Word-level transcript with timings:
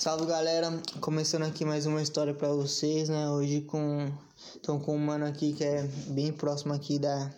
Salve 0.00 0.24
galera, 0.24 0.72
começando 0.98 1.42
aqui 1.42 1.62
mais 1.62 1.84
uma 1.84 2.00
história 2.00 2.32
para 2.32 2.48
vocês, 2.48 3.10
né? 3.10 3.28
Hoje 3.28 3.60
com 3.60 4.10
estão 4.54 4.80
com 4.80 4.96
um 4.96 4.98
mano 4.98 5.26
aqui 5.26 5.52
que 5.52 5.62
é 5.62 5.82
bem 6.06 6.32
próximo 6.32 6.72
aqui 6.72 6.98
da 6.98 7.30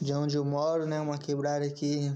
de 0.00 0.12
onde 0.12 0.34
eu 0.34 0.44
moro, 0.44 0.86
né? 0.86 0.98
Uma 1.00 1.18
quebrada 1.18 1.64
aqui 1.64 2.12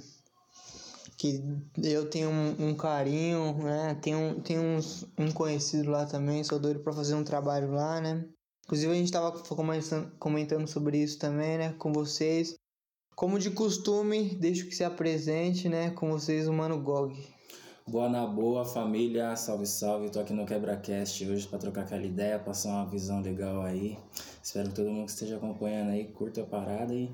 que 1.16 1.40
eu 1.80 2.10
tenho 2.10 2.28
um, 2.28 2.70
um 2.70 2.74
carinho, 2.74 3.56
né? 3.62 3.96
Tem 4.02 4.16
um 4.16 4.40
tem 4.40 4.58
uns, 4.58 5.06
um 5.16 5.30
conhecido 5.30 5.92
lá 5.92 6.06
também, 6.06 6.42
sou 6.42 6.58
doido 6.58 6.80
para 6.80 6.92
fazer 6.92 7.14
um 7.14 7.22
trabalho 7.22 7.70
lá, 7.70 8.00
né? 8.00 8.24
Inclusive 8.64 8.90
a 8.90 8.96
gente 8.96 9.12
tava 9.12 9.30
comentando 10.18 10.66
sobre 10.66 10.98
isso 10.98 11.20
também, 11.20 11.58
né, 11.58 11.72
com 11.78 11.92
vocês. 11.92 12.56
Como 13.14 13.38
de 13.38 13.50
costume, 13.52 14.34
deixo 14.40 14.66
que 14.66 14.74
se 14.74 14.82
apresente, 14.82 15.68
né, 15.68 15.90
com 15.90 16.10
vocês 16.10 16.48
o 16.48 16.52
Mano 16.52 16.82
Gog. 16.82 17.14
Boa 17.84 18.08
na 18.08 18.24
boa, 18.24 18.64
família, 18.64 19.34
salve 19.34 19.66
salve, 19.66 20.08
tô 20.08 20.20
aqui 20.20 20.32
no 20.32 20.46
QuebraCast 20.46 21.28
hoje 21.28 21.48
para 21.48 21.58
trocar 21.58 21.82
aquela 21.82 22.04
ideia, 22.04 22.38
passar 22.38 22.68
uma 22.68 22.86
visão 22.86 23.20
legal 23.20 23.62
aí. 23.62 23.98
Espero 24.40 24.68
que 24.68 24.76
todo 24.76 24.88
mundo 24.88 25.06
que 25.06 25.10
esteja 25.10 25.36
acompanhando 25.36 25.90
aí 25.90 26.04
curta 26.04 26.42
a 26.42 26.46
parada 26.46 26.94
e 26.94 27.10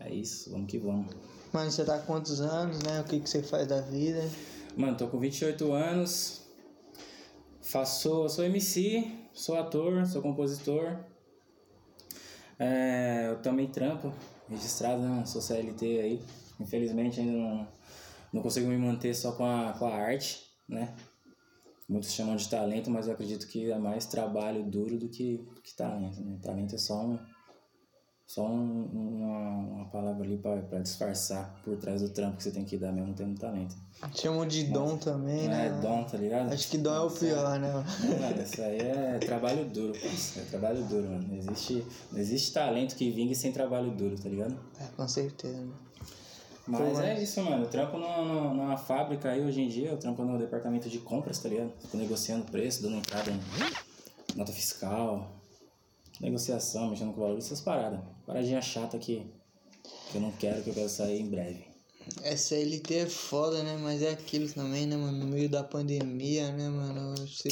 é 0.00 0.12
isso, 0.12 0.50
vamos 0.50 0.70
que 0.70 0.78
vamos. 0.78 1.14
Mano, 1.52 1.70
você 1.70 1.84
tá 1.84 1.98
com 1.98 2.06
quantos 2.06 2.40
anos, 2.40 2.78
né? 2.82 3.02
O 3.02 3.04
que, 3.04 3.20
que 3.20 3.28
você 3.28 3.42
faz 3.42 3.68
da 3.68 3.82
vida? 3.82 4.26
Mano, 4.74 4.96
tô 4.96 5.06
com 5.06 5.18
28 5.18 5.70
anos, 5.70 6.42
faço, 7.60 8.26
sou 8.30 8.42
MC, 8.42 9.06
sou 9.34 9.58
ator, 9.58 10.06
sou 10.06 10.22
compositor. 10.22 10.98
É, 12.58 13.28
eu 13.28 13.36
também 13.42 13.66
trampo, 13.66 14.10
registrado, 14.48 15.02
né? 15.02 15.26
Sou 15.26 15.42
CLT 15.42 16.00
aí. 16.00 16.22
Infelizmente 16.58 17.20
ainda 17.20 17.32
não 17.32 17.75
não 18.36 18.42
consigo 18.42 18.68
me 18.68 18.76
manter 18.76 19.14
só 19.14 19.32
com 19.32 19.44
a, 19.44 19.72
com 19.72 19.86
a 19.86 19.94
arte, 19.94 20.44
né? 20.68 20.94
Muitos 21.88 22.12
chamam 22.12 22.36
de 22.36 22.48
talento, 22.48 22.90
mas 22.90 23.06
eu 23.06 23.14
acredito 23.14 23.46
que 23.46 23.70
é 23.70 23.78
mais 23.78 24.06
trabalho 24.06 24.64
duro 24.64 24.98
do 24.98 25.08
que, 25.08 25.38
do 25.38 25.60
que 25.62 25.74
talento. 25.74 26.20
Né? 26.20 26.36
Talento 26.42 26.74
é 26.74 26.78
só, 26.78 27.00
um, 27.00 27.18
só 28.26 28.44
um, 28.44 28.84
uma, 28.92 29.48
uma 29.48 29.84
palavra 29.86 30.24
ali 30.24 30.36
para 30.36 30.80
disfarçar 30.80 31.54
por 31.64 31.76
trás 31.76 32.02
do 32.02 32.08
trampo 32.08 32.38
que 32.38 32.42
você 32.42 32.50
tem 32.50 32.64
que 32.64 32.76
dar 32.76 32.90
mesmo 32.90 33.14
tendo 33.14 33.38
talento. 33.38 33.76
Chamam 34.12 34.46
de 34.46 34.64
dom 34.64 34.98
também, 34.98 35.46
né? 35.46 35.68
É, 35.68 35.80
dom, 35.80 36.02
tá 36.02 36.18
ligado? 36.18 36.52
Acho 36.52 36.68
que 36.68 36.76
dom 36.76 36.92
é 36.92 37.00
o 37.00 37.10
pior, 37.10 37.60
né? 37.60 37.72
Não, 37.72 38.42
isso 38.42 38.60
aí 38.60 38.80
é 38.80 39.18
trabalho 39.20 39.64
duro, 39.66 39.94
É 39.96 40.40
trabalho 40.50 40.82
duro, 40.86 41.08
mano. 41.08 41.28
Não 41.28 41.36
existe, 41.36 41.86
não 42.10 42.18
existe 42.18 42.52
talento 42.52 42.96
que 42.96 43.12
vingue 43.12 43.36
sem 43.36 43.52
trabalho 43.52 43.92
duro, 43.92 44.20
tá 44.20 44.28
ligado? 44.28 44.58
É, 44.80 44.86
com 44.96 45.06
certeza, 45.06 45.62
né? 45.62 45.85
Mas 46.66 46.98
é 46.98 47.22
isso, 47.22 47.40
mano. 47.42 47.64
Eu 47.64 47.70
trampo 47.70 47.96
numa, 47.96 48.52
numa 48.52 48.76
fábrica 48.76 49.30
aí 49.30 49.40
hoje 49.40 49.60
em 49.60 49.68
dia, 49.68 49.90
eu 49.90 49.98
trampo 49.98 50.24
no 50.24 50.38
departamento 50.38 50.88
de 50.88 50.98
compras, 50.98 51.38
tá 51.38 51.48
ligado? 51.48 51.72
Fico 51.80 51.96
negociando 51.96 52.44
preço, 52.50 52.82
dando 52.82 52.96
entrada 52.96 53.30
em 53.30 53.40
nota 54.36 54.52
fiscal, 54.52 55.30
negociação, 56.20 56.90
mexendo 56.90 57.12
com 57.12 57.20
valor, 57.20 57.38
essas 57.38 57.60
paradas. 57.60 58.00
Paradinha 58.26 58.60
chata 58.60 58.98
que, 58.98 59.26
que 60.10 60.16
eu 60.16 60.20
não 60.20 60.32
quero, 60.32 60.62
que 60.62 60.70
eu 60.70 60.74
quero 60.74 60.88
sair 60.88 61.20
em 61.20 61.30
breve. 61.30 61.64
SLT 62.22 62.94
é 62.94 63.06
foda, 63.06 63.62
né? 63.62 63.78
Mas 63.80 64.02
é 64.02 64.10
aquilo 64.10 64.48
também, 64.52 64.86
né, 64.86 64.96
mano? 64.96 65.18
No 65.18 65.26
meio 65.26 65.48
da 65.48 65.64
pandemia, 65.64 66.52
né, 66.52 66.68
mano? 66.68 67.14
Você, 67.16 67.48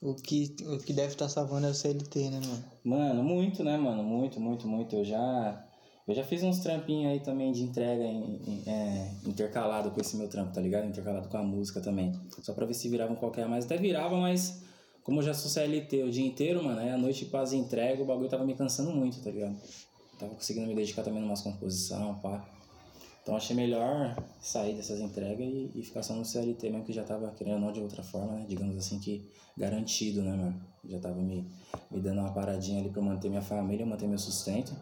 o, 0.00 0.14
que, 0.14 0.54
o 0.66 0.78
que 0.78 0.92
deve 0.92 1.12
estar 1.12 1.26
tá 1.26 1.30
salvando 1.30 1.66
é 1.66 1.70
o 1.70 1.74
CLT, 1.74 2.30
né, 2.30 2.40
mano? 2.40 2.64
Mano, 2.84 3.22
muito, 3.22 3.64
né, 3.64 3.76
mano? 3.76 4.02
Muito, 4.02 4.40
muito, 4.40 4.68
muito. 4.68 4.96
Eu 4.96 5.04
já 5.04 5.64
eu 6.12 6.16
já 6.16 6.24
fiz 6.24 6.42
uns 6.42 6.58
trampinhos 6.60 7.12
aí 7.12 7.20
também 7.20 7.52
de 7.52 7.62
entrega 7.62 8.02
em, 8.02 8.40
em, 8.46 8.62
é, 8.66 9.10
intercalado 9.26 9.90
com 9.90 10.00
esse 10.00 10.16
meu 10.16 10.28
trampo, 10.28 10.52
tá 10.52 10.60
ligado? 10.60 10.86
Intercalado 10.86 11.28
com 11.28 11.36
a 11.36 11.42
música 11.42 11.80
também. 11.80 12.12
Só 12.42 12.52
pra 12.52 12.66
ver 12.66 12.74
se 12.74 12.88
viravam 12.88 13.16
qualquer 13.16 13.48
mais. 13.48 13.64
Até 13.64 13.76
virava, 13.76 14.16
mas 14.16 14.62
como 15.02 15.20
eu 15.20 15.24
já 15.24 15.34
sou 15.34 15.50
CLT 15.50 16.02
o 16.02 16.10
dia 16.10 16.26
inteiro, 16.26 16.62
mano, 16.62 16.78
aí 16.78 16.90
a 16.90 16.98
noite 16.98 17.24
para 17.24 17.40
as 17.40 17.52
entregas 17.52 18.00
o 18.00 18.04
bagulho 18.04 18.28
tava 18.28 18.44
me 18.44 18.54
cansando 18.54 18.90
muito, 18.92 19.20
tá 19.22 19.30
ligado? 19.30 19.56
Tava 20.18 20.34
conseguindo 20.34 20.66
me 20.66 20.74
dedicar 20.74 21.02
também 21.02 21.20
numas 21.20 21.40
composição, 21.40 22.14
pá. 22.16 22.46
Então 23.22 23.36
achei 23.36 23.54
melhor 23.54 24.16
sair 24.40 24.74
dessas 24.74 25.00
entregas 25.00 25.46
e, 25.46 25.70
e 25.74 25.82
ficar 25.82 26.02
só 26.02 26.14
no 26.14 26.24
CLT 26.24 26.70
mesmo, 26.70 26.84
que 26.84 26.92
já 26.92 27.04
tava 27.04 27.30
querendo 27.32 27.60
não 27.60 27.72
de 27.72 27.80
outra 27.80 28.02
forma, 28.02 28.32
né? 28.32 28.46
Digamos 28.48 28.76
assim 28.76 28.98
que 28.98 29.28
garantido, 29.56 30.22
né, 30.22 30.32
mano? 30.32 30.60
Já 30.84 30.98
tava 30.98 31.20
me, 31.20 31.46
me 31.90 32.00
dando 32.00 32.20
uma 32.20 32.32
paradinha 32.32 32.80
ali 32.80 32.88
pra 32.88 33.02
manter 33.02 33.28
minha 33.28 33.42
família, 33.42 33.84
manter 33.84 34.08
meu 34.08 34.18
sustento. 34.18 34.74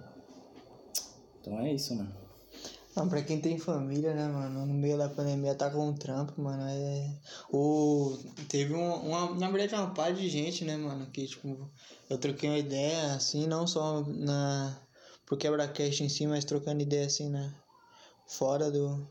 Então 1.48 1.60
é 1.60 1.72
isso, 1.72 1.94
mano. 1.94 2.12
Não, 2.94 3.08
pra 3.08 3.22
quem 3.22 3.40
tem 3.40 3.58
família, 3.58 4.12
né, 4.12 4.28
mano, 4.28 4.66
no 4.66 4.74
meio 4.74 4.98
da 4.98 5.08
pandemia 5.08 5.54
tá 5.54 5.70
com 5.70 5.88
um 5.88 5.94
trampo, 5.94 6.38
mano, 6.42 6.62
é... 6.68 7.10
O... 7.50 8.18
Teve 8.48 8.74
uma, 8.74 9.34
na 9.34 9.50
verdade, 9.50 9.74
uma 9.74 9.94
par 9.94 10.12
de 10.12 10.28
gente, 10.28 10.64
né, 10.64 10.76
mano, 10.76 11.06
que, 11.06 11.26
tipo, 11.26 11.70
eu 12.10 12.18
troquei 12.18 12.50
uma 12.50 12.58
ideia, 12.58 13.14
assim, 13.14 13.46
não 13.46 13.66
só 13.66 14.02
na... 14.02 14.76
pro 15.24 15.38
quebra-cast 15.38 16.02
em 16.02 16.08
si, 16.08 16.26
mas 16.26 16.44
trocando 16.44 16.82
ideia, 16.82 17.06
assim, 17.06 17.30
né, 17.30 17.54
fora 18.26 18.70
do... 18.70 19.08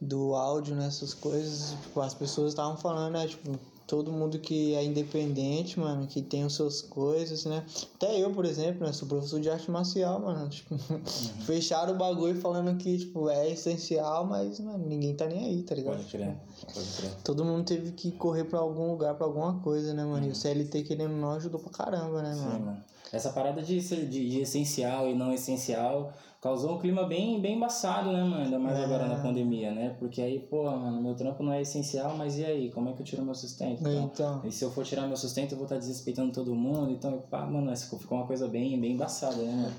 do 0.00 0.34
áudio, 0.34 0.74
né, 0.74 0.88
coisas, 1.20 1.78
tipo, 1.82 2.00
as 2.00 2.14
pessoas 2.14 2.52
estavam 2.52 2.76
falando, 2.76 3.12
né, 3.12 3.28
tipo 3.28 3.56
todo 3.86 4.12
mundo 4.12 4.38
que 4.38 4.74
é 4.74 4.84
independente, 4.84 5.78
mano, 5.78 6.06
que 6.06 6.20
tem 6.20 6.42
as 6.42 6.52
suas 6.52 6.82
coisas, 6.82 7.44
né? 7.44 7.64
Até 7.94 8.20
eu, 8.20 8.32
por 8.32 8.44
exemplo, 8.44 8.84
né, 8.84 8.92
sou 8.92 9.06
professor 9.06 9.40
de 9.40 9.48
arte 9.48 9.70
marcial, 9.70 10.20
mano. 10.20 10.48
Tipo, 10.56 10.74
uhum. 10.74 11.00
fecharam 11.44 11.94
o 11.94 11.96
bagulho 11.96 12.40
falando 12.40 12.76
que, 12.76 12.98
tipo, 12.98 13.28
é 13.28 13.50
essencial, 13.50 14.24
mas, 14.24 14.58
mano, 14.58 14.84
ninguém 14.86 15.14
tá 15.14 15.26
nem 15.26 15.44
aí, 15.44 15.62
tá 15.62 15.74
ligado? 15.74 15.96
Pode 15.96 16.08
crer, 16.08 16.34
pode 16.72 16.88
crer. 16.96 17.10
Todo 17.22 17.44
mundo 17.44 17.64
teve 17.64 17.92
que 17.92 18.10
correr 18.12 18.44
pra 18.44 18.58
algum 18.58 18.90
lugar, 18.90 19.14
pra 19.14 19.26
alguma 19.26 19.60
coisa, 19.60 19.94
né, 19.94 20.02
mano? 20.04 20.16
Uhum. 20.16 20.24
E 20.24 20.26
o 20.26 20.28
uhum. 20.28 20.34
CLT, 20.34 20.82
querendo 20.82 21.14
não, 21.14 21.32
ajudou 21.32 21.60
pra 21.60 21.70
caramba, 21.70 22.22
né, 22.22 22.34
mano? 22.34 22.52
Sim, 22.52 22.64
mano. 22.64 22.84
Essa 23.12 23.30
parada 23.30 23.62
de, 23.62 23.80
de, 23.80 24.06
de 24.06 24.40
essencial 24.40 25.08
e 25.08 25.14
não 25.14 25.32
essencial 25.32 26.12
causou 26.46 26.76
um 26.76 26.78
clima 26.78 27.02
bem, 27.02 27.40
bem 27.40 27.56
embaçado, 27.56 28.12
né, 28.12 28.22
mano? 28.22 28.44
Ainda 28.44 28.58
mais 28.58 28.78
é. 28.78 28.84
agora 28.84 29.08
na 29.08 29.16
pandemia, 29.16 29.72
né? 29.72 29.96
Porque 29.98 30.22
aí, 30.22 30.38
pô, 30.38 30.62
mano, 30.70 31.02
meu 31.02 31.12
trampo 31.16 31.42
não 31.42 31.52
é 31.52 31.60
essencial, 31.60 32.16
mas 32.16 32.38
e 32.38 32.44
aí? 32.44 32.70
Como 32.70 32.88
é 32.88 32.92
que 32.92 33.02
eu 33.02 33.04
tiro 33.04 33.24
meu 33.24 33.34
sustento? 33.34 33.80
Então, 33.80 34.04
então. 34.04 34.40
E 34.44 34.52
se 34.52 34.64
eu 34.64 34.70
for 34.70 34.84
tirar 34.84 35.08
meu 35.08 35.16
sustento, 35.16 35.52
eu 35.52 35.56
vou 35.56 35.64
estar 35.64 35.74
tá 35.74 35.80
desrespeitando 35.80 36.32
todo 36.32 36.54
mundo. 36.54 36.92
Então, 36.92 37.20
pá, 37.28 37.44
mano, 37.44 37.76
ficou 37.76 38.16
uma 38.16 38.28
coisa 38.28 38.46
bem, 38.46 38.80
bem 38.80 38.92
embaçada, 38.92 39.34
né, 39.42 39.52
mano? 39.56 39.74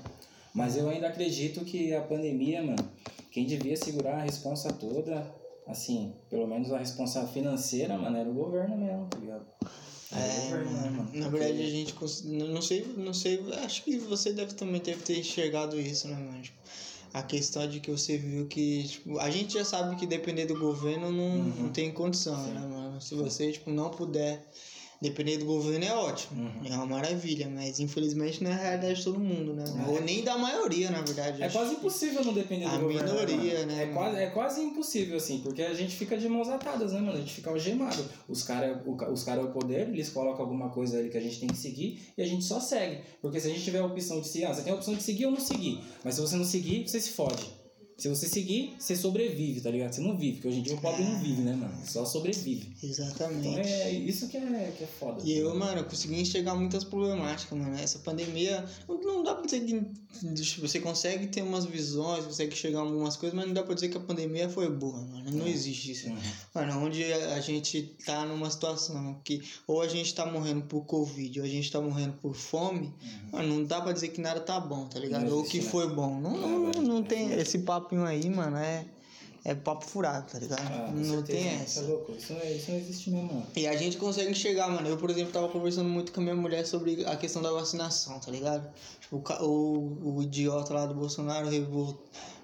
Mas 0.54 0.76
eu 0.76 0.90
ainda 0.90 1.08
acredito 1.08 1.64
que 1.64 1.94
a 1.94 2.02
pandemia, 2.02 2.62
mano, 2.62 2.84
quem 3.30 3.46
devia 3.46 3.76
segurar 3.76 4.16
a 4.16 4.22
responsa 4.22 4.70
toda, 4.70 5.24
assim, 5.66 6.12
pelo 6.28 6.46
menos 6.46 6.70
a 6.70 6.76
responsa 6.76 7.26
financeira, 7.28 7.96
mano, 7.96 8.18
era 8.18 8.28
o 8.28 8.34
governo 8.34 8.76
mesmo, 8.76 9.06
tá 9.06 9.18
ligado? 9.18 9.46
É, 10.10 10.50
mano, 10.64 11.10
na 11.12 11.28
verdade 11.28 11.62
a 11.62 11.68
gente 11.68 11.94
não 12.24 12.62
sei, 12.62 12.86
não 12.96 13.12
sei, 13.12 13.44
acho 13.62 13.82
que 13.84 13.98
você 13.98 14.32
deve 14.32 14.54
também 14.54 14.80
deve 14.80 15.02
ter 15.02 15.18
enxergado 15.18 15.78
isso, 15.78 16.08
né, 16.08 16.14
mano? 16.14 16.42
Tipo, 16.42 16.56
a 17.12 17.22
questão 17.22 17.66
de 17.66 17.80
que 17.80 17.90
você 17.90 18.16
viu 18.16 18.46
que, 18.46 18.84
tipo, 18.88 19.18
a 19.18 19.28
gente 19.30 19.54
já 19.54 19.64
sabe 19.64 19.96
que 19.96 20.06
depender 20.06 20.46
do 20.46 20.58
governo 20.58 21.10
não, 21.10 21.24
uhum. 21.24 21.54
não 21.62 21.68
tem 21.72 21.92
condição, 21.92 22.42
Sim. 22.42 22.52
né, 22.52 22.60
mano? 22.60 23.00
Se 23.00 23.14
você, 23.14 23.52
tipo, 23.52 23.70
não 23.70 23.90
puder 23.90 24.46
Depender 25.00 25.38
do 25.38 25.44
governo 25.44 25.84
é 25.84 25.94
ótimo, 25.94 26.42
uhum. 26.42 26.66
é 26.66 26.74
uma 26.74 26.86
maravilha, 26.86 27.48
mas 27.48 27.78
infelizmente 27.78 28.42
não 28.42 28.50
é 28.50 28.54
a 28.54 28.56
realidade 28.56 28.98
de 28.98 29.04
todo 29.04 29.20
mundo, 29.20 29.54
né? 29.54 29.64
É. 29.64 29.90
Ou 29.90 30.00
nem 30.00 30.24
da 30.24 30.36
maioria, 30.36 30.90
na 30.90 31.02
verdade. 31.02 31.40
É 31.40 31.48
quase 31.48 31.74
impossível 31.74 32.24
não 32.24 32.32
depender 32.32 32.64
do 32.64 32.74
a 32.74 32.78
governo. 32.78 33.10
A 33.10 33.14
minoria, 33.14 33.64
né? 33.66 33.84
É 33.84 33.86
quase, 33.86 34.16
é 34.16 34.26
quase 34.26 34.60
impossível, 34.60 35.16
assim, 35.16 35.38
porque 35.38 35.62
a 35.62 35.72
gente 35.72 35.94
fica 35.94 36.18
de 36.18 36.28
mãos 36.28 36.48
atadas, 36.48 36.92
né, 36.92 37.00
mano? 37.00 37.12
A 37.12 37.20
gente 37.20 37.32
fica 37.32 37.48
algemado. 37.48 38.04
Os 38.28 38.42
caras 38.42 38.78
os 39.12 39.22
cara 39.22 39.40
é 39.40 39.44
o 39.44 39.52
poder, 39.52 39.88
eles 39.88 40.08
colocam 40.10 40.44
alguma 40.44 40.70
coisa 40.70 40.98
ali 40.98 41.10
que 41.10 41.18
a 41.18 41.20
gente 41.20 41.38
tem 41.38 41.48
que 41.48 41.56
seguir 41.56 42.12
e 42.16 42.22
a 42.22 42.26
gente 42.26 42.44
só 42.44 42.58
segue. 42.58 43.00
Porque 43.22 43.38
se 43.38 43.46
a 43.46 43.50
gente 43.50 43.62
tiver 43.62 43.78
a 43.78 43.86
opção 43.86 44.20
de 44.20 44.26
seguir, 44.26 44.46
ah, 44.46 44.54
você 44.54 44.62
tem 44.62 44.72
a 44.72 44.76
opção 44.76 44.94
de 44.94 45.02
seguir 45.02 45.26
ou 45.26 45.32
não 45.32 45.40
seguir, 45.40 45.80
mas 46.02 46.16
se 46.16 46.20
você 46.20 46.36
não 46.36 46.44
seguir, 46.44 46.88
você 46.88 47.00
se 47.00 47.10
fode. 47.10 47.46
Se 47.98 48.08
você 48.08 48.28
seguir, 48.28 48.76
você 48.78 48.94
sobrevive, 48.94 49.60
tá 49.60 49.72
ligado? 49.72 49.92
Você 49.92 50.00
não 50.00 50.16
vive, 50.16 50.34
porque 50.34 50.46
hoje 50.46 50.60
em 50.60 50.62
dia 50.62 50.76
o 50.76 50.80
pobre 50.80 51.02
não 51.02 51.18
vive, 51.18 51.42
né, 51.42 51.52
mano? 51.52 51.74
Só 51.84 52.04
sobrevive. 52.04 52.68
Exatamente. 52.80 53.48
Então 53.48 53.58
é 53.58 53.90
isso 53.90 54.28
que 54.28 54.36
é, 54.36 54.72
que 54.78 54.84
é 54.84 54.86
foda. 54.86 55.20
E 55.24 55.36
eu, 55.36 55.52
mano, 55.56 55.82
consegui 55.82 56.20
enxergar 56.20 56.54
muitas 56.54 56.84
problemáticas, 56.84 57.58
mano. 57.58 57.76
Essa 57.76 57.98
pandemia, 57.98 58.64
não 58.88 59.24
dá 59.24 59.34
pra 59.34 59.46
dizer 59.46 59.62
que 59.62 60.60
você 60.60 60.78
consegue 60.78 61.26
ter 61.26 61.42
umas 61.42 61.64
visões, 61.64 62.24
consegue 62.24 62.54
a 62.76 62.78
algumas 62.78 63.16
coisas, 63.16 63.36
mas 63.36 63.48
não 63.48 63.54
dá 63.54 63.64
pra 63.64 63.74
dizer 63.74 63.88
que 63.88 63.96
a 63.96 64.00
pandemia 64.00 64.48
foi 64.48 64.70
boa, 64.70 65.00
mano. 65.00 65.32
Não 65.32 65.46
é. 65.46 65.50
existe 65.50 65.90
isso. 65.90 66.08
Uhum. 66.08 66.18
Mano, 66.54 66.84
onde 66.84 67.02
a 67.02 67.40
gente 67.40 67.96
tá 68.06 68.24
numa 68.24 68.48
situação 68.48 69.20
que 69.24 69.42
ou 69.66 69.82
a 69.82 69.88
gente 69.88 70.14
tá 70.14 70.24
morrendo 70.24 70.62
por 70.62 70.84
Covid, 70.84 71.40
ou 71.40 71.44
a 71.44 71.48
gente 71.48 71.68
tá 71.72 71.80
morrendo 71.80 72.12
por 72.22 72.32
fome, 72.32 72.94
uhum. 73.02 73.30
mano, 73.32 73.48
não 73.56 73.64
dá 73.64 73.80
pra 73.80 73.90
dizer 73.90 74.08
que 74.08 74.20
nada 74.20 74.38
tá 74.38 74.60
bom, 74.60 74.86
tá 74.86 75.00
ligado? 75.00 75.34
Ou 75.34 75.42
que 75.42 75.58
né? 75.58 75.68
foi 75.68 75.88
bom. 75.88 76.20
Não, 76.20 76.36
não, 76.36 76.70
não, 76.70 76.82
não 76.82 77.02
tem 77.02 77.32
esse 77.32 77.58
papo 77.58 77.87
papinho 77.88 78.04
aí, 78.04 78.28
mano, 78.28 78.58
é, 78.58 78.84
é 79.44 79.54
papo 79.54 79.84
furado, 79.84 80.30
tá 80.30 80.38
ligado? 80.38 80.60
Ah, 80.60 80.92
não 80.94 81.22
tem 81.22 81.48
essa. 81.48 81.62
Isso 81.62 81.78
é 81.80 81.82
louco, 81.82 82.12
isso 82.12 82.32
não, 82.34 82.40
é, 82.40 82.52
isso 82.52 82.70
não 82.70 82.78
existe 82.78 83.10
mesmo, 83.10 83.28
mano. 83.28 83.46
E 83.56 83.66
a 83.66 83.76
gente 83.76 83.96
consegue 83.96 84.30
enxergar, 84.30 84.68
mano. 84.68 84.86
Eu, 84.86 84.98
por 84.98 85.08
exemplo, 85.08 85.32
tava 85.32 85.48
conversando 85.48 85.88
muito 85.88 86.12
com 86.12 86.20
a 86.20 86.22
minha 86.22 86.36
mulher 86.36 86.66
sobre 86.66 87.04
a 87.06 87.16
questão 87.16 87.40
da 87.40 87.50
vacinação, 87.50 88.20
tá 88.20 88.30
ligado? 88.30 88.68
Tipo, 89.00 89.22
o, 89.42 89.46
o, 89.46 90.16
o 90.16 90.22
idiota 90.22 90.74
lá 90.74 90.84
do 90.84 90.94
Bolsonaro 90.94 91.48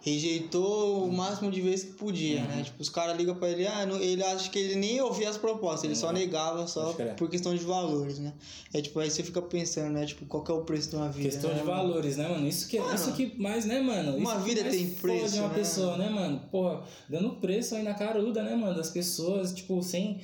rejeitou 0.05 1.09
o 1.09 1.11
máximo 1.13 1.51
de 1.51 1.63
vezes 1.63 1.87
que 1.87 1.93
podia, 1.93 2.41
Uhum. 2.43 2.47
né? 2.49 2.63
Tipo, 2.63 2.83
os 2.83 2.91
caras 2.91 3.17
ligam 3.17 3.35
pra 3.35 3.49
ele, 3.49 3.67
ah, 3.67 3.87
não- 3.87 3.99
ele 3.99 4.23
acha 4.23 4.51
que 4.51 4.59
ele 4.59 4.77
nem 4.77 5.01
ouvia 5.01 5.31
as 5.31 5.39
propostas, 5.39 5.85
ele 5.85 5.97
só 5.97 6.09
Uhum. 6.09 6.13
negava 6.13 6.67
só 6.67 6.93
crer. 6.93 7.15
por 7.17 7.31
questão 7.31 7.55
de 7.55 7.65
valores, 7.65 8.19
né? 8.19 8.35
É 8.75 8.83
tipo, 8.83 8.99
aí 9.01 9.11
você 9.11 9.23
fica 9.23 9.41
pensando, 9.41 9.95
né? 9.95 10.05
Tipo, 10.05 10.27
qual 10.27 10.45
que 10.45 10.51
é 10.51 10.55
o 10.55 10.61
preço 10.61 10.91
de 10.91 10.97
uma 10.97 11.09
vida? 11.09 11.31
Questão 11.31 11.51
né, 11.51 11.61
de 11.61 11.65
mano? 11.65 11.77
valores, 11.89 12.17
né, 12.19 12.29
mano? 12.29 12.47
Isso 12.47 12.69
que, 12.69 12.79
Mano, 12.79 12.95
isso 12.95 13.13
que 13.15 13.35
mais, 13.41 13.65
né, 13.65 13.81
mano? 13.81 14.15
uma 14.17 14.35
Isso 14.35 14.43
que 14.45 14.49
vida 14.55 14.65
tem 14.71 14.91
preço, 14.91 15.37
uma 15.39 15.49
né? 15.49 15.55
pessoa, 15.55 15.97
né, 15.97 16.11
mano? 16.11 16.39
Porra, 16.51 16.85
dando 17.09 17.31
preço 17.37 17.75
aí 17.75 17.83
na 17.83 17.95
caruda, 17.95 18.43
né, 18.43 18.55
mano? 18.55 18.75
Das 18.77 18.91
pessoas, 18.91 19.55
tipo, 19.55 19.83
sem. 19.83 20.21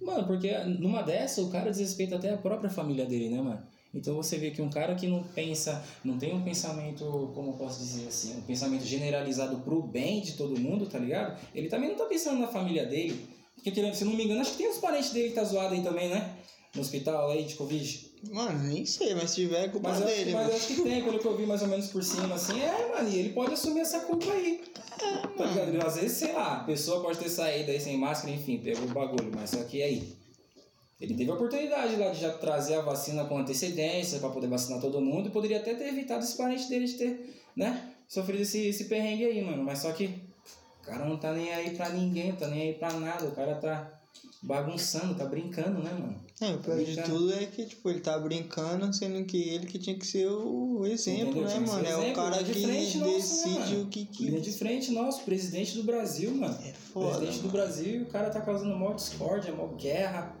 Mano, 0.00 0.26
porque 0.26 0.56
numa 0.64 1.02
dessa 1.02 1.42
o 1.42 1.50
cara 1.50 1.70
desrespeita 1.70 2.16
até 2.16 2.32
a 2.32 2.36
própria 2.38 2.70
família 2.70 3.04
dele, 3.04 3.28
né, 3.28 3.42
mano? 3.42 3.62
Então 3.94 4.14
você 4.16 4.36
vê 4.36 4.50
que 4.50 4.60
um 4.60 4.68
cara 4.68 4.94
que 4.94 5.06
não 5.06 5.22
pensa, 5.22 5.82
não 6.04 6.18
tem 6.18 6.34
um 6.34 6.42
pensamento, 6.42 7.32
como 7.34 7.50
eu 7.50 7.54
posso 7.54 7.78
dizer 7.80 8.06
assim, 8.08 8.36
um 8.36 8.42
pensamento 8.42 8.84
generalizado 8.84 9.58
pro 9.60 9.80
bem 9.82 10.20
de 10.20 10.32
todo 10.34 10.58
mundo, 10.60 10.86
tá 10.86 10.98
ligado? 10.98 11.38
Ele 11.54 11.68
também 11.68 11.88
não 11.88 11.96
tá 11.96 12.04
pensando 12.04 12.38
na 12.38 12.48
família 12.48 12.84
dele. 12.84 13.26
Porque, 13.54 13.70
querendo, 13.70 13.94
se 13.94 14.04
não 14.04 14.12
me 14.12 14.24
engano, 14.24 14.40
acho 14.40 14.52
que 14.52 14.58
tem 14.58 14.68
uns 14.70 14.78
parentes 14.78 15.10
dele 15.10 15.30
que 15.30 15.34
tá 15.34 15.42
zoado 15.44 15.74
aí 15.74 15.82
também, 15.82 16.08
né? 16.10 16.36
No 16.74 16.82
hospital 16.82 17.30
aí 17.30 17.44
de 17.44 17.54
Covid. 17.54 18.08
Mano, 18.30 18.62
nem 18.68 18.84
sei, 18.84 19.14
mas 19.14 19.30
se 19.30 19.36
tiver 19.36 19.64
é 19.64 19.68
culpa 19.68 19.88
Mas, 19.88 20.02
acho, 20.02 20.06
dele, 20.06 20.24
que- 20.30 20.36
mas 20.36 20.54
acho 20.54 20.66
que 20.66 20.82
tem, 20.82 21.02
pelo 21.02 21.18
que 21.18 21.26
eu 21.26 21.36
vi 21.36 21.46
mais 21.46 21.62
ou 21.62 21.68
menos 21.68 21.86
por 21.86 22.04
cima, 22.04 22.34
assim, 22.34 22.60
é, 22.60 22.88
mano, 22.94 23.08
e 23.08 23.18
ele 23.18 23.28
pode 23.30 23.54
assumir 23.54 23.80
essa 23.80 24.00
culpa 24.00 24.30
aí. 24.30 24.60
tá 25.36 25.44
ligado? 25.46 25.86
Às 25.86 25.96
vezes, 25.96 26.18
sei 26.18 26.32
lá, 26.32 26.58
a 26.58 26.64
pessoa 26.64 27.00
pode 27.02 27.18
ter 27.18 27.30
saído 27.30 27.70
aí 27.70 27.80
sem 27.80 27.96
máscara, 27.96 28.34
enfim, 28.34 28.58
pegou 28.58 28.84
o 28.84 28.92
bagulho, 28.92 29.30
mas 29.34 29.50
só 29.50 29.62
que 29.64 29.82
aí. 29.82 30.17
Ele 31.00 31.14
teve 31.14 31.30
a 31.30 31.34
oportunidade 31.34 31.96
lá 31.96 32.10
de 32.10 32.20
já 32.20 32.32
trazer 32.32 32.74
a 32.74 32.82
vacina 32.82 33.24
com 33.24 33.38
antecedência 33.38 34.18
pra 34.18 34.30
poder 34.30 34.48
vacinar 34.48 34.80
todo 34.80 35.00
mundo 35.00 35.28
e 35.28 35.30
poderia 35.30 35.58
até 35.58 35.74
ter 35.74 35.88
evitado 35.88 36.24
esse 36.24 36.36
parente 36.36 36.68
dele 36.68 36.86
de 36.86 36.94
ter, 36.94 37.42
né, 37.54 37.90
sofrido 38.08 38.42
esse, 38.42 38.66
esse 38.66 38.84
perrengue 38.86 39.24
aí, 39.24 39.42
mano. 39.44 39.62
Mas 39.62 39.78
só 39.78 39.92
que 39.92 40.06
o 40.82 40.86
cara 40.86 41.04
não 41.04 41.16
tá 41.16 41.32
nem 41.32 41.52
aí 41.54 41.70
pra 41.76 41.90
ninguém, 41.90 42.32
tá 42.32 42.48
nem 42.48 42.62
aí 42.62 42.74
pra 42.74 42.92
nada, 42.94 43.26
o 43.26 43.32
cara 43.32 43.54
tá 43.54 43.92
bagunçando, 44.42 45.14
tá 45.14 45.24
brincando, 45.24 45.82
né, 45.82 45.90
mano? 45.92 46.16
É, 46.40 46.54
o 46.54 46.58
pior 46.58 46.78
de 46.78 46.84
Brincando. 46.84 47.08
tudo 47.08 47.34
é 47.34 47.46
que, 47.46 47.66
tipo, 47.66 47.90
ele 47.90 48.00
tá 48.00 48.16
brincando, 48.18 48.92
sendo 48.92 49.24
que 49.24 49.36
ele 49.48 49.66
que 49.66 49.78
tinha 49.78 49.98
que 49.98 50.06
ser 50.06 50.28
o 50.28 50.86
exemplo, 50.86 51.40
Entendeu? 51.42 51.48
né, 51.48 51.66
mano? 51.66 51.86
É 51.86 51.96
o 51.96 51.98
exemplo, 52.00 52.14
cara 52.22 52.40
linha 52.40 52.86
de 52.86 52.92
que 52.92 52.98
né, 52.98 53.12
decide 53.14 53.58
mano? 53.58 53.82
o 53.82 53.86
que 53.88 54.04
que... 54.04 54.24
Linha 54.26 54.40
de 54.40 54.52
frente, 54.52 54.92
nosso 54.92 55.24
presidente 55.24 55.74
do 55.76 55.82
Brasil, 55.82 56.30
mano. 56.32 56.56
É 56.64 56.72
foda, 56.72 57.16
presidente 57.18 57.38
do 57.38 57.48
mano. 57.48 57.52
Brasil 57.52 57.94
e 58.00 58.02
o 58.02 58.06
cara 58.06 58.30
tá 58.30 58.40
causando 58.40 58.76
maior 58.76 58.94
discórdia, 58.94 59.52
maior 59.52 59.74
guerra, 59.74 60.36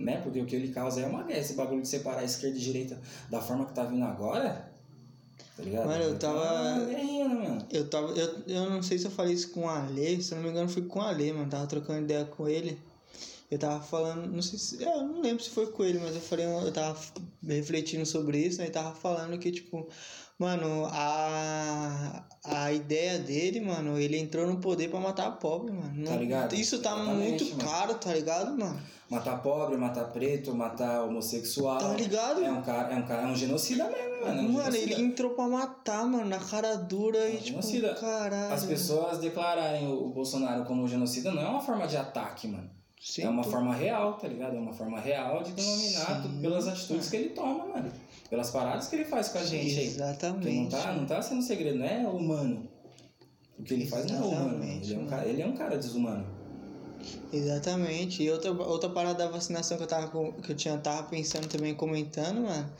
né? 0.00 0.20
Porque 0.22 0.40
o 0.40 0.46
que 0.46 0.56
ele 0.56 0.68
causa 0.72 1.00
é 1.00 1.06
uma 1.06 1.22
guerra. 1.22 1.40
Esse 1.40 1.54
bagulho 1.54 1.82
de 1.82 1.88
separar 1.88 2.20
a 2.20 2.24
esquerda 2.24 2.56
e 2.56 2.60
direita 2.60 2.98
da 3.30 3.40
forma 3.40 3.66
que 3.66 3.74
tá 3.74 3.84
vindo 3.84 4.04
agora, 4.04 4.70
tá 5.56 5.62
ligado? 5.62 5.86
Mano, 5.86 6.02
eu 6.04 6.14
É 6.14 6.18
tava- 6.18 6.84
guerrinha, 6.86 7.28
né, 7.28 7.34
mano? 7.34 7.66
Eu 7.70 7.88
tava. 7.88 8.08
Eu, 8.12 8.38
eu 8.46 8.70
não 8.70 8.82
sei 8.82 8.98
se 8.98 9.04
eu 9.06 9.10
falei 9.10 9.34
isso 9.34 9.50
com 9.50 9.60
o 9.64 9.68
Ale, 9.68 10.22
se 10.22 10.32
eu 10.32 10.36
não 10.36 10.44
me 10.44 10.50
engano 10.50 10.68
foi 10.68 10.82
com 10.82 10.98
o 10.98 11.02
Ale, 11.02 11.32
mano. 11.32 11.50
Tava 11.50 11.66
trocando 11.66 12.02
ideia 12.02 12.24
com 12.24 12.48
ele. 12.48 12.78
Eu 13.50 13.58
tava 13.58 13.82
falando, 13.82 14.30
não 14.32 14.42
sei 14.42 14.58
se. 14.60 14.80
Eu 14.82 15.02
não 15.02 15.20
lembro 15.20 15.42
se 15.42 15.50
foi 15.50 15.66
com 15.72 15.82
ele, 15.84 15.98
mas 15.98 16.14
eu 16.14 16.20
falei, 16.20 16.46
eu 16.46 16.72
tava 16.72 16.96
refletindo 17.44 18.06
sobre 18.06 18.38
isso, 18.38 18.60
né? 18.60 18.68
E 18.68 18.70
tava 18.70 18.94
falando 18.94 19.36
que, 19.40 19.50
tipo, 19.50 19.88
mano, 20.40 20.88
a. 20.90 22.24
A 22.42 22.72
ideia 22.72 23.18
dele, 23.18 23.60
mano, 23.60 23.98
ele 23.98 24.16
entrou 24.18 24.46
no 24.46 24.56
poder 24.56 24.88
pra 24.88 24.98
matar 24.98 25.30
pobre, 25.32 25.72
mano. 25.72 26.04
Tá 26.06 26.16
ligado? 26.16 26.54
Isso 26.54 26.78
tá 26.80 26.92
Exatamente, 26.94 27.44
muito 27.44 27.56
mano. 27.58 27.70
caro, 27.70 27.94
tá 27.96 28.14
ligado, 28.14 28.58
mano? 28.58 28.80
Matar 29.10 29.42
pobre, 29.42 29.76
matar 29.76 30.04
preto, 30.06 30.54
matar 30.54 31.02
homossexual. 31.04 31.78
Tá 31.78 31.92
ligado? 31.92 32.42
É 32.42 32.50
um 32.50 32.62
cara, 32.62 32.94
é 32.94 32.96
um 32.96 33.02
cara, 33.02 33.22
é 33.22 33.26
um 33.26 33.36
genocida 33.36 33.84
mesmo, 33.90 34.24
mano. 34.24 34.38
É 34.40 34.42
um 34.42 34.52
Mano, 34.52 34.68
ele 34.68 34.78
genocida. 34.86 35.00
entrou 35.02 35.30
pra 35.32 35.46
matar, 35.48 36.06
mano, 36.06 36.24
na 36.24 36.38
cara 36.38 36.76
dura 36.76 37.28
e, 37.28 37.32
tipo, 37.36 37.48
genocida. 37.48 37.94
caralho. 37.94 38.54
As 38.54 38.64
pessoas 38.64 39.18
declararem 39.18 39.86
o 39.86 40.06
o 40.06 40.08
Bolsonaro 40.08 40.64
como 40.64 40.88
genocida 40.88 41.30
não 41.30 41.42
é 41.42 41.46
uma 41.46 41.60
forma 41.60 41.86
de 41.86 41.98
ataque, 41.98 42.48
mano. 42.48 42.70
Sim, 43.02 43.22
é 43.24 43.28
uma 43.28 43.42
pô. 43.42 43.50
forma 43.50 43.74
real, 43.74 44.14
tá 44.14 44.26
ligado? 44.28 44.56
É 44.56 44.58
uma 44.58 44.72
forma 44.72 44.98
real 44.98 45.42
de 45.42 45.52
denominar 45.52 46.22
Sim, 46.22 46.38
pelas 46.40 46.66
atitudes 46.68 47.08
que 47.10 47.16
ele 47.16 47.28
toma, 47.30 47.66
mano. 47.66 47.90
Pelas 48.30 48.50
paradas 48.50 48.86
que 48.86 48.96
ele 48.96 49.04
faz 49.04 49.28
com 49.28 49.38
a 49.38 49.44
gente 49.44 49.78
aí. 49.78 49.86
Exatamente. 49.86 50.56
Não 50.56 50.68
tá, 50.68 50.92
não 50.92 51.04
tá 51.04 51.20
sendo 51.20 51.42
segredo, 51.42 51.78
não 51.78 51.86
é 51.86 52.06
humano. 52.06 52.68
O 53.58 53.62
que 53.62 53.74
ele 53.74 53.86
faz 53.86 54.06
não 54.06 54.16
é 54.16 54.20
humano. 54.20 54.58
mano. 54.58 54.64
Exatamente, 54.64 54.86
Ele 54.86 54.94
é, 54.94 54.98
um 54.98 55.06
cara, 55.06 55.28
ele 55.28 55.42
é 55.42 55.46
um 55.46 55.56
cara 55.56 55.76
desumano. 55.76 56.26
Exatamente. 57.32 58.22
E 58.22 58.30
outra, 58.30 58.52
outra 58.52 58.88
parada 58.88 59.24
da 59.24 59.30
vacinação 59.30 59.76
que 59.76 59.82
eu 59.82 59.86
tava, 59.88 60.32
que 60.32 60.52
eu 60.52 60.56
tinha, 60.56 60.78
tava 60.78 61.02
pensando 61.08 61.48
também, 61.48 61.74
comentando, 61.74 62.42
mano, 62.42 62.70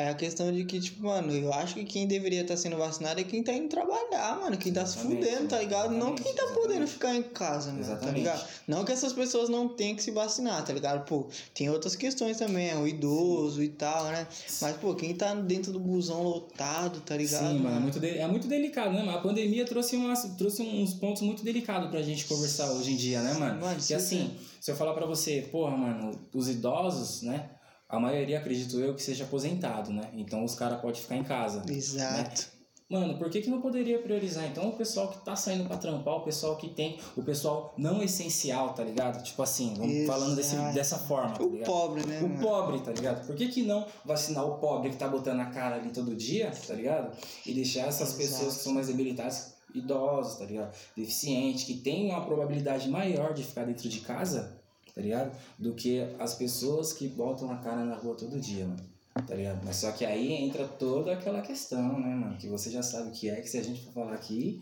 é 0.00 0.10
a 0.10 0.14
questão 0.14 0.52
de 0.52 0.64
que, 0.64 0.78
tipo, 0.78 1.02
mano, 1.04 1.32
eu 1.32 1.52
acho 1.52 1.74
que 1.74 1.84
quem 1.84 2.06
deveria 2.06 2.42
estar 2.42 2.56
sendo 2.56 2.76
vacinado 2.76 3.20
é 3.20 3.24
quem 3.24 3.42
tá 3.42 3.52
indo 3.52 3.68
trabalhar, 3.68 4.38
mano. 4.40 4.56
Quem 4.56 4.72
tá 4.72 4.86
se 4.86 4.96
fudendo, 4.98 5.48
tá 5.48 5.58
ligado? 5.58 5.90
Não 5.92 6.14
quem 6.14 6.32
tá 6.34 6.44
exatamente. 6.44 6.54
podendo 6.68 6.86
ficar 6.86 7.16
em 7.16 7.22
casa, 7.24 7.72
mano, 7.72 7.84
tá 7.84 7.92
Exatamente. 7.92 8.14
ligado? 8.18 8.48
Não 8.68 8.84
que 8.84 8.92
essas 8.92 9.12
pessoas 9.12 9.48
não 9.48 9.68
tenham 9.68 9.96
que 9.96 10.02
se 10.04 10.12
vacinar, 10.12 10.64
tá 10.64 10.72
ligado? 10.72 11.04
Pô, 11.04 11.26
tem 11.52 11.68
outras 11.68 11.96
questões 11.96 12.36
também, 12.36 12.68
é 12.70 12.76
o 12.76 12.86
idoso 12.86 13.60
e 13.60 13.68
tal, 13.68 14.04
né? 14.04 14.26
Mas, 14.62 14.76
pô, 14.76 14.94
quem 14.94 15.14
tá 15.16 15.34
dentro 15.34 15.72
do 15.72 15.80
busão 15.80 16.22
lotado, 16.22 17.00
tá 17.00 17.16
ligado? 17.16 17.48
Sim, 17.48 17.58
mano, 17.58 17.76
é 17.76 17.80
muito, 17.80 17.98
de- 17.98 18.18
é 18.18 18.26
muito 18.28 18.46
delicado, 18.46 18.92
né, 18.92 19.02
mano? 19.02 19.18
A 19.18 19.20
pandemia 19.20 19.64
trouxe, 19.64 19.96
umas, 19.96 20.22
trouxe 20.36 20.62
uns 20.62 20.94
pontos 20.94 21.22
muito 21.22 21.42
delicados 21.42 21.90
pra 21.90 22.00
gente 22.02 22.24
conversar 22.26 22.70
hoje 22.70 22.92
em 22.92 22.96
dia, 22.96 23.20
né, 23.20 23.34
mano? 23.34 23.60
Mano, 23.60 23.80
sim, 23.80 23.94
assim, 23.94 24.30
se 24.60 24.70
eu 24.70 24.76
falar 24.76 24.94
pra 24.94 25.06
você, 25.06 25.42
porra, 25.50 25.76
mano, 25.76 26.12
os 26.32 26.48
idosos, 26.48 27.22
né? 27.22 27.50
A 27.88 27.98
maioria, 27.98 28.38
acredito 28.38 28.78
eu, 28.78 28.94
que 28.94 29.02
seja 29.02 29.24
aposentado, 29.24 29.92
né? 29.92 30.10
Então 30.12 30.44
os 30.44 30.54
caras 30.54 30.80
podem 30.80 31.00
ficar 31.00 31.16
em 31.16 31.24
casa. 31.24 31.62
Exato. 31.72 32.58
Mano, 32.90 33.18
por 33.18 33.28
que, 33.28 33.42
que 33.42 33.50
não 33.50 33.60
poderia 33.60 33.98
priorizar? 33.98 34.46
Então 34.46 34.68
o 34.70 34.72
pessoal 34.72 35.08
que 35.08 35.22
tá 35.22 35.36
saindo 35.36 35.66
pra 35.68 35.76
trampar, 35.76 36.14
o 36.16 36.20
pessoal 36.22 36.56
que 36.56 36.68
tem, 36.68 36.98
o 37.16 37.22
pessoal 37.22 37.74
não 37.76 38.02
essencial, 38.02 38.72
tá 38.72 38.82
ligado? 38.82 39.22
Tipo 39.22 39.42
assim, 39.42 39.74
vamos 39.76 40.06
falando 40.06 40.34
desse, 40.34 40.54
Exato. 40.54 40.74
dessa 40.74 40.98
forma, 40.98 41.34
tá 41.36 41.44
O 41.44 41.50
ligado? 41.50 41.66
pobre, 41.66 42.06
né, 42.06 42.18
O 42.20 42.28
mano? 42.28 42.40
pobre, 42.40 42.80
tá 42.80 42.90
ligado? 42.90 43.26
Por 43.26 43.36
que, 43.36 43.48
que 43.48 43.62
não 43.62 43.86
vacinar 44.06 44.46
o 44.46 44.56
pobre 44.56 44.88
que 44.90 44.96
tá 44.96 45.06
botando 45.06 45.40
a 45.40 45.46
cara 45.46 45.76
ali 45.76 45.90
todo 45.90 46.14
dia, 46.16 46.50
tá 46.66 46.72
ligado? 46.74 47.14
E 47.44 47.52
deixar 47.52 47.88
essas 47.88 48.08
Exato. 48.08 48.16
pessoas 48.18 48.56
que 48.56 48.62
são 48.62 48.72
mais 48.72 48.86
debilitadas, 48.86 49.54
idosos, 49.74 50.38
tá 50.38 50.46
ligado? 50.46 50.74
Deficientes, 50.96 51.64
que 51.64 51.74
têm 51.74 52.06
uma 52.10 52.24
probabilidade 52.24 52.88
maior 52.88 53.34
de 53.34 53.44
ficar 53.44 53.64
dentro 53.64 53.86
de 53.86 54.00
casa, 54.00 54.57
tá 54.98 55.02
ligado? 55.02 55.30
Do 55.56 55.74
que 55.74 56.04
as 56.18 56.34
pessoas 56.34 56.92
que 56.92 57.06
botam 57.06 57.48
a 57.52 57.56
cara 57.58 57.84
na 57.84 57.94
rua 57.94 58.16
todo 58.16 58.40
dia, 58.40 58.66
mano. 58.66 58.82
Tá 59.26 59.34
ligado? 59.34 59.60
Mas 59.64 59.76
só 59.76 59.92
que 59.92 60.04
aí 60.04 60.32
entra 60.32 60.64
toda 60.66 61.12
aquela 61.12 61.40
questão, 61.40 62.00
né, 62.00 62.14
mano? 62.16 62.36
Que 62.36 62.48
você 62.48 62.68
já 62.68 62.82
sabe 62.82 63.08
o 63.08 63.12
que 63.12 63.30
é, 63.30 63.36
que 63.40 63.48
se 63.48 63.56
a 63.58 63.62
gente 63.62 63.80
for 63.84 63.92
falar 63.92 64.14
aqui, 64.14 64.60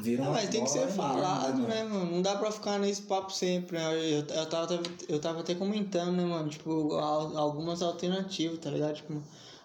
vira 0.00 0.22
Não, 0.22 0.30
uma 0.30 0.38
mas 0.38 0.48
tem 0.50 0.62
que 0.62 0.70
ser 0.70 0.86
falado, 0.88 1.62
né, 1.62 1.82
mano? 1.82 2.12
Não 2.12 2.22
dá 2.22 2.36
pra 2.36 2.50
ficar 2.52 2.78
nesse 2.78 3.02
papo 3.02 3.32
sempre, 3.32 3.76
né? 3.76 3.92
Eu, 3.94 4.24
eu, 4.24 4.46
tava, 4.46 4.80
eu 5.08 5.18
tava 5.20 5.40
até 5.40 5.54
comentando, 5.56 6.16
né, 6.16 6.24
mano? 6.24 6.48
Tipo, 6.48 6.94
al- 6.94 7.36
algumas 7.36 7.82
alternativas, 7.82 8.58
tá 8.60 8.70
ligado? 8.70 8.94
Tipo, 8.94 9.20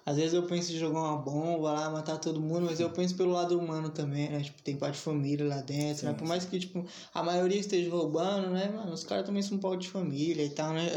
às 0.08 0.16
vezes 0.16 0.34
eu 0.34 0.44
penso 0.44 0.72
em 0.72 0.78
jogar 0.78 1.02
uma 1.02 1.18
bomba 1.18 1.74
lá, 1.74 1.90
matar 1.90 2.18
todo 2.18 2.40
mundo, 2.40 2.62
mas 2.62 2.80
eu 2.80 2.90
penso 2.90 3.14
pelo 3.14 3.34
lado 3.34 3.60
humano 3.60 3.90
também, 3.90 4.30
né? 4.30 4.40
Tipo, 4.40 4.62
tem 4.62 4.78
pai 4.78 4.94
de 4.94 4.98
família 4.98 5.46
lá 5.46 5.58
dentro, 5.58 6.06
né? 6.06 6.14
Por 6.14 6.26
mais 6.26 6.46
que, 6.46 6.58
tipo, 6.58 6.86
a 7.14 7.22
maioria 7.22 7.60
esteja 7.60 7.92
roubando, 7.92 8.52
né, 8.52 8.70
mano? 8.70 8.94
Os 8.94 9.04
caras 9.04 9.26
também 9.26 9.44
são 9.44 9.58
pau 9.58 9.76
de 9.76 9.90
família 9.90 10.46
e 10.46 10.50
tal, 10.50 10.72
né? 10.72 10.88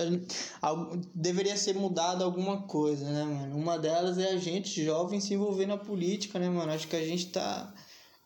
Deveria 1.12 1.57
ser 1.57 1.75
mudado 1.75 2.23
alguma 2.23 2.62
coisa, 2.62 3.05
né, 3.11 3.25
mano? 3.25 3.57
Uma 3.57 3.81
delas 3.81 4.17
é 4.17 4.31
a 4.31 4.37
gente, 4.37 4.85
jovem, 4.85 5.19
se 5.19 5.35
envolver 5.35 5.67
na 5.67 5.76
política, 5.76 6.38
né, 6.38 6.49
mano? 6.49 6.71
Acho 6.71 6.87
que 6.87 6.95
a 6.95 7.05
gente 7.05 7.31
tá... 7.31 7.75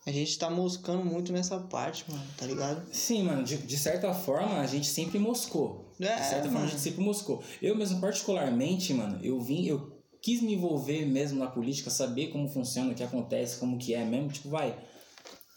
A 0.07 0.11
gente 0.11 0.39
tá 0.39 0.51
moscando 0.51 1.03
muito 1.03 1.33
nessa 1.33 1.59
parte, 1.61 2.05
mano, 2.11 2.27
tá 2.37 2.45
ligado? 2.45 2.87
Sim, 2.93 3.23
mano, 3.23 3.43
de, 3.43 3.57
de 3.57 3.79
certa 3.79 4.13
forma 4.13 4.61
a 4.61 4.67
gente 4.67 4.87
sempre 4.87 5.19
moscou. 5.19 5.95
É, 5.99 6.17
de 6.17 6.27
certa 6.27 6.43
forma 6.43 6.49
a 6.49 6.61
mano. 6.61 6.69
gente 6.69 6.83
sempre 6.83 7.03
moscou. 7.03 7.43
Eu 7.63 7.75
mesmo, 7.75 8.03
particularmente, 8.03 8.93
mano, 8.93 9.19
eu 9.23 9.41
vim, 9.41 9.65
eu 9.65 9.94
quis 10.25 10.41
me 10.41 10.55
envolver 10.55 11.05
mesmo 11.05 11.39
na 11.39 11.47
política, 11.51 11.91
saber 11.91 12.29
como 12.29 12.49
funciona, 12.49 12.93
o 12.93 12.95
que 12.95 13.03
acontece, 13.03 13.61
como 13.61 13.77
que 13.77 13.93
é 13.93 14.03
mesmo, 14.07 14.31
tipo, 14.31 14.49
vai. 14.49 14.75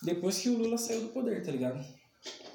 Depois 0.03 0.39
que 0.39 0.49
o 0.49 0.57
Lula 0.57 0.77
saiu 0.77 0.99
do 1.03 1.07
poder, 1.07 1.41
tá 1.41 1.51
ligado? 1.53 1.81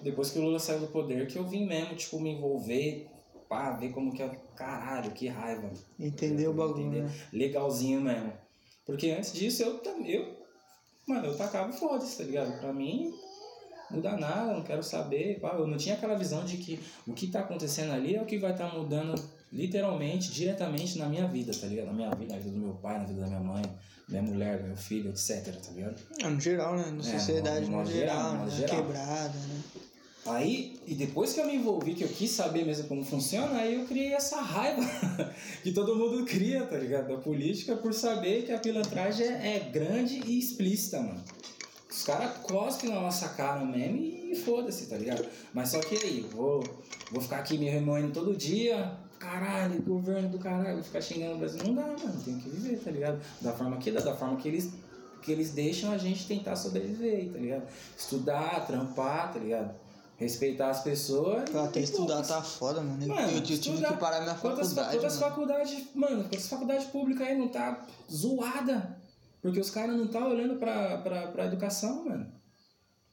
Depois 0.02 0.30
que 0.30 0.38
o 0.38 0.42
Lula 0.42 0.58
saiu 0.58 0.80
do 0.80 0.88
poder, 0.88 1.26
que 1.26 1.38
eu 1.38 1.48
vim 1.48 1.66
mesmo, 1.66 1.96
tipo, 1.96 2.20
me 2.20 2.32
envolver, 2.32 3.08
pá, 3.48 3.70
ver 3.78 3.92
como 3.92 4.12
que 4.12 4.22
é. 4.22 4.28
Caralho, 4.54 5.10
que 5.12 5.26
raiva. 5.26 5.72
Entender 5.98 6.48
o 6.48 6.52
bagulho, 6.52 6.86
Entender? 6.86 7.04
né? 7.04 7.14
Legalzinho 7.32 8.02
mesmo. 8.02 8.34
Porque 8.84 9.10
antes 9.10 9.32
disso 9.32 9.62
eu 9.62 9.78
também. 9.78 10.12
Eu, 10.12 10.36
mano, 11.08 11.28
eu 11.28 11.36
tacava 11.36 11.72
foda-se, 11.72 12.18
tá 12.18 12.24
ligado? 12.24 12.60
Pra 12.60 12.74
mim, 12.74 13.10
muda 13.92 14.16
nada, 14.16 14.52
não 14.54 14.62
quero 14.62 14.82
saber. 14.82 15.38
Eu 15.42 15.66
não 15.66 15.76
tinha 15.76 15.94
aquela 15.94 16.16
visão 16.16 16.44
de 16.44 16.56
que 16.56 16.80
o 17.06 17.12
que 17.12 17.26
tá 17.28 17.40
acontecendo 17.40 17.92
ali 17.92 18.16
é 18.16 18.22
o 18.22 18.26
que 18.26 18.38
vai 18.38 18.52
estar 18.52 18.72
mudando 18.74 19.14
literalmente, 19.52 20.30
diretamente 20.32 20.98
na 20.98 21.06
minha 21.06 21.26
vida, 21.28 21.52
tá 21.52 21.66
ligado? 21.66 21.86
Na 21.86 21.92
minha 21.92 22.10
vida, 22.14 22.34
na 22.34 22.38
vida 22.40 22.54
do 22.54 22.60
meu 22.60 22.74
pai, 22.74 22.98
na 22.98 23.04
vida 23.04 23.20
da 23.20 23.26
minha 23.26 23.40
mãe, 23.40 23.62
minha 24.08 24.22
mulher, 24.22 24.58
do 24.60 24.68
meu 24.68 24.76
filho, 24.76 25.10
etc, 25.10 25.44
tá 25.60 25.70
ligado? 25.72 26.00
Ah, 26.22 26.30
No 26.30 26.40
geral, 26.40 26.76
né? 26.76 26.86
Na 26.90 27.00
É, 27.06 27.18
sociedade, 27.18 27.66
no 27.66 27.70
no, 27.72 27.76
modo 27.78 27.90
geral, 27.90 28.16
geral, 28.16 28.34
no 28.38 28.44
né? 28.46 28.56
geral. 28.56 28.76
Quebrada, 28.76 29.38
né? 29.38 29.62
Aí, 30.24 30.80
e 30.86 30.94
depois 30.94 31.32
que 31.32 31.40
eu 31.40 31.46
me 31.46 31.56
envolvi, 31.56 31.94
que 31.94 32.04
eu 32.04 32.08
quis 32.08 32.30
saber 32.30 32.64
mesmo 32.64 32.86
como 32.86 33.04
funciona, 33.04 33.58
aí 33.58 33.74
eu 33.74 33.86
criei 33.86 34.12
essa 34.14 34.40
raiva 34.40 34.80
que 35.64 35.72
todo 35.72 35.96
mundo 35.96 36.24
cria, 36.24 36.64
tá 36.64 36.78
ligado? 36.78 37.08
Da 37.08 37.16
política 37.16 37.74
por 37.74 37.92
saber 37.92 38.44
que 38.44 38.52
a 38.52 38.58
pilantragem 38.58 39.26
é, 39.26 39.56
é 39.56 39.58
grande 39.70 40.22
e 40.24 40.38
explícita, 40.38 41.00
mano. 41.00 41.20
Os 41.92 42.04
caras 42.04 42.38
cospem 42.38 42.88
na 42.88 43.02
nossa 43.02 43.28
cara 43.28 43.62
mesmo 43.62 43.98
e 43.98 44.34
foda-se, 44.34 44.86
tá 44.86 44.96
ligado? 44.96 45.26
Mas 45.52 45.68
só 45.68 45.78
que 45.78 45.94
aí, 45.94 46.26
vou, 46.32 46.64
vou 47.10 47.20
ficar 47.20 47.36
aqui 47.36 47.58
me 47.58 47.68
remoendo 47.68 48.14
todo 48.14 48.34
dia, 48.34 48.96
caralho, 49.18 49.80
governo 49.82 50.30
do 50.30 50.38
caralho, 50.38 50.76
vou 50.76 50.82
ficar 50.82 51.02
xingando 51.02 51.34
o 51.34 51.38
Brasil. 51.38 51.60
Não 51.66 51.74
dá, 51.74 51.82
mano, 51.82 52.22
tem 52.24 52.38
que 52.38 52.48
viver, 52.48 52.78
tá 52.78 52.90
ligado? 52.90 53.20
Da 53.42 53.52
forma 53.52 53.76
que 53.76 53.90
dá, 53.90 54.00
da 54.00 54.16
forma 54.16 54.38
que 54.38 54.48
eles, 54.48 54.72
que 55.20 55.30
eles 55.30 55.50
deixam 55.50 55.92
a 55.92 55.98
gente 55.98 56.26
tentar 56.26 56.56
sobreviver, 56.56 57.30
tá 57.30 57.38
ligado? 57.38 57.68
Estudar, 57.94 58.66
trampar, 58.66 59.30
tá 59.30 59.38
ligado? 59.38 59.74
Respeitar 60.16 60.70
as 60.70 60.82
pessoas. 60.82 61.50
Pra 61.50 61.64
até 61.64 61.80
estudar 61.80 62.22
tá 62.22 62.40
foda, 62.40 62.80
mano. 62.80 63.06
mano 63.06 63.30
eu, 63.32 63.36
eu 63.36 63.42
tive 63.42 63.84
que 63.84 63.96
parar 63.96 64.22
minha 64.22 64.34
faculdade. 64.34 64.74
Quantas 64.74 65.18
faculdades, 65.18 65.86
mano, 65.94 66.22
quantas 66.22 66.48
faculdades 66.48 66.86
públicas 66.86 67.26
aí 67.28 67.36
não 67.36 67.48
tá 67.48 67.84
zoada? 68.10 69.01
Porque 69.42 69.58
os 69.58 69.70
caras 69.70 69.96
não 69.96 70.06
tá 70.06 70.24
olhando 70.24 70.54
pra, 70.54 70.98
pra, 70.98 71.26
pra 71.26 71.46
educação, 71.46 72.04
mano. 72.04 72.32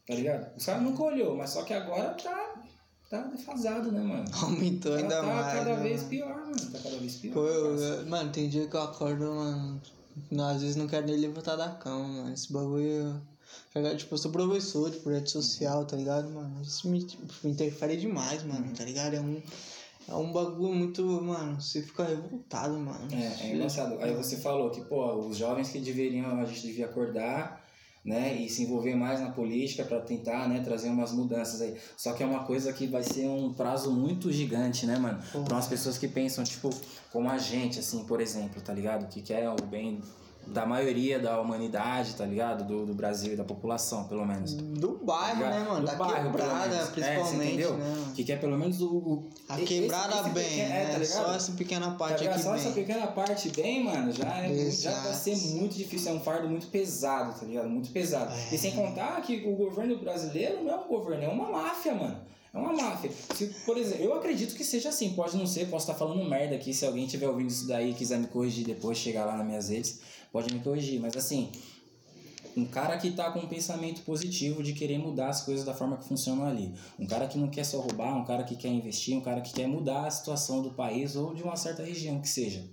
Tá 0.08 0.14
ligado? 0.14 0.56
Os 0.56 0.66
caras 0.66 0.84
nunca 0.84 1.04
olhou, 1.04 1.36
mas 1.36 1.50
só 1.50 1.64
que 1.64 1.74
agora 1.74 2.14
tá, 2.14 2.64
tá 3.10 3.22
defasado, 3.24 3.92
né, 3.92 4.00
mano? 4.00 4.26
Aumentou 4.42 4.94
ainda 4.96 5.22
tá 5.22 5.24
mais. 5.24 5.46
Tá 5.48 5.54
cada 5.54 5.76
né, 5.76 5.84
vez 5.84 6.04
pior, 6.04 6.36
mano. 6.36 6.72
Tá 6.72 6.80
cada 6.80 6.98
vez 6.98 7.16
pior. 7.16 7.34
Pô, 7.34 7.48
eu, 7.48 8.06
mano, 8.06 8.32
tem 8.32 8.48
dia 8.48 8.68
que 8.68 8.76
eu 8.76 8.82
acordo, 8.82 9.26
mano. 9.26 9.82
Às 10.52 10.62
vezes 10.62 10.76
não 10.76 10.88
quero 10.88 11.08
nem 11.08 11.18
levantar 11.18 11.56
da 11.56 11.70
cama, 11.70 12.08
mano. 12.08 12.34
Esse 12.34 12.54
bagulho. 12.54 13.20
Tá? 13.74 13.96
Tipo, 13.96 14.14
eu 14.14 14.18
sou 14.20 14.32
professor 14.32 14.92
de 14.92 14.98
projeto 14.98 15.32
social, 15.32 15.86
tá 15.86 15.96
ligado, 15.96 16.30
mano? 16.30 16.62
Isso 16.62 16.88
me, 16.88 17.04
tipo, 17.04 17.24
me 17.44 17.52
interfere 17.52 17.98
demais, 17.98 18.44
mano, 18.44 18.72
tá 18.76 18.84
ligado? 18.84 19.16
É 19.16 19.22
um. 19.22 19.42
É 20.10 20.16
um 20.16 20.32
bagulho 20.32 20.74
muito, 20.74 21.04
mano, 21.22 21.62
você 21.62 21.84
fica 21.84 22.04
revoltado, 22.04 22.74
mano. 22.74 23.08
É, 23.12 23.48
é 23.48 23.54
engraçado. 23.54 24.00
Aí 24.00 24.14
você 24.16 24.38
falou 24.38 24.72
que, 24.72 24.82
pô, 24.82 25.14
os 25.28 25.38
jovens 25.38 25.70
que 25.70 25.80
deveriam, 25.80 26.40
a 26.40 26.46
gente 26.46 26.64
devia 26.64 26.86
acordar, 26.86 27.64
né, 28.04 28.34
e 28.34 28.50
se 28.50 28.64
envolver 28.64 28.96
mais 28.96 29.20
na 29.20 29.30
política 29.30 29.84
para 29.84 30.00
tentar, 30.00 30.48
né, 30.48 30.62
trazer 30.62 30.90
umas 30.90 31.12
mudanças 31.12 31.62
aí. 31.62 31.78
Só 31.96 32.14
que 32.14 32.24
é 32.24 32.26
uma 32.26 32.44
coisa 32.44 32.74
que 32.74 32.88
vai 32.88 33.04
ser 33.04 33.28
um 33.28 33.54
prazo 33.54 33.92
muito 33.92 34.32
gigante, 34.32 34.88
né, 34.88 34.98
mano? 34.98 35.22
Para 35.32 35.54
umas 35.54 35.68
pessoas 35.68 35.98
que 35.98 36.08
pensam, 36.08 36.44
tipo, 36.44 36.70
como 37.12 37.30
a 37.30 37.38
gente, 37.38 37.78
assim, 37.78 38.06
por 38.06 38.20
exemplo, 38.20 38.62
tá 38.62 38.74
ligado? 38.74 39.08
Que 39.10 39.22
quer 39.22 39.48
o 39.50 39.56
bem 39.64 40.02
da 40.48 40.66
maioria 40.66 41.20
da 41.20 41.40
humanidade, 41.40 42.16
tá 42.16 42.26
ligado? 42.26 42.64
Do, 42.66 42.86
do 42.86 42.94
Brasil 42.96 43.34
e 43.34 43.36
da 43.36 43.44
população, 43.44 44.06
pelo 44.06 44.26
menos. 44.26 44.54
Do 44.54 44.98
bairro, 45.04 45.42
Tá 45.44 45.50
né, 45.52 45.60
mano? 45.60 45.82
Do 45.82 45.86
da 45.86 45.94
bairro, 45.96 46.32
quebrada. 46.32 46.76
É, 46.76 46.86
principalmente, 46.88 47.48
entendeu? 47.54 47.78
né? 47.78 48.12
Que 48.16 48.24
quer 48.24 48.40
pelo 48.40 48.58
menos 48.58 48.82
o. 48.82 48.88
o 48.90 49.30
A 49.48 49.56
esse- 49.58 49.66
quebrada 49.66 50.16
esse 50.22 50.30
bem, 50.32 50.44
pequeno- 50.50 50.70
né? 50.70 50.82
é, 50.84 50.86
tá 50.88 50.98
ligado? 50.98 51.08
Só 51.26 51.36
essa 51.36 51.52
pequena 51.52 51.86
Tá 51.92 51.96
parte 51.96 52.20
ligado? 52.22 52.34
aqui 52.36 52.44
Só 52.44 52.52
bem. 52.54 52.60
essa 52.62 52.72
pequena 52.72 53.08
parte 53.08 53.50
bem, 53.50 53.84
mano, 53.84 54.12
já, 54.12 54.26
é, 54.40 54.48
já 54.72 54.92
vai 54.92 55.12
Exato. 55.12 55.14
ser 55.16 55.36
muito 55.56 55.76
difícil, 55.76 56.12
é 56.12 56.16
um 56.16 56.20
fardo 56.20 56.50
muito 56.50 56.66
pesado, 56.68 57.40
tá 57.40 57.46
ligado? 57.46 57.70
Muito 57.70 57.92
pesado. 57.92 58.34
É. 58.34 58.56
E 58.56 58.58
sem 58.58 58.72
contar 58.72 59.22
que 59.22 59.46
o 59.48 59.56
governo 59.56 60.00
brasileiro 60.00 60.64
não 60.64 60.72
é 60.72 60.76
um 60.78 60.88
governo, 60.88 61.24
é 61.26 61.28
uma 61.28 61.48
máfia, 61.52 61.94
mano. 61.94 62.18
É 62.52 62.58
uma 62.58 62.74
máfia. 62.74 63.12
Se, 63.36 63.46
por 63.64 63.78
exemplo, 63.78 64.04
eu 64.04 64.16
acredito 64.16 64.56
que 64.56 64.64
seja 64.64 64.90
assim, 64.90 65.12
pode 65.14 65.38
não 65.38 65.46
ser, 65.46 65.68
posso 65.68 65.84
estar 65.88 65.94
falando 65.94 66.28
merda 66.28 66.56
aqui, 66.56 66.74
se 66.74 66.84
alguém 66.84 67.06
estiver 67.06 67.28
ouvindo 67.28 67.50
isso 67.52 67.68
daí 67.68 67.92
e 67.92 67.94
quiser 67.94 68.18
me 68.18 68.26
corrigir 68.26 68.66
depois, 68.66 68.98
chegar 68.98 69.24
lá 69.26 69.38
nas 69.38 69.46
minhas 69.46 69.70
redes, 69.70 70.00
pode 70.32 70.54
me 70.54 70.60
corrigir. 70.60 71.00
Mas 71.00 71.16
assim, 71.16 71.52
um 72.56 72.66
cara 72.66 72.98
que 72.98 73.12
tá 73.12 73.32
com 73.32 73.40
um 73.40 73.48
pensamento 73.48 74.02
positivo 74.02 74.64
de 74.64 74.74
querer 74.74 74.98
mudar 74.98 75.30
as 75.30 75.44
coisas 75.44 75.66
da 75.66 75.74
forma 75.74 75.98
que 75.98 76.08
funcionam 76.08 76.46
ali. 76.46 76.74
Um 76.98 77.06
cara 77.06 77.28
que 77.28 77.38
não 77.38 77.50
quer 77.50 77.64
só 77.64 77.80
roubar, 77.80 78.16
um 78.18 78.26
cara 78.26 78.44
que 78.44 78.56
quer 78.56 78.70
investir, 78.70 79.16
um 79.16 79.22
cara 79.22 79.42
que 79.42 79.54
quer 79.54 79.68
mudar 79.68 80.08
a 80.08 80.12
situação 80.12 80.62
do 80.62 80.72
país 80.72 81.16
ou 81.16 81.34
de 81.34 81.44
uma 81.44 81.56
certa 81.56 81.84
região 81.84 82.22
que 82.22 82.28
seja. 82.28 82.70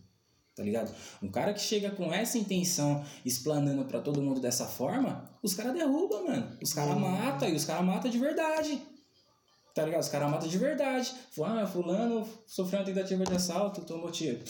Tá 0.56 0.62
ligado? 0.62 0.90
Um 1.22 1.30
cara 1.30 1.52
que 1.52 1.60
chega 1.60 1.90
com 1.90 2.10
essa 2.12 2.38
intenção, 2.38 3.04
explanando 3.26 3.84
pra 3.84 4.00
todo 4.00 4.22
mundo 4.22 4.40
dessa 4.40 4.64
forma, 4.64 5.30
os 5.42 5.52
caras 5.54 5.74
derrubam, 5.74 6.26
mano. 6.26 6.56
Os 6.62 6.72
caras 6.72 6.96
matam 6.96 7.48
e 7.50 7.54
os 7.54 7.64
caras 7.66 7.84
matam 7.84 8.10
de 8.10 8.18
verdade. 8.18 8.80
Tá 9.74 9.84
ligado? 9.84 10.00
Os 10.00 10.08
caras 10.08 10.30
matam 10.30 10.48
de 10.48 10.56
verdade. 10.56 11.12
Ah, 11.44 11.66
fulano 11.66 12.26
sofreu 12.46 12.80
uma 12.80 12.86
tentativa 12.86 13.22
de 13.24 13.34
assalto, 13.34 13.82
tomou 13.82 14.10
tiro. 14.10 14.42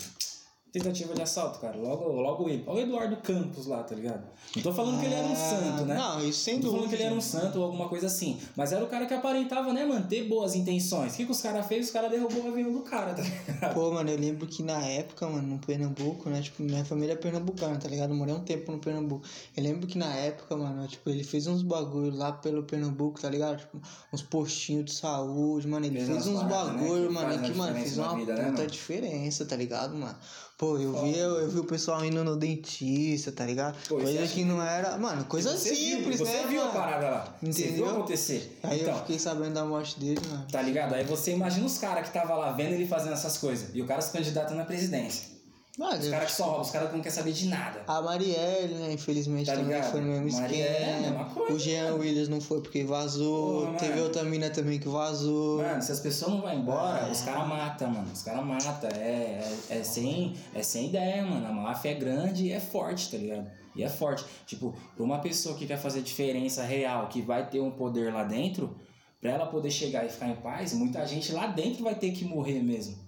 Tentativa 0.78 1.14
de 1.14 1.22
assalto, 1.22 1.58
cara. 1.58 1.76
Logo, 1.76 2.04
logo 2.12 2.48
ele. 2.48 2.62
Olha 2.66 2.80
o 2.80 2.82
Eduardo 2.82 3.16
Campos 3.16 3.66
lá, 3.66 3.82
tá 3.82 3.94
ligado? 3.94 4.22
Não 4.54 4.62
tô 4.62 4.72
falando 4.72 5.00
que 5.00 5.06
ele 5.06 5.14
era 5.14 5.26
um 5.26 5.32
Ah, 5.32 5.36
santo, 5.36 5.84
né? 5.86 5.94
Não, 5.94 6.28
isso 6.28 6.40
sem 6.40 6.54
Não 6.56 6.62
tô 6.62 6.66
falando 6.68 6.82
dúvida. 6.84 6.96
que 6.96 7.02
ele 7.02 7.08
era 7.10 7.14
um 7.14 7.20
santo 7.20 7.58
ou 7.58 7.64
alguma 7.64 7.88
coisa 7.88 8.06
assim. 8.06 8.38
Mas 8.54 8.72
era 8.72 8.84
o 8.84 8.86
cara 8.88 9.06
que 9.06 9.14
aparentava, 9.14 9.72
né, 9.72 9.84
mano, 9.86 10.06
ter 10.06 10.24
boas 10.28 10.54
intenções. 10.54 11.14
O 11.14 11.16
que, 11.16 11.24
que 11.24 11.32
os 11.32 11.40
caras 11.40 11.66
fez? 11.66 11.86
Os 11.86 11.92
caras 11.92 12.10
derrubou 12.10 12.44
o 12.44 12.48
avião 12.48 12.72
do 12.72 12.80
cara, 12.80 13.14
tá 13.14 13.22
ligado? 13.22 13.74
Pô, 13.74 13.90
mano, 13.92 14.10
eu 14.10 14.18
lembro 14.18 14.46
que 14.46 14.62
na 14.62 14.82
época, 14.82 15.26
mano, 15.28 15.46
no 15.48 15.58
Pernambuco, 15.58 16.28
né? 16.28 16.42
Tipo, 16.42 16.62
minha 16.62 16.84
família 16.84 17.14
é 17.14 17.16
pernambucana, 17.16 17.78
tá 17.78 17.88
ligado? 17.88 18.10
Eu 18.10 18.16
morei 18.16 18.34
um 18.34 18.40
tempo 18.40 18.70
no 18.70 18.78
Pernambuco. 18.78 19.26
Eu 19.56 19.62
lembro 19.62 19.86
que 19.86 19.96
na 19.96 20.14
época, 20.14 20.56
mano, 20.56 20.86
tipo, 20.86 21.08
ele 21.08 21.24
fez 21.24 21.46
uns 21.46 21.62
bagulho 21.62 22.14
lá 22.14 22.32
pelo 22.32 22.62
Pernambuco, 22.64 23.20
tá 23.20 23.30
ligado? 23.30 23.58
Tipo, 23.60 23.80
uns 24.12 24.22
postinhos 24.22 24.84
de 24.84 24.92
saúde, 24.92 25.66
mano. 25.66 25.86
Ele 25.86 25.96
Fez 25.96 26.08
fez 26.08 26.26
uns 26.26 26.40
paradas, 26.42 26.72
né, 26.74 26.82
bagulho, 26.82 27.08
que 27.08 27.14
mano, 27.14 27.42
que, 27.42 27.54
mano, 27.54 27.74
fez 27.74 27.96
uma 27.98 28.14
vida, 28.16 28.34
né, 28.34 28.44
puta 28.44 28.56
mano? 28.58 28.70
diferença, 28.70 29.44
tá 29.44 29.56
ligado, 29.56 29.94
mano? 29.96 30.16
Pô, 30.58 30.78
eu 30.78 30.90
vi, 31.02 31.18
eu, 31.18 31.40
eu 31.40 31.50
vi 31.50 31.58
o 31.58 31.64
pessoal 31.64 32.02
indo 32.02 32.24
no 32.24 32.34
dentista, 32.34 33.30
tá 33.30 33.44
ligado? 33.44 33.76
Pô, 33.86 33.96
você 33.96 34.04
coisa 34.04 34.22
acha 34.22 34.32
que 34.32 34.42
não 34.42 34.62
era. 34.62 34.96
Mano, 34.96 35.24
coisa 35.26 35.54
Você 35.54 35.74
viu, 35.74 35.98
simples, 35.98 36.18
Você 36.20 36.32
né? 36.32 36.46
viu 36.48 36.62
a 36.62 36.64
mano? 36.64 36.78
parada 36.78 37.10
lá. 37.10 37.36
Você 37.42 37.62
viu 37.64 37.70
Entendeu? 37.72 37.90
acontecer. 37.90 38.58
Aí 38.62 38.78
eu 38.78 38.82
então, 38.84 38.98
fiquei 39.00 39.18
sabendo 39.18 39.52
da 39.52 39.66
morte 39.66 40.00
dele, 40.00 40.18
mano. 40.30 40.46
Tá 40.50 40.62
ligado? 40.62 40.94
Aí 40.94 41.04
você 41.04 41.32
imagina 41.32 41.66
os 41.66 41.76
caras 41.76 42.08
que 42.08 42.14
tava 42.14 42.34
lá 42.36 42.52
vendo 42.52 42.72
ele 42.72 42.86
fazendo 42.86 43.12
essas 43.12 43.36
coisas. 43.36 43.68
E 43.74 43.82
o 43.82 43.86
cara 43.86 44.00
se 44.00 44.10
candidata 44.10 44.54
na 44.54 44.64
presidência. 44.64 45.35
Mano, 45.78 45.98
Os 46.00 46.08
caras 46.08 46.30
que 46.30 46.36
só 46.36 46.44
roubam, 46.44 46.60
os 46.62 46.70
caras 46.70 46.88
que 46.88 46.94
não 46.96 47.02
querem 47.02 47.16
saber 47.18 47.32
de 47.32 47.48
nada. 47.48 47.82
A 47.86 48.00
Marielle, 48.00 48.74
né? 48.76 48.92
Infelizmente 48.94 49.44
Tá 49.44 49.52
também 49.52 49.74
ligado? 49.74 49.90
foi 49.90 50.00
no 50.00 50.06
mesmo 50.06 50.28
esquema. 50.28 51.24
coisa, 51.26 51.52
o 51.52 51.58
Jean. 51.58 51.94
Williams 51.96 52.28
não 52.30 52.40
foi 52.40 52.62
porque 52.62 52.82
vazou. 52.84 53.66
Porra, 53.66 53.78
Teve 53.78 53.90
mano. 53.92 54.04
outra 54.04 54.22
mina 54.24 54.48
também 54.48 54.78
que 54.78 54.88
vazou. 54.88 55.58
Mano, 55.62 55.82
se 55.82 55.92
as 55.92 56.00
pessoas 56.00 56.30
não 56.32 56.40
vão 56.40 56.54
embora, 56.54 57.06
É. 57.06 57.10
os 57.12 57.20
caras 57.20 57.46
matam, 57.46 57.90
mano. 57.90 58.08
Os 58.10 58.22
caras 58.22 58.44
matam. 58.46 58.88
É, 58.90 59.50
é, 59.68 59.76
é, 59.78 59.82
sem, 59.82 60.34
é 60.54 60.62
sem 60.62 60.86
ideia, 60.88 61.22
mano. 61.22 61.46
A 61.46 61.52
máfia 61.52 61.90
é 61.90 61.94
grande 61.94 62.46
e 62.46 62.52
é 62.52 62.60
forte, 62.60 63.10
tá 63.10 63.18
ligado? 63.18 63.46
E 63.74 63.82
é 63.82 63.88
forte. 63.90 64.24
Tipo, 64.46 64.74
pra 64.94 65.04
uma 65.04 65.18
pessoa 65.18 65.54
que 65.56 65.66
quer 65.66 65.76
fazer 65.76 66.00
diferença 66.00 66.62
real, 66.62 67.08
que 67.08 67.20
vai 67.20 67.50
ter 67.50 67.60
um 67.60 67.70
poder 67.70 68.14
lá 68.14 68.24
dentro, 68.24 68.74
pra 69.20 69.30
ela 69.32 69.44
poder 69.44 69.70
chegar 69.70 70.06
e 70.06 70.08
ficar 70.08 70.28
em 70.28 70.36
paz, 70.36 70.72
muita 70.72 71.04
gente 71.06 71.32
lá 71.32 71.46
dentro 71.48 71.84
vai 71.84 71.94
ter 71.94 72.12
que 72.12 72.24
morrer 72.24 72.62
mesmo. 72.62 73.04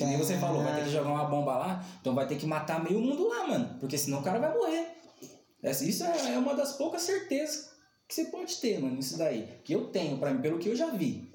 Que 0.00 0.06
nem 0.06 0.16
você 0.16 0.38
falou, 0.38 0.62
vai 0.62 0.76
ter 0.76 0.84
que 0.84 0.92
jogar 0.92 1.10
uma 1.10 1.24
bomba 1.24 1.58
lá, 1.58 1.84
então 2.00 2.14
vai 2.14 2.26
ter 2.26 2.36
que 2.36 2.46
matar 2.46 2.82
meio 2.82 2.98
mundo 3.00 3.28
lá, 3.28 3.46
mano. 3.46 3.76
Porque 3.78 3.98
senão 3.98 4.20
o 4.20 4.22
cara 4.22 4.38
vai 4.38 4.56
morrer. 4.56 4.86
Isso 5.62 6.04
é 6.04 6.32
é 6.32 6.38
uma 6.38 6.54
das 6.54 6.72
poucas 6.72 7.02
certezas 7.02 7.68
que 8.08 8.14
você 8.14 8.24
pode 8.24 8.56
ter, 8.56 8.80
mano, 8.80 8.98
isso 8.98 9.18
daí. 9.18 9.46
Que 9.62 9.74
eu 9.74 9.88
tenho, 9.88 10.16
pra 10.16 10.32
mim, 10.32 10.40
pelo 10.40 10.58
que 10.58 10.70
eu 10.70 10.76
já 10.76 10.86
vi. 10.86 11.30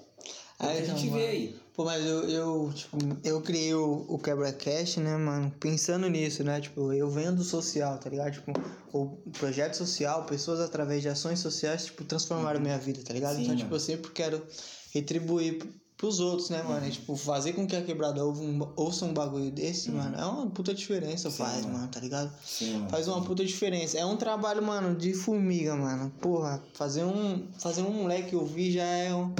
Aí, 0.57 0.77
que 0.77 0.81
a 0.81 0.95
gente 0.95 1.09
vê 1.09 1.27
aí. 1.27 1.55
Pô, 1.75 1.83
mas 1.83 2.03
eu, 2.03 2.27
eu, 2.27 2.73
tipo, 2.73 2.97
eu 3.23 3.41
criei 3.41 3.75
o, 3.75 4.05
o 4.09 4.17
Quebra-Cash, 4.17 4.97
né, 4.97 5.15
mano? 5.15 5.53
Pensando 5.59 6.09
nisso, 6.09 6.43
né? 6.43 6.59
Tipo, 6.59 6.91
eu 6.91 7.09
venho 7.09 7.35
do 7.35 7.43
social, 7.43 7.99
tá 7.99 8.09
ligado? 8.09 8.33
Tipo, 8.33 8.51
o 8.91 9.09
projeto 9.37 9.75
social, 9.75 10.23
pessoas 10.23 10.59
através 10.59 11.03
de 11.03 11.09
ações 11.09 11.39
sociais, 11.39 11.85
tipo, 11.85 12.03
transformaram 12.03 12.59
minha 12.59 12.79
vida, 12.79 13.01
tá 13.03 13.13
ligado? 13.13 13.35
Sim, 13.35 13.41
então, 13.43 13.49
mano. 13.49 13.59
tipo, 13.59 13.75
eu 13.75 13.79
sempre 13.79 14.11
quero 14.11 14.41
retribuir 14.91 15.59
pros 15.97 16.19
outros, 16.19 16.49
né, 16.49 16.61
mano? 16.61 16.85
E, 16.85 16.91
tipo, 16.91 17.15
fazer 17.15 17.53
com 17.53 17.65
que 17.65 17.75
a 17.75 17.81
quebrada 17.81 18.21
ouça 18.75 19.05
um, 19.05 19.13
bagulho 19.13 19.49
desse, 19.49 19.89
mano, 19.91 20.15
é 20.19 20.25
uma 20.25 20.45
puta 20.47 20.73
diferença, 20.73 21.29
Sim, 21.29 21.37
faz, 21.37 21.65
mano. 21.65 21.77
mano, 21.77 21.87
tá 21.87 21.99
ligado? 22.01 22.31
Sim, 22.45 22.73
mano. 22.73 22.89
Faz 22.89 23.07
uma 23.07 23.21
puta 23.21 23.45
diferença. 23.45 23.97
É 23.97 24.05
um 24.05 24.17
trabalho, 24.17 24.61
mano, 24.61 24.93
de 24.95 25.13
formiga, 25.13 25.73
mano. 25.75 26.11
Porra, 26.19 26.61
fazer 26.73 27.03
um, 27.05 27.43
fazer 27.57 27.81
um 27.81 27.91
moleque 27.91 28.35
ouvir 28.35 28.73
já 28.73 28.83
é 28.83 29.15
um- 29.15 29.33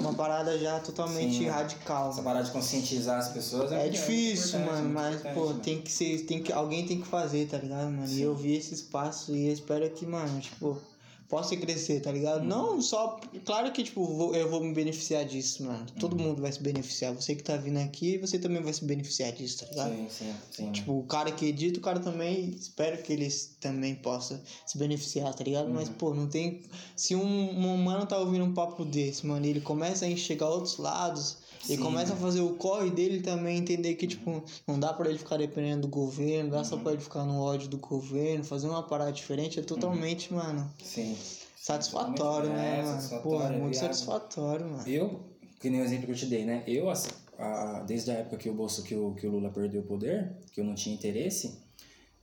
uma 0.00 0.14
parada 0.14 0.58
já 0.58 0.80
totalmente 0.80 1.38
Sim, 1.38 1.48
radical. 1.48 2.10
Essa 2.10 2.22
parada 2.22 2.44
de 2.46 2.52
conscientizar 2.52 3.18
as 3.18 3.28
pessoas 3.28 3.70
é, 3.70 3.74
É 3.74 3.78
muito- 3.82 3.92
difícil, 3.92 4.60
mano, 4.60 4.88
mas, 4.88 5.20
pô, 5.34 5.46
mano. 5.48 5.60
tem 5.60 5.80
que 5.82 5.92
ser, 5.92 6.24
tem 6.24 6.42
que, 6.42 6.52
alguém 6.52 6.86
tem 6.86 7.00
que 7.00 7.06
fazer, 7.06 7.46
tá 7.48 7.58
ligado, 7.58 7.90
mano? 7.90 8.08
E 8.08 8.22
eu 8.22 8.34
vi 8.34 8.54
esse 8.56 8.72
espaço 8.74 9.34
e 9.34 9.52
espero 9.52 9.88
que, 9.90 10.06
mano, 10.06 10.40
tipo, 10.40 10.78
possa 11.28 11.54
crescer, 11.56 12.00
tá 12.00 12.10
ligado? 12.10 12.40
Uhum. 12.40 12.46
Não 12.46 12.80
só, 12.82 13.20
claro 13.44 13.70
que, 13.70 13.84
tipo, 13.84 14.02
vou- 14.04 14.34
eu 14.34 14.48
vou 14.48 14.62
me 14.64 14.72
beneficiar 14.72 15.24
disso, 15.26 15.62
mano. 15.64 15.84
Todo 16.00 16.16
Uhum. 16.16 16.28
mundo 16.28 16.40
vai 16.42 16.50
se 16.50 16.62
beneficiar. 16.62 17.12
Você 17.14 17.34
que 17.34 17.42
tá 17.42 17.56
vindo 17.56 17.76
aqui, 17.78 18.16
você 18.18 18.38
também 18.38 18.62
vai 18.62 18.72
se 18.72 18.84
beneficiar 18.84 19.30
disso, 19.32 19.58
tá 19.58 19.66
ligado? 19.70 19.90
Sim, 19.94 20.06
sim, 20.10 20.34
sim. 20.50 20.72
Tipo, 20.72 20.98
o 20.98 21.02
cara 21.04 21.30
que 21.30 21.44
edita, 21.44 21.78
o 21.78 21.82
cara 21.82 22.00
também, 22.00 22.48
espero 22.58 23.02
que 23.02 23.12
eles 23.12 23.56
também 23.60 23.94
possa 23.94 24.42
se 24.66 24.78
beneficiar, 24.78 25.34
tá 25.34 25.44
ligado? 25.44 25.66
Uhum. 25.66 25.74
Mas, 25.74 25.88
pô, 25.90 26.14
não 26.14 26.26
tem. 26.26 26.62
Se 26.96 27.14
um, 27.14 27.20
um 27.22 27.74
humano 27.74 28.06
tá 28.06 28.16
ouvindo 28.18 28.44
um 28.44 28.54
papo 28.54 28.84
desse, 28.84 29.26
mano, 29.26 29.44
e 29.44 29.50
ele 29.50 29.60
começa 29.60 30.06
a 30.06 30.08
enxergar 30.08 30.48
outros 30.48 30.78
lados, 30.78 31.36
e 31.64 31.76
Sim, 31.76 31.82
começa 31.82 32.12
mano. 32.14 32.20
a 32.20 32.26
fazer 32.26 32.40
o 32.40 32.54
corre 32.54 32.90
dele 32.90 33.20
também, 33.20 33.58
entender 33.58 33.94
que, 33.94 34.06
tipo, 34.06 34.42
não 34.66 34.78
dá 34.78 34.92
pra 34.92 35.08
ele 35.08 35.18
ficar 35.18 35.36
dependendo 35.36 35.82
do 35.82 35.88
governo, 35.88 36.50
dá 36.50 36.62
só 36.64 36.76
Uhum. 36.76 36.82
pra 36.82 36.92
ele 36.92 37.00
ficar 37.02 37.24
no 37.24 37.40
ódio 37.40 37.68
do 37.68 37.78
governo, 37.78 38.44
fazer 38.44 38.68
uma 38.68 38.82
parada 38.82 39.12
diferente 39.12 39.58
é 39.58 39.62
totalmente, 39.62 40.32
mano, 40.32 40.70
Sim. 40.82 41.16
satisfatório, 41.56 42.16
Totalmente, 42.48 42.54
né, 42.56 42.78
é, 42.78 42.82
mano? 42.82 42.94
satisfatório, 43.00 43.22
Pô, 43.38 43.42
é 43.54 43.58
muito 43.58 43.72
viado. 43.74 43.82
satisfatório, 43.94 44.66
mano. 44.68 44.88
Eu, 44.88 45.20
que 45.60 45.68
nem 45.70 45.80
o 45.80 45.84
exemplo 45.84 46.06
que 46.06 46.12
eu 46.12 46.16
te 46.16 46.26
dei, 46.26 46.44
né? 46.44 46.62
Eu, 46.66 46.88
assim, 46.88 47.10
a- 47.38 47.84
desde 47.86 48.10
a 48.10 48.14
época 48.14 48.36
que 48.36 48.48
o 48.48 48.54
Bolso, 48.54 48.82
que 48.82 48.94
o, 48.94 49.14
que 49.14 49.26
o 49.26 49.30
Lula 49.30 49.50
perdeu 49.50 49.80
o 49.82 49.84
poder, 49.84 50.36
que 50.52 50.60
eu 50.60 50.64
não 50.64 50.74
tinha 50.74 50.94
interesse, 50.94 51.58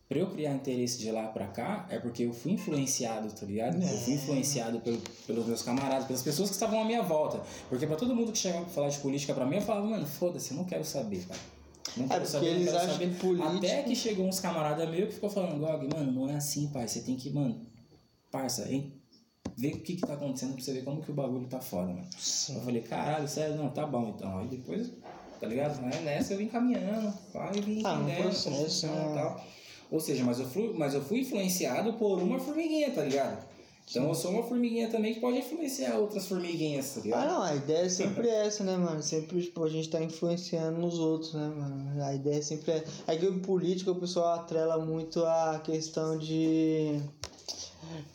pra 0.08 0.20
eu 0.20 0.28
criar 0.30 0.54
interesse 0.54 1.00
de 1.00 1.10
lá 1.12 1.28
pra 1.28 1.48
cá, 1.48 1.88
é 1.90 1.98
porque 1.98 2.24
eu 2.24 2.34
fui 2.34 2.52
influenciado, 2.54 3.32
tá 3.34 3.46
ligado? 3.46 3.76
Eu 3.82 3.88
fui 3.88 4.14
É. 4.14 4.16
influenciado 4.18 4.80
pelo, 4.80 5.02
pelos 5.26 5.46
meus 5.48 5.62
camaradas, 5.64 6.06
pelas 6.06 6.22
pessoas 6.22 6.50
que 6.50 6.56
estavam 6.56 6.82
à 6.82 6.86
minha 6.86 7.02
volta. 7.02 7.42
Porque 7.70 7.88
pra 7.88 7.96
todo 7.96 8.16
mundo 8.16 8.32
que 8.32 8.38
chegava 8.38 8.66
pra 8.66 8.74
falar 8.74 8.90
de 8.90 9.00
política 9.00 9.34
pra 9.34 9.46
mim, 9.46 9.56
eu 9.56 9.62
falava, 9.62 9.88
mano, 9.88 10.06
foda-se, 10.06 10.52
eu 10.52 10.58
não 10.58 10.66
quero 10.66 10.86
saber, 10.86 11.26
cara. 11.26 11.40
Não 11.98 12.08
quero 12.08 12.24
É, 12.24 12.28
saber, 12.28 12.46
não 12.50 12.56
eles 12.56 12.66
quero 12.66 12.78
acham 12.78 12.94
saber. 12.94 13.16
político- 13.18 13.58
Até 13.58 13.84
que 13.84 13.96
chegou 13.96 14.28
uns 14.28 14.40
camaradas 14.40 14.90
meus 14.90 15.08
que 15.08 15.14
ficou 15.16 15.30
falando, 15.30 15.60
Gog, 15.60 15.88
mano, 15.96 16.12
não 16.12 16.30
é 16.30 16.36
assim, 16.36 16.68
pai. 16.68 16.88
Você 16.88 17.02
tem 17.02 17.16
que, 17.16 17.30
mano, 17.32 17.66
parça, 18.32 18.70
hein? 18.72 18.94
Vê 19.58 19.70
o 19.70 19.80
que 19.80 19.96
que 19.96 20.02
tá 20.02 20.14
acontecendo 20.16 20.54
pra 20.54 20.64
você 20.64 20.74
ver 20.74 20.84
como 20.84 21.02
que 21.02 21.10
o 21.12 21.14
bagulho 21.14 21.48
tá 21.48 21.62
foda, 21.62 21.88
mano. 21.94 22.08
Eu 22.50 22.62
falei, 22.62 22.82
caralho, 22.82 23.28
sério, 23.28 23.56
não, 23.56 23.70
tá 23.70 23.86
bom 23.88 24.14
então. 24.16 24.40
Aí 24.40 24.48
depois, 24.50 24.92
tá 25.40 25.48
ligado? 25.48 25.80
Nessa 25.82 26.34
eu 26.34 26.38
vim 26.40 26.48
caminhando, 26.48 27.14
e 27.56 27.62
vim 27.62 27.82
Ah, 27.86 27.98
processo, 28.22 28.88
né? 28.88 29.08
e 29.12 29.14
tal. 29.14 29.46
Ou 29.92 30.00
seja, 30.00 30.24
mas 30.24 30.40
eu, 30.40 30.46
fui, 30.48 30.74
mas 30.76 30.94
eu 30.94 31.02
fui 31.02 31.20
influenciado 31.20 31.94
por 31.94 32.22
uma 32.22 32.40
formiguinha, 32.40 32.92
tá 32.92 33.04
ligado? 33.04 33.44
Então 33.88 34.08
eu 34.08 34.16
sou 34.16 34.32
uma 34.32 34.42
formiguinha 34.42 34.90
também 34.90 35.14
que 35.14 35.20
pode 35.20 35.38
influenciar 35.38 35.96
outras 35.98 36.26
formiguinhas, 36.28 36.90
tá 36.96 37.00
Ah, 37.00 37.04
ligado? 37.04 37.28
não, 37.28 37.42
a 37.44 37.56
ideia 37.56 37.86
é 37.86 37.90
sempre 37.90 38.28
essa, 38.28 38.64
né, 38.64 38.76
mano? 38.78 39.04
Sempre, 39.04 39.40
tipo, 39.44 39.64
a 39.64 39.70
gente 39.70 39.90
tá 39.90 40.02
influenciando 40.02 40.80
nos 40.80 40.98
outros, 40.98 41.36
né, 41.36 41.48
mano? 41.56 42.04
A 42.04 42.16
ideia 42.16 42.42
sempre 42.42 42.72
é. 42.72 42.84
É 43.06 43.16
que 43.16 43.28
o 43.28 43.40
político 43.42 43.92
o 43.92 43.96
pessoal 43.96 44.40
atrela 44.40 44.84
muito 44.84 45.24
a 45.24 45.62
questão 45.64 46.18
de 46.18 47.00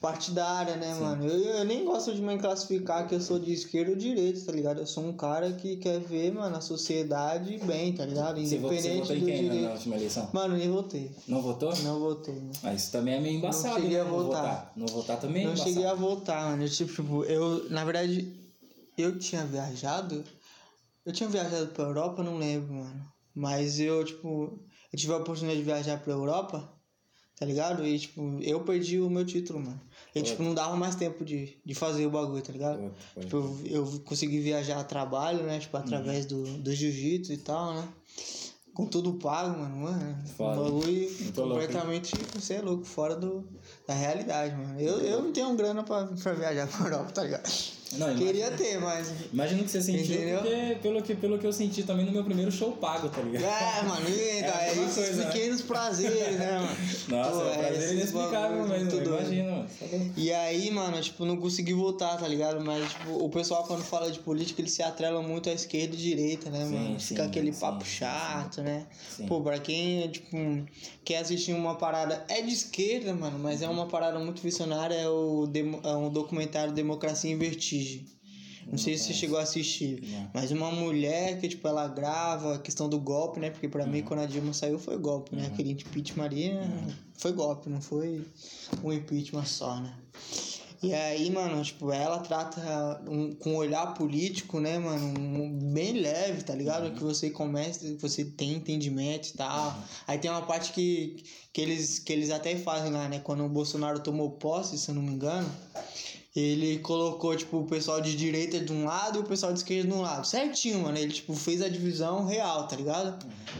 partidária, 0.01 0.77
né, 0.77 0.95
mano? 0.95 1.27
Eu, 1.27 1.39
eu 1.59 1.65
nem 1.65 1.85
gosto 1.85 2.15
de 2.15 2.23
me 2.23 2.39
classificar 2.39 3.07
que 3.09 3.15
eu 3.15 3.21
sou 3.21 3.39
de 3.39 3.53
esquerda 3.53 3.91
ou 3.91 3.97
direita, 3.97 4.41
tá 4.47 4.53
ligado? 4.53 4.81
Eu 4.81 4.87
sou 4.87 5.05
um 5.05 5.13
cara 5.17 5.53
que 5.53 5.77
quer 5.77 6.01
ver, 6.01 6.33
mano, 6.33 6.57
a 6.57 6.61
sociedade 6.61 7.59
bem, 7.65 7.93
tá 7.95 8.05
ligado? 8.07 8.37
Votou, 8.41 8.47
você 8.49 8.57
Independente 8.57 9.01
votou 9.01 9.17
em 9.17 9.21
do 9.21 9.27
quem 9.27 9.37
na- 9.43 9.49
na 9.49 9.55
direito. 9.55 9.73
última 9.73 9.97
eleição? 9.97 10.31
Mano, 10.33 10.57
nem 10.57 10.71
votei. 10.71 11.11
Não 11.29 11.43
votou? 11.43 11.77
Não 11.79 11.99
votei, 12.01 12.35
né? 12.35 12.53
Ah, 12.63 12.75
isso 12.75 12.91
também 12.93 13.15
é 13.15 13.21
meio 13.21 13.37
embaçado, 13.39 13.75
cheguei 13.81 13.91
né? 13.97 14.01
a 14.01 14.05
Não 14.05 14.11
votar. 14.11 14.43
votar. 14.43 14.73
Não 14.77 14.87
votar 14.87 15.21
também 15.21 15.43
é 15.43 15.45
Não 15.47 15.53
embaçado. 15.53 15.71
cheguei 15.71 15.87
a 15.87 15.95
voltar, 15.95 16.51
mano. 16.51 16.63
Eu, 16.65 16.69
tipo, 16.71 17.25
eu, 17.25 17.71
na 17.71 17.85
verdade, 17.85 18.35
eu 18.97 19.19
tinha 19.19 19.45
viajado. 19.45 20.25
Eu 21.05 21.13
tinha 21.13 21.29
viajado 21.29 21.69
pra 21.69 21.85
Europa, 21.85 22.23
não 22.23 22.37
lembro, 22.39 22.73
mano. 22.75 23.05
Mas 23.35 23.79
eu, 23.81 24.05
tipo, 24.05 24.61
eu 24.93 24.99
tive 24.99 25.13
a 25.13 25.17
oportunidade 25.17 25.59
de 25.61 25.65
viajar 25.65 25.99
pra 26.03 26.13
Europa, 26.13 26.71
tá 27.41 27.47
ligado? 27.47 27.87
E, 27.87 27.99
tipo, 27.99 28.39
eu 28.43 28.61
perdi 28.61 29.01
o 29.01 29.09
meu 29.09 29.25
título, 29.25 29.61
mano. 29.61 29.81
E, 30.15 30.21
tipo, 30.21 30.43
não 30.43 30.53
dava 30.53 30.77
mais 30.77 30.95
tempo 30.95 31.25
de, 31.25 31.57
de 31.65 31.75
fazer 31.75 32.05
o 32.05 32.11
bagulho, 32.11 32.43
tá 32.43 32.53
ligado? 32.53 32.93
Tipo, 33.19 33.37
eu, 33.65 33.87
eu 33.87 34.01
consegui 34.05 34.41
viajar 34.41 34.79
a 34.79 34.85
trabalho, 34.85 35.43
né? 35.45 35.59
Tipo, 35.59 35.79
através 35.79 36.27
do, 36.27 36.43
do 36.59 36.71
jiu-jitsu 36.71 37.33
e 37.33 37.39
tal, 37.39 37.73
né? 37.73 37.89
Com 38.75 38.85
tudo 38.85 39.15
pago, 39.15 39.59
mano. 39.59 39.77
mano 39.77 40.19
Foda. 40.37 40.61
um 40.61 40.65
bagulho 40.65 41.11
Muito 41.21 41.41
louco, 41.41 41.55
completamente, 41.55 42.15
você 42.35 42.55
é 42.55 42.61
louco, 42.61 42.85
fora 42.85 43.17
do, 43.17 43.49
da 43.89 43.95
realidade, 43.95 44.55
mano. 44.55 44.79
Eu, 44.79 44.99
eu 44.99 45.23
não 45.23 45.33
tenho 45.33 45.57
grana 45.57 45.83
pra, 45.83 46.05
pra 46.09 46.33
viajar 46.35 46.69
pra 46.69 46.87
Europa, 46.87 47.11
tá 47.11 47.23
ligado? 47.23 47.51
Não, 47.97 48.15
Queria 48.17 48.51
ter, 48.53 48.79
mas. 48.81 49.13
Imagino 49.33 49.65
que 49.65 49.71
você 49.71 49.83
sentiu, 49.83 50.15
Entendeu? 50.15 50.41
porque 50.41 50.79
pelo 50.81 51.03
que, 51.03 51.15
pelo 51.17 51.39
que 51.39 51.47
eu 51.47 51.53
senti 51.53 51.83
também 51.83 52.07
no 52.07 52.13
meu 52.13 52.23
primeiro 52.25 52.53
show 52.53 52.73
pago, 52.73 53.09
tá 53.09 53.21
ligado? 53.21 53.43
É, 53.45 53.83
mano, 53.83 54.07
É 54.11 54.49
a 54.49 54.75
mesma 54.75 54.85
esses 54.85 54.95
coisa, 54.95 55.25
né? 55.25 55.31
pequenos 55.33 55.63
prazeres, 55.63 56.39
né, 56.39 56.59
mano? 56.59 56.77
Nossa, 57.09 57.31
Pô, 57.31 57.41
é 57.43 57.51
um 57.51 57.59
prazer 57.59 57.79
esses 57.79 57.91
inexplicável 57.93 58.69
mesmo, 58.69 58.91
doido. 58.91 59.09
imagina, 59.11 59.51
mano. 59.51 59.67
E 60.17 60.33
aí, 60.33 60.71
mano, 60.71 61.01
tipo, 61.01 61.25
não 61.25 61.37
consegui 61.37 61.73
voltar, 61.75 62.17
tá 62.17 62.29
ligado? 62.29 62.61
Mas, 62.65 62.91
tipo, 62.91 63.25
o 63.25 63.29
pessoal 63.29 63.65
quando 63.65 63.83
fala 63.83 64.11
de 64.11 64.21
política, 64.21 64.61
eles 64.61 64.73
se 64.73 64.83
atrelam 64.83 65.23
muito 65.23 65.49
à 65.51 65.53
esquerda 65.53 65.95
e 65.95 65.99
direita, 65.99 66.49
né, 66.49 66.65
Sim, 66.65 66.73
mano? 66.75 67.01
sim, 67.01 67.07
Fica 67.09 67.25
aquele 67.25 67.53
sim, 67.53 67.61
papo 67.61 67.85
sim, 67.85 67.91
chato, 67.91 68.63
né? 68.63 68.87
Pô, 69.27 69.41
pra 69.41 69.59
quem, 69.59 70.09
tipo, 70.09 70.37
quer 71.05 71.19
assistir 71.19 71.53
uma 71.53 71.75
parada, 71.75 72.25
é 72.29 72.41
de 72.41 72.53
esquerda, 72.55 73.13
mano, 73.15 73.39
mas 73.39 73.63
é 73.63 73.69
uma 73.69 73.87
parada 73.87 74.19
muito 74.21 74.41
visionária, 74.41 74.95
é, 74.95 75.09
o 75.09 75.49
é 75.85 75.97
um 75.97 76.09
documentário 76.09 76.73
Democracia 76.73 77.31
em 77.31 77.37
Vertigem. 77.85 78.21
Não 78.71 78.79
sei 78.79 78.97
se 78.97 79.05
você 79.05 79.15
chegou 79.15 79.39
a 79.39 79.43
assistir, 79.43 80.01
Não. 80.07 80.31
mas 80.35 80.53
uma 80.53 80.71
mulher 80.71 81.41
que, 81.41 81.49
tipo, 81.49 81.67
ela 81.67 81.89
grava 81.89 82.55
a 82.55 82.59
questão 82.59 82.89
do 82.89 83.01
golpe, 83.01 83.41
né? 83.41 83.51
Porque 83.51 83.69
pra 83.69 83.85
Uhum. 83.85 83.91
mim, 83.91 84.03
quando 84.03 84.21
a 84.21 84.27
Dilma 84.27 84.53
saiu, 84.53 84.79
foi 84.79 84.97
golpe, 84.99 85.35
né? 85.35 85.47
Aquele 85.47 85.73
impeachment 85.73 86.25
ali 86.27 86.51
né? 86.53 86.95
foi 87.17 87.33
golpe, 87.33 87.69
não 87.69 87.81
foi 87.81 88.25
um 88.85 88.93
impeachment 88.93 89.47
só, 89.47 89.81
né? 89.81 89.93
E 90.83 90.95
aí, 90.95 91.31
mano, 91.31 91.63
tipo, 91.63 91.91
ela 91.93 92.21
trata 92.21 93.03
um, 93.09 93.35
com 93.35 93.53
um 93.53 93.57
olhar 93.57 93.93
político, 93.95 94.61
né, 94.61 94.79
mano, 94.79 95.07
um- 95.19 95.73
bem 95.73 95.95
leve, 96.01 96.43
tá 96.43 96.55
ligado? 96.55 96.91
Que 96.95 97.03
você 97.03 97.29
começa, 97.29 97.81
que 97.81 98.01
você 98.01 98.25
tem 98.25 98.53
entendimento 98.55 99.29
e 99.29 99.33
tal. 99.33 99.77
Aí 100.07 100.17
tem 100.19 100.31
uma 100.31 100.41
parte 100.43 100.73
que, 100.73 101.23
que, 101.53 101.61
eles, 101.61 101.99
que 101.99 102.11
eles 102.13 102.31
até 102.31 102.57
fazem 102.57 102.93
lá, 102.93 103.09
né? 103.09 103.19
Quando 103.19 103.45
o 103.45 103.49
Bolsonaro 103.49 104.01
tomou 104.01 104.31
posse, 104.33 104.79
se 104.79 104.91
eu 104.91 104.95
não 104.95 105.03
me 105.03 105.13
engano, 105.13 105.51
ele 106.35 106.79
colocou, 106.79 107.37
tipo, 107.37 107.59
o 107.59 107.65
pessoal 107.65 108.01
de 108.01 108.15
direita 108.15 108.61
de 108.61 108.73
um 108.73 108.85
lado 108.85 109.19
e 109.19 109.21
o 109.21 109.25
pessoal 109.25 109.53
de 109.53 109.59
esquerda 109.59 109.89
de 109.89 109.95
um 109.95 110.01
lado. 110.01 110.25
Certinho, 110.25 110.81
mano. 110.81 110.97
Ele, 110.97 111.13
tipo, 111.13 111.35
fez 111.35 111.61
a 111.61 111.69
divisão 111.69 112.25
real, 112.25 112.69
tá 112.69 112.77
ligado? 112.77 113.19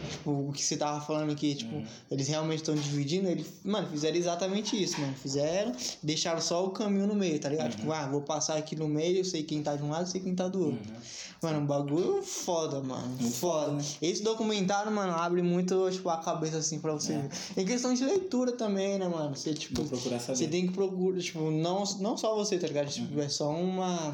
Tipo, 0.09 0.31
o 0.31 0.53
que 0.53 0.63
você 0.63 0.77
tava 0.77 1.01
falando 1.01 1.31
aqui, 1.31 1.53
tipo, 1.53 1.83
eles 2.09 2.29
realmente 2.29 2.59
estão 2.59 2.73
dividindo. 2.73 3.27
Eles, 3.27 3.45
mano, 3.63 3.89
fizeram 3.89 4.15
exatamente 4.15 4.81
isso, 4.81 5.01
mano. 5.01 5.13
Fizeram, 5.15 5.73
deixaram 6.01 6.39
só 6.39 6.65
o 6.65 6.69
caminho 6.69 7.07
no 7.07 7.15
meio, 7.15 7.37
tá 7.39 7.49
ligado? 7.49 7.75
Tipo, 7.75 7.91
ah, 7.91 8.07
vou 8.07 8.21
passar 8.21 8.55
aqui 8.57 8.75
no 8.75 8.87
meio, 8.87 9.17
eu 9.17 9.25
sei 9.25 9.43
quem 9.43 9.61
tá 9.61 9.75
de 9.75 9.83
um 9.83 9.89
lado, 9.89 10.03
eu 10.03 10.07
sei 10.07 10.21
quem 10.21 10.33
tá 10.33 10.47
do 10.47 10.67
outro. 10.67 10.91
Mano, 11.41 11.59
um 11.59 11.65
bagulho 11.65 12.21
foda, 12.21 12.79
mano. 12.81 13.17
foda. 13.31 13.83
Esse 13.99 14.21
documentário, 14.21 14.91
mano, 14.91 15.11
abre 15.13 15.41
muito, 15.41 15.89
tipo, 15.89 16.07
a 16.07 16.17
cabeça 16.17 16.59
assim 16.59 16.79
pra 16.79 16.93
você 16.93 17.17
ver. 17.17 17.31
Em 17.57 17.65
questão 17.65 17.93
de 17.93 18.05
leitura 18.05 18.51
também, 18.51 18.99
né, 18.99 19.07
mano? 19.07 19.35
Você, 19.35 19.51
tipo, 19.53 19.81
você 19.83 20.47
tem 20.47 20.67
que 20.67 20.73
procurar, 20.73 21.19
tipo, 21.19 21.49
não, 21.49 21.83
não 21.99 22.15
só 22.15 22.35
você, 22.35 22.59
tá 22.61 22.67
ligado? 22.67 22.89
Tipo, 22.89 23.19
é 23.19 23.27
só 23.27 23.49
uma, 23.49 24.13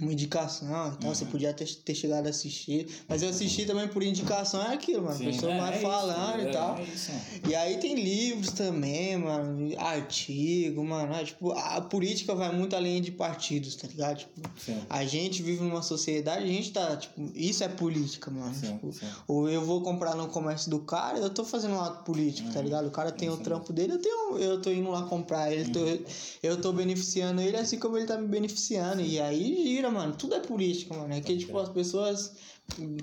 uma 0.00 0.12
indicação 0.12 0.94
e 0.94 0.96
tal. 0.96 1.14
Você 1.14 1.24
podia 1.26 1.52
ter, 1.52 1.66
ter 1.66 1.94
chegado 1.94 2.26
a 2.26 2.30
assistir. 2.30 2.86
Mas 3.08 3.22
eu 3.22 3.28
assisti 3.28 3.66
também 3.66 3.86
por 3.88 4.02
indicação, 4.02 4.62
é 4.62 4.74
aquilo, 4.74 5.02
mano. 5.04 5.16
Sim, 5.18 5.28
a 5.28 5.32
pessoa 5.32 5.52
é, 5.52 5.58
vai 5.60 5.72
é 5.72 5.76
isso, 5.76 5.82
falando 5.82 6.40
é, 6.40 6.48
e 6.48 6.52
tal. 6.52 6.78
é 6.78 6.82
isso, 6.82 7.12
mano. 7.12 7.24
E 7.48 7.54
aí 7.54 7.76
tem 7.78 7.94
livros 7.94 8.52
também, 8.52 9.16
mano, 9.18 9.78
artigo, 9.78 10.84
mano. 10.84 11.12
é, 11.14 11.24
tipo, 11.24 11.52
a 11.52 11.80
política 11.80 12.34
vai 12.34 12.50
muito 12.54 12.74
além 12.74 13.00
de 13.02 13.10
partidos, 13.12 13.76
tá 13.76 13.86
ligado? 13.86 14.18
Tipo, 14.18 14.40
Sim. 14.58 14.80
a 14.88 15.04
gente 15.04 15.42
vive 15.42 15.62
numa 15.62 15.82
sociedade, 15.82 16.44
a 16.44 16.46
gente 16.48 16.72
tá, 16.72 16.96
tipo, 16.96 17.30
isso 17.34 17.62
é 17.62 17.68
política, 17.68 18.30
mano. 18.30 18.54
Sim, 18.54 18.72
tipo, 18.78 18.90
ou 19.28 19.48
eu 19.48 19.64
vou 19.64 19.82
comprar 19.82 20.14
no 20.14 20.28
comércio 20.28 20.70
do 20.70 20.80
cara, 20.80 21.18
eu 21.18 21.30
tô 21.30 21.44
fazendo 21.44 21.74
um 21.74 21.80
ato 21.80 22.02
político, 22.04 22.48
Uhum. 22.48 22.54
tá 22.54 22.62
ligado? 22.62 22.86
O 22.88 22.90
cara 22.90 23.12
tem 23.12 23.28
o 23.28 23.36
trampo 23.36 23.72
dele, 23.72 23.92
eu 23.94 23.98
tenho, 23.98 24.38
eu 24.38 24.60
tô 24.60 24.70
indo 24.70 24.90
lá 24.90 25.02
comprar 25.02 25.52
ele, 25.52 25.70
tô, 25.70 25.80
Uhum. 25.80 26.04
eu 26.42 26.60
tô 26.60 26.72
beneficiando 26.72 27.40
ele 27.40 27.56
assim 27.56 27.78
como 27.78 27.96
ele 27.98 28.06
tá 28.06 28.16
me 28.16 28.26
beneficiando. 28.26 29.02
E 29.02 29.20
aí 29.20 29.62
gira, 29.81 29.81
mano. 29.90 30.14
Tudo 30.14 30.34
é 30.34 30.40
política, 30.40 30.94
mano. 30.94 31.12
É 31.14 31.20
que, 31.20 31.36
tipo, 31.36 31.58
as 31.58 31.68
pessoas 31.68 32.34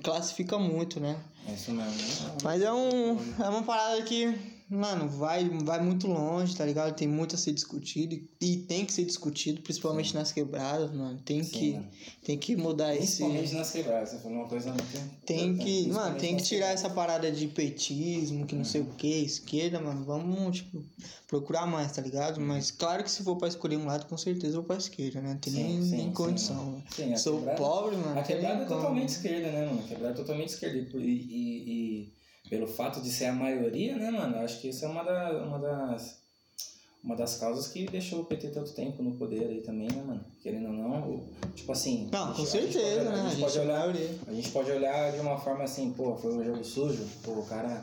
classificam 0.03 0.59
muito, 0.59 0.99
né? 0.99 1.17
É 1.47 1.53
isso 1.53 1.71
mesmo. 1.71 1.91
né? 1.91 2.37
Mas 2.43 2.61
é 2.61 2.71
um. 2.71 3.17
É 3.39 3.49
uma 3.49 3.63
parada 3.63 4.01
que, 4.03 4.33
mano, 4.69 5.09
vai, 5.09 5.49
vai 5.63 5.81
muito 5.83 6.07
longe, 6.07 6.55
tá 6.55 6.65
ligado? 6.65 6.95
Tem 6.95 7.07
muito 7.07 7.35
a 7.35 7.37
ser 7.37 7.51
discutido 7.53 8.19
e, 8.39 8.57
tem 8.57 8.85
que 8.85 8.93
ser 8.93 9.05
discutido, 9.05 9.61
principalmente 9.61 10.13
nas 10.13 10.31
quebradas, 10.31 10.91
mano. 10.91 11.19
Tem 11.25 11.43
que, 11.43 11.73
mano. 11.73 11.87
tem 12.23 12.37
que 12.37 12.55
mudar 12.55 12.93
esse. 12.95 13.17
Principalmente 13.23 13.53
nas 13.55 13.71
quebradas, 13.71 14.09
você 14.09 14.19
falou 14.19 14.37
uma 14.39 14.47
coisa 14.47 14.69
muito. 14.69 15.19
Tem 15.25 15.57
que, 15.57 15.87
mano, 15.89 16.17
tem 16.17 16.37
que 16.37 16.43
tirar 16.43 16.67
essa 16.67 16.89
parada 16.89 17.31
de 17.31 17.47
petismo, 17.47 18.45
que 18.45 18.55
não 18.55 18.63
sei 18.63 18.81
o 18.81 18.85
que, 18.85 19.07
esquerda, 19.23 19.79
mano. 19.79 20.05
Vamos, 20.05 20.57
tipo, 20.57 20.83
procurar 21.27 21.65
mais, 21.65 21.91
tá 21.91 22.01
ligado? 22.01 22.39
Mas 22.39 22.71
claro 22.71 23.03
que 23.03 23.11
se 23.11 23.23
for 23.23 23.35
pra 23.37 23.47
escolher 23.47 23.77
um 23.77 23.85
lado, 23.85 24.05
com 24.07 24.17
certeza 24.17 24.53
eu 24.57 24.61
vou 24.61 24.63
pra 24.63 24.77
esquerda, 24.77 25.21
né? 25.21 25.29
Não 25.33 25.37
tem 25.39 25.53
Sim, 25.53 25.63
nem, 25.63 25.83
sim, 25.83 25.91
nem 25.91 26.05
sim, 26.07 26.11
condição, 26.13 26.55
mano. 26.65 26.83
Sim, 26.95 27.15
Sou 27.17 27.37
quebrada- 27.39 27.57
pobre, 27.57 27.95
mano. 27.97 28.19
A 28.19 28.23
quebrada 28.23 28.63
é 28.63 28.65
totalmente 28.65 29.09
esquerda, 29.09 29.51
né, 29.51 29.65
mano? 29.65 29.79
A 29.79 29.87
quebrada 29.87 30.13
é 30.13 30.17
totalmente 30.17 30.49
esquerda. 30.49 30.77
E, 30.77 31.01
e, 31.01 31.71
e 32.03 32.18
pelo 32.49 32.67
fato 32.67 33.01
de 33.01 33.09
ser 33.09 33.25
a 33.25 33.33
maioria, 33.33 33.95
né, 33.97 34.09
mano? 34.11 34.37
Eu 34.37 34.41
acho 34.41 34.59
que 34.59 34.69
isso 34.69 34.83
é 34.85 34.87
uma, 34.87 35.03
da, 35.03 35.31
uma 35.43 35.59
das. 35.59 36.17
Uma 37.01 37.15
das 37.15 37.37
causas 37.37 37.67
que 37.69 37.85
deixou 37.89 38.19
o 38.19 38.25
PT 38.25 38.49
tanto 38.49 38.73
tempo 38.73 39.01
no 39.01 39.13
poder 39.15 39.45
aí 39.47 39.61
também, 39.61 39.87
né, 39.87 40.03
mano? 40.05 40.21
Querendo 40.43 40.67
ou 40.67 40.73
não, 40.73 41.23
tipo 41.55 41.71
assim. 41.71 42.09
Não, 42.11 42.25
a 42.25 42.33
com 42.33 42.45
gente- 42.45 42.57
a 42.57 42.61
gente 42.61 42.73
pode 42.73 42.73
certeza, 42.73 43.01
olhar- 43.09 43.15
né? 43.15 43.21
A 43.25 43.29
gente 43.29 43.39
pode 43.41 43.57
é 43.57 43.61
a 43.61 43.63
olhar 43.63 43.89
a 44.27 44.33
gente 44.33 44.49
pode 44.51 44.71
olhar 44.71 45.11
de 45.13 45.19
uma 45.21 45.37
forma 45.37 45.63
assim, 45.63 45.93
pô, 45.93 46.17
foi 46.17 46.33
um 46.37 46.43
jogo 46.43 46.61
sujo, 46.61 47.07
pô, 47.23 47.31
o 47.39 47.45
cara 47.45 47.81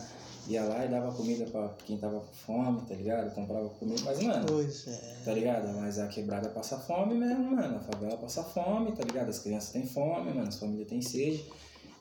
ia 0.48 0.62
lá 0.64 0.84
e 0.84 0.88
dava 0.88 1.10
comida 1.14 1.46
pra 1.46 1.74
quem 1.86 1.96
tava 1.96 2.20
com 2.20 2.34
fome, 2.34 2.82
tá 2.82 2.94
ligado? 2.94 3.34
Comprava 3.34 3.68
comida, 3.70 4.02
mas, 4.04 4.22
mano, 4.22 4.44
Pois 4.46 4.86
é. 4.86 5.16
tá 5.24 5.32
ligado? 5.32 5.68
Mas 5.80 5.98
a 5.98 6.08
quebrada 6.08 6.50
passa 6.50 6.76
fome 6.78 7.14
mesmo, 7.14 7.56
mano, 7.56 7.78
a 7.78 7.80
favela 7.80 8.18
passa 8.18 8.44
fome, 8.44 8.92
tá 8.92 9.02
ligado? 9.02 9.30
As 9.30 9.38
crianças 9.38 9.70
têm 9.70 9.86
fome, 9.86 10.30
mano, 10.34 10.46
as 10.48 10.58
famílias 10.58 10.88
têm 10.88 11.00
sede, 11.00 11.42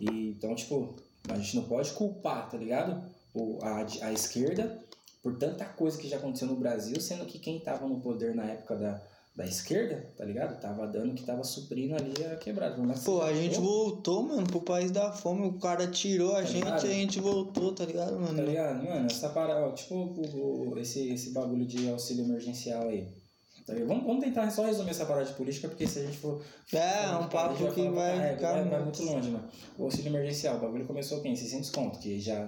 e 0.02 0.32
então, 0.38 0.54
tipo, 0.54 0.94
a 1.30 1.38
gente 1.38 1.56
não 1.56 1.64
pode 1.64 1.92
culpar, 1.92 2.50
tá 2.50 2.58
ligado? 2.58 3.04
O, 3.34 3.60
a, 3.62 3.86
a 4.08 4.14
esquerda 4.14 4.80
por 5.22 5.38
tanta 5.38 5.66
coisa 5.66 5.98
que 5.98 6.08
já 6.08 6.18
aconteceu 6.18 6.48
no 6.48 6.56
Brasil, 6.56 7.00
sendo 7.02 7.26
que 7.26 7.40
quem 7.40 7.60
tava 7.60 7.88
no 7.88 8.00
poder 8.00 8.36
na 8.36 8.46
época 8.46 8.76
da, 8.76 9.02
da 9.36 9.46
esquerda, 9.46 10.06
tá 10.16 10.24
ligado? 10.24 10.62
Tava 10.62 10.86
dando 10.88 11.16
que 11.16 11.24
tava 11.24 11.44
suprindo 11.44 11.96
ali 11.96 12.14
a 12.26 12.36
quebrada. 12.38 12.78
Mas 12.82 13.04
Pô, 13.04 13.22
a 13.24 13.34
gente 13.34 13.56
voltou, 13.60 14.22
voltou, 14.22 14.24
mano, 14.24 14.48
pro 14.48 14.62
país 14.62 14.92
da 14.92 15.12
fome. 15.12 15.48
O 15.48 15.54
cara 15.60 15.88
tirou 15.88 16.32
a 16.36 16.42
Tá 16.42 16.44
gente 16.44 16.64
ligado? 16.66 16.86
e 16.86 16.90
a 16.92 16.94
gente 16.94 17.20
voltou, 17.20 17.74
tá 17.74 17.86
ligado, 17.86 18.20
mano? 18.20 18.36
Tá 18.38 18.44
ligado? 18.44 18.84
Mano, 18.86 19.08
essa 19.08 19.30
parada, 19.30 19.66
ó, 19.66 19.72
tipo 19.72 19.96
o, 19.96 20.70
o- 20.74 20.80
esse, 20.80 21.10
esse 21.12 21.32
bagulho 21.32 21.66
de 21.66 21.90
auxílio 21.90 22.24
emergencial 22.24 22.88
aí. 22.88 23.08
Tá? 23.66 23.74
Vamos, 23.88 24.06
vamos 24.06 24.24
tentar 24.24 24.50
só 24.52 24.64
resumir 24.66 24.92
essa 24.92 25.06
parada 25.06 25.26
de 25.26 25.34
política, 25.34 25.68
porque 25.68 25.88
se 25.88 26.00
a 26.00 26.04
gente 26.04 26.18
for. 26.18 26.42
É, 26.72 27.08
um 27.18 27.28
papo 27.28 27.56
que 27.74 27.90
vai 27.90 28.14
caralho, 28.16 28.36
ficar 28.36 28.54
vai, 28.54 28.64
vai 28.70 28.84
muito. 28.84 29.04
longe, 29.04 29.30
mano. 29.32 29.48
O 29.78 29.86
auxílio 29.86 30.10
emergencial, 30.10 30.58
o 30.58 30.60
bagulho 30.60 30.86
começou 30.86 31.20
quem? 31.22 31.36
600 31.36 31.70
conto, 31.72 32.00
que 32.00 32.20
já. 32.20 32.48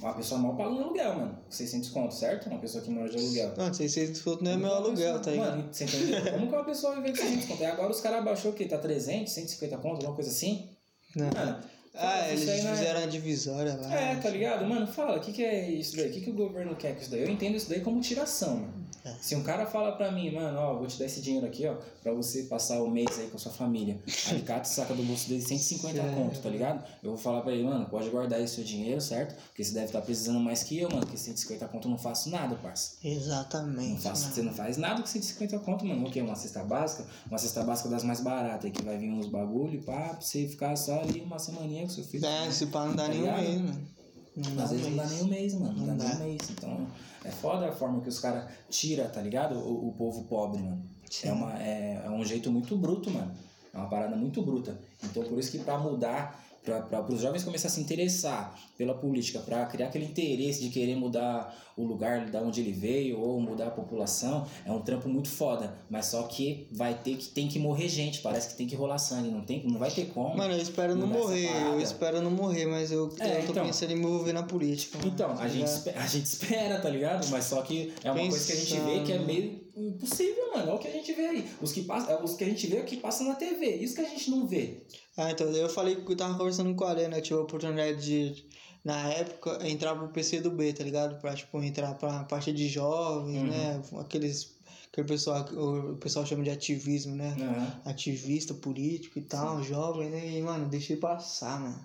Uma 0.00 0.12
pessoa 0.14 0.38
mal 0.38 0.54
paga 0.54 0.70
um 0.70 0.82
aluguel, 0.82 1.14
mano. 1.14 1.38
600 1.48 1.88
conto, 1.90 2.14
certo? 2.14 2.46
Uma 2.50 2.58
pessoa 2.60 2.84
que 2.84 2.90
mora 2.90 3.08
de 3.08 3.16
aluguel. 3.16 3.54
Não, 3.56 3.72
600 3.72 4.20
conto 4.20 4.44
não 4.44 4.50
é 4.52 4.56
meu 4.56 4.72
aluguel, 4.74 5.18
tá 5.20 5.30
ligado? 5.30 5.56
Mano, 5.56 5.68
você 5.72 5.84
entendeu? 5.84 6.32
Como 6.32 6.46
que 6.46 6.54
uma 6.54 6.64
pessoa 6.64 6.94
vive 6.96 7.10
com 7.10 7.16
600 7.24 7.46
conto? 7.46 7.62
E 7.62 7.66
agora 7.66 7.90
os 7.90 8.00
caras 8.00 8.18
abaixou 8.18 8.50
o 8.50 8.54
quê? 8.54 8.66
Tá 8.66 8.76
300, 8.78 9.32
150 9.32 9.76
conto, 9.78 9.94
alguma 9.96 10.14
coisa 10.14 10.30
assim? 10.30 10.68
Não. 11.16 11.26
Mano, 11.30 11.64
Ah, 11.94 12.12
foda-se, 12.18 12.32
eles 12.32 12.48
aí 12.48 12.60
é- 12.60 12.74
fizeram 12.76 13.02
a 13.02 13.06
divisória 13.06 13.74
lá. 13.80 13.94
É, 13.94 14.14
tá 14.16 14.28
ligado? 14.28 14.64
Mano, 14.66 14.86
fala, 14.86 15.16
o 15.16 15.20
que, 15.20 15.32
que 15.32 15.42
é 15.42 15.70
isso 15.70 15.96
daí? 15.96 16.10
O 16.10 16.12
que, 16.12 16.20
que 16.20 16.30
o 16.30 16.34
governo 16.34 16.76
quer 16.76 16.94
com 16.94 17.00
isso 17.00 17.10
daí? 17.10 17.22
Eu 17.22 17.30
entendo 17.30 17.56
isso 17.56 17.68
daí 17.70 17.80
como 17.80 17.98
tiração, 18.00 18.56
mano. 18.58 18.77
É. 19.04 19.14
Se 19.20 19.34
um 19.36 19.42
cara 19.42 19.66
fala 19.66 19.92
pra 19.92 20.10
mim, 20.12 20.30
mano, 20.30 20.58
ó, 20.58 20.74
vou 20.78 20.86
te 20.86 20.98
dar 20.98 21.06
esse 21.06 21.20
dinheiro 21.20 21.46
aqui, 21.46 21.66
ó, 21.66 21.76
pra 22.02 22.12
você 22.12 22.44
passar 22.44 22.82
o 22.82 22.90
mês 22.90 23.18
aí 23.18 23.28
com 23.28 23.36
a 23.36 23.40
sua 23.40 23.52
família. 23.52 23.98
Alicate 24.28 24.68
saca 24.68 24.94
do 24.94 25.02
bolso 25.02 25.28
dele 25.28 25.42
150 25.42 25.98
É. 25.98 26.14
conto, 26.14 26.38
tá 26.40 26.48
ligado? 26.48 26.84
Eu 27.02 27.10
vou 27.10 27.18
falar 27.18 27.42
pra 27.42 27.52
ele, 27.52 27.64
mano, 27.64 27.86
pode 27.86 28.08
guardar 28.10 28.38
aí 28.38 28.48
seu 28.48 28.64
dinheiro, 28.64 29.00
certo? 29.00 29.34
Porque 29.48 29.62
você 29.64 29.72
deve 29.74 29.86
estar 29.86 30.00
precisando 30.02 30.40
mais 30.40 30.62
que 30.62 30.78
eu, 30.78 30.88
mano, 30.88 31.02
porque 31.02 31.16
150 31.16 31.66
conto 31.68 31.86
eu 31.88 31.90
não 31.90 31.98
faço 31.98 32.28
nada, 32.30 32.54
parça. 32.56 32.96
Não 33.02 33.10
Exatamente. 33.12 34.02
faço, 34.02 34.22
mano. 34.22 34.34
você 34.34 34.42
não 34.42 34.52
faz 34.52 34.76
nada 34.76 35.00
com 35.00 35.06
150 35.06 35.58
conto, 35.60 35.84
mano. 35.86 36.06
O 36.06 36.10
quê? 36.10 36.20
Uma 36.20 36.34
cesta 36.36 36.62
básica? 36.64 37.04
Uma 37.28 37.38
cesta 37.38 37.62
básica 37.62 37.88
das 37.88 38.02
mais 38.04 38.20
baratas, 38.20 38.64
aí 38.66 38.70
que 38.70 38.82
vai 38.82 38.98
vir 38.98 39.10
uns 39.10 39.26
bagulho, 39.28 39.82
pá, 39.82 40.10
pra 40.10 40.20
você 40.20 40.46
ficar 40.46 40.76
só 40.76 41.00
ali 41.00 41.20
uma 41.20 41.38
semaninha 41.38 41.82
com 41.84 41.90
seu 41.90 42.04
filho. 42.04 42.26
É, 42.26 42.50
se 42.50 42.66
pá 42.66 42.84
não 42.86 42.94
dá 42.96 43.04
Tá 43.04 43.08
nenhum 43.10 43.24
ligado? 43.36 43.97
Mês. 44.40 44.54
Não 44.54 44.64
Às 44.64 44.70
vezes 44.70 44.86
não 44.86 44.96
dá 44.96 45.02
mês. 45.04 45.12
nem 45.14 45.22
um 45.22 45.28
mês, 45.28 45.54
mano. 45.54 45.72
Não, 45.78 45.86
Não 45.86 45.96
dá, 45.96 46.04
nem 46.04 46.12
dá. 46.16 46.24
um 46.24 46.26
mês. 46.28 46.50
Então, 46.50 46.86
é 47.24 47.30
foda 47.30 47.68
a 47.68 47.72
forma 47.72 48.00
que 48.00 48.08
os 48.08 48.18
caras 48.20 48.44
tiram, 48.70 49.08
tá 49.08 49.20
ligado? 49.20 49.56
O, 49.58 49.88
o 49.88 49.92
povo 49.92 50.24
pobre, 50.24 50.60
mano. 50.62 50.82
Sim. 51.10 51.28
É, 51.28 51.32
uma, 51.32 51.62
é, 51.62 52.02
é 52.04 52.10
um 52.10 52.24
jeito 52.24 52.50
muito 52.50 52.76
bruto, 52.76 53.10
mano. 53.10 53.30
É 53.72 53.76
uma 53.78 53.88
parada 53.88 54.16
muito 54.16 54.42
bruta. 54.42 54.78
Então, 55.04 55.22
por 55.24 55.38
isso 55.38 55.50
que 55.50 55.58
pra 55.58 55.78
mudar, 55.78 56.44
pra, 56.64 57.04
os 57.08 57.20
jovens 57.20 57.44
começarem 57.44 57.72
a 57.72 57.74
se 57.74 57.80
interessar 57.80 58.58
pela 58.76 58.94
política, 58.94 59.40
pra 59.40 59.64
criar 59.66 59.86
aquele 59.88 60.04
interesse 60.04 60.60
de 60.60 60.68
querer 60.70 60.94
mudar 60.96 61.56
o 61.76 61.84
lugar 61.84 62.26
da 62.30 62.40
onde 62.42 62.60
ele 62.60 62.72
veio 62.72 63.20
ou 63.20 63.40
mudar 63.40 63.68
a 63.68 63.70
população, 63.70 64.44
é 64.66 64.72
um 64.72 64.80
trampo 64.80 65.08
muito 65.08 65.28
foda. 65.28 65.76
Mas 65.88 66.06
só 66.06 66.22
que 66.24 66.66
vai 66.72 66.94
ter 66.94 67.16
que, 67.16 67.28
tem 67.28 67.46
que 67.48 67.58
morrer 67.58 67.88
gente. 67.88 68.20
Parece 68.20 68.48
que 68.50 68.56
tem 68.56 68.66
que 68.66 68.74
rolar 68.74 68.98
sangue. 68.98 69.28
Não, 69.30 69.42
tem, 69.42 69.64
não 69.66 69.78
vai 69.78 69.90
ter 69.90 70.06
como. 70.06 70.36
Mano, 70.36 70.54
eu 70.54 70.60
espero 70.62 70.94
não 70.96 71.06
morrer, 71.06 71.48
eu 71.72 71.80
espero 71.80 72.20
não 72.20 72.30
morrer, 72.32 72.66
mas 72.66 72.90
eu, 72.90 73.12
É, 73.20 73.38
eu 73.40 73.46
tô 73.46 73.52
então. 73.52 73.64
pensando 73.66 73.92
em 73.92 73.94
me 73.96 74.02
envolver 74.04 74.32
na 74.32 74.42
política. 74.42 74.98
Então, 75.06 75.34
tá 75.36 75.42
a 75.42 75.48
gente, 75.48 75.58
ligado? 75.58 75.76
espe- 75.76 75.90
a 75.96 76.06
gente 76.06 76.24
espera, 76.26 76.80
tá 76.80 76.90
ligado? 76.90 77.26
Mas 77.30 77.44
só 77.44 77.62
que 77.62 77.92
é 78.02 78.10
uma 78.10 78.20
coisa 78.20 78.46
que 78.46 78.52
a 78.52 78.56
gente 78.56 78.74
vê 78.80 78.92
que 79.04 79.12
é 79.12 79.18
Pensando. 79.18 79.26
meio 79.26 79.67
impossível, 79.86 80.50
mano. 80.54 80.68
Olha 80.68 80.74
o 80.74 80.78
que 80.78 80.88
a 80.88 80.92
gente 80.92 81.12
vê 81.12 81.26
aí. 81.26 81.48
Os 81.60 81.72
que, 81.72 81.82
passa, 81.82 82.22
os 82.22 82.34
que 82.34 82.44
a 82.44 82.46
gente 82.48 82.66
vê 82.66 82.76
é 82.78 82.80
o 82.82 82.84
que 82.84 82.96
passa 82.96 83.24
na 83.24 83.34
TV. 83.34 83.76
Isso 83.76 83.94
que 83.94 84.00
a 84.00 84.08
gente 84.08 84.30
não 84.30 84.46
vê. 84.46 84.82
Ah, 85.16 85.30
então, 85.30 85.48
eu 85.50 85.68
falei 85.68 85.96
que 85.96 86.12
eu 86.12 86.16
tava 86.16 86.36
conversando 86.36 86.74
com 86.74 86.84
a 86.84 86.90
Arena, 86.90 87.16
eu 87.18 87.22
tive 87.22 87.38
a 87.38 87.42
oportunidade 87.42 88.00
de, 88.04 88.46
na 88.84 89.08
época, 89.12 89.58
entrar 89.68 89.94
pro 89.96 90.08
PC 90.08 90.40
do 90.40 90.50
B, 90.50 90.72
tá 90.72 90.84
ligado? 90.84 91.20
Pra, 91.20 91.34
tipo, 91.34 91.60
entrar 91.62 91.94
pra 91.94 92.24
parte 92.24 92.52
de 92.52 92.68
jovens, 92.68 93.38
Uhum. 93.42 93.46
né? 93.48 93.82
Aqueles, 94.00 94.56
aquele 94.92 95.06
pessoal, 95.08 95.42
o 95.52 95.96
pessoal 95.96 96.24
chama 96.26 96.44
de 96.44 96.50
ativismo, 96.50 97.14
né? 97.16 97.34
Ativista, 97.84 98.54
político 98.54 99.18
e 99.18 99.22
tal, 99.22 99.62
jovem, 99.62 100.08
né? 100.10 100.26
E, 100.38 100.42
mano, 100.42 100.68
deixei 100.68 100.96
passar, 100.96 101.60
mano. 101.60 101.78
Tá 101.78 101.84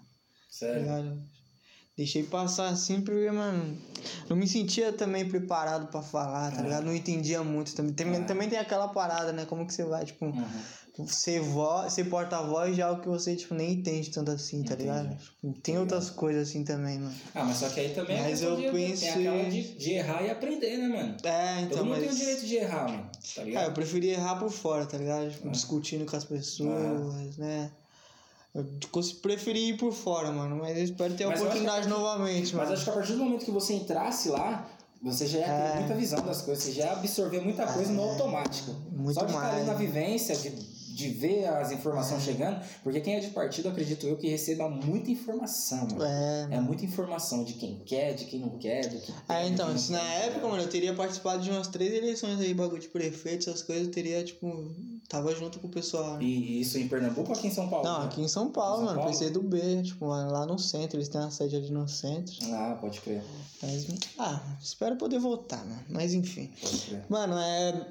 Sério. 0.50 0.82
ligado? 0.82 1.24
Deixei 1.96 2.24
passar 2.24 2.70
assim 2.70 3.02
porque, 3.02 3.30
mano, 3.30 3.78
não 4.28 4.36
me 4.36 4.48
sentia 4.48 4.92
também 4.92 5.28
preparado 5.30 5.88
pra 5.92 6.02
falar, 6.02 6.52
tá 6.52 6.60
É. 6.60 6.64
ligado? 6.64 6.86
Não 6.86 6.94
entendia 6.96 7.44
muito. 7.44 7.76
Também, 7.76 7.94
também, 7.94 8.22
É. 8.22 8.24
também 8.24 8.50
tem 8.50 8.58
aquela 8.58 8.88
parada, 8.88 9.32
né? 9.32 9.46
Como 9.46 9.68
que 9.68 9.74
você 9.74 9.84
vai, 9.86 10.04
tipo, 10.04 10.26
Uhum. 10.26 11.08
ser, 11.08 11.40
voz, 11.42 11.94
ser 11.94 12.06
porta-voz 12.06 12.76
já 12.76 12.86
é 12.86 12.88
algo 12.88 13.02
que 13.04 13.08
você, 13.08 13.36
tipo, 13.36 13.54
nem 13.54 13.74
entende 13.74 14.10
tanto 14.10 14.32
assim, 14.32 14.64
tá 14.64 14.74
Entendi. 14.74 14.90
ligado? 14.90 15.18
Tipo, 15.18 15.54
tem 15.62 15.78
outras 15.78 16.10
coisas 16.10 16.50
assim 16.50 16.64
também, 16.64 16.98
mano. 16.98 17.16
Ah, 17.36 17.44
mas 17.44 17.58
só 17.58 17.70
que 17.70 17.80
aí 17.80 17.90
também 17.94 18.18
é 18.18 18.22
Mas 18.22 18.30
questão 18.40 18.50
eu 18.50 18.72
de, 18.72 18.78
pensei- 18.78 19.14
tem 19.14 19.28
aquela 19.28 19.50
de, 19.52 19.78
de 19.78 19.92
errar 19.92 20.24
e 20.24 20.30
aprender, 20.32 20.78
né, 20.78 20.88
mano? 20.88 21.16
É, 21.24 21.56
Todo 21.58 21.66
então, 21.66 21.86
mundo 21.86 21.90
mas... 21.98 22.00
tem 22.06 22.10
o 22.12 22.16
direito 22.16 22.46
de 22.48 22.56
errar, 22.56 22.90
mano. 22.90 23.04
Tá 23.12 23.20
É, 23.38 23.42
eu 23.42 23.46
ligado? 23.46 23.74
preferi 23.76 24.08
errar 24.10 24.36
por 24.38 24.50
fora, 24.50 24.86
tá 24.88 24.98
ligado? 24.98 25.30
Tipo, 25.30 25.48
Ah. 25.48 25.52
discutindo 25.52 26.06
com 26.08 26.16
as 26.16 26.24
pessoas, 26.26 27.38
né? 27.38 27.70
Eu 28.54 28.66
preferi 29.22 29.70
ir 29.70 29.78
por 29.78 29.92
fora, 29.92 30.32
mano, 30.32 30.58
mas 30.58 30.78
eu 30.78 30.84
espero 30.84 31.16
ter 31.16 31.24
a 31.24 31.30
Mas 31.30 31.42
oportunidade 31.42 31.88
novamente, 31.88 32.56
Mas 32.56 32.66
mano. 32.66 32.74
acho 32.74 32.84
que 32.84 32.90
a 32.90 32.94
partir 32.94 33.14
do 33.14 33.18
momento 33.20 33.44
que 33.46 33.52
você 33.52 33.74
entrasse 33.74 34.30
lá, 34.30 34.70
você 35.02 35.26
já 35.26 35.40
ia 35.40 35.46
ter 35.46 35.52
É. 35.52 35.76
muita 35.80 35.96
visão 35.96 36.24
das 36.24 36.44
coisas, 36.44 36.64
você 36.64 36.72
já 36.72 36.86
ia 36.86 36.92
absorver 36.92 37.42
muita 37.42 37.66
coisa 37.66 37.92
no 37.92 38.02
É, 38.04 38.10
automático. 38.12 38.72
muito 38.92 39.16
Só 39.16 39.26
de 39.26 39.32
estar 39.32 39.48
ali 39.48 39.56
mais. 39.56 39.68
na 39.68 39.74
vivência, 39.74 40.36
de, 40.36 40.50
de 40.94 41.10
ver 41.10 41.46
as 41.48 41.72
informações 41.72 42.24
chegando, 42.24 42.62
porque 42.84 43.02
quem 43.02 43.16
é 43.16 43.20
de 43.20 43.30
partido, 43.32 43.70
acredito 43.70 44.06
eu, 44.06 44.16
que 44.18 44.30
receba 44.30 44.70
muita 44.70 45.10
informação, 45.12 45.88
mano. 45.88 46.04
É, 46.04 46.48
É 46.52 46.60
muita 46.62 46.86
informação 46.86 47.44
de 47.44 47.54
quem 47.54 47.80
quer, 47.86 48.14
de 48.14 48.26
quem 48.26 48.40
não 48.40 48.58
quer, 48.58 48.88
do 48.88 49.00
que 49.00 49.12
Ah, 49.28 49.40
tem, 49.42 49.52
então, 49.54 49.76
se 49.78 49.92
na 49.92 50.02
época, 50.02 50.48
mano, 50.48 50.62
eu 50.64 50.70
teria 50.70 50.94
participado 50.94 51.42
de 51.44 51.50
umas 51.50 51.68
três 51.68 51.94
eleições 51.94 52.40
aí, 52.40 52.54
bagulho 52.54 52.82
de 52.82 52.88
prefeito, 52.90 53.50
essas 53.50 53.62
coisas, 53.64 53.88
eu 53.88 53.92
teria, 53.94 54.24
tipo, 54.24 54.72
tava 55.10 55.34
junto 55.36 55.60
com 55.60 55.68
o 55.68 55.70
pessoal. 55.72 56.18
né? 56.18 56.24
E 56.24 56.62
isso 56.62 56.78
em 56.78 56.88
Pernambuco 56.88 57.32
ou 57.32 57.36
aqui 57.38 57.48
em 57.48 57.52
São 57.52 57.68
Paulo? 57.70 57.86
Não, 57.86 58.00
né? 58.02 58.06
aqui 58.06 58.22
em 58.22 58.28
São 58.28 58.52
Paulo, 58.52 58.86
São 58.86 58.96
mano? 58.96 59.08
PC 59.08 59.30
do 59.32 59.42
B, 59.42 59.82
tipo, 59.84 60.06
lá 60.06 60.46
no 60.46 60.60
centro, 60.60 60.98
eles 60.98 61.10
têm 61.10 61.22
a 61.22 61.32
sede 61.32 61.56
ali 61.56 61.72
no 61.72 61.88
centro. 61.88 62.34
Ah, 62.52 62.78
pode 62.80 63.02
crer. 63.02 63.24
Mas, 63.62 63.88
ah, 64.20 64.42
espero 64.62 64.96
poder 64.96 65.20
voltar, 65.20 65.64
mano. 65.66 65.84
Mas 65.90 66.14
enfim. 66.14 66.52
Pode 66.62 66.78
crer. 66.80 67.06
Mano, 67.10 67.38
é. 67.38 67.88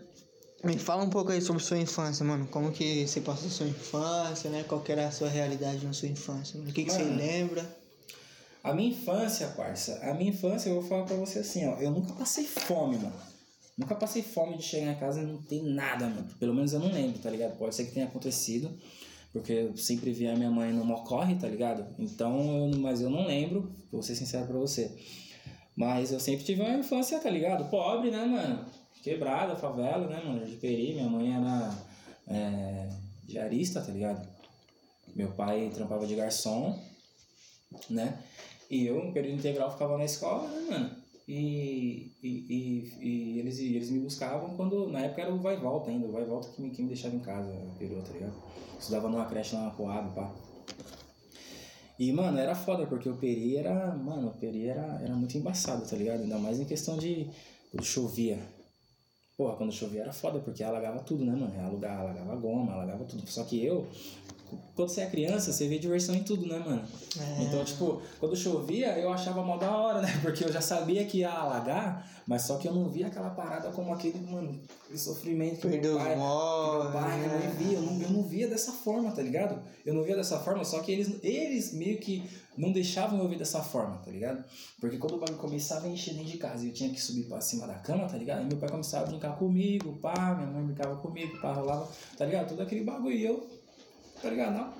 Me 0.64 0.78
fala 0.78 1.02
um 1.02 1.10
pouco 1.10 1.32
aí 1.32 1.40
sobre 1.40 1.62
sua 1.62 1.78
infância, 1.78 2.24
mano. 2.24 2.46
Como 2.46 2.70
que 2.70 3.06
você 3.06 3.20
passou 3.20 3.50
sua 3.50 3.66
infância, 3.66 4.48
né? 4.48 4.64
Qual 4.68 4.80
que 4.80 4.92
era 4.92 5.08
a 5.08 5.10
sua 5.10 5.28
realidade 5.28 5.84
na 5.84 5.92
sua 5.92 6.08
infância? 6.08 6.56
mano? 6.56 6.70
O 6.70 6.72
que, 6.72 6.84
que 6.84 6.92
você 6.92 7.02
lembra? 7.02 7.82
A 8.62 8.72
minha 8.72 8.90
infância, 8.90 9.48
parça, 9.48 9.98
a 10.02 10.14
minha 10.14 10.30
infância, 10.30 10.68
eu 10.68 10.76
vou 10.76 10.84
falar 10.84 11.02
pra 11.02 11.16
você 11.16 11.40
assim, 11.40 11.66
ó, 11.66 11.74
eu 11.80 11.90
nunca 11.90 12.12
passei 12.12 12.44
fome, 12.44 12.96
mano. 12.96 13.12
Nunca 13.76 13.96
passei 13.96 14.22
fome 14.22 14.56
de 14.56 14.62
chegar 14.62 14.92
em 14.92 14.98
casa 14.98 15.20
e 15.20 15.26
não 15.26 15.42
ter 15.42 15.62
nada, 15.64 16.06
mano. 16.06 16.28
Pelo 16.38 16.54
menos 16.54 16.72
eu 16.72 16.78
não 16.78 16.92
lembro, 16.92 17.18
tá 17.18 17.28
ligado? 17.28 17.58
Pode 17.58 17.74
ser 17.74 17.86
que 17.86 17.92
tenha 17.92 18.06
acontecido, 18.06 18.70
porque 19.32 19.52
eu 19.52 19.76
sempre 19.76 20.12
vi 20.12 20.28
a 20.28 20.36
minha 20.36 20.50
mãe 20.50 20.72
no 20.72 20.84
mocorre, 20.84 21.34
tá 21.34 21.48
ligado? 21.48 21.84
Então, 21.98 22.70
eu, 22.70 22.78
mas 22.78 23.00
eu 23.00 23.10
não 23.10 23.26
lembro, 23.26 23.72
vou 23.90 24.02
ser 24.02 24.14
sincero 24.14 24.46
pra 24.46 24.58
você. 24.58 24.96
Mas 25.74 26.12
eu 26.12 26.20
sempre 26.20 26.44
tive 26.44 26.60
uma 26.60 26.78
infância, 26.78 27.18
tá 27.18 27.30
ligado? 27.30 27.68
Pobre, 27.68 28.12
né, 28.12 28.24
mano? 28.24 28.64
Quebrada, 29.02 29.56
favela, 29.56 30.06
né, 30.06 30.22
mano? 30.24 30.46
De 30.46 30.56
Peri, 30.56 30.94
minha 30.94 31.08
mãe 31.08 31.34
era 31.34 31.76
é, 32.28 32.88
diarista, 33.24 33.82
tá 33.82 33.90
ligado? 33.90 34.26
Meu 35.14 35.32
pai 35.32 35.70
trampava 35.74 36.06
de 36.06 36.14
garçom, 36.14 36.78
né? 37.90 38.22
E 38.70 38.86
eu, 38.86 39.04
no 39.04 39.12
período 39.12 39.38
integral, 39.38 39.72
ficava 39.72 39.98
na 39.98 40.04
escola, 40.04 40.48
né, 40.48 40.66
mano? 40.70 41.02
E, 41.26 42.12
e, 42.22 42.28
e, 42.28 42.98
e 43.00 43.38
eles, 43.38 43.58
eles 43.58 43.90
me 43.90 44.00
buscavam 44.00 44.56
quando, 44.56 44.88
na 44.88 45.00
época 45.00 45.22
era 45.22 45.32
o 45.32 45.38
vai 45.38 45.56
e 45.56 45.60
volta 45.60 45.90
ainda, 45.90 46.06
o 46.06 46.12
vai 46.12 46.22
e 46.22 46.26
volta 46.26 46.48
que 46.48 46.60
me, 46.60 46.70
que 46.70 46.82
me 46.82 46.88
deixava 46.88 47.14
em 47.14 47.20
casa, 47.20 47.50
a 47.50 47.78
perua, 47.78 48.02
tá 48.02 48.12
ligado? 48.12 48.34
Estudava 48.78 49.08
numa 49.08 49.26
creche 49.26 49.54
lá 49.54 49.64
na 49.64 49.70
Coab, 49.70 50.14
pá. 50.14 50.32
E, 51.98 52.12
mano, 52.12 52.38
era 52.38 52.54
foda, 52.54 52.86
porque 52.86 53.08
o 53.08 53.16
Peri 53.16 53.56
era, 53.56 53.94
mano, 53.94 54.28
o 54.28 54.32
Peri 54.32 54.68
era, 54.68 55.00
era 55.02 55.14
muito 55.14 55.36
embaçado, 55.36 55.88
tá 55.88 55.96
ligado? 55.96 56.22
Ainda 56.22 56.38
mais 56.38 56.58
em 56.58 56.64
questão 56.64 56.96
de, 56.96 57.28
quando 57.70 57.84
chovia. 57.84 58.38
Porra, 59.42 59.56
quando 59.56 59.72
chovia 59.72 60.02
era 60.02 60.12
foda, 60.12 60.38
porque 60.38 60.62
alagava 60.62 61.00
tudo, 61.00 61.24
né, 61.24 61.32
mano? 61.32 61.52
Alagava, 61.58 62.02
alagava 62.02 62.36
goma, 62.36 62.74
alagava 62.74 63.04
tudo. 63.04 63.26
Só 63.26 63.42
que 63.42 63.64
eu, 63.64 63.88
quando 64.74 64.88
você 64.88 65.02
é 65.02 65.06
criança, 65.06 65.52
você 65.52 65.68
vê 65.68 65.78
diversão 65.78 66.14
em 66.14 66.22
tudo, 66.22 66.46
né, 66.46 66.58
mano? 66.58 66.82
É. 67.18 67.42
Então, 67.42 67.64
tipo, 67.64 68.02
quando 68.18 68.36
chovia, 68.36 68.98
eu 68.98 69.12
achava 69.12 69.42
mó 69.42 69.56
da 69.56 69.70
hora, 69.70 70.00
né? 70.00 70.08
Porque 70.22 70.44
eu 70.44 70.52
já 70.52 70.60
sabia 70.60 71.04
que 71.04 71.18
ia 71.18 71.30
alagar, 71.30 72.08
mas 72.26 72.42
só 72.42 72.56
que 72.56 72.68
eu 72.68 72.72
não 72.72 72.88
via 72.88 73.08
aquela 73.08 73.30
parada 73.30 73.70
como 73.70 73.92
aquele, 73.92 74.18
mano, 74.20 74.60
aquele 74.84 74.98
sofrimento 74.98 75.56
que 75.56 75.68
Perdeu 75.68 75.94
meu 75.94 76.00
pai, 76.00 76.16
meu 76.16 76.92
pai, 76.92 77.18
minha 77.18 77.38
mãe 77.38 77.50
via. 77.58 77.78
Eu 77.78 77.82
não, 77.82 78.00
eu 78.00 78.10
não 78.10 78.22
via 78.22 78.48
dessa 78.48 78.72
forma, 78.72 79.10
tá 79.12 79.22
ligado? 79.22 79.62
Eu 79.84 79.94
não 79.94 80.02
via 80.02 80.16
dessa 80.16 80.38
forma, 80.38 80.64
só 80.64 80.80
que 80.80 80.92
eles, 80.92 81.18
eles 81.22 81.72
meio 81.72 81.98
que 81.98 82.28
não 82.56 82.70
deixavam 82.70 83.18
eu 83.18 83.28
ver 83.28 83.38
dessa 83.38 83.62
forma, 83.62 83.96
tá 83.98 84.10
ligado? 84.10 84.44
Porque 84.80 84.98
quando 84.98 85.14
o 85.14 85.18
bagulho 85.18 85.38
começava 85.38 85.86
a 85.86 85.88
encher 85.88 86.14
dentro 86.14 86.30
de 86.30 86.38
casa 86.38 86.64
e 86.64 86.68
eu 86.68 86.74
tinha 86.74 86.90
que 86.90 87.00
subir 87.00 87.24
pra 87.24 87.40
cima 87.40 87.66
da 87.66 87.74
cama, 87.74 88.08
tá 88.08 88.16
ligado? 88.16 88.40
Aí 88.40 88.46
meu 88.46 88.58
pai 88.58 88.68
começava 88.68 89.04
a 89.04 89.08
brincar 89.08 89.36
comigo, 89.38 89.98
pá, 90.00 90.34
minha 90.34 90.50
mãe 90.50 90.64
brincava 90.64 90.96
comigo, 90.96 91.40
pá, 91.40 91.52
rolava, 91.52 91.88
tá 92.16 92.26
ligado? 92.26 92.50
Todo 92.50 92.60
aquele 92.60 92.84
bagulho 92.84 93.16
e 93.16 93.24
eu, 93.24 93.48
tá 94.22 94.30
ligado? 94.30 94.54
Não, 94.54 94.72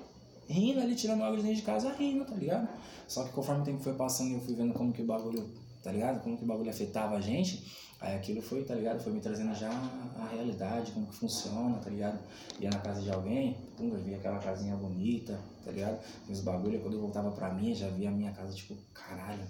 rindo 0.47 0.79
ali, 0.79 0.95
tirando 0.95 1.23
água 1.23 1.37
de 1.37 1.43
dentro 1.43 1.57
de 1.57 1.63
casa, 1.63 1.91
rindo, 1.91 2.25
tá 2.25 2.35
ligado? 2.35 2.67
Só 3.07 3.23
que 3.23 3.31
conforme 3.31 3.61
o 3.61 3.65
tempo 3.65 3.83
foi 3.83 3.93
passando 3.93 4.31
e 4.31 4.33
eu 4.33 4.41
fui 4.41 4.55
vendo 4.55 4.73
como 4.73 4.91
que 4.91 5.01
o 5.01 5.05
bagulho 5.05 5.47
tá 5.83 5.91
ligado? 5.91 6.23
Como 6.23 6.37
que 6.37 6.43
o 6.45 6.47
bagulho 6.47 6.69
afetava 6.69 7.17
a 7.17 7.21
gente. 7.21 7.71
Aí 7.99 8.15
aquilo 8.15 8.41
foi, 8.41 8.63
tá 8.63 8.73
ligado? 8.73 9.01
Foi 9.01 9.13
me 9.13 9.19
trazendo 9.19 9.53
já 9.53 9.69
a 9.69 10.27
realidade, 10.31 10.91
como 10.91 11.05
que 11.07 11.15
funciona, 11.15 11.77
tá 11.77 11.89
ligado? 11.89 12.19
Ia 12.59 12.69
na 12.69 12.79
casa 12.79 13.01
de 13.01 13.11
alguém, 13.11 13.57
pum, 13.77 13.93
eu 13.93 14.01
via 14.01 14.17
aquela 14.17 14.39
casinha 14.39 14.75
bonita, 14.75 15.39
tá 15.63 15.71
ligado? 15.71 15.99
Os 16.27 16.41
bagulho, 16.41 16.81
quando 16.81 16.95
eu 16.95 17.01
voltava 17.01 17.31
pra 17.31 17.53
mim, 17.53 17.75
já 17.75 17.87
via 17.89 18.09
a 18.09 18.11
minha 18.11 18.31
casa, 18.31 18.53
tipo, 18.53 18.75
caralho. 18.93 19.45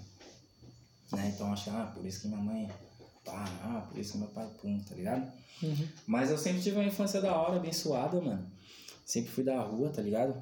Né? 1.12 1.32
Então 1.34 1.47
eu 1.47 1.53
achava, 1.53 1.84
ah, 1.84 1.88
por 1.88 2.06
isso 2.06 2.21
que 2.21 2.27
minha 2.27 2.41
mãe, 2.41 2.69
pá, 3.25 3.45
ah, 3.63 3.88
por 3.89 3.99
isso 3.99 4.13
que 4.13 4.17
meu 4.19 4.27
pai, 4.27 4.47
pum, 4.62 4.79
tá 4.88 4.95
ligado? 4.95 5.32
Uhum. 5.62 5.88
Mas 6.06 6.29
eu 6.29 6.38
sempre 6.38 6.62
tive 6.62 6.77
uma 6.77 6.86
infância 6.86 7.21
da 7.21 7.36
hora, 7.36 7.56
abençoada, 7.56 8.21
mano. 8.21 8.45
Sempre 9.05 9.31
fui 9.31 9.43
da 9.43 9.59
rua, 9.61 9.89
tá 9.89 10.01
ligado? 10.01 10.35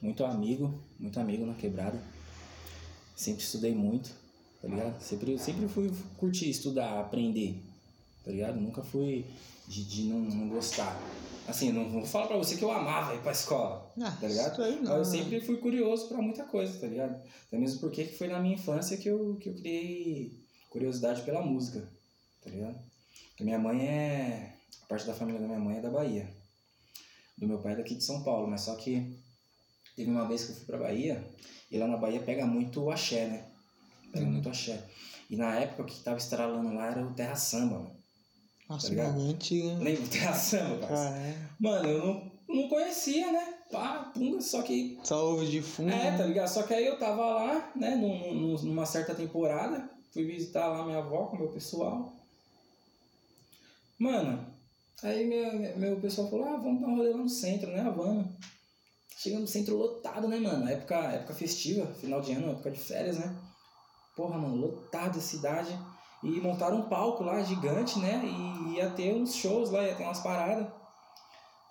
Muito 0.00 0.24
amigo, 0.24 0.82
muito 0.98 1.18
amigo 1.20 1.46
na 1.46 1.54
quebrada. 1.54 2.02
Sempre 3.16 3.42
estudei 3.42 3.74
muito, 3.74 4.10
tá 4.60 4.68
ligado? 4.68 5.00
Sempre, 5.00 5.38
sempre 5.38 5.68
fui 5.68 5.92
curtir, 6.16 6.50
estudar, 6.50 6.98
aprender, 7.00 7.62
tá 8.24 8.30
ligado? 8.30 8.58
Nunca 8.60 8.82
fui 8.82 9.24
de, 9.68 9.84
de 9.84 10.04
não, 10.04 10.18
não 10.20 10.48
gostar. 10.48 10.98
Assim, 11.46 11.72
não 11.72 11.88
vou 11.90 12.04
falar 12.04 12.26
pra 12.28 12.36
você 12.36 12.56
que 12.56 12.64
eu 12.64 12.70
amava 12.70 13.14
ir 13.14 13.20
pra 13.20 13.32
escola, 13.32 13.92
Ah, 14.00 14.16
tá 14.20 14.26
ligado? 14.28 14.62
aí 14.62 14.80
não, 14.80 14.96
eu 14.98 15.04
sempre 15.04 15.40
fui 15.40 15.56
curioso 15.58 16.08
pra 16.08 16.18
muita 16.22 16.44
coisa, 16.44 16.78
tá 16.78 16.86
ligado? 16.86 17.20
Até 17.48 17.58
mesmo 17.58 17.80
porque 17.80 18.04
que 18.04 18.16
foi 18.16 18.28
na 18.28 18.40
minha 18.40 18.54
infância 18.54 18.96
que 18.96 19.08
eu, 19.08 19.36
que 19.40 19.48
eu 19.48 19.54
criei 19.54 20.40
curiosidade 20.70 21.22
pela 21.22 21.42
música, 21.42 21.86
tá 22.42 22.48
ligado? 22.50 22.78
Porque 23.30 23.44
minha 23.44 23.58
mãe 23.58 23.86
é. 23.86 24.54
A 24.82 24.86
parte 24.86 25.06
da 25.06 25.14
família 25.14 25.40
da 25.40 25.46
minha 25.46 25.58
mãe 25.58 25.78
é 25.78 25.80
da 25.80 25.90
Bahia. 25.90 26.28
Do 27.38 27.46
meu 27.48 27.58
pai 27.58 27.72
é 27.72 27.76
daqui 27.76 27.94
de 27.94 28.04
São 28.04 28.22
Paulo, 28.22 28.46
mas 28.48 28.60
só 28.62 28.74
que 28.76 29.18
teve 29.96 30.10
uma 30.10 30.26
vez 30.28 30.44
que 30.44 30.52
eu 30.52 30.56
fui 30.56 30.64
pra 30.66 30.78
Bahia, 30.78 31.28
e 31.70 31.78
lá 31.78 31.86
na 31.86 31.96
Bahia 31.96 32.20
pega 32.20 32.46
muito 32.46 32.90
axé, 32.90 33.26
né? 33.26 33.48
Pega 34.12 34.26
Uhum. 34.26 34.32
muito 34.32 34.48
axé. 34.48 34.86
E 35.30 35.36
na 35.36 35.54
época 35.58 35.82
o 35.82 35.86
que 35.86 36.02
tava 36.02 36.18
estralando 36.18 36.72
lá 36.74 36.90
era 36.90 37.04
o 37.06 37.14
Terra 37.14 37.34
Samba, 37.34 37.78
mano. 37.78 37.96
Nossa, 38.68 38.94
tá 38.94 39.02
antigo, 39.08 39.68
né? 39.68 39.84
Lembra 39.84 40.04
o 40.04 40.08
Terra 40.08 40.34
Samba? 40.34 40.86
Cara, 40.86 41.16
é. 41.16 41.48
Mano, 41.58 41.88
eu 41.88 42.06
não, 42.06 42.32
não 42.62 42.68
conhecia, 42.68 43.32
né? 43.32 43.54
Pá, 43.70 44.10
punga, 44.14 44.40
só 44.42 44.62
que 44.62 44.98
Só 45.02 45.30
ouve 45.30 45.50
de 45.50 45.62
fundo. 45.62 45.90
é, 45.90 46.10
né? 46.10 46.18
tá 46.18 46.24
ligado? 46.26 46.48
Só 46.48 46.62
que 46.62 46.74
aí 46.74 46.86
eu 46.86 46.98
tava 46.98 47.24
lá, 47.24 47.72
né, 47.74 47.94
num, 47.96 48.34
num- 48.34 48.62
numa 48.62 48.84
certa 48.86 49.14
temporada, 49.14 49.90
fui 50.12 50.24
visitar 50.24 50.68
lá 50.68 50.84
minha 50.84 50.98
avó 50.98 51.26
com 51.26 51.36
o 51.36 51.40
meu 51.40 51.48
pessoal. 51.48 52.14
Mano, 53.98 54.51
aí 55.02 55.26
meu, 55.26 55.78
meu 55.78 56.00
pessoal 56.00 56.30
falou, 56.30 56.46
ah, 56.46 56.56
vamos 56.56 56.80
dar 56.80 56.88
um 56.88 56.96
rolê 56.96 57.10
lá 57.10 57.18
no 57.18 57.28
centro, 57.28 57.70
né? 57.70 57.82
Vamos. 57.94 58.26
Chegando 59.16 59.42
no 59.42 59.48
centro 59.48 59.76
lotado, 59.76 60.26
né, 60.26 60.38
mano? 60.38 60.68
Época, 60.68 60.96
época 60.96 61.34
festiva, 61.34 61.86
final 61.94 62.20
de 62.20 62.32
ano, 62.32 62.52
época 62.52 62.70
de 62.70 62.78
férias, 62.78 63.18
né? 63.18 63.36
Porra, 64.16 64.38
mano, 64.38 64.56
lotado 64.56 65.18
a 65.18 65.22
cidade. 65.22 65.78
E 66.22 66.40
montaram 66.40 66.78
um 66.78 66.88
palco 66.88 67.24
lá 67.24 67.42
gigante, 67.42 67.98
né? 67.98 68.22
E 68.24 68.76
ia 68.76 68.90
ter 68.90 69.14
uns 69.14 69.34
shows 69.34 69.70
lá, 69.70 69.84
ia 69.84 69.94
ter 69.94 70.04
umas 70.04 70.20
paradas. 70.20 70.66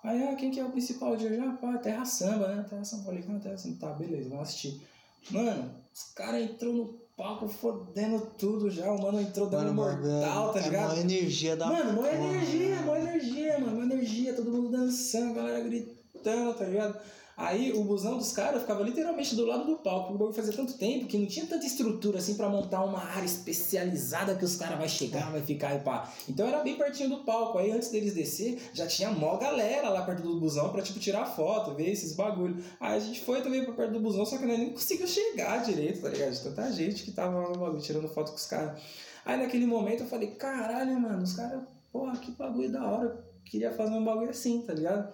Aí, 0.02 0.22
ah, 0.28 0.34
quem 0.34 0.50
que 0.50 0.58
é 0.58 0.64
o 0.64 0.70
principal 0.70 1.16
de 1.16 1.26
hoje? 1.26 1.38
Ah, 1.38 1.56
pá, 1.60 1.78
Terra 1.78 2.04
Samba, 2.04 2.48
né? 2.48 2.66
Terra 2.68 2.84
Samba. 2.84 3.04
Falei, 3.04 3.22
cara, 3.22 3.38
Terra 3.38 3.56
Samba. 3.56 3.78
Tá, 3.78 3.92
beleza, 3.92 4.28
vamos 4.28 4.48
assistir. 4.48 4.86
Mano, 5.30 5.74
os 5.94 6.12
caras 6.14 6.42
entrou 6.42 6.72
no 6.72 7.01
palco 7.16 7.48
fodendo 7.48 8.20
tudo 8.38 8.70
já. 8.70 8.90
O 8.92 9.00
mano 9.00 9.20
entrou 9.20 9.48
dando 9.48 9.74
mortal, 9.74 10.52
tá 10.52 10.60
é 10.60 10.62
ligado? 10.62 10.98
energia 10.98 11.56
da 11.56 11.66
Mano, 11.66 11.92
mó 11.92 12.02
porra, 12.02 12.14
energia, 12.14 12.76
mó 12.82 12.96
energia, 12.96 13.58
mano, 13.58 13.76
mó 13.76 13.82
energia, 13.82 14.34
todo 14.34 14.50
mundo 14.50 14.70
dançando, 14.70 15.34
galera 15.34 15.60
gritando, 15.60 16.54
tá 16.54 16.64
ligado? 16.64 17.00
Aí 17.36 17.72
o 17.72 17.82
busão 17.84 18.18
dos 18.18 18.32
caras 18.32 18.60
ficava 18.60 18.82
literalmente 18.82 19.34
do 19.34 19.46
lado 19.46 19.64
do 19.64 19.76
palco, 19.76 20.10
o 20.10 20.18
bagulho 20.18 20.34
fazia 20.34 20.52
tanto 20.52 20.74
tempo 20.74 21.06
que 21.06 21.16
não 21.16 21.26
tinha 21.26 21.46
tanta 21.46 21.64
estrutura 21.64 22.18
assim 22.18 22.34
pra 22.34 22.48
montar 22.48 22.84
uma 22.84 23.02
área 23.02 23.24
especializada 23.24 24.34
que 24.34 24.44
os 24.44 24.56
caras 24.56 24.78
vai 24.78 24.88
chegar, 24.88 25.32
vai 25.32 25.40
ficar 25.40 25.74
e 25.74 25.80
pá. 25.80 26.12
Então 26.28 26.46
era 26.46 26.62
bem 26.62 26.76
pertinho 26.76 27.08
do 27.08 27.24
palco. 27.24 27.58
Aí 27.58 27.70
antes 27.70 27.90
deles 27.90 28.14
descer, 28.14 28.60
já 28.74 28.86
tinha 28.86 29.10
mó 29.10 29.36
galera 29.38 29.88
lá 29.88 30.02
perto 30.02 30.22
do 30.22 30.38
busão 30.38 30.70
pra 30.70 30.82
tipo 30.82 31.00
tirar 31.00 31.24
foto, 31.24 31.74
ver 31.74 31.90
esses 31.90 32.14
bagulho. 32.14 32.62
Aí 32.78 32.96
a 32.96 33.00
gente 33.00 33.20
foi 33.20 33.40
também 33.40 33.64
pra 33.64 33.72
perto 33.72 33.92
do 33.92 34.00
busão, 34.00 34.26
só 34.26 34.36
que 34.36 34.44
nós 34.44 34.58
nem 34.58 34.70
conseguiu 34.70 35.06
chegar 35.06 35.64
direito, 35.64 36.02
tá 36.02 36.10
ligado? 36.10 36.32
De 36.32 36.40
tanta 36.42 36.70
gente 36.70 37.02
que 37.02 37.12
tava 37.12 37.48
no 37.48 37.58
bagulho 37.58 37.80
tirando 37.80 38.08
foto 38.08 38.30
com 38.30 38.36
os 38.36 38.46
caras. 38.46 38.80
Aí 39.24 39.38
naquele 39.38 39.66
momento 39.66 40.02
eu 40.02 40.06
falei, 40.06 40.32
caralho, 40.32 41.00
mano, 41.00 41.22
os 41.22 41.32
caras, 41.32 41.62
porra, 41.90 42.16
que 42.18 42.30
bagulho 42.32 42.70
da 42.70 42.84
hora. 42.84 43.06
Eu 43.06 43.22
queria 43.44 43.72
fazer 43.72 43.94
um 43.94 44.04
bagulho 44.04 44.30
assim, 44.30 44.62
tá 44.62 44.74
ligado? 44.74 45.12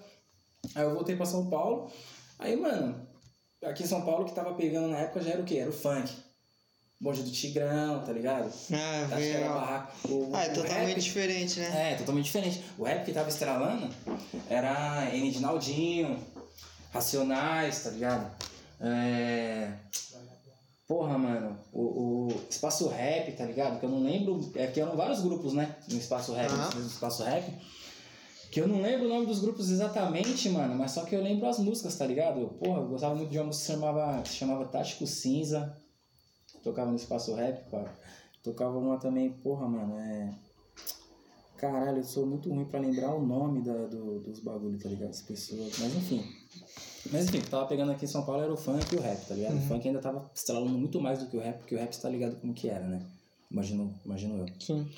Aí 0.75 0.83
eu 0.83 0.95
voltei 0.95 1.17
pra 1.17 1.27
São 1.27 1.49
Paulo. 1.49 1.91
Aí, 2.39 2.57
mano, 2.57 3.07
aqui 3.65 3.83
em 3.83 3.87
São 3.87 4.03
Paulo 4.03 4.25
que 4.25 4.33
tava 4.35 4.55
pegando 4.55 4.89
na 4.89 4.99
época 4.99 5.21
já 5.23 5.31
era 5.33 5.43
o 5.43 5.45
quê? 5.45 5.57
Era 5.57 5.71
o 5.71 5.73
funk. 5.73 6.11
Bonde 7.01 7.23
do 7.23 7.31
Tigrão, 7.31 8.03
tá 8.05 8.13
ligado? 8.13 8.53
Ah, 8.73 9.05
Acho 9.05 9.17
que 9.17 9.29
era 9.31 9.49
barraco. 9.55 10.09
O, 10.09 10.31
Ah, 10.35 10.43
é 10.45 10.49
totalmente 10.49 10.89
rap- 10.95 11.01
diferente, 11.01 11.61
né? 11.61 11.93
é, 11.93 11.95
totalmente 11.97 12.25
diferente. 12.25 12.65
O 12.77 12.83
rap 12.83 13.05
que 13.05 13.13
tava 13.13 13.29
estralando 13.29 13.89
era 14.51 15.09
N 15.15 15.31
de 15.31 15.39
Naldinho, 15.41 16.19
Racionais, 16.93 17.85
tá 17.85 17.91
ligado? 17.91 18.31
É... 18.81 19.71
Porra, 20.89 21.19
mano, 21.19 21.55
o, 21.73 21.83
o 22.33 22.41
Espaço 22.49 22.89
Rap, 22.89 23.31
tá 23.37 23.45
ligado? 23.45 23.79
Que 23.79 23.85
eu 23.85 23.91
não 23.91 24.03
lembro. 24.03 24.51
É 24.57 24.67
que 24.69 24.81
eram 24.81 24.97
vários 24.97 25.21
grupos, 25.21 25.53
né? 25.53 25.77
No 25.87 25.99
Espaço 25.99 26.33
Rap, 26.33 26.51
Aham. 26.51 26.71
no 26.77 26.87
Espaço 26.87 27.23
Rap. 27.23 27.45
Que 28.51 28.61
eu 28.61 28.69
não 28.69 28.81
lembro 28.81 29.07
o 29.07 29.09
nome 29.09 29.27
dos 29.27 29.41
grupos 29.41 29.71
exatamente, 29.71 30.49
mano, 30.49 30.75
mas 30.75 30.93
só 30.93 31.05
que 31.05 31.15
eu 31.15 31.23
lembro 31.23 31.47
as 31.47 31.59
músicas, 31.59 31.97
tá 31.97 32.07
ligado? 32.07 32.41
Eu, 32.41 32.49
porra, 32.49 32.81
eu 32.81 32.89
gostava 32.89 33.15
muito 33.15 33.31
de 33.31 33.39
uma 33.39 33.47
música 33.47 33.65
que 33.65 33.67
se 33.67 33.73
chamava, 33.73 34.23
que 34.23 34.29
chamava 34.31 34.65
Tático 34.67 35.07
Cinza. 35.07 35.77
Tocava 36.63 36.91
no 36.91 36.97
Espaço 36.97 37.35
Rap, 37.35 37.71
cara. 37.71 37.93
Tocava 38.43 38.79
uma 38.79 38.99
também, 38.99 39.31
porra, 39.31 39.69
mano, 39.69 39.99
é. 39.99 40.35
Caralho, 41.59 41.99
eu 41.99 42.05
sou 42.05 42.25
muito 42.25 42.49
ruim 42.49 42.65
pra 42.65 42.81
lembrar 42.81 43.15
o 43.15 43.27
nome 43.27 43.63
da, 43.63 43.87
do, 43.87 44.21
dos 44.21 44.41
bagulhos, 44.41 44.83
tá 44.83 44.89
ligado? 44.89 45.11
As 45.11 45.23
pessoas. 45.23 45.79
Mas 45.79 45.95
enfim. 45.95 46.25
Mas 47.13 47.27
enfim, 47.27 47.39
o 47.39 47.43
que 47.43 47.51
tava 47.51 47.67
pegando 47.67 47.93
aqui 47.93 48.05
em 48.05 48.09
São 48.09 48.25
Paulo 48.25 48.43
era 48.43 48.53
o 48.53 48.57
funk 48.57 48.95
e 48.95 48.97
o 48.97 49.01
rap, 49.01 49.27
tá 49.27 49.35
ligado? 49.35 49.57
O 49.57 49.61
funk 49.63 49.87
ainda 49.87 50.01
tava 50.01 50.31
estralando 50.35 50.79
muito 50.79 51.01
mais 51.01 51.19
do 51.19 51.27
que 51.27 51.37
o 51.37 51.41
rap, 51.41 51.59
porque 51.59 51.75
o 51.75 51.79
rap 51.79 51.93
você 51.93 52.01
tá 52.01 52.09
ligado 52.09 52.41
como 52.41 52.55
que 52.55 52.69
era, 52.69 52.87
né? 52.87 53.05
Imagino, 53.51 53.93
imagino 54.05 54.39
eu. 54.39 54.47
Sim. 54.61 54.89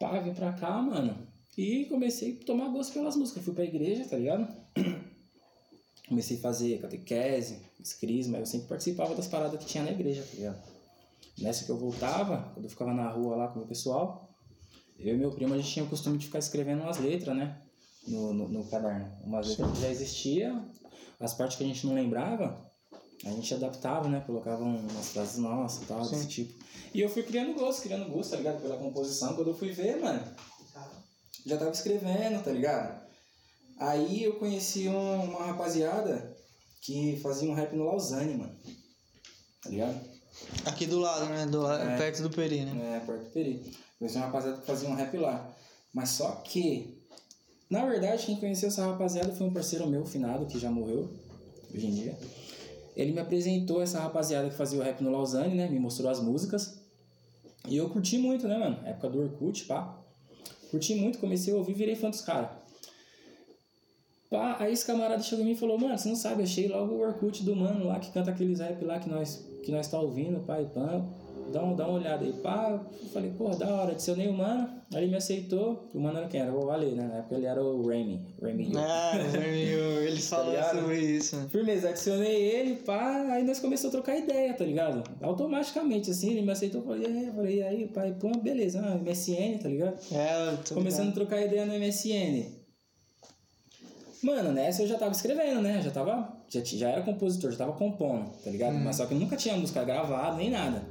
Pá, 0.00 0.18
vim 0.20 0.32
pra 0.32 0.52
cá, 0.52 0.80
mano. 0.80 1.27
E 1.58 1.86
comecei 1.86 2.38
a 2.40 2.44
tomar 2.46 2.68
gosto 2.68 2.92
pelas 2.92 3.16
músicas. 3.16 3.44
Fui 3.44 3.52
pra 3.52 3.64
igreja, 3.64 4.04
tá 4.04 4.16
ligado? 4.16 4.46
Comecei 6.08 6.36
a 6.36 6.40
fazer 6.40 6.80
catequese, 6.80 7.58
crisma. 7.98 8.38
Eu 8.38 8.46
sempre 8.46 8.68
participava 8.68 9.12
das 9.16 9.26
paradas 9.26 9.58
que 9.58 9.66
tinha 9.66 9.82
na 9.82 9.90
igreja, 9.90 10.22
tá 10.22 10.36
ligado? 10.36 10.62
Nessa 11.36 11.64
que 11.64 11.70
eu 11.70 11.76
voltava, 11.76 12.52
quando 12.54 12.64
eu 12.64 12.70
ficava 12.70 12.94
na 12.94 13.10
rua 13.10 13.34
lá 13.34 13.48
com 13.48 13.58
o 13.58 13.66
pessoal, 13.66 14.32
eu 15.00 15.16
e 15.16 15.18
meu 15.18 15.32
primo, 15.32 15.52
a 15.52 15.56
gente 15.56 15.68
tinha 15.68 15.84
o 15.84 15.88
costume 15.88 16.16
de 16.16 16.26
ficar 16.26 16.38
escrevendo 16.38 16.82
umas 16.82 16.98
letras, 16.98 17.36
né? 17.36 17.60
No, 18.06 18.32
no, 18.32 18.48
no 18.48 18.64
caderno. 18.66 19.12
Umas 19.24 19.48
letras 19.48 19.72
que 19.72 19.80
já 19.80 19.90
existiam, 19.90 20.64
as 21.18 21.34
partes 21.34 21.56
que 21.56 21.64
a 21.64 21.66
gente 21.66 21.84
não 21.88 21.94
lembrava, 21.94 22.70
a 23.24 23.30
gente 23.30 23.52
adaptava, 23.52 24.08
né? 24.08 24.22
Colocava 24.24 24.62
umas 24.62 25.10
frases 25.10 25.38
nossas 25.38 25.82
e 25.82 25.86
tal, 25.86 26.04
Sim. 26.04 26.14
desse 26.14 26.28
tipo. 26.28 26.64
E 26.94 27.00
eu 27.00 27.08
fui 27.08 27.24
criando 27.24 27.58
gosto, 27.58 27.82
criando 27.82 28.08
gosto, 28.08 28.30
tá 28.30 28.36
ligado? 28.36 28.62
Pela 28.62 28.76
composição. 28.76 29.34
Quando 29.34 29.48
eu 29.48 29.54
fui 29.54 29.72
ver, 29.72 30.00
mano, 30.00 30.22
já 31.48 31.56
tava 31.56 31.70
escrevendo, 31.70 32.42
tá 32.42 32.50
ligado? 32.50 33.00
Aí 33.78 34.24
eu 34.24 34.34
conheci 34.38 34.88
um- 34.88 35.24
uma 35.24 35.46
rapaziada 35.46 36.36
que 36.82 37.18
fazia 37.22 37.48
um 37.48 37.54
rap 37.54 37.74
no 37.74 37.84
Lausanne, 37.84 38.34
mano. 38.34 38.54
Tá 39.62 39.70
ligado? 39.70 40.00
Aqui 40.64 40.86
do 40.86 40.98
lado, 40.98 41.26
né? 41.26 41.46
Do 41.46 41.66
É. 41.70 41.96
perto 41.96 42.22
do 42.22 42.30
Peri, 42.30 42.64
né? 42.64 42.96
É, 42.96 43.00
perto 43.00 43.24
do 43.24 43.30
Peri. 43.30 43.72
Conheci 43.98 44.16
uma 44.16 44.26
rapaziada 44.26 44.58
que 44.58 44.66
fazia 44.66 44.88
um 44.88 44.94
rap 44.94 45.16
lá. 45.16 45.52
Mas 45.92 46.10
só 46.10 46.30
que, 46.44 47.02
na 47.70 47.84
verdade, 47.86 48.26
quem 48.26 48.36
conheceu 48.38 48.68
essa 48.68 48.84
rapaziada 48.86 49.32
foi 49.34 49.46
um 49.46 49.52
parceiro 49.52 49.86
meu, 49.86 50.04
finado, 50.06 50.46
que 50.46 50.58
já 50.58 50.70
morreu, 50.70 51.10
hoje 51.74 51.86
em 51.86 51.94
dia. 51.94 52.18
Ele 52.94 53.12
me 53.12 53.20
apresentou 53.20 53.80
essa 53.82 54.00
rapaziada 54.00 54.48
que 54.50 54.56
fazia 54.56 54.78
o 54.78 54.82
rap 54.82 55.00
no 55.02 55.10
Lausanne, 55.10 55.54
né? 55.54 55.68
Me 55.68 55.78
mostrou 55.78 56.10
as 56.10 56.20
músicas. 56.20 56.78
E 57.66 57.76
eu 57.76 57.88
curti 57.90 58.18
muito, 58.18 58.46
né, 58.48 58.56
mano? 58.58 58.86
Época 58.86 59.08
do 59.10 59.20
Orkut, 59.22 59.64
pá. 59.66 59.96
Curti 60.70 60.94
muito, 60.94 61.18
comecei 61.18 61.52
a 61.52 61.56
ouvir, 61.56 61.74
virei 61.74 61.94
fã 61.94 62.10
dos 62.10 62.20
caras. 62.20 62.50
Aí 64.58 64.72
esse 64.72 64.84
camarada 64.84 65.22
chegou 65.22 65.42
em 65.42 65.48
mim 65.48 65.54
e 65.54 65.56
falou, 65.56 65.78
mano, 65.78 65.96
você 65.96 66.08
não 66.08 66.16
sabe, 66.16 66.42
achei 66.42 66.68
logo 66.68 66.94
o 66.94 67.00
Orkut 67.00 67.42
do 67.42 67.56
mano 67.56 67.86
lá 67.86 67.98
que 67.98 68.12
canta 68.12 68.30
aqueles 68.30 68.60
rap 68.60 68.84
lá 68.84 68.98
que 68.98 69.08
nós, 69.08 69.46
que 69.64 69.72
nós 69.72 69.88
tá 69.88 69.98
ouvindo, 69.98 70.44
pai, 70.44 70.66
pá. 70.66 71.02
Dá, 71.52 71.62
um, 71.64 71.74
dá 71.74 71.86
uma 71.88 71.98
olhada 71.98 72.24
aí, 72.24 72.32
pá. 72.32 72.80
Eu 73.02 73.08
falei, 73.08 73.30
pô, 73.36 73.48
da 73.50 73.68
hora, 73.68 73.92
adicionei 73.92 74.28
o 74.28 74.32
mano, 74.32 74.68
aí 74.92 75.02
ele 75.02 75.10
me 75.10 75.16
aceitou. 75.16 75.88
O 75.94 76.00
mano 76.00 76.18
era 76.18 76.28
quem? 76.28 76.40
Era 76.40 76.52
o 76.52 76.70
Ale, 76.70 76.92
né? 76.92 77.06
Na 77.06 77.18
época 77.18 77.34
ele 77.36 77.46
era 77.46 77.62
o 77.62 77.86
Remy. 77.86 78.20
Remy 78.42 78.64
Hill. 78.70 78.78
Ah, 78.78 79.12
meu, 79.32 80.02
eles 80.06 80.28
falam 80.28 80.50
ligado? 80.50 80.80
sobre 80.80 81.00
isso. 81.00 81.36
Firmeza, 81.50 81.88
adicionei 81.90 82.36
ele, 82.42 82.76
pá, 82.76 83.26
aí 83.32 83.44
nós 83.44 83.60
começamos 83.60 83.94
a 83.94 83.98
trocar 83.98 84.18
ideia, 84.18 84.52
tá 84.54 84.64
ligado? 84.64 85.02
Automaticamente, 85.20 86.10
assim, 86.10 86.30
ele 86.30 86.42
me 86.42 86.52
aceitou, 86.52 86.82
falei, 86.82 87.10
e 87.10 87.16
aí, 87.18 87.32
falei, 87.34 87.56
e 87.56 87.62
aí, 87.62 87.86
pai, 87.88 88.14
pô, 88.18 88.30
beleza, 88.38 88.80
ah, 88.80 88.96
MSN, 88.96 89.58
tá 89.62 89.68
ligado? 89.68 89.98
É, 90.12 90.56
tô 90.68 90.74
Começando 90.74 91.00
a 91.00 91.10
ligado. 91.10 91.14
trocar 91.14 91.42
ideia 91.42 91.64
no 91.66 91.74
MSN. 91.74 92.58
Mano, 94.22 94.50
nessa 94.50 94.82
eu 94.82 94.88
já 94.88 94.98
tava 94.98 95.12
escrevendo, 95.12 95.60
né? 95.62 95.80
Já 95.80 95.90
tava. 95.92 96.36
Já, 96.48 96.60
já 96.64 96.88
era 96.90 97.02
compositor, 97.02 97.52
já 97.52 97.58
tava 97.58 97.72
compondo, 97.74 98.30
tá 98.42 98.50
ligado? 98.50 98.74
Mas 98.74 98.96
só 98.96 99.06
que 99.06 99.14
eu 99.14 99.18
nunca 99.18 99.36
tinha 99.36 99.56
música 99.56 99.84
gravada 99.84 100.36
nem 100.36 100.50
nada. 100.50 100.82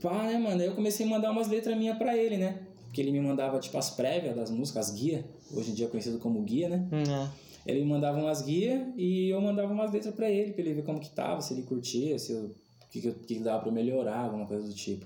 Pá, 0.00 0.24
né, 0.24 0.38
mano? 0.38 0.60
Aí 0.60 0.66
eu 0.66 0.74
comecei 0.74 1.04
a 1.06 1.08
mandar 1.08 1.30
umas 1.30 1.48
letras 1.48 1.76
minhas 1.76 1.96
pra 1.98 2.16
ele, 2.16 2.36
né? 2.36 2.60
Porque 2.84 3.00
ele 3.00 3.10
me 3.10 3.20
mandava, 3.20 3.58
tipo, 3.58 3.76
as 3.76 3.90
prévias 3.90 4.34
das 4.34 4.50
músicas, 4.50 4.88
as 4.90 4.94
guias. 4.98 5.24
Hoje 5.52 5.70
em 5.70 5.74
dia 5.74 5.86
é 5.86 5.88
conhecido 5.88 6.18
como 6.18 6.40
guia, 6.42 6.68
né? 6.68 6.88
Hum, 6.92 7.02
é. 7.02 7.28
Ele 7.66 7.80
me 7.80 7.86
mandava 7.86 8.18
umas 8.18 8.40
guias 8.42 8.80
e 8.96 9.28
eu 9.28 9.40
mandava 9.40 9.72
umas 9.72 9.92
letras 9.92 10.14
pra 10.14 10.30
ele, 10.30 10.52
pra 10.52 10.62
ele 10.62 10.74
ver 10.74 10.84
como 10.84 11.00
que 11.00 11.10
tava, 11.10 11.40
se 11.42 11.52
ele 11.52 11.62
curtia, 11.62 12.18
se 12.18 12.32
eu, 12.32 12.44
o 12.44 12.54
que, 12.90 13.00
que, 13.00 13.08
eu- 13.08 13.14
que 13.14 13.38
dava 13.40 13.62
pra 13.62 13.72
melhorar, 13.72 14.20
alguma 14.24 14.46
coisa 14.46 14.66
do 14.66 14.72
tipo. 14.74 15.04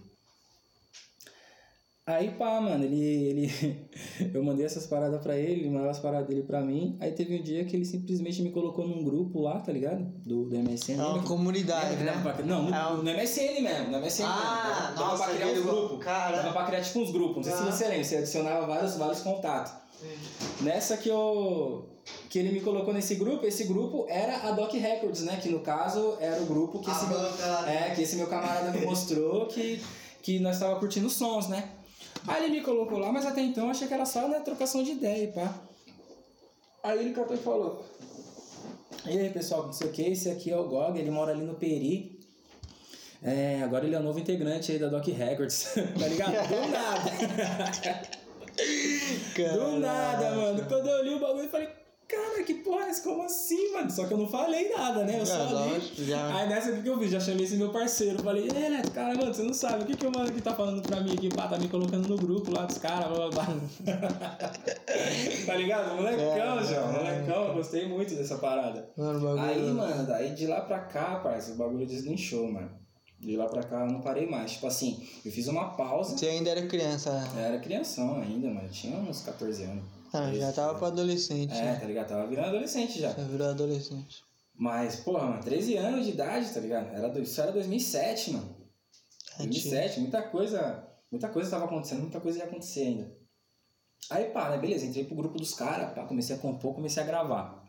Aí 2.05 2.33
pá, 2.33 2.61
mano, 2.61 2.85
ele, 2.85 3.01
ele 3.01 3.89
eu 4.35 4.43
mandei 4.43 4.67
essas 4.67 4.87
paradas 4.89 5.23
pra 5.23 5.37
ele, 5.37 5.61
ele 5.61 5.71
mandava 5.71 5.93
as 5.93 6.01
paradas 6.01 6.27
dele 6.27 6.43
pra 6.43 6.61
mim. 6.61 6.97
Aí 7.01 7.13
teve 7.13 7.39
um 7.39 7.43
dia 7.43 7.65
que 7.65 7.77
ele 7.77 7.85
simplesmente 7.85 8.43
me 8.43 8.51
colocou 8.51 8.87
num 8.89 9.05
grupo 9.05 9.41
lá, 9.41 9.61
tá 9.61 9.71
ligado? 9.71 10.03
Do, 10.27 10.47
do 10.49 10.59
MSN. 10.59 10.95
É 10.95 10.97
uma 10.97 11.09
Lembra? 11.13 11.23
comunidade, 11.29 11.97
que 11.97 12.03
né? 12.03 12.21
pra- 12.21 12.43
Não, 12.45 12.65
no, 12.65 12.75
É 12.75 12.89
um- 12.93 12.97
no 13.05 13.11
MSN 13.11 13.61
mesmo, 13.61 13.91
no 13.93 13.99
MSN 14.01 14.25
Ah, 14.27 14.65
mesmo. 14.67 14.97
Dava 14.99 15.11
nossa, 15.13 15.25
pra 15.25 15.35
criar 15.35 15.47
uns 15.47 15.53
grupo. 15.63 15.79
grupos. 15.79 16.05
Cara. 16.05 16.37
Dava 16.39 16.53
pra 16.53 16.65
criar 16.65 16.81
tipo 16.83 16.99
uns 16.99 17.11
grupos, 17.13 17.37
não 17.37 17.43
sei 17.45 17.53
Ah. 17.53 17.57
se 17.73 17.79
você 17.79 17.85
lembra, 17.89 18.05
você 18.05 18.17
adicionava 18.17 18.67
vários, 18.67 18.97
vários 18.97 19.21
contatos. 19.21 19.73
Nessa 20.61 20.97
que 20.97 21.09
eu. 21.09 21.89
Que 22.29 22.41
ele 22.41 22.51
me 22.51 22.61
colocou 22.61 22.93
nesse 22.93 23.15
grupo, 23.15 23.47
esse 23.47 23.63
grupo 23.65 24.07
era 24.09 24.39
a 24.49 24.51
Doc 24.51 24.73
Records, 24.73 25.23
né? 25.23 25.39
Que 25.41 25.49
no 25.49 25.61
caso 25.61 26.17
era 26.19 26.43
o 26.43 26.47
grupo 26.47 26.81
que 26.81 26.91
esse, 26.91 27.07
meu, 27.07 27.17
é, 27.69 27.93
que 27.95 28.03
esse 28.03 28.17
meu 28.17 28.27
camarada 28.27 28.73
me 28.77 28.85
mostrou 28.85 29.47
que, 29.47 29.81
que 30.21 30.41
nós 30.41 30.59
tava 30.59 30.81
curtindo 30.81 31.09
sons, 31.09 31.47
né? 31.49 31.69
Aí 32.27 32.45
ele 32.45 32.59
me 32.59 32.63
colocou 32.63 32.99
lá, 32.99 33.11
mas 33.11 33.27
até 33.27 33.41
então 33.41 33.65
eu 33.65 33.71
achei 33.71 33.89
que 33.89 33.95
era 33.95 34.07
só 34.07 34.29
né, 34.29 34.41
trocação 34.41 34.83
de 34.83 34.93
ideia, 34.93 35.33
pá. 35.33 35.55
Aí 36.83 36.99
ele 37.01 37.15
catou 37.15 37.35
e 37.35 37.39
falou: 37.39 37.85
E 39.07 39.19
aí 39.19 39.31
pessoal, 39.31 39.67
não 39.67 39.73
sei 39.73 39.89
o 39.89 39.93
que, 39.93 40.03
esse 40.03 40.31
aqui 40.31 40.51
é 40.51 40.57
o 40.57 40.69
Gog, 40.69 40.99
ele 40.99 41.11
mora 41.11 41.33
ali 41.33 41.43
no 41.43 41.55
Peri. 41.55 42.21
É, 43.23 43.63
agora 43.63 43.87
ele 43.87 43.95
é 43.95 43.99
o 43.99 44.03
novo 44.03 44.19
integrante 44.19 44.73
aí 44.73 44.79
da 44.79 44.89
Doc 44.89 45.07
Records, 45.07 45.75
tá 45.99 46.09
ligado? 46.09 46.33
Do 46.49 46.69
nada. 46.69 47.13
Do 49.55 49.79
nada, 49.79 50.37
mano. 50.37 50.65
Quando 50.69 50.89
eu 50.89 51.05
li 51.05 51.15
o 51.15 51.21
bagulho, 51.21 51.45
eu 51.45 51.51
falei, 51.51 51.69
cara, 52.15 52.43
que 52.45 52.55
porra 52.55 52.87
é? 52.87 52.93
Como 53.03 53.23
assim, 53.23 53.73
mano? 53.73 53.91
Só 53.91 54.07
que 54.07 54.13
eu 54.13 54.19
não 54.19 54.29
falei 54.29 54.69
nada, 54.71 55.03
né? 55.05 55.19
Eu 55.21 55.27
só 55.27 55.35
É, 55.65 55.79
li. 55.79 56.05
já. 56.05 56.37
Aí 56.37 56.49
nessa 56.49 56.71
que 56.73 56.87
eu 56.89 56.99
vi, 56.99 57.09
já 57.09 57.19
chamei 57.19 57.45
esse 57.45 57.57
meu 57.57 57.71
parceiro. 57.71 58.23
Falei, 58.23 58.49
é, 58.49 58.69
Neto, 58.69 58.91
cara, 58.93 59.15
mano, 59.15 59.33
você 59.35 59.43
não 59.43 59.55
sabe 59.55 59.83
o 59.83 59.87
que, 59.87 59.97
que 59.97 60.07
o 60.07 60.13
mano 60.13 60.29
aqui 60.29 60.41
tá 60.43 60.55
falando 60.55 60.83
pra 60.83 61.01
mim 61.01 61.15
aqui, 61.15 61.29
pá, 61.35 61.49
tá 61.49 61.59
me 61.59 61.69
colocando 61.69 62.07
no 62.09 62.17
grupo 62.17 62.51
lá 62.53 62.67
dos 62.67 62.79
caras, 62.79 63.09
blá 63.09 63.29
blá 63.31 63.45
blá. 63.45 63.47
tá 65.47 65.55
ligado? 65.55 65.97
Molecão, 65.97 66.59
É, 66.59 66.65
João, 66.65 66.91
é. 66.91 66.93
molecão, 67.03 67.49
eu 67.49 67.55
gostei 67.55 67.89
muito 67.89 68.15
dessa 68.15 68.37
parada. 68.39 68.89
Mano, 68.97 69.19
o 69.19 69.23
bagulho. 69.23 69.43
Aí, 69.43 69.63
mano, 69.73 70.07
daí 70.07 70.35
de 70.35 70.47
lá 70.47 70.61
pra 70.61 70.81
cá, 70.81 71.17
parça, 71.17 71.53
o 71.53 71.57
bagulho 71.57 71.87
deslinchou, 71.87 72.51
mano. 72.51 72.71
De 73.21 73.37
lá 73.37 73.47
pra 73.47 73.63
cá 73.63 73.81
eu 73.81 73.87
não 73.93 74.01
parei 74.01 74.27
mais. 74.29 74.53
Tipo 74.53 74.67
assim, 74.67 75.01
eu 75.25 75.31
fiz 75.31 75.47
uma 75.47 75.71
pausa. 75.77 76.17
Você 76.19 76.27
ainda 76.27 76.51
era 76.51 76.67
criança. 76.67 77.25
Eu 77.37 77.41
era 77.41 77.59
crianção 77.61 78.21
ainda, 78.21 78.49
mano. 78.49 78.67
Eu 78.67 78.71
tinha 78.73 78.97
uns 78.99 79.21
14 79.23 79.63
anos. 79.63 79.85
Ah, 80.13 80.33
já 80.35 80.53
tava 80.53 80.79
pra 80.79 80.89
adolescente. 80.89 81.55
É, 81.55 81.63
né? 81.63 81.79
tá 81.81 81.87
ligado? 81.87 82.09
Tava 82.09 82.27
virando 82.27 82.49
adolescente 82.49 83.01
já. 83.01 83.13
Já 83.13 83.25
virou 83.25 83.49
adolescente. 83.49 84.23
Mas, 84.55 84.97
porra, 84.97 85.27
mano, 85.27 85.43
13 85.43 85.77
anos 85.77 86.05
de 86.05 86.13
idade, 86.13 86.53
tá 86.53 86.61
ligado? 86.61 86.95
Era, 86.95 87.19
isso 87.19 87.41
era 87.41 87.51
2007, 87.53 88.33
mano. 88.33 88.57
É, 89.39 89.45
2007, 89.45 90.01
muita 90.01 90.23
coisa. 90.23 90.87
Muita 91.11 91.29
coisa 91.29 91.51
tava 91.51 91.65
acontecendo, 91.65 92.01
muita 92.01 92.21
coisa 92.21 92.39
ia 92.39 92.45
acontecer 92.45 92.83
ainda. 92.83 93.17
Aí, 94.11 94.31
pá, 94.31 94.51
né, 94.51 94.59
beleza, 94.59 94.87
entrei 94.87 95.05
pro 95.05 95.15
grupo 95.15 95.39
dos 95.39 95.55
caras, 95.55 95.93
pá, 95.95 96.05
comecei 96.07 96.37
a 96.37 96.39
compor, 96.39 96.75
comecei 96.75 97.03
a 97.03 97.07
gravar. 97.07 97.63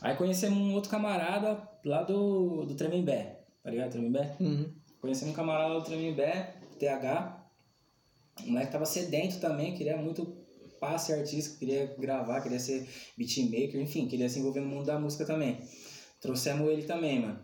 Aí 0.00 0.16
conhecemos 0.16 0.58
um 0.58 0.74
outro 0.74 0.90
camarada 0.90 1.68
lá 1.84 2.02
do, 2.02 2.64
do 2.64 2.74
Tremembé, 2.74 3.44
tá 3.62 3.70
ligado? 3.70 3.90
Tremembé? 3.90 4.36
Uhum. 4.40 4.72
Conhecemos 5.00 5.32
um 5.32 5.36
camarada 5.36 5.74
do 5.74 5.82
Tremembé, 5.82 6.56
TH. 6.78 7.44
O 8.44 8.50
moleque 8.50 8.72
tava 8.72 8.86
sedento 8.86 9.38
também, 9.38 9.74
queria 9.74 9.96
muito 9.96 10.43
pá, 10.84 10.98
ser 10.98 11.14
artista, 11.14 11.58
queria 11.58 11.86
gravar, 11.98 12.42
queria 12.42 12.60
ser 12.60 12.86
beatmaker, 13.16 13.80
enfim, 13.80 14.06
queria 14.06 14.28
se 14.28 14.38
envolver 14.38 14.60
no 14.60 14.66
mundo 14.66 14.84
da 14.84 14.98
música 14.98 15.24
também. 15.24 15.58
Trouxemos 16.20 16.68
ele 16.70 16.82
também, 16.82 17.20
mano. 17.20 17.40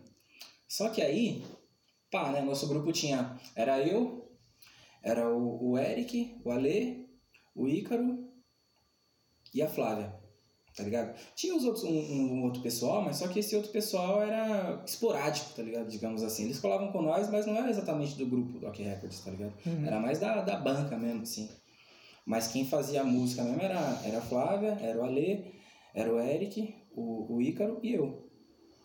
Só 0.69 0.91
que 0.91 1.01
aí, 1.01 1.43
pá, 2.11 2.31
né, 2.31 2.43
nosso 2.43 2.69
grupo 2.69 2.93
tinha, 2.93 3.39
era 3.57 3.81
eu, 3.81 4.31
era 5.03 5.27
o, 5.31 5.71
o 5.71 5.79
Eric, 5.79 6.39
o 6.45 6.51
Ale, 6.51 7.09
o 7.55 7.67
Ícaro 7.67 8.29
e 9.55 9.63
a 9.63 9.69
Flávia, 9.69 10.15
tá 10.77 10.83
ligado? 10.83 11.19
Tinha 11.35 11.57
os 11.57 11.65
outros, 11.65 11.85
um, 11.85 11.91
um 11.91 12.45
outro 12.45 12.63
pessoal, 12.63 13.01
mas 13.03 13.17
só 13.17 13.27
que 13.27 13.39
esse 13.39 13.57
outro 13.57 13.73
pessoal 13.73 14.23
era 14.23 14.83
esporádico, 14.87 15.55
tá 15.55 15.63
ligado? 15.63 15.89
Digamos 15.89 16.23
assim. 16.23 16.45
Eles 16.45 16.61
colavam 16.61 16.93
com 16.93 17.01
nós, 17.01 17.31
mas 17.31 17.47
não 17.47 17.57
era 17.57 17.71
exatamente 17.71 18.17
do 18.17 18.27
grupo 18.27 18.59
do 18.59 18.67
Rock 18.67 18.83
Records, 18.83 19.21
tá 19.21 19.31
ligado? 19.31 19.55
Uhum. 19.65 19.87
Era 19.87 19.99
mais 19.99 20.19
da, 20.19 20.43
da 20.43 20.57
banca 20.57 20.97
mesmo, 20.97 21.23
assim. 21.23 21.49
Mas 22.31 22.47
quem 22.47 22.65
fazia 22.65 23.01
a 23.01 23.05
música 23.05 23.43
mesmo 23.43 23.61
era, 23.61 24.01
era 24.05 24.19
a 24.19 24.23
Flávia, 24.23 24.79
era 24.81 25.01
o 25.01 25.03
Ale, 25.03 25.53
era 25.93 26.15
o 26.15 26.21
Eric, 26.21 26.73
o, 26.95 27.35
o 27.35 27.43
Ícaro 27.43 27.81
e 27.83 27.95
eu, 27.95 28.31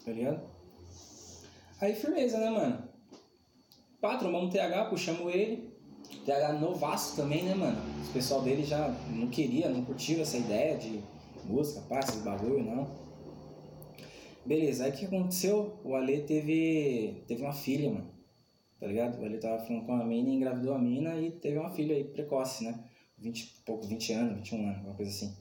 tá 0.03 0.12
ligado? 0.12 0.41
Aí 1.79 1.93
firmeza, 1.93 2.39
né, 2.39 2.49
mano? 2.49 2.89
Pá, 4.01 4.17
trombamos 4.17 4.51
TH, 4.51 4.86
puxamos 4.86 5.31
ele. 5.31 5.71
TH 6.25 6.53
novaço 6.53 7.15
também, 7.17 7.43
né, 7.43 7.53
mano? 7.53 7.77
O 8.10 8.13
pessoal 8.13 8.41
dele 8.41 8.63
já 8.63 8.88
não 9.12 9.27
queria, 9.27 9.69
não 9.69 9.86
curtiu 9.86 10.23
essa 10.23 10.38
ideia 10.38 10.75
de 10.79 11.03
música, 11.43 11.81
pá, 11.81 11.99
esses 11.99 12.23
bagulho, 12.23 12.63
não. 12.63 12.89
Beleza, 14.43 14.86
aí 14.86 14.91
o 14.91 14.95
que 14.95 15.05
aconteceu? 15.05 15.79
O 15.84 15.93
Ale 15.93 16.23
teve, 16.23 17.23
teve 17.27 17.43
uma 17.43 17.53
filha, 17.53 17.91
mano. 17.91 18.10
Tá 18.79 18.88
ligado? 18.88 19.21
O 19.21 19.23
Ale 19.23 19.38
tava 19.38 19.63
falando 19.63 19.86
com 19.86 19.93
a 19.93 20.03
mina, 20.03 20.31
engravidou 20.31 20.73
a 20.73 20.79
mina 20.79 21.15
e 21.21 21.29
teve 21.29 21.60
uma 21.60 21.69
filha 21.69 21.95
aí 21.95 22.05
precoce, 22.05 22.63
né? 22.63 22.89
20 23.17 23.39
e 23.41 23.47
pouco, 23.65 23.86
20 23.88 24.13
anos, 24.13 24.36
21 24.38 24.67
anos, 24.69 24.86
uma 24.86 24.93
coisa 24.95 25.12
assim. 25.12 25.34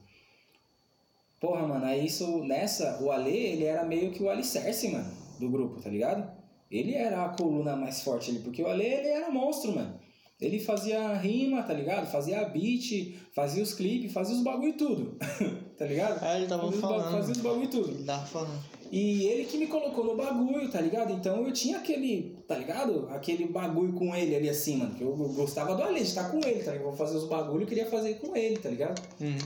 Porra, 1.40 1.66
mano, 1.66 1.84
aí 1.84 2.06
isso, 2.06 2.42
nessa, 2.44 3.02
o 3.02 3.10
Ale, 3.10 3.36
ele 3.36 3.64
era 3.64 3.84
meio 3.84 4.12
que 4.12 4.22
o 4.22 4.30
alicerce, 4.30 4.88
mano, 4.88 5.10
do 5.38 5.50
grupo, 5.50 5.80
tá 5.80 5.90
ligado? 5.90 6.30
Ele 6.70 6.94
era 6.94 7.24
a 7.24 7.28
coluna 7.28 7.76
mais 7.76 8.02
forte 8.02 8.30
ali, 8.30 8.38
porque 8.40 8.62
o 8.62 8.66
Ale, 8.66 8.84
ele 8.84 9.08
era 9.08 9.30
monstro, 9.30 9.74
mano. 9.74 10.00
Ele 10.40 10.58
fazia 10.58 11.14
rima, 11.14 11.62
tá 11.62 11.72
ligado? 11.72 12.10
Fazia 12.10 12.44
beat, 12.46 13.14
fazia 13.34 13.62
os 13.62 13.72
clipes, 13.74 14.12
fazia 14.12 14.34
os 14.34 14.42
bagulho 14.42 14.70
e 14.70 14.72
tudo, 14.72 15.16
tá 15.78 15.86
ligado? 15.86 16.18
Ah, 16.22 16.36
ele 16.36 16.46
tava 16.48 16.62
fazia 16.62 16.76
os 16.76 16.82
ba- 16.82 16.88
falando. 16.88 17.12
Fazia 17.12 17.32
os 17.32 17.40
bagulho 17.40 17.64
e 17.64 17.68
tudo. 17.68 17.90
Ele 17.90 18.04
tava 18.04 18.26
falando. 18.26 18.62
E 18.94 19.26
ele 19.26 19.44
que 19.46 19.58
me 19.58 19.66
colocou 19.66 20.04
no 20.04 20.14
bagulho, 20.14 20.70
tá 20.70 20.80
ligado? 20.80 21.12
Então 21.12 21.44
eu 21.44 21.52
tinha 21.52 21.78
aquele, 21.78 22.38
tá 22.46 22.56
ligado? 22.56 23.08
Aquele 23.10 23.44
bagulho 23.48 23.92
com 23.92 24.14
ele 24.14 24.36
ali 24.36 24.48
assim, 24.48 24.76
mano. 24.76 24.94
Que 24.94 25.02
eu 25.02 25.08
eu 25.08 25.28
gostava 25.30 25.74
do 25.74 25.82
Ale, 25.82 25.98
de 25.98 26.06
estar 26.06 26.30
com 26.30 26.38
ele, 26.38 26.62
tá 26.62 26.70
ligado? 26.70 26.90
Vou 26.90 26.96
fazer 26.96 27.16
os 27.16 27.28
bagulhos, 27.28 27.62
eu 27.62 27.66
queria 27.66 27.90
fazer 27.90 28.14
com 28.20 28.36
ele, 28.36 28.56
tá 28.56 28.68
ligado? 28.68 29.02
Uhum. 29.20 29.36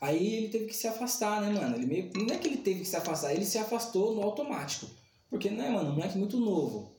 Aí 0.00 0.34
ele 0.34 0.48
teve 0.48 0.66
que 0.66 0.74
se 0.74 0.88
afastar, 0.88 1.40
né, 1.40 1.52
mano? 1.52 1.76
Ele 1.76 1.86
meio. 1.86 2.10
Não 2.16 2.34
é 2.34 2.36
que 2.36 2.48
ele 2.48 2.56
teve 2.56 2.80
que 2.80 2.88
se 2.88 2.96
afastar, 2.96 3.32
ele 3.32 3.44
se 3.44 3.58
afastou 3.58 4.12
no 4.12 4.22
automático. 4.22 4.86
Porque, 5.30 5.48
né, 5.48 5.70
mano, 5.70 5.90
um 5.90 5.94
moleque 5.94 6.18
muito 6.18 6.40
novo. 6.40 6.90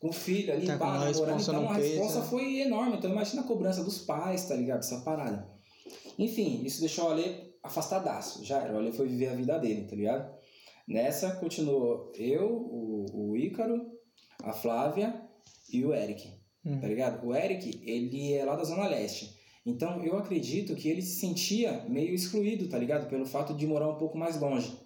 Com 0.00 0.10
filho 0.12 0.52
ali, 0.52 0.66
Tá 0.66 0.76
pá, 0.76 0.98
namorando, 0.98 1.40
então 1.40 1.68
a 1.68 1.74
resposta 1.74 2.18
né? 2.18 2.26
foi 2.28 2.62
enorme. 2.62 2.96
Então 2.96 3.12
imagina 3.12 3.42
a 3.42 3.46
cobrança 3.46 3.84
dos 3.84 3.98
pais, 3.98 4.44
tá 4.48 4.56
ligado? 4.56 4.80
Essa 4.80 5.02
parada. 5.02 5.46
Enfim, 6.18 6.64
isso 6.64 6.80
deixou 6.80 7.04
o 7.04 7.10
Ale 7.12 7.54
afastadaço. 7.62 8.44
Já 8.44 8.58
era, 8.58 8.74
o 8.74 8.78
Ale 8.78 8.90
foi 8.90 9.06
viver 9.06 9.28
a 9.28 9.34
vida 9.36 9.56
dele, 9.56 9.84
tá 9.84 9.94
ligado? 9.94 10.39
Nessa 10.86 11.36
continuou 11.36 12.12
eu, 12.16 12.48
o, 12.50 13.30
o 13.30 13.36
Ícaro, 13.36 13.86
a 14.42 14.52
Flávia 14.52 15.22
e 15.72 15.84
o 15.84 15.94
Eric 15.94 16.40
Uhum. 16.64 16.80
tá 16.80 16.86
ligado? 16.86 17.26
O 17.26 17.34
Eric, 17.34 17.80
ele 17.84 18.34
é 18.34 18.44
lá 18.44 18.56
da 18.56 18.64
Zona 18.64 18.86
Leste. 18.86 19.38
Então 19.64 20.02
eu 20.04 20.16
acredito 20.16 20.74
que 20.74 20.88
ele 20.88 21.02
se 21.02 21.20
sentia 21.20 21.84
meio 21.88 22.14
excluído, 22.14 22.68
tá 22.68 22.78
ligado? 22.78 23.08
Pelo 23.08 23.26
fato 23.26 23.54
de 23.54 23.66
morar 23.66 23.88
um 23.88 23.96
pouco 23.96 24.16
mais 24.16 24.38
longe. 24.40 24.76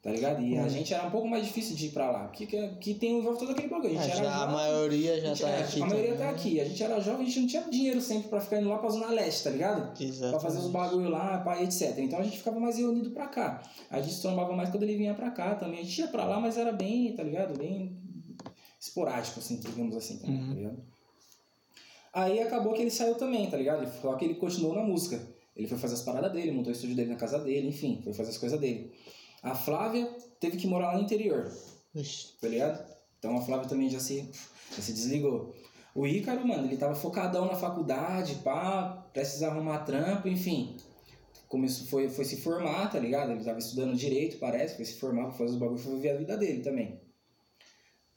Tá 0.00 0.12
ligado? 0.12 0.40
E 0.42 0.56
a 0.56 0.68
gente 0.68 0.94
era 0.94 1.06
um 1.06 1.10
pouco 1.10 1.26
mais 1.26 1.44
difícil 1.44 1.74
de 1.74 1.86
ir 1.86 1.90
pra 1.90 2.08
lá. 2.08 2.28
Porque 2.28 2.46
que, 2.46 2.68
que 2.76 2.94
tem 2.94 3.18
envolve 3.18 3.38
todo 3.40 3.50
aquele 3.50 3.66
bagulho. 3.68 3.98
A 3.98 4.02
gente 4.02 4.16
já, 4.16 4.22
era 4.22 4.30
a 4.30 4.38
jovem, 4.38 4.54
maioria 4.54 5.20
já 5.20 5.26
a 5.26 5.34
gente- 5.34 5.42
tá 5.42 5.48
é, 5.50 5.62
aqui. 5.62 5.82
A 5.82 5.86
maioria 5.86 6.12
também. 6.12 6.26
tá 6.26 6.30
aqui. 6.30 6.60
A 6.60 6.64
gente 6.64 6.82
era 6.84 7.00
jovem, 7.00 7.22
a 7.22 7.24
gente 7.24 7.40
não 7.40 7.46
tinha 7.48 7.62
dinheiro 7.64 8.00
sempre 8.00 8.28
pra 8.28 8.40
ficar 8.40 8.60
indo 8.60 8.68
lá 8.68 8.78
pra 8.78 8.88
Zona 8.90 9.08
Leste, 9.10 9.42
tá 9.44 9.50
ligado? 9.50 10.00
Exato. 10.02 10.30
Pra 10.30 10.40
fazer 10.40 10.58
os 10.60 10.68
bagulho 10.70 11.08
lá, 11.10 11.38
pá, 11.38 11.60
etc. 11.60 11.98
Então 11.98 12.20
a 12.20 12.22
gente 12.22 12.38
ficava 12.38 12.60
mais 12.60 12.78
reunido 12.78 13.10
pra 13.10 13.26
cá. 13.26 13.60
A 13.90 14.00
gente 14.00 14.14
se 14.14 14.22
trombava 14.22 14.52
mais 14.54 14.70
quando 14.70 14.84
ele 14.84 14.96
vinha 14.96 15.14
pra 15.14 15.30
cá 15.32 15.56
também. 15.56 15.80
A 15.80 15.82
gente 15.82 15.98
ia 16.00 16.06
pra 16.08 16.24
lá, 16.24 16.38
mas 16.38 16.56
era 16.56 16.70
bem, 16.70 17.12
tá 17.16 17.24
ligado? 17.24 17.58
Bem 17.58 17.96
esporádico, 18.80 19.40
assim, 19.40 19.56
digamos 19.58 19.96
assim, 19.96 20.18
também, 20.18 20.36
Uhum. 20.40 20.48
tá 20.48 20.54
ligado? 20.54 20.82
Aí 22.14 22.40
acabou 22.40 22.72
que 22.72 22.82
ele 22.82 22.90
saiu 22.90 23.16
também, 23.16 23.50
tá 23.50 23.56
ligado? 23.56 23.86
Só 24.00 24.14
que 24.14 24.24
ele 24.24 24.34
continuou 24.34 24.74
na 24.74 24.82
música. 24.82 25.20
Ele 25.56 25.66
foi 25.66 25.76
fazer 25.76 25.94
as 25.94 26.02
paradas 26.02 26.32
dele, 26.32 26.52
montou 26.52 26.72
o 26.72 26.74
estúdio 26.74 26.94
dele 26.94 27.10
na 27.10 27.16
casa 27.16 27.38
dele, 27.40 27.68
enfim, 27.68 28.00
foi 28.04 28.12
fazer 28.12 28.30
as 28.30 28.38
coisas 28.38 28.58
dele. 28.60 28.92
A 29.42 29.54
Flávia 29.54 30.06
teve 30.40 30.56
que 30.56 30.66
morar 30.66 30.88
lá 30.88 30.98
no 30.98 31.04
interior, 31.04 31.52
Ixi, 31.94 32.38
tá 32.40 32.48
ligado? 32.48 32.84
Então 33.18 33.36
a 33.36 33.42
Flávia 33.42 33.68
também 33.68 33.88
já 33.88 34.00
se, 34.00 34.30
já 34.74 34.82
se 34.82 34.92
desligou. 34.92 35.54
O 35.94 36.06
Ícaro, 36.06 36.46
mano, 36.46 36.66
ele 36.66 36.76
tava 36.76 36.94
focadão 36.94 37.46
na 37.46 37.56
faculdade, 37.56 38.36
pá, 38.36 39.08
precisa 39.12 39.48
arrumar 39.48 39.80
trampo, 39.80 40.28
enfim. 40.28 40.76
Começou, 41.48 41.86
foi, 41.88 42.08
foi 42.08 42.24
se 42.24 42.40
formar, 42.40 42.90
tá 42.90 42.98
ligado? 42.98 43.32
Ele 43.32 43.42
tava 43.42 43.58
estudando 43.58 43.96
direito, 43.96 44.38
parece, 44.38 44.76
foi 44.76 44.84
se 44.84 44.98
formar, 44.98 45.30
foi 45.30 45.46
fazer 45.46 45.52
os 45.54 45.58
bagulhos, 45.58 45.82
foi 45.82 45.94
viver 45.94 46.10
a 46.10 46.16
vida 46.18 46.36
dele 46.36 46.62
também. 46.62 47.00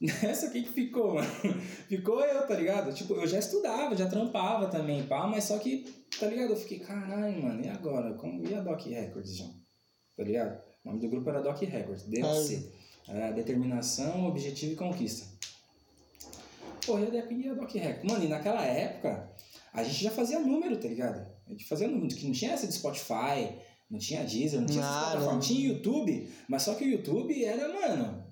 Nessa 0.00 0.50
quem 0.50 0.64
que 0.64 0.70
ficou, 0.70 1.14
mano? 1.14 1.28
Ficou 1.88 2.20
eu, 2.20 2.46
tá 2.46 2.54
ligado? 2.54 2.92
Tipo, 2.92 3.14
eu 3.14 3.26
já 3.26 3.38
estudava, 3.38 3.96
já 3.96 4.08
trampava 4.08 4.66
também, 4.66 5.04
pá, 5.06 5.26
mas 5.26 5.44
só 5.44 5.58
que, 5.58 5.84
tá 6.18 6.26
ligado? 6.26 6.50
Eu 6.50 6.56
fiquei, 6.56 6.80
caralho, 6.80 7.42
mano, 7.42 7.64
e 7.64 7.68
agora? 7.68 8.12
Como, 8.14 8.44
e 8.46 8.54
a 8.54 8.60
Doc 8.60 8.82
Records, 8.82 9.36
João? 9.36 9.54
Tá 10.16 10.24
ligado? 10.24 10.71
O 10.84 10.88
nome 10.88 11.00
do 11.00 11.08
grupo 11.08 11.28
era 11.30 11.40
Doc 11.40 11.60
Records, 11.60 12.04
DOC. 12.04 12.70
Era 13.08 13.32
Determinação, 13.32 14.26
Objetivo 14.26 14.72
e 14.72 14.76
Conquista. 14.76 15.26
Pô, 16.86 16.98
e 16.98 17.04
a, 17.04 17.24
e 17.24 17.48
a 17.48 17.54
Doc 17.54 17.72
Records? 17.72 18.10
Mano, 18.10 18.24
e 18.24 18.28
naquela 18.28 18.64
época, 18.64 19.30
a 19.72 19.82
gente 19.84 20.02
já 20.02 20.10
fazia 20.10 20.38
número, 20.38 20.76
tá 20.76 20.88
ligado? 20.88 21.26
A 21.46 21.50
gente 21.50 21.66
fazia 21.66 21.88
número, 21.88 22.14
que 22.14 22.26
não 22.26 22.32
tinha 22.32 22.52
essa 22.52 22.66
de 22.66 22.74
Spotify, 22.74 23.56
não 23.90 23.98
tinha 23.98 24.24
Deezer, 24.24 24.60
não 24.60 24.66
tinha 24.66 24.84
essa 24.84 25.10
plataforma. 25.10 25.40
Tinha 25.40 25.68
YouTube, 25.68 26.30
mas 26.48 26.62
só 26.62 26.74
que 26.74 26.84
o 26.84 26.88
YouTube 26.88 27.44
era, 27.44 27.68
mano, 27.68 28.24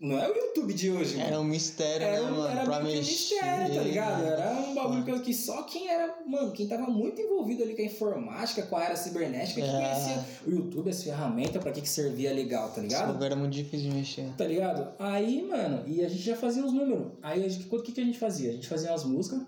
não 0.00 0.18
é 0.18 0.30
o 0.30 0.34
YouTube 0.34 0.72
de 0.74 0.90
hoje, 0.90 1.16
mano. 1.16 1.26
Era 1.28 1.40
um 1.40 1.44
mistério, 1.44 2.06
Era, 2.06 2.22
né, 2.22 2.30
mano? 2.30 2.48
era 2.48 2.64
pra 2.64 2.76
que 2.76 2.82
um 2.82 2.86
mexer. 2.86 3.00
mistério, 3.34 3.74
tá 3.74 3.82
ligado? 3.82 4.24
Era 4.24 4.52
um 4.60 4.74
bagulho 4.74 5.04
que- 5.04 5.20
que 5.20 5.34
só 5.34 5.62
quem 5.64 5.88
era, 5.88 6.14
mano, 6.26 6.52
quem 6.52 6.68
tava 6.68 6.86
muito 6.86 7.20
envolvido 7.20 7.62
ali 7.64 7.74
com 7.74 7.82
a 7.82 7.84
informática, 7.84 8.62
com 8.62 8.76
a 8.76 8.80
área 8.80 8.96
cibernética, 8.96 9.60
que 9.60 9.66
É. 9.66 9.70
conhecia 9.72 10.24
o 10.46 10.50
YouTube, 10.50 10.88
as 10.90 11.02
ferramentas, 11.02 11.60
pra 11.62 11.72
que 11.72 11.80
que 11.80 11.88
servia 11.88 12.32
legal, 12.32 12.68
tá 12.68 12.74
Esse 12.74 12.80
ligado? 12.82 13.06
bagulho 13.08 13.24
era 13.24 13.36
muito 13.36 13.52
difícil 13.52 13.90
de 13.90 13.96
mexer. 13.96 14.28
Tá 14.36 14.44
ligado? 14.46 14.92
Aí, 14.98 15.42
mano, 15.42 15.82
e 15.86 16.04
a 16.04 16.08
gente 16.08 16.22
já 16.22 16.36
fazia 16.36 16.64
os 16.64 16.72
números. 16.72 17.12
Aí, 17.22 17.44
o 17.70 17.82
que, 17.82 17.92
que 17.92 18.00
a 18.00 18.04
gente 18.04 18.18
fazia? 18.18 18.50
A 18.50 18.52
gente 18.54 18.68
fazia 18.68 18.90
umas 18.90 19.04
músicas, 19.04 19.40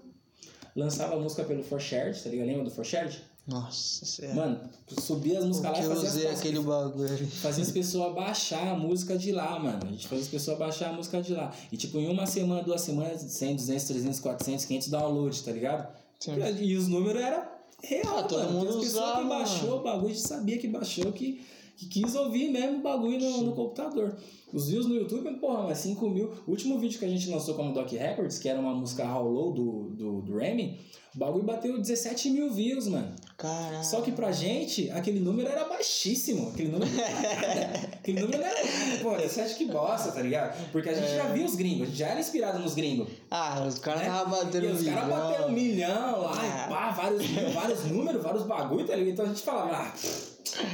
lançava 0.75 1.15
a 1.15 1.19
música 1.19 1.45
pelo 1.45 1.63
Forshared, 1.63 2.21
tá 2.23 2.29
ligado? 2.31 2.47
Lembra 2.47 2.65
do 2.65 2.71
Forshared? 2.71 3.23
Nossa, 3.47 4.05
sério. 4.07 4.37
Mano, 4.37 4.61
subia 5.01 5.39
as 5.41 5.45
músicas 5.45 5.73
lá 5.73 5.79
Porque 5.79 5.87
e 5.87 5.91
eu 5.91 5.97
fazia 5.97 6.09
usei 6.11 6.29
as 6.31 6.39
aquele 6.39 6.61
bagulho 6.61 7.09
ali. 7.13 7.27
Fazia 7.27 7.65
as 7.65 7.71
pessoas 7.73 8.15
baixar 8.15 8.69
a 8.69 8.77
música 8.77 9.19
de 9.19 9.33
lá, 9.33 9.59
mano. 9.59 9.81
A 9.83 9.87
gente 9.91 10.07
fazia 10.07 10.25
as 10.25 10.31
pessoas 10.31 10.59
baixar 10.59 10.91
a 10.91 10.93
música 10.93 11.21
de 11.21 11.35
lá. 11.35 11.53
E 11.73 11.77
tipo, 11.77 11.99
em 11.99 12.09
uma 12.09 12.27
semana, 12.27 12.63
duas 12.63 12.81
semanas, 12.83 13.23
100, 13.23 13.57
200, 13.57 13.85
300, 13.87 14.21
400, 14.21 14.65
500 14.67 14.89
downloads, 14.89 15.43
tá 15.43 15.51
ligado? 15.53 15.89
Sim. 16.21 16.33
E 16.61 16.77
os 16.77 16.87
números 16.87 17.21
eram 17.23 17.43
real, 17.83 18.19
Ah, 18.19 18.23
todo 18.25 18.39
mano. 18.45 18.53
mundo 18.53 18.69
as 18.71 18.77
pessoas 18.85 19.19
que 19.19 19.25
baixou 19.25 19.69
mano. 19.71 19.77
o 19.81 19.83
bagulho, 19.83 20.07
a 20.07 20.15
gente 20.15 20.21
sabia 20.29 20.59
que 20.59 20.69
baixou, 20.69 21.11
que, 21.13 21.45
que 21.77 21.87
quis 21.87 22.15
ouvir 22.15 22.51
mesmo 22.51 22.79
o 22.79 22.83
bagulho 22.83 23.19
no, 23.19 23.43
no 23.43 23.53
computador. 23.53 24.17
Os 24.53 24.69
views 24.69 24.87
no 24.87 24.95
YouTube, 24.95 25.31
porra, 25.39 25.63
mas 25.65 25.79
5 25.79 26.09
mil. 26.09 26.31
O 26.47 26.51
último 26.51 26.79
vídeo 26.79 26.99
que 26.99 27.05
a 27.05 27.09
gente 27.09 27.29
lançou 27.29 27.55
como 27.55 27.73
Doc 27.73 27.91
Records, 27.93 28.39
que 28.39 28.49
era 28.49 28.59
uma 28.59 28.75
música 28.75 29.05
How 29.05 29.29
Low 29.29 29.53
do, 29.53 29.91
do, 29.91 30.21
do 30.23 30.37
Remy, 30.37 30.79
o 31.15 31.19
bagulho 31.19 31.45
bateu 31.45 31.77
17 31.77 32.31
mil 32.31 32.51
views, 32.53 32.87
mano. 32.87 33.13
Caralho. 33.37 33.85
Só 33.85 34.01
que 34.01 34.13
pra 34.13 34.31
gente, 34.31 34.89
aquele 34.91 35.19
número 35.19 35.49
era 35.49 35.65
baixíssimo. 35.65 36.51
Aquele 36.51 36.69
número. 36.71 36.89
aquele 37.95 38.21
número 38.21 38.39
não 38.39 38.47
era. 38.47 38.61
Pô, 39.03 39.11
você 39.17 39.41
acha 39.41 39.55
que 39.55 39.65
bosta, 39.65 40.13
tá 40.13 40.23
ligado? 40.23 40.71
Porque 40.71 40.89
a 40.89 40.95
gente 40.95 41.13
já 41.13 41.25
via 41.25 41.45
os 41.45 41.57
gringos, 41.57 41.83
a 41.83 41.87
gente 41.87 41.99
já 41.99 42.07
era 42.09 42.21
inspirado 42.21 42.59
nos 42.61 42.75
gringos. 42.75 43.09
Ah, 43.31 43.65
os 43.67 43.79
caras 43.79 44.03
né? 44.03 44.09
estavam 44.09 44.39
batendo 44.39 44.67
E 44.67 44.71
os 44.71 44.85
caras 44.85 45.09
bateram 45.09 45.49
um 45.49 45.53
milhão 45.53 46.21
lá, 46.21 46.33
Ah. 46.41 46.67
e 46.67 46.69
pá, 46.69 46.91
vários, 46.91 47.27
vários 47.55 47.85
números, 47.87 48.23
vários 48.23 48.45
bagulho, 48.45 48.87
tá 48.87 48.95
ligado? 48.95 49.13
Então 49.13 49.25
a 49.25 49.29
gente 49.29 49.43
falava, 49.43 49.77
ah, 49.77 49.93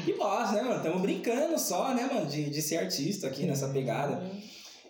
que 0.04 0.12
bosta, 0.14 0.56
né, 0.56 0.62
mano? 0.62 0.82
Tamo 0.82 0.98
brincando 0.98 1.58
só, 1.58 1.94
né, 1.94 2.08
mano, 2.12 2.26
de, 2.26 2.50
de 2.50 2.60
ser 2.62 2.78
artista 2.78 3.26
aqui 3.26 3.44
nessa 3.44 3.65
pegada. 3.68 4.22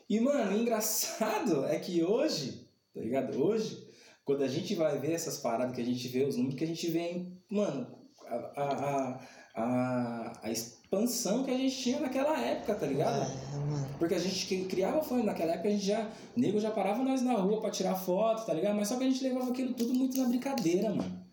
E, 0.08 0.20
mano, 0.20 0.56
o 0.56 0.60
engraçado 0.60 1.64
é 1.66 1.78
que 1.78 2.02
hoje, 2.04 2.68
tá 2.94 3.00
ligado? 3.00 3.42
Hoje, 3.42 3.86
quando 4.24 4.42
a 4.42 4.48
gente 4.48 4.74
vai 4.74 4.98
ver 4.98 5.12
essas 5.12 5.38
paradas 5.38 5.74
que 5.74 5.80
a 5.80 5.84
gente 5.84 6.06
vê, 6.08 6.24
os 6.24 6.36
números 6.36 6.58
que 6.58 6.64
a 6.64 6.66
gente 6.66 6.90
vê, 6.90 7.26
mano, 7.50 7.86
a, 8.26 8.36
a, 8.56 9.20
a, 9.54 10.32
a, 10.42 10.50
expansão 10.50 11.44
que 11.44 11.50
a 11.50 11.56
gente 11.56 11.76
tinha 11.76 12.00
naquela 12.00 12.38
época, 12.40 12.74
tá 12.74 12.86
ligado? 12.86 13.22
É. 13.22 13.98
Porque 13.98 14.14
a 14.14 14.18
gente 14.18 14.46
que 14.46 14.64
criava 14.64 15.02
fã, 15.02 15.22
naquela 15.22 15.52
época 15.52 15.68
a 15.68 15.72
gente 15.72 15.86
já. 15.86 16.10
Nego 16.36 16.60
já 16.60 16.70
parava 16.70 17.02
nós 17.02 17.22
na 17.22 17.34
rua 17.34 17.60
pra 17.60 17.70
tirar 17.70 17.94
foto, 17.94 18.44
tá 18.44 18.52
ligado? 18.52 18.76
Mas 18.76 18.88
só 18.88 18.96
que 18.96 19.04
a 19.04 19.10
gente 19.10 19.22
levava 19.22 19.50
aquilo 19.50 19.74
tudo 19.74 19.94
muito 19.94 20.18
na 20.18 20.28
brincadeira, 20.28 20.90
mano. 20.90 21.24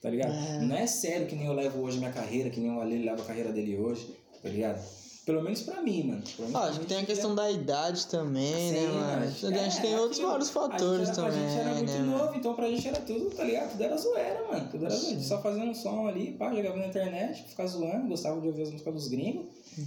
Tá 0.00 0.10
ligado? 0.10 0.34
É. 0.34 0.60
Não 0.60 0.76
é 0.76 0.86
sério 0.86 1.26
que 1.26 1.34
nem 1.34 1.46
eu 1.46 1.54
levo 1.54 1.80
hoje 1.80 1.98
minha 1.98 2.12
carreira, 2.12 2.50
que 2.50 2.60
nem 2.60 2.70
o 2.70 2.80
Ale 2.80 3.04
leva 3.04 3.22
a 3.22 3.24
carreira 3.24 3.52
dele 3.52 3.78
hoje, 3.78 4.14
tá 4.42 4.48
ligado? 4.50 5.03
Pelo 5.24 5.42
menos 5.42 5.62
pra 5.62 5.80
mim, 5.80 6.02
mano. 6.08 6.22
Ah, 6.52 6.64
acho 6.64 6.80
que 6.80 6.86
tem 6.86 6.98
a 6.98 7.00
que 7.00 7.06
questão 7.06 7.34
da 7.34 7.50
idade 7.50 8.06
também, 8.08 8.72
né, 8.72 8.86
mano? 8.88 9.22
A 9.24 9.26
gente 9.64 9.80
tem 9.80 9.94
é, 9.94 9.98
outros 9.98 10.18
aquilo- 10.18 10.30
vários 10.32 10.50
fatores 10.50 11.08
era, 11.08 11.16
também, 11.16 11.46
A 11.46 11.48
gente 11.48 11.58
era 11.60 11.74
muito 11.74 11.92
né? 11.92 11.98
novo, 12.00 12.24
mano? 12.26 12.36
então 12.36 12.54
pra 12.54 12.68
gente 12.68 12.86
era 12.88 13.00
tudo, 13.00 13.30
tá 13.30 13.42
ligado? 13.44 13.70
Tudo 13.70 13.82
era 13.84 13.96
zoeira, 13.96 14.46
mano. 14.52 14.68
Tudo 14.70 14.84
era 14.84 14.94
zoeira. 14.94 15.20
Só 15.22 15.40
fazendo 15.40 15.70
um 15.70 15.74
som 15.74 16.06
ali, 16.06 16.32
pá, 16.32 16.54
jogava 16.54 16.76
na 16.76 16.86
internet, 16.86 17.42
ficava 17.48 17.66
zoando, 17.68 18.06
gostava 18.08 18.38
de 18.38 18.46
ouvir 18.48 18.62
as 18.64 18.70
músicas 18.70 18.92
dos 18.94 19.08
gringos. 19.08 19.46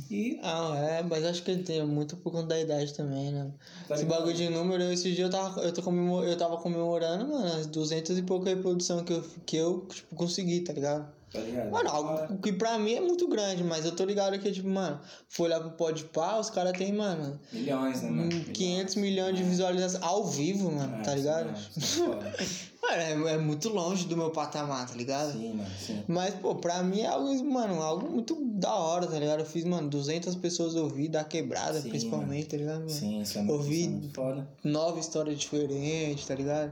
E. 0.10 0.40
Ah, 0.42 0.76
é, 0.76 1.04
mas 1.04 1.24
acho 1.24 1.44
que 1.44 1.56
tem 1.58 1.86
muito 1.86 2.18
por 2.18 2.32
conta 2.32 2.48
da 2.48 2.60
idade 2.60 2.94
também, 2.96 3.32
né? 3.32 3.52
Tá 3.88 3.94
Esse 3.94 4.04
ligado? 4.06 4.18
bagulho 4.20 4.36
de 4.36 4.50
número, 4.50 4.84
esse 4.92 5.12
dia 5.14 5.26
eu 5.26 5.30
tava, 5.30 5.62
eu, 5.62 5.72
tô 5.72 5.84
comemor, 5.84 6.24
eu 6.26 6.36
tava 6.36 6.58
comemorando, 6.58 7.28
mano, 7.28 7.46
as 7.46 7.68
200 7.68 8.18
e 8.18 8.24
pouca 8.24 8.50
reprodução 8.50 9.04
que 9.04 9.14
eu, 9.14 9.24
que 9.46 9.56
eu 9.56 9.86
tipo, 9.88 10.16
consegui, 10.16 10.62
tá 10.62 10.74
ligado? 10.74 11.16
Tá 11.32 11.40
ligado? 11.40 11.72
Mano, 11.72 11.90
algo 11.90 12.38
que 12.42 12.54
pra 12.54 12.80
mim 12.80 12.94
é 12.94 13.02
muito 13.02 13.28
grande, 13.28 13.64
mas 13.64 13.86
eu 13.86 13.92
tô 13.96 14.06
ligado 14.06 14.40
que, 14.40 14.50
tipo, 14.52 14.70
mano, 14.70 15.00
foi 15.28 15.48
olhar 15.48 15.60
pro 15.60 15.72
Podpah, 15.72 16.40
os 16.40 16.50
caras 16.50 16.72
tem, 16.78 16.94
mano, 16.94 17.38
Milhões, 17.52 18.02
né, 18.02 18.10
mano? 18.10 18.34
hum, 18.34 18.44
500 18.54 18.96
milhões 18.96 19.36
de 19.36 19.44
visualizações 19.44 20.02
ao 20.04 20.26
vivo, 20.26 20.72
mano, 20.72 20.96
É, 21.00 21.02
tá 21.04 21.14
ligado? 21.16 21.54
foda. 21.80 22.34
Mano, 22.80 23.28
é, 23.28 23.34
é 23.34 23.38
muito 23.38 23.68
longe 23.68 24.06
do 24.08 24.16
meu 24.16 24.30
patamar, 24.30 24.88
tá 24.88 24.96
ligado? 24.96 25.34
Sim, 25.34 25.56
mano, 25.56 25.70
sim. 25.78 26.04
Mas, 26.08 26.34
pô, 26.36 26.56
pra 26.56 26.82
mim 26.82 27.02
é 27.02 27.08
algo, 27.08 27.44
mano, 27.44 27.82
algo 27.82 28.10
muito 28.10 28.40
da 28.46 28.74
hora, 28.74 29.06
tá 29.06 29.20
ligado? 29.20 29.40
Eu 29.42 29.46
fiz, 29.46 29.66
mano, 29.66 29.90
200 29.90 30.36
pessoas 30.36 30.74
ouvir 30.76 31.10
da 31.10 31.22
quebrada, 31.26 31.82
Sim, 31.82 31.90
principalmente, 31.90 32.48
tá 32.48 32.56
ligado? 32.56 32.78
mano? 32.80 32.90
Sim, 32.90 33.22
isso 33.22 33.38
é 33.40 33.42
muito, 33.42 33.54
Ouvi- 33.58 33.80
isso 33.82 33.88
é 33.88 33.92
muito 33.92 34.14
foda. 34.16 34.48
Nove 34.64 35.02
histórias 35.02 35.38
diferentes, 35.38 36.26
tá 36.26 36.34
ligado? 36.36 36.72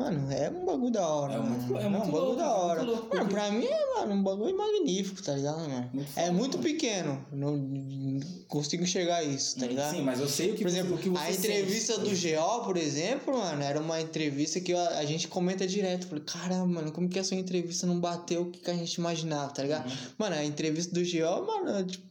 Mano, 0.00 0.32
é 0.32 0.48
um 0.48 0.64
bagulho 0.64 0.90
da 0.90 1.06
hora, 1.06 1.34
É 1.34 1.36
mano. 1.38 1.50
muito- 1.50 1.76
é 1.76 1.86
um 1.86 1.90
muito 1.90 2.04
bagulho 2.06 2.22
louco, 2.24 2.36
da 2.36 2.44
é 2.44 2.48
hora. 2.48 2.82
louco, 2.82 3.16
Mano, 3.16 3.28
pra 3.30 3.50
mim 3.50 3.66
é, 3.66 3.94
mano, 3.98 4.14
um 4.14 4.22
bagulho 4.22 4.56
magnífico, 4.56 5.22
tá 5.22 5.34
ligado, 5.34 5.58
mano? 5.60 5.90
Muito 5.92 6.08
é 6.16 6.22
foda, 6.22 6.32
muito 6.32 6.56
mano. 6.58 6.70
pequeno. 6.70 7.26
Não 7.30 8.20
consigo 8.48 8.82
enxergar 8.82 9.22
isso, 9.22 9.58
tá 9.58 9.66
ligado? 9.66 9.94
Sim, 9.94 10.02
mas 10.02 10.18
eu 10.18 10.26
sei 10.28 10.52
o 10.52 10.54
que 10.54 10.62
Por 10.62 10.70
você- 10.70 10.78
exemplo, 10.78 10.94
o 10.96 10.98
que 10.98 11.08
você 11.10 11.22
a 11.22 11.30
entrevista 11.30 11.94
sente. 11.96 12.08
do 12.08 12.16
GO, 12.16 12.64
por 12.64 12.76
exemplo, 12.78 13.36
mano, 13.38 13.62
era 13.62 13.78
uma 13.78 14.00
entrevista 14.00 14.58
que 14.58 14.72
a, 14.72 14.88
a 15.00 15.04
gente 15.04 15.28
comenta 15.28 15.66
direto. 15.66 16.06
Falei, 16.06 16.24
caramba, 16.24 16.66
mano, 16.66 16.92
como 16.92 17.06
que 17.06 17.18
a 17.18 17.24
sua 17.24 17.36
entrevista 17.36 17.86
não 17.86 18.00
bateu 18.00 18.42
o 18.42 18.50
que, 18.50 18.60
que 18.60 18.70
a 18.70 18.74
gente 18.74 18.94
imaginava, 18.94 19.52
tá 19.52 19.62
ligado? 19.62 19.86
Uhum. 19.86 19.96
Mano, 20.16 20.34
a 20.36 20.44
entrevista 20.44 20.94
do 20.94 21.02
GO, 21.04 21.46
mano, 21.46 21.84
tipo, 21.86 22.04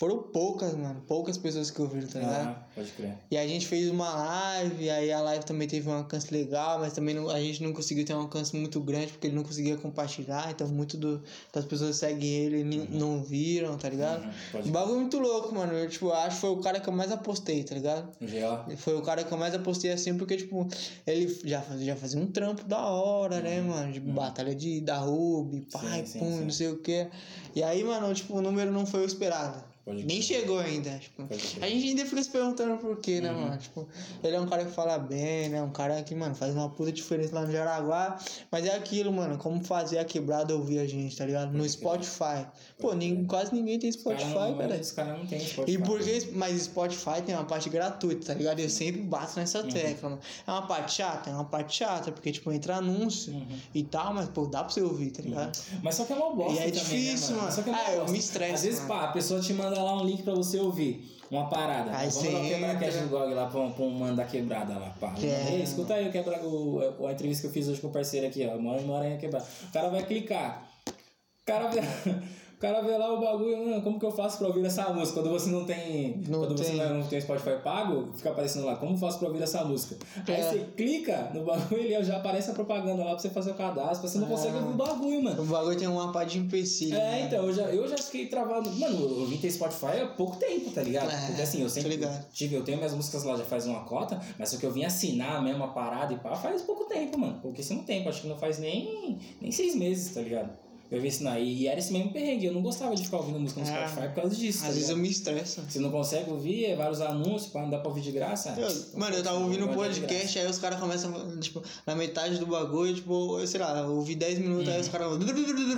foram 0.00 0.22
poucas, 0.22 0.74
mano. 0.74 1.02
Poucas 1.06 1.36
pessoas 1.36 1.70
que 1.70 1.78
ouviram, 1.82 2.08
tá 2.08 2.18
ligado? 2.20 2.48
Ah, 2.56 2.66
pode 2.74 2.90
crer. 2.92 3.18
E 3.30 3.36
a 3.36 3.46
gente 3.46 3.66
fez 3.66 3.90
uma 3.90 4.08
live, 4.14 4.88
aí 4.88 5.12
a 5.12 5.20
live 5.20 5.44
também 5.44 5.68
teve 5.68 5.86
um 5.90 5.92
alcance 5.92 6.32
legal, 6.32 6.78
mas 6.78 6.94
também 6.94 7.14
não- 7.14 7.28
a 7.28 7.38
gente 7.38 7.62
não 7.62 7.74
conseguiu 7.74 8.02
ter 8.06 8.14
um 8.14 8.20
alcance 8.20 8.56
muito 8.56 8.80
grande 8.80 9.08
porque 9.08 9.26
ele 9.26 9.36
não 9.36 9.42
conseguia 9.42 9.76
compartilhar, 9.76 10.50
então 10.50 10.66
muito 10.68 10.96
do- 10.96 11.22
das 11.52 11.66
pessoas 11.66 11.96
seguem 11.96 12.30
ele 12.30 12.60
e 12.60 12.64
ni- 12.64 12.88
não 12.90 13.22
viram, 13.22 13.76
tá 13.76 13.90
ligado? 13.90 14.24
Uhum, 14.54 14.68
Um 14.68 14.70
bagulho 14.72 15.00
muito 15.00 15.18
louco, 15.18 15.54
mano. 15.54 15.74
Eu, 15.74 15.86
tipo, 15.90 16.10
acho 16.10 16.36
que 16.36 16.40
foi 16.40 16.50
o 16.50 16.56
cara 16.60 16.80
que 16.80 16.88
eu 16.88 16.94
mais 16.94 17.12
apostei, 17.12 17.62
tá 17.62 17.74
ligado? 17.74 18.08
GO. 18.22 18.76
Foi 18.78 18.94
o 18.96 19.02
cara 19.02 19.22
que 19.22 19.30
eu 19.30 19.36
mais 19.36 19.54
apostei 19.54 19.92
assim, 19.92 20.16
porque, 20.16 20.34
tipo, 20.38 20.66
ele 21.06 21.28
já 21.44 21.60
fazia, 21.60 21.84
já 21.86 21.96
fazia 21.96 22.18
um 22.18 22.26
trampo 22.26 22.64
da 22.64 22.80
hora, 22.88 23.40
né, 23.42 23.60
mano? 23.60 23.92
De 23.92 24.00
batalha 24.00 24.54
de, 24.54 24.80
da 24.80 24.96
Ruby, 24.96 25.66
pai, 25.70 26.00
Uhum. 26.00 26.06
sim, 26.06 26.18
pum, 26.20 26.32
sim. 26.38 26.44
não 26.44 26.50
sei 26.50 26.68
o 26.68 26.78
quê. 26.78 27.08
E 27.54 27.62
aí, 27.62 27.84
mano, 27.84 28.14
tipo, 28.14 28.34
o 28.34 28.40
número 28.40 28.72
não 28.72 28.86
foi 28.86 29.02
o 29.02 29.06
esperado. 29.06 29.68
Pode 29.84 30.04
Nem 30.04 30.20
chegou 30.20 30.58
ainda. 30.58 30.90
Tipo, 30.98 31.22
a 31.62 31.66
gente 31.68 31.88
ainda 31.88 32.04
fica 32.04 32.22
se 32.22 32.30
perguntando 32.30 32.76
por 32.76 32.98
quê, 33.00 33.16
Uhum. 33.16 33.22
né, 33.22 33.32
mano? 33.32 33.56
Tipo, 33.56 33.88
ele 34.22 34.36
é 34.36 34.40
um 34.40 34.46
cara 34.46 34.64
que 34.64 34.70
fala 34.72 34.98
bem, 34.98 35.48
né? 35.48 35.62
Um 35.62 35.70
cara 35.70 36.02
que, 36.02 36.14
mano, 36.14 36.34
faz 36.34 36.54
uma 36.54 36.68
puta 36.68 36.92
diferença 36.92 37.34
lá 37.34 37.46
no 37.46 37.50
Jaraguá. 37.52 38.18
Mas 38.52 38.66
é 38.66 38.74
aquilo, 38.76 39.10
mano, 39.10 39.38
como 39.38 39.64
fazer 39.64 39.98
a 39.98 40.04
quebrada 40.04 40.54
ouvir 40.54 40.78
a 40.80 40.86
gente, 40.86 41.16
tá 41.16 41.24
ligado? 41.24 41.52
No 41.52 41.66
Spotify. 41.68 42.46
Pô, 42.78 42.92
nin- 42.92 43.24
quase 43.24 43.54
ninguém 43.54 43.78
tem 43.78 43.90
Spotify, 43.90 44.34
cara. 44.34 44.54
cara. 44.54 44.80
Os 44.80 44.92
caras 44.92 45.18
não 45.18 45.26
tem 45.26 45.40
Spotify. 45.40 45.72
E 45.72 45.78
porque, 45.78 46.28
mas 46.34 46.62
Spotify 46.62 47.22
tem 47.24 47.34
uma 47.34 47.44
parte 47.44 47.70
gratuita, 47.70 48.26
tá 48.26 48.34
ligado? 48.34 48.60
Eu 48.60 48.68
sempre 48.68 49.00
bato 49.00 49.38
nessa 49.40 49.60
Uhum. 49.62 49.68
tecla, 49.68 50.10
mano. 50.10 50.22
É 50.46 50.50
uma 50.50 50.66
parte 50.66 50.92
chata? 50.96 51.30
É 51.30 51.32
uma 51.32 51.44
parte 51.46 51.76
chata, 51.76 52.12
porque, 52.12 52.30
tipo, 52.30 52.52
entra 52.52 52.76
anúncio 52.76 53.32
Uhum. 53.32 53.46
e 53.74 53.82
tal, 53.82 54.12
mas, 54.12 54.28
pô, 54.28 54.46
dá 54.46 54.62
pra 54.62 54.72
você 54.72 54.82
ouvir, 54.82 55.10
tá 55.10 55.22
ligado? 55.22 55.58
Mas 55.82 55.94
só 55.94 56.04
que 56.04 56.12
é 56.12 56.16
uma 56.16 56.34
bosta 56.34 56.52
E 56.52 56.58
é 56.58 56.70
também, 56.70 56.80
difícil, 56.82 57.36
né, 57.36 57.42
mano. 57.42 57.52
Só 57.52 57.62
que 57.62 57.70
é 57.70 57.72
uma 57.72 57.80
Ah, 57.82 57.92
eu 57.92 57.96
bosta. 58.00 58.12
me 58.12 58.18
estresso, 58.18 58.54
Às 58.54 58.62
vezes, 58.62 58.80
mano. 58.80 58.88
pá, 58.94 59.04
a 59.04 59.12
pessoa 59.12 59.40
te 59.40 59.52
manda 59.54 59.69
lá 59.78 60.00
um 60.00 60.04
link 60.04 60.22
pra 60.22 60.34
você 60.34 60.58
ouvir 60.58 61.18
uma 61.30 61.48
parada. 61.48 61.96
Aí 61.96 62.08
Vamos 62.08 62.48
quebrar 62.48 62.74
entra. 62.74 62.86
cash 62.86 63.00
do 63.02 63.08
GOG 63.08 63.34
lá 63.34 63.46
pra, 63.46 63.68
pra 63.68 63.84
um 63.84 63.90
mano 63.90 64.16
da 64.16 64.24
quebrada 64.24 64.74
lá, 64.74 64.90
pá. 65.00 65.14
É. 65.22 65.52
Ei, 65.54 65.62
escuta 65.62 65.94
aí 65.94 66.08
o 66.08 66.12
quebra, 66.12 66.40
o, 66.42 67.06
a 67.06 67.12
entrevista 67.12 67.42
que 67.42 67.48
eu 67.48 67.52
fiz 67.52 67.68
hoje 67.68 67.80
com 67.80 67.88
o 67.88 67.92
parceiro 67.92 68.26
aqui, 68.26 68.46
ó. 68.46 68.58
Mora 68.58 68.80
em 68.80 68.84
Moranha 68.84 69.16
Quebrada. 69.16 69.46
O 69.68 69.72
cara 69.72 69.88
vai 69.88 70.02
clicar. 70.02 70.68
O 70.88 71.46
cara 71.46 71.68
vai... 71.68 71.82
O 72.60 72.66
cara 72.68 72.82
vê 72.82 72.94
lá 72.94 73.10
o 73.10 73.18
bagulho, 73.18 73.56
mano, 73.70 73.80
como 73.80 73.98
que 73.98 74.04
eu 74.04 74.10
faço 74.10 74.36
pra 74.36 74.48
ouvir 74.48 74.62
essa 74.66 74.86
música? 74.92 75.22
Quando 75.22 75.30
você 75.30 75.48
não 75.48 75.64
tem. 75.64 76.22
Não 76.28 76.40
quando 76.40 76.54
tem. 76.56 76.76
você 76.76 76.84
não, 76.84 77.02
tem 77.04 77.18
Spotify 77.18 77.56
pago, 77.64 78.10
fica 78.14 78.28
aparecendo 78.28 78.66
lá, 78.66 78.76
como 78.76 78.98
faço 78.98 79.18
pra 79.18 79.28
ouvir 79.28 79.42
essa 79.42 79.64
música? 79.64 79.96
Aí 80.28 80.34
É. 80.34 80.42
você 80.42 80.58
clica 80.76 81.30
no 81.32 81.42
bagulho 81.42 81.80
e 81.82 82.04
já 82.04 82.18
aparece 82.18 82.50
a 82.50 82.52
propaganda 82.52 83.02
lá 83.02 83.12
pra 83.12 83.18
você 83.18 83.30
fazer 83.30 83.52
o 83.52 83.54
cadastro, 83.54 84.06
você 84.06 84.18
não 84.18 84.26
É. 84.26 84.30
consegue 84.30 84.56
ouvir 84.58 84.68
o 84.68 84.74
bagulho, 84.74 85.22
mano. 85.22 85.42
O 85.42 85.46
bagulho 85.46 85.78
tem 85.78 85.88
uma 85.88 86.12
parte 86.12 86.32
de 86.32 86.40
empecilho. 86.40 86.96
É, 86.96 86.98
né? 86.98 87.22
então, 87.28 87.46
eu 87.46 87.54
já, 87.54 87.62
eu 87.62 87.88
já 87.88 87.96
fiquei 87.96 88.26
travado. 88.26 88.70
Mano, 88.72 89.20
eu 89.20 89.24
vim 89.26 89.38
ter 89.38 89.50
Spotify 89.50 90.02
há 90.02 90.06
pouco 90.08 90.36
tempo, 90.36 90.70
tá 90.70 90.82
ligado? 90.82 91.10
É, 91.10 91.26
Porque 91.28 91.40
assim, 91.40 91.62
eu 91.62 91.68
sempre 91.70 91.98
tive, 92.34 92.56
eu 92.56 92.62
tenho 92.62 92.76
minhas 92.76 92.92
músicas 92.92 93.24
lá 93.24 93.38
já 93.38 93.44
faz 93.46 93.66
uma 93.66 93.80
cota, 93.84 94.20
mas 94.38 94.50
só 94.50 94.58
que 94.58 94.66
eu 94.66 94.70
vim 94.70 94.84
assinar 94.84 95.42
mesmo 95.42 95.64
a 95.64 95.68
parada 95.68 96.12
e 96.12 96.18
pá, 96.18 96.36
faz 96.36 96.60
pouco 96.60 96.84
tempo, 96.84 97.16
mano. 97.18 97.38
Pouquíssimo 97.40 97.84
tempo, 97.84 98.10
acho 98.10 98.20
que 98.20 98.28
não 98.28 98.36
faz 98.36 98.58
nem, 98.58 99.18
nem 99.40 99.50
seis 99.50 99.74
meses, 99.74 100.12
tá 100.12 100.20
ligado? 100.20 100.50
Eu 100.90 101.00
vim 101.00 101.08
assinar. 101.08 101.40
E 101.40 101.66
era 101.68 101.78
esse 101.78 101.92
mesmo 101.92 102.12
perrengue. 102.12 102.46
Eu 102.46 102.52
não 102.52 102.62
gostava 102.62 102.94
de 102.96 103.04
ficar 103.04 103.18
ouvindo 103.18 103.38
música 103.38 103.60
no 103.60 103.66
É. 103.68 103.70
Spotify 103.86 104.08
por 104.08 104.14
causa 104.22 104.34
disso. 104.36 104.58
Às 104.58 104.64
tá 104.64 104.68
vezes 104.68 104.88
eu 104.88 104.96
ligado? 104.96 105.02
me 105.02 105.10
estresso. 105.10 105.62
Você 105.68 105.78
não 105.78 105.90
consegue 105.90 106.30
ouvir, 106.30 106.64
é 106.64 106.76
vários 106.76 107.00
anúncios, 107.00 107.52
pá, 107.52 107.62
não 107.62 107.70
dá 107.70 107.78
pra 107.78 107.88
ouvir 107.88 108.00
de 108.00 108.10
graça. 108.12 108.54
Eu- 108.58 108.98
mano, 108.98 109.14
eu 109.16 109.22
tava 109.22 109.38
ouvindo 109.38 109.66
um 109.66 109.74
podcast, 109.74 110.38
aí 110.38 110.46
os 110.48 110.58
caras 110.58 110.80
começam, 110.80 111.38
tipo, 111.38 111.62
na 111.86 111.94
metade 111.94 112.38
do 112.38 112.46
bagulho, 112.46 112.94
tipo, 112.94 113.38
eu 113.38 113.46
sei 113.46 113.60
lá, 113.60 113.78
eu 113.80 113.90
ouvi 113.96 114.14
10 114.16 114.38
minutos, 114.38 114.68
aí 114.68 114.80
os 114.80 114.88
caras. 114.88 115.10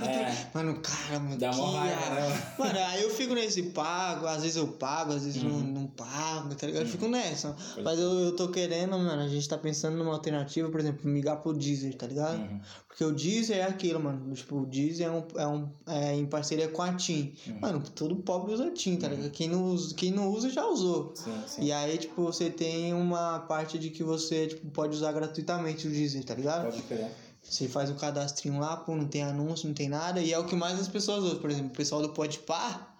É. 0.07 0.49
Mano, 0.53 0.79
cara, 0.81 1.19
mano. 1.19 1.37
Dá 1.37 1.51
mó 1.51 1.71
raiva, 1.71 2.09
né, 2.09 2.41
Mano, 2.57 2.79
aí 2.79 3.03
eu 3.03 3.09
fico 3.09 3.33
nesse 3.33 3.63
pago, 3.63 4.25
às 4.25 4.41
vezes 4.41 4.57
eu 4.57 4.67
pago, 4.67 5.13
às 5.13 5.23
vezes 5.25 5.41
não, 5.43 5.59
não 5.59 5.87
pago, 5.87 6.53
tá 6.55 6.65
ligado? 6.67 6.83
Eu 6.83 6.87
fico 6.89 7.07
nessa. 7.07 7.55
Mas 7.83 7.99
eu, 7.99 8.11
eu 8.19 8.35
tô 8.35 8.47
querendo, 8.49 8.97
mano, 8.97 9.21
a 9.21 9.27
gente 9.27 9.47
tá 9.47 9.57
pensando 9.57 9.97
numa 9.97 10.13
alternativa, 10.13 10.69
por 10.69 10.79
exemplo, 10.79 11.07
migrar 11.09 11.37
pro 11.41 11.53
Deezer, 11.53 11.93
tá 11.95 12.07
ligado? 12.07 12.37
Uhum. 12.39 12.59
Porque 12.87 13.03
o 13.03 13.11
Deezer 13.11 13.57
é 13.57 13.63
aquilo, 13.63 13.99
mano. 13.99 14.33
Tipo, 14.35 14.57
o 14.57 14.65
Deezer 14.65 15.02
é, 15.03 15.11
um, 15.11 15.23
é, 15.35 15.47
um, 15.47 15.69
é 15.87 16.15
em 16.15 16.25
parceria 16.25 16.67
com 16.67 16.81
a 16.81 16.93
TIM. 16.93 17.33
Mano, 17.61 17.83
todo 17.93 18.15
pobre 18.17 18.53
usa 18.53 18.71
TIM, 18.71 18.95
tá 18.95 19.07
ligado? 19.07 19.29
Quem 19.31 19.47
não 19.47 19.65
usa, 19.65 19.93
quem 19.95 20.11
não 20.11 20.29
usa 20.29 20.49
já 20.49 20.65
usou. 20.65 21.13
Sim, 21.15 21.43
sim. 21.47 21.63
E 21.63 21.71
aí, 21.71 21.97
tipo, 21.97 22.23
você 22.23 22.49
tem 22.49 22.93
uma 22.93 23.39
parte 23.39 23.77
de 23.77 23.89
que 23.89 24.03
você, 24.03 24.47
tipo, 24.47 24.67
pode 24.71 24.95
usar 24.95 25.11
gratuitamente 25.11 25.87
o 25.87 25.91
Deezer, 25.91 26.23
tá 26.23 26.33
ligado? 26.33 26.65
Pode 26.65 26.81
crer. 26.83 27.11
Você 27.43 27.67
faz 27.67 27.89
o 27.89 27.95
cadastrinho 27.95 28.59
lá, 28.59 28.77
pô, 28.77 28.95
não 28.95 29.05
tem 29.05 29.21
anúncio, 29.21 29.67
não 29.67 29.75
tem 29.75 29.89
nada. 29.89 30.21
E 30.21 30.31
é 30.31 30.39
o 30.39 30.45
que 30.45 30.55
mais 30.55 30.79
as 30.79 30.87
pessoas 30.87 31.23
usam. 31.25 31.39
Por 31.39 31.49
exemplo, 31.51 31.71
o 31.71 31.75
pessoal 31.75 32.01
do 32.01 32.09
Podpah, 32.09 32.95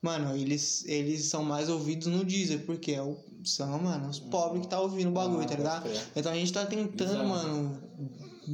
mano, 0.00 0.34
eles, 0.34 0.82
eles 0.86 1.26
são 1.26 1.44
mais 1.44 1.68
ouvidos 1.68 2.06
no 2.06 2.24
Deezer. 2.24 2.64
Porque 2.64 2.92
é 2.92 3.02
o, 3.02 3.18
são, 3.44 3.78
mano, 3.78 4.08
os 4.08 4.18
pobres 4.18 4.62
que 4.62 4.68
tá 4.68 4.80
ouvindo 4.80 5.10
o 5.10 5.12
bagulho, 5.12 5.42
Ah, 5.42 5.46
tá 5.46 5.54
ligado? 5.54 5.90
Então 6.16 6.32
a 6.32 6.34
gente 6.34 6.52
tá 6.52 6.64
tentando, 6.64 7.12
Exato. 7.12 7.28
mano... 7.28 7.78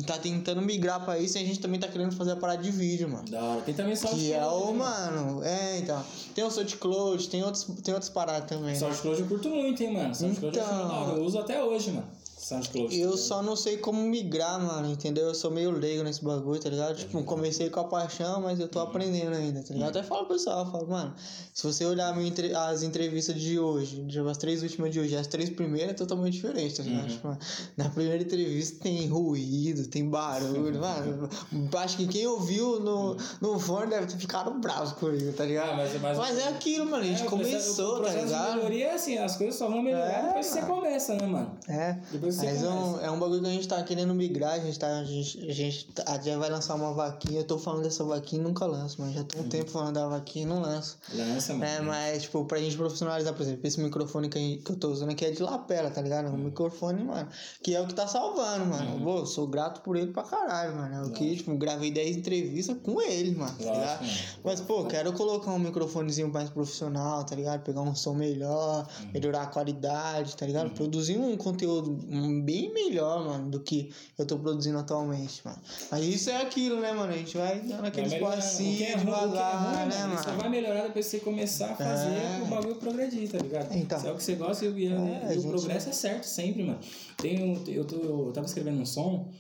Tá 0.07 0.19
tentando 0.19 0.61
migrar 0.61 1.03
pra 1.03 1.19
isso 1.19 1.39
e 1.39 1.43
a 1.43 1.47
gente 1.47 1.61
também 1.61 1.81
tá 1.81 1.89
querendo 1.89 2.15
fazer 2.15 2.33
a 2.33 2.37
parada 2.37 2.63
de 2.63 2.71
vídeo, 2.71 3.09
mano. 3.09 3.25
Da 3.27 3.43
hora. 3.43 3.61
Tem 3.63 3.75
também 3.75 3.97
só 3.97 4.09
Que 4.09 4.35
é 4.35 4.45
o, 4.45 4.75
mano, 4.75 5.43
é, 5.43 5.79
então. 5.79 6.05
Tem 6.35 6.45
o 6.45 6.51
SoundCloud, 6.51 7.27
tem 7.29 7.43
outros, 7.43 7.65
tem 7.83 7.95
outras 7.95 8.11
paradas 8.11 8.47
também. 8.49 8.73
né? 8.73 8.75
SoundCloud 8.75 9.21
eu 9.21 9.27
curto 9.27 9.49
muito, 9.49 9.83
hein, 9.83 9.95
mano. 9.95 10.15
SoundCloud 10.15 10.59
eu 10.59 10.63
Então. 10.63 10.89
hora. 10.91 11.17
Eu 11.17 11.25
uso 11.25 11.39
até 11.39 11.65
hoje, 11.65 11.91
mano. 11.93 12.07
SoundCloud. 12.49 12.99
Eu 13.01 13.11
tá 13.13 13.17
só 13.17 13.43
não 13.43 13.55
sei 13.57 13.77
como 13.79 14.03
migrar, 14.03 14.61
mano, 14.61 14.91
entendeu? 14.91 15.27
Eu 15.27 15.35
sou 15.35 15.51
meio 15.51 15.71
leigo 15.71 16.03
nesse 16.03 16.25
bagulho, 16.25 16.61
tá 16.61 16.69
ligado? 16.69 16.97
Tipo, 16.97 17.23
comecei 17.25 17.69
com 17.71 17.81
a 17.81 17.85
paixão, 17.85 18.41
mas 18.43 18.59
eu 18.61 18.69
tô 18.69 18.81
aprendendo 18.81 19.35
ainda, 19.35 19.63
tá 19.63 19.75
ligado? 19.75 19.91
Até 19.91 20.03
falo 20.03 20.25
pro 20.27 20.35
pessoal, 20.37 20.65
eu 20.65 20.71
falo, 20.73 20.87
mano, 20.89 21.15
se 21.53 21.67
você 21.67 21.85
olhar 21.85 22.15
a 22.17 22.23
entre- 22.23 22.55
as 22.55 22.83
entrevistas 22.83 23.35
de 23.41 23.59
hoje, 23.59 24.07
as 24.31 24.37
três 24.39 24.63
últimas 24.63 24.91
de 24.93 25.01
hoje, 25.01 25.17
as 25.17 25.27
três 25.27 25.51
primeiras 25.51 25.91
é 25.91 25.95
totalmente 25.95 26.35
diferente, 26.35 26.77
tá 26.77 26.83
ligado? 26.83 27.09
Tipo, 27.09 27.37
na 27.77 27.89
primeira 27.89 28.23
entrevista 28.23 28.83
tem 28.83 29.07
ruído, 29.09 29.87
tem 29.89 30.09
barulho, 30.09 30.81
mano. 30.81 31.29
Acho 31.79 31.97
que 31.97 32.07
quem 32.07 32.27
ouviu 32.27 32.81
no, 32.81 33.17
no 33.41 33.59
fone 33.59 33.87
deve 33.89 34.07
ter 34.07 34.17
ficado 34.17 34.51
bravo 34.59 34.95
comigo, 34.97 35.33
tá 35.33 35.45
ligado? 35.45 35.71
Ah, 35.73 35.77
mas- 35.77 36.01
mas- 36.01 36.19
mas 36.19 36.39
é 36.39 36.49
aquilo, 36.49 36.85
mano, 36.87 37.03
a 37.03 37.07
gente 37.07 37.23
É, 37.23 37.27
o 37.27 37.29
processo- 37.31 37.77
começou, 37.77 37.99
o 37.99 38.03
tá 38.03 38.11
de 38.11 38.25
ligado? 38.25 38.55
melhoria 38.57 38.87
é 38.89 38.95
assim, 38.95 39.19
as 39.19 39.37
coisas 39.37 39.57
só 39.57 39.69
vão 39.69 39.83
melhorar 39.83 40.05
É, 40.11 40.23
depois 40.29 40.47
que 40.49 40.53
você 40.55 40.63
começa, 40.67 41.15
né, 41.15 41.27
mano? 41.27 41.51
É, 41.69 41.99
Depois 42.13 42.38
você 42.39 42.47
mas 42.47 42.63
é 42.63 42.69
um, 42.69 43.01
é 43.01 43.11
um 43.11 43.19
bagulho 43.19 43.41
que 43.41 43.47
a 43.47 43.51
gente 43.51 43.69
tá 43.69 43.83
querendo 43.83 44.15
migrar, 44.15 44.53
a 44.55 44.59
gente 44.59 44.79
tá. 44.79 44.87
A 44.99 45.05
gente, 45.05 45.49
a 45.49 45.53
gente 45.53 45.87
tá- 45.93 46.05
a 46.07 46.19
já 46.21 46.37
vai 46.39 46.51
lançar 46.51 46.75
uma 46.75 46.93
vaquinha. 46.93 47.41
Eu 47.41 47.45
tô 47.45 47.59
falando 47.59 47.83
dessa 47.83 48.05
vaquinha 48.05 48.41
e 48.41 48.45
nunca 48.45 48.65
lanço, 48.67 48.97
mas 49.01 49.13
já 49.15 49.25
tô 49.25 49.39
um 49.41 49.49
tempo 49.49 49.71
falando 49.71 49.95
da 49.95 50.09
vaquinha 50.09 50.45
e 50.45 50.49
não 50.49 50.61
lanço. 50.61 50.97
Lança, 51.15 51.53
mano. 51.53 51.65
É, 51.65 51.81
mas, 51.81 52.23
tipo, 52.23 52.45
pra 52.45 52.59
gente 52.59 52.77
profissionalizar, 52.77 53.35
por 53.35 53.43
exemplo, 53.43 53.61
esse 53.67 53.81
microfone 53.81 54.29
que, 54.29 54.39
gente- 54.39 54.63
que 54.63 54.73
eu 54.73 54.77
tô 54.77 54.89
usando 54.89 55.11
aqui 55.11 55.25
é 55.25 55.31
de 55.31 55.43
lapela, 55.43 55.91
tá 55.91 56.01
ligado? 56.01 56.27
É 56.27 56.31
um 56.31 56.37
microfone, 56.39 57.03
mano, 57.05 57.29
que 57.63 57.75
é 57.75 57.81
o 57.81 57.87
que 57.87 57.95
tá 57.95 58.07
salvando, 58.07 58.67
mano. 58.67 59.01
Pô, 59.03 59.27
sou 59.27 59.47
grato 59.47 59.81
por 59.83 59.97
ele 59.97 60.13
pra 60.13 60.23
caralho, 60.23 60.77
mano. 60.77 60.95
É 60.95 61.03
o 61.07 61.11
que, 61.13 61.37
tipo, 61.37 61.57
gravei 61.57 61.91
10 61.91 62.17
entrevistas 62.17 62.77
com 62.83 63.01
ele, 63.03 63.33
mano, 63.37 63.51
tá 63.59 63.65
Lógico, 63.65 63.75
ligado? 63.81 64.01
mano. 64.03 64.13
Mas, 64.45 64.61
pô, 64.61 64.85
quero 64.85 65.13
colocar 65.13 65.51
um 65.53 65.59
microfonezinho 65.59 66.33
mais 66.33 66.51
profissional, 66.51 67.25
tá 67.25 67.35
ligado? 67.35 67.63
Pegar 67.63 67.81
um 67.83 67.95
som 67.95 68.15
melhor, 68.15 68.87
melhorar 69.13 69.43
a 69.43 69.47
qualidade, 69.47 70.37
tá 70.37 70.47
ligado? 70.47 70.71
Produzir 70.71 71.19
um 71.19 71.37
conteúdo 71.37 71.99
bem 72.43 72.73
melhor, 72.73 73.25
mano, 73.25 73.51
do 73.51 73.61
que 73.61 73.91
eu 74.19 74.27
tô 74.27 74.39
produzindo 74.39 74.79
atualmente, 74.79 75.41
mano. 75.45 75.59
Mas 75.91 76.05
isso 76.05 76.31
é 76.31 76.43
aquilo, 76.43 76.81
né, 76.81 76.93
mano? 76.93 77.13
A 77.13 77.17
gente 77.17 77.37
vai 77.37 77.61
dando 77.61 77.85
aquele 77.87 78.09
Vai 78.09 78.19
espacinho 78.19 78.83
é 78.85 78.93
é 78.93 78.97
devagar, 78.97 79.77
ruim, 79.77 79.89
né, 79.89 80.07
mano? 80.07 80.23
Só 80.23 80.31
vai 80.33 80.49
melhorar 80.49 80.83
depois 80.83 81.07
que 81.07 81.11
você 81.13 81.21
começar 81.21 81.73
a 81.73 81.77
fazer 81.77 82.09
É. 82.17 82.41
o 82.43 82.47
bagulho 82.47 82.75
progredir, 82.77 83.31
tá 83.31 83.39
ligado? 83.39 83.75
Então. 83.77 84.01
Se 84.01 84.07
é 84.07 84.13
o 84.13 84.17
que 84.17 84.23
você 84.23 84.35
gosta 84.35 84.65
e, 84.65 84.69
e- 84.69 84.87
É, 84.87 84.91
e 84.91 84.93
a 84.93 85.29
o 85.29 85.33
gente- 85.35 85.49
progresso 85.49 85.89
é 85.89 85.93
certo 85.93 86.25
sempre, 86.25 86.63
mano. 86.65 86.81
Tem 87.17 87.43
um, 87.43 87.65
eu, 87.67 87.85
tô, 87.85 87.97
eu 87.97 88.33
tava 88.33 88.47
escrevendo 88.47 88.81
um 88.81 88.87
som 88.87 89.31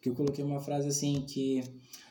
que 0.00 0.08
eu 0.08 0.14
coloquei 0.14 0.44
uma 0.44 0.60
frase 0.60 0.88
assim 0.88 1.24
que 1.26 1.62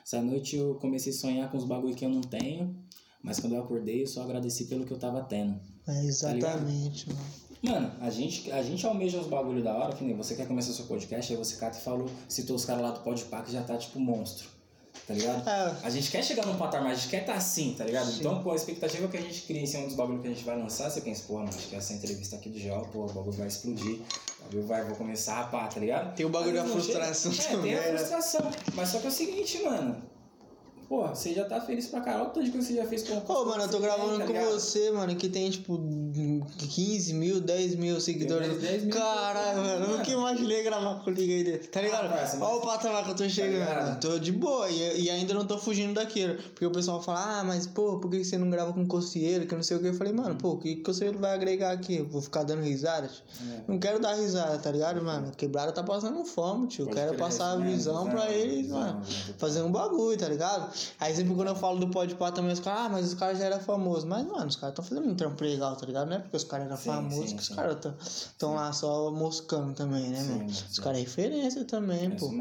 essa 0.06 0.22
noite 0.22 0.56
eu 0.56 0.76
comecei 0.76 1.12
a 1.12 1.16
sonhar 1.16 1.52
com 1.52 1.58
os 1.58 1.66
bagulho 1.66 1.94
que 1.96 2.06
eu 2.06 2.10
não 2.10 2.22
tenho, 2.22 2.76
mas 3.24 3.40
quando 3.40 3.54
eu 3.54 3.62
acordei 3.62 4.02
eu 4.04 4.08
só 4.08 4.24
agradeci 4.24 4.66
pelo 4.66 4.86
que 4.86 4.92
eu 4.94 4.98
tava 4.98 5.22
tendo. 5.24 5.60
É, 5.88 6.06
exatamente, 6.06 7.08
mano. 7.10 7.22
Mano, 7.62 7.92
a 8.02 8.10
gente, 8.10 8.52
a 8.52 8.64
gente 8.64 8.86
almeja 8.86 9.20
uns 9.20 9.28
bagulho 9.28 9.64
da 9.64 9.74
hora, 9.76 9.94
que 9.94 10.04
nem 10.04 10.16
você 10.16 10.34
quer 10.36 10.48
começar 10.48 10.74
seu 10.74 10.86
podcast, 10.86 11.32
aí 11.32 11.38
você 11.38 11.58
cata 11.58 11.78
e 11.78 11.82
falou, 11.82 12.10
citou 12.28 12.56
os 12.56 12.66
caras 12.66 12.82
lá 12.82 12.92
do 12.92 13.02
Podpah 13.02 13.44
que 13.44 13.52
já 13.52 13.62
tá 13.62 13.78
tipo 13.78 14.00
monstro, 14.00 14.48
tá 15.08 15.14
ligado? 15.14 15.48
É. 15.48 15.76
A 15.84 15.90
gente 15.92 16.10
quer 16.10 16.24
chegar 16.24 16.44
num 16.48 16.58
patamar, 16.58 16.92
a 16.92 16.96
gente 16.96 17.10
quer 17.10 17.22
estar 17.22 17.36
assim, 17.36 17.76
tá 17.78 17.84
ligado? 17.86 18.12
Então, 18.14 18.42
pô, 18.42 18.52
a 18.52 18.56
expectativa 18.56 19.08
que 19.08 19.16
a 19.16 19.22
gente 19.22 19.42
cria 19.44 19.62
em 19.62 19.68
cima 19.68 19.86
dos 19.86 19.94
bagulho 19.96 20.20
que 20.20 20.28
a 20.28 20.32
gente 20.32 20.44
vai 20.44 20.58
lançar, 20.58 20.90
você 20.90 21.02
pensa, 21.02 21.24
pô, 21.28 21.36
mano, 21.36 21.50
acho 21.50 21.68
que 21.68 21.76
essa 21.76 21.94
entrevista 21.94 22.36
aqui 22.36 22.50
do 22.50 22.58
Geo, 22.58 22.82
pô, 22.92 23.06
o 23.06 23.14
bagulho 23.14 23.34
vai 23.38 23.48
explodir, 23.48 24.00
o 24.40 24.44
bagulho 24.46 24.64
vai, 24.66 24.84
vou 24.84 24.96
começar 24.96 25.42
a 25.42 25.44
pá, 25.44 25.68
tá 25.68 25.80
ligado? 25.80 26.16
Tem 26.16 26.26
o 26.26 26.30
bagulho 26.30 26.56
da 26.56 26.64
não 26.64 26.82
chega- 26.82 26.82
frustração 27.06 27.32
É, 27.32 27.52
também, 27.52 27.76
tem 27.76 27.80
a 27.80 27.92
né? 27.92 27.98
frustração, 28.00 28.52
mas 28.74 28.90
só 28.90 28.98
que 29.00 29.06
é 29.06 29.10
o 29.10 29.14
seguinte, 29.14 29.62
mano, 29.62 30.02
pô, 30.92 31.08
você 31.08 31.34
já 31.34 31.46
tá 31.46 31.62
feliz 31.62 31.88
pra 31.88 32.02
caralho, 32.02 32.26
tanto 32.32 32.44
de 32.44 32.52
que 32.52 32.62
você 32.62 32.76
já 32.76 32.86
fez 32.86 33.08
com 33.08 33.18
Pô, 33.22 33.46
mano, 33.46 33.64
eu 33.64 33.70
tô 33.70 33.80
gravando 33.80 34.20
tá 34.20 34.26
com 34.26 34.34
ligado? 34.34 34.52
você, 34.52 34.92
mano, 34.92 35.16
que 35.16 35.30
tem 35.30 35.50
tipo 35.50 35.80
15 36.58 37.14
mil, 37.14 37.40
10 37.40 37.76
mil 37.76 38.02
seguidores. 38.02 38.48
mais 38.50 38.62
10 38.62 38.84
mil 38.84 38.94
Caralho, 38.94 39.48
seguidores, 39.56 39.72
mano, 39.80 39.84
eu 39.86 39.98
nunca 39.98 40.12
mano. 40.12 40.20
imaginei 40.20 40.64
gravar 40.64 40.96
com 41.04 41.10
liga 41.12 41.34
aí 41.34 41.44
dele. 41.46 41.58
Tá 41.60 41.82
ligado? 41.82 42.06
Ah, 42.08 42.10
parça, 42.10 42.38
mas- 42.38 42.50
Olha 42.50 42.58
o 42.58 42.62
patamar 42.62 43.06
que 43.06 43.12
eu 43.12 43.16
tô 43.16 43.30
chegando. 43.30 43.60
ligado? 43.60 44.00
tô 44.02 44.20
de 44.20 44.32
boa 44.34 44.70
e, 44.70 45.04
e 45.04 45.10
ainda 45.10 45.34
não 45.34 45.46
tô 45.46 45.58
fugindo 45.58 45.94
daquilo. 45.94 46.36
Porque 46.36 46.66
o 46.66 46.72
pessoal 46.72 47.02
fala, 47.02 47.40
ah, 47.40 47.44
mas 47.46 47.66
pô, 47.66 47.98
por 47.98 48.12
que 48.12 48.22
você 48.26 48.38
não 48.38 48.50
grava 48.50 48.74
com 48.74 48.86
cocieiro? 48.86 49.48
Que 49.48 49.56
não 49.56 49.64
sei 49.64 49.78
o 49.78 49.80
que. 49.80 49.88
Eu 49.88 49.94
falei, 49.94 50.12
mano, 50.12 50.36
pô, 50.36 50.50
o 50.50 50.58
que 50.58 50.76
cocieiro 50.78 51.18
vai 51.18 51.34
agregar 51.34 51.72
aqui? 51.72 51.98
Eu 52.00 52.06
vou 52.06 52.22
ficar 52.22 52.44
dando 52.44 52.64
risada? 52.64 53.10
É. 53.42 53.62
Não 53.66 53.80
quero 53.80 53.98
dar 53.98 54.14
risada, 54.16 54.58
tá 54.58 54.70
ligado, 54.70 55.02
mano? 55.02 55.32
Quebrada 55.38 55.72
tá 55.72 55.84
passando 55.84 56.26
fome, 56.26 56.68
tio. 56.68 56.84
Pode 56.86 56.98
quero 56.98 57.16
passar 57.16 57.52
a 57.52 57.56
né? 57.56 57.72
visão 57.72 58.10
pra 58.10 58.26
Visão, 58.26 58.36
eles, 58.36 58.68
mano. 58.70 59.02
Fazer 59.38 59.62
um 59.62 59.72
bagulho, 59.72 60.18
tá 60.18 60.28
ligado? 60.28 60.70
Aí 61.00 61.16
sempre 61.16 61.34
quando 61.36 61.48
eu 61.50 61.56
falo 61.56 61.80
do 61.80 61.88
Podpah 61.88 62.32
também, 62.32 62.52
os 62.54 62.60
caras, 62.60 62.86
ah, 62.86 62.90
mas 62.90 63.08
os 63.08 63.14
caras 63.14 63.38
já 63.38 63.46
eram 63.46 63.60
famosos. 63.60 64.04
Mas, 64.06 64.26
mano, 64.26 64.48
os 64.48 64.56
caras 64.56 64.74
estão 64.74 64.84
fazendo 64.86 65.10
um 65.12 65.16
trampo 65.16 65.44
legal, 65.44 65.76
tá 65.76 65.86
ligado? 65.86 66.10
Não 66.10 66.16
é 66.16 66.20
porque 66.20 66.38
os 66.38 66.44
caras 66.44 66.66
eram 66.68 66.78
Sim, 66.78 66.84
famosos 66.84 67.30
sim, 67.30 67.36
que 67.36 67.42
os 67.44 67.50
caras 67.50 67.78
estão 68.06 68.56
lá 68.56 68.72
só 68.74 69.12
moscando 69.12 69.74
também, 69.74 70.10
né, 70.10 70.22
Sim, 70.22 70.30
mano? 70.30 70.46
Os 70.46 70.80
caras 70.80 70.98
é 71.00 71.02
referência 71.02 71.66
também, 71.66 72.06
É 72.06 72.10
pô. 72.12 72.32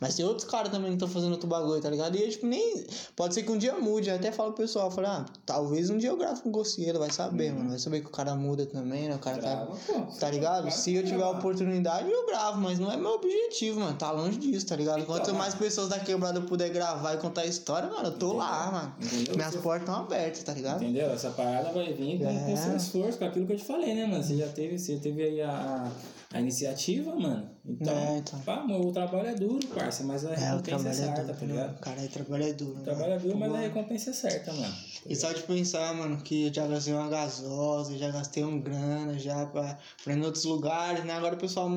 Mas 0.00 0.14
tem 0.14 0.24
outros 0.24 0.48
caras 0.48 0.70
também 0.70 0.88
que 0.88 0.94
estão 0.96 1.08
fazendo 1.08 1.32
outro 1.32 1.46
bagulho, 1.48 1.80
tá 1.80 1.90
ligado? 1.90 2.16
E 2.16 2.22
eu, 2.22 2.30
tipo, 2.30 2.46
nem. 2.46 2.86
Pode 3.14 3.34
ser 3.34 3.42
que 3.42 3.50
um 3.52 3.58
dia 3.58 3.74
mude. 3.78 4.08
Eu 4.08 4.16
até 4.16 4.32
falo 4.32 4.52
pro 4.52 4.62
pessoal, 4.64 4.90
falo, 4.90 5.06
ah, 5.06 5.26
talvez 5.44 5.90
um 5.90 5.98
dia 5.98 6.10
eu 6.10 6.16
grave 6.16 6.40
com 6.42 6.50
gocieiro, 6.50 6.98
vai 6.98 7.10
saber, 7.10 7.52
mano. 7.52 7.70
Vai 7.70 7.78
saber 7.78 8.00
que 8.00 8.06
o 8.06 8.10
cara 8.10 8.34
muda 8.34 8.66
também, 8.66 9.08
né? 9.08 9.14
O 9.14 9.18
cara 9.18 9.36
Grava, 9.38 9.66
tá. 9.66 9.76
pô. 9.86 10.00
Tá 10.18 10.30
ligado? 10.30 10.70
Se 10.70 10.94
eu 10.94 11.04
tiver 11.04 11.22
a 11.22 11.30
oportunidade, 11.30 12.10
eu 12.10 12.26
gravo, 12.26 12.60
mas 12.60 12.78
não 12.78 12.90
é 12.90 12.96
meu 12.96 13.12
objetivo, 13.12 13.80
mano. 13.80 13.96
Tá 13.96 14.10
longe 14.10 14.38
disso, 14.38 14.66
tá 14.66 14.76
ligado? 14.76 15.04
Quanto 15.04 15.22
Então, 15.22 15.34
mais 15.34 15.54
pessoas 15.54 15.88
da 15.88 15.98
quebrada 15.98 16.38
eu 16.38 16.44
puder 16.44 16.70
gravar 16.70 17.14
e 17.14 17.18
contar 17.18 17.42
a 17.42 17.46
história, 17.46 17.85
mano, 17.86 18.08
eu 18.08 18.18
tô 18.18 18.32
lá, 18.34 18.70
mano. 18.70 18.94
Entendeu? 19.02 19.36
Minhas 19.36 19.56
portas 19.56 19.88
estão 19.88 20.04
abertas, 20.04 20.42
tá 20.42 20.52
ligado? 20.52 20.82
Entendeu? 20.82 21.10
Essa 21.10 21.30
parada 21.30 21.72
vai 21.72 21.92
vir 21.92 22.18
com, 22.18 22.24
com 22.24 22.52
É. 22.52 22.56
seu 22.56 22.76
esforço, 22.76 23.18
com 23.18 23.24
aquilo 23.24 23.46
que 23.46 23.52
eu 23.52 23.56
te 23.58 23.64
falei, 23.64 23.94
né, 23.94 24.06
mano? 24.06 24.22
Você 24.22 24.36
já 24.36 24.48
teve, 24.48 24.78
você 24.78 24.96
teve 24.96 25.22
aí 25.22 25.40
a, 25.42 25.88
a 26.32 26.40
iniciativa, 26.40 27.14
mano. 27.14 27.50
Então, 27.68 27.92
É, 27.92 28.18
então. 28.18 28.38
pá, 28.40 28.64
o 28.64 28.92
trabalho 28.92 29.28
é 29.28 29.34
duro, 29.34 29.66
parça, 29.68 30.04
mas 30.04 30.24
a 30.24 30.30
É, 30.30 30.54
o 30.54 30.56
recompensa 30.58 30.88
é 30.88 30.90
é 30.90 30.94
certa, 30.94 31.22
duro. 31.22 31.34
tá 31.34 31.46
né? 31.46 31.52
ligado? 31.52 31.80
Cara, 31.80 32.00
o 32.02 32.08
trabalho 32.08 32.44
é 32.44 32.52
duro. 32.52 32.78
O 32.78 32.82
trabalho 32.84 33.12
é 33.12 33.16
né? 33.16 33.18
duro, 33.18 33.38
mas 33.38 33.54
a 33.54 33.58
recompensa 33.58 34.10
é 34.10 34.12
certa, 34.12 34.52
mano. 34.52 34.74
E 35.08 35.16
só 35.16 35.32
de 35.32 35.42
pensar, 35.42 35.94
mano, 35.94 36.16
que 36.18 36.46
eu 36.46 36.54
já 36.54 36.66
gastei 36.66 36.94
uma 36.94 37.08
gasosa, 37.08 37.96
já 37.98 38.10
gastei 38.10 38.44
um 38.44 38.60
grana 38.60 39.18
já 39.18 39.46
pra, 39.46 39.78
pra 40.04 40.12
ir 40.12 40.18
em 40.18 40.24
outros 40.24 40.44
lugares, 40.44 41.04
né? 41.04 41.12
Agora 41.14 41.34
o 41.34 41.38
pessoal 41.38 41.68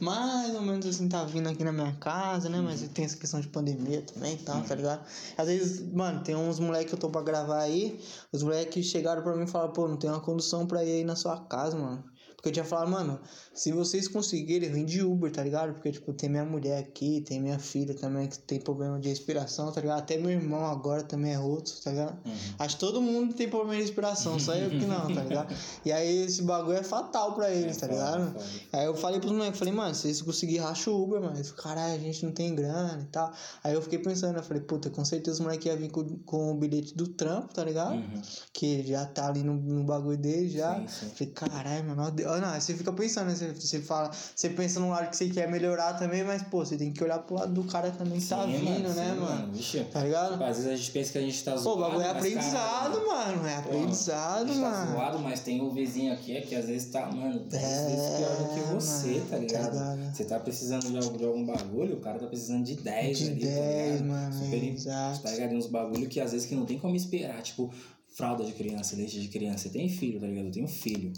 mais 0.00 0.54
ou 0.54 0.62
menos 0.62 0.86
assim 0.86 1.08
tá 1.08 1.24
vindo 1.24 1.48
aqui 1.48 1.64
na 1.64 1.72
minha 1.72 1.92
casa, 1.96 2.48
né? 2.48 2.60
Mas 2.60 2.82
tem 2.88 3.04
essa 3.04 3.16
questão 3.16 3.40
de 3.40 3.48
pandemia 3.48 4.02
também 4.02 4.34
e 4.34 4.38
tal, 4.38 4.60
tá 4.62 4.74
ligado? 4.74 5.02
Às 5.36 5.46
vezes, 5.48 5.92
mano, 5.92 6.22
tem 6.22 6.34
uns 6.34 6.58
moleques 6.58 6.88
que 6.88 6.94
eu 6.94 6.98
tô 6.98 7.08
pra 7.10 7.22
gravar 7.22 7.60
aí, 7.60 7.98
os 8.32 8.42
moleques 8.42 8.86
chegaram 8.86 9.22
pra 9.22 9.34
mim 9.36 9.44
e 9.44 9.46
falaram, 9.46 9.72
pô, 9.72 9.88
não 9.88 9.96
tem 9.96 10.10
uma 10.10 10.20
condução 10.20 10.66
pra 10.66 10.84
ir 10.84 10.92
aí 10.96 11.04
na 11.04 11.16
sua 11.16 11.38
casa, 11.40 11.76
mano. 11.76 12.02
Porque 12.42 12.48
eu 12.48 12.54
tinha 12.54 12.64
falado, 12.64 12.90
mano, 12.90 13.20
se 13.54 13.70
vocês 13.70 14.08
conseguirem, 14.08 14.68
vem 14.68 14.84
de 14.84 15.00
Uber, 15.00 15.30
tá 15.30 15.44
ligado? 15.44 15.74
Porque, 15.74 15.92
tipo, 15.92 16.12
tem 16.12 16.28
minha 16.28 16.44
mulher 16.44 16.80
aqui, 16.80 17.20
tem 17.20 17.40
minha 17.40 17.56
filha 17.56 17.94
também 17.94 18.26
que 18.26 18.36
tem 18.36 18.58
problema 18.58 18.98
de 18.98 19.08
respiração, 19.08 19.70
tá 19.70 19.80
ligado? 19.80 20.00
Até 20.00 20.18
meu 20.18 20.28
irmão 20.28 20.66
agora 20.66 21.04
também 21.04 21.34
é 21.34 21.38
outro, 21.38 21.72
tá 21.80 21.92
ligado? 21.92 22.18
Acho 22.58 22.74
que 22.74 22.80
todo 22.80 23.00
mundo 23.00 23.32
tem 23.32 23.48
problema 23.48 23.76
de 23.76 23.82
respiração, 23.82 24.40
só 24.40 24.56
eu 24.56 24.70
que 24.70 24.84
não, 24.84 25.14
tá 25.14 25.22
ligado? 25.22 25.54
E 25.84 25.92
aí 25.92 26.24
esse 26.24 26.42
bagulho 26.42 26.78
é 26.78 26.82
fatal 26.82 27.32
pra 27.32 27.48
eles, 27.48 27.76
tá 27.76 27.86
foda, 27.86 27.98
ligado? 28.00 28.32
foda. 28.32 28.44
Aí 28.72 28.86
eu 28.86 28.96
falei 28.96 29.20
pros 29.20 29.30
moleques, 29.30 29.58
falei, 29.60 29.74
mano, 29.74 29.94
se 29.94 30.02
vocês 30.02 30.22
conseguirem, 30.22 30.62
racha 30.62 30.90
o 30.90 31.00
Uber, 31.00 31.20
mano. 31.20 31.40
Caralho, 31.54 31.94
a 31.94 31.98
gente 31.98 32.24
não 32.24 32.32
tem 32.32 32.52
grana 32.56 33.02
e 33.02 33.06
tal. 33.06 33.32
Aí 33.62 33.72
eu 33.72 33.82
fiquei 33.82 34.00
pensando, 34.00 34.36
eu 34.36 34.42
falei, 34.42 34.64
puta, 34.64 34.90
com 34.90 35.04
certeza 35.04 35.34
os 35.34 35.40
moleques 35.40 35.66
iam 35.66 35.76
vir 35.76 35.92
com, 35.92 36.04
com 36.24 36.50
o 36.50 36.54
bilhete 36.56 36.92
do 36.96 37.06
trampo, 37.06 37.54
tá 37.54 37.62
ligado? 37.62 37.94
Uhum. 37.94 38.20
Que 38.52 38.82
já 38.84 39.06
tá 39.06 39.28
ali 39.28 39.44
no, 39.44 39.54
no 39.54 39.84
bagulho 39.84 40.18
dele 40.18 40.48
já. 40.48 40.74
Sim, 40.80 40.88
sim. 40.88 41.10
Falei, 41.14 41.32
caralho, 41.32 41.84
mano. 41.84 42.02
Não, 42.40 42.48
aí 42.50 42.60
você 42.60 42.74
fica 42.74 42.92
pensando, 42.92 43.26
né? 43.28 43.34
Você, 43.34 43.52
você 43.54 43.80
fala, 43.80 44.10
você 44.34 44.48
pensa 44.50 44.80
num 44.80 44.90
lado 44.90 45.10
que 45.10 45.16
você 45.16 45.28
quer 45.28 45.48
melhorar 45.50 45.94
também, 45.94 46.24
mas, 46.24 46.42
pô, 46.42 46.64
você 46.64 46.76
tem 46.76 46.92
que 46.92 47.02
olhar 47.02 47.18
pro 47.20 47.34
lado 47.36 47.52
do 47.52 47.64
cara 47.64 47.90
também 47.90 48.18
que 48.20 48.26
tá 48.26 48.44
vindo, 48.46 48.64
mano, 48.64 48.88
né, 48.94 49.10
sim, 49.14 49.20
mano? 49.20 49.52
Vixe, 49.52 49.84
Tá 49.92 50.02
ligado? 50.02 50.42
Às 50.42 50.56
vezes 50.56 50.70
a 50.72 50.76
gente 50.76 50.90
pensa 50.90 51.12
que 51.12 51.18
a 51.18 51.20
gente 51.22 51.44
tá 51.44 51.52
Pô, 51.52 51.58
zoado. 51.58 51.78
o 51.78 51.82
bagulho 51.88 52.02
é 52.06 52.10
aprendizado, 52.10 53.00
caralho, 53.00 53.06
mano. 53.36 53.46
É 53.48 53.60
Pô, 53.62 53.68
aprendizado, 53.68 54.44
a 54.44 54.46
gente 54.46 54.60
tá 54.60 54.70
mano. 54.70 54.92
zoado, 54.92 55.18
mas 55.18 55.40
tem 55.40 55.60
o 55.60 55.70
vizinho 55.70 56.12
aqui 56.12 56.40
que 56.42 56.54
às 56.54 56.66
vezes 56.66 56.90
tá, 56.90 57.06
mano, 57.10 57.40
10 57.40 57.62
É, 57.62 57.86
vezes 57.86 58.16
pior 58.18 58.36
do 58.36 58.54
que 58.54 58.60
você, 58.74 59.06
mano, 59.08 59.20
tá 59.20 59.26
tá 59.30 59.36
ligado? 59.38 59.72
ligado? 59.72 60.14
Você 60.16 60.24
tá 60.24 60.40
precisando 60.40 60.90
de 60.90 60.96
algum, 60.98 61.16
de 61.16 61.24
algum 61.24 61.44
bagulho, 61.44 61.96
o 61.96 62.00
cara 62.00 62.18
tá 62.18 62.26
precisando 62.26 62.64
de 62.64 62.74
10 62.76 63.18
De 63.18 63.30
ali, 63.30 63.40
10, 63.44 63.98
tá 64.00 64.04
mano, 64.06 64.32
Super, 64.44 64.64
exato. 64.64 65.22
Tá 65.22 65.30
ligado? 65.30 65.54
Uns 65.54 65.66
bagulho 65.66 66.08
que 66.08 66.20
às 66.20 66.32
vezes 66.32 66.46
que 66.46 66.54
não 66.54 66.66
tem 66.66 66.78
como 66.78 66.94
esperar, 66.96 67.40
tipo, 67.42 67.72
fralda 68.14 68.44
de 68.44 68.52
criança, 68.52 68.94
leite 68.96 69.20
de 69.20 69.28
criança. 69.28 69.58
Você 69.64 69.68
tem 69.70 69.88
filho, 69.88 70.20
tá 70.20 70.26
ligado? 70.26 70.46
Eu 70.46 70.52
tenho 70.52 70.68
filho. 70.68 71.12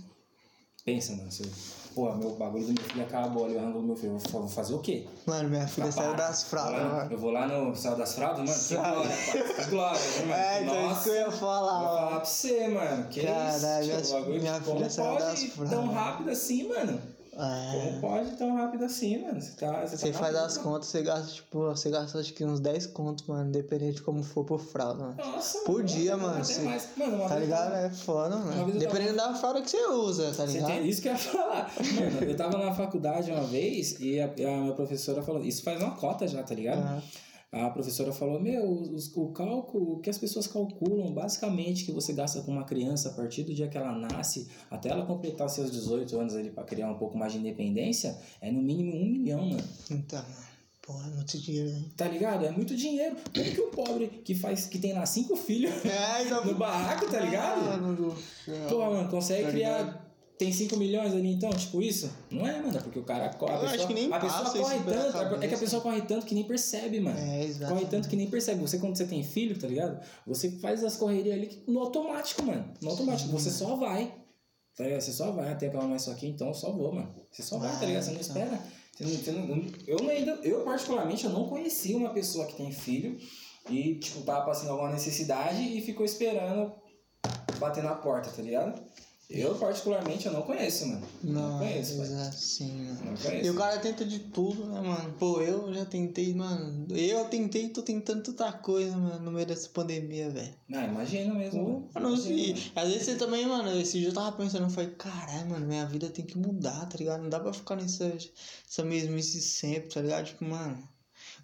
Pensa, 0.85 1.17
mano, 1.17 1.31
você... 1.31 1.45
Pô, 1.95 2.13
meu 2.17 2.31
bagulho 2.35 2.67
do 2.67 2.73
meu 2.75 2.83
filho 2.83 3.05
acabou 3.05 3.45
ali, 3.47 3.57
rango 3.57 3.79
do 3.81 3.87
meu 3.87 3.97
filho. 3.97 4.15
Eu 4.15 4.19
vou 4.19 4.41
vou 4.41 4.49
fazer 4.51 4.75
o 4.75 4.81
quê? 4.81 5.07
Mano, 5.27 5.49
minha 5.49 5.65
filha 5.67 5.87
Ficar 5.87 6.03
saiu 6.03 6.11
parado. 6.17 6.29
das 6.33 6.43
fraldas, 6.43 6.75
Eu 6.75 6.79
vou 6.83 6.91
lá- 6.91 6.97
mano. 6.99 7.13
Eu 7.13 7.19
vou 7.19 7.31
lá 7.33 7.47
no 7.71 7.77
saiu 7.77 7.97
das 7.97 8.15
fraldas, 8.17 8.49
mano. 8.51 8.59
Que 8.69 8.75
glória, 8.75 9.11
pai. 9.11 9.55
Que 9.65 9.71
glória, 9.71 10.01
né, 10.01 10.27
mano? 10.27 10.35
É, 10.35 10.63
então 10.63 10.75
isso 10.75 10.89
Nossa. 10.89 11.03
que 11.05 11.09
eu 11.09 11.15
ia 11.15 11.31
Vou 11.31 11.39
falar, 11.39 11.69
falar 11.71 12.05
ó. 12.05 12.09
pra 12.17 12.25
você, 12.25 12.69
mano. 12.69 13.09
Que 13.09 13.23
Caralho, 13.25 14.01
isso, 14.01 14.21
minha- 14.27 14.61
filha 14.61 14.91
saiu 14.91 15.19
das 15.19 15.43
fraldas. 15.45 15.71
tão 15.71 15.87
rápido 15.93 16.31
assim, 16.31 16.69
mano? 16.69 17.01
Como 17.35 17.97
É. 17.97 17.99
pode 18.01 18.29
ir 18.31 18.37
tão 18.37 18.55
rápido 18.57 18.85
assim, 18.85 19.19
mano? 19.23 19.41
Você, 19.41 19.53
tá, 19.53 19.87
você, 19.87 19.97
Você 19.97 20.13
tá 20.13 20.19
faz 20.19 20.37
as 20.37 20.57
contas, 20.59 20.89
você 20.89 21.03
gasta, 21.03 21.33
tipo, 21.33 21.59
você 21.67 21.91
gasta 21.91 22.19
acho 22.19 22.33
que 22.33 22.45
uns 22.45 22.61
10 22.61 22.87
contos, 22.87 23.27
mano, 23.27 23.49
independente 23.49 23.97
de 23.97 24.03
como 24.03 24.23
for 24.23 24.45
por 24.45 24.61
fralda, 24.61 25.03
mano. 25.05 25.17
Nossa, 25.19 25.59
Por 25.65 25.75
mano, 25.83 25.85
dia, 25.87 26.17
mano, 26.17 26.35
mais. 26.35 26.89
Mano, 26.97 27.29
Tá 27.29 27.37
ligado? 27.37 27.65
tava- 27.73 27.79
É 27.79 27.91
foda, 27.91 28.37
mano. 28.37 28.53
eu 28.53 28.59
tava- 28.67 28.73
Dependendo 28.79 29.17
da 29.17 29.35
fralda 29.35 29.63
que 29.63 29.71
você 29.71 29.87
usa, 29.89 30.33
tá 30.33 30.45
ligado? 30.47 30.67
tem 30.69 30.89
isso 30.89 31.03
que 31.03 31.09
eu 31.09 31.13
ia 31.13 31.19
falar. 31.19 31.73
Mano, 31.77 32.31
eu 32.31 32.37
tava 32.37 32.59
na 32.59 32.75
faculdade 32.75 33.31
uma 33.31 33.45
vez 33.45 33.97
e 34.01 34.21
a, 34.21 34.27
a 34.27 34.61
minha 34.61 34.73
professora 34.75 35.23
falou, 35.23 35.43
isso 35.45 35.63
faz 35.63 35.81
uma 35.83 35.93
cota 35.97 36.29
já, 36.29 36.43
tá 36.43 36.55
ligado? 36.55 36.79
Aham. 36.79 37.03
A 37.55 37.71
professora 37.71 38.13
falou, 38.13 38.41
meu, 38.41 38.69
os- 38.69 39.11
o 39.17 39.29
cálculo, 39.29 40.01
que 40.01 40.11
as 40.11 40.19
pessoas 40.19 40.47
calculam, 40.47 41.13
basicamente, 41.13 41.85
que 41.85 41.93
você 41.93 42.13
gasta 42.13 42.41
com 42.43 42.51
uma 42.53 42.65
criança 42.65 43.11
a 43.11 43.13
partir 43.13 43.45
do 43.45 43.55
dia 43.55 43.69
que 43.69 43.77
ela 43.79 43.93
nasce, 43.93 44.49
até 44.71 44.89
ela 44.89 45.07
completar 45.07 45.49
seus 45.49 45.71
18 45.71 46.19
anos 46.19 46.35
ali 46.35 46.51
pra 46.51 46.65
criar 46.65 46.91
um 46.91 46.99
pouco 46.99 47.17
mais 47.17 47.33
de 47.33 47.39
independência, 47.39 48.19
é 48.41 48.51
no 48.51 48.61
mínimo 48.61 48.97
um 48.97 49.07
milhão, 49.07 49.47
mano. 49.47 49.63
Então, 49.91 50.19
mano. 50.23 50.55
Porra, 50.87 51.07
é 51.09 51.15
muito 51.15 51.39
dinheiro, 51.39 51.71
hein? 51.71 51.93
Tá 51.97 52.07
ligado? 52.07 52.45
É 52.45 52.51
muito 52.51 52.77
dinheiro. 52.77 53.17
Como 53.35 53.51
que 53.55 53.61
o 53.61 53.69
pobre 53.69 54.07
que 54.23 54.35
faz, 54.35 54.67
que 54.67 54.79
tem 54.79 54.93
lá 54.93 55.07
cinco 55.07 55.35
filhos 55.35 55.73
É, 55.83 56.25
então. 56.25 56.45
no 56.45 56.55
barraco, 56.57 57.07
tá 57.11 57.21
ligado? 57.21 58.15
Céu. 58.45 58.67
Pô, 58.69 58.79
mano, 58.91 59.09
consegue 59.09 59.45
Tá 59.45 59.51
criar. 59.51 60.04
Tem 60.37 60.53
5 60.53 60.77
milhões 60.77 61.13
ali 61.13 61.33
então, 61.33 61.51
tipo 61.51 61.81
isso? 61.81 62.11
Não 62.29 62.45
é, 62.47 62.61
mano, 62.61 62.77
é 62.77 62.81
porque 62.81 62.99
o 62.99 63.05
cara 63.05 63.29
corre. 63.35 63.53
a 63.53 63.55
Eu 63.57 63.61
acho 63.63 63.71
pessoa- 63.73 63.89
que 63.89 63.95
nem 63.95 64.13
a 64.13 64.19
pessoa 64.19 64.51
corre 64.51 64.79
tanto, 64.83 65.45
é 65.45 65.49
que 65.49 65.55
a 65.55 65.59
pessoa 65.59 65.83
corre 65.83 66.03
tanto 66.03 66.27
que 66.27 66.35
nem 66.35 66.45
percebe, 66.45 66.99
mano. 67.01 67.17
É, 67.19 67.45
exato. 67.45 67.73
Corre 67.73 67.87
tanto 67.87 68.09
que 68.09 68.17
nem 68.17 68.29
percebe. 68.29 68.61
Você, 68.61 68.79
quando 68.79 68.97
você 68.97 69.05
tem 69.07 69.23
filho, 69.23 69.57
tá 69.59 69.69
ligado? 69.69 70.01
Você 70.27 70.51
faz 70.59 70.83
as 70.83 70.97
correrias 70.97 71.37
ali 71.37 71.63
no 71.69 71.79
automático, 71.79 72.43
mano. 72.43 72.69
No 72.83 72.91
automático. 72.91 73.31
Você 73.31 73.51
só 73.51 73.77
vai. 73.77 74.13
Tá 74.77 74.83
ligado? 74.85 75.01
Você 75.03 75.13
só 75.13 75.31
vai. 75.31 75.53
Até 75.53 75.69
pra 75.71 75.83
mais 75.83 76.03
isso 76.03 76.11
aqui, 76.11 76.27
então 76.27 76.49
eu 76.49 76.55
só 76.55 76.73
vou, 76.73 76.93
mano. 76.93 77.15
Você 77.31 77.43
só 77.45 77.57
vai, 77.59 77.71
tá 77.79 77.87
ligado? 77.87 78.03
Você 78.03 78.11
não 78.11 78.21
então. 78.21 78.43
espera. 78.43 78.61
Você 78.99 79.05
não, 79.05 79.11
você 79.11 79.31
não- 79.33 79.73
eu 79.87 80.11
ainda, 80.11 80.33
eu 80.43 80.65
particularmente, 80.65 81.25
eu 81.25 81.31
não 81.31 81.49
conhecia 81.49 81.97
uma 81.97 82.11
pessoa 82.11 82.45
que 82.47 82.57
tem 82.57 82.73
filho 82.73 83.17
e, 83.71 83.95
tipo, 84.01 84.21
tava 84.23 84.45
passando 84.47 84.71
alguma 84.71 84.91
necessidade 84.91 85.63
e 85.63 85.81
ficou 85.81 86.05
esperando 86.05 86.73
bater 87.61 87.85
na 87.85 87.95
porta, 87.95 88.31
tá 88.31 88.43
ligado? 88.43 88.83
Eu, 89.31 89.55
particularmente, 89.57 90.27
eu 90.27 90.33
não 90.33 90.43
conheço, 90.43 90.87
mano. 90.87 91.03
Não, 91.23 91.59
conheço, 91.59 91.97
pai. 91.97 92.07
exato, 92.07 92.37
sim, 92.37 92.73
mano. 92.85 93.01
Não 93.05 93.17
conheço. 93.17 93.47
E 93.47 93.51
o 93.51 93.55
cara 93.55 93.79
tenta 93.79 94.05
de 94.05 94.19
tudo, 94.19 94.67
né, 94.67 94.81
mano? 94.81 95.13
Pô, 95.19 95.41
eu 95.41 95.73
já 95.73 95.85
tentei, 95.85 96.35
mano. 96.35 96.87
Eu 96.91 97.25
tentei, 97.27 97.69
tô 97.71 97.83
tentando 97.83 98.23
tanta 98.23 98.53
coisa, 98.53 98.97
mano, 98.97 99.19
no 99.25 99.33
meio 99.33 99.47
dessa 99.47 99.69
pandemia, 99.71 100.31
velho. 100.31 100.55
Ah, 100.73 100.85
imagina 100.85 101.35
mesmo. 101.35 101.89
Mano, 101.95 102.09
Imagina, 102.09 102.39
e, 102.41 102.49
mano. 102.53 102.63
às 102.77 102.89
vezes 102.89 103.03
você 103.07 103.15
também, 103.17 103.47
mano, 103.47 103.81
esse 103.81 103.99
dia 103.99 104.09
eu 104.09 104.15
tava 104.15 104.37
pensando, 104.37 104.65
eu 104.65 104.71
falei, 104.71 104.91
caralho, 104.91 105.49
mano, 105.51 105.67
minha 105.67 105.87
vida 105.87 106.09
tem 106.11 106.25
que 106.25 106.37
mudar, 106.39 106.87
tá 106.87 106.99
ligado? 106.99 107.23
Não 107.23 107.31
dá 107.31 107.41
pra 107.41 107.53
ficar 107.53 107.77
nessa 107.77 108.05
essa 108.69 108.85
mesmice 108.85 109.41
sempre, 109.41 109.89
tá 109.89 110.01
ligado? 110.03 110.27
Tipo, 110.27 110.45
mano, 110.45 110.87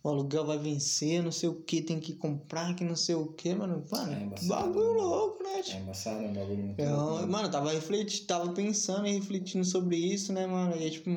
o 0.03 0.09
aluguel 0.09 0.47
vai 0.47 0.59
vencer, 0.59 1.23
não 1.23 1.31
sei 1.33 1.49
o 1.49 1.55
que, 1.63 1.83
tem 1.83 2.01
que 2.01 2.15
comprar, 2.15 2.75
que 2.75 2.83
não 2.85 2.97
sei 2.97 3.15
o 3.15 3.27
que, 3.33 3.55
mano. 3.55 3.85
Mano, 3.91 4.13
É 4.13 4.23
embaçado, 4.23 4.49
bagulho 4.49 4.95
né? 4.95 5.01
louco, 5.01 5.43
né? 5.43 5.63
Tipo, 5.63 5.77
É 5.77 5.81
embaçado, 5.81 6.25
é 6.25 6.29
um 6.29 6.33
bagulho 6.33 6.59
muito 6.65 6.81
eu, 6.81 6.97
louco, 6.97 7.21
né? 7.21 7.27
mano, 7.27 7.47
eu 7.47 7.51
tava 7.51 7.73
refletindo, 7.73 8.27
tava 8.27 8.53
pensando 8.53 9.07
e 9.07 9.13
refletindo 9.13 9.65
sobre 9.65 9.97
isso, 9.97 10.33
né, 10.33 10.47
mano? 10.47 10.75
E 10.77 10.85
aí, 10.85 10.91
tipo, 10.91 11.11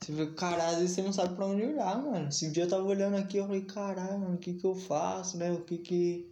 você 0.00 0.12
vê, 0.12 0.26
caralho, 0.34 0.72
às 0.72 0.78
vezes 0.78 0.94
você 0.94 1.02
não 1.02 1.12
sabe 1.12 1.34
pra 1.34 1.46
onde 1.46 1.62
olhar, 1.62 2.00
mano. 2.02 2.28
Esse 2.28 2.50
dia 2.50 2.64
eu 2.64 2.68
tava 2.68 2.84
olhando 2.84 3.16
aqui, 3.16 3.36
eu 3.38 3.46
falei, 3.46 3.62
caralho, 3.62 4.20
mano, 4.20 4.34
o 4.36 4.38
que 4.38 4.54
que 4.54 4.64
eu 4.64 4.74
faço, 4.74 5.36
né? 5.36 5.50
O 5.52 5.62
que 5.62 5.78
que, 5.78 6.31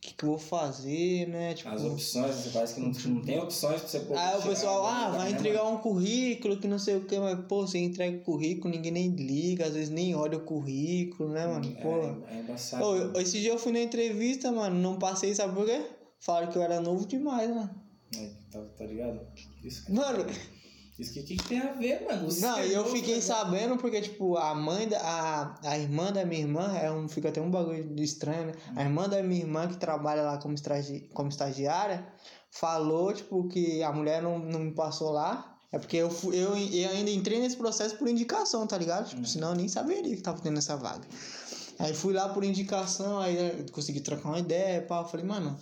que, 0.00 0.14
que 0.14 0.24
eu 0.24 0.28
vou 0.30 0.38
fazer, 0.38 1.26
né? 1.28 1.54
Tipo, 1.54 1.70
As 1.70 1.82
opções, 1.82 2.34
você 2.36 2.50
parece 2.50 2.74
que 2.74 2.80
não, 2.80 2.90
não 3.14 3.22
tem 3.22 3.38
opções 3.38 3.80
pra 3.80 3.88
você 3.88 4.00
poder 4.00 4.18
Aí 4.20 4.38
o 4.38 4.42
pessoal, 4.42 4.86
ah, 4.86 5.10
vai 5.10 5.30
né, 5.32 5.38
entregar 5.38 5.64
mano? 5.64 5.76
um 5.76 5.80
currículo 5.80 6.56
que 6.58 6.68
não 6.68 6.78
sei 6.78 6.96
o 6.96 7.04
que, 7.04 7.18
mas, 7.18 7.38
pô, 7.46 7.66
você 7.66 7.78
entrega 7.78 8.16
o 8.18 8.20
currículo, 8.22 8.72
ninguém 8.72 8.92
nem 8.92 9.08
liga, 9.10 9.66
às 9.66 9.74
vezes 9.74 9.90
nem 9.90 10.14
olha 10.14 10.38
o 10.38 10.42
currículo, 10.44 11.30
né, 11.30 11.46
mano? 11.46 11.74
Pô. 11.82 12.02
É, 12.28 12.36
é 12.36 12.40
embaçado. 12.40 12.84
Ô, 12.84 12.92
mano. 12.92 13.12
eu- 13.14 13.20
esse 13.20 13.40
dia 13.40 13.50
eu 13.52 13.58
fui 13.58 13.72
na 13.72 13.80
entrevista, 13.80 14.52
mano, 14.52 14.76
não 14.78 14.98
passei, 14.98 15.34
sabe 15.34 15.54
por 15.54 15.66
quê? 15.66 15.82
Falaram 16.20 16.48
que 16.50 16.58
eu 16.58 16.62
era 16.62 16.80
novo 16.80 17.06
demais, 17.06 17.48
mano. 17.50 17.70
É, 18.16 18.30
tá, 18.50 18.60
tá 18.78 18.84
ligado? 18.86 19.20
Isso 19.62 19.84
que, 19.84 19.92
Mano, 19.92 20.24
isso 20.98 21.12
que, 21.12 21.22
que 21.22 21.36
tem 21.48 21.60
a 21.60 21.72
ver, 21.74 22.04
mano? 22.04 22.28
Você 22.28 22.40
não, 22.40 22.58
é 22.58 22.66
e 22.66 22.72
eu 22.72 22.84
fiquei 22.86 23.14
ligado? 23.14 23.22
sabendo 23.22 23.76
porque, 23.76 24.00
tipo, 24.00 24.36
a 24.36 24.52
mãe 24.52 24.88
da. 24.88 24.98
A, 24.98 25.70
a 25.70 25.78
irmã 25.78 26.12
da 26.12 26.24
minha 26.24 26.40
irmã, 26.40 26.76
é 26.76 26.90
um, 26.90 27.08
fica 27.08 27.28
até 27.28 27.40
um 27.40 27.50
bagulho 27.50 28.02
estranho, 28.02 28.46
né? 28.46 28.52
A 28.74 28.82
irmã 28.82 29.08
da 29.08 29.22
minha 29.22 29.40
irmã, 29.40 29.68
que 29.68 29.76
trabalha 29.76 30.22
lá 30.22 30.38
como, 30.38 30.54
estagi, 30.54 31.08
como 31.14 31.28
estagiária, 31.28 32.04
falou, 32.50 33.12
tipo, 33.12 33.46
que 33.46 33.80
a 33.82 33.92
mulher 33.92 34.20
não, 34.20 34.40
não 34.40 34.60
me 34.60 34.72
passou 34.72 35.12
lá. 35.12 35.54
É 35.70 35.78
porque 35.78 35.98
eu, 35.98 36.10
fui, 36.10 36.34
eu, 36.34 36.56
eu 36.56 36.90
ainda 36.90 37.10
entrei 37.10 37.38
nesse 37.38 37.56
processo 37.56 37.96
por 37.96 38.08
indicação, 38.08 38.66
tá 38.66 38.76
ligado? 38.76 39.08
Tipo, 39.08 39.24
senão 39.24 39.50
eu 39.50 39.54
nem 39.54 39.68
saberia 39.68 40.16
que 40.16 40.22
tava 40.22 40.40
tendo 40.40 40.58
essa 40.58 40.76
vaga. 40.76 41.06
Aí 41.78 41.94
fui 41.94 42.12
lá 42.12 42.28
por 42.30 42.42
indicação, 42.42 43.20
aí 43.20 43.36
eu 43.36 43.66
consegui 43.70 44.00
trocar 44.00 44.30
uma 44.30 44.38
ideia, 44.38 44.82
pá. 44.82 45.04
Falei, 45.04 45.24
mano, 45.24 45.56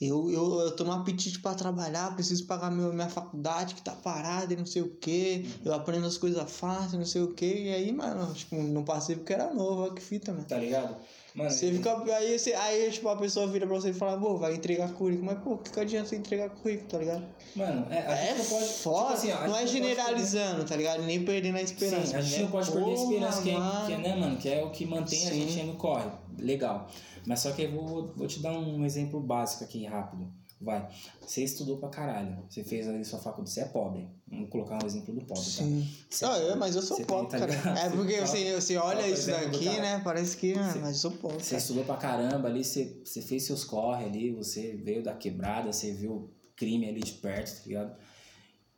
eu, 0.00 0.30
eu, 0.30 0.60
eu 0.60 0.76
tô 0.76 0.84
no 0.84 0.92
apetite 0.92 1.40
pra 1.40 1.54
trabalhar, 1.54 2.14
preciso 2.14 2.46
pagar 2.46 2.70
meu, 2.70 2.92
minha 2.92 3.08
faculdade 3.08 3.74
que 3.74 3.82
tá 3.82 3.92
parada 3.92 4.52
e 4.52 4.56
não 4.56 4.66
sei 4.66 4.82
o 4.82 4.90
que. 4.96 5.44
Eu 5.64 5.74
aprendo 5.74 6.06
as 6.06 6.16
coisas 6.16 6.48
fáceis, 6.50 6.92
não 6.92 7.04
sei 7.04 7.22
o 7.22 7.32
que. 7.34 7.46
E 7.64 7.74
aí, 7.74 7.92
mano, 7.92 8.32
tipo, 8.32 8.54
não 8.56 8.84
passei 8.84 9.16
porque 9.16 9.32
era 9.32 9.52
novo, 9.52 9.92
que 9.94 10.00
fita, 10.02 10.32
mano. 10.32 10.44
Tá 10.44 10.56
ligado? 10.56 10.94
Mano, 11.34 11.50
Você 11.50 11.70
fica. 11.72 11.96
Aí, 12.16 12.38
você, 12.38 12.52
aí, 12.54 12.90
tipo, 12.90 13.08
a 13.08 13.16
pessoa 13.16 13.46
vira 13.48 13.66
pra 13.66 13.76
você 13.76 13.90
e 13.90 13.92
fala, 13.92 14.18
pô, 14.18 14.36
vai 14.38 14.54
entregar 14.54 14.92
currículo. 14.92 15.26
Mas, 15.26 15.38
pô, 15.42 15.52
o 15.54 15.58
que, 15.58 15.70
que 15.70 15.80
adianta 15.80 16.08
você 16.08 16.16
entregar 16.16 16.48
currículo, 16.50 16.88
tá 16.88 16.98
ligado? 16.98 17.24
Mano, 17.56 17.86
é, 17.90 17.98
a 17.98 18.12
É 18.16 18.26
gente 18.36 18.38
não 18.38 18.44
pode. 18.58 18.72
foda, 18.72 19.04
tipo 19.04 19.12
assim, 19.14 19.32
ó, 19.32 19.36
a 19.44 19.48
não 19.48 19.56
é 19.56 19.66
generalizando, 19.66 20.64
tá 20.64 20.74
ligado? 20.76 21.02
Nem 21.02 21.24
perdendo 21.24 21.56
a 21.56 21.58
perder- 21.58 21.72
esperança. 21.74 22.06
Sim, 22.06 22.16
a 22.16 22.20
gente 22.22 22.36
né? 22.36 22.42
não 22.44 22.50
pode 22.50 22.70
perder 22.70 22.90
a 22.90 22.94
esperança, 22.94 23.42
que 23.42 23.50
é, 23.50 23.54
que 23.86 23.92
é, 23.92 23.98
né, 23.98 24.16
mano? 24.16 24.36
Que 24.36 24.48
é 24.48 24.64
o 24.64 24.70
que 24.70 24.86
mantém 24.86 25.26
a 25.26 25.30
Sim. 25.30 25.48
gente 25.48 25.62
no 25.66 25.74
corre. 25.74 26.08
Legal. 26.38 26.88
Mas 27.26 27.40
só 27.40 27.52
que 27.52 27.62
eu 27.62 27.72
vou, 27.72 28.12
vou 28.16 28.26
te 28.26 28.40
dar 28.40 28.58
um 28.58 28.84
exemplo 28.84 29.20
básico 29.20 29.64
aqui, 29.64 29.84
rápido. 29.84 30.26
Vai. 30.60 30.88
Você 31.24 31.44
estudou 31.44 31.76
pra 31.78 31.88
caralho. 31.88 32.36
Você 32.48 32.64
fez 32.64 32.88
ali 32.88 33.04
sua 33.04 33.20
faculdade. 33.20 33.50
Você 33.54 33.60
é 33.60 33.64
pobre. 33.66 34.08
Vamos 34.26 34.50
colocar 34.50 34.82
um 34.82 34.86
exemplo 34.86 35.14
do 35.14 35.20
pobre, 35.20 35.44
tá? 35.44 35.50
Sim. 35.62 35.88
Você 36.10 36.24
Não, 36.26 36.34
é 36.34 36.50
eu, 36.50 36.56
mas 36.56 36.74
eu 36.74 36.82
sou 36.82 37.00
pobre, 37.04 37.30
tem, 37.30 37.40
tá 37.40 37.46
cara. 37.46 37.78
É 37.80 37.90
porque 37.90 38.20
Você 38.20 38.26
você, 38.44 38.60
você 38.60 38.76
olha 38.76 39.06
isso 39.06 39.30
daqui, 39.30 39.66
cara. 39.66 39.80
né? 39.82 40.00
Parece 40.02 40.36
que. 40.36 40.58
ah, 40.58 40.64
Você- 40.72 40.78
mas 40.80 40.88
eu 40.90 41.10
sou 41.10 41.10
pobre. 41.12 41.38
Você 41.42 41.50
cara. 41.50 41.58
estudou 41.62 41.84
pra 41.84 41.96
caramba 41.96 42.48
ali, 42.48 42.64
você, 42.64 43.00
você 43.04 43.22
fez 43.22 43.44
seus 43.44 43.64
corre 43.64 44.04
ali, 44.06 44.32
você 44.32 44.72
veio 44.82 45.00
da 45.02 45.14
quebrada, 45.14 45.72
você 45.72 45.92
viu 45.92 46.28
crime 46.56 46.88
ali 46.88 47.00
de 47.02 47.12
perto, 47.12 47.58
tá 47.62 47.62
ligado? 47.68 47.96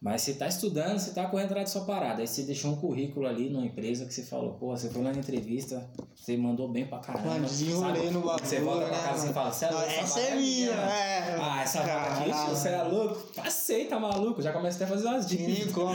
Mas 0.03 0.23
você 0.23 0.33
tá 0.33 0.49
estudando, 0.49 0.99
você 0.99 1.11
tá 1.11 1.27
correndo 1.27 1.49
atrás 1.49 1.67
da 1.67 1.73
sua 1.79 1.85
parada. 1.87 2.23
Aí 2.23 2.27
você 2.27 2.43
deixou 2.45 2.73
um 2.73 2.77
currículo 2.77 3.27
ali 3.27 3.51
numa 3.51 3.67
empresa 3.67 4.07
que 4.07 4.15
você 4.15 4.23
falou, 4.23 4.55
pô, 4.55 4.69
você 4.75 4.89
foi 4.89 5.03
lá 5.03 5.13
na 5.13 5.19
entrevista, 5.19 5.91
você 6.17 6.39
mandou 6.39 6.73
bem 6.73 6.87
pra 6.87 7.01
caramba. 7.01 7.47
Sabe? 7.47 8.11
no 8.11 8.23
bagulho. 8.23 8.47
Você 8.47 8.61
volta 8.61 8.87
pra 8.87 8.99
casa 8.99 9.29
e 9.29 9.33
fala, 9.35 9.53
"Cê 9.53 9.67
é 9.67 9.71
Não, 9.71 9.77
louco, 9.79 9.93
Essa 9.93 10.21
vaga 10.21 10.27
é 10.33 10.37
minha, 10.37 10.71
minha." 10.73 10.81
é. 10.91 11.37
Ah, 11.39 11.63
essa 11.63 11.81
vaga 11.83 12.11
aqui, 12.13 12.51
você 12.51 12.69
é 12.71 12.83
louco? 12.83 13.33
Passei, 13.35 13.89
tá 13.89 13.99
maluco? 14.01 14.41
Já 14.41 14.53
começa 14.55 14.77
até 14.79 14.85
a 14.87 14.89
fazer 14.97 15.07
umas 15.07 15.29
dicas. 15.29 15.55
Sim, 15.67 15.73
como? 15.73 15.95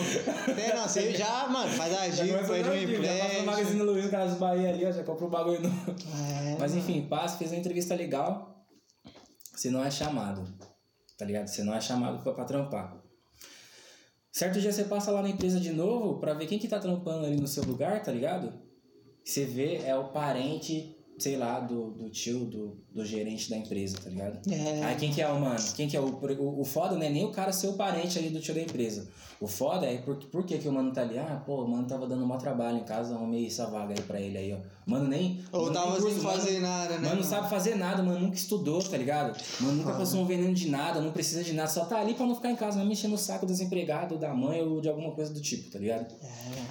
Tem, 0.56 0.76
não, 0.76 0.88
você 0.88 1.12
já, 1.16 1.48
mano, 1.48 1.72
faz 1.72 1.94
a 1.98 2.08
Já 2.10 2.24
dica, 2.26 2.38
começa 2.44 2.54
a 2.54 2.56
pede 2.58 2.70
um 2.70 2.88
dicas, 2.88 3.06
já 3.08 3.24
passa 3.26 3.40
no 3.40 3.46
Magazine. 3.48 3.82
Luiza, 3.82 4.10
Casas 4.10 4.38
Bahia 4.38 4.70
ali, 4.70 4.86
ó, 4.86 4.92
já 4.92 5.04
comprou 5.04 5.30
o 5.30 5.32
bagulho 5.32 5.62
novo. 5.64 5.96
É, 6.16 6.58
Mas 6.60 6.76
enfim, 6.76 7.08
passa, 7.10 7.40
fez 7.40 7.50
uma 7.52 7.58
entrevista 7.60 7.96
legal. 7.96 8.64
Você 9.52 9.72
não 9.72 9.84
é 9.84 9.90
chamado, 9.90 10.48
tá 11.18 11.26
ligado? 11.26 11.48
Você 11.48 11.64
não 11.64 11.74
é 11.74 11.82
chamado 11.82 12.22
pra, 12.22 12.34
pra 12.34 12.46
trampar. 12.46 13.04
Certo 14.36 14.60
dia 14.60 14.70
você 14.70 14.84
passa 14.84 15.12
lá 15.12 15.22
na 15.22 15.30
empresa 15.30 15.62
de 15.62 15.72
novo 15.72 16.20
pra 16.20 16.34
ver 16.34 16.46
quem 16.46 16.60
que 16.60 16.68
tá 16.68 16.78
trampando 16.78 17.26
ali 17.26 17.38
no 17.38 17.48
seu 17.48 17.64
lugar, 17.64 18.04
tá 18.04 18.12
ligado? 18.12 18.52
Você 19.24 19.46
vê, 19.46 19.78
é 19.78 19.96
o 19.96 20.10
parente, 20.10 20.95
sei 21.18 21.38
lá, 21.38 21.60
do, 21.60 21.92
do 21.92 22.10
tio, 22.10 22.46
do, 22.46 22.78
do 22.92 23.06
gerente 23.06 23.50
da 23.50 23.58
empresa, 23.58 23.98
tá 24.04 24.10
ligado? 24.10 24.40
É. 24.52 24.84
Aí 24.84 24.96
quem 24.96 25.12
que 25.12 25.22
é 25.22 25.28
o 25.28 25.40
mano? 25.40 25.64
Quem 25.76 25.88
que 25.88 25.96
é 25.96 26.00
o, 26.00 26.06
o, 26.06 26.62
o 26.62 26.66
foda 26.66 26.96
não 26.96 27.04
é 27.04 27.10
nem 27.10 27.26
o 27.26 27.32
cara 27.32 27.52
ser 27.52 27.68
o 27.68 27.74
parente 27.74 28.18
ali 28.20 28.30
do 28.30 28.40
tio 28.40 28.54
da 28.54 28.62
empresa. 28.62 29.08
O 29.40 29.48
foda 29.48 29.86
é 29.86 29.98
por, 29.98 30.16
por 30.16 30.46
que, 30.46 30.58
que 30.58 30.68
o 30.68 30.72
mano 30.72 30.94
tá 30.94 31.02
ali? 31.02 31.18
Ah, 31.18 31.42
pô, 31.46 31.64
o 31.64 31.68
mano 31.68 31.86
tava 31.86 32.08
dando 32.08 32.26
mó 32.26 32.38
trabalho 32.38 32.78
em 32.78 32.84
casa, 32.84 33.16
arrumei 33.16 33.46
essa 33.48 33.66
vaga 33.66 33.94
aí 33.94 34.02
pra 34.02 34.20
ele 34.20 34.38
aí, 34.38 34.54
ó. 34.54 34.58
Mano, 34.86 35.08
nem. 35.10 35.42
Ou 35.52 35.64
mano, 35.64 35.74
tava 35.74 36.00
sem 36.00 36.20
fazer 36.20 36.60
nada, 36.60 36.98
né? 37.00 37.10
Mano, 37.10 37.22
não 37.22 37.24
sabe 37.24 37.50
fazer 37.50 37.76
nada, 37.76 38.02
mano, 38.02 38.20
nunca 38.20 38.36
estudou, 38.36 38.82
tá 38.82 38.96
ligado? 38.96 39.38
Mano, 39.60 39.78
nunca 39.78 39.94
passou 39.94 40.22
um 40.22 40.26
veneno 40.26 40.54
de 40.54 40.70
nada, 40.70 41.02
não 41.02 41.12
precisa 41.12 41.44
de 41.44 41.54
nada, 41.54 41.68
só 41.68 41.84
tá 41.86 42.00
ali 42.00 42.14
pra 42.14 42.26
não 42.26 42.36
ficar 42.36 42.52
em 42.52 42.56
casa, 42.56 42.78
não 42.80 42.86
mexendo 42.86 43.12
no 43.12 43.18
saco 43.18 43.46
dos 43.46 43.60
empregados, 43.60 44.20
da 44.20 44.34
mãe 44.34 44.62
ou 44.62 44.80
de 44.80 44.88
alguma 44.88 45.12
coisa 45.12 45.34
do 45.34 45.42
tipo, 45.42 45.70
tá 45.70 45.80
ligado? 45.80 46.06
É, 46.22 46.28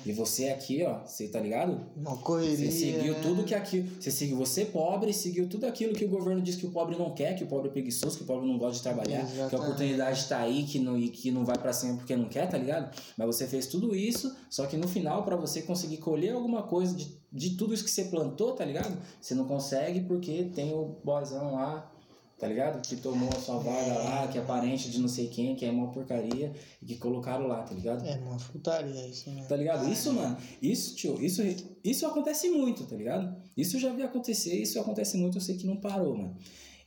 E 0.06 0.12
você 0.12 0.48
aqui, 0.48 0.82
ó, 0.84 1.00
você 1.04 1.28
tá 1.28 1.40
ligado? 1.40 1.78
uma 1.96 2.16
correria. 2.16 2.70
Você 2.70 2.78
seguiu 2.78 3.12
né? 3.14 3.20
tudo 3.20 3.44
que 3.44 3.54
aquilo. 3.54 3.88
Você 4.00 4.10
seguiu 4.10 4.33
você 4.34 4.64
pobre, 4.64 5.12
seguiu 5.12 5.48
tudo 5.48 5.66
aquilo 5.66 5.94
que 5.94 6.04
o 6.04 6.08
governo 6.08 6.42
diz 6.42 6.56
que 6.56 6.66
o 6.66 6.70
pobre 6.70 6.96
não 6.96 7.10
quer, 7.10 7.34
que 7.34 7.44
o 7.44 7.46
pobre 7.46 7.68
é 7.68 7.72
preguiçoso, 7.72 8.16
que 8.16 8.24
o 8.24 8.26
pobre 8.26 8.46
não 8.46 8.58
gosta 8.58 8.76
de 8.76 8.82
trabalhar, 8.82 9.24
que 9.24 9.32
a 9.32 9.34
Exatamente. 9.34 9.54
oportunidade 9.56 10.28
tá 10.28 10.38
aí, 10.38 10.64
que 10.64 10.78
não, 10.78 10.98
e 10.98 11.08
que 11.08 11.30
não 11.30 11.44
vai 11.44 11.56
pra 11.58 11.72
cima 11.72 11.96
porque 11.96 12.16
não 12.16 12.28
quer, 12.28 12.48
tá 12.48 12.58
ligado? 12.58 12.94
Mas 13.16 13.26
você 13.26 13.46
fez 13.46 13.66
tudo 13.66 13.94
isso, 13.94 14.34
só 14.50 14.66
que 14.66 14.76
no 14.76 14.88
final, 14.88 15.24
pra 15.24 15.36
você 15.36 15.62
conseguir 15.62 15.98
colher 15.98 16.34
alguma 16.34 16.62
coisa 16.62 16.94
de, 16.94 17.16
de 17.32 17.50
tudo 17.56 17.72
isso 17.74 17.84
que 17.84 17.90
você 17.90 18.04
plantou, 18.04 18.52
tá 18.52 18.64
ligado? 18.64 18.96
Você 19.20 19.34
não 19.34 19.46
consegue 19.46 20.00
porque 20.00 20.50
tem 20.54 20.72
o 20.72 20.96
boyzão 21.04 21.54
lá. 21.54 21.90
Tá 22.38 22.48
ligado? 22.48 22.82
Que 22.82 22.96
tomou 22.96 23.28
a 23.28 23.40
sua 23.40 23.58
vaga 23.58 23.94
lá, 23.94 24.28
que 24.28 24.36
é 24.36 24.42
parente 24.42 24.90
de 24.90 24.98
não 25.00 25.08
sei 25.08 25.28
quem, 25.28 25.54
que 25.54 25.64
é 25.64 25.70
uma 25.70 25.90
porcaria, 25.92 26.52
e 26.82 26.86
que 26.86 26.96
colocaram 26.96 27.46
lá, 27.46 27.62
tá 27.62 27.74
ligado? 27.74 28.04
É 28.04 28.16
uma 28.16 28.36
putaria 28.36 29.06
isso, 29.06 29.30
né? 29.30 29.44
Tá 29.48 29.56
ligado? 29.56 29.88
Isso, 29.88 30.12
mano, 30.12 30.36
isso, 30.60 30.96
tio, 30.96 31.20
isso, 31.24 31.42
isso 31.82 32.06
acontece 32.06 32.48
muito, 32.50 32.84
tá 32.84 32.96
ligado? 32.96 33.36
Isso 33.56 33.76
eu 33.76 33.80
já 33.80 33.92
vi 33.92 34.02
acontecer, 34.02 34.60
isso 34.60 34.80
acontece 34.80 35.16
muito, 35.16 35.38
eu 35.38 35.40
sei 35.40 35.56
que 35.56 35.66
não 35.66 35.76
parou, 35.76 36.16
mano. 36.16 36.36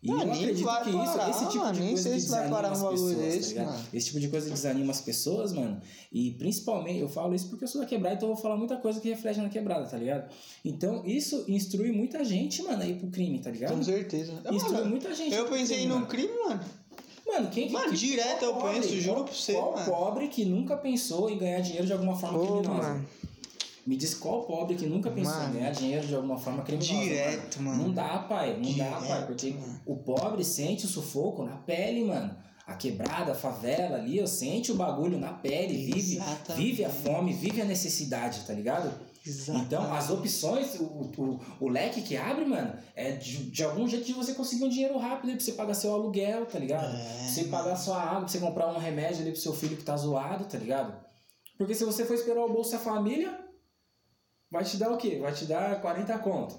E 0.04 0.12
Ah, 0.12 0.14
eu 0.14 0.18
nem 0.20 0.30
acredito 0.32 0.58
que 0.60 0.64
parar, 0.64 1.30
isso, 1.30 1.38
esse 1.44 1.46
tipo 1.52 1.58
mano, 1.64 1.74
de 1.74 1.80
nem 1.80 1.90
coisa 1.90 2.04
sei 2.04 2.14
que 2.14 2.22
se 2.22 2.30
vai 2.30 2.40
desanima 2.42 2.56
parar 2.56 2.72
as 2.72 2.82
um 2.84 2.90
pessoas, 2.90 3.16
desse, 3.18 3.40
tá 3.40 3.48
ligado? 3.62 3.66
mano. 3.74 3.86
Esse 3.94 4.06
tipo 4.06 4.20
de 4.20 4.28
coisa 4.28 4.50
desanima 4.52 4.92
as 4.92 5.02
pessoas, 5.02 5.54
mano. 5.54 5.82
E 6.14 6.32
principalmente, 6.32 7.00
eu 7.00 7.10
falo 7.10 7.34
isso 7.34 7.50
porque 7.50 7.64
eu 7.64 7.68
sou 7.68 7.82
da 7.82 7.88
quebrada, 7.88 8.16
então 8.16 8.30
eu 8.30 8.36
vou 8.36 8.42
falar 8.44 8.58
muita 8.58 8.78
coisa 8.78 9.00
que 9.02 9.10
reflete 9.10 9.40
na 9.40 9.50
quebrada, 9.50 9.88
tá 9.88 9.98
ligado? 9.98 10.30
Então, 10.64 11.04
isso 11.04 11.44
instrui 11.48 11.92
muita 11.92 12.24
gente, 12.24 12.62
mano, 12.62 12.84
a 12.84 12.86
ir 12.86 13.00
pro 13.00 13.08
crime, 13.10 13.40
tá 13.40 13.50
ligado? 13.50 13.76
Com 13.76 13.84
certeza. 13.84 14.34
Instrui 14.52 14.74
Mano, 14.78 14.90
muita 14.92 15.14
gente. 15.16 15.34
eu 15.36 15.46
pensei 15.48 15.78
crime, 15.78 15.88
no 15.90 15.96
mano. 15.96 16.08
crime, 16.08 16.34
mano. 16.48 16.62
Mano, 17.26 17.50
quem 17.50 17.68
que. 17.68 17.74
Mano, 17.74 17.90
que- 17.92 17.98
direto 17.98 18.46
eu 18.46 18.54
qual 18.54 18.72
penso, 18.74 18.88
pobre? 18.88 19.02
juro 19.02 19.24
pra 19.26 19.34
você, 19.34 19.54
Qual 19.54 19.74
mano. 19.74 19.86
pobre 19.92 20.28
que 20.30 20.46
nunca 20.46 20.78
pensou 20.78 21.30
em 21.30 21.38
ganhar 21.38 21.60
dinheiro 21.60 21.86
de 21.88 21.92
alguma 21.92 22.16
forma 22.16 22.38
Pô, 22.40 22.46
criminosa? 22.62 22.88
mano. 22.90 23.06
Me 23.88 23.96
diz 23.96 24.14
qual 24.14 24.44
pobre 24.44 24.76
que 24.76 24.86
nunca 24.86 25.10
pensou 25.10 25.34
Mano. 25.34 25.50
em 25.50 25.60
ganhar 25.60 25.72
dinheiro 25.72 26.06
de 26.06 26.14
alguma 26.14 26.38
forma 26.38 26.62
criminosa. 26.62 27.00
Direto, 27.00 27.62
mano. 27.64 27.84
Não 27.84 27.94
dá, 27.94 28.20
pai. 28.20 28.60
Não 28.62 28.74
dá, 28.74 28.92
pai. 28.92 29.02
Direto, 29.08 29.26
Porque 29.28 29.52
mano. 29.52 29.82
o 29.86 29.96
pobre 29.96 30.44
sente 30.44 30.86
o 30.86 30.90
sufoco 30.90 31.46
na 31.46 31.56
pele, 31.56 32.04
mano. 32.04 32.36
A 32.66 32.74
quebrada, 32.74 33.32
a 33.32 33.36
favela 33.36 33.96
ali, 33.96 34.22
ó, 34.22 34.26
sente 34.26 34.74
o 34.74 34.76
bagulho 34.76 35.18
na 35.18 35.32
pele, 35.32 35.86
vive, 35.86 36.18
Exatamente. 36.18 36.54
vive 36.66 36.84
a 36.84 36.90
fome, 36.90 37.32
vive 37.32 37.62
a 37.62 37.66
necessidade, 37.66 38.42
tá 38.46 38.52
ligado? 38.54 38.92
Exato. 39.26 39.60
Então, 39.60 39.94
as 39.94 40.10
opções, 40.10 40.76
o, 40.78 40.84
o, 40.84 41.40
o 41.62 41.70
leque 41.70 42.02
que 42.02 42.18
abre, 42.18 42.44
mano, 42.44 42.74
é 42.94 43.12
de, 43.14 43.50
de 43.50 43.64
algum 43.64 43.88
jeito 43.88 44.06
de 44.06 44.12
você 44.12 44.34
conseguir 44.34 44.66
um 44.66 44.70
dinheiro 44.70 44.98
rápido 44.98 45.30
aí 45.30 45.36
pra 45.38 45.46
você 45.46 45.54
pagar 45.54 45.74
seu 45.76 45.94
aluguel, 45.94 46.46
tá 46.46 46.60
ligado? 46.60 46.94
É, 46.94 47.20
pra 47.20 47.28
você 47.30 47.44
pagar 47.46 47.76
sua 47.78 48.02
água, 48.02 48.20
pra 48.20 48.28
você 48.28 48.40
comprar 48.40 48.68
um 48.68 48.78
remédio 48.78 49.22
ali 49.22 49.32
pro 49.32 49.40
seu 49.40 49.54
filho 49.54 49.78
que 49.78 49.84
tá 49.84 49.96
zoado, 49.96 50.44
tá 50.44 50.58
ligado? 50.58 50.94
Porque 51.58 51.74
se 51.74 51.86
você 51.86 52.04
for 52.06 52.16
esperar 52.16 52.44
o 52.44 52.52
bolso 52.52 52.74
da 52.74 52.80
família, 52.80 53.47
vai 54.52 54.64
te 54.64 54.78
dar 54.78 54.92
o 54.92 54.98
quê? 54.98 55.20
Vai 55.22 55.34
te 55.34 55.46
dar 55.46 55.82
40 55.82 56.18
conto. 56.20 56.56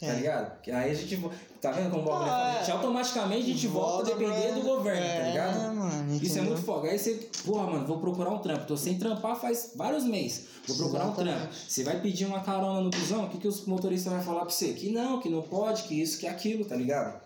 Tá 0.00 0.06
É. 0.06 0.14
ligado? 0.16 0.60
Que 0.60 0.72
Aí 0.72 0.90
a 0.90 0.94
gente. 0.94 1.16
Tá 1.60 1.70
vendo 1.70 1.88
como 1.90 2.02
o 2.02 2.04
bagulho 2.06 2.28
Ah, 2.30 2.60
é? 2.66 2.68
É. 2.68 2.72
automaticamente 2.72 3.42
a 3.44 3.54
gente 3.54 3.66
volta, 3.68 4.10
a 4.12 4.14
depender 4.16 4.48
pra- 4.48 4.54
do 4.54 4.62
governo, 4.62 5.00
é, 5.00 5.20
tá 5.20 5.26
ligado? 5.28 5.74
Mano, 5.76 6.14
Isso 6.16 6.38
é 6.38 6.42
muito 6.42 6.60
foda. 6.62 6.88
Aí 6.88 6.98
você, 6.98 7.14
porra, 7.44 7.66
mano, 7.70 7.86
vou 7.86 8.00
procurar 8.00 8.30
um 8.30 8.38
trampo. 8.40 8.66
Tô 8.66 8.76
sem 8.76 8.98
trampar 8.98 9.36
faz 9.36 9.72
vários 9.76 10.04
meses. 10.04 10.48
Vou 10.66 10.76
procurar 10.76 11.04
um 11.04 11.12
Exatamente. 11.12 11.38
trampo. 11.38 11.54
Você 11.54 11.84
vai 11.84 12.00
pedir 12.00 12.26
uma 12.26 12.40
carona 12.40 12.80
no 12.80 12.90
busão, 12.90 13.24
o 13.26 13.30
que, 13.30 13.38
que 13.38 13.48
os 13.48 13.64
motoristas 13.66 14.12
vão 14.12 14.20
falar 14.22 14.40
pra 14.40 14.50
você? 14.50 14.72
Que 14.74 14.90
não, 14.90 15.20
que 15.20 15.28
não 15.30 15.42
pode, 15.42 15.84
que 15.84 15.98
isso, 16.02 16.18
que 16.18 16.26
aquilo, 16.26 16.64
tá 16.64 16.74
ligado? 16.74 17.22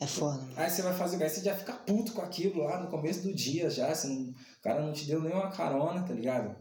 É 0.00 0.06
foda, 0.06 0.36
mano. 0.38 0.52
Aí 0.56 0.68
você 0.68 0.82
vai 0.82 0.94
fazer, 0.94 1.22
aí 1.22 1.30
você 1.30 1.40
já 1.42 1.54
fica 1.54 1.72
puto 1.72 2.12
com 2.12 2.22
aquilo 2.22 2.64
lá 2.64 2.80
no 2.80 2.90
começo 2.90 3.22
do 3.22 3.32
dia 3.34 3.70
já. 3.70 3.94
Você 3.94 4.08
não- 4.08 4.30
o 4.30 4.34
cara 4.62 4.82
não 4.82 4.92
te 4.92 5.06
deu 5.06 5.22
nenhuma 5.22 5.48
carona, 5.50 6.02
tá 6.02 6.12
ligado? 6.12 6.54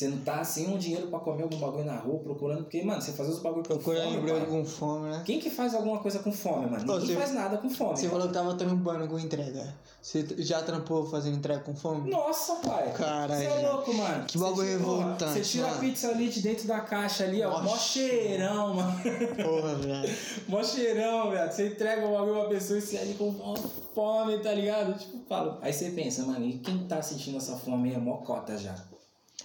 Você 0.00 0.08
não 0.08 0.16
tá 0.20 0.42
sem 0.42 0.66
um 0.66 0.78
dinheiro 0.78 1.08
pra 1.08 1.18
comer 1.18 1.42
algum 1.42 1.58
bagulho 1.58 1.84
na 1.84 1.96
rua, 1.98 2.20
procurando, 2.20 2.62
porque, 2.62 2.82
mano, 2.82 3.02
você 3.02 3.12
fazer 3.12 3.32
os 3.32 3.40
bagulho 3.40 3.62
com 3.68 3.74
Procurando 3.74 4.14
fome, 4.14 4.30
pai. 4.32 4.46
com 4.46 4.64
fome, 4.64 5.10
né? 5.10 5.22
Quem 5.26 5.38
que 5.38 5.50
faz 5.50 5.74
alguma 5.74 5.98
coisa 5.98 6.20
com 6.20 6.32
fome, 6.32 6.70
mano? 6.70 6.78
Ninguém 6.86 7.00
você- 7.06 7.16
faz 7.16 7.34
nada 7.34 7.58
com 7.58 7.68
fome. 7.68 7.90
Você 7.98 8.02
pai. 8.04 8.10
falou 8.12 8.28
que 8.28 8.32
tava 8.32 8.54
trampando 8.54 9.06
com 9.08 9.18
entrega. 9.18 9.74
Você 10.00 10.26
já 10.38 10.62
trampou 10.62 11.04
fazendo 11.10 11.36
entrega 11.36 11.60
com 11.60 11.76
fome? 11.76 12.10
Nossa, 12.10 12.54
pai. 12.66 12.90
Caralho, 12.94 13.34
Você 13.34 13.44
é 13.44 13.68
louco, 13.68 13.92
mano. 13.92 14.24
Que 14.24 14.38
bagulho 14.38 14.68
revoltante, 14.68 15.32
Você 15.32 15.40
tira 15.42 15.66
a 15.66 15.68
mano. 15.68 15.80
pizza 15.80 16.08
ali 16.08 16.28
de 16.30 16.40
dentro 16.40 16.66
da 16.66 16.80
caixa 16.80 17.24
ali, 17.24 17.42
ó. 17.42 17.60
Mó 17.60 17.76
cheirão, 17.76 18.72
mano. 18.76 18.92
Porra, 19.36 19.74
velho. 19.74 20.16
Mó 20.48 20.62
cheirão, 20.64 21.30
velho. 21.30 21.52
Você 21.52 21.68
entrega 21.68 22.06
o 22.06 22.12
bagulho 22.12 22.40
pra 22.40 22.48
pessoa 22.48 22.78
e 22.78 22.82
você 22.82 22.96
ali 22.96 23.12
com 23.12 23.30
mó 23.32 23.54
fome, 23.94 24.38
tá 24.38 24.54
ligado? 24.54 24.98
Tipo, 24.98 25.18
fala. 25.28 25.58
Aí 25.60 25.70
você 25.74 25.90
pensa, 25.90 26.22
mano, 26.24 26.46
e 26.46 26.58
quem 26.58 26.86
tá 26.86 27.02
sentindo 27.02 27.36
essa 27.36 27.56
fome 27.56 27.90
aí 27.90 27.96
é 27.96 27.98
mó 27.98 28.16
cota 28.18 28.56
já, 28.56 28.74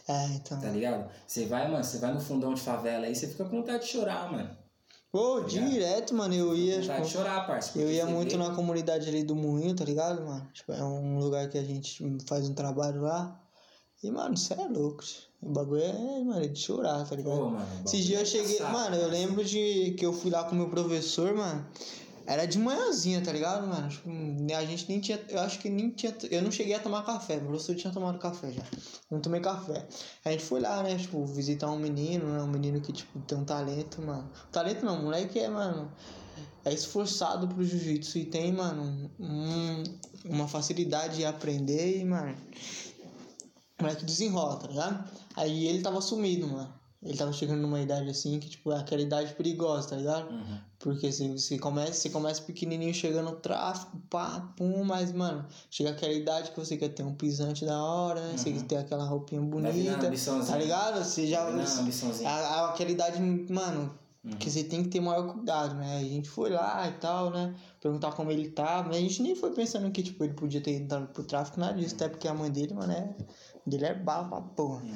É, 0.07 0.25
então. 0.35 0.59
tá 0.59 0.69
ligado? 0.69 1.09
Você 1.25 1.45
vai, 1.45 1.69
mano, 1.69 1.83
você 1.83 1.97
vai 1.97 2.13
no 2.13 2.19
fundão 2.19 2.53
de 2.53 2.61
favela 2.61 3.05
aí, 3.05 3.15
você 3.15 3.27
fica 3.27 3.43
com 3.45 3.57
vontade 3.61 3.83
de 3.85 3.89
chorar, 3.91 4.31
mano. 4.31 4.49
Pô, 5.11 5.41
Tá 5.41 5.47
direto, 5.47 6.13
mano, 6.13 6.33
eu 6.35 6.55
ia, 6.55 6.81
Vontade 6.81 7.01
de 7.03 7.07
tipo, 7.07 7.17
chorar, 7.23 7.47
parça. 7.47 7.79
eu 7.79 7.89
ia 7.91 8.05
muito 8.05 8.31
vê- 8.31 8.37
na 8.37 8.53
comunidade 8.53 9.07
ali 9.07 9.23
do 9.23 9.35
Moinho, 9.35 9.73
tá 9.75 9.85
ligado, 9.85 10.21
mano? 10.25 10.45
Tipo, 10.53 10.73
é 10.73 10.83
um 10.83 11.17
lugar 11.19 11.47
que 11.49 11.57
a 11.57 11.63
gente 11.63 12.03
faz 12.27 12.47
um 12.49 12.53
trabalho 12.53 13.01
lá. 13.01 13.41
E, 14.03 14.11
mano, 14.11 14.35
você 14.37 14.53
é 14.53 14.67
louco. 14.67 15.03
O 15.41 15.49
bagulho 15.53 15.81
é, 15.81 15.93
mano, 16.23 16.43
é 16.43 16.47
de 16.47 16.59
chorar, 16.59 17.07
tá 17.07 17.15
ligado? 17.15 17.37
Pô, 17.37 17.49
mano. 17.49 17.65
Esse 17.85 18.01
dia 18.03 18.19
eu 18.19 18.25
cheguei. 18.25 18.55
Engraçado, 18.55 18.73
Mano, 18.73 18.95
eu 18.97 19.07
lembro 19.07 19.43
de 19.43 19.95
que 19.97 20.05
eu 20.05 20.11
fui 20.11 20.29
lá 20.29 20.43
com 20.43 20.51
o 20.51 20.55
meu 20.57 20.69
professor, 20.69 21.33
mano. 21.33 21.65
Era 22.27 22.45
de 22.45 22.57
manhãzinha, 22.57 23.21
tá 23.21 23.31
ligado, 23.31 23.67
mano? 23.67 23.87
Tipo, 23.87 24.09
a 24.57 24.65
gente 24.65 24.89
nem 24.89 24.99
tinha. 24.99 25.23
Eu 25.29 25.41
acho 25.41 25.59
que 25.59 25.69
nem 25.69 25.91
tinha. 25.91 26.15
Eu 26.31 26.41
não 26.41 26.51
cheguei 26.51 26.73
a 26.73 26.79
tomar 26.79 27.05
café. 27.05 27.37
Meu 27.37 27.47
professor 27.47 27.75
tinha 27.75 27.93
tomado 27.93 28.17
café 28.17 28.51
já. 28.51 28.63
Não 29.11 29.19
tomei 29.19 29.39
café. 29.39 29.87
A 30.23 30.31
gente 30.31 30.43
foi 30.43 30.59
lá, 30.59 30.81
né? 30.81 30.97
Tipo, 30.97 31.23
visitar 31.25 31.69
um 31.69 31.77
menino, 31.77 32.25
né? 32.33 32.41
Um 32.41 32.47
menino 32.47 32.81
que, 32.81 32.91
tipo, 32.91 33.19
tem 33.21 33.37
um 33.37 33.45
talento, 33.45 34.01
mano. 34.01 34.29
Talento 34.51 34.83
não, 34.83 35.03
moleque 35.03 35.39
é, 35.39 35.47
mano. 35.47 35.91
É 36.63 36.73
esforçado 36.73 37.47
pro 37.47 37.63
jiu-jitsu 37.63 38.17
e 38.17 38.25
tem, 38.25 38.51
mano, 38.51 39.11
um, 39.19 39.83
uma 40.25 40.47
facilidade 40.47 41.17
de 41.17 41.25
aprender 41.25 41.99
e, 41.99 42.05
mano. 42.05 42.35
Moleque 43.79 44.03
desenrola, 44.03 44.57
tá 44.57 44.67
ligado? 44.67 45.09
Aí 45.35 45.67
ele 45.67 45.83
tava 45.83 46.01
sumido, 46.01 46.47
mano. 46.47 46.73
Ele 47.05 47.15
tava 47.15 47.31
chegando 47.31 47.61
numa 47.61 47.79
idade 47.79 48.09
assim 48.09 48.39
que, 48.39 48.49
tipo, 48.49 48.71
é 48.71 48.79
aquela 48.79 49.01
idade 49.01 49.33
perigosa, 49.35 49.89
tá 49.89 49.95
ligado? 49.95 50.29
Uhum. 50.31 50.57
Porque 50.79 51.07
assim, 51.07 51.37
você 51.37 51.57
começa, 51.59 51.93
você 51.93 52.09
começa 52.09 52.41
pequenininho 52.41 52.93
chegando 52.93 53.29
no 53.29 53.35
tráfico, 53.37 53.95
pá, 54.09 54.51
pum, 54.57 54.83
mas, 54.83 55.11
mano, 55.11 55.45
chega 55.69 55.91
aquela 55.91 56.13
idade 56.13 56.49
que 56.51 56.59
você 56.59 56.75
quer 56.77 56.89
ter 56.89 57.03
um 57.03 57.13
pisante 57.13 57.63
da 57.65 57.81
hora, 57.81 58.21
né? 58.21 58.37
Você 58.37 58.49
Uhum. 58.49 58.55
quer 58.59 58.63
ter 58.65 58.77
aquela 58.77 59.03
roupinha 59.05 59.39
bonita, 59.41 59.69
tá 60.53 60.57
ligado? 60.57 61.03
Você 61.03 61.27
já. 61.27 61.47
Ambiçãozinha. 61.47 62.29
a- 62.29 62.69
aquela 62.71 62.89
idade, 62.91 63.21
mano, 63.51 63.97
Porque 64.27 64.49
você 64.49 64.63
tem 64.63 64.81
que 64.81 64.89
ter 64.89 64.99
maior 64.99 65.31
cuidado, 65.31 65.75
né? 65.75 65.97
A 65.99 66.03
gente 66.03 66.27
foi 66.27 66.49
lá 66.49 66.87
e 66.89 66.93
tal, 66.93 67.29
né? 67.29 67.53
Perguntar 67.79 68.11
como 68.13 68.31
ele 68.31 68.49
tava. 68.49 68.87
Mas 68.87 68.97
a 68.97 68.99
gente 68.99 69.21
nem 69.21 69.35
foi 69.35 69.51
pensando 69.51 69.91
que, 69.91 70.01
tipo, 70.01 70.23
ele 70.23 70.33
podia 70.33 70.59
ter 70.59 70.71
entrado 70.71 71.05
pro 71.13 71.23
tráfico, 71.23 71.59
nada 71.59 71.73
disso. 71.77 71.93
Até 71.93 72.09
porque 72.09 72.27
a 72.27 72.33
mãe 72.33 72.49
dele, 72.51 72.73
mano, 72.73 72.91
é 72.91 73.15
dele 73.65 73.85
é 73.85 73.93
pra 73.93 74.23
porra. 74.23 74.81
Uhum. 74.83 74.95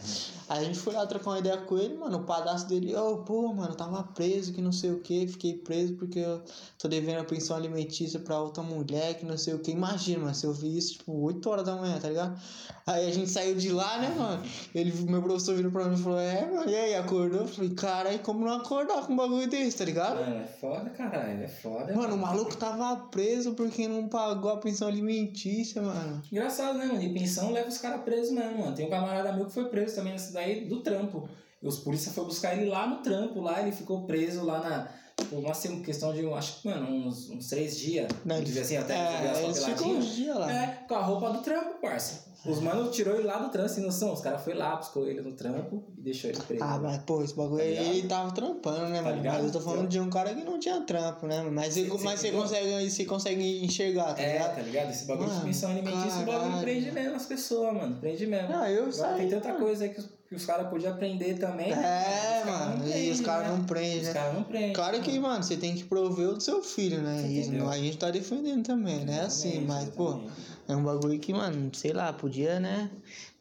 Aí 0.50 0.62
a 0.62 0.64
gente 0.64 0.80
foi 0.80 0.94
lá 0.94 1.06
trocar 1.06 1.32
uma 1.32 1.40
ideia 1.40 1.58
com 1.58 1.78
ele, 1.78 1.96
mano. 1.96 2.18
O 2.18 2.24
padastro 2.24 2.70
dele, 2.70 2.96
ô, 2.96 3.14
oh, 3.14 3.18
pô, 3.18 3.54
mano, 3.54 3.76
tava 3.76 4.02
preso, 4.04 4.52
que 4.52 4.62
não 4.62 4.72
sei 4.72 4.92
o 4.92 5.00
que. 5.00 5.28
Fiquei 5.28 5.54
preso 5.54 5.94
porque 5.94 6.20
eu 6.20 6.42
tô 6.78 6.88
devendo 6.88 7.20
a 7.20 7.24
pensão 7.24 7.56
alimentícia 7.56 8.20
pra 8.20 8.40
outra 8.40 8.64
mulher, 8.64 9.16
que 9.16 9.26
não 9.26 9.38
sei 9.38 9.54
o 9.54 9.60
que. 9.60 9.70
Imagina, 9.70 10.24
mano, 10.24 10.36
se 10.36 10.46
eu 10.46 10.54
vi 10.54 10.76
isso, 10.76 10.94
tipo, 10.94 11.14
8 11.22 11.50
horas 11.50 11.66
da 11.66 11.76
manhã, 11.76 12.00
tá 12.00 12.10
ligado? 12.10 12.40
Aí 12.88 13.08
a 13.08 13.14
gente 13.14 13.30
saiu 13.30 13.56
de 13.56 13.72
lá, 13.72 14.00
né, 14.00 14.10
mano? 14.18 14.44
Ele, 14.74 14.92
meu 15.04 15.22
professor 15.22 15.56
virou 15.56 15.72
pra 15.72 15.86
mim 15.86 15.94
e 15.94 16.02
falou, 16.02 16.20
é, 16.20 16.50
mano, 16.50 16.70
e 16.70 16.76
aí, 16.76 16.96
acordou? 16.96 17.42
Eu 17.42 17.48
falei, 17.48 17.70
cara, 17.76 18.14
e 18.14 18.18
como 18.18 18.44
não 18.44 18.54
acordar 18.54 19.06
com 19.06 19.14
um 19.14 19.16
bagulho 19.16 19.48
desse, 19.48 19.78
tá 19.78 19.86
ligado? 19.86 20.20
Mano, 20.20 20.36
é 20.38 20.48
foda, 20.48 20.90
caralho, 20.90 21.44
é 21.44 21.48
foda. 21.48 21.96
Mano, 21.96 22.16
o 22.16 22.18
maluco 22.18 22.58
tava 22.58 22.96
preso 23.08 23.54
porque 23.54 23.88
não 23.88 24.08
pagou 24.08 24.52
a 24.52 24.58
pensão 24.58 24.88
alimentícia, 24.88 25.80
mano. 25.80 26.24
Engraçado, 26.32 26.80
né, 26.80 26.86
mano? 26.86 27.04
E 27.04 27.14
pensão 27.14 27.52
leva 27.52 27.70
os 27.70 27.78
caras 27.78 28.02
presos 28.02 28.32
mesmo 28.32 28.59
mano. 28.60 28.76
Tem 28.76 28.86
um 28.86 28.90
camarada 28.90 29.34
meu 29.34 29.46
que 29.46 29.54
foi 29.54 29.66
preso 29.66 29.96
também 29.96 30.14
nessa 30.14 30.34
daí 30.34 30.66
do 30.66 30.82
trampo. 30.82 31.28
Os 31.62 31.80
polícia 31.80 32.12
foi 32.12 32.26
buscar 32.26 32.56
ele 32.56 32.70
lá 32.70 32.88
no 32.88 32.98
trampo, 32.98 33.42
lá 33.42 33.62
ele 33.62 33.72
ficou 33.72 34.06
preso 34.06 34.46
lá 34.46 34.60
na. 34.60 34.88
Tipo, 35.20 35.38
uma 35.38 35.52
assim, 35.52 35.82
questão 35.82 36.14
de, 36.14 36.26
acho 36.34 36.62
que, 36.62 36.68
mano, 36.68 36.90
uns, 36.90 37.30
uns 37.30 37.48
três 37.48 37.78
dias. 37.78 38.08
Não, 38.26 38.38
ele, 38.38 38.60
assim, 38.60 38.78
até 38.78 38.94
é, 38.96 39.44
eles 39.44 39.64
ficam 39.64 39.90
uns 39.92 40.16
dias 40.16 40.36
lá. 40.36 40.52
É, 40.52 40.68
com 40.88 40.96
a 40.96 41.02
roupa 41.02 41.30
do 41.32 41.40
trampo, 41.40 41.80
parça. 41.82 42.30
Os 42.46 42.62
mano 42.62 42.90
tirou 42.90 43.16
ele 43.16 43.24
lá 43.24 43.38
do 43.38 43.50
trampo, 43.50 43.68
sem 43.68 43.84
noção. 43.84 44.14
Os 44.14 44.22
caras 44.22 44.42
foi 44.42 44.54
lá, 44.54 44.78
buscou 44.78 45.06
ele 45.06 45.22
no 45.22 45.34
trampo 45.34 45.84
e 45.98 46.02
deixou 46.02 46.30
ele 46.30 46.40
preso. 46.40 46.64
Ah, 46.64 46.80
mas 46.82 47.00
pô, 47.00 47.22
esse 47.22 47.36
bagulho 47.36 47.62
aí 47.62 47.76
tá 47.76 47.82
ele 47.82 48.08
tava 48.08 48.32
trampando, 48.32 48.88
né, 48.90 49.02
tá 49.02 49.10
mano? 49.10 49.24
Mas 49.24 49.46
eu 49.46 49.52
tô 49.52 49.60
falando 49.60 49.90
de 49.90 50.00
um 50.00 50.10
cara 50.10 50.34
que 50.34 50.44
não 50.46 50.58
tinha 50.58 50.80
trampo, 50.82 51.28
né? 51.28 51.42
Mas, 51.42 51.74
sim, 51.74 51.90
mas 52.02 52.20
você, 52.20 52.32
consegue, 52.32 52.90
você 52.90 53.06
consegue 53.06 53.66
enxergar, 53.66 54.14
tá 54.14 54.22
é, 54.22 54.34
ligado? 54.34 54.56
tá 54.56 54.62
ligado? 54.62 54.90
Esse 54.90 55.06
bagulho 55.06 55.28
mano, 55.28 55.40
de 55.42 55.46
pensão 55.48 55.72
alimentícia, 55.72 56.22
o 56.22 56.26
bagulho 56.26 56.62
prende 56.62 56.92
mesmo 56.92 57.16
as 57.16 57.26
pessoas, 57.26 57.74
mano. 57.74 57.98
Prende 57.98 58.26
mesmo. 58.26 58.56
Ah, 58.56 58.72
eu 58.72 58.92
sei. 58.92 59.14
Tem 59.18 59.30
tanta 59.30 59.50
mano. 59.50 59.60
coisa 59.60 59.84
aí 59.84 59.90
que 59.90 60.02
que 60.30 60.36
os 60.36 60.46
caras 60.46 60.70
podiam 60.70 60.94
aprender 60.94 61.40
também. 61.40 61.74
É, 61.74 62.44
mano, 62.46 62.88
e 62.88 63.10
os 63.10 63.20
caras 63.20 63.48
não 63.48 63.64
prendem, 63.66 64.04
né? 64.04 64.10
Os 64.10 64.14
caras 64.14 64.34
não 64.36 64.44
prendem. 64.44 64.74
Claro 64.74 65.02
que, 65.02 65.20
mano, 65.20 65.44
você 65.44 65.58
tem 65.58 65.74
que 65.76 65.84
prover 65.84 66.30
o 66.30 66.34
do 66.36 66.42
seu 66.42 66.62
filho, 66.62 67.02
né? 67.02 67.26
E 67.28 67.60
a 67.60 67.78
gente 67.78 67.98
tá 67.98 68.12
defendendo 68.12 68.64
também, 68.64 69.04
né? 69.06 69.22
Assim, 69.22 69.62
mas, 69.62 69.90
pô, 69.90 70.22
é 70.68 70.76
um 70.76 70.84
bagulho 70.84 71.18
que, 71.20 71.34
mano, 71.34 71.72
sei 71.74 71.94
lá, 71.94 72.14
podia, 72.14 72.60
né? 72.60 72.92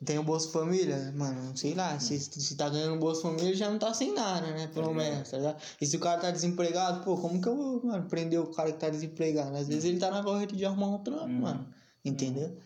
Tem 0.03 0.19
o 0.19 0.23
Bolsa 0.23 0.49
Família, 0.51 1.13
mano, 1.15 1.55
sei 1.57 1.75
lá, 1.75 1.99
se, 1.99 2.19
se 2.19 2.57
tá 2.57 2.71
ganhando 2.71 2.95
o 2.95 2.99
Bolsa 2.99 3.21
Família 3.21 3.55
já 3.55 3.69
não 3.69 3.79
tá 3.79 3.93
sem 3.93 4.15
nada, 4.15 4.47
né? 4.47 4.71
Pelo 4.73 4.95
menos, 4.95 5.29
tá 5.29 5.37
ligado? 5.37 5.61
E 5.79 5.85
se 5.85 5.97
o 5.97 6.01
cara 6.01 6.19
tá 6.21 6.31
desempregado, 6.31 7.05
pô, 7.05 7.19
como 7.19 7.43
que 7.43 7.49
eu 7.49 7.57
vou, 7.57 7.85
mano, 7.85 8.07
prender 8.09 8.41
o 8.41 8.47
cara 8.47 8.73
que 8.73 8.79
tá 8.79 8.89
desempregado? 8.89 9.55
Às 9.55 9.69
vezes 9.69 9.85
ele 9.85 9.99
tá 9.99 10.11
na 10.11 10.23
corrida 10.23 10.57
de 10.57 10.65
arrumar 10.65 10.87
um 10.87 10.99
trampo, 10.99 11.27
hum. 11.27 11.41
mano. 11.41 11.67
Entendeu? 12.05 12.57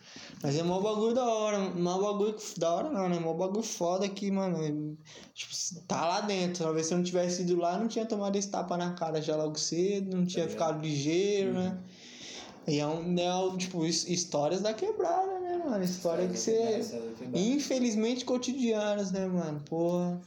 Mas 0.43 0.57
é 0.57 0.61
mó 0.61 0.81
bagulho 0.81 1.15
da 1.15 1.23
hora. 1.23 1.57
Mó 1.57 2.01
bagulho 2.01 2.35
da 2.57 2.75
hora 2.75 2.89
não, 2.89 3.07
né? 3.07 3.17
Mó 3.17 3.33
bagulho 3.33 3.63
foda 3.63 4.09
que, 4.09 4.29
mano, 4.29 4.97
tipo, 5.33 5.53
tá 5.87 6.05
lá 6.05 6.19
dentro. 6.19 6.65
Talvez 6.65 6.87
se 6.87 6.93
eu 6.93 6.97
não 6.97 7.05
tivesse 7.05 7.43
ido 7.43 7.55
lá, 7.55 7.79
não 7.79 7.87
tinha 7.87 8.05
tomado 8.05 8.35
esse 8.35 8.51
tapa 8.51 8.75
na 8.75 8.91
cara 8.91 9.21
já 9.21 9.37
logo 9.37 9.57
cedo, 9.57 10.17
não 10.17 10.25
tinha 10.25 10.43
é. 10.43 10.47
ficado 10.49 10.81
ligeiro, 10.81 11.53
né? 11.53 11.59
uhum. 11.59 11.69
né? 11.69 11.83
E 12.67 12.79
é 12.79 12.87
um, 12.87 13.53
é, 13.53 13.57
tipo, 13.57 13.85
histórias 13.85 14.61
da 14.61 14.73
quebrada, 14.73 15.39
né, 15.39 15.61
mano? 15.63 15.83
História 15.83 16.27
que 16.27 16.37
você. 16.37 16.81
Infelizmente 17.33 18.25
cotidianas, 18.25 19.11
né, 19.11 19.25
mano? 19.25 19.61
Porra. 19.61 20.21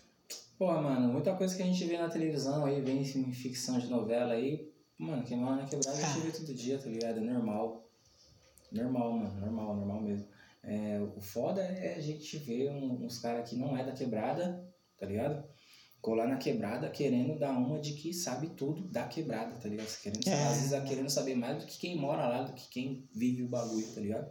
Porra, 0.59 0.81
mano, 0.81 1.13
muita 1.13 1.35
coisa 1.35 1.55
que 1.55 1.63
a 1.63 1.67
gente 1.67 1.85
vê 1.85 1.99
na 1.99 2.09
televisão 2.09 2.65
aí, 2.65 2.81
vê 2.81 2.93
em 2.93 3.05
ficção 3.05 3.79
de 3.79 3.89
novela 3.89 4.33
aí. 4.33 4.67
Mano, 4.99 5.23
quem 5.23 5.37
mora 5.37 5.57
na 5.57 5.65
quebrada 5.67 5.99
a 5.99 6.01
gente 6.01 6.21
vê 6.21 6.31
todo 6.31 6.55
dia, 6.55 6.79
tá 6.79 6.89
ligado? 6.89 7.19
É 7.19 7.21
normal. 7.21 7.86
Normal, 8.77 9.13
mano, 9.13 9.41
normal, 9.41 9.77
normal 9.77 10.03
mesmo. 10.03 10.29
É, 10.63 11.01
o 11.17 11.21
foda 11.21 11.63
é 11.63 11.95
a 11.95 12.01
gente 12.01 12.37
ver 12.39 12.71
uns 12.71 13.19
caras 13.19 13.49
que 13.49 13.57
não 13.57 13.77
é 13.77 13.85
da 13.85 13.93
quebrada, 13.93 14.69
tá 14.99 15.07
ligado? 15.07 15.47
Colar 16.01 16.27
na 16.27 16.37
quebrada 16.37 16.91
querendo 16.91 17.39
dar 17.39 17.53
uma 17.53 17.81
de 17.81 17.95
que 17.95 18.13
sabe 18.13 18.51
tudo 18.51 18.89
da 18.89 19.07
quebrada, 19.07 19.57
tá 19.57 19.69
ligado? 19.69 19.89
Querendo, 20.01 20.27
é. 20.29 20.47
Às 20.47 20.61
vezes 20.61 20.89
querendo 20.89 21.11
saber 21.11 21.35
mais 21.35 21.59
do 21.59 21.67
que 21.67 21.79
quem 21.79 21.97
mora 21.97 22.27
lá, 22.27 22.43
do 22.43 22.53
que 22.53 22.69
quem 22.69 23.09
vive 23.15 23.45
o 23.45 23.49
bagulho, 23.49 23.87
tá 23.95 24.01
ligado? 24.01 24.31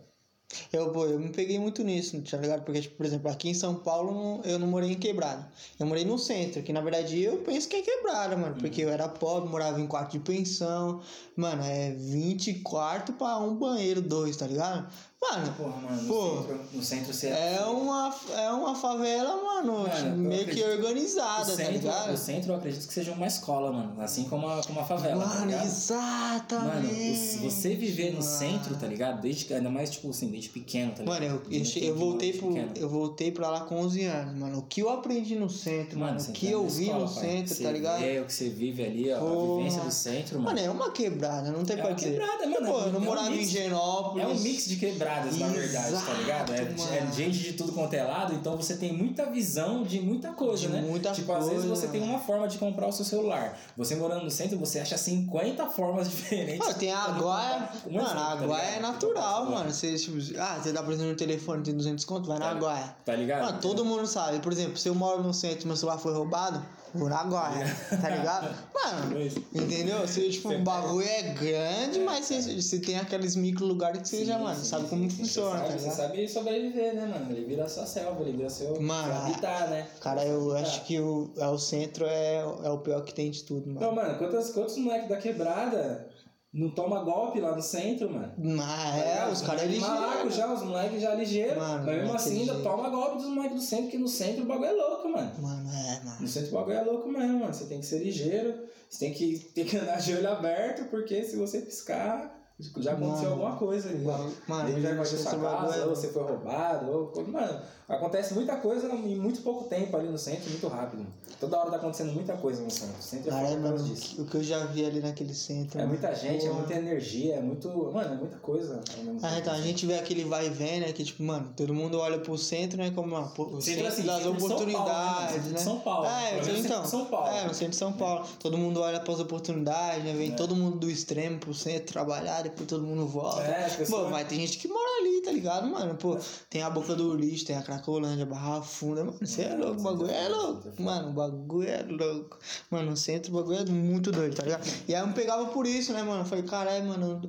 Eu, 0.72 0.94
eu 1.10 1.20
me 1.20 1.30
peguei 1.30 1.60
muito 1.60 1.84
nisso, 1.84 2.22
tá 2.22 2.38
ligado? 2.38 2.64
Porque, 2.64 2.82
tipo, 2.82 2.96
por 2.96 3.06
exemplo, 3.06 3.30
aqui 3.30 3.50
em 3.50 3.54
São 3.54 3.76
Paulo 3.76 4.42
eu 4.44 4.60
não 4.60 4.68
morei 4.68 4.92
em 4.92 4.96
quebrada. 4.96 5.52
Eu 5.80 5.86
morei 5.86 6.06
no 6.06 6.18
centro, 6.18 6.62
que 6.62 6.72
na 6.72 6.82
verdade 6.82 7.22
eu 7.22 7.38
penso 7.38 7.68
que 7.68 7.78
é 7.78 7.82
quebrada, 7.82 8.38
mano. 8.38 8.56
Porque 8.56 8.82
eu 8.82 8.90
era 8.90 9.08
pobre, 9.08 9.50
morava 9.50 9.80
em 9.82 9.88
quarto 9.88 10.12
de 10.12 10.20
pensão. 10.20 11.02
Mano, 11.36 11.64
é 11.64 11.92
20 11.92 12.56
quartos 12.56 13.16
pra 13.16 13.38
um 13.38 13.56
banheiro, 13.56 14.02
dois, 14.02 14.38
tá 14.38 14.48
ligado? 14.48 14.88
Mano, 15.22 15.54
Porra, 15.54 15.82
mano 15.82 16.02
no, 16.04 16.08
pô, 16.08 16.38
centro, 16.38 16.60
no 16.74 16.84
centro 16.84 17.14
você 17.14 17.28
é, 17.28 17.58
é 17.60 17.66
uma 17.66 18.16
É 18.38 18.52
uma 18.52 18.76
favela, 18.76 19.42
mano, 19.42 19.80
mano 19.80 20.18
meio 20.18 20.46
que 20.46 20.62
organizada, 20.64 21.46
tá 21.46 21.56
centro, 21.56 21.66
tá 21.66 21.72
ligado? 21.72 22.14
O 22.14 22.18
centro 22.18 22.52
eu 22.52 22.56
acredito 22.56 22.88
que 22.88 22.94
seja 22.94 23.12
uma 23.12 23.26
escola, 23.26 23.72
mano. 23.72 24.02
Assim 24.02 24.26
como 24.26 24.48
a, 24.48 24.62
como 24.64 24.80
a 24.80 24.84
favela. 24.84 25.24
Tá 25.24 25.40
mano, 25.40 25.52
tá 25.52 25.64
exatamente. 25.64 27.38
Mano, 27.38 27.50
você 27.50 27.76
viver 27.76 28.14
no 28.14 28.22
centro, 28.22 28.76
tá 28.76 28.88
ligado? 28.88 29.22
Desde, 29.22 29.52
ainda 29.54 29.70
mais, 29.70 29.90
tipo 29.90 30.10
assim, 30.10 30.28
desde 30.30 30.50
pequeno, 30.50 30.92
tá 30.92 31.04
ligado? 31.04 31.22
Mano, 31.22 31.42
eu, 31.50 31.60
eu, 31.60 31.84
eu 31.84 31.96
voltei 31.96 32.34
pro, 32.34 32.56
eu 32.76 32.90
voltei 32.90 33.32
pra 33.32 33.50
lá 33.50 33.62
com 33.62 33.78
11 33.78 34.04
anos, 34.06 34.38
mano. 34.38 34.60
O 34.60 34.62
que 34.64 34.82
eu 34.82 34.90
aprendi 34.90 35.36
no 35.36 35.50
centro, 35.50 36.00
mano, 36.00 36.20
o 36.20 36.32
que 36.32 36.48
tá 36.48 36.52
eu 36.52 36.68
vi 36.68 36.92
no 36.92 37.08
centro, 37.08 37.56
tá 37.56 37.72
ligado? 37.72 38.04
É 38.04 38.22
o 38.22 38.26
que 38.26 38.34
você 38.34 38.50
vive 38.50 38.84
ali, 38.84 39.12
ó, 39.12 39.18
a 39.18 39.58
vivência 39.58 39.82
do 39.82 39.92
centro, 39.92 40.40
mano. 40.40 40.56
Mano, 40.56 40.68
é 40.68 40.70
uma 40.70 40.92
quebrada, 40.92 41.52
não 41.52 41.64
tem 41.64 41.78
é 41.78 41.82
pra 41.82 41.92
dizer. 41.92 42.10
É 42.10 42.12
quebrada, 42.12 42.48
mano. 42.48 42.68
Pô, 42.68 42.80
eu 42.82 42.92
não 42.92 43.02
é 43.02 43.06
morava 43.06 43.36
em 43.36 43.46
Genópolis. 43.46 44.24
É 44.24 44.28
um 44.28 44.40
mix 44.40 44.66
de 44.66 44.76
quebradas, 45.06 45.38
na 45.38 45.48
verdade 45.48 46.06
tá 46.06 46.14
ligado? 46.14 46.54
É, 46.54 46.98
é, 46.98 47.12
gente 47.12 47.40
de 47.40 47.54
tudo 47.54 47.72
quanto 47.72 47.94
é 47.94 48.04
lado, 48.04 48.34
então 48.34 48.58
você 48.58 48.76
tem 48.76 48.94
muita 48.94 49.26
visão 49.28 49.84
de 49.84 50.00
muita 50.02 50.32
coisa, 50.32 50.68
de 50.68 50.70
né? 50.70 50.82
Muita 50.82 51.12
tipo, 51.12 51.28
coisa. 51.28 51.42
às 51.42 51.50
vezes 51.50 51.66
você 51.66 51.88
tem 51.88 52.02
uma 52.02 52.20
forma 52.20 52.48
de 52.48 52.58
comprar 52.58 52.88
o 52.88 52.92
seu 52.92 53.06
celular. 53.06 53.58
Você 53.78 53.96
morando 53.96 54.24
no 54.24 54.32
centro, 54.32 54.58
você 54.58 54.80
acha 54.80 54.98
50 54.98 55.68
formas 55.68 56.10
diferentes. 56.10 56.60
Mano, 56.60 56.74
tem 56.74 56.92
a 56.92 57.04
Aguaia. 57.04 57.70
Mano, 57.90 58.20
a 58.20 58.32
Aguaia 58.32 58.72
tá 58.72 58.76
é 58.76 58.80
natural, 58.80 59.46
mano. 59.46 59.72
Você, 59.72 59.96
tipo, 59.96 60.18
ah, 60.40 60.60
você 60.62 60.72
dá 60.72 60.82
por 60.82 60.94
exemplo 60.94 61.12
no 61.12 61.18
telefone, 61.18 61.64
tem 61.64 61.76
200 61.76 62.04
conto, 62.06 62.28
vai 62.28 62.40
na 62.40 62.46
tá, 62.46 62.52
Aguaia. 62.52 62.96
Tá 63.06 63.16
ligado? 63.16 63.46
Mano, 63.46 63.60
todo 63.60 63.86
mundo 63.86 64.08
sabe. 64.08 64.40
Por 64.40 64.52
exemplo, 64.52 64.78
se 64.78 64.88
eu 64.90 64.96
moro 64.96 65.22
no 65.22 65.34
centro 65.34 65.64
e 65.64 65.68
meu 65.68 65.76
celular 65.76 65.98
foi 65.98 66.14
roubado, 66.14 66.64
por 66.98 67.12
agora, 67.12 67.66
tá 68.02 68.10
ligado? 68.10 68.56
Mano, 68.74 69.20
entendeu? 69.54 70.02
Você, 70.02 70.30
tipo, 70.30 70.50
o 70.54 70.60
bagulho 70.60 71.08
é 71.08 71.22
grande, 71.34 72.00
mas 72.00 72.26
você, 72.26 72.62
você 72.62 72.80
tem 72.80 73.00
aqueles 73.00 73.36
micro 73.36 73.66
lugares 73.66 74.02
que 74.02 74.08
você 74.08 74.18
sim, 74.18 74.26
já, 74.26 74.38
mano, 74.38 74.56
sim, 74.56 74.66
sabe 74.66 74.88
como 74.88 75.10
funciona, 75.10 75.62
tá 75.62 75.68
ligado? 75.68 75.80
Você 75.80 75.92
sabe 75.92 76.28
sobreviver, 76.28 76.94
né, 76.94 77.06
mano? 77.08 77.32
Ele 77.32 77.46
vira 77.46 77.68
sua 77.68 77.86
selva, 77.86 78.22
ele 78.22 78.38
vira 78.38 78.50
seu 78.50 78.80
mano, 78.80 79.12
habitat, 79.12 79.70
né? 79.70 79.88
Cara, 80.02 80.24
eu 80.24 80.52
habitar. 80.52 80.62
acho 80.62 80.86
que 80.86 81.00
o, 81.00 81.32
é, 81.38 81.48
o 81.48 81.58
centro 81.58 82.06
é, 82.06 82.36
é 82.64 82.70
o 82.70 82.78
pior 82.78 83.04
que 83.04 83.14
tem 83.14 83.32
de 83.32 83.44
tudo, 83.44 83.68
mano. 83.68 83.80
Não, 83.80 83.96
mano, 83.96 84.18
quantos, 84.18 84.52
quantos 84.52 84.78
moleques 84.78 85.10
da 85.10 85.18
quebrada 85.18 86.08
não 86.56 86.70
toma 86.70 87.04
golpe 87.04 87.42
lá 87.42 87.54
no 87.54 87.62
centro, 87.62 88.10
mano. 88.10 88.32
Ah, 88.62 88.98
é, 88.98 89.18
tá 89.18 89.30
os 89.30 89.42
caras 89.42 89.64
é 89.64 89.66
ligeiro. 89.66 89.94
Malaco 89.94 90.30
já, 90.32 90.54
os 90.54 90.64
moleques 90.64 91.02
já 91.02 91.14
ligeiros. 91.14 91.58
Mas 91.58 91.86
mesmo 91.86 92.14
é 92.14 92.16
assim, 92.16 92.40
ainda 92.40 92.56
toma 92.62 92.90
golpe 92.90 93.18
dos 93.18 93.28
moleques 93.28 93.58
do 93.58 93.62
centro, 93.62 93.84
porque 93.86 93.98
no 93.98 94.08
centro 94.08 94.44
o 94.44 94.46
bagulho 94.46 94.70
é 94.70 94.72
louco, 94.72 95.10
mano. 95.10 95.32
Mano, 95.42 95.70
é, 95.70 96.06
mano. 96.06 96.22
No 96.22 96.28
centro 96.30 96.52
o 96.52 96.54
bagulho 96.54 96.78
é 96.78 96.82
louco 96.82 97.10
mesmo, 97.10 97.40
mano. 97.40 97.54
Você 97.54 97.66
tem 97.66 97.82
que 97.82 97.86
ser 97.86 98.00
ligeiro, 98.00 98.56
você 98.90 99.00
tem 99.00 99.14
que, 99.14 99.38
tem 99.54 99.66
que 99.66 99.76
andar 99.76 99.98
de 99.98 100.14
olho 100.14 100.30
aberto, 100.30 100.90
porque 100.90 101.26
se 101.26 101.36
você 101.36 101.60
piscar, 101.60 102.35
já 102.58 102.94
aconteceu 102.94 103.30
mano, 103.30 103.32
alguma 103.32 103.56
coisa 103.58 103.90
ali. 103.90 104.04
Mano, 104.48 104.70
ele 104.70 104.82
já 104.82 104.92
invadiu 104.92 105.18
sua 105.18 105.38
casa, 105.38 105.86
ou 105.86 105.96
você 105.96 106.08
foi 106.08 106.24
roubado, 106.24 106.90
ou. 106.90 107.28
Mano, 107.28 107.60
acontece 107.88 108.34
muita 108.34 108.56
coisa 108.56 108.88
em 108.88 109.16
muito 109.16 109.42
pouco 109.42 109.66
tempo 109.66 109.96
ali 109.98 110.08
no 110.08 110.18
centro, 110.18 110.50
muito 110.50 110.68
rápido. 110.70 111.06
Toda 111.38 111.60
hora 111.60 111.70
tá 111.70 111.76
acontecendo 111.76 112.14
muita 112.14 112.38
coisa 112.38 112.62
no 112.62 112.72
centro. 112.72 112.98
O 112.98 113.04
centro 113.04 113.30
é 113.30 113.32
Cara, 113.32 113.58
mano, 113.58 113.78
disso. 113.80 114.22
O 114.22 114.26
que 114.26 114.36
eu 114.36 114.44
já 114.44 114.66
vi 114.68 114.86
ali 114.86 115.02
naquele 115.02 115.34
centro. 115.34 115.78
É 115.78 115.82
mano, 115.82 116.00
muita 116.00 116.16
gente, 116.16 116.46
é 116.46 116.50
muita 116.50 116.74
energia, 116.74 117.36
é 117.36 117.42
muito. 117.42 117.68
Mano, 117.94 118.14
é 118.14 118.18
muita 118.18 118.38
coisa. 118.38 118.80
Ah, 119.22 119.38
então 119.38 119.54
a 119.54 119.60
gente 119.60 119.86
vê 119.86 119.96
aquele 119.96 120.24
vai 120.24 120.48
e 120.48 120.50
vem, 120.50 120.80
né? 120.80 120.94
Que 120.94 121.04
tipo, 121.04 121.24
mano, 121.24 121.52
todo 121.58 121.74
mundo 121.74 122.00
olha 122.00 122.20
pro 122.20 122.38
centro, 122.38 122.78
né? 122.78 122.92
Como 122.96 123.16
uma, 123.16 123.34
o 123.38 123.60
centro, 123.60 123.86
assim, 123.86 124.04
das 124.04 124.26
oportunidades, 124.26 125.52
né? 125.52 125.60
São 125.60 125.80
Paulo, 125.82 126.04
né? 126.04 126.40
É, 126.40 126.58
então. 126.58 126.86
São 126.86 127.06
Paulo. 127.06 127.28
É, 127.28 127.44
no 127.46 127.54
centro 127.54 127.72
de 127.72 127.76
São 127.76 127.92
Paulo. 127.92 128.26
Todo 128.40 128.58
mundo 128.58 128.80
olha 128.80 129.02
pras 129.02 129.20
oportunidades, 129.20 130.06
né? 130.06 130.14
Vem 130.14 130.32
é. 130.32 130.36
todo 130.36 130.56
mundo 130.56 130.78
do 130.78 130.90
extremo 130.90 131.38
pro 131.38 131.54
centro 131.54 131.92
trabalhar, 131.92 132.45
depois 132.46 132.68
todo 132.68 132.86
mundo 132.86 133.06
volta. 133.08 133.42
É, 133.42 133.86
Pô, 133.90 134.10
mas 134.10 134.28
tem 134.28 134.40
gente 134.40 134.58
que 134.58 134.68
mora 134.68 135.02
ali, 135.02 135.22
tá 135.22 135.32
ligado, 135.32 135.68
mano? 135.68 135.96
Pô, 135.96 136.18
tem 136.50 136.62
a 136.62 136.70
boca 136.70 136.96
do 136.96 137.16
lixo, 137.16 137.46
tem 137.46 137.58
a 137.58 137.62
Cracolândia, 137.62 138.26
Barra 138.26 138.62
Funda, 138.62 139.04
mano. 139.04 139.18
Você 139.22 139.44
é 139.44 139.56
louco, 139.56 139.80
o 139.80 139.84
bagulho 139.84 140.12
é 140.12 140.30
louco. 140.30 140.82
Mano, 140.82 141.10
o 141.10 141.14
bagulho 141.14 141.70
é 141.70 141.84
louco. 141.84 142.38
Mano, 142.70 142.92
no 142.92 142.98
centro 142.98 143.32
o 143.32 143.36
bagulho 143.36 143.60
é 143.60 143.66
muito 143.66 144.12
doido, 144.12 144.36
tá 144.36 144.44
ligado? 144.44 144.66
E 144.88 144.94
aí 144.96 145.02
eu 145.02 145.08
me 145.08 145.14
pegava 145.14 145.46
por 145.48 145.66
isso, 145.66 145.94
né, 145.94 146.04
mano? 146.04 146.22
Eu 146.22 146.26
falei, 146.26 146.44
caralho, 146.44 146.86
mano, 146.86 147.22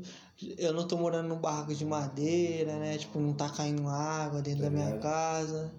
eu 0.58 0.72
não 0.72 0.86
tô 0.86 0.96
morando 0.96 1.28
num 1.28 1.38
barraco 1.38 1.74
de 1.74 1.84
madeira, 1.84 2.76
né? 2.78 2.98
Tipo, 2.98 3.18
não 3.18 3.32
tá 3.32 3.48
caindo 3.48 3.88
água 3.88 4.42
dentro 4.42 4.64
tá 4.64 4.68
da 4.68 4.70
minha 4.70 4.98
casa. 4.98 5.72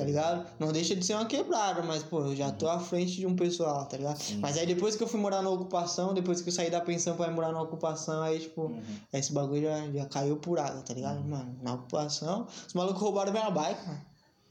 Tá 0.00 0.06
ligado? 0.06 0.46
Não 0.58 0.72
deixa 0.72 0.96
de 0.96 1.04
ser 1.04 1.12
uma 1.12 1.26
quebrada, 1.26 1.82
mas, 1.82 2.02
pô, 2.02 2.20
eu 2.20 2.34
já 2.34 2.50
tô 2.50 2.66
à 2.68 2.80
frente 2.80 3.12
de 3.16 3.26
um 3.26 3.36
pessoal, 3.36 3.84
tá 3.84 3.98
ligado? 3.98 4.18
Mas 4.40 4.56
aí 4.56 4.64
depois 4.64 4.96
que 4.96 5.02
eu 5.02 5.06
fui 5.06 5.20
morar 5.20 5.42
na 5.42 5.50
ocupação, 5.50 6.14
depois 6.14 6.40
que 6.40 6.48
eu 6.48 6.52
saí 6.54 6.70
da 6.70 6.80
pensão 6.80 7.14
pra 7.16 7.26
ir 7.26 7.32
morar 7.32 7.52
na 7.52 7.60
ocupação, 7.60 8.22
aí, 8.22 8.40
tipo, 8.40 8.62
Uhum. 8.62 8.82
esse 9.12 9.30
bagulho 9.32 9.62
já, 9.64 9.86
já 9.92 10.06
caiu 10.06 10.36
por 10.36 10.58
água, 10.58 10.80
tá 10.80 10.94
ligado? 10.94 11.20
Mano, 11.22 11.54
na 11.62 11.74
ocupação, 11.74 12.46
os 12.66 12.72
malucos 12.72 13.02
roubaram 13.02 13.30
minha 13.30 13.50
bike, 13.50 13.86
mano. 13.86 14.00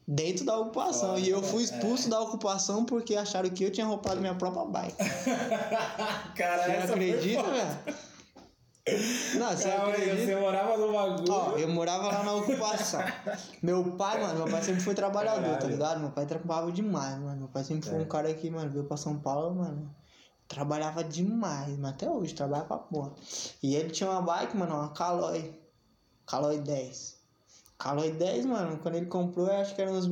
Dentro 0.07 0.45
da 0.45 0.57
ocupação. 0.57 1.17
E 1.19 1.29
eu 1.29 1.41
fui 1.41 1.61
é. 1.61 1.65
expulso 1.65 2.09
da 2.09 2.19
ocupação 2.21 2.83
porque 2.85 3.15
acharam 3.15 3.49
que 3.49 3.63
eu 3.63 3.71
tinha 3.71 3.85
roubado 3.87 4.19
minha 4.21 4.33
própria 4.35 4.65
bike. 4.65 4.95
Cara, 6.35 6.63
Você 6.63 6.71
essa 6.71 6.93
acredita, 6.93 7.43
velho? 7.43 7.95
Não, 9.35 9.49
você 9.51 9.69
Calma 9.69 9.89
acredita? 9.89 10.15
você 10.25 10.35
morava 10.35 10.77
no 10.77 10.91
bagulho. 10.93 11.31
Ó, 11.33 11.57
eu 11.57 11.67
morava 11.69 12.07
lá 12.07 12.23
na 12.23 12.33
ocupação. 12.35 13.01
Meu 13.61 13.83
pai, 13.97 14.21
mano, 14.21 14.39
meu 14.39 14.49
pai 14.49 14.61
sempre 14.63 14.81
foi 14.81 14.93
trabalhador, 14.95 15.41
tá 15.43 15.51
Caralho. 15.53 15.71
ligado? 15.71 15.99
Meu 16.01 16.11
pai 16.11 16.25
trabalhava 16.25 16.71
demais, 16.71 17.17
mano. 17.19 17.37
Meu 17.37 17.47
pai 17.47 17.63
sempre 17.63 17.87
foi 17.89 17.99
É. 17.99 18.01
um 18.01 18.05
cara 18.07 18.33
que, 18.33 18.49
mano, 18.49 18.69
veio 18.69 18.85
pra 18.85 18.97
São 18.97 19.19
Paulo, 19.19 19.55
mano. 19.55 19.95
Trabalhava 20.47 21.03
demais, 21.03 21.77
mas 21.77 21.91
até 21.91 22.09
hoje 22.09 22.33
trabalha 22.33 22.65
pra 22.65 22.77
porra. 22.77 23.13
E 23.61 23.75
ele 23.75 23.89
tinha 23.91 24.09
uma 24.09 24.21
bike, 24.21 24.57
mano, 24.57 24.75
uma 24.75 24.89
Caloi. 24.93 25.59
Caloi 26.25 26.59
10. 26.59 27.17
Caloi 27.77 28.11
10, 28.11 28.45
mano, 28.45 28.77
quando 28.79 28.95
ele 28.95 29.05
comprou, 29.05 29.47
eu 29.47 29.61
acho 29.61 29.73
que 29.73 29.81
eram 29.81 29.93
uns, 29.93 30.07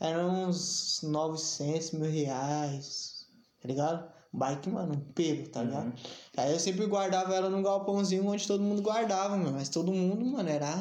eram 0.00 0.48
uns 0.48 1.00
900 1.04 1.92
mil 1.92 2.10
reais, 2.10 3.26
tá 3.60 3.68
ligado? 3.68 4.11
Bike, 4.32 4.70
mano, 4.70 4.94
um 4.94 5.12
pego, 5.12 5.48
tá 5.50 5.62
ligado? 5.62 5.86
Uhum. 5.86 5.92
Aí 6.38 6.52
eu 6.52 6.58
sempre 6.58 6.86
guardava 6.86 7.34
ela 7.34 7.50
num 7.50 7.62
galpãozinho 7.62 8.26
onde 8.26 8.46
todo 8.46 8.62
mundo 8.62 8.80
guardava, 8.80 9.36
mano. 9.36 9.52
Mas 9.52 9.68
todo 9.68 9.92
mundo, 9.92 10.24
mano, 10.24 10.48
era 10.48 10.74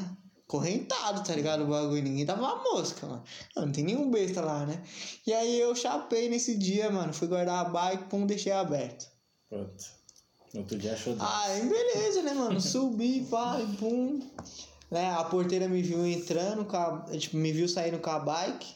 correntado, 0.48 1.22
tá 1.24 1.36
ligado? 1.36 1.64
O 1.64 1.68
bagulho. 1.68 2.02
Ninguém 2.02 2.26
tava 2.26 2.42
uma 2.42 2.64
mosca, 2.64 3.06
mano. 3.06 3.24
Não, 3.56 3.72
tem 3.72 3.84
nenhum 3.84 4.10
besta 4.10 4.42
lá, 4.42 4.66
né? 4.66 4.82
E 5.28 5.34
aí 5.34 5.60
eu 5.60 5.76
chapei 5.76 6.30
nesse 6.30 6.58
dia, 6.58 6.90
mano. 6.90 7.14
Fui 7.14 7.28
guardar 7.28 7.66
a 7.66 7.70
bike, 7.70 8.06
pum, 8.06 8.26
deixei 8.26 8.54
aberto. 8.54 9.10
Pronto. 9.50 9.86
No 10.54 10.62
outro 10.62 10.78
dia 10.78 10.94
achou 10.94 11.16
Aí, 11.20 11.62
beleza, 11.66 12.22
né, 12.22 12.34
mano? 12.34 12.60
Subi, 12.60 13.20
e 13.20 13.78
pum. 13.78 14.22
Né? 14.90 15.10
A 15.12 15.24
porteira 15.26 15.68
me 15.68 15.82
viu 15.82 16.06
entrando, 16.06 16.68
a, 16.76 17.18
tipo, 17.18 17.38
me 17.38 17.52
viu 17.52 17.68
saindo 17.68 18.00
com 18.00 18.10
a 18.10 18.20
bike, 18.20 18.76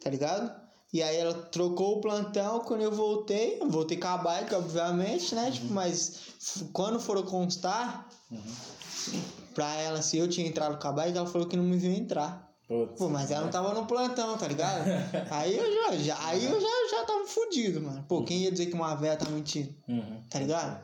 tá 0.00 0.10
ligado? 0.10 0.63
E 0.94 1.02
aí 1.02 1.16
ela 1.16 1.34
trocou 1.34 1.98
o 1.98 2.00
plantão, 2.00 2.60
quando 2.60 2.82
eu 2.82 2.92
voltei, 2.92 3.58
eu 3.60 3.68
voltei 3.68 3.96
com 3.98 4.06
a 4.06 4.16
bike, 4.16 4.54
obviamente, 4.54 5.34
né? 5.34 5.50
Tipo, 5.50 5.72
mas 5.72 6.20
f- 6.40 6.66
quando 6.72 7.00
foram 7.00 7.24
constar 7.24 8.08
pra 9.54 9.74
ela 9.76 10.00
se 10.02 10.16
eu 10.18 10.28
tinha 10.28 10.46
entrado 10.46 10.78
com 10.80 10.88
a 10.88 10.92
bike, 10.92 11.16
ela 11.18 11.26
falou 11.26 11.46
que 11.48 11.56
não 11.56 11.64
me 11.64 11.76
viu 11.76 11.92
entrar. 11.92 12.48
Putz. 12.66 12.96
Pô, 12.98 13.08
mas 13.10 13.30
ela 13.30 13.42
não 13.44 13.50
tava 13.50 13.74
no 13.74 13.86
plantão, 13.86 14.38
tá 14.38 14.48
ligado? 14.48 14.84
Aí 15.30 15.56
eu 15.56 15.70
já, 15.92 15.96
já, 15.98 16.26
aí 16.28 16.44
eu 16.44 16.58
já, 16.60 16.66
já 16.90 17.04
tava 17.04 17.26
fudido, 17.26 17.80
mano. 17.82 18.04
Pô, 18.08 18.22
quem 18.24 18.38
ia 18.38 18.50
dizer 18.52 18.66
que 18.66 18.74
uma 18.74 18.94
véia 18.94 19.16
tá 19.16 19.28
mentindo? 19.28 19.74
Uhum. 19.86 20.22
tá 20.30 20.38
ligado? 20.38 20.80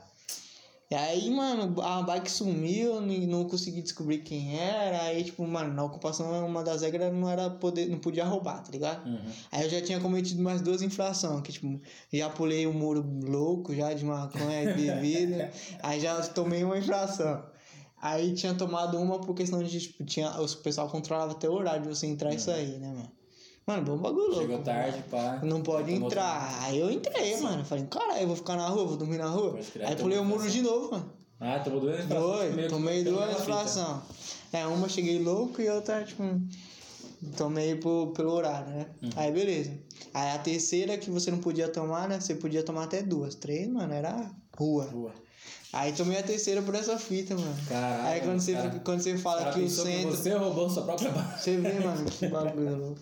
E 0.90 0.94
aí, 0.96 1.30
mano, 1.30 1.80
a 1.82 2.02
bike 2.02 2.28
sumiu, 2.28 3.00
não 3.00 3.44
consegui 3.44 3.80
descobrir 3.80 4.18
quem 4.18 4.58
era. 4.58 5.02
Aí, 5.02 5.22
tipo, 5.22 5.46
mano, 5.46 5.72
na 5.72 5.84
ocupação 5.84 6.44
uma 6.44 6.64
das 6.64 6.82
regras 6.82 7.12
não 7.14 7.30
era 7.30 7.48
poder, 7.48 7.88
não 7.88 8.00
podia 8.00 8.24
roubar, 8.24 8.60
tá 8.60 8.72
ligado? 8.72 9.06
Uhum. 9.06 9.20
Aí 9.52 9.62
eu 9.62 9.70
já 9.70 9.80
tinha 9.80 10.00
cometido 10.00 10.42
mais 10.42 10.60
duas 10.60 10.82
infrações, 10.82 11.42
que 11.42 11.52
tipo, 11.52 11.80
já 12.12 12.28
pulei 12.28 12.66
um 12.66 12.72
muro 12.72 13.06
louco 13.22 13.72
já 13.72 13.94
de 13.94 14.04
maconha 14.04 14.64
e 14.64 14.74
bebida, 14.74 15.52
aí 15.80 16.00
já 16.00 16.20
tomei 16.22 16.64
uma 16.64 16.76
infração. 16.76 17.40
Aí 18.02 18.34
tinha 18.34 18.54
tomado 18.54 18.98
uma 18.98 19.20
por 19.20 19.34
questão 19.34 19.62
de, 19.62 19.78
tipo, 19.78 20.04
tinha, 20.04 20.28
o 20.40 20.56
pessoal 20.56 20.88
controlava 20.88 21.32
até 21.32 21.48
o 21.48 21.52
horário 21.52 21.82
de 21.82 21.88
você 21.88 22.08
entrar 22.08 22.34
e 22.34 22.38
sair, 22.40 22.80
né, 22.80 22.88
mano? 22.88 23.19
Mano, 23.70 23.82
bom 23.84 23.96
bagulho 23.98 24.26
louco. 24.26 24.40
Chegou 24.40 24.52
mano. 24.58 24.64
tarde, 24.64 25.04
pá. 25.10 25.40
Não 25.44 25.62
pode 25.62 25.92
entrar. 25.92 26.58
Aí 26.62 26.78
eu 26.80 26.90
entrei, 26.90 27.36
mano. 27.40 27.64
Falei, 27.64 27.86
caralho, 27.88 28.20
eu 28.22 28.26
vou 28.26 28.36
ficar 28.36 28.56
na 28.56 28.66
rua, 28.68 28.84
vou 28.86 28.96
dormir 28.96 29.18
na 29.18 29.28
rua. 29.28 29.58
Aí 29.86 29.94
pulei 29.96 30.18
o 30.18 30.24
muro 30.24 30.48
de 30.50 30.60
novo, 30.62 30.90
mano. 30.90 31.12
Ah, 31.38 31.58
tomou 31.60 31.80
duas 31.80 32.04
infrações. 32.04 32.54
Foi, 32.54 32.68
tomei 32.68 33.04
duas 33.04 33.40
infrações. 33.40 33.98
É, 34.52 34.66
uma 34.66 34.88
cheguei 34.88 35.22
louco 35.22 35.62
e 35.62 35.70
outra, 35.70 36.02
tipo, 36.04 36.22
tomei 37.36 37.76
por, 37.76 38.08
pelo 38.08 38.32
horário, 38.32 38.68
né? 38.70 38.86
Uhum. 39.02 39.10
Aí 39.16 39.30
beleza. 39.32 39.72
Aí 40.12 40.30
a 40.32 40.38
terceira 40.38 40.98
que 40.98 41.08
você 41.10 41.30
não 41.30 41.38
podia 41.38 41.68
tomar, 41.68 42.08
né? 42.08 42.18
Você 42.20 42.34
podia 42.34 42.62
tomar 42.64 42.84
até 42.84 43.02
duas. 43.02 43.36
Três, 43.36 43.68
mano, 43.68 43.92
era 43.94 44.30
rua. 44.58 44.84
Rua. 44.86 45.12
Aí 45.72 45.92
tomei 45.92 46.18
a 46.18 46.22
terceira 46.24 46.60
por 46.60 46.74
essa 46.74 46.98
fita, 46.98 47.34
mano. 47.36 47.56
Caralho. 47.68 48.08
Aí 48.08 48.20
quando 48.22 48.40
você, 48.40 48.52
cara- 48.54 48.80
quando 48.84 49.00
você 49.00 49.16
fala 49.16 49.42
cara 49.44 49.52
que 49.54 49.62
o 49.62 49.70
centro. 49.70 50.10
Você 50.10 50.34
roubou 50.34 50.68
sua 50.68 50.82
própria. 50.82 51.10
Você 51.38 51.56
vê, 51.58 51.78
mano, 51.78 52.04
que 52.06 52.26
bagulho 52.28 52.76
louco. 52.76 53.00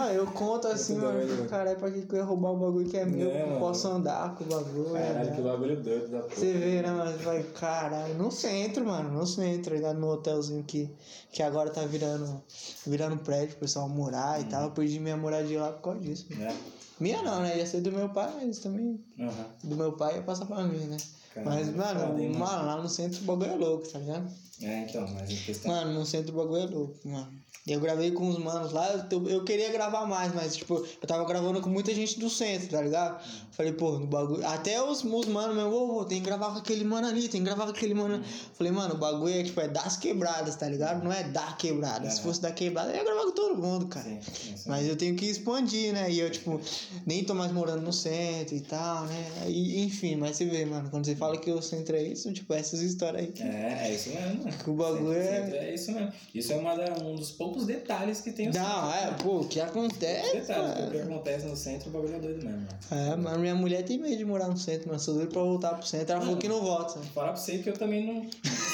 Ah, 0.00 0.12
eu 0.12 0.26
conto 0.28 0.68
assim, 0.68 0.94
mano, 0.94 1.48
caralho, 1.48 1.76
pra 1.76 1.90
que 1.90 2.06
eu 2.08 2.18
ia 2.18 2.24
roubar 2.24 2.52
um 2.52 2.58
bagulho 2.58 2.88
que 2.88 2.96
é 2.96 3.04
meu? 3.04 3.30
É, 3.30 3.54
eu 3.54 3.58
posso 3.58 3.88
andar 3.88 4.32
com 4.36 4.44
o 4.44 4.46
bagulho. 4.46 4.92
Caralho, 4.92 5.30
né? 5.30 5.36
que 5.36 5.42
bagulho 5.42 5.82
doido 5.82 6.08
da 6.08 6.20
porra. 6.20 6.34
Você 6.36 6.52
vê, 6.52 6.82
né, 6.82 6.90
mano? 6.90 7.18
Vai, 7.18 7.42
caralho, 7.42 8.14
no 8.14 8.30
centro, 8.30 8.86
mano, 8.86 9.10
no 9.10 9.26
centro, 9.26 9.74
ligado? 9.74 9.98
No 9.98 10.08
hotelzinho 10.12 10.62
que, 10.62 10.88
que 11.32 11.42
agora 11.42 11.70
tá 11.70 11.84
virando, 11.84 12.40
virando 12.86 13.16
prédio 13.18 13.50
pro 13.50 13.60
pessoal 13.60 13.88
morar 13.88 14.40
e 14.40 14.44
tal. 14.44 14.64
Eu 14.64 14.70
perdi 14.70 15.00
minha 15.00 15.16
moradia 15.16 15.60
lá 15.60 15.72
por 15.72 15.82
causa 15.82 16.00
disso. 16.00 16.26
Né? 16.30 16.56
Minha 17.00 17.20
não, 17.22 17.40
né? 17.42 17.58
Ia 17.58 17.66
ser 17.66 17.80
do 17.80 17.90
meu 17.90 18.08
pai, 18.10 18.32
mas 18.40 18.58
também 18.60 19.00
Uhum. 19.18 19.44
do 19.64 19.74
meu 19.76 19.92
pai 19.92 20.16
ia 20.16 20.22
passar 20.22 20.46
pra 20.46 20.62
mim, 20.62 20.78
né? 20.86 20.96
Caralho, 21.34 21.66
mas, 21.66 21.74
mano, 21.74 22.20
hein, 22.20 22.30
mano, 22.30 22.38
mano? 22.38 22.66
lá 22.66 22.82
no 22.82 22.88
centro 22.88 23.20
o 23.20 23.24
bagulho 23.24 23.50
é 23.50 23.56
louco, 23.56 23.88
tá 23.88 23.98
ligado? 23.98 24.30
É, 24.62 24.80
então, 24.82 25.06
mas 25.12 25.30
em 25.30 25.36
questão. 25.36 25.70
Mano, 25.72 25.92
no 25.92 26.06
centro 26.06 26.32
o 26.32 26.36
bagulho 26.36 26.62
é 26.62 26.66
louco, 26.66 27.08
mano. 27.08 27.32
Eu 27.72 27.80
gravei 27.80 28.10
com 28.10 28.28
os 28.28 28.38
manos 28.38 28.72
lá, 28.72 29.06
eu, 29.28 29.44
queria 29.44 29.70
gravar 29.70 30.06
mais, 30.06 30.34
mas 30.34 30.56
tipo, 30.56 30.74
eu 30.76 31.06
tava 31.06 31.24
gravando 31.24 31.60
com 31.60 31.68
muita 31.68 31.94
gente 31.94 32.18
do 32.18 32.28
centro, 32.30 32.68
tá 32.68 32.80
ligado? 32.82 33.20
Falei, 33.52 33.72
pô, 33.72 33.98
no 33.98 34.06
bagulho. 34.06 34.46
Até 34.46 34.80
os, 34.82 35.02
os 35.02 35.26
manos 35.26 35.54
mesmo, 35.56 35.70
ô, 35.70 35.98
ô, 36.00 36.04
tem 36.04 36.20
que 36.20 36.26
gravar 36.26 36.52
com 36.52 36.58
aquele 36.58 36.84
mano 36.84 37.08
ali, 37.08 37.28
tem 37.28 37.40
que 37.40 37.44
gravar 37.46 37.64
com 37.64 37.70
aquele 37.70 37.94
mano. 37.94 38.22
Falei, 38.54 38.72
mano, 38.72 38.94
o 38.94 38.98
bagulho 38.98 39.34
é 39.34 39.42
tipo, 39.42 39.60
é 39.60 39.66
das 39.68 39.96
quebradas, 39.96 40.54
tá 40.56 40.68
ligado? 40.68 41.02
Não 41.02 41.12
é 41.12 41.24
da 41.24 41.52
quebrada. 41.52 42.08
Se 42.10 42.20
É. 42.20 42.22
fosse 42.22 42.40
da 42.40 42.52
quebrada, 42.52 42.90
eu 42.92 42.96
ia 42.96 43.04
gravar 43.04 43.22
com 43.22 43.32
todo 43.32 43.56
mundo, 43.60 43.86
cara. 43.88 44.04
Sim, 44.08 44.20
sim, 44.22 44.56
sim. 44.56 44.68
Mas 44.70 44.86
eu 44.86 44.96
tenho 44.96 45.16
que 45.16 45.24
expandir, 45.26 45.92
né? 45.92 46.10
E 46.10 46.20
eu, 46.20 46.30
tipo, 46.30 46.60
nem 47.04 47.24
tô 47.24 47.34
mais 47.34 47.50
morando 47.50 47.82
no 47.82 47.92
centro 47.92 48.54
e 48.54 48.60
tal, 48.60 49.04
né? 49.06 49.26
E, 49.48 49.82
enfim, 49.84 50.14
mas 50.16 50.36
você 50.36 50.44
vê, 50.44 50.64
mano, 50.64 50.88
quando 50.90 51.04
você 51.06 51.16
fala 51.16 51.36
que 51.36 51.50
o 51.50 51.60
centro 51.60 51.96
é 51.96 52.02
isso, 52.04 52.32
tipo, 52.32 52.54
essas 52.54 52.80
histórias 52.80 53.22
aí. 53.24 53.32
É, 53.40 53.88
é 53.88 53.94
isso 53.94 54.10
mesmo. 54.10 54.48
Que 54.62 54.70
o 54.70 54.74
bagulho 54.74 55.14
Sempre- 55.14 55.16
é- 55.28 55.40
sempre 55.42 55.56
é 55.58 55.74
isso 55.74 55.92
mesmo. 55.92 56.12
Isso 56.34 56.52
é 56.52 56.56
uma 56.56 56.74
um 57.02 57.14
dos 57.16 57.30
poucos 57.32 57.57
detalhes 57.66 58.20
que 58.20 58.32
tem 58.32 58.50
o 58.50 58.52
Não, 58.54 58.94
é, 58.94 59.10
pô, 59.22 59.40
o 59.40 59.48
que 59.48 59.60
acontece. 59.60 60.36
Detalhe, 60.38 60.62
mano? 60.62 60.86
o 60.86 60.90
que 60.90 60.98
acontece 60.98 61.46
no 61.46 61.56
centro, 61.56 61.88
o 61.88 61.92
bagulho 61.92 62.14
é 62.16 62.18
doido 62.18 62.44
mesmo. 62.44 62.66
mano. 62.90 63.12
É, 63.12 63.16
mas 63.16 63.38
minha 63.38 63.54
mulher 63.54 63.84
tem 63.84 63.98
medo 63.98 64.16
de 64.16 64.24
morar 64.24 64.48
no 64.48 64.56
centro, 64.56 64.88
mas 64.90 65.02
sou 65.02 65.14
doido 65.14 65.30
pra 65.30 65.42
voltar 65.42 65.74
pro 65.74 65.86
centro. 65.86 66.12
Ela 66.12 66.20
falou 66.20 66.36
que 66.36 66.48
não 66.48 66.60
volta. 66.60 66.98
Falar 67.14 67.32
pra 67.32 67.36
você 67.36 67.58
que 67.58 67.70
eu 67.70 67.74
também 67.74 68.06
não. 68.06 68.22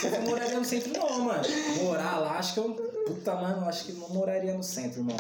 Eu 0.05 0.11
não 0.11 0.23
moraria 0.31 0.59
no 0.59 0.65
centro, 0.65 0.93
não, 0.93 1.21
mano. 1.21 1.43
Morar 1.83 2.19
lá, 2.19 2.39
acho 2.39 2.55
que 2.55 2.61
eu. 2.61 2.75
Puta, 3.07 3.35
mano, 3.35 3.67
acho 3.69 3.85
que 3.85 3.93
não 3.93 4.09
moraria 4.11 4.55
no 4.55 4.63
centro, 4.63 5.01
irmão. 5.01 5.17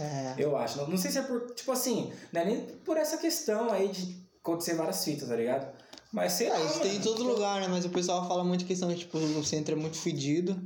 É. 0.00 0.34
Eu 0.38 0.56
acho. 0.56 0.78
Não, 0.78 0.88
não 0.88 0.96
sei 0.96 1.10
se 1.10 1.18
é 1.18 1.22
por. 1.22 1.54
Tipo 1.54 1.72
assim, 1.72 2.12
não 2.32 2.40
é 2.40 2.44
nem 2.44 2.60
por 2.84 2.96
essa 2.96 3.16
questão 3.16 3.70
aí 3.70 3.88
de 3.88 4.16
acontecer 4.40 4.74
várias 4.74 5.04
fitas, 5.04 5.28
tá 5.28 5.36
ligado? 5.36 5.66
Mas 6.12 6.32
sei 6.32 6.48
lá. 6.48 6.58
É, 6.58 6.64
isso 6.64 6.80
tem 6.80 6.90
em 6.92 6.98
mano. 6.98 7.04
todo 7.04 7.22
lugar, 7.24 7.60
né? 7.60 7.68
Mas 7.68 7.84
o 7.84 7.90
pessoal 7.90 8.26
fala 8.26 8.42
muito 8.42 8.64
questão 8.64 8.88
de, 8.88 8.96
tipo, 8.96 9.18
o 9.18 9.44
centro 9.44 9.74
é 9.74 9.78
muito 9.78 9.96
fedido 9.98 10.58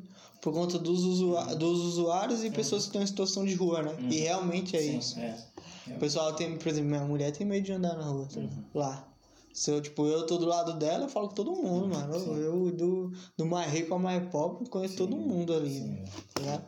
por 0.42 0.52
conta 0.52 0.76
dos, 0.76 1.04
usua 1.04 1.54
dos 1.54 1.80
usuários 1.80 2.44
e 2.44 2.50
pessoas 2.50 2.82
que 2.82 2.88
estão 2.88 3.02
em 3.02 3.06
situação 3.06 3.44
de 3.46 3.54
rua, 3.54 3.80
né? 3.82 3.96
E 4.10 4.18
realmente 4.18 4.76
é 4.76 4.80
Sim, 4.80 4.98
isso. 4.98 5.18
É. 5.18 5.38
O 5.86 5.98
pessoal 6.00 6.32
tem, 6.34 6.58
por 6.58 6.68
exemplo, 6.68 6.90
minha 6.90 7.04
mulher 7.04 7.30
tem 7.30 7.46
medo 7.46 7.64
de 7.64 7.72
andar 7.72 7.96
na 7.96 8.04
rua, 8.04 8.26
tá 8.26 8.40
lá. 8.74 9.08
Se 9.52 9.70
eu, 9.70 9.80
tipo, 9.80 10.06
eu 10.06 10.26
tô 10.26 10.38
do 10.38 10.46
lado 10.46 10.72
dela, 10.74 11.04
eu 11.04 11.08
falo 11.08 11.28
com 11.28 11.34
todo 11.34 11.52
mundo, 11.52 11.88
mano. 11.88 12.14
Eu, 12.14 12.36
eu 12.36 12.72
do, 12.72 13.12
do 13.36 13.44
mais 13.44 13.70
rico 13.70 13.92
ao 13.92 14.00
mais 14.00 14.26
pobre, 14.30 14.68
conheço 14.68 14.96
todo 14.96 15.14
mundo 15.16 15.52
ali, 15.52 15.80
né? 15.80 16.04
tá? 16.34 16.62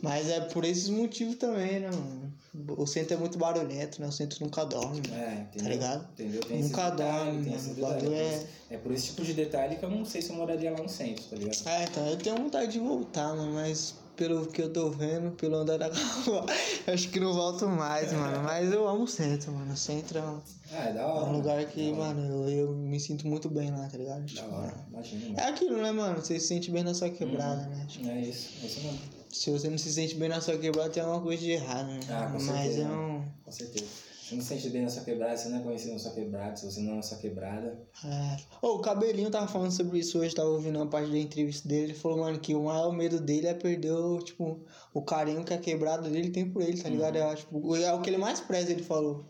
Mas 0.00 0.28
é 0.28 0.40
por 0.40 0.64
esses 0.64 0.88
motivos 0.88 1.36
também, 1.36 1.80
né, 1.80 1.90
mano? 1.90 2.32
O 2.76 2.86
centro 2.86 3.14
é 3.14 3.16
muito 3.16 3.38
barulhento, 3.38 4.00
né? 4.00 4.08
O 4.08 4.12
centro 4.12 4.42
nunca 4.44 4.64
dorme, 4.64 5.00
mano. 5.08 5.22
É, 5.22 5.32
entendeu? 5.42 5.62
Tá 5.62 5.68
ligado? 5.68 6.08
Entendeu? 6.12 6.40
Tem 6.40 6.62
Nunca 6.62 6.90
detalhe, 6.90 7.24
dorme, 7.38 7.50
mano. 7.50 7.72
O 7.72 7.80
bagulho 7.80 8.14
é- 8.14 8.46
É 8.70 8.76
por 8.78 8.92
esse 8.92 9.06
tipo 9.06 9.22
de 9.24 9.34
detalhe 9.34 9.76
que 9.76 9.84
eu 9.84 9.90
não 9.90 10.04
sei 10.04 10.22
se 10.22 10.30
eu 10.30 10.36
moraria 10.36 10.70
lá 10.72 10.78
no 10.82 10.88
centro, 10.88 11.24
tá 11.24 11.36
ligado? 11.36 11.68
É, 11.68 11.84
então, 11.84 12.06
eu 12.06 12.16
tenho 12.16 12.36
vontade 12.36 12.72
de 12.72 12.78
voltar, 12.78 13.34
mano, 13.36 13.52
mas 13.52 13.94
pelo 14.20 14.46
que 14.48 14.60
eu 14.60 14.70
tô 14.70 14.90
vendo, 14.90 15.30
pelo 15.30 15.56
andar 15.56 15.78
da 15.78 15.88
rua, 16.26 16.44
acho 16.86 17.08
que 17.08 17.18
não 17.18 17.32
volto 17.32 17.66
mais, 17.66 18.12
mano. 18.12 18.42
Mas 18.42 18.70
eu 18.70 18.86
amo 18.86 19.04
o 19.04 19.08
centro, 19.08 19.50
mano. 19.50 19.72
O 19.72 19.76
centro 19.78 20.18
é 20.18 20.22
um, 20.22 20.40
Ah, 20.72 20.84
é 20.84 20.92
da 20.92 21.00
é 21.00 21.04
hora. 21.06 21.24
um 21.24 21.32
lugar 21.32 21.64
que, 21.64 21.90
mano, 21.94 22.20
eu, 22.46 22.48
eu 22.68 22.72
me 22.74 23.00
sinto 23.00 23.26
muito 23.26 23.48
bem 23.48 23.70
lá, 23.70 23.88
tá 23.88 23.96
ligado? 23.96 24.20
Da 24.20 24.26
Tipo, 24.26 24.54
hora, 24.54 24.74
imagina. 24.90 25.40
É 25.40 25.44
aquilo, 25.44 25.80
né, 25.80 25.90
mano? 25.90 26.20
Você 26.20 26.38
se 26.38 26.48
sente 26.48 26.70
bem 26.70 26.84
na 26.84 26.92
sua 26.92 27.08
quebrada, 27.08 27.62
né? 27.66 27.86
Tipo, 27.88 28.08
É 28.10 28.20
isso, 28.20 28.50
é 28.62 28.66
isso 28.66 28.80
mesmo. 28.82 29.00
se 29.30 29.50
você 29.50 29.70
não 29.70 29.78
se 29.78 29.90
sente 29.90 30.14
bem 30.16 30.28
na 30.28 30.42
sua 30.42 30.58
quebrada, 30.58 30.90
tem 30.90 31.02
alguma 31.02 31.22
coisa 31.22 31.42
de 31.42 31.52
errado, 31.52 31.86
né? 31.88 32.00
Ah, 32.10 32.26
com 32.26 32.38
Mas 32.40 32.44
certeza, 32.74 32.82
é 32.82 32.88
um. 32.92 33.24
Com 33.42 33.52
certeza. 33.52 33.86
Você 34.30 34.36
não 34.36 34.42
sente 34.44 34.68
bem 34.70 34.82
na 34.82 34.88
sua 34.88 35.02
quebrada, 35.02 35.36
você 35.36 35.48
não 35.48 35.58
é 35.58 35.62
conhecido 35.62 35.92
na 35.94 35.98
sua 35.98 36.12
quebrada, 36.12 36.54
se 36.56 36.64
você 36.64 36.80
não 36.80 36.92
é 36.92 36.96
na 36.96 37.02
sua 37.02 37.18
quebrada. 37.18 37.76
É. 38.04 38.36
Ô, 38.62 38.76
o 38.76 38.78
Cabelinho 38.80 39.28
tava 39.28 39.48
falando 39.48 39.72
sobre 39.72 39.98
isso 39.98 40.20
hoje, 40.20 40.32
tava 40.34 40.48
ouvindo 40.50 40.76
uma 40.76 40.86
parte 40.86 41.10
da 41.10 41.18
entrevista 41.18 41.66
dele. 41.68 41.86
Ele 41.86 41.94
falou, 41.94 42.18
mano, 42.18 42.38
que 42.38 42.54
o 42.54 42.62
maior 42.62 42.92
medo 42.92 43.18
dele 43.20 43.48
é 43.48 43.54
perder, 43.54 43.90
o, 43.90 44.18
tipo, 44.22 44.60
o 44.94 45.02
carinho 45.02 45.42
que 45.44 45.52
a 45.52 45.58
quebrada 45.58 46.08
dele 46.08 46.30
tem 46.30 46.48
por 46.48 46.62
ele, 46.62 46.80
tá 46.80 46.88
ligado? 46.88 47.16
É, 47.16 47.34
tipo, 47.34 47.74
é 47.76 47.92
o 47.92 48.00
que 48.00 48.08
ele 48.08 48.18
mais 48.18 48.38
preza, 48.38 48.70
ele 48.70 48.84
falou. 48.84 49.24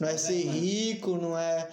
Não 0.00 0.08
é 0.08 0.16
ser 0.16 0.42
rico, 0.46 1.16
não 1.18 1.36
é 1.36 1.68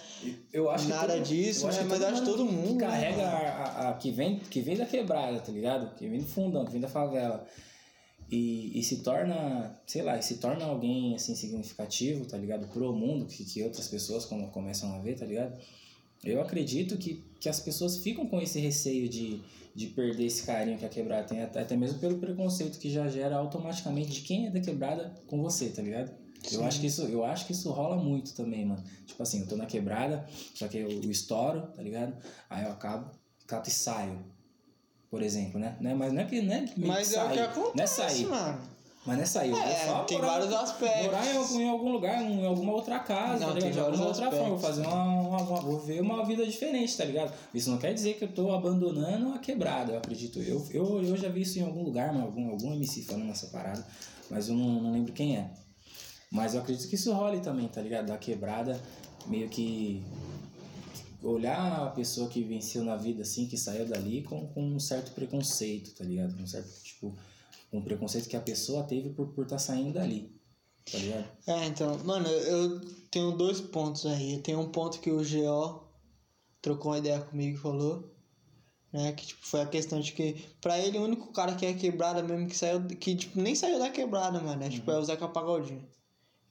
Eu 0.52 0.68
acho 0.68 0.86
nada 0.88 1.14
que 1.14 1.18
todo, 1.20 1.26
disso, 1.28 1.66
acho 1.66 1.78
né? 1.78 1.84
que 1.84 1.88
Mas 1.90 2.00
eu 2.02 2.08
acho 2.08 2.20
que 2.20 2.26
todo 2.28 2.46
que 2.46 2.52
mundo. 2.52 2.74
né, 2.80 2.86
carrega 2.86 3.16
mano? 3.16 3.28
a, 3.36 3.38
a- 3.38 3.88
a- 3.90 3.94
que, 3.94 4.10
vem, 4.10 4.38
que 4.40 4.60
vem 4.60 4.76
da 4.76 4.84
quebrada, 4.84 5.38
tá 5.40 5.50
ligado? 5.50 5.94
Que 5.94 6.06
vem 6.06 6.20
do 6.20 6.26
fundão, 6.26 6.66
que 6.66 6.72
vem 6.72 6.82
da 6.82 6.88
favela. 6.88 7.46
E, 8.30 8.78
e 8.78 8.82
se 8.82 8.96
torna, 8.98 9.78
sei 9.86 10.02
lá, 10.02 10.20
se 10.20 10.36
torna 10.36 10.64
alguém 10.64 11.14
assim 11.14 11.34
significativo, 11.34 12.24
tá 12.24 12.36
ligado? 12.36 12.66
Pro 12.68 12.94
mundo, 12.94 13.26
que, 13.26 13.44
que 13.44 13.62
outras 13.62 13.86
pessoas 13.88 14.24
como, 14.24 14.48
começam 14.50 14.92
a 14.94 14.98
ver, 14.98 15.18
tá 15.18 15.26
ligado? 15.26 15.58
Eu 16.24 16.40
acredito 16.40 16.96
que, 16.96 17.22
que 17.38 17.48
as 17.48 17.60
pessoas 17.60 17.98
ficam 17.98 18.26
com 18.26 18.40
esse 18.40 18.58
receio 18.58 19.08
de, 19.08 19.42
de 19.74 19.88
perder 19.88 20.24
esse 20.24 20.44
carinho 20.44 20.78
que 20.78 20.86
a 20.86 20.88
quebrada 20.88 21.28
tem, 21.28 21.42
até 21.42 21.60
até 21.60 21.76
mesmo 21.76 21.98
pelo 21.98 22.18
preconceito 22.18 22.78
que 22.78 22.90
já 22.90 23.06
gera 23.08 23.36
automaticamente 23.36 24.10
de 24.10 24.22
quem 24.22 24.46
é 24.46 24.50
da 24.50 24.60
quebrada 24.60 25.12
com 25.26 25.42
você, 25.42 25.68
tá 25.68 25.82
ligado? 25.82 26.10
Eu 26.52 26.62
acho, 26.64 26.80
que 26.80 26.86
isso, 26.86 27.02
eu 27.02 27.24
acho 27.24 27.46
que 27.46 27.52
isso 27.52 27.70
rola 27.70 27.96
muito 27.96 28.34
também, 28.34 28.66
mano. 28.66 28.82
Tipo 29.06 29.22
assim, 29.22 29.40
eu 29.40 29.46
tô 29.46 29.56
na 29.56 29.64
quebrada, 29.64 30.26
só 30.54 30.68
que 30.68 30.76
eu, 30.76 30.90
eu 30.90 31.10
estouro, 31.10 31.68
tá 31.68 31.82
ligado? 31.82 32.14
Aí 32.50 32.64
eu 32.64 32.70
acabo, 32.70 33.10
cato 33.46 33.68
e 33.70 33.72
saio, 33.72 34.18
por 35.14 35.22
exemplo, 35.22 35.60
né? 35.60 35.76
né? 35.80 35.94
Mas 35.94 36.12
não 36.12 36.22
é 36.22 36.24
que, 36.24 36.42
né? 36.42 36.68
Mas 36.76 37.12
é 37.12 37.22
o 37.24 37.28
que 37.28 37.34
sair, 37.36 37.44
acontece, 37.44 38.00
é 38.02 38.08
sair, 38.08 38.26
mano. 38.26 38.58
mas 39.06 39.16
não 39.16 39.22
é 39.22 39.26
sair. 39.26 39.50
eu 39.50 39.56
É, 39.58 40.04
tem 40.06 40.18
morar- 40.18 40.32
vários 40.32 40.52
aspectos. 40.52 41.04
Morar 41.06 41.26
em 41.32 41.36
algum, 41.36 41.60
em 41.60 41.68
algum 41.68 41.92
lugar, 41.92 42.22
em 42.22 42.44
alguma 42.46 42.72
outra 42.72 42.98
casa, 42.98 43.46
Não, 43.46 43.54
tá 43.54 43.60
tem 43.60 43.70
ligado? 43.70 43.86
Alguma 43.86 44.06
outra 44.06 44.30
forma, 44.30 44.46
vou 44.48 44.54
aspectos. 44.56 44.76
fazer 44.84 44.86
uma, 44.88 45.04
uma, 45.20 45.40
uma- 45.42 45.60
Vou 45.60 45.78
ver 45.78 46.00
uma 46.00 46.24
vida 46.24 46.44
diferente, 46.44 46.96
tá 46.96 47.04
ligado? 47.04 47.32
Isso 47.54 47.70
não 47.70 47.78
quer 47.78 47.94
dizer 47.94 48.14
que 48.14 48.24
eu 48.24 48.28
tô 48.32 48.52
abandonando 48.52 49.32
a 49.34 49.38
quebrada, 49.38 49.92
eu 49.92 49.98
acredito. 49.98 50.40
Eu, 50.40 50.66
eu, 50.72 51.02
eu 51.04 51.16
já 51.16 51.28
vi 51.28 51.42
isso 51.42 51.58
em 51.58 51.62
algum 51.62 51.82
lugar, 51.84 52.08
algum, 52.14 52.50
algum 52.50 52.72
MC 52.74 53.02
falando 53.02 53.26
nessa 53.26 53.46
parada, 53.48 53.86
mas 54.28 54.48
eu 54.48 54.54
não, 54.56 54.82
não 54.82 54.92
lembro 54.92 55.12
quem 55.12 55.36
é. 55.36 55.48
Mas 56.32 56.54
eu 56.54 56.60
acredito 56.60 56.88
que 56.88 56.96
isso 56.96 57.12
role 57.12 57.38
também, 57.40 57.68
tá 57.68 57.80
ligado? 57.80 58.06
Da 58.06 58.18
quebrada, 58.18 58.80
meio 59.28 59.48
que 59.48 60.02
olhar 61.24 61.86
a 61.86 61.90
pessoa 61.90 62.28
que 62.28 62.42
venceu 62.42 62.84
na 62.84 62.96
vida, 62.96 63.22
assim, 63.22 63.46
que 63.46 63.56
saiu 63.56 63.86
dali 63.86 64.22
com, 64.22 64.46
com 64.48 64.62
um 64.62 64.78
certo 64.78 65.12
preconceito, 65.12 65.94
tá 65.94 66.04
ligado? 66.04 66.34
Um 66.40 66.46
certo, 66.46 66.70
tipo, 66.82 67.14
um 67.72 67.82
preconceito 67.82 68.28
que 68.28 68.36
a 68.36 68.40
pessoa 68.40 68.84
teve 68.84 69.10
por 69.10 69.24
estar 69.24 69.34
por 69.34 69.46
tá 69.46 69.58
saindo 69.58 69.92
dali, 69.92 70.32
tá 70.90 70.98
ligado? 70.98 71.26
É, 71.46 71.66
então, 71.66 71.98
mano, 72.04 72.28
eu 72.28 72.80
tenho 73.10 73.32
dois 73.32 73.60
pontos 73.60 74.06
aí. 74.06 74.38
Tem 74.38 74.54
um 74.54 74.70
ponto 74.70 75.00
que 75.00 75.10
o 75.10 75.22
GO 75.22 75.84
trocou 76.60 76.92
uma 76.92 76.98
ideia 76.98 77.20
comigo 77.20 77.56
e 77.56 77.60
falou, 77.60 78.14
né? 78.92 79.12
Que 79.12 79.26
tipo, 79.26 79.46
foi 79.46 79.62
a 79.62 79.66
questão 79.66 80.00
de 80.00 80.12
que, 80.12 80.44
pra 80.60 80.78
ele, 80.78 80.98
o 80.98 81.02
único 81.04 81.32
cara 81.32 81.54
que 81.54 81.66
é 81.66 81.74
quebrada 81.74 82.22
mesmo 82.22 82.46
que 82.46 82.56
saiu, 82.56 82.86
que 82.86 83.16
tipo, 83.16 83.40
nem 83.40 83.54
saiu 83.54 83.78
da 83.78 83.90
quebrada, 83.90 84.40
mano. 84.40 84.62
É, 84.62 84.68
tipo, 84.68 84.90
é 84.90 84.98
o 84.98 85.04
Zeca 85.04 85.26
Pagodinho. 85.26 85.84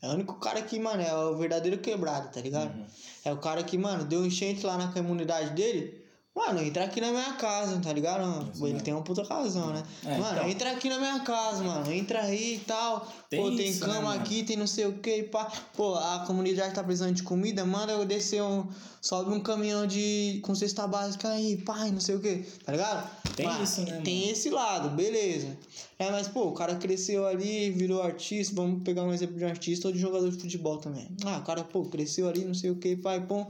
É 0.04 0.08
o 0.10 0.12
único 0.12 0.34
cara 0.34 0.62
que, 0.62 0.78
mano, 0.78 1.02
é 1.02 1.16
o 1.16 1.38
verdadeiro 1.38 1.78
quebrado, 1.78 2.30
tá 2.30 2.42
ligado? 2.42 2.76
Uhum. 2.76 2.86
É 3.24 3.32
o 3.32 3.38
cara 3.38 3.64
que, 3.64 3.78
mano, 3.78 4.04
deu 4.04 4.26
enchente 4.26 4.66
lá 4.66 4.78
na 4.78 4.92
comunidade 4.92 5.52
dele. 5.52 6.03
Mano, 6.36 6.62
entra 6.64 6.86
aqui 6.86 7.00
na 7.00 7.12
minha 7.12 7.34
casa, 7.34 7.80
tá 7.80 7.94
ligado? 7.94 8.24
Isso 8.52 8.64
Ele 8.64 8.74
mesmo. 8.74 8.82
tem 8.84 8.94
uma 8.94 9.04
puta 9.04 9.22
razão, 9.22 9.72
né? 9.72 9.84
É, 10.04 10.18
mano, 10.18 10.36
então. 10.38 10.50
entra 10.50 10.72
aqui 10.72 10.90
na 10.90 10.98
minha 10.98 11.20
casa, 11.20 11.64
mano. 11.64 11.92
Entra 11.92 12.24
aí 12.24 12.56
e 12.56 12.60
tal. 12.60 13.08
Tem 13.30 13.40
Pô, 13.40 13.56
tem 13.56 13.70
isso, 13.70 13.86
né, 13.86 13.94
cama 13.94 14.10
mano? 14.10 14.22
aqui, 14.22 14.44
tem 14.44 14.58
não 14.58 14.66
sei 14.66 14.88
o 14.88 14.98
que, 14.98 15.24
pá. 15.24 15.46
Pô, 15.76 15.94
a 15.94 16.24
comunidade 16.26 16.74
tá 16.74 16.84
precisando 16.84 17.14
de 17.14 17.22
comida, 17.22 17.64
manda 17.64 17.92
eu 17.94 18.04
descer 18.04 18.42
um. 18.42 18.68
Sobe 19.00 19.32
um 19.32 19.40
caminhão 19.42 19.86
de. 19.86 20.40
com 20.44 20.56
cesta 20.56 20.88
básica 20.88 21.30
aí, 21.30 21.58
pai, 21.58 21.92
não 21.92 22.00
sei 22.00 22.16
o 22.16 22.20
que, 22.20 22.38
tá 22.66 22.72
ligado? 22.72 23.08
Tem 23.36 23.46
Mano, 23.46 23.64
isso, 23.64 23.82
né, 23.82 24.02
Tem 24.04 24.30
esse 24.30 24.50
lado, 24.50 24.90
beleza. 24.90 25.56
É, 26.00 26.10
mas, 26.10 26.28
pô, 26.28 26.46
o 26.48 26.54
cara 26.54 26.76
cresceu 26.76 27.28
ali, 27.28 27.70
virou 27.70 28.02
artista. 28.02 28.56
Vamos 28.56 28.82
pegar 28.84 29.04
um 29.04 29.14
exemplo 29.14 29.38
de 29.38 29.46
um 29.46 29.50
artista 29.50 29.88
ou 29.88 29.94
de 29.94 30.00
jogador 30.00 30.30
de 30.32 30.40
futebol 30.40 30.78
também. 30.78 31.08
Ah, 31.26 31.38
o 31.38 31.44
cara, 31.44 31.64
pô, 31.64 31.84
cresceu 31.86 32.28
ali, 32.28 32.44
não 32.44 32.56
sei 32.56 32.72
o 32.72 32.76
que, 32.76 32.96
pai, 32.96 33.22
pô. 33.22 33.42
O 33.42 33.48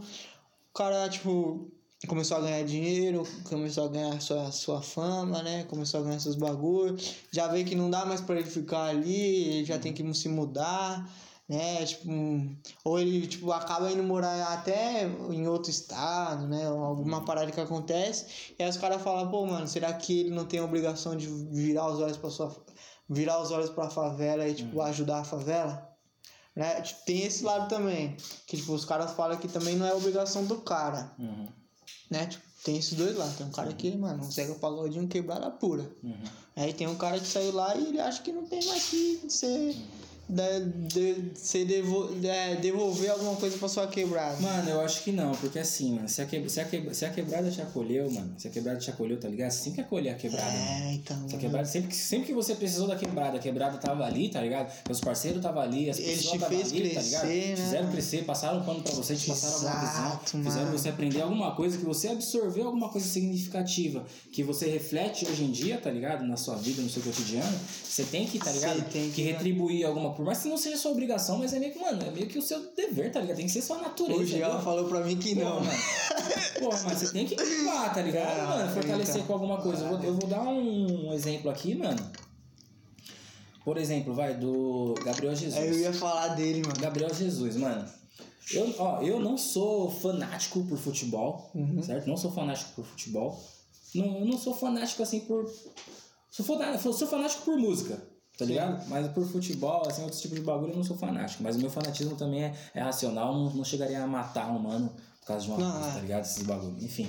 cara, 0.73 1.07
tipo, 1.07 1.71
começou 2.07 2.37
a 2.37 2.41
ganhar 2.41 2.63
dinheiro, 2.63 3.23
começou 3.45 3.85
a 3.85 3.87
ganhar 3.87 4.21
sua, 4.21 4.51
sua 4.51 4.81
fama, 4.81 5.41
né? 5.41 5.63
Começou 5.65 6.01
a 6.01 6.03
ganhar 6.03 6.19
seus 6.19 6.35
bagulhos. 6.35 7.15
Já 7.31 7.47
vê 7.47 7.63
que 7.63 7.75
não 7.75 7.89
dá 7.89 8.05
mais 8.05 8.19
pra 8.19 8.35
ele 8.35 8.49
ficar 8.49 8.85
ali, 8.85 9.55
ele 9.55 9.65
já 9.65 9.79
tem 9.79 9.93
que 9.93 10.13
se 10.13 10.27
mudar, 10.27 11.09
né? 11.47 11.85
Tipo, 11.85 12.09
ou 12.83 12.99
ele, 12.99 13.25
tipo, 13.27 13.51
acaba 13.51 13.91
indo 13.91 14.03
morar 14.03 14.53
até 14.53 15.05
em 15.05 15.47
outro 15.47 15.71
estado, 15.71 16.47
né? 16.47 16.65
Alguma 16.67 17.23
parada 17.23 17.51
que 17.51 17.61
acontece. 17.61 18.53
E 18.59 18.63
aí 18.63 18.69
os 18.69 18.77
caras 18.77 19.01
falam, 19.01 19.29
pô, 19.29 19.45
mano, 19.45 19.67
será 19.67 19.93
que 19.93 20.21
ele 20.21 20.31
não 20.31 20.45
tem 20.45 20.59
a 20.59 20.65
obrigação 20.65 21.15
de 21.15 21.27
virar 21.27 21.89
os 21.89 21.99
olhos 21.99 22.17
pra 22.17 22.29
sua... 22.29 22.53
Virar 23.09 23.41
os 23.41 23.51
olhos 23.51 23.69
pra 23.69 23.89
favela 23.89 24.47
e, 24.47 24.53
tipo, 24.53 24.81
ajudar 24.81 25.19
a 25.19 25.23
favela? 25.23 25.89
Né? 26.55 26.81
Tem 27.05 27.23
esse 27.23 27.43
lado 27.43 27.67
também. 27.67 28.15
Que, 28.47 28.57
tipo, 28.57 28.73
os 28.73 28.85
caras 28.85 29.11
falam 29.11 29.37
que 29.37 29.47
também 29.47 29.75
não 29.75 29.85
é 29.85 29.93
obrigação 29.93 30.45
do 30.45 30.57
cara, 30.61 31.13
Uhum. 31.19 31.47
Né? 32.13 32.27
Tipo, 32.27 32.43
tem 32.63 32.77
esses 32.77 32.93
dois 32.93 33.17
lados. 33.17 33.35
Tem 33.35 33.45
um 33.45 33.51
cara 33.51 33.73
que, 33.73 33.95
mano, 33.97 34.31
Zeca 34.31 34.53
Pagodinho 34.55 35.07
quebrada 35.07 35.49
pura. 35.49 35.89
Uhum. 36.01 36.23
Aí 36.55 36.71
tem 36.71 36.87
um 36.87 36.95
cara 36.95 37.19
que 37.19 37.27
saiu 37.27 37.51
lá 37.51 37.75
e 37.75 37.87
ele 37.87 37.99
acha 37.99 38.21
que 38.21 38.31
não 38.31 38.45
tem 38.45 38.63
mais 38.65 38.85
que 38.85 39.25
ser... 39.27 39.75
De, 40.27 40.61
de, 40.87 41.31
ser 41.37 41.65
devo, 41.65 42.09
é, 42.23 42.55
devolver 42.55 43.11
alguma 43.11 43.35
coisa 43.35 43.57
pra 43.57 43.67
sua 43.67 43.85
quebrada. 43.87 44.39
Mano, 44.39 44.69
eu 44.69 44.79
acho 44.81 45.03
que 45.03 45.11
não, 45.11 45.33
porque 45.33 45.59
assim, 45.59 45.95
mano, 45.95 46.07
se 46.07 46.21
a, 46.21 46.25
que, 46.25 46.47
se, 46.49 46.61
a 46.61 46.65
que, 46.65 46.93
se 46.95 47.05
a 47.05 47.09
quebrada 47.09 47.51
te 47.51 47.61
acolheu, 47.61 48.09
mano, 48.09 48.33
se 48.37 48.47
a 48.47 48.51
quebrada 48.51 48.79
te 48.79 48.89
acolheu, 48.89 49.19
tá 49.19 49.27
ligado? 49.27 49.51
Você 49.51 49.65
tem 49.65 49.73
que 49.73 49.81
acolher 49.81 50.11
a 50.11 50.15
quebrada, 50.15 50.49
mano. 50.49 50.65
É, 50.85 50.93
então. 50.93 51.17
Se 51.17 51.23
a 51.23 51.27
mano. 51.27 51.39
quebrada, 51.39 51.67
sempre, 51.67 51.89
que, 51.89 51.95
sempre 51.97 52.27
que 52.27 52.33
você 52.33 52.55
precisou 52.55 52.87
da 52.87 52.95
quebrada, 52.95 53.37
a 53.37 53.39
quebrada 53.39 53.77
tava 53.77 54.05
ali, 54.05 54.29
tá 54.29 54.39
ligado? 54.41 54.71
Meus 54.87 55.01
parceiros 55.01 55.41
tava 55.41 55.59
ali, 55.61 55.89
as 55.89 55.99
Eles 55.99 56.23
pessoas 56.23 56.43
fez 56.45 56.71
ali, 56.71 56.89
tá 56.91 57.01
ligado? 57.01 57.21
crescer, 57.21 57.49
né, 57.49 57.55
Fizeram 57.57 57.81
mano? 57.83 57.91
crescer, 57.93 58.23
passaram 58.23 58.59
um 58.59 58.63
pano 58.63 58.81
pra 58.81 58.93
você, 58.93 59.15
te 59.17 59.27
passaram 59.27 59.53
alguma 59.55 59.73
Exato, 59.83 60.25
visão, 60.37 60.43
fizeram 60.43 60.65
mano. 60.67 60.77
você 60.79 60.89
aprender 60.89 61.21
alguma 61.21 61.51
coisa, 61.55 61.77
que 61.77 61.83
você 61.85 62.07
absorveu 62.07 62.65
alguma 62.67 62.87
coisa 62.89 63.05
significativa, 63.07 64.05
que 64.31 64.41
você 64.41 64.67
reflete 64.69 65.25
hoje 65.27 65.43
em 65.43 65.51
dia, 65.51 65.77
tá 65.77 65.91
ligado? 65.91 66.23
Na 66.25 66.37
sua 66.37 66.55
vida, 66.55 66.81
no 66.81 66.89
seu 66.89 67.03
cotidiano, 67.03 67.59
você 67.83 68.03
tem 68.05 68.25
que, 68.25 68.39
tá 68.39 68.45
Você 68.51 68.59
ligado? 68.59 68.89
tem 68.89 69.11
que- 69.11 69.21
retribuir 69.21 69.85
alguma, 69.85 70.12
por 70.13 70.25
mais 70.25 70.39
que 70.39 70.47
não 70.49 70.57
seja 70.57 70.77
sua 70.77 70.91
obrigação, 70.91 71.37
mas 71.37 71.53
é 71.53 71.59
meio 71.59 71.73
que, 71.73 71.79
mano, 71.79 72.01
é 72.03 72.11
meio 72.11 72.27
que 72.27 72.37
o 72.37 72.41
seu 72.41 72.59
dever, 72.75 73.11
tá 73.11 73.19
ligado? 73.19 73.37
Tem 73.37 73.45
que 73.45 73.51
ser 73.51 73.61
sua 73.61 73.77
natureza. 73.79 74.19
O 74.21 74.25
Jean 74.25 74.37
entendeu? 74.47 74.61
falou 74.61 74.87
pra 74.87 75.01
mim 75.01 75.17
que 75.17 75.35
não. 75.35 75.57
Pô, 75.57 75.63
mano. 75.63 75.79
Pô, 76.59 76.69
mas 76.69 76.99
você 76.99 77.11
tem 77.11 77.25
que 77.25 77.35
culpar, 77.35 77.93
tá 77.93 78.01
ligado, 78.01 78.39
Ah, 78.39 78.47
mano? 78.57 78.73
Fortalecer 78.73 79.15
então. 79.15 79.27
com 79.27 79.33
alguma 79.33 79.61
coisa. 79.61 79.83
Eu 79.85 79.89
vou, 79.97 80.03
eu 80.03 80.13
vou 80.15 80.29
dar 80.29 80.41
um 80.43 81.13
exemplo 81.13 81.49
aqui, 81.51 81.75
mano. 81.75 82.11
Por 83.63 83.77
exemplo, 83.77 84.13
vai, 84.13 84.33
do 84.35 84.93
Gabriel 85.05 85.35
Jesus. 85.35 85.55
Aí 85.55 85.69
eu 85.69 85.77
ia 85.79 85.93
falar 85.93 86.29
dele, 86.29 86.61
mano. 86.67 86.79
Gabriel 86.79 87.13
Jesus, 87.13 87.55
mano. 87.55 87.87
Eu, 88.51 88.75
ó, 88.77 89.01
eu 89.01 89.19
não 89.21 89.37
sou 89.37 89.89
fanático 89.89 90.63
por 90.65 90.77
futebol, 90.77 91.49
Uhum. 91.55 91.81
certo? 91.81 92.07
Não 92.07 92.17
sou 92.17 92.29
fanático 92.31 92.71
por 92.75 92.83
futebol. 92.85 93.41
Não, 93.95 94.19
eu 94.19 94.25
não 94.25 94.37
sou 94.37 94.53
fanático 94.53 95.01
assim 95.01 95.21
por. 95.21 95.49
Sou, 96.29 96.45
fana- 96.45 96.77
sou 96.77 96.93
fanático 97.07 97.43
por 97.43 97.55
música, 97.57 98.01
tá 98.37 98.45
Sim. 98.45 98.51
ligado? 98.51 98.87
Mas 98.89 99.07
por 99.11 99.25
futebol, 99.25 99.87
assim, 99.87 100.03
outros 100.03 100.21
tipos 100.21 100.37
de 100.37 100.43
bagulho, 100.43 100.71
eu 100.71 100.77
não 100.77 100.83
sou 100.83 100.97
fanático. 100.97 101.43
Mas 101.43 101.55
o 101.55 101.59
meu 101.59 101.69
fanatismo 101.69 102.15
também 102.15 102.43
é, 102.43 102.53
é 102.73 102.81
racional, 102.81 103.33
não, 103.33 103.53
não 103.53 103.63
chegaria 103.63 104.01
a 104.01 104.07
matar 104.07 104.51
um 104.51 104.59
mano 104.59 104.91
por 105.19 105.27
causa 105.27 105.45
de 105.45 105.51
uma 105.51 105.59
Não, 105.59 105.71
coisa, 105.71 105.87
é. 105.87 105.93
tá 105.93 105.99
ligado? 105.99 106.25
Esses 106.25 106.43
bagulho. 106.43 106.75
Enfim. 106.81 107.07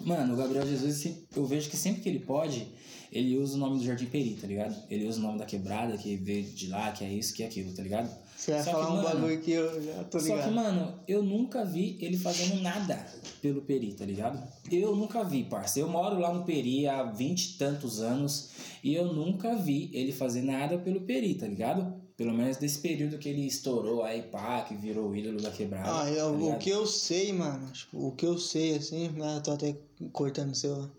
Mano, 0.00 0.34
o 0.34 0.36
Gabriel 0.36 0.66
Jesus, 0.66 1.06
eu 1.36 1.46
vejo 1.46 1.70
que 1.70 1.76
sempre 1.76 2.02
que 2.02 2.08
ele 2.08 2.20
pode, 2.20 2.66
ele 3.12 3.36
usa 3.36 3.56
o 3.56 3.58
nome 3.58 3.78
do 3.78 3.84
Jardim 3.84 4.06
Peri, 4.06 4.34
tá 4.34 4.46
ligado? 4.46 4.74
Ele 4.90 5.06
usa 5.06 5.18
o 5.18 5.22
nome 5.22 5.38
da 5.38 5.44
quebrada, 5.44 5.96
que 5.96 6.16
veio 6.16 6.44
de 6.44 6.68
lá, 6.68 6.90
que 6.90 7.04
é 7.04 7.12
isso, 7.12 7.34
que 7.34 7.42
é 7.42 7.46
aquilo, 7.46 7.72
tá 7.72 7.82
ligado? 7.82 8.10
Você 8.42 8.50
vai 8.50 8.62
Só 8.64 8.70
que, 8.70 8.76
falar 8.76 8.90
um 8.90 8.96
mano, 8.96 9.20
bagulho 9.20 9.40
que 9.40 9.52
eu 9.52 9.82
já 9.84 10.02
tô 10.04 10.18
Só 10.18 10.26
ligado. 10.26 10.48
que, 10.48 10.50
mano, 10.54 10.94
eu 11.06 11.22
nunca 11.22 11.64
vi 11.64 11.96
ele 12.00 12.16
fazendo 12.18 12.60
nada 12.60 13.06
pelo 13.40 13.62
Peri, 13.62 13.92
tá 13.92 14.04
ligado? 14.04 14.42
Eu 14.68 14.96
nunca 14.96 15.22
vi, 15.22 15.44
parça. 15.44 15.78
Eu 15.78 15.88
moro 15.88 16.18
lá 16.18 16.34
no 16.34 16.42
Peri 16.44 16.88
há 16.88 17.04
vinte 17.04 17.50
e 17.50 17.58
tantos 17.58 18.00
anos 18.00 18.50
e 18.82 18.96
eu 18.96 19.12
nunca 19.12 19.54
vi 19.54 19.90
ele 19.92 20.10
fazer 20.10 20.42
nada 20.42 20.76
pelo 20.76 21.02
Peri, 21.02 21.36
tá 21.36 21.46
ligado? 21.46 21.94
Pelo 22.16 22.32
menos 22.34 22.56
desse 22.56 22.80
período 22.80 23.16
que 23.16 23.28
ele 23.28 23.46
estourou 23.46 24.02
aí, 24.02 24.22
pá, 24.22 24.62
que 24.62 24.74
virou 24.74 25.08
o 25.10 25.14
ídolo 25.16 25.40
da 25.40 25.52
quebrada. 25.52 26.00
Ah, 26.02 26.10
eu- 26.10 26.32
tá 26.36 26.56
o 26.56 26.58
que 26.58 26.70
eu 26.70 26.84
sei, 26.84 27.32
mano, 27.32 27.70
tipo, 27.70 28.08
o 28.08 28.10
que 28.10 28.26
eu 28.26 28.36
sei, 28.38 28.74
assim, 28.76 29.08
né, 29.10 29.36
eu 29.36 29.42
tô 29.42 29.52
até 29.52 29.76
cortando 30.12 30.52
seu, 30.56 30.90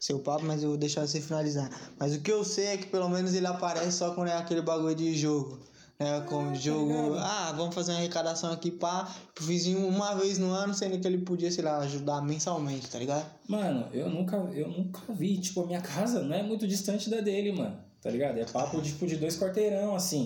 seu 0.00 0.18
papo, 0.18 0.44
mas 0.44 0.64
eu 0.64 0.70
vou 0.70 0.78
deixar 0.78 1.06
você 1.06 1.20
finalizar. 1.20 1.70
Mas 1.96 2.12
o 2.16 2.20
que 2.20 2.30
eu 2.32 2.42
sei 2.42 2.66
é 2.66 2.76
que 2.76 2.86
pelo 2.86 3.08
menos 3.08 3.34
ele 3.34 3.46
aparece 3.46 3.92
só 3.98 4.14
quando 4.14 4.28
é 4.28 4.36
aquele 4.36 4.62
bagulho 4.62 4.96
de 4.96 5.16
jogo. 5.16 5.60
Né, 6.00 6.20
como 6.26 6.54
jogo, 6.54 6.86
ligado? 6.92 7.18
ah, 7.18 7.52
vamos 7.56 7.74
fazer 7.74 7.90
uma 7.90 7.98
arrecadação 7.98 8.52
aqui, 8.52 8.70
pá, 8.70 9.12
pro 9.34 9.44
vizinho 9.44 9.84
uma 9.88 10.14
vez 10.14 10.38
no 10.38 10.52
ano, 10.52 10.72
sendo 10.72 10.96
que 11.00 11.06
ele 11.08 11.18
podia, 11.18 11.50
sei 11.50 11.64
lá, 11.64 11.78
ajudar 11.78 12.22
mensalmente, 12.22 12.88
tá 12.88 13.00
ligado? 13.00 13.26
Mano, 13.48 13.88
eu 13.92 14.08
nunca, 14.08 14.36
eu 14.36 14.68
nunca 14.68 15.00
vi. 15.12 15.38
Tipo, 15.38 15.62
a 15.62 15.66
minha 15.66 15.80
casa 15.80 16.22
não 16.22 16.36
é 16.36 16.42
muito 16.42 16.68
distante 16.68 17.10
da 17.10 17.20
dele, 17.20 17.50
mano. 17.50 17.76
Tá 18.00 18.10
ligado? 18.10 18.38
É 18.38 18.44
papo 18.44 18.80
tipo, 18.80 19.06
de 19.08 19.16
dois 19.16 19.36
quarteirão, 19.36 19.96
assim. 19.96 20.22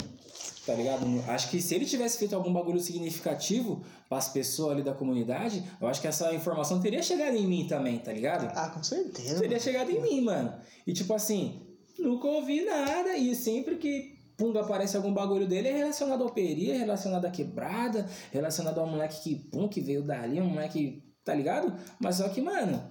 tá 0.66 0.74
ligado? 0.74 1.06
Acho 1.28 1.48
que 1.48 1.60
se 1.62 1.74
ele 1.74 1.86
tivesse 1.86 2.18
feito 2.18 2.34
algum 2.36 2.52
bagulho 2.52 2.78
significativo 2.78 3.82
para 4.10 4.18
as 4.18 4.28
pessoas 4.28 4.72
ali 4.72 4.82
da 4.82 4.92
comunidade, 4.92 5.64
eu 5.80 5.88
acho 5.88 6.02
que 6.02 6.06
essa 6.06 6.34
informação 6.34 6.80
teria 6.80 7.02
chegado 7.02 7.34
em 7.34 7.46
mim 7.46 7.66
também, 7.66 7.98
tá 7.98 8.12
ligado? 8.12 8.46
Ah, 8.55 8.68
com 8.68 8.82
certeza. 8.82 9.40
Teria 9.40 9.59
chegado 9.59 9.90
em 9.90 10.02
mim, 10.02 10.20
mano. 10.20 10.52
E 10.86 10.92
tipo 10.92 11.14
assim, 11.14 11.62
nunca 11.98 12.28
ouvi 12.28 12.62
nada 12.62 13.16
e 13.16 13.34
sempre 13.34 13.76
que 13.76 14.21
pum, 14.43 14.59
aparece 14.59 14.97
algum 14.97 15.14
bagulho 15.14 15.47
dele 15.47 15.69
é 15.69 15.77
relacionado 15.77 16.24
ao 16.24 16.31
peri, 16.31 16.73
é 16.73 16.77
relacionado 16.78 17.24
à 17.24 17.31
quebrada, 17.31 18.09
relacionado 18.32 18.81
ao 18.81 18.86
moleque 18.89 19.20
que, 19.23 19.36
pum, 19.36 19.69
que 19.69 19.81
veio 19.81 20.02
dali, 20.02 20.40
um 20.40 20.47
moleque, 20.47 21.01
tá 21.24 21.32
ligado? 21.32 21.73
Mas 22.01 22.16
só 22.16 22.28
que, 22.28 22.40
mano, 22.40 22.82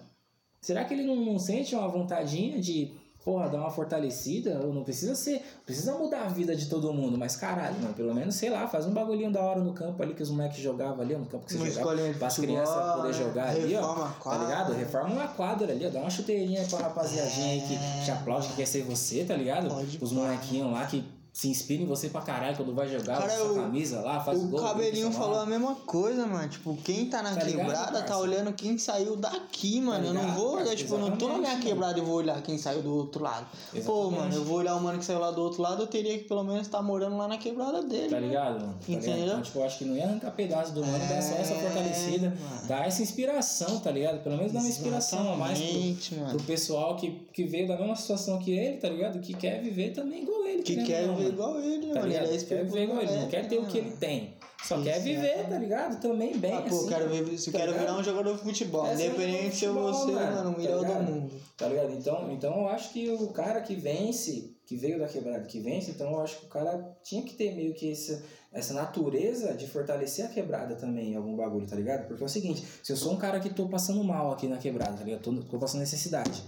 será 0.62 0.86
que 0.86 0.94
ele 0.94 1.04
não, 1.04 1.18
não 1.18 1.38
sente 1.38 1.76
uma 1.76 1.90
vontadinha 1.90 2.62
de 2.62 2.94
porra, 3.24 3.50
dar 3.50 3.60
uma 3.60 3.70
fortalecida, 3.70 4.60
não 4.60 4.84
precisa 4.84 5.14
ser, 5.14 5.44
precisa 5.64 5.94
mudar 5.94 6.24
a 6.24 6.28
vida 6.28 6.56
de 6.56 6.68
todo 6.68 6.92
mundo, 6.92 7.20
mas 7.20 7.36
caralho, 7.36 7.80
mano, 7.80 7.94
pelo 7.94 8.16
menos, 8.16 8.34
sei 8.34 8.50
lá, 8.50 8.68
faz 8.68 8.88
um 8.88 8.94
bagulhinho 8.94 9.32
da 9.32 9.42
hora 9.42 9.60
no 9.60 9.74
campo 9.74 10.02
ali 10.02 10.16
que 10.16 10.24
os 10.24 10.32
moleques 10.32 10.58
jogavam 10.58 11.02
ali, 11.02 11.16
no 11.16 11.28
campo 11.28 11.46
que 11.46 11.52
você 11.52 11.60
Uma 11.60 11.70
jogava, 11.70 12.14
para 12.18 12.28
as 12.28 12.38
crianças 12.38 12.96
poder 12.96 13.08
né? 13.10 13.14
jogar 13.14 13.50
ali, 13.50 13.76
ó, 13.76 14.08
tá 14.24 14.38
ligado? 14.38 14.74
Reforma 14.74 15.14
uma 15.14 15.28
quadra 15.28 15.72
ali, 15.72 15.86
ó, 15.86 15.90
dá 15.90 16.00
uma 16.00 16.10
chuteirinha 16.10 16.66
pra 16.66 16.80
rapaziadinha 16.80 17.48
aí 17.48 17.62
que 17.62 18.06
te 18.06 18.10
aplaude, 18.10 18.48
que 18.48 18.56
quer 18.56 18.66
ser 18.66 18.84
você, 18.84 19.24
tá 19.24 19.36
ligado? 19.36 19.68
Pode 19.68 20.00
Os 20.02 20.12
molequinhos 20.12 20.72
lá 20.72 20.86
que 20.88 21.21
se 21.34 21.48
inspiram 21.48 21.84
em 21.84 21.88
você 21.88 22.10
pra 22.10 22.22
caralho 22.22 22.58
quando 22.58 22.74
vai 22.76 22.90
jogar, 22.90 23.20
Cara, 23.20 23.34
usa 23.34 23.38
sua 23.38 23.52
o- 23.54 23.56
camisa 23.56 24.02
lá, 24.02 24.20
faz 24.20 24.38
O 24.38 24.48
gol. 24.48 24.60
cabelinho 24.62 24.92
grita 25.08 25.12
seu 25.12 25.20
falou 25.22 25.40
a 25.40 25.46
mesma 25.46 25.76
coisa, 25.76 26.28
mano. 26.28 26.50
Tipo, 26.50 26.76
quem 26.84 27.06
tá 27.06 27.24
na 27.24 27.34
Tá 27.34 27.44
ligado, 27.46 27.66
quebrada 27.68 27.86
tá 27.86 28.00
parça? 28.00 28.18
olhando 28.18 28.52
quem 28.54 28.78
saiu 28.78 29.16
daqui, 29.16 29.80
mano. 29.80 30.08
eu 30.08 30.14
não 30.14 30.22
ligado, 30.24 30.38
vou, 30.38 30.60
eu, 30.60 30.76
tipo, 30.76 30.94
eu 30.96 31.00
não 31.00 31.16
tô 31.16 31.30
na 31.30 31.38
minha 31.38 31.58
quebrada 31.60 31.98
e 31.98 32.02
vou 32.02 32.16
olhar 32.16 32.42
quem 32.42 32.58
saiu 32.58 32.82
do 32.82 32.94
outro 32.94 33.24
lado. 33.24 33.46
Pô, 33.72 33.78
Exatamente. 33.78 34.20
mano, 34.20 34.34
eu 34.36 34.44
vou 34.44 34.58
olhar 34.58 34.76
o 34.76 34.82
mano 34.82 35.00
que 35.00 35.06
saiu 35.06 35.20
lá 35.20 35.32
do 35.32 35.42
outro 35.42 35.62
lado, 35.62 35.84
eu 35.84 35.88
teria 35.88 36.18
que 36.18 36.26
pelo 36.26 36.44
menos 36.44 36.64
estar 36.64 36.82
morando 36.82 37.16
lá 37.16 37.30
na 37.30 37.38
quebrada 37.38 37.82
dele. 37.82 38.10
Tá 38.10 38.20
né? 38.20 38.28
ligado, 38.28 38.60
mano? 38.60 38.74
Tá 38.74 38.92
Entendeu? 38.92 39.14
ligado? 39.16 39.30
Então, 39.30 39.42
tipo, 39.42 39.60
eu 39.60 39.64
acho 39.64 39.78
que 39.78 39.86
não 39.86 39.96
ia 39.96 40.04
arrancar 40.04 40.32
pedaço 40.32 40.74
do 40.74 40.82
mano, 40.86 41.00
dar 41.08 41.22
só 41.22 41.36
essa 41.36 41.54
É, 41.54 41.62
fortalecida, 41.62 42.28
mano. 42.30 42.68
dar 42.68 42.86
essa 42.86 43.02
inspiração, 43.02 43.80
tá 43.80 43.90
ligado? 43.90 44.22
Pelo 44.22 44.36
menos 44.36 44.52
dar 44.52 44.60
uma 44.60 44.68
inspiração 44.70 45.32
a 45.34 45.38
mais 45.38 45.58
pro, 45.60 46.18
mano. 46.20 46.36
pro 46.38 46.44
pessoal 46.46 46.98
que, 46.98 47.12
que 47.32 47.46
veio 47.46 47.70
da 47.70 47.78
mesma 47.78 47.96
situação 47.96 48.38
que 48.38 48.52
ele, 48.52 48.78
tá 48.78 48.90
ligado? 48.90 49.20
Que 49.22 49.34
quer 49.34 49.62
viver 49.62 49.92
também 49.94 50.24
igual 50.24 50.46
ele. 50.46 50.62
Que 50.64 50.76
querendo 50.76 50.88
quer 50.88 51.08
viver 51.24 51.36
mano. 51.38 51.60
igual 51.60 51.60
ele, 51.60 51.88
Tá 51.88 52.00
mano. 52.02 52.14
Ele 52.14 52.16
é 52.16 52.38
quer 52.44 52.64
viver 52.66 52.84
igual 52.84 53.02
ele, 53.02 53.16
não 53.16 53.28
quer 53.28 53.48
ter 53.48 53.58
o 53.58 53.66
que 53.66 53.78
ele 53.78 53.92
tem. 53.92 54.34
Só 54.64 54.76
quer 54.80 54.98
Exatamente. 54.98 55.16
viver, 55.16 55.50
tá 55.50 55.58
ligado? 55.58 56.02
Também 56.02 56.38
bem, 56.38 56.54
Ah, 56.54 56.62
pô, 56.62 56.68
assim. 56.76 56.88
quero, 56.88 57.10
ver, 57.10 57.38
se 57.38 57.50
eu 57.50 57.54
tá 57.54 57.60
quero 57.60 57.74
virar 57.74 57.98
um 57.98 58.04
jogador 58.04 58.36
de 58.36 58.42
futebol. 58.44 58.86
É, 58.86 58.96
ser 58.96 59.06
Independente 59.08 59.50
de 59.50 59.56
ser 59.56 59.66
jogador 59.66 59.92
de 59.92 59.98
você, 59.98 60.02
futebol, 60.12 60.22
mano, 60.32 60.50
o 60.50 60.54
tá 60.54 60.60
melhor 60.60 60.86
do 60.86 61.04
mundo. 61.04 61.32
Tá 61.58 61.68
ligado? 61.68 61.92
Então, 61.94 62.32
então 62.32 62.54
eu 62.62 62.68
acho 62.70 62.94
que 62.94 63.10
o 63.10 63.28
cara 63.30 63.62
que 63.62 63.74
vence, 63.76 64.52
que 64.68 64.76
veio 64.76 65.00
da 65.00 65.08
quebrada 65.08 65.46
que 65.46 65.60
vence, 65.60 65.90
então 65.92 66.12
eu 66.12 66.22
acho 66.22 66.38
que 66.42 66.46
o 66.46 66.50
cara 66.50 66.96
tinha 67.04 67.24
que 67.24 67.34
ter 67.34 67.56
meio 67.56 67.74
que 67.74 67.92
essa, 67.92 68.24
essa 68.54 68.74
natureza 68.76 69.56
de 69.56 69.66
fortalecer 69.68 70.26
a 70.26 70.30
quebrada 70.30 70.76
também 70.76 71.14
em 71.14 71.16
algum 71.16 71.36
bagulho, 71.36 71.66
tá 71.66 71.76
ligado? 71.76 72.08
Porque 72.08 72.22
é 72.22 72.26
o 72.28 72.30
seguinte, 72.30 72.64
se 72.84 72.92
eu 72.92 72.98
sou 72.98 73.14
um 73.14 73.18
cara 73.18 73.40
que 73.40 73.50
tô 73.50 73.68
passando 73.68 74.04
mal 74.04 74.32
aqui 74.32 74.48
na 74.48 74.58
quebrada, 74.58 74.94
tá 74.96 75.04
ligado? 75.04 75.22
Tô, 75.22 75.34
tô 75.34 75.58
passando 75.58 75.80
necessidade. 75.80 76.44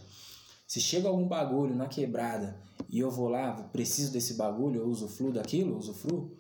Se 0.68 0.80
chega 0.80 1.08
algum 1.08 1.28
bagulho 1.28 1.76
na 1.76 1.88
quebrada 1.88 2.60
e 2.90 3.00
eu 3.00 3.12
vou 3.12 3.28
lá, 3.28 3.52
preciso 3.72 4.12
desse 4.12 4.36
bagulho, 4.36 4.82
eu 4.82 4.88
usufruo 4.88 5.32
daquilo, 5.32 5.78
usufruo. 5.78 6.38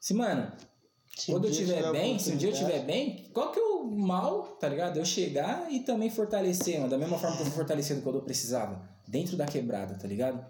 Se, 0.00 0.14
mano, 0.14 0.52
Se 1.16 1.30
quando 1.30 1.44
um 1.44 1.48
eu 1.48 1.52
tiver 1.52 1.92
bem, 1.92 2.18
se 2.18 2.32
um 2.32 2.36
dia 2.36 2.48
eu 2.48 2.52
estiver 2.52 2.84
bem, 2.84 3.30
qual 3.32 3.52
que 3.52 3.58
é 3.58 3.62
o 3.62 3.84
mal, 3.90 4.42
tá 4.58 4.68
ligado? 4.68 4.96
Eu 4.98 5.04
chegar 5.04 5.70
e 5.72 5.80
também 5.80 6.10
fortalecer, 6.10 6.78
mano, 6.78 6.90
da 6.90 6.98
mesma 6.98 7.18
forma 7.18 7.36
que 7.36 7.42
eu 7.42 7.46
fui 7.46 7.54
fortalecendo 7.54 8.02
quando 8.02 8.16
eu 8.16 8.22
precisava, 8.22 8.88
dentro 9.06 9.36
da 9.36 9.46
quebrada, 9.46 9.94
tá 9.94 10.06
ligado? 10.08 10.44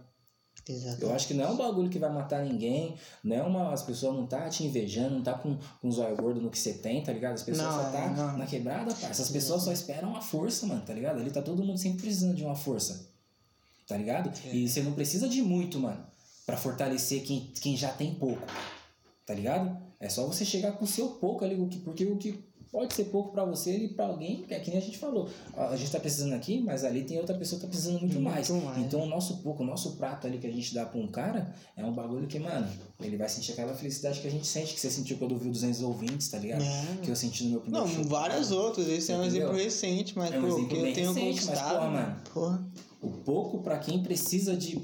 Exato. 0.66 1.02
Eu 1.02 1.12
acho 1.12 1.26
que 1.28 1.34
não 1.34 1.44
é 1.44 1.48
um 1.48 1.56
bagulho 1.56 1.90
que 1.90 1.98
vai 1.98 2.10
matar 2.10 2.42
ninguém, 2.42 2.96
não 3.22 3.36
é 3.36 3.42
uma. 3.42 3.72
As 3.72 3.82
pessoas 3.82 4.16
não 4.16 4.26
tá 4.26 4.48
te 4.48 4.64
invejando, 4.64 5.16
não 5.16 5.22
tá 5.22 5.34
com, 5.34 5.58
com 5.80 5.88
os 5.88 5.98
olhos 5.98 6.18
gordos 6.18 6.42
no 6.42 6.50
que 6.50 6.58
você 6.58 6.72
tem, 6.74 7.02
tá 7.02 7.12
ligado? 7.12 7.34
As 7.34 7.42
pessoas 7.42 7.66
Não, 7.66 7.82
só 7.84 7.90
tá 7.90 8.10
não. 8.10 8.38
na 8.38 8.46
quebrada, 8.46 8.94
parça. 8.94 9.22
As 9.22 9.30
pessoas 9.30 9.62
só 9.62 9.72
esperam 9.72 10.16
a 10.16 10.22
força, 10.22 10.66
mano, 10.66 10.80
tá 10.80 10.94
ligado? 10.94 11.20
Ali 11.20 11.30
tá 11.30 11.42
todo 11.42 11.62
mundo 11.62 11.78
sempre 11.78 12.00
precisando 12.02 12.34
de 12.34 12.44
uma 12.44 12.54
força. 12.56 13.13
Tá 13.86 13.96
ligado? 13.96 14.32
É. 14.46 14.54
E 14.54 14.68
você 14.68 14.82
não 14.82 14.92
precisa 14.92 15.28
de 15.28 15.42
muito, 15.42 15.78
mano, 15.78 16.04
pra 16.46 16.56
fortalecer 16.56 17.22
quem, 17.22 17.52
quem 17.60 17.76
já 17.76 17.90
tem 17.90 18.14
pouco. 18.14 18.42
Tá 19.26 19.34
ligado? 19.34 19.76
É 20.00 20.08
só 20.08 20.26
você 20.26 20.44
chegar 20.44 20.72
com 20.72 20.84
o 20.84 20.88
seu 20.88 21.08
pouco 21.08 21.44
ali, 21.44 21.56
porque 21.84 22.04
o 22.04 22.16
que 22.16 22.38
pode 22.70 22.92
ser 22.92 23.04
pouco 23.04 23.30
pra 23.30 23.44
você 23.44 23.76
e 23.76 23.88
pra 23.88 24.06
alguém, 24.06 24.44
é 24.50 24.58
que 24.58 24.68
nem 24.68 24.78
a 24.78 24.82
gente 24.82 24.98
falou. 24.98 25.30
A 25.56 25.76
gente 25.76 25.92
tá 25.92 26.00
precisando 26.00 26.32
aqui, 26.34 26.60
mas 26.60 26.82
ali 26.84 27.04
tem 27.04 27.18
outra 27.18 27.36
pessoa 27.38 27.58
que 27.60 27.64
tá 27.66 27.70
precisando 27.70 28.00
muito, 28.00 28.14
Muito 28.14 28.20
mais. 28.20 28.50
mais. 28.50 28.78
Então 28.78 29.00
o 29.00 29.06
nosso 29.06 29.38
pouco, 29.38 29.62
o 29.62 29.66
nosso 29.66 29.92
prato 29.96 30.26
ali 30.26 30.38
que 30.38 30.46
a 30.48 30.50
gente 30.50 30.74
dá 30.74 30.84
pra 30.84 30.98
um 31.00 31.06
cara, 31.06 31.54
é 31.76 31.84
um 31.84 31.92
bagulho 31.92 32.26
que, 32.26 32.38
mano, 32.40 32.68
ele 33.00 33.16
vai 33.16 33.28
sentir 33.28 33.52
aquela 33.52 33.74
felicidade 33.74 34.20
que 34.20 34.26
a 34.26 34.30
gente 34.30 34.46
sente, 34.46 34.74
que 34.74 34.80
você 34.80 34.90
sentiu 34.90 35.16
quando 35.18 35.38
viu 35.38 35.52
200 35.52 35.82
ouvintes, 35.82 36.28
tá 36.28 36.38
ligado? 36.38 36.62
É. 36.64 36.96
Que 37.00 37.10
eu 37.10 37.16
senti 37.16 37.44
no 37.44 37.50
meu 37.50 37.60
primeiro 37.60 37.86
Não, 37.86 37.94
show. 37.94 38.04
várias 38.04 38.50
outras. 38.50 38.88
Esse 38.88 39.12
é 39.12 39.16
um 39.16 39.22
Entendeu? 39.24 39.42
exemplo 39.50 39.56
recente, 39.64 40.18
mas 40.18 40.32
É 40.32 40.38
um 40.38 40.42
pô, 40.48 40.66
que 40.66 40.74
eu 40.76 40.92
tenho 40.92 41.12
recente, 41.12 41.14
mas, 41.14 41.44
conquistado. 41.46 41.74
porra, 41.78 41.90
mano. 41.90 42.16
Porra. 42.34 42.66
O 43.04 43.10
pouco 43.22 43.62
pra 43.62 43.78
quem 43.78 44.02
precisa 44.02 44.56
de 44.56 44.80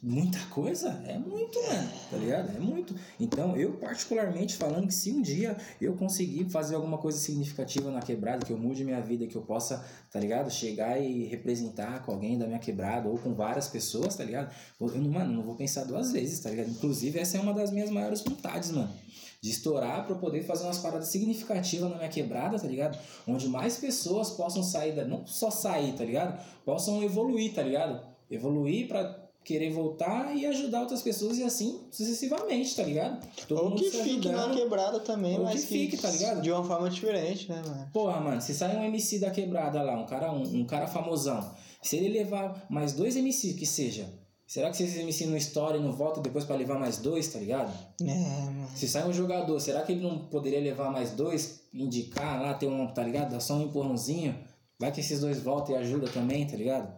muita 0.00 0.38
coisa 0.50 0.90
é 1.06 1.18
muito, 1.18 1.60
mano, 1.66 1.90
tá 2.08 2.16
ligado? 2.16 2.56
É 2.56 2.60
muito. 2.60 2.94
Então, 3.18 3.56
eu 3.56 3.72
particularmente 3.78 4.54
falando 4.54 4.86
que 4.86 4.94
se 4.94 5.10
um 5.10 5.20
dia 5.20 5.56
eu 5.80 5.96
conseguir 5.96 6.48
fazer 6.50 6.76
alguma 6.76 6.98
coisa 6.98 7.18
significativa 7.18 7.90
na 7.90 8.00
quebrada, 8.00 8.46
que 8.46 8.52
eu 8.52 8.58
mude 8.58 8.84
minha 8.84 9.00
vida, 9.00 9.26
que 9.26 9.34
eu 9.34 9.42
possa, 9.42 9.84
tá 10.10 10.20
ligado? 10.20 10.50
Chegar 10.50 11.00
e 11.00 11.24
representar 11.24 12.04
com 12.04 12.12
alguém 12.12 12.38
da 12.38 12.46
minha 12.46 12.60
quebrada 12.60 13.08
ou 13.08 13.18
com 13.18 13.34
várias 13.34 13.66
pessoas, 13.66 14.14
tá 14.14 14.22
ligado? 14.22 14.54
Eu, 14.80 14.86
mano, 15.02 15.32
não 15.32 15.42
vou 15.42 15.56
pensar 15.56 15.84
duas 15.84 16.12
vezes, 16.12 16.38
tá 16.40 16.50
ligado? 16.50 16.70
Inclusive, 16.70 17.18
essa 17.18 17.36
é 17.36 17.40
uma 17.40 17.52
das 17.52 17.72
minhas 17.72 17.90
maiores 17.90 18.22
vontades, 18.22 18.70
mano. 18.70 18.92
De 19.40 19.50
estourar 19.50 20.06
eu 20.08 20.16
poder 20.16 20.42
fazer 20.42 20.64
umas 20.64 20.78
paradas 20.78 21.08
significativas 21.08 21.90
na 21.90 21.96
minha 21.96 22.08
quebrada, 22.08 22.58
tá 22.58 22.66
ligado? 22.66 22.98
Onde 23.26 23.48
mais 23.48 23.76
pessoas 23.76 24.30
possam 24.30 24.62
sair, 24.62 24.92
da, 24.92 25.04
não 25.04 25.24
só 25.26 25.50
sair, 25.50 25.92
tá 25.92 26.04
ligado? 26.04 26.40
Possam 26.64 27.02
evoluir, 27.02 27.54
tá 27.54 27.62
ligado? 27.62 28.00
Evoluir 28.30 28.88
pra 28.88 29.28
querer 29.48 29.70
voltar 29.70 30.36
e 30.36 30.44
ajudar 30.44 30.82
outras 30.82 31.00
pessoas 31.00 31.38
e 31.38 31.42
assim 31.42 31.80
sucessivamente, 31.90 32.76
tá 32.76 32.82
ligado? 32.82 33.26
Todo 33.46 33.70
Ou 33.70 33.74
que 33.76 33.90
fique 33.90 34.28
na 34.28 34.50
quebrada 34.50 35.00
também, 35.00 35.38
Ou 35.38 35.44
mas 35.44 35.64
que 35.64 35.66
fique, 35.68 35.96
tá 35.96 36.10
ligado? 36.10 36.42
De 36.42 36.50
uma 36.52 36.62
forma 36.62 36.90
diferente, 36.90 37.48
né, 37.48 37.62
mano? 37.66 37.88
Porra, 37.90 38.20
mano, 38.20 38.42
se 38.42 38.52
sai 38.52 38.76
um 38.76 38.84
MC 38.84 39.18
da 39.18 39.30
quebrada 39.30 39.80
lá, 39.80 39.98
um 39.98 40.04
cara, 40.04 40.30
um, 40.32 40.42
um 40.42 40.66
cara 40.66 40.86
famosão, 40.86 41.50
se 41.80 41.96
ele 41.96 42.18
levar 42.18 42.66
mais 42.68 42.92
dois 42.92 43.16
MC 43.16 43.54
que 43.54 43.64
seja, 43.64 44.12
será 44.48 44.70
que 44.70 44.76
se 44.78 44.82
esse 44.84 44.98
MC 45.00 45.26
não 45.26 45.36
estoura 45.36 45.76
e 45.76 45.80
não 45.80 45.92
volta 45.92 46.20
depois 46.20 46.44
pra 46.44 46.56
levar 46.56 46.78
mais 46.78 46.96
dois, 46.98 47.28
tá 47.28 47.38
ligado? 47.38 47.70
É, 48.00 48.04
mano. 48.04 48.68
Se 48.74 48.88
sai 48.88 49.06
um 49.08 49.12
jogador, 49.12 49.60
será 49.60 49.82
que 49.82 49.92
ele 49.92 50.02
não 50.02 50.18
poderia 50.26 50.58
levar 50.60 50.90
mais 50.90 51.10
dois, 51.12 51.60
indicar 51.72 52.40
lá, 52.42 52.54
ter 52.54 52.66
um, 52.66 52.86
tá 52.88 53.02
ligado? 53.04 53.30
Dar 53.30 53.40
só 53.40 53.54
um 53.54 53.62
empurrãozinho, 53.62 54.36
vai 54.80 54.90
que 54.90 55.00
esses 55.00 55.20
dois 55.20 55.38
voltam 55.40 55.76
e 55.76 55.78
ajudam 55.78 56.10
também, 56.10 56.46
tá 56.46 56.56
ligado? 56.56 56.92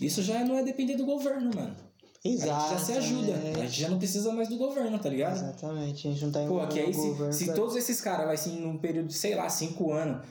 Isso 0.00 0.22
já 0.22 0.44
não 0.44 0.56
é 0.58 0.62
depender 0.62 0.96
do 0.96 1.06
governo, 1.06 1.50
mano. 1.54 1.74
A 2.24 2.28
gente 2.28 2.42
Exato. 2.42 2.70
já 2.74 2.78
se 2.78 2.92
ajuda, 2.92 3.32
a 3.34 3.60
gente 3.64 3.80
já 3.80 3.88
não 3.88 3.96
precisa 3.98 4.32
mais 4.32 4.48
do 4.48 4.56
governo, 4.58 4.98
tá 4.98 5.08
ligado? 5.08 5.36
Exatamente, 5.36 6.08
a 6.08 6.10
gente 6.10 6.24
não 6.24 6.32
tá 6.32 6.40
Pô, 6.40 6.44
envolvendo 6.46 6.72
que 6.72 6.80
aí 6.80 6.90
o 6.90 6.94
governo 6.96 7.32
se, 7.32 7.38
se 7.38 7.44
pra- 7.46 7.54
todos 7.54 7.76
esses 7.76 8.00
caras, 8.00 8.26
vai 8.26 8.34
assim, 8.34 8.60
num 8.60 8.76
período 8.76 9.06
de, 9.06 9.14
sei 9.14 9.36
lá, 9.36 9.48
5 9.48 9.92
anos, 9.92 10.26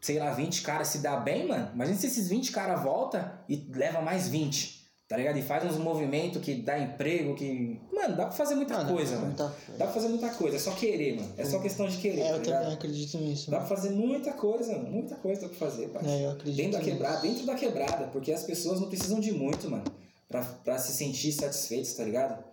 sei 0.00 0.18
lá, 0.18 0.30
20 0.32 0.62
caras 0.62 0.88
se 0.88 0.98
dá 1.00 1.16
bem, 1.18 1.46
mano. 1.46 1.70
Imagina 1.74 1.98
se 1.98 2.06
esses 2.06 2.28
20 2.28 2.50
caras 2.52 2.82
voltam 2.82 3.22
e 3.46 3.56
leva 3.70 4.00
mais 4.00 4.28
20, 4.28 4.79
tá 5.10 5.16
ligado? 5.16 5.36
E 5.38 5.42
faz 5.42 5.64
uns 5.68 5.76
movimentos 5.76 6.40
que 6.40 6.54
dá 6.54 6.78
emprego, 6.78 7.34
que. 7.34 7.80
Mano, 7.92 8.16
dá 8.16 8.26
pra 8.26 8.30
fazer 8.32 8.54
muita 8.54 8.74
Mano, 8.78 8.92
coisa, 8.94 9.14
mano. 9.16 9.26
muita 9.26 9.42
Dá 9.44 9.50
coisa. 9.50 9.76
pra 9.76 9.86
fazer 9.88 10.08
muita 10.08 10.28
coisa, 10.30 10.56
é 10.56 10.60
só 10.60 10.70
querer, 10.70 11.16
mano. 11.16 11.34
É 11.36 11.44
só 11.44 11.58
questão 11.58 11.88
de 11.88 11.96
querer, 11.96 12.20
É, 12.20 12.28
tá 12.28 12.36
eu 12.36 12.38
ligado? 12.42 12.60
também 12.62 12.74
acredito 12.76 13.18
nisso. 13.18 13.50
Dá 13.50 13.56
mano. 13.58 13.68
pra 13.68 13.76
fazer 13.76 13.90
muita 13.90 14.32
coisa, 14.34 14.72
mano. 14.76 14.88
Muita 14.92 15.16
coisa 15.16 15.40
dá 15.42 15.48
pra 15.48 15.56
fazer, 15.58 15.88
pai. 15.88 16.02
É, 16.06 16.26
eu 16.26 16.30
acredito 16.30 16.56
Dentro 16.56 16.72
da 16.72 16.78
nisso. 16.78 16.90
quebrada, 16.92 17.20
dentro 17.22 17.44
da 17.44 17.54
quebrada, 17.56 18.06
porque 18.12 18.30
as 18.32 18.44
pessoas 18.44 18.80
não 18.80 18.88
precisam 18.88 19.18
de 19.18 19.32
muito, 19.32 19.68
mano, 19.68 19.82
pra, 20.28 20.42
pra 20.44 20.78
se 20.78 20.92
sentir 20.92 21.32
satisfeitas, 21.32 21.92
tá 21.94 22.04
ligado? 22.04 22.44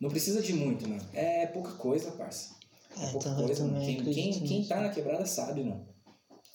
Não 0.00 0.10
precisa 0.10 0.42
de 0.42 0.52
muito, 0.52 0.88
mano. 0.88 1.02
É 1.14 1.46
pouca 1.46 1.70
coisa, 1.74 2.10
parça. 2.10 2.50
É, 2.98 3.04
É, 3.04 3.10
pouca 3.12 3.28
então, 3.28 3.44
coisa, 3.46 3.64
mano. 3.64 3.84
Quem, 3.84 4.02
quem, 4.02 4.32
quem 4.40 4.64
tá 4.64 4.80
na 4.80 4.88
quebrada 4.88 5.24
sabe, 5.24 5.62
mano. 5.62 5.86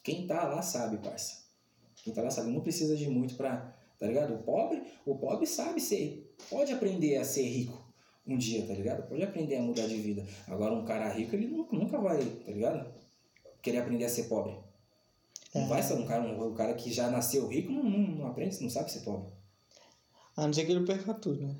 Quem 0.03 0.27
tá 0.27 0.43
lá 0.43 0.61
sabe, 0.61 0.97
parça. 0.97 1.37
Quem 2.03 2.13
tá 2.13 2.21
lá 2.21 2.29
sabe. 2.29 2.51
Não 2.51 2.59
precisa 2.59 2.97
de 2.97 3.07
muito 3.09 3.35
pra. 3.35 3.73
Tá 3.99 4.07
ligado? 4.07 4.33
O 4.35 4.39
pobre, 4.43 4.81
o 5.05 5.15
pobre 5.15 5.45
sabe 5.47 5.79
ser. 5.79 6.33
Pode 6.49 6.71
aprender 6.73 7.17
a 7.17 7.23
ser 7.23 7.43
rico 7.43 7.85
um 8.27 8.37
dia, 8.37 8.65
tá 8.65 8.73
ligado? 8.73 9.07
Pode 9.07 9.21
aprender 9.23 9.55
a 9.57 9.61
mudar 9.61 9.87
de 9.87 9.95
vida. 9.97 10.25
Agora, 10.47 10.73
um 10.73 10.83
cara 10.83 11.07
rico, 11.09 11.35
ele 11.35 11.47
nunca, 11.47 11.75
nunca 11.75 11.97
vai, 11.99 12.23
tá 12.23 12.51
ligado? 12.51 12.93
Querer 13.61 13.77
aprender 13.79 14.05
a 14.05 14.09
ser 14.09 14.23
pobre. 14.23 14.53
Não 15.53 15.63
É. 15.63 15.67
vai 15.67 15.81
ser 15.83 15.93
um 15.93 16.05
cara, 16.05 16.23
um, 16.23 16.47
um 16.47 16.53
cara 16.53 16.73
que 16.73 16.91
já 16.91 17.09
nasceu 17.09 17.47
rico, 17.47 17.71
não, 17.71 17.83
não, 17.83 17.99
não 17.99 18.27
aprende, 18.27 18.61
não 18.61 18.69
sabe 18.69 18.91
ser 18.91 19.01
pobre. 19.01 19.29
A 20.35 20.45
não 20.45 20.53
ser 20.53 20.65
que 20.65 20.71
ele 20.71 20.85
perca 20.85 21.13
tudo, 21.13 21.45
né? 21.47 21.55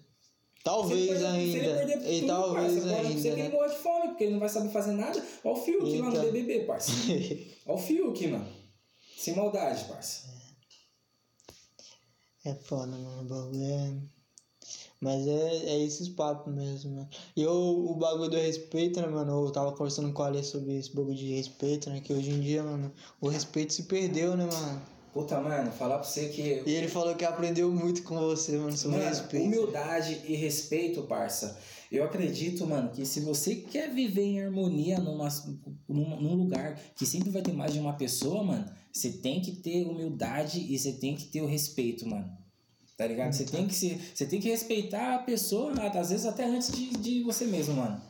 Talvez 0.63 1.09
ele 1.11 1.25
ainda. 1.25 1.75
perder 1.85 2.11
E 2.11 2.19
tudo, 2.21 2.27
talvez 2.27 2.73
parça, 2.73 2.95
pode 2.95 3.07
ser 3.07 3.21
que 3.21 3.27
ainda, 3.27 3.27
ele 3.29 3.43
né? 3.43 3.49
morra 3.49 3.67
de 3.69 3.75
fome, 3.77 4.07
porque 4.09 4.23
ele 4.23 4.33
não 4.33 4.39
vai 4.39 4.49
saber 4.49 4.69
fazer 4.69 4.91
nada. 4.93 5.23
Olha 5.43 5.53
o 5.53 5.55
Fiuk 5.55 5.97
lá 5.99 6.09
no. 6.09 6.21
BBB, 6.23 6.65
parça. 6.65 6.91
Olha 7.67 7.75
o 7.75 7.77
Fiuk, 7.77 8.27
mano. 8.27 8.47
Sem 9.15 9.35
maldade, 9.35 9.85
parça. 9.85 10.27
É 12.45 12.53
foda, 12.53 12.87
mano. 12.91 13.21
O 13.21 13.25
bagulho 13.25 13.63
é. 13.63 13.93
Mas 15.01 15.27
é, 15.27 15.55
é 15.65 15.83
esses 15.83 16.07
papos 16.09 16.53
mesmo, 16.53 16.91
mano. 16.95 17.09
E 17.35 17.41
eu, 17.41 17.51
o 17.51 17.95
bagulho 17.95 18.29
do 18.29 18.37
respeito, 18.37 19.01
né, 19.01 19.07
mano? 19.07 19.45
Eu 19.45 19.51
tava 19.51 19.71
conversando 19.73 20.11
com 20.13 20.23
a 20.23 20.27
Ale 20.27 20.43
sobre 20.43 20.77
esse 20.77 20.95
bagulho 20.95 21.15
de 21.15 21.33
respeito, 21.35 21.89
né? 21.89 21.99
Que 22.01 22.13
hoje 22.13 22.31
em 22.31 22.39
dia, 22.39 22.63
mano, 22.63 22.91
o 23.19 23.27
respeito 23.27 23.73
se 23.73 23.83
perdeu, 23.83 24.35
né, 24.37 24.45
mano? 24.45 24.81
Puta, 25.13 25.39
mano, 25.39 25.71
falar 25.71 25.99
pra 25.99 26.03
você 26.07 26.29
que. 26.29 26.63
E 26.65 26.71
ele 26.73 26.87
falou 26.87 27.15
que 27.15 27.23
aprendeu 27.23 27.71
muito 27.71 28.03
com 28.03 28.17
você, 28.19 28.57
mano, 28.57 28.75
sobre 28.77 28.97
Mano, 28.97 29.09
respeito. 29.09 29.45
humildade 29.45 30.21
e 30.27 30.35
respeito, 30.35 31.03
parça. 31.03 31.57
Eu 31.95 32.03
acredito, 32.03 32.67
mano, 32.67 32.89
que 32.91 33.05
se 33.05 33.21
você 33.21 33.55
quer 33.55 33.93
viver 33.93 34.23
em 34.23 34.41
harmonia 34.41 34.99
numa, 34.99 35.29
num, 35.87 36.21
num 36.21 36.35
lugar 36.35 36.79
que 36.95 37.05
sempre 37.05 37.29
vai 37.29 37.41
ter 37.41 37.53
mais 37.53 37.71
de 37.71 37.79
uma 37.79 37.93
pessoa, 37.93 38.43
mano, 38.43 38.69
você 38.91 39.11
tem 39.11 39.41
que 39.41 39.53
ter 39.53 39.85
humildade 39.87 40.59
e 40.59 40.77
você 40.77 40.91
tem 40.91 41.15
que 41.15 41.25
ter 41.25 41.41
o 41.41 41.47
respeito, 41.47 42.07
mano. 42.07 42.29
Tá 42.97 43.07
ligado? 43.07 43.33
Você 43.33 43.45
tem 43.45 43.67
que 43.67 43.73
se, 43.73 43.99
você 44.13 44.25
tem 44.25 44.39
que 44.39 44.49
respeitar 44.49 45.15
a 45.15 45.19
pessoa, 45.19 45.73
às 45.73 46.09
vezes 46.09 46.25
até 46.25 46.45
antes 46.45 46.71
de, 46.71 46.89
de 46.91 47.23
você 47.23 47.45
mesmo, 47.45 47.75
mano. 47.75 48.01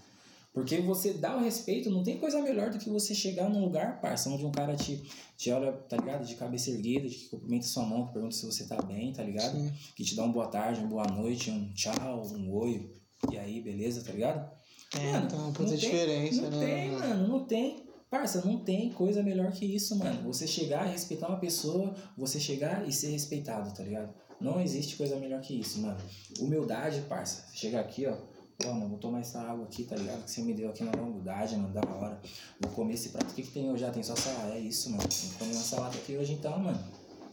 Porque 0.53 0.77
você 0.77 1.13
dá 1.13 1.35
o 1.35 1.43
respeito, 1.43 1.91
não 1.91 2.01
tem 2.01 2.17
coisa 2.17 2.41
melhor 2.41 2.69
do 2.69 2.79
que 2.79 2.89
você 2.89 3.13
chegar 3.13 3.49
num 3.49 3.61
lugar, 3.61 3.99
parça, 3.99 4.29
onde 4.29 4.45
um 4.45 4.51
cara 4.51 4.75
te, 4.75 5.03
te 5.35 5.51
olha, 5.51 5.73
tá 5.73 5.97
ligado? 5.97 6.25
De 6.25 6.33
cabeça 6.35 6.71
erguida, 6.71 7.09
que 7.09 7.27
cumprimenta 7.27 7.65
sua 7.65 7.85
mão, 7.85 8.07
que 8.07 8.13
pergunta 8.13 8.33
se 8.33 8.45
você 8.45 8.65
tá 8.65 8.81
bem, 8.81 9.11
tá 9.11 9.21
ligado? 9.21 9.51
Sim. 9.51 9.71
Que 9.95 10.03
te 10.03 10.15
dá 10.15 10.23
uma 10.23 10.31
boa 10.31 10.47
tarde, 10.47 10.79
uma 10.79 10.87
boa 10.87 11.07
noite, 11.07 11.51
um 11.51 11.73
tchau, 11.73 12.25
um 12.33 12.53
oi, 12.53 12.89
e 13.31 13.37
aí, 13.37 13.61
beleza, 13.61 14.03
tá 14.03 14.11
ligado? 14.11 14.49
É, 14.95 15.11
Mano, 15.11 15.25
então, 15.25 15.39
não 15.39 15.53
puta 15.53 15.69
tem- 15.69 15.77
diferença, 15.77 16.41
não 16.49 16.59
né? 16.59 16.65
tem, 16.65 16.91
mano, 16.91 17.27
não 17.27 17.45
tem. 17.45 17.85
Parça, 18.09 18.41
não 18.45 18.59
tem 18.59 18.91
coisa 18.91 19.21
melhor 19.23 19.51
que 19.51 19.65
isso, 19.65 19.97
mano. 19.97 20.21
Você 20.31 20.47
chegar 20.47 20.87
e 20.87 20.91
respeitar 20.91 21.27
uma 21.27 21.39
pessoa, 21.39 21.93
você 22.17 22.39
chegar 22.39 22.87
e 22.87 22.93
ser 22.93 23.09
respeitado, 23.09 23.73
tá 23.73 23.83
ligado? 23.83 24.13
Não 24.39 24.61
existe 24.61 24.95
coisa 24.95 25.15
melhor 25.17 25.41
que 25.41 25.59
isso, 25.59 25.81
mano. 25.81 25.97
Humildade, 26.39 27.01
parça. 27.09 27.45
Chegar 27.53 27.81
aqui, 27.81 28.05
ó. 28.05 28.15
Pô, 28.57 28.71
mano, 28.71 28.89
vou 28.89 28.99
tomar 28.99 29.19
essa 29.19 29.41
água 29.41 29.65
aqui, 29.65 29.83
tá 29.83 29.95
ligado? 29.97 30.23
Que 30.23 30.31
você 30.31 30.41
me 30.41 30.53
deu 30.53 30.69
aqui 30.69 30.83
na 30.83 30.91
humildade, 30.93 31.57
mano, 31.57 31.73
da 31.73 31.81
hora. 31.81 32.21
Vou 32.61 32.71
comer 32.71 32.93
esse 32.93 33.09
prato. 33.09 33.31
O 33.31 33.33
que, 33.33 33.41
que 33.43 33.51
tem 33.51 33.69
hoje? 33.69 33.83
Ah, 33.83 33.91
tem 33.91 34.03
só 34.03 34.15
salada. 34.15 34.53
É 34.53 34.59
isso, 34.59 34.89
mano. 34.91 35.01
Tem 35.09 35.29
que 35.29 35.35
comer 35.37 35.53
uma 35.53 35.63
salada 35.63 35.97
aqui 35.97 36.15
hoje 36.15 36.33
então, 36.33 36.57
mano. 36.59 36.79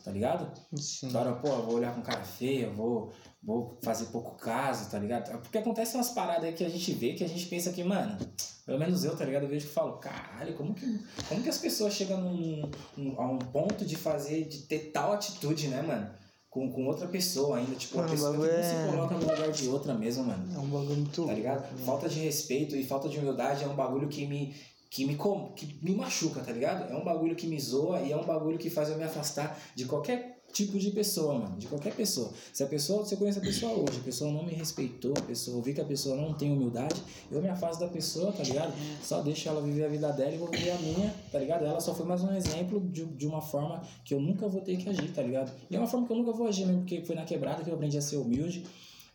Tá 0.03 0.11
ligado? 0.11 0.51
Sim. 0.77 1.09
Agora, 1.11 1.35
pô, 1.35 1.49
eu 1.49 1.63
vou 1.65 1.75
olhar 1.77 1.95
com 1.95 2.03
cara 2.03 2.25
feia, 2.25 2.69
vou, 2.71 3.13
vou 3.43 3.79
fazer 3.83 4.07
pouco 4.07 4.37
caso, 4.37 4.91
tá 4.91 4.99
ligado? 4.99 5.37
Porque 5.41 5.59
acontecem 5.59 5.97
umas 5.97 6.11
paradas 6.11 6.45
aí 6.45 6.53
que 6.53 6.65
a 6.65 6.69
gente 6.69 6.93
vê 6.93 7.15
que 7.15 7.25
a 7.25 7.29
gente 7.29 7.47
pensa 7.47 7.73
que, 7.73 7.83
mano, 7.83 8.17
pelo 8.65 8.79
menos 8.79 9.05
eu, 9.05 9.17
tá 9.17 9.25
ligado? 9.25 9.43
Eu 9.45 9.49
vejo 9.49 9.67
que 9.67 9.73
falo, 9.73 9.99
caralho, 9.99 10.55
como 10.55 10.73
que, 10.75 10.87
como 11.29 11.43
que 11.43 11.49
as 11.49 11.59
pessoas 11.59 11.93
chegam 11.95 12.21
num, 12.21 12.71
a 13.19 13.27
um 13.27 13.39
ponto 13.39 13.85
de 13.85 13.97
fazer, 13.97 14.45
de 14.45 14.59
ter 14.63 14.91
tal 14.93 15.13
atitude, 15.13 15.69
né, 15.69 15.83
mano? 15.83 16.09
Com, 16.49 16.71
com 16.71 16.87
outra 16.87 17.09
pessoa 17.09 17.57
ainda, 17.57 17.75
tipo, 17.75 17.97
uma 17.97 18.03
Mano, 18.07 18.13
o 18.13 18.17
pessoa 18.17 18.49
que 18.49 18.55
é- 18.55 18.63
se 18.63 18.91
coloca 18.91 19.15
no 19.15 19.21
lugar 19.23 19.51
de 19.53 19.69
outra 19.69 19.95
mesmo, 19.95 20.25
mano. 20.25 20.55
É 20.55 20.59
um 20.59 20.69
bagulho 20.69 20.97
muito 20.97 21.27
Tá 21.27 21.33
ligado? 21.33 21.61
louco, 21.63 21.75
né? 21.77 21.85
Falta 21.87 22.09
de 22.11 22.21
respeito 22.21 22.77
e 22.77 22.85
falta 22.85 23.09
de 23.09 23.19
humildade 23.19 23.65
é 23.65 23.67
um 23.67 23.75
bagulho 23.75 24.07
que 24.07 24.27
me, 24.27 24.55
que 24.91 25.07
me, 25.07 25.17
que 25.57 25.79
me 25.83 25.95
machuca, 25.97 26.43
tá 26.43 26.53
ligado? 26.53 26.93
É 26.93 26.95
um 26.95 27.03
bagulho 27.03 27.35
que 27.35 27.47
me 27.47 27.59
zoa 27.59 28.03
e 28.03 28.13
é 28.13 28.17
um 28.17 28.25
bagulho 28.27 28.59
que 28.59 28.69
faz 28.69 28.91
eu 28.91 28.99
me 28.99 29.05
afastar 29.05 29.59
de 29.75 29.87
qualquer 29.87 30.32
tipo 30.53 30.79
de 30.79 30.91
pessoa, 30.91 31.39
mano. 31.39 31.57
De 31.57 31.67
qualquer 31.67 31.95
pessoa. 31.95 32.31
Se 32.53 32.63
a 32.63 32.67
pessoa, 32.67 33.05
se 33.05 33.15
eu 33.15 33.19
conheço 33.19 33.39
a 33.39 33.43
pessoa 33.43 33.73
hoje, 33.73 33.99
a 33.99 34.03
pessoa 34.05 34.31
não 34.31 34.45
me 34.45 34.53
respeitou, 34.53 35.15
a 35.17 35.23
pessoa, 35.23 35.57
eu 35.57 35.63
vi 35.63 35.75
que 35.75 35.81
a 35.81 35.85
pessoa 35.85 36.15
não 36.15 36.35
tem 36.35 36.53
humildade, 36.53 37.03
eu 37.31 37.41
me 37.41 37.49
afasto 37.49 37.81
da 37.81 37.89
pessoa, 37.89 38.33
tá 38.33 38.43
ligado? 38.43 38.73
Só 39.03 39.23
deixo 39.23 39.49
ela 39.49 39.61
viver 39.63 39.85
a 39.85 39.89
vida 39.89 40.13
dela 40.13 40.33
e 40.33 40.39
vou 40.39 40.49
viver 40.49 40.71
a 40.71 40.79
minha, 40.79 41.15
tá 41.31 41.39
ligado? 41.39 41.65
Ela 41.65 41.81
só 41.81 41.95
foi 41.95 42.07
mais 42.07 42.23
um 42.23 42.33
exemplo 42.35 42.81
de, 42.81 43.05
de 43.07 43.27
uma 43.27 43.41
forma 43.41 43.83
que 44.05 44.15
eu 44.15 44.21
nunca 44.21 44.47
vou 44.47 44.61
ter 44.61 44.77
que 44.77 44.89
agir, 44.89 45.13
tá 45.13 45.23
ligado? 45.23 45.53
E 45.71 45.75
é 45.75 45.79
uma 45.79 45.89
forma 45.89 46.07
que 46.07 46.13
eu 46.13 46.17
nunca 46.17 46.33
vou 46.33 46.47
agir 46.47 46.67
mesmo, 46.67 46.81
porque 46.83 47.03
foi 47.03 47.17
na 47.17 47.25
quebrada 47.25 47.65
que 47.65 47.71
eu 47.71 47.75
aprendi 47.75 47.97
a 47.97 48.03
ser 48.03 48.17
humilde, 48.17 48.67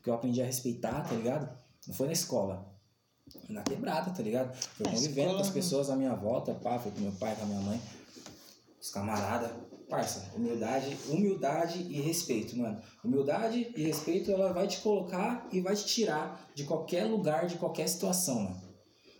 que 0.03 0.09
eu 0.09 0.13
aprendi 0.13 0.41
a 0.41 0.45
respeitar, 0.45 1.01
tá 1.07 1.15
ligado? 1.15 1.49
Não 1.87 1.93
foi 1.93 2.07
na 2.07 2.13
escola. 2.13 2.65
Foi 3.29 3.41
na 3.55 3.61
quebrada, 3.61 4.11
tá 4.11 4.23
ligado? 4.23 4.55
Foi 4.55 4.87
É, 4.87 4.89
convivendo 4.89 5.33
com 5.33 5.41
as 5.41 5.49
pessoas 5.49 5.89
à 5.89 5.95
minha 5.95 6.15
volta, 6.15 6.53
pá, 6.53 6.79
foi 6.79 6.91
com 6.91 7.01
meu 7.01 7.11
pai, 7.13 7.35
com 7.35 7.43
a 7.43 7.45
minha 7.45 7.61
mãe, 7.61 7.81
os 8.81 8.89
camaradas. 8.89 9.51
Parça, 9.89 10.31
humildade, 10.35 10.97
humildade 11.07 11.79
e 11.89 12.01
respeito, 12.01 12.57
mano. 12.57 12.81
Humildade 13.03 13.71
e 13.75 13.83
respeito, 13.83 14.31
ela 14.31 14.51
vai 14.51 14.67
te 14.67 14.79
colocar 14.79 15.47
e 15.51 15.61
vai 15.61 15.75
te 15.75 15.85
tirar 15.85 16.45
de 16.53 16.65
qualquer 16.65 17.05
lugar, 17.05 17.47
de 17.47 17.55
qualquer 17.55 17.87
situação, 17.87 18.43
mano. 18.43 18.67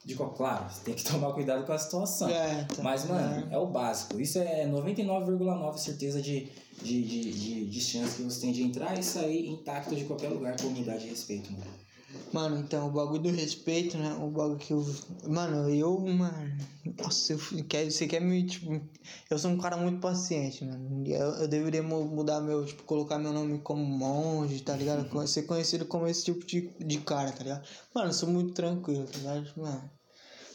De 0.03 0.15
claro, 0.15 0.69
você 0.69 0.83
tem 0.85 0.93
que 0.93 1.03
tomar 1.09 1.33
cuidado 1.33 1.65
com 1.65 1.73
a 1.73 1.77
situação. 1.77 2.29
É, 2.29 2.63
tá. 2.63 2.81
Mas, 2.81 3.05
mano, 3.05 3.47
é 3.51 3.57
o 3.57 3.67
básico. 3.67 4.19
Isso 4.19 4.39
é 4.39 4.65
99,9 4.65 5.77
certeza 5.77 6.21
de, 6.21 6.49
de, 6.81 7.03
de, 7.03 7.31
de, 7.31 7.65
de 7.65 7.81
chance 7.81 8.15
que 8.15 8.23
você 8.23 8.41
tem 8.41 8.51
de 8.51 8.63
entrar 8.63 8.97
e 8.97 9.03
sair 9.03 9.47
intacto 9.47 9.95
de 9.95 10.05
qualquer 10.05 10.29
lugar 10.29 10.55
com 10.59 10.67
humildade 10.67 11.05
e 11.07 11.09
respeito, 11.09 11.51
mano. 11.51 11.86
Mano, 12.33 12.57
então, 12.59 12.87
o 12.87 12.91
bagulho 12.91 13.21
do 13.23 13.29
respeito, 13.31 13.97
né? 13.97 14.13
O 14.21 14.29
bagulho 14.29 14.57
que 14.57 14.71
eu. 14.71 14.85
Mano, 15.27 15.69
eu, 15.69 15.99
mano. 15.99 16.57
Nossa, 16.97 17.33
eu 17.33 17.39
quer, 17.67 17.89
você 17.91 18.07
quer 18.07 18.21
me. 18.21 18.45
Tipo, 18.45 18.81
eu 19.29 19.37
sou 19.39 19.51
um 19.51 19.57
cara 19.57 19.75
muito 19.77 19.99
paciente, 19.99 20.63
mano. 20.65 21.03
Eu, 21.05 21.27
eu 21.41 21.47
deveria 21.47 21.83
mu- 21.83 22.05
mudar 22.05 22.39
meu. 22.41 22.65
Tipo, 22.65 22.83
colocar 22.83 23.17
meu 23.19 23.33
nome 23.33 23.59
como 23.59 23.83
monge, 23.83 24.61
tá 24.61 24.75
ligado? 24.75 25.09
Co- 25.09 25.25
Ser 25.27 25.43
conhecido 25.43 25.85
como 25.85 26.07
esse 26.07 26.23
tipo 26.25 26.45
de, 26.45 26.69
de 26.79 26.97
cara, 26.99 27.31
tá 27.31 27.43
ligado? 27.43 27.65
Mano, 27.93 28.09
eu 28.09 28.13
sou 28.13 28.29
muito 28.29 28.53
tranquilo, 28.53 29.05
tá 29.05 29.17
ligado? 29.17 29.51
Mano, 29.57 29.91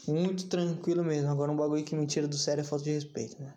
muito 0.07 0.47
tranquilo 0.47 1.03
mesmo. 1.03 1.29
Agora, 1.29 1.51
um 1.51 1.57
bagulho 1.57 1.83
que 1.83 1.95
me 1.95 2.07
tira 2.07 2.27
do 2.27 2.37
sério 2.37 2.61
é 2.61 2.63
falta 2.63 2.83
de 2.85 2.91
respeito, 2.91 3.41
né? 3.41 3.53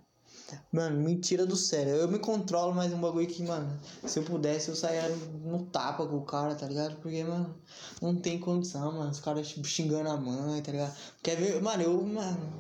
Mano, 0.73 1.01
me 1.01 1.16
tira 1.16 1.44
do 1.44 1.56
sério. 1.56 1.94
Eu 1.94 2.09
me 2.09 2.18
controlo, 2.18 2.74
mas 2.74 2.93
é 2.93 2.94
um 2.94 3.01
bagulho 3.01 3.27
que, 3.27 3.43
mano, 3.43 3.78
se 4.05 4.18
eu 4.18 4.23
pudesse, 4.23 4.68
eu 4.68 4.77
saia 4.77 5.09
no 5.44 5.66
tapa 5.66 6.06
com 6.06 6.16
o 6.16 6.24
cara, 6.24 6.55
tá 6.55 6.66
ligado? 6.66 6.97
Porque, 6.97 7.24
mano, 7.24 7.55
não 8.01 8.14
tem 8.14 8.39
condição, 8.39 8.93
mano. 8.93 9.10
Os 9.10 9.20
caras 9.20 9.48
tipo, 9.48 9.66
xingando 9.66 10.09
a 10.09 10.16
mãe, 10.16 10.62
tá 10.62 10.73
ligado? 10.73 10.94
Quer 11.23 11.36
ver? 11.36 11.60
Mano, 11.60 11.82
eu, 11.82 12.02
mano. 12.02 12.52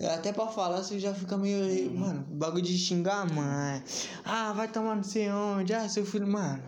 Até 0.00 0.32
pra 0.32 0.46
falar, 0.46 0.82
você 0.82 1.00
já 1.00 1.12
fica 1.12 1.36
meio. 1.36 1.90
Mano, 1.92 2.24
bagulho 2.30 2.62
de 2.62 2.78
xingar 2.78 3.22
a 3.22 3.26
mãe. 3.26 3.82
Ah, 4.24 4.52
vai 4.52 4.68
tomar 4.68 4.94
não 4.94 5.02
sei 5.02 5.28
onde. 5.30 5.74
Ah, 5.74 5.88
seu 5.88 6.06
filho, 6.06 6.26
mano. 6.26 6.62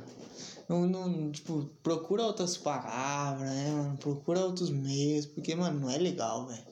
Não, 0.68 0.86
não, 0.86 1.30
tipo, 1.30 1.68
procura 1.82 2.24
outras 2.24 2.56
palavras, 2.56 3.48
né, 3.48 3.70
mano? 3.70 3.96
Procura 3.98 4.40
outros 4.40 4.70
meios. 4.70 5.26
Porque, 5.26 5.54
mano, 5.54 5.80
não 5.80 5.90
é 5.90 5.98
legal, 5.98 6.46
velho. 6.46 6.70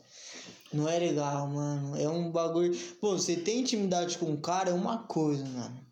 Não 0.72 0.88
é 0.88 0.98
legal, 0.98 1.46
mano. 1.48 1.96
É 1.96 2.08
um 2.08 2.30
bagulho. 2.30 2.76
Pô, 3.00 3.12
você 3.12 3.36
tem 3.36 3.60
intimidade 3.60 4.18
com 4.18 4.32
o 4.32 4.40
cara 4.40 4.70
é 4.70 4.74
uma 4.74 4.98
coisa, 4.98 5.44
mano. 5.44 5.88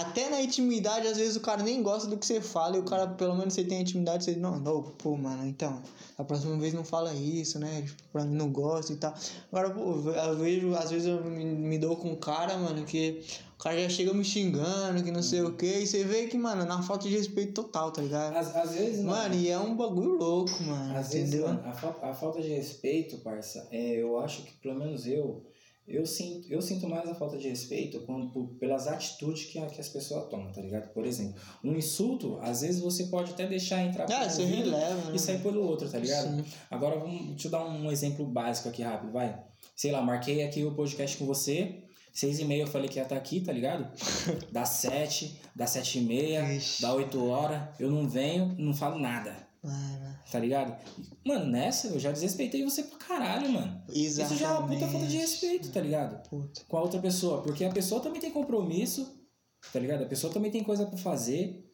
Até 0.00 0.28
na 0.28 0.42
intimidade, 0.42 1.08
às 1.08 1.16
vezes 1.16 1.34
o 1.34 1.40
cara 1.40 1.62
nem 1.62 1.82
gosta 1.82 2.06
do 2.06 2.18
que 2.18 2.26
você 2.26 2.42
fala 2.42 2.76
e 2.76 2.80
o 2.80 2.84
cara, 2.84 3.06
pelo 3.06 3.34
menos 3.34 3.54
você 3.54 3.64
tem 3.64 3.80
intimidade, 3.80 4.22
você 4.22 4.36
não, 4.36 4.60
não, 4.60 4.82
pô, 4.82 5.16
mano, 5.16 5.46
então, 5.46 5.82
a 6.18 6.22
próxima 6.22 6.58
vez 6.58 6.74
não 6.74 6.84
fala 6.84 7.14
isso, 7.14 7.58
né? 7.58 7.80
Tipo, 7.80 8.02
pra 8.12 8.22
mim 8.22 8.36
não 8.36 8.52
gosta 8.52 8.92
e 8.92 8.96
tal. 8.96 9.14
Agora, 9.50 9.70
pô, 9.70 10.10
eu 10.10 10.36
vejo, 10.36 10.74
às 10.76 10.90
vezes 10.90 11.08
eu 11.08 11.24
me, 11.24 11.42
me 11.42 11.78
dou 11.78 11.96
com 11.96 12.10
um 12.10 12.16
cara, 12.16 12.54
mano, 12.58 12.84
que 12.84 13.24
cara 13.62 13.80
já 13.82 13.88
chega 13.88 14.12
me 14.12 14.24
xingando, 14.24 15.02
que 15.04 15.10
não 15.10 15.22
sei 15.22 15.42
o 15.42 15.54
que, 15.56 15.66
e 15.66 15.86
você 15.86 16.02
vê 16.04 16.26
que, 16.26 16.36
mano, 16.36 16.64
na 16.64 16.82
falta 16.82 17.08
de 17.08 17.16
respeito 17.16 17.52
total, 17.62 17.90
tá 17.92 18.02
ligado? 18.02 18.36
Às, 18.36 18.54
às 18.56 18.72
vezes, 18.72 19.04
mano, 19.04 19.16
Mano, 19.22 19.34
e 19.36 19.48
é 19.48 19.58
um 19.58 19.76
bagulho 19.76 20.16
louco, 20.16 20.62
mano, 20.64 20.96
Às 20.96 21.12
vezes, 21.12 21.28
entendeu? 21.28 21.48
mano, 21.48 21.62
a, 21.66 21.72
fa- 21.72 21.96
a 22.02 22.12
falta 22.14 22.40
de 22.42 22.48
respeito, 22.48 23.18
parça, 23.18 23.68
é, 23.70 23.94
eu 24.02 24.18
acho 24.18 24.42
que 24.42 24.52
pelo 24.54 24.74
menos 24.78 25.06
eu, 25.06 25.44
eu 25.86 26.04
sinto, 26.06 26.48
eu 26.50 26.60
sinto 26.62 26.88
mais 26.88 27.08
a 27.08 27.14
falta 27.14 27.36
de 27.38 27.48
respeito 27.48 28.00
quando, 28.00 28.30
por- 28.32 28.48
pelas 28.58 28.86
atitudes 28.88 29.44
que, 29.44 29.58
a- 29.58 29.66
que 29.66 29.80
as 29.80 29.88
pessoas 29.88 30.28
tomam, 30.28 30.50
tá 30.52 30.60
ligado? 30.60 30.92
Por 30.92 31.04
exemplo, 31.06 31.40
um 31.62 31.74
insulto, 31.76 32.38
às 32.42 32.62
vezes 32.62 32.80
você 32.80 33.04
pode 33.04 33.30
até 33.32 33.46
deixar 33.46 33.80
entrar 33.84 34.04
Ah, 34.10 34.26
por 34.28 34.40
um 34.42 34.46
releva, 34.46 35.10
né? 35.10 35.12
e 35.14 35.18
sair 35.20 35.40
pelo 35.40 35.62
outro, 35.62 35.88
tá 35.88 35.98
ligado? 35.98 36.36
Sim. 36.36 36.44
Agora, 36.70 36.98
vamos, 36.98 37.28
deixa 37.30 37.46
eu 37.46 37.52
dar 37.52 37.64
um 37.64 37.90
exemplo 37.92 38.24
básico 38.26 38.68
aqui 38.68 38.82
rápido, 38.82 39.12
vai. 39.12 39.40
Sei 39.76 39.92
lá, 39.92 40.02
marquei 40.02 40.42
aqui 40.42 40.64
o 40.64 40.74
podcast 40.74 41.16
com 41.16 41.26
você, 41.26 41.82
seis 42.12 42.38
e 42.38 42.44
meia 42.44 42.62
eu 42.62 42.66
falei 42.66 42.88
que 42.88 42.98
ia 42.98 43.02
estar 43.02 43.16
aqui, 43.16 43.40
tá 43.40 43.52
ligado? 43.52 43.86
Dá 44.52 44.64
sete, 44.64 45.40
dá 45.54 45.66
sete 45.66 45.98
e 45.98 46.02
meia, 46.02 46.54
Ixi. 46.54 46.82
dá 46.82 46.92
oito 46.94 47.24
horas, 47.26 47.62
eu 47.80 47.90
não 47.90 48.08
venho, 48.08 48.54
não 48.58 48.74
falo 48.74 48.98
nada. 48.98 49.34
Mano, 49.62 50.12
Tá 50.30 50.38
ligado? 50.38 50.74
Mano, 51.24 51.46
nessa 51.46 51.88
eu 51.88 52.00
já 52.00 52.10
desrespeitei 52.10 52.64
você 52.64 52.82
pra 52.84 52.98
caralho, 52.98 53.48
mano. 53.50 53.82
Isso 53.88 54.34
já 54.36 54.48
é 54.48 54.50
uma 54.58 54.66
puta 54.66 54.86
falta 54.88 55.06
de 55.06 55.16
Exatamente. 55.16 55.16
respeito, 55.18 55.70
tá 55.72 55.80
ligado? 55.80 56.28
puta. 56.28 56.62
Com 56.68 56.76
a 56.78 56.80
outra 56.82 57.00
pessoa. 57.00 57.42
Porque 57.42 57.64
a 57.64 57.70
pessoa 57.70 58.00
também 58.00 58.20
tem 58.20 58.30
compromisso, 58.30 59.14
tá 59.72 59.78
ligado? 59.78 60.02
A 60.02 60.06
pessoa 60.06 60.32
também 60.32 60.50
tem 60.50 60.64
coisa 60.64 60.86
pra 60.86 60.96
fazer. 60.96 61.68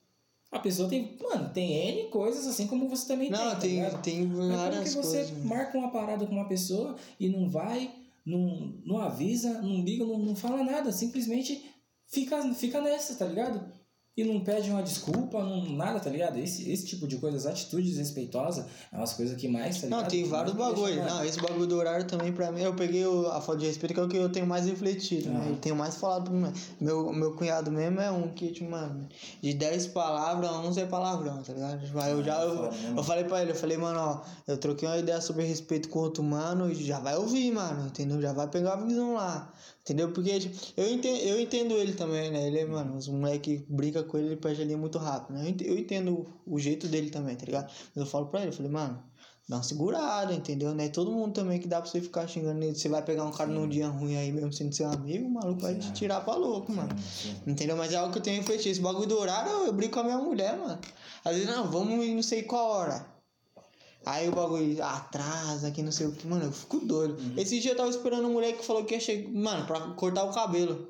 A 0.51 0.59
pessoa 0.59 0.89
tem. 0.89 1.17
Mano, 1.23 1.51
tem 1.51 1.73
N 1.73 2.11
coisas 2.11 2.47
assim 2.47 2.67
como 2.67 2.89
você 2.89 3.07
também 3.07 3.31
Não, 3.31 3.55
tem. 3.59 3.81
tá 3.83 3.91
tem, 3.99 4.19
tem 4.19 4.27
Mas 4.27 4.37
como 4.39 4.57
várias 4.57 4.83
que 4.95 4.95
você 4.97 5.17
coisas. 5.25 5.45
marca 5.45 5.79
uma 5.79 5.91
parada 5.91 6.27
com 6.27 6.33
uma 6.33 6.49
pessoa 6.49 6.97
e 7.21 7.29
não 7.29 7.49
vai, 7.49 7.91
não, 8.29 8.81
não 8.85 8.99
avisa, 8.99 9.63
não 9.63 9.83
liga, 9.83 10.05
não, 10.05 10.19
não 10.19 10.37
fala 10.37 10.63
nada, 10.63 10.93
simplesmente 10.93 11.65
fica, 12.07 12.55
fica 12.55 12.81
nessa, 12.81 13.17
tá 13.17 13.25
ligado? 13.25 13.73
E 14.21 14.25
não 14.25 14.41
pede 14.41 14.71
uma 14.71 14.83
desculpa, 14.83 15.43
não, 15.45 15.65
nada, 15.65 16.01
tá 16.01 16.11
ligado? 16.11 16.39
Esse, 16.39 16.71
esse 16.71 16.85
tipo 16.87 17.07
de 17.07 17.19
coisas, 17.19 17.47
atitude 17.47 17.89
desrespeitosa, 17.89 18.67
é 18.93 18.97
umas 18.97 19.13
coisas 19.13 19.37
que 19.37 19.47
mais, 19.47 19.77
tá 19.81 19.87
ligado? 19.87 20.01
Não, 20.03 20.09
tem 20.09 20.25
vários 20.25 20.55
mais 20.55 20.69
me 20.69 20.75
bagulho. 20.75 20.95
deixa, 21.01 21.15
Não, 21.15 21.25
esse 21.25 21.41
bagulho 21.41 21.67
do 21.67 21.77
horário 21.77 22.07
também 22.07 22.33
pra 22.33 22.51
mim, 22.51 22.63
eu 22.63 22.75
peguei 22.75 23.07
o- 23.07 23.29
a 23.29 23.41
falta 23.41 23.61
de 23.61 23.67
respeito 23.67 23.95
que 23.95 24.01
é 24.01 24.03
o 24.03 24.09
que 24.09 24.17
eu 24.17 24.29
tenho 24.29 24.47
mais 24.47 24.67
refletido, 24.67 25.29
né? 25.31 25.39
Aham. 25.41 25.49
Eu 25.51 25.57
tenho 25.57 25.77
mais 25.77 25.95
falado 25.97 26.31
mim. 26.31 26.53
Meu, 26.81 27.13
meu 27.13 27.33
cunhado 27.35 27.71
mesmo 27.71 28.01
é 28.01 28.11
um 28.11 28.29
que, 28.29 28.51
tipo, 28.51 28.71
mano, 28.71 29.07
de 29.41 29.55
10 29.55 29.87
palavras, 29.87 30.51
11 30.51 30.81
é 30.81 30.87
palavrão, 30.87 31.41
tá 31.43 31.53
ligado? 31.53 31.81
Tipo, 31.85 31.99
eu 32.01 32.23
já. 32.25 32.43
Eu, 32.43 32.57
foda, 32.57 32.71
né, 32.71 32.95
eu 32.97 33.05
falei 33.05 33.25
pra 33.25 33.43
ele, 33.43 33.53
eu 33.53 33.57
falei, 33.57 33.77
mano, 33.77 33.99
ó, 34.01 34.21
eu 34.47 34.57
troquei 34.59 34.89
uma 34.89 34.99
ideia 34.99 35.21
sobre 35.21 35.45
respeito 35.45 35.89
com 35.89 36.01
outro 36.01 36.23
mano 36.25 36.71
e 36.71 36.75
já 36.75 36.99
vai 36.99 37.17
ouvir, 37.17 37.53
mano, 37.53 37.87
entendeu? 37.87 38.21
Já 38.21 38.33
vai 38.33 38.49
pegar 38.49 38.73
a 38.73 38.77
visão 38.77 39.15
lá. 39.15 39.53
Entendeu? 39.89 40.13
Porque 40.13 40.39
tipo, 40.39 40.55
eu, 40.77 40.93
entendo, 40.93 41.17
eu 41.23 41.41
entendo 41.41 41.75
ele 41.75 41.95
também, 41.95 42.31
né? 42.31 42.47
Ele, 42.47 42.59
é, 42.59 42.67
mano, 42.67 42.95
os 42.95 43.09
moleque 43.09 43.65
brinca 43.71 44.03
com 44.03 44.19
ele, 44.19 44.27
ele 44.29 44.37
perde 44.37 44.61
a 44.61 44.65
linha 44.67 44.77
muito 44.77 44.99
rápido, 44.99 45.35
né? 45.35 45.45
Eu 45.45 45.49
ent- 45.49 45.63
Eu 45.63 45.79
entendo 45.79 46.27
o 46.47 46.59
jeito 46.59 46.87
dele 46.87 47.09
também, 47.09 47.35
tá 47.37 47.47
ligado? 47.47 47.73
Mas 47.95 48.05
eu 48.05 48.07
falo 48.07 48.27
pra 48.27 48.41
ele, 48.41 48.51
eu 48.51 48.53
falei, 48.53 48.71
mano, 48.71 49.03
dá 49.49 49.57
uma 49.57 49.63
segurada, 49.63 50.35
entendeu? 50.35 50.75
Não 50.75 50.85
é 50.85 50.91
todo 50.91 51.11
mundo 51.11 51.33
também 51.33 51.59
que 51.59 51.67
dá 51.67 51.81
pra 51.81 51.91
você 51.91 52.03
ficar 52.03 52.29
xingando 52.29 52.63
ele. 52.63 52.75
Você 52.75 52.87
vai 52.91 53.03
pegar 53.03 53.25
um 53.25 53.33
cara 53.33 53.49
num 53.51 53.67
dia 53.67 53.89
ruim 53.89 54.15
aí 54.15 54.31
mesmo 54.31 54.53
sendo 54.53 54.75
seu 54.75 54.91
amigo, 54.91 55.27
o 55.27 55.31
maluco 55.31 55.63
vai 55.63 55.75
te 55.75 55.91
tirar 55.95 56.21
pra 56.21 56.35
louco, 56.35 56.71
mano. 56.71 56.91
Sim, 57.01 57.31
sim. 57.31 57.51
Entendeu? 57.51 57.75
Mas 57.75 57.91
é 57.95 57.97
algo 57.97 58.13
que 58.13 58.19
eu 58.19 58.23
tenho 58.23 58.37
refletido. 58.43 58.69
Esse 58.69 58.81
bagulho 58.83 59.07
do 59.09 59.19
horário, 59.19 59.51
eu, 59.51 59.67
eu 59.69 59.73
brinco 59.73 59.95
com 59.95 60.01
a 60.01 60.05
minha 60.05 60.19
mulher, 60.19 60.55
mano. 60.59 60.79
Às 61.25 61.35
vezes, 61.35 61.49
não, 61.49 61.71
vamos 61.71 62.05
ir 62.05 62.15
não 62.15 62.23
sei 62.23 62.43
qual 62.43 62.69
hora. 62.69 63.18
Aí 64.09 64.27
o 64.27 64.33
bagulho 64.33 64.83
atrasa, 64.83 65.71
que 65.71 65.83
não 65.83 65.93
sei 65.93 66.07
o 66.07 66.13
que. 66.13 66.27
Mano, 66.27 66.47
eu 66.47 66.53
fico 66.53 66.81
doido. 66.81 67.21
Uhum. 67.21 67.35
Esse 67.37 67.61
dia 67.61 67.73
eu 67.73 67.77
tava 67.77 67.91
esperando 67.91 68.27
um 68.27 68.33
moleque 68.33 68.61
que 68.61 68.65
falou 68.65 68.83
que 68.83 68.95
ia 68.95 69.01
chegar, 69.01 69.29
mano, 69.29 69.67
pra 69.67 69.81
cortar 69.81 70.25
o 70.25 70.33
cabelo. 70.33 70.89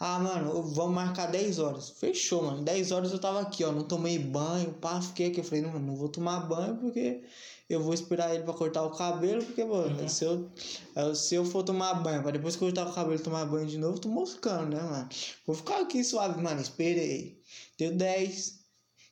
Ah, 0.00 0.18
mano, 0.18 0.60
vamos 0.64 0.92
marcar 0.92 1.30
10 1.30 1.60
horas. 1.60 1.90
Fechou, 1.90 2.42
mano. 2.42 2.62
10 2.62 2.90
horas 2.90 3.12
eu 3.12 3.20
tava 3.20 3.40
aqui, 3.40 3.62
ó. 3.62 3.70
Não 3.70 3.84
tomei 3.84 4.18
banho, 4.18 4.72
pá, 4.72 5.00
fiquei 5.00 5.28
aqui. 5.28 5.38
Eu 5.38 5.44
falei, 5.44 5.62
não, 5.62 5.70
mano, 5.70 5.86
não 5.86 5.94
vou 5.94 6.08
tomar 6.08 6.40
banho 6.40 6.76
porque 6.78 7.22
eu 7.70 7.80
vou 7.80 7.94
esperar 7.94 8.34
ele 8.34 8.42
pra 8.42 8.52
cortar 8.52 8.82
o 8.82 8.90
cabelo. 8.90 9.44
Porque, 9.44 9.64
mano, 9.64 10.08
se, 10.08 10.24
eu, 10.24 10.50
é, 10.96 11.14
se 11.14 11.36
eu 11.36 11.44
for 11.44 11.62
tomar 11.62 11.94
banho, 11.94 12.22
pra 12.22 12.32
depois 12.32 12.56
cortar 12.56 12.88
o 12.88 12.92
cabelo 12.92 13.14
e 13.14 13.22
tomar 13.22 13.44
banho 13.46 13.68
de 13.68 13.78
novo, 13.78 13.94
eu 13.94 14.00
tô 14.00 14.08
moscando, 14.08 14.74
né, 14.74 14.82
mano? 14.82 15.08
Vou 15.46 15.54
ficar 15.54 15.80
aqui 15.80 16.02
suave, 16.02 16.42
mano. 16.42 16.60
Esperei. 16.60 17.40
Deu 17.78 17.94
10, 17.94 18.57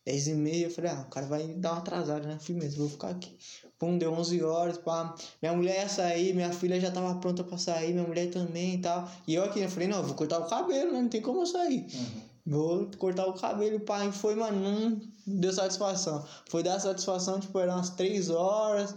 10 0.07 0.29
e 0.29 0.35
meia. 0.35 0.67
Eu 0.67 0.71
falei, 0.71 0.93
ah, 0.93 1.05
o 1.07 1.11
cara 1.11 1.27
vai 1.27 1.47
dar 1.49 1.73
uma 1.73 1.79
atrasada, 1.79 2.27
né? 2.27 2.39
Firmeza, 2.39 2.79
vou 2.79 2.89
ficar 2.89 3.09
aqui. 3.09 3.37
Pum, 3.79 3.99
deu 3.99 4.13
11 4.13 4.43
horas, 4.43 4.79
pá. 4.79 5.15
Minha 5.43 5.53
mulher 5.53 5.83
ia 5.83 5.89
sair, 5.89 6.33
minha 6.33 6.51
filha 6.53 6.81
já 6.81 6.91
tava 6.91 7.15
pronta 7.17 7.45
pra 7.45 7.59
sair, 7.59 7.93
minha 7.93 8.07
mulher 8.07 8.31
também 8.31 8.75
e 8.75 8.79
tal. 8.79 9.07
E 9.27 9.35
eu 9.35 9.45
aqui, 9.45 9.61
eu 9.61 9.69
falei, 9.69 9.89
não, 9.89 9.99
eu 9.99 10.05
vou 10.05 10.15
cortar 10.15 10.39
o 10.39 10.47
cabelo, 10.47 10.93
né? 10.93 11.03
Não 11.03 11.09
tem 11.09 11.21
como 11.21 11.43
eu 11.43 11.47
sair. 11.47 11.87
Uhum. 11.93 12.21
Vou 12.47 12.91
cortar 12.97 13.27
o 13.27 13.35
cabelo, 13.35 13.81
pá. 13.81 14.07
E 14.07 14.13
foi, 14.13 14.37
mano, 14.37 14.61
não 14.61 15.01
deu 15.27 15.53
satisfação. 15.53 16.25
Foi 16.49 16.63
dar 16.63 16.79
satisfação, 16.79 17.41
tipo, 17.41 17.59
eram 17.59 17.75
umas 17.75 17.91
3 17.91 18.31
horas. 18.31 18.95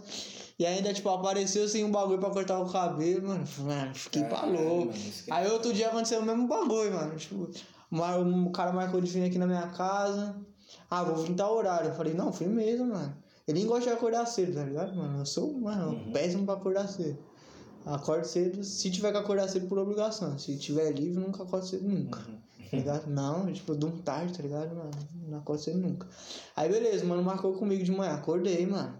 E 0.58 0.64
ainda, 0.64 0.94
tipo, 0.94 1.08
apareceu 1.08 1.68
sem 1.68 1.84
um 1.84 1.90
bagulho 1.90 2.20
pra 2.20 2.30
cortar 2.30 2.60
o 2.60 2.70
cabelo, 2.70 3.28
mano. 3.28 3.44
Mano, 3.58 3.94
fiquei 3.94 4.22
pra 4.24 4.44
louco. 4.44 4.92
Aí 5.30 5.50
outro 5.50 5.72
dia 5.72 5.88
aconteceu 5.88 6.20
o 6.20 6.24
mesmo 6.24 6.46
bagulho, 6.46 6.92
mano. 6.92 7.16
Tipo, 7.16 7.50
um 7.90 8.52
cara 8.52 8.72
marcou 8.72 9.00
de 9.00 9.10
vir 9.10 9.24
aqui 9.24 9.38
na 9.38 9.46
minha 9.46 9.66
casa. 9.68 10.36
Ah, 10.90 11.04
vou 11.04 11.16
vir 11.24 11.34
tal 11.34 11.56
horário. 11.56 11.90
Eu 11.90 11.94
falei, 11.94 12.12
não, 12.14 12.32
firmeza, 12.32 12.84
mano. 12.84 13.14
Ele 13.46 13.58
nem 13.60 13.66
gosta 13.68 13.90
de 13.90 13.96
acordar 13.96 14.26
cedo, 14.26 14.54
tá 14.54 14.64
ligado, 14.64 14.94
mano? 14.96 15.20
Eu 15.20 15.26
sou, 15.26 15.52
mano, 15.52 15.92
Uhum. 15.92 16.12
péssimo 16.12 16.44
pra 16.44 16.54
acordar 16.54 16.88
cedo. 16.88 17.18
Acordo 17.86 18.24
cedo, 18.26 18.62
se 18.62 18.90
tiver 18.90 19.10
que 19.12 19.18
acordar 19.18 19.48
cedo 19.48 19.66
por 19.66 19.78
obrigação. 19.78 20.38
Se 20.38 20.56
tiver 20.58 20.90
livre, 20.92 21.18
nunca 21.18 21.42
acordo 21.44 21.66
cedo 21.66 21.88
nunca. 21.88 22.18
Uhum. 22.20 22.38
Tá 22.70 22.76
ligado? 22.76 23.06
Não, 23.08 23.52
tipo, 23.52 23.72
eu 23.72 23.76
durmo 23.76 24.02
tarde, 24.02 24.36
tá 24.36 24.42
ligado, 24.42 24.74
mano? 24.76 24.90
Não 25.28 25.38
acordo 25.38 25.62
cedo 25.62 25.78
nunca. 25.78 26.06
Aí 26.54 26.68
beleza, 26.68 27.04
mano, 27.04 27.22
marcou 27.22 27.54
comigo 27.54 27.82
de 27.82 27.90
manhã. 27.90 28.12
Acordei, 28.14 28.66
mano. 28.66 28.94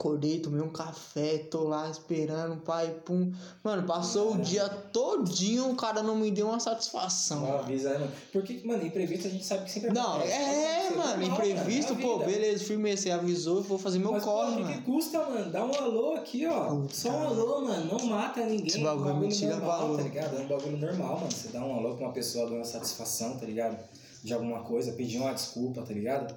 Acordei, 0.00 0.40
tomei 0.40 0.60
um 0.60 0.68
café, 0.68 1.38
tô 1.38 1.64
lá 1.64 1.88
esperando, 1.88 2.60
pai, 2.60 2.94
pum. 3.06 3.32
Mano, 3.64 3.86
passou 3.86 4.34
o 4.34 4.38
dia 4.42 4.68
todinho, 4.68 5.70
o 5.70 5.74
cara 5.74 6.02
não 6.02 6.14
me 6.14 6.30
deu 6.30 6.48
uma 6.48 6.60
satisfação. 6.60 7.40
Não 7.40 7.58
avisa, 7.60 7.92
né, 7.94 7.98
mano? 8.00 8.12
Porque, 8.30 8.60
mano, 8.62 8.84
imprevisto 8.86 9.26
a 9.26 9.30
gente 9.30 9.46
sabe 9.46 9.64
que 9.64 9.70
sempre 9.70 9.94
Não, 9.94 10.16
acontece. 10.16 10.32
é, 10.34 10.88
Isso 10.90 10.98
mano, 10.98 11.22
imprevisto, 11.22 11.92
é 11.94 11.96
pô, 11.96 12.18
beleza, 12.18 12.62
firmeza, 12.64 13.02
você 13.04 13.10
avisou, 13.10 13.62
vou 13.62 13.78
fazer 13.78 13.98
meu 13.98 14.12
Mas, 14.12 14.22
corre, 14.22 14.46
pô, 14.48 14.52
o 14.52 14.56
que, 14.56 14.62
mano. 14.64 14.74
que 14.74 14.82
custa, 14.82 15.18
mano? 15.24 15.50
Dá 15.50 15.64
um 15.64 15.74
alô 15.74 16.12
aqui, 16.16 16.44
ó. 16.46 16.74
Puta. 16.74 16.94
Só 16.94 17.08
um 17.08 17.26
alô, 17.28 17.60
mano. 17.62 17.98
Não 17.98 18.06
mata 18.06 18.44
ninguém. 18.44 18.66
Esse 18.66 18.80
bagulho 18.80 19.14
um 19.14 19.18
me 19.20 19.28
tira 19.28 19.56
normal, 19.56 19.78
valor. 19.80 19.96
tá 19.96 20.02
ligado? 20.02 20.36
É 20.36 20.40
um 20.42 20.46
bagulho 20.46 20.76
normal, 20.76 21.14
mano. 21.20 21.32
Você 21.32 21.48
dá 21.48 21.64
um 21.64 21.74
alô 21.74 21.94
pra 21.94 22.04
uma 22.08 22.12
pessoa, 22.12 22.44
dá 22.50 22.54
uma 22.54 22.64
satisfação, 22.66 23.38
tá 23.38 23.46
ligado? 23.46 23.78
De 24.22 24.34
alguma 24.34 24.60
coisa, 24.60 24.92
pedir 24.92 25.16
uma 25.16 25.32
desculpa, 25.32 25.80
tá 25.80 25.94
ligado? 25.94 26.34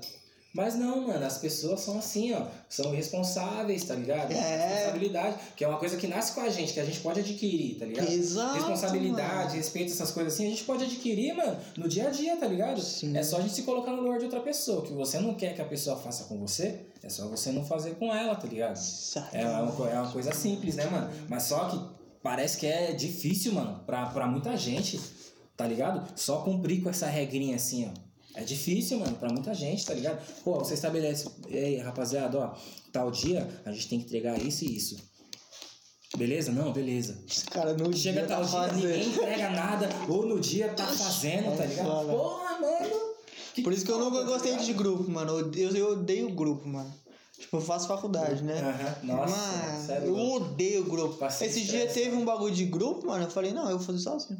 Mas 0.51 0.73
não, 0.73 1.07
mano, 1.07 1.23
as 1.23 1.37
pessoas 1.37 1.81
são 1.81 1.99
assim, 1.99 2.33
ó. 2.33 2.47
São 2.67 2.91
irresponsáveis, 2.91 3.83
tá 3.83 3.93
ligado? 3.93 4.31
É. 4.31 4.67
Responsabilidade, 4.67 5.37
que 5.55 5.63
é 5.63 5.67
uma 5.67 5.77
coisa 5.77 5.95
que 5.95 6.07
nasce 6.07 6.33
com 6.33 6.41
a 6.41 6.49
gente, 6.49 6.73
que 6.73 6.79
a 6.79 6.85
gente 6.85 6.99
pode 7.01 7.19
adquirir, 7.19 7.75
tá 7.77 7.85
ligado? 7.85 8.09
Exato, 8.09 8.55
Responsabilidade, 8.55 9.43
mano. 9.43 9.55
respeito, 9.55 9.91
essas 9.91 10.09
coisas 10.11 10.33
assim, 10.33 10.47
a 10.47 10.49
gente 10.49 10.63
pode 10.63 10.83
adquirir, 10.85 11.35
mano, 11.35 11.55
no 11.77 11.87
dia 11.87 12.07
a 12.07 12.09
dia, 12.09 12.35
tá 12.35 12.47
ligado? 12.47 12.81
Sim. 12.81 13.15
É 13.15 13.21
só 13.21 13.37
a 13.37 13.41
gente 13.41 13.53
se 13.53 13.61
colocar 13.61 13.91
no 13.91 14.01
lugar 14.01 14.17
de 14.17 14.25
outra 14.25 14.39
pessoa. 14.39 14.79
O 14.79 14.81
que 14.83 14.93
você 14.93 15.19
não 15.19 15.35
quer 15.35 15.53
que 15.53 15.61
a 15.61 15.65
pessoa 15.65 15.95
faça 15.95 16.23
com 16.23 16.39
você, 16.39 16.79
é 17.03 17.09
só 17.09 17.27
você 17.27 17.51
não 17.51 17.63
fazer 17.63 17.91
com 17.95 18.13
ela, 18.13 18.35
tá 18.35 18.47
ligado? 18.47 18.77
É 19.31 19.45
uma, 19.45 19.89
é 19.89 19.99
uma 19.99 20.11
coisa 20.11 20.33
simples, 20.33 20.75
né, 20.75 20.85
mano? 20.87 21.11
Mas 21.27 21.43
só 21.43 21.69
que 21.69 21.79
parece 22.23 22.57
que 22.57 22.65
é 22.65 22.91
difícil, 22.91 23.53
mano, 23.53 23.81
pra, 23.85 24.07
pra 24.07 24.25
muita 24.25 24.57
gente, 24.57 24.99
tá 25.55 25.67
ligado? 25.67 26.11
Só 26.15 26.37
cumprir 26.41 26.81
com 26.81 26.89
essa 26.89 27.05
regrinha 27.07 27.55
assim, 27.55 27.87
ó. 27.87 28.08
É 28.35 28.43
difícil, 28.43 28.99
mano, 28.99 29.15
pra 29.17 29.29
muita 29.31 29.53
gente, 29.53 29.85
tá 29.85 29.93
ligado? 29.93 30.23
Pô, 30.43 30.59
você 30.59 30.75
estabelece, 30.75 31.27
ei, 31.47 31.77
rapaziada, 31.77 32.37
ó, 32.37 32.55
tal 32.91 33.11
dia 33.11 33.47
a 33.65 33.71
gente 33.71 33.89
tem 33.89 33.99
que 33.99 34.05
entregar 34.05 34.39
isso 34.41 34.65
e 34.65 34.75
isso. 34.75 34.97
Beleza? 36.17 36.51
Não, 36.51 36.71
beleza. 36.73 37.23
Esse 37.29 37.45
cara 37.45 37.73
no 37.73 37.93
Chega 37.95 38.25
dia 38.25 38.27
tal 38.27 38.45
tá 38.45 38.67
dia, 38.69 38.89
ninguém 38.89 39.09
entrega 39.09 39.49
nada, 39.51 39.89
ou 40.07 40.25
no 40.25 40.39
dia 40.39 40.69
tá 40.69 40.85
fazendo, 40.85 41.55
tá 41.55 41.65
ligado? 41.65 41.85
foda. 41.87 42.13
Porra, 42.13 42.59
mano. 42.59 43.09
Por 43.63 43.73
isso 43.73 43.85
que 43.85 43.91
eu 43.91 43.99
nunca 43.99 44.19
tá 44.19 44.23
gostei 44.25 44.57
de 44.57 44.73
grupo, 44.73 45.09
mano. 45.09 45.31
Eu 45.31 45.45
odeio, 45.45 45.77
eu 45.77 45.91
odeio 45.91 46.33
grupo, 46.33 46.67
mano. 46.67 46.91
Tipo, 47.37 47.57
eu 47.57 47.61
faço 47.61 47.87
faculdade, 47.87 48.43
né? 48.43 48.59
Aham, 48.59 48.95
Nossa, 49.03 49.37
mano, 49.37 49.85
sério, 49.85 50.07
eu 50.07 50.17
odeio 50.17 50.83
grupo. 50.85 51.25
Esse 51.25 51.61
dia 51.61 51.87
teve 51.87 52.15
um 52.15 52.25
bagulho 52.25 52.53
de 52.53 52.65
grupo, 52.65 53.07
mano. 53.07 53.25
Eu 53.25 53.31
falei, 53.31 53.53
não, 53.53 53.69
eu 53.69 53.77
vou 53.77 53.85
fazer 53.85 53.99
sozinho. 53.99 54.39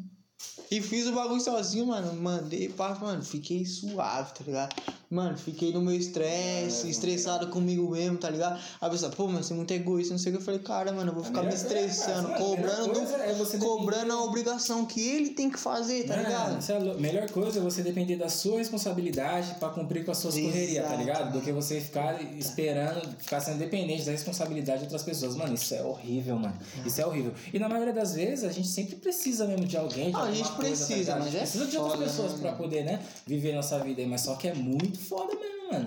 E 0.70 0.80
fiz 0.80 1.06
o 1.08 1.12
bagulho 1.12 1.40
sozinho, 1.40 1.86
mano. 1.86 2.14
Mandei, 2.14 2.68
pá, 2.68 2.96
mano. 3.00 3.22
Fiquei 3.24 3.64
suave, 3.64 4.32
tá 4.34 4.44
ligado? 4.46 4.74
Mano, 5.10 5.36
fiquei 5.36 5.72
no 5.72 5.80
meu 5.80 5.92
estresse, 5.96 6.86
É, 6.86 6.90
estressado 6.90 7.48
comigo 7.48 7.90
mesmo, 7.90 8.16
tá 8.16 8.30
ligado? 8.30 8.60
A 8.80 8.88
pessoa, 8.88 9.10
pô, 9.10 9.26
mas 9.26 9.46
você 9.46 9.52
é 9.52 9.56
muito 9.56 9.72
egoísta, 9.72 10.14
não 10.14 10.18
sei 10.20 10.30
o 10.30 10.36
que. 10.36 10.40
Eu 10.40 10.44
falei, 10.44 10.60
cara, 10.60 10.92
mano, 10.92 11.10
eu 11.10 11.14
vou 11.16 11.24
ficar 11.24 11.42
me 11.42 11.48
coisa, 11.48 11.64
estressando, 11.66 12.28
cobrando, 12.34 12.90
coisa 12.90 13.16
é 13.16 13.58
cobrando 13.58 14.12
a 14.12 14.22
obrigação 14.22 14.86
que 14.86 15.00
ele 15.00 15.30
tem 15.30 15.50
que 15.50 15.58
fazer, 15.58 16.04
tá 16.04 16.14
Mano, 16.14 16.28
ligado? 16.28 16.70
é 16.70 16.94
melhor 17.00 17.28
coisa 17.28 17.58
é 17.58 17.60
você 17.62 17.82
depender 17.82 18.14
da 18.14 18.28
sua 18.28 18.58
responsabilidade 18.58 19.56
pra 19.58 19.70
cumprir 19.70 20.04
com 20.04 20.12
as 20.12 20.18
suas 20.18 20.36
Exato. 20.36 20.52
correrias, 20.52 20.86
tá 20.86 20.94
ligado? 20.94 21.32
Do 21.32 21.40
que 21.40 21.50
você 21.50 21.80
ficar 21.80 22.22
esperando, 22.38 23.00
ficar 23.18 23.40
sendo 23.40 23.58
dependente 23.58 24.04
da 24.04 24.12
responsabilidade 24.12 24.78
de 24.78 24.84
outras 24.84 25.02
pessoas. 25.02 25.34
Mano, 25.34 25.54
isso 25.54 25.74
é 25.74 25.82
horrível, 25.82 26.36
mano. 26.36 26.56
Isso 26.86 27.00
é 27.00 27.06
horrível. 27.06 27.34
E 27.52 27.58
na 27.58 27.68
maioria 27.68 27.92
das 27.92 28.14
vezes 28.14 28.44
a 28.44 28.52
gente 28.52 28.68
sempre 28.68 28.94
precisa 28.94 29.44
mesmo 29.44 29.66
de 29.66 29.76
alguém. 29.76 30.06
De 30.06 30.12
Não, 30.12 30.29
a 30.30 30.34
gente 30.34 30.52
precisa, 30.52 31.12
tá 31.12 31.18
ligado? 31.18 31.24
mas 31.24 31.34
é 31.34 31.38
Precisa 31.38 31.66
de 31.66 31.76
outras 31.76 32.04
pessoas 32.04 32.32
né, 32.34 32.38
pra 32.40 32.52
poder, 32.52 32.84
né, 32.84 33.04
viver 33.26 33.54
nossa 33.54 33.78
vida 33.80 34.00
aí. 34.00 34.08
Mas 34.08 34.22
só 34.22 34.34
que 34.36 34.48
é 34.48 34.54
muito 34.54 34.98
foda 34.98 35.34
mesmo, 35.34 35.72
mano. 35.72 35.86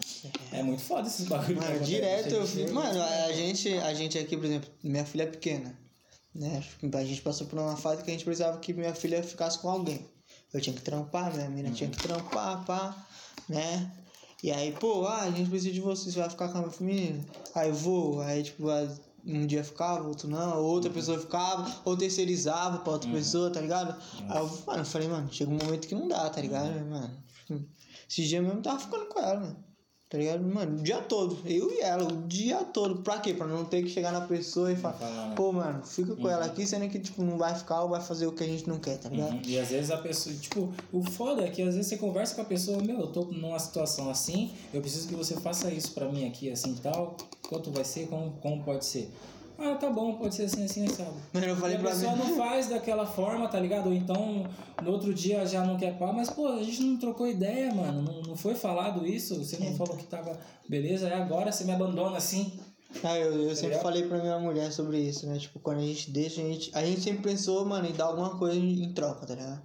É 0.52 0.64
muito 0.64 0.82
foda 0.82 1.08
esses 1.08 1.28
bagulhos. 1.28 1.64
Mano, 1.64 1.80
direto 1.80 2.34
eu 2.34 2.48
fico. 2.48 2.74
Mano, 2.74 3.02
a 3.02 3.32
gente, 3.32 3.74
a 3.78 3.94
gente 3.94 4.18
aqui, 4.18 4.38
por 4.38 4.46
exemplo, 4.46 4.70
minha 4.84 5.06
filha 5.06 5.24
é 5.24 5.28
pequena. 5.28 5.78
Né? 6.34 6.64
A 6.94 7.04
gente 7.04 7.22
passou 7.22 7.48
por 7.48 7.60
uma 7.60 7.78
fase 7.78 8.04
que 8.04 8.10
a 8.10 8.14
gente 8.14 8.26
precisava 8.26 8.58
que 8.58 8.74
minha 8.74 8.94
filha 8.96 9.22
ficasse 9.24 9.60
com 9.60 9.70
alguém. 9.70 10.06
Eu 10.54 10.62
tinha 10.62 10.76
que 10.76 10.82
trampar, 10.82 11.34
minha 11.34 11.50
menina 11.50 11.72
tinha 11.72 11.90
que 11.90 11.98
trampar, 11.98 12.66
pá, 12.66 13.08
né? 13.50 13.92
E 14.42 14.52
aí, 14.52 14.72
pô, 14.74 15.06
ah, 15.06 15.22
a 15.22 15.32
gente 15.32 15.50
precisa 15.50 15.74
de 15.74 15.80
você, 15.80 16.12
você 16.12 16.20
vai 16.20 16.30
ficar 16.30 16.50
com 16.50 16.58
a 16.58 16.62
minha 16.62 16.74
menina? 16.82 17.26
Aí 17.56 17.70
eu 17.70 17.76
vou, 17.76 18.22
aí 18.22 18.44
tipo, 18.44 18.70
ah, 18.70 18.88
um 19.26 19.46
dia 19.48 19.64
ficava, 19.64 20.08
outro 20.08 20.28
não, 20.28 20.62
outra 20.62 20.90
pessoa 20.90 21.18
ficava, 21.18 21.82
ou 21.86 21.96
terceirizava 21.96 22.80
pra 22.80 22.94
outra 22.94 23.10
pessoa, 23.10 23.50
tá 23.50 23.62
ligado? 23.62 23.96
Aí 24.30 24.38
eu, 24.38 24.50
mano, 24.68 24.82
eu 24.82 24.86
falei, 24.86 25.08
mano, 25.08 25.32
chega 25.32 25.50
um 25.52 25.58
momento 25.58 25.88
que 25.88 25.96
não 25.96 26.08
dá, 26.08 26.30
tá 26.30 26.42
ligado, 26.42 26.74
mano? 26.86 27.24
Esse 28.10 28.26
dia 28.26 28.42
mesmo 28.42 28.60
eu 28.60 28.62
tava 28.62 28.80
ficando 28.80 29.06
com 29.06 29.20
ela, 29.20 29.40
mano. 29.40 29.73
Tá 30.14 30.20
ligado? 30.20 30.44
Mano, 30.44 30.78
o 30.78 30.84
dia 30.84 31.02
todo. 31.02 31.40
Eu 31.44 31.72
e 31.72 31.82
ela, 31.82 32.04
o 32.04 32.28
dia 32.28 32.58
todo. 32.58 33.02
Pra 33.02 33.18
quê? 33.18 33.34
Pra 33.34 33.48
não 33.48 33.66
ter 33.66 33.82
que 33.82 33.90
chegar 33.90 34.12
na 34.12 34.22
pessoa 34.22 34.72
e 34.72 34.76
falar, 34.76 34.94
falar, 34.94 35.34
pô, 35.34 35.52
mano, 35.52 35.84
fica 35.84 36.16
com 36.16 36.30
ela 36.30 36.46
aqui, 36.46 36.68
sendo 36.68 36.88
que, 36.88 37.00
tipo, 37.00 37.24
não 37.24 37.36
vai 37.36 37.56
ficar 37.56 37.82
ou 37.82 37.90
vai 37.90 38.00
fazer 38.00 38.28
o 38.28 38.32
que 38.32 38.44
a 38.44 38.46
gente 38.46 38.70
não 38.70 38.78
quer, 38.78 39.00
tá 39.00 39.10
ligado? 39.10 39.34
Uhum. 39.34 39.42
E 39.44 39.58
às 39.58 39.70
vezes 39.70 39.90
a 39.90 39.98
pessoa, 39.98 40.36
tipo, 40.36 40.72
o 40.92 41.02
foda 41.02 41.42
é 41.42 41.50
que 41.50 41.64
às 41.64 41.74
vezes 41.74 41.88
você 41.88 41.98
conversa 41.98 42.36
com 42.36 42.42
a 42.42 42.46
pessoa, 42.46 42.80
meu, 42.84 43.00
eu 43.00 43.08
tô 43.08 43.24
numa 43.24 43.58
situação 43.58 44.08
assim, 44.08 44.52
eu 44.72 44.82
preciso 44.82 45.08
que 45.08 45.16
você 45.16 45.34
faça 45.38 45.72
isso 45.72 45.94
pra 45.94 46.08
mim 46.08 46.28
aqui, 46.28 46.52
assim 46.52 46.74
e 46.74 46.80
tal. 46.80 47.18
Quanto 47.50 47.72
vai 47.72 47.84
ser? 47.84 48.06
Como, 48.06 48.34
como 48.40 48.62
pode 48.64 48.86
ser? 48.86 49.12
Ah, 49.58 49.76
tá 49.76 49.90
bom, 49.90 50.16
pode 50.16 50.36
ser 50.36 50.44
assim, 50.44 50.66
assim, 50.66 50.88
sabe? 50.88 51.12
Mano, 51.32 51.46
eu 51.46 51.56
falei 51.56 51.76
e 51.76 51.78
a 51.78 51.82
pra 51.82 51.92
pessoa 51.92 52.12
mim. 52.16 52.18
não 52.20 52.38
faz 52.38 52.68
daquela 52.68 53.06
forma, 53.06 53.48
tá 53.48 53.60
ligado? 53.60 53.88
Ou 53.88 53.94
então, 53.94 54.46
no 54.82 54.92
outro 54.92 55.14
dia 55.14 55.46
já 55.46 55.64
não 55.64 55.78
quer 55.78 55.98
pá, 55.98 56.12
mas 56.12 56.30
pô, 56.30 56.48
a 56.48 56.64
gente 56.64 56.82
não 56.82 56.98
trocou 56.98 57.28
ideia, 57.28 57.74
mano. 57.74 58.02
Não, 58.02 58.22
não 58.24 58.36
foi 58.36 58.56
falado 58.56 59.06
isso, 59.06 59.38
você 59.44 59.58
não 59.58 59.74
falou 59.76 59.96
que 59.96 60.06
tava 60.06 60.38
beleza, 60.68 61.08
é 61.08 61.16
agora 61.16 61.52
você 61.52 61.64
me 61.64 61.72
abandona 61.72 62.18
assim. 62.18 62.52
Ah, 63.04 63.18
eu, 63.18 63.32
eu 63.50 63.56
sempre 63.56 63.70
ligado? 63.70 63.82
falei 63.84 64.04
pra 64.04 64.20
minha 64.20 64.38
mulher 64.40 64.72
sobre 64.72 65.00
isso, 65.00 65.26
né? 65.28 65.38
Tipo, 65.40 65.60
quando 65.60 65.80
a 65.80 65.86
gente 65.86 66.12
deixa, 66.12 66.42
a 66.42 66.44
gente, 66.44 66.72
a 66.74 66.86
gente 66.86 67.02
sempre 67.02 67.24
pensou, 67.24 67.66
mano, 67.66 67.88
em 67.88 67.92
dar 67.94 68.06
alguma 68.06 68.38
coisa 68.38 68.56
em 68.56 68.92
troca, 68.94 69.26
tá 69.26 69.34
ligado? 69.36 69.62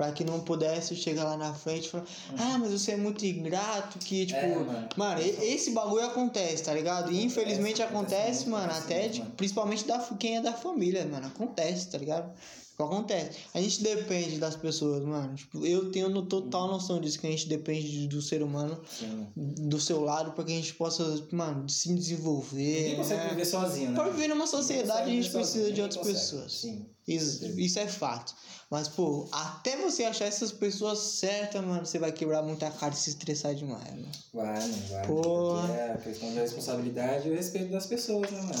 Pra 0.00 0.12
que 0.12 0.24
não 0.24 0.40
pudesse 0.40 0.96
chegar 0.96 1.24
lá 1.24 1.36
na 1.36 1.52
frente 1.52 1.84
e 1.84 1.90
falar, 1.90 2.04
ah, 2.38 2.56
mas 2.58 2.70
você 2.72 2.92
é 2.92 2.96
muito 2.96 3.22
ingrato, 3.26 3.98
que, 3.98 4.24
tipo. 4.24 4.38
É, 4.40 4.56
mano. 4.56 4.88
mano, 4.96 5.20
esse 5.20 5.72
bagulho 5.72 6.06
acontece, 6.06 6.62
tá 6.62 6.72
ligado? 6.72 7.12
E 7.12 7.22
infelizmente 7.22 7.82
Acontece, 7.82 7.84
acontece, 7.84 8.48
acontece 8.48 8.48
mano, 8.48 8.72
muito, 8.72 8.84
até, 8.86 9.00
mano. 9.02 9.12
tipo, 9.12 9.30
principalmente 9.32 9.86
da, 9.86 9.98
quem 10.18 10.38
é 10.38 10.40
da 10.40 10.54
família, 10.54 11.04
mano. 11.04 11.26
Acontece, 11.26 11.86
tá 11.88 11.98
ligado? 11.98 12.32
Tipo, 12.82 12.94
Acontece. 12.94 13.38
A 13.54 13.60
gente 13.60 13.82
depende 13.82 14.38
das 14.38 14.56
pessoas, 14.56 15.04
mano. 15.04 15.34
Tipo, 15.34 15.64
eu 15.66 15.90
tenho 15.90 16.08
no 16.08 16.22
total 16.22 16.68
noção 16.68 17.00
disso, 17.00 17.18
que 17.18 17.26
a 17.26 17.30
gente 17.30 17.48
depende 17.48 18.06
do 18.08 18.20
ser 18.22 18.42
humano, 18.42 18.80
Sim. 18.88 19.26
do 19.36 19.80
seu 19.80 20.00
lado, 20.02 20.32
pra 20.32 20.44
que 20.44 20.52
a 20.52 20.56
gente 20.56 20.74
possa, 20.74 21.22
mano, 21.32 21.68
se 21.68 21.92
desenvolver. 21.94 22.82
Ninguém 22.82 22.96
consegue 22.96 23.22
né? 23.24 23.28
viver 23.30 23.44
sozinho, 23.44 23.90
né? 23.90 23.94
Pra 23.96 24.08
viver 24.08 24.28
numa 24.28 24.46
sociedade, 24.46 25.02
a 25.10 25.12
gente 25.12 25.30
consegue 25.30 25.42
precisa 25.42 25.64
viver 25.64 25.72
de 25.72 25.80
sozinho, 25.80 25.82
outras 25.84 26.06
ninguém 26.06 26.14
pessoas. 26.14 26.52
consegue. 26.52 26.76
Sim. 26.78 26.86
Isso, 27.08 27.44
isso 27.60 27.78
é 27.78 27.88
fato. 27.88 28.34
Mas, 28.70 28.86
pô, 28.86 29.26
até 29.32 29.76
você 29.76 30.04
achar 30.04 30.26
essas 30.26 30.52
pessoas 30.52 30.98
certas, 31.00 31.60
mano, 31.64 31.84
você 31.84 31.98
vai 31.98 32.12
quebrar 32.12 32.40
muita 32.42 32.70
cara 32.70 32.94
e 32.94 32.96
se 32.96 33.10
estressar 33.10 33.52
demais, 33.54 33.90
mano. 33.90 34.08
Vai, 34.32 34.68
não 34.68 34.78
vai. 34.88 35.06
Porque 35.06 35.72
É 35.72 35.92
a 35.92 35.98
questão 35.98 36.32
da 36.34 36.40
responsabilidade 36.42 37.26
e 37.28 37.32
o 37.32 37.34
respeito 37.34 37.72
das 37.72 37.86
pessoas, 37.86 38.30
né, 38.30 38.40
mano? 38.42 38.54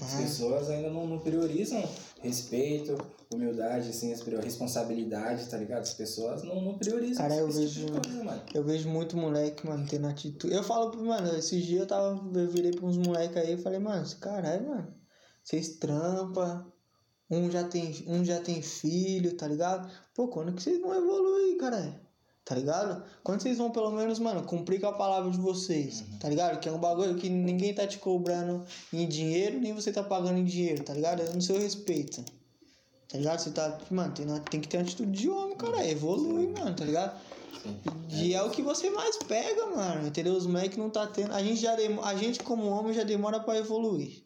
As 0.00 0.14
Ah. 0.14 0.18
pessoas 0.18 0.70
ainda 0.70 0.90
não, 0.90 1.06
não 1.06 1.18
priorizam 1.18 1.82
respeito, 2.22 2.96
humildade, 3.32 3.88
assim, 3.90 4.14
responsabilidade, 4.42 5.46
tá 5.48 5.56
ligado? 5.56 5.82
As 5.82 5.94
pessoas 5.94 6.42
não, 6.42 6.60
não 6.62 6.78
priorizam 6.78 7.16
Cara, 7.26 7.34
eu 7.36 7.48
tipo 7.48 7.58
vejo- 7.60 7.86
de 7.86 7.92
coisa. 7.92 8.42
Eu 8.54 8.64
vejo 8.64 8.88
muito 8.88 9.16
moleque, 9.16 9.66
mano, 9.66 9.86
tendo 9.88 10.06
atitude. 10.06 10.54
Eu 10.54 10.62
falo, 10.62 10.90
pro- 10.90 11.04
mano, 11.04 11.36
esses 11.36 11.64
dias 11.64 11.80
eu 11.80 11.86
tava. 11.86 12.20
Eu 12.38 12.50
virei 12.50 12.70
pra 12.72 12.86
uns 12.86 12.96
moleques 12.96 13.36
aí 13.36 13.54
e 13.54 13.58
falei, 13.58 13.78
mano, 13.78 14.06
caralho, 14.20 14.68
mano, 14.68 14.94
vocês 15.42 15.76
trampa, 15.76 16.66
um 17.30 17.50
já 17.50 17.64
tem, 17.64 18.04
um 18.06 18.24
já 18.24 18.40
tem 18.40 18.62
filho, 18.62 19.36
tá 19.36 19.46
ligado? 19.48 19.90
Pô, 20.14 20.28
quando 20.28 20.52
que 20.52 20.62
vocês 20.62 20.80
vão 20.80 20.94
evoluir, 20.94 21.56
caralho? 21.58 22.06
Tá 22.44 22.54
ligado? 22.54 23.02
Quando 23.24 23.42
vocês 23.42 23.58
vão, 23.58 23.72
pelo 23.72 23.90
menos, 23.90 24.20
mano, 24.20 24.44
cumprir 24.44 24.80
com 24.80 24.86
a 24.86 24.92
palavra 24.92 25.28
de 25.32 25.36
vocês, 25.38 26.04
tá 26.20 26.28
ligado? 26.28 26.60
Que 26.60 26.68
é 26.68 26.72
um 26.72 26.78
bagulho 26.78 27.16
que 27.16 27.28
ninguém 27.28 27.74
tá 27.74 27.84
te 27.88 27.98
cobrando 27.98 28.64
em 28.92 29.08
dinheiro, 29.08 29.58
nem 29.58 29.72
você 29.74 29.90
tá 29.90 30.00
pagando 30.04 30.38
em 30.38 30.44
dinheiro, 30.44 30.84
tá 30.84 30.94
ligado? 30.94 31.22
É 31.22 31.30
no 31.32 31.42
seu 31.42 31.58
respeito. 31.58 32.24
Tá 33.08 33.18
ligado? 33.18 33.38
Você 33.38 33.50
tá. 33.50 33.78
Mano, 33.90 34.12
tem, 34.12 34.26
tem 34.50 34.60
que 34.60 34.68
ter 34.68 34.78
uma 34.78 34.82
atitude 34.82 35.10
de 35.10 35.28
homem, 35.28 35.56
cara. 35.56 35.86
Evolui, 35.86 36.48
mano, 36.48 36.74
tá 36.74 36.84
ligado? 36.84 37.20
Sim. 37.62 37.80
E 38.08 38.34
é 38.34 38.42
o 38.42 38.50
que 38.50 38.62
você 38.62 38.90
mais 38.90 39.16
pega, 39.18 39.66
mano. 39.66 40.08
Entendeu? 40.08 40.34
Os 40.34 40.46
moleques 40.46 40.76
não 40.76 40.90
tá 40.90 41.06
tendo. 41.06 41.32
A 41.32 41.42
gente 41.42 41.60
já 41.60 41.74
demo... 41.76 42.02
A 42.02 42.14
gente, 42.16 42.42
como 42.42 42.66
homem, 42.66 42.92
já 42.92 43.04
demora 43.04 43.40
pra 43.40 43.56
evoluir. 43.56 44.24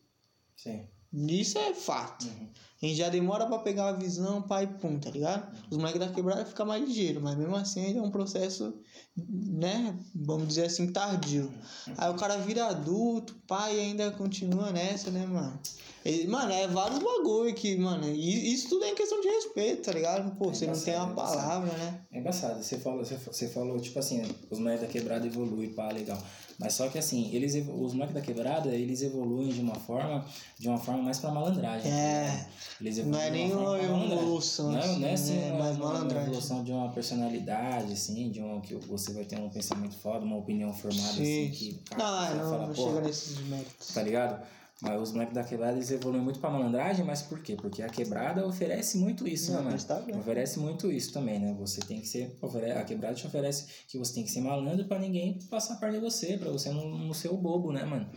Sim. 0.57 0.89
Isso 1.12 1.59
é 1.59 1.74
fato. 1.74 2.27
Uhum. 2.27 2.48
A 2.82 2.86
gente 2.86 2.97
já 2.97 3.11
demora 3.11 3.47
pra 3.47 3.59
pegar 3.59 3.89
a 3.89 3.93
visão, 3.93 4.40
pai, 4.40 4.66
pum, 4.66 4.98
tá 4.98 5.11
ligado? 5.11 5.55
Os 5.70 5.77
moleques 5.77 6.01
da 6.01 6.09
quebrada 6.09 6.47
ficam 6.47 6.65
mais 6.65 6.82
ligeiros, 6.82 7.23
mas 7.23 7.36
mesmo 7.36 7.55
assim 7.55 7.85
ainda 7.85 7.98
é 7.98 8.02
um 8.02 8.11
processo, 8.11 8.74
né? 9.16 9.98
Vamos 10.15 10.48
dizer 10.48 10.65
assim, 10.65 10.90
tardio. 10.90 11.52
Aí 11.98 12.11
o 12.11 12.15
cara 12.15 12.39
vira 12.39 12.66
adulto, 12.66 13.35
pai, 13.47 13.78
ainda 13.78 14.11
continua 14.12 14.70
nessa, 14.70 15.11
né, 15.11 15.27
mano? 15.27 15.61
E, 16.07 16.27
mano, 16.27 16.51
é 16.51 16.66
vários 16.66 16.98
bagulho 17.01 17.55
que, 17.55 17.77
mano, 17.77 18.09
isso 18.09 18.70
tudo 18.70 18.86
é 18.86 18.89
em 18.89 18.94
questão 18.94 19.20
de 19.20 19.28
respeito, 19.28 19.82
tá 19.82 19.93
ligado? 19.93 20.35
Pô, 20.36 20.47
você 20.47 20.66
não 20.66 20.81
tem 20.81 20.97
uma 20.97 21.12
é 21.12 21.15
palavra, 21.15 21.73
né? 21.77 22.01
É 22.11 22.19
engraçado, 22.19 22.62
você 22.62 22.78
falou, 22.78 23.05
você 23.05 23.48
falou, 23.48 23.78
tipo 23.78 23.98
assim, 23.98 24.23
os 24.51 24.59
moleques 24.59 24.81
da 24.81 24.86
quebrada 24.86 25.27
evoluem, 25.27 25.74
pá, 25.74 25.93
legal. 25.93 26.19
Mas 26.61 26.74
só 26.74 26.89
que 26.89 26.99
assim, 26.99 27.31
eles, 27.32 27.55
os 27.55 27.95
moleques 27.95 28.15
da 28.15 28.20
quebrada, 28.20 28.69
eles 28.69 29.01
evoluem 29.01 29.49
de 29.49 29.61
uma 29.62 29.74
forma, 29.77 30.24
de 30.59 30.69
uma 30.69 30.77
forma 30.78 31.03
mais 31.03 31.19
pra 31.19 31.31
malandragem. 31.31 31.91
É. 31.91 32.27
tá? 32.28 32.47
Eles 32.81 32.99
Não 32.99 33.19
é 33.19 33.28
evoluem 33.28 33.32
nem 33.32 33.53
uma 33.57 33.70
uma 33.70 34.15
evolução, 34.15 34.70
Não 34.73 34.78
é, 34.78 34.87
não 34.99 35.09
é 35.09 35.12
assim, 35.15 35.32
assim, 35.39 35.47
né? 35.47 35.53
uma, 35.53 35.59
Mais 35.65 35.77
uma 35.78 35.87
malandragem. 35.87 36.27
evolução 36.28 36.62
de 36.62 36.70
uma 36.73 36.89
personalidade, 36.93 37.93
assim, 37.95 38.31
de 38.31 38.41
uma 38.41 38.61
que 38.61 38.74
você 38.74 39.12
vai 39.15 39.24
ter 39.24 39.39
um 39.41 39.49
pensamento 39.49 39.95
foda, 39.97 40.24
uma 40.24 40.37
opinião 40.37 40.73
formada, 40.74 41.09
assim, 41.12 41.51
que 41.51 41.81
cara, 41.91 42.35
Não, 42.35 42.43
não, 42.45 42.51
falar, 42.51 42.66
não 42.69 42.74
"Porra, 42.74 42.93
chega 42.95 43.07
nesses 43.09 43.39
méritos. 43.49 43.95
tá 43.95 44.03
ligado? 44.03 44.43
Mas 44.82 44.98
os 45.01 45.12
moleques 45.12 45.35
da 45.35 45.44
quebrada 45.44 45.74
eles 45.74 45.90
evoluem 45.90 46.23
muito 46.23 46.40
pra 46.40 46.48
malandragem, 46.48 47.05
mas 47.05 47.20
por 47.20 47.40
quê? 47.40 47.55
Porque 47.55 47.82
a 47.82 47.89
quebrada 47.89 48.47
oferece 48.47 48.97
muito 48.97 49.28
isso, 49.28 49.52
Não, 49.52 49.59
né, 49.62 49.70
mano? 49.73 49.82
tá. 49.82 50.02
Oferece 50.19 50.59
muito 50.59 50.90
isso 50.90 51.12
também, 51.12 51.39
né? 51.39 51.55
Você 51.59 51.81
tem 51.82 52.01
que 52.01 52.09
ser. 52.09 52.35
A 52.78 52.82
quebrada 52.85 53.15
te 53.15 53.27
oferece 53.27 53.66
que 53.86 53.98
você 53.98 54.15
tem 54.15 54.24
que 54.24 54.31
ser 54.31 54.40
malandro 54.40 54.86
pra 54.86 54.98
ninguém 54.98 55.39
passar 55.51 55.77
perto 55.77 55.94
de 55.94 56.01
você, 56.01 56.39
pra 56.39 56.51
você 56.51 56.70
não, 56.70 56.89
não 56.89 57.12
ser 57.12 57.28
o 57.28 57.36
bobo, 57.36 57.73
né, 57.73 57.85
mano? 57.85 58.09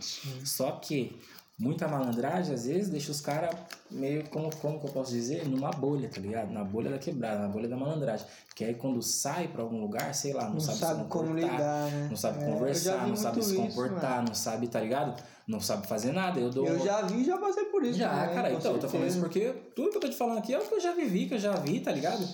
Só 0.42 0.70
que 0.72 1.14
muita 1.58 1.86
malandragem, 1.86 2.54
às 2.54 2.64
vezes, 2.66 2.88
deixa 2.88 3.12
os 3.12 3.20
caras 3.20 3.54
meio, 3.90 4.26
como, 4.30 4.48
como 4.56 4.80
que 4.80 4.86
eu 4.86 4.90
posso 4.90 5.12
dizer? 5.12 5.46
Numa 5.46 5.70
bolha, 5.70 6.08
tá 6.08 6.18
ligado? 6.18 6.50
Na 6.50 6.64
bolha 6.64 6.90
da 6.90 6.98
quebrada, 6.98 7.40
na 7.42 7.48
bolha 7.48 7.68
da 7.68 7.76
malandragem. 7.76 8.26
Que 8.54 8.64
aí 8.64 8.74
quando 8.74 9.02
sai 9.02 9.48
pra 9.48 9.62
algum 9.62 9.80
lugar, 9.82 10.14
sei 10.14 10.32
lá, 10.32 10.44
não, 10.44 10.54
Não 10.54 10.60
sabe, 10.60 10.78
sabe, 10.78 11.02
se 11.02 11.08
como 11.08 11.26
comportar, 11.28 11.52
lidar, 11.52 11.90
né? 11.90 12.06
não 12.08 12.16
sabe 12.16 12.42
É, 12.42 12.46
conversar, 12.50 13.06
não 13.06 13.16
sabe 13.16 13.44
se 13.44 13.50
isso, 13.52 13.60
comportar, 13.62 14.16
mano. 14.16 14.28
não 14.28 14.34
sabe, 14.34 14.66
tá 14.66 14.80
ligado? 14.80 15.22
Não 15.46 15.60
sabe 15.60 15.86
fazer 15.86 16.12
nada. 16.12 16.40
Eu 16.40 16.48
dou 16.48 16.66
Eu 16.66 16.82
já 16.82 17.02
vi 17.02 17.20
e 17.20 17.24
já 17.24 17.36
passei 17.36 17.64
por 17.66 17.84
isso. 17.84 17.98
já, 17.98 18.08
também, 18.08 18.34
cara, 18.34 18.52
então, 18.52 18.72
eu 18.72 18.78
tô 18.78 18.88
falando 18.88 19.08
isso 19.08 19.20
certeza. 19.20 19.52
porque 19.52 19.70
tudo 19.74 19.90
que 19.90 19.96
eu 19.96 20.00
tô 20.00 20.08
te 20.08 20.16
falando 20.16 20.38
aqui 20.38 20.54
é 20.54 20.58
o 20.58 20.66
que 20.66 20.74
eu 20.74 20.80
já 20.80 20.92
vivi, 20.92 21.26
que 21.26 21.34
eu 21.34 21.38
já 21.38 21.54
vi, 21.56 21.80
tá 21.80 21.92
ligado? 21.92 22.26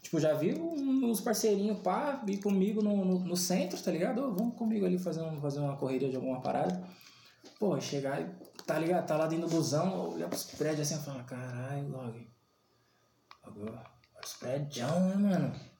Tipo, 0.00 0.18
já 0.18 0.32
vi 0.32 0.54
uns 0.54 1.20
parceirinhos, 1.20 1.78
pá, 1.80 2.22
vir 2.24 2.38
comigo 2.38 2.80
no, 2.80 3.04
no, 3.04 3.18
no 3.18 3.36
centro, 3.36 3.78
tá 3.78 3.90
ligado? 3.90 4.22
Ô, 4.22 4.32
vamos 4.32 4.54
comigo 4.56 4.86
ali 4.86 4.98
fazer, 4.98 5.20
um, 5.20 5.38
fazer 5.38 5.60
uma 5.60 5.76
correria 5.76 6.08
de 6.08 6.16
alguma 6.16 6.40
parada. 6.40 6.82
Pô, 7.58 7.78
chegar 7.78 8.22
e, 8.22 8.26
tá 8.64 8.78
ligado? 8.78 9.06
Tá 9.06 9.16
lá 9.16 9.26
dentro 9.26 9.48
do 9.48 9.54
busão, 9.54 10.14
olhar 10.14 10.28
pros 10.28 10.44
prédios 10.44 10.80
assim 10.80 11.00
e 11.00 11.04
falar, 11.04 11.24
caralho, 11.24 11.88
Log. 11.90 12.26
Agora, 13.42 13.84
os 14.24 14.34
prédios, 14.34 14.86
né, 14.86 15.14
mano? 15.16 15.75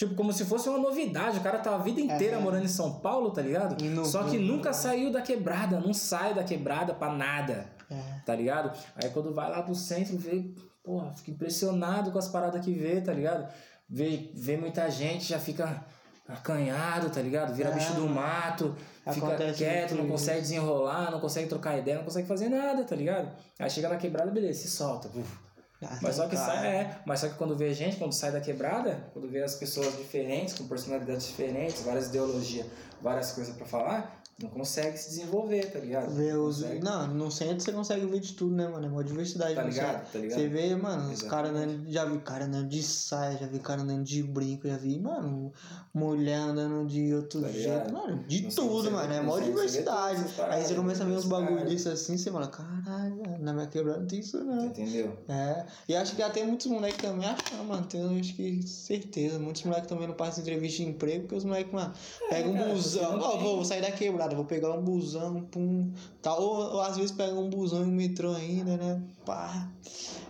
Tipo, 0.00 0.14
como 0.14 0.32
se 0.32 0.46
fosse 0.46 0.66
uma 0.66 0.78
novidade. 0.78 1.36
O 1.36 1.42
cara 1.42 1.58
tá 1.58 1.74
a 1.74 1.78
vida 1.78 2.00
inteira 2.00 2.36
É. 2.38 2.40
morando 2.40 2.64
em 2.64 2.68
São 2.68 3.00
Paulo, 3.00 3.32
tá 3.32 3.42
ligado? 3.42 3.84
Não- 3.84 4.02
Só 4.06 4.22
que 4.24 4.38
nunca 4.38 4.72
saiu 4.72 5.12
da 5.12 5.20
quebrada, 5.20 5.78
não 5.78 5.92
sai 5.92 6.32
da 6.32 6.42
quebrada 6.42 6.94
pra 6.94 7.12
nada 7.12 7.66
É. 7.90 7.94
tá 8.24 8.34
ligado? 8.34 8.72
Aí 8.96 9.10
quando 9.10 9.34
vai 9.34 9.50
lá 9.50 9.62
pro 9.62 9.74
centro, 9.74 10.16
vê, 10.16 10.54
porra, 10.82 11.12
fica 11.14 11.30
impressionado 11.32 12.10
com 12.12 12.18
as 12.18 12.28
paradas 12.28 12.64
que 12.64 12.72
vê, 12.72 13.02
tá 13.02 13.12
ligado? 13.12 13.46
Vê, 13.90 14.30
vê 14.34 14.56
muita 14.56 14.88
gente, 14.90 15.26
já 15.26 15.38
fica 15.38 15.84
acanhado, 16.26 17.10
tá 17.10 17.20
ligado? 17.20 17.52
Vira 17.54 17.68
É. 17.68 17.72
bicho 17.74 17.92
do 17.92 18.08
mato, 18.08 18.74
fica 19.12 19.26
Acontece 19.26 19.58
quieto, 19.58 19.90
muito 19.90 20.02
não 20.04 20.10
consegue 20.12 20.40
desenrolar, 20.40 21.10
não 21.10 21.20
consegue 21.20 21.46
trocar 21.46 21.76
ideia, 21.78 21.98
não 21.98 22.04
consegue 22.04 22.26
fazer 22.26 22.48
nada, 22.48 22.84
tá 22.84 22.96
ligado? 22.96 23.28
Aí 23.58 23.68
chega 23.68 23.88
na 23.90 23.96
quebrada, 23.96 24.30
beleza, 24.30 24.60
se 24.62 24.70
solta. 24.70 25.08
uf. 25.08 25.49
Ah, 25.82 25.98
Mas 26.02 26.16
só 26.16 26.28
que 26.28 26.36
sai, 26.36 26.66
é, 26.66 26.98
mas 27.06 27.20
só 27.20 27.28
que 27.28 27.34
quando 27.36 27.56
vê 27.56 27.72
gente, 27.72 27.96
quando 27.96 28.12
sai 28.12 28.30
da 28.32 28.40
quebrada, 28.40 29.08
quando 29.14 29.28
vê 29.30 29.42
as 29.42 29.54
pessoas 29.54 29.96
diferentes, 29.96 30.54
com 30.54 30.66
personalidades 30.68 31.26
diferentes, 31.26 31.82
várias 31.82 32.08
ideologias, 32.08 32.66
várias 33.00 33.32
coisas 33.32 33.54
pra 33.56 33.64
falar, 33.64 34.20
não 34.42 34.48
consegue 34.48 34.96
se 34.96 35.10
desenvolver, 35.10 35.70
tá 35.70 35.78
ligado? 35.78 36.14
Ver 36.14 36.32
Não 36.32 36.46
os... 36.46 36.62
consegue. 36.62 36.82
Não, 36.82 37.06
no 37.08 37.30
centro 37.30 37.60
você 37.60 37.72
consegue 37.72 38.06
ver 38.06 38.20
de 38.20 38.32
tudo, 38.32 38.54
né, 38.56 38.66
mano? 38.68 38.86
É 38.86 38.88
uma 38.88 39.04
diversidade. 39.04 39.54
Tá 39.54 39.62
ligado? 39.64 39.96
centro. 39.98 40.12
Tá 40.12 40.18
ligado? 40.18 40.38
Você 40.38 40.48
vê, 40.48 40.74
mano, 40.76 41.02
os 41.04 41.10
Exatamente. 41.22 41.28
caras 41.28 41.50
andando. 41.50 41.90
Já 41.92 42.04
vi 42.06 42.18
cara 42.20 42.44
andando 42.46 42.68
de 42.68 42.82
saia, 42.82 43.36
já 43.36 43.46
vi 43.46 43.58
cara 43.58 43.82
andando 43.82 44.02
de 44.02 44.22
brinco, 44.22 44.66
já 44.66 44.78
vi, 44.78 44.98
mano, 44.98 45.52
mulher 45.92 46.36
andando 46.38 46.86
de 46.86 47.12
outro 47.14 47.42
Tá 47.42 47.48
jeito. 47.48 47.92
Mano, 47.92 48.24
de 48.26 48.38
centro 48.38 48.56
tudo, 48.64 48.82
você 48.84 48.90
mano. 48.90 49.08
vê- 49.08 49.14
É 49.16 49.20
mó 49.20 49.32
você 49.34 49.40
vê 49.42 49.46
diversidade. 49.48 50.20
essas 50.24 50.40
Aí 50.40 50.64
você 50.64 50.74
começa 50.74 51.04
a 51.04 51.06
ver 51.06 51.12
uns 51.18 51.24
bagulho 51.26 51.66
disso 51.66 51.90
assim, 51.90 52.16
você 52.16 52.30
fala, 52.30 52.48
caralho, 52.48 53.22
na 53.40 53.52
minha 53.52 53.66
quebrada 53.66 54.00
não 54.00 54.06
tem 54.06 54.20
isso 54.20 54.42
não. 54.42 54.64
Entendeu? 54.64 55.18
É, 55.28 55.66
e 55.88 55.94
acho 55.94 56.14
que 56.16 56.22
até 56.22 56.44
muitos 56.44 56.66
moleques 56.66 57.00
também 57.00 57.26
acham, 57.28 57.64
mano, 57.64 57.86
tenho 57.86 58.18
acho 58.18 58.34
que 58.34 58.62
certeza. 58.66 59.38
Muitos 59.38 59.62
moleques 59.64 59.88
também 59.88 60.06
não 60.06 60.14
passam 60.14 60.42
entrevista 60.42 60.82
de 60.82 60.88
emprego, 60.88 61.20
porque 61.22 61.34
os 61.36 61.44
moleques, 61.44 61.72
mano, 61.72 61.92
pegam 62.28 62.52
um 62.52 62.56
cara, 62.58 62.68
busão, 62.72 63.18
ó, 63.20 63.30
tem- 63.32 63.40
vou 63.42 63.64
sair 63.64 63.80
da 63.82 63.90
quebrada, 63.90 64.34
vou 64.34 64.44
pegar 64.44 64.72
um 64.72 64.82
busão, 64.82 65.42
pum, 65.50 65.90
tal. 66.22 66.40
Ou, 66.40 66.56
ou 66.74 66.80
às 66.80 66.96
vezes 66.96 67.12
pegam 67.12 67.44
um 67.44 67.50
busão 67.50 67.82
e 67.82 67.86
um 67.86 67.92
metrô 67.92 68.32
ainda, 68.32 68.76
né? 68.76 69.02
Pá. 69.24 69.68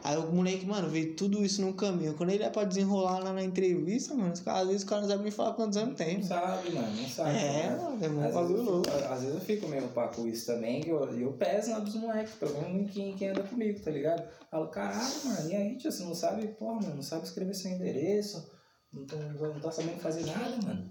Aí 0.02 0.16
o 0.16 0.32
moleque, 0.32 0.64
mano, 0.64 0.88
vê 0.88 1.04
tudo 1.04 1.44
isso 1.44 1.60
no 1.60 1.74
caminho. 1.74 2.14
Quando 2.14 2.30
ele 2.30 2.42
é 2.42 2.48
pra 2.48 2.64
desenrolar 2.64 3.18
lá 3.18 3.34
na 3.34 3.44
entrevista, 3.44 4.14
mano, 4.14 4.32
às 4.46 4.66
vezes 4.66 4.82
os 4.82 4.88
caras 4.88 5.02
não 5.04 5.10
sabem 5.10 5.24
nem 5.24 5.30
falar 5.30 5.52
quantos 5.52 5.76
anos 5.76 5.94
tem, 5.94 6.16
Não 6.18 6.24
sabe, 6.24 6.70
mano, 6.70 6.96
não 6.96 7.06
sabe. 7.08 7.30
É, 7.30 7.32
né? 7.70 8.08
mano, 8.08 8.22
é 8.22 8.26
Às 8.28 8.34
bagulho 8.34 8.48
vezes, 8.54 8.66
eu 8.66 8.72
louco. 8.72 8.90
fico, 8.90 9.04
às 9.12 9.20
vezes 9.20 9.34
eu 9.34 9.40
fico 9.42 9.68
meio 9.68 9.88
pá 9.88 10.08
com 10.08 10.26
isso 10.26 10.46
também, 10.46 10.80
que 10.80 10.88
eu, 10.88 11.04
eu 11.18 11.32
peso 11.32 11.70
na 11.70 11.78
dos 11.80 11.94
moleques, 11.96 12.32
pelo 12.32 12.58
menos 12.62 12.90
quem, 12.90 13.12
quem 13.14 13.28
anda 13.28 13.42
comigo, 13.42 13.78
tá 13.80 13.90
ligado? 13.90 14.22
Falo, 14.50 14.68
caralho, 14.68 15.24
mano, 15.24 15.48
e 15.50 15.54
aí, 15.54 15.76
tio, 15.76 15.92
você 15.92 16.02
não 16.02 16.14
sabe, 16.14 16.48
porra, 16.48 16.80
mano, 16.80 16.96
não 16.96 17.02
sabe 17.02 17.24
escrever 17.24 17.54
seu 17.54 17.70
endereço, 17.70 18.50
não 18.92 19.06
tá, 19.06 19.16
não 19.16 19.60
tá 19.60 19.70
sabendo 19.70 20.00
fazer 20.00 20.26
nada, 20.26 20.56
mano. 20.66 20.90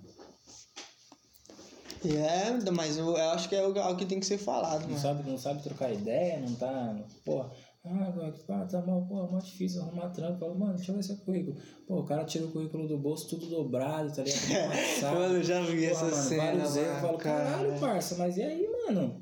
É, 2.06 2.72
mas 2.72 2.98
eu, 2.98 3.08
eu 3.18 3.30
acho 3.32 3.50
que 3.50 3.56
é 3.56 3.60
algo 3.60 3.98
que 3.98 4.06
tem 4.06 4.20
que 4.20 4.26
ser 4.26 4.38
falado, 4.38 4.84
Não 4.84 4.90
mano. 4.90 5.00
sabe, 5.02 5.30
não 5.30 5.38
sabe 5.38 5.62
trocar 5.62 5.92
ideia, 5.92 6.40
não 6.40 6.56
tá. 6.56 6.96
Pô, 7.26 7.42
ah, 7.42 8.06
agora 8.08 8.32
que 8.32 8.44
pá, 8.44 8.66
tá 8.66 8.82
mal, 8.82 9.06
pô, 9.06 9.28
mal 9.28 9.42
difícil 9.42 9.82
arrumar 9.82 10.10
trampo. 10.10 10.40
Fala, 10.40 10.56
mano, 10.56 10.76
deixa 10.76 10.92
eu 10.92 10.96
ver 10.96 11.04
seu 11.04 11.18
currículo. 11.18 11.58
Pô, 11.86 12.00
o 12.00 12.06
cara 12.06 12.24
tira 12.24 12.46
o 12.46 12.52
currículo 12.52 12.88
do 12.88 12.98
bolso, 12.98 13.28
tudo 13.28 13.48
dobrado, 13.48 14.14
tá 14.14 14.24
ligado? 14.24 14.40
Mano, 15.14 15.36
eu 15.36 15.44
já 15.44 15.62
vi 15.62 15.86
essa 15.86 16.06
mano, 16.06 16.16
cena, 16.16 16.44
vários 16.44 16.76
erros. 16.78 16.94
Eu 16.96 17.02
falo, 17.02 17.18
caralho, 17.18 17.68
cara. 17.70 17.80
parça, 17.80 18.16
mas 18.16 18.38
e 18.38 18.44
aí, 18.44 18.66
mano? 18.88 19.22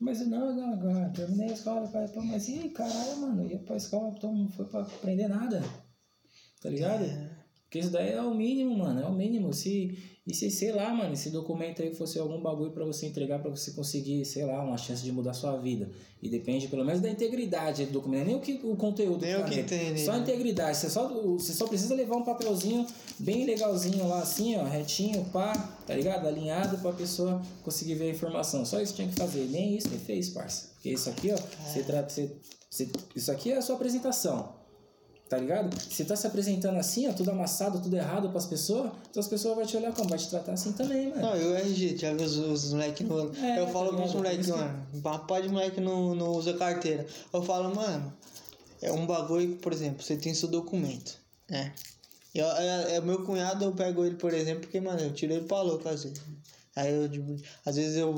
Mas 0.00 0.26
não, 0.26 0.54
não, 0.54 1.12
terminei 1.12 1.50
a 1.50 1.52
escola, 1.52 1.86
pai, 1.88 2.08
pô, 2.08 2.22
mas 2.22 2.48
e 2.48 2.58
aí, 2.58 2.70
caralho, 2.70 3.18
mano? 3.18 3.46
Ia 3.46 3.58
pra 3.58 3.76
escola, 3.76 4.08
então 4.16 4.34
não 4.34 4.48
foi 4.48 4.64
pra 4.64 4.80
aprender 4.80 5.28
nada. 5.28 5.62
Tá 6.62 6.70
ligado? 6.70 7.04
É. 7.04 7.39
Porque 7.70 7.78
isso 7.78 7.90
daí 7.90 8.10
é 8.10 8.20
o 8.20 8.34
mínimo, 8.34 8.76
mano, 8.76 9.00
é 9.00 9.06
o 9.06 9.12
mínimo. 9.12 9.54
Se, 9.54 9.96
e 10.26 10.34
se, 10.34 10.50
sei 10.50 10.72
lá, 10.72 10.92
mano, 10.92 11.12
esse 11.12 11.30
documento 11.30 11.80
aí 11.80 11.94
fosse 11.94 12.18
algum 12.18 12.42
bagulho 12.42 12.72
pra 12.72 12.84
você 12.84 13.06
entregar, 13.06 13.38
pra 13.38 13.48
você 13.48 13.70
conseguir, 13.70 14.24
sei 14.24 14.44
lá, 14.44 14.60
uma 14.60 14.76
chance 14.76 15.04
de 15.04 15.12
mudar 15.12 15.34
sua 15.34 15.56
vida. 15.56 15.88
E 16.20 16.28
depende 16.28 16.66
pelo 16.66 16.84
menos 16.84 17.00
da 17.00 17.08
integridade 17.08 17.86
do 17.86 17.92
documento, 17.92 18.26
nem 18.26 18.34
o, 18.34 18.40
que, 18.40 18.60
o 18.64 18.74
conteúdo. 18.74 19.20
Nem 19.24 19.36
tá 19.36 19.42
o 19.42 19.44
que 19.44 19.54
nele. 19.54 19.68
tem 19.68 19.96
Só 19.98 20.10
a 20.10 20.16
né? 20.16 20.22
integridade. 20.22 20.78
Você 20.78 20.90
só, 20.90 21.06
você 21.06 21.52
só 21.52 21.68
precisa 21.68 21.94
levar 21.94 22.16
um 22.16 22.24
papelzinho 22.24 22.84
bem 23.20 23.46
legalzinho 23.46 24.08
lá, 24.08 24.18
assim, 24.18 24.56
ó, 24.56 24.64
retinho, 24.64 25.24
pá, 25.26 25.52
tá 25.86 25.94
ligado? 25.94 26.26
Alinhado 26.26 26.76
pra 26.78 26.90
pessoa 26.92 27.40
conseguir 27.62 27.94
ver 27.94 28.06
a 28.06 28.10
informação. 28.10 28.64
Só 28.66 28.80
isso 28.80 28.96
tinha 28.96 29.06
que 29.06 29.14
fazer. 29.14 29.46
Nem 29.48 29.76
isso 29.76 29.86
ele 29.86 29.98
fez, 29.98 30.28
parça. 30.30 30.70
Porque 30.74 30.90
isso 30.90 31.08
aqui, 31.08 31.30
ó, 31.30 31.36
você 31.36 31.84
trata. 31.84 32.10
Você, 32.10 32.32
você, 32.68 32.88
isso 33.14 33.30
aqui 33.30 33.52
é 33.52 33.58
a 33.58 33.62
sua 33.62 33.76
apresentação. 33.76 34.58
Tá 35.30 35.38
ligado? 35.38 35.72
Você 35.78 36.04
tá 36.04 36.16
se 36.16 36.26
apresentando 36.26 36.76
assim, 36.76 37.08
ó, 37.08 37.12
tudo 37.12 37.30
amassado, 37.30 37.80
tudo 37.80 37.96
errado 37.96 38.30
pras 38.30 38.46
pessoas, 38.46 38.90
então 39.08 39.20
as 39.20 39.28
pessoas 39.28 39.54
vão 39.54 39.64
te 39.64 39.76
olhar 39.76 39.94
como? 39.94 40.08
Vai 40.08 40.18
te 40.18 40.28
tratar 40.28 40.54
assim 40.54 40.72
também, 40.72 41.08
mano. 41.08 41.22
Não, 41.22 41.36
eu 41.36 41.54
RG, 41.56 41.96
já 41.96 42.12
vi 42.12 42.24
os, 42.24 42.36
os 42.36 42.72
moleques 42.72 43.06
no. 43.06 43.32
É, 43.36 43.60
eu 43.60 43.66
tá 43.66 43.72
falo 43.72 43.92
ligado? 43.92 44.02
pros 44.02 44.14
moleques, 44.14 44.48
mano, 44.48 44.86
pá 45.28 45.40
de 45.40 45.48
moleque 45.48 45.80
não, 45.80 46.16
não 46.16 46.32
usa 46.32 46.54
carteira. 46.54 47.06
Eu 47.32 47.42
falo, 47.42 47.72
mano, 47.72 48.12
é 48.82 48.90
um 48.90 49.06
bagulho, 49.06 49.54
por 49.58 49.72
exemplo, 49.72 50.02
você 50.02 50.16
tem 50.16 50.34
seu 50.34 50.48
documento, 50.48 51.16
né? 51.48 51.74
Eu, 52.34 52.46
é, 52.46 52.96
é 52.96 53.00
meu 53.00 53.24
cunhado, 53.24 53.64
eu 53.64 53.70
pego 53.70 54.04
ele, 54.04 54.16
por 54.16 54.34
exemplo, 54.34 54.62
porque, 54.62 54.80
mano, 54.80 54.98
eu 54.98 55.12
tiro 55.12 55.32
ele 55.32 55.46
pra 55.46 55.62
louco 55.62 55.88
às 55.88 56.02
vezes. 56.02 56.20
Aí 56.80 56.94
eu, 56.94 57.08
tipo, 57.08 57.36
às 57.66 57.76
vezes 57.76 57.96
eu 57.96 58.12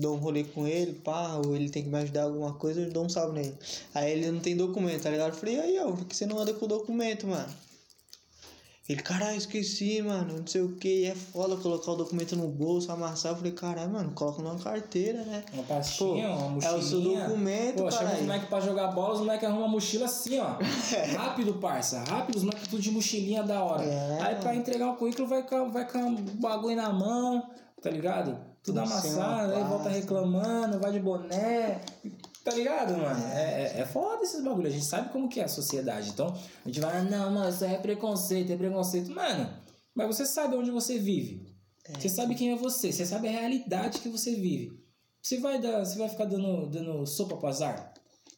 dou 0.00 0.16
um 0.16 0.18
rolê 0.18 0.42
com 0.44 0.66
ele, 0.66 0.92
pá, 0.92 1.34
ou 1.44 1.54
ele 1.54 1.70
tem 1.70 1.84
que 1.84 1.88
me 1.88 1.98
ajudar 1.98 2.24
alguma 2.24 2.52
coisa, 2.54 2.80
eu 2.80 2.90
dou 2.90 3.04
um 3.04 3.08
salve 3.08 3.34
nele. 3.40 3.54
Aí 3.94 4.10
ele 4.12 4.30
não 4.30 4.40
tem 4.40 4.56
documento, 4.56 5.02
tá 5.02 5.10
ligado? 5.10 5.28
Eu 5.28 5.36
falei, 5.36 5.60
aí, 5.60 5.78
ó, 5.78 5.92
por 5.92 6.04
que 6.04 6.16
você 6.16 6.26
não 6.26 6.38
anda 6.38 6.52
com 6.52 6.66
documento, 6.66 7.26
mano? 7.26 7.48
Ele, 8.88 9.02
caralho, 9.02 9.36
esqueci, 9.36 10.00
mano, 10.00 10.38
não 10.38 10.46
sei 10.46 10.62
o 10.62 10.70
que, 10.76 11.04
é 11.04 11.14
foda 11.14 11.58
colocar 11.58 11.92
o 11.92 11.96
documento 11.96 12.34
no 12.34 12.48
bolso, 12.48 12.90
amassar. 12.90 13.32
Eu 13.32 13.36
falei, 13.36 13.52
caralho, 13.52 13.90
mano, 13.92 14.10
coloca 14.12 14.40
numa 14.42 14.58
carteira, 14.58 15.22
né? 15.24 15.44
Uma 15.52 15.62
pastinha, 15.64 16.26
Pô, 16.28 16.34
uma 16.34 16.46
é 16.46 16.48
mochilinha. 16.48 16.78
o 16.78 16.82
seu 16.82 17.00
documento, 17.02 17.76
Pô, 17.76 17.90
chama 17.90 17.90
os 17.90 17.96
caralho. 17.98 18.22
moleques 18.24 18.48
pra 18.48 18.60
jogar 18.60 18.86
bola, 18.92 19.12
os 19.12 19.20
moleques 19.20 19.46
arrumam 19.46 19.66
a 19.66 19.68
mochila 19.68 20.06
assim, 20.06 20.38
ó. 20.38 20.56
Rápido, 21.14 21.52
parça. 21.60 21.98
Rápido, 22.00 22.36
os 22.36 22.42
moleques 22.44 22.66
tudo 22.66 22.80
de 22.80 22.90
mochilinha 22.90 23.42
da 23.42 23.62
hora. 23.62 23.84
É, 23.84 24.22
Aí 24.22 24.36
pra 24.36 24.56
entregar 24.56 24.90
o 24.90 24.96
currículo 24.96 25.28
vai 25.28 25.42
vai 25.42 25.86
com 25.86 26.14
o 26.14 26.16
bagulho 26.40 26.76
na 26.76 26.90
mão, 26.90 27.42
tá 27.82 27.90
ligado? 27.90 28.38
Tudo 28.62 28.80
amassado, 28.80 29.52
uma 29.52 29.56
aí 29.56 29.64
volta 29.64 29.88
reclamando, 29.88 30.78
vai 30.78 30.92
de 30.92 31.00
boné. 31.00 31.80
Tá 32.44 32.52
ligado, 32.52 32.96
mano? 32.96 33.24
É, 33.34 33.74
é, 33.76 33.80
é 33.80 33.84
foda 33.86 34.22
esses 34.22 34.42
bagulhos. 34.42 34.72
A 34.72 34.76
gente 34.76 34.86
sabe 34.86 35.10
como 35.10 35.28
que 35.28 35.40
é 35.40 35.44
a 35.44 35.48
sociedade. 35.48 36.10
Então, 36.10 36.26
a 36.64 36.68
gente 36.68 36.80
vai, 36.80 36.96
ah, 36.98 37.02
não, 37.02 37.30
mano, 37.30 37.48
isso 37.50 37.64
aí 37.64 37.74
é 37.74 37.78
preconceito, 37.78 38.52
é 38.52 38.56
preconceito. 38.56 39.10
Mano, 39.10 39.50
mas 39.94 40.06
você 40.06 40.24
sabe 40.26 40.56
onde 40.56 40.70
você 40.70 40.98
vive. 40.98 41.46
É. 41.86 41.98
Você 41.98 42.08
sabe 42.08 42.34
quem 42.34 42.52
é 42.52 42.56
você, 42.56 42.92
você 42.92 43.06
sabe 43.06 43.28
a 43.28 43.30
realidade 43.30 44.00
que 44.00 44.08
você 44.08 44.34
vive. 44.34 44.72
Você 45.22 45.38
vai 45.40 45.60
dar, 45.60 45.84
você 45.84 45.98
vai 45.98 46.08
ficar 46.08 46.24
dando, 46.26 46.68
dando 46.70 47.06
sopa 47.06 47.36
pro 47.36 47.48
azar? 47.48 47.92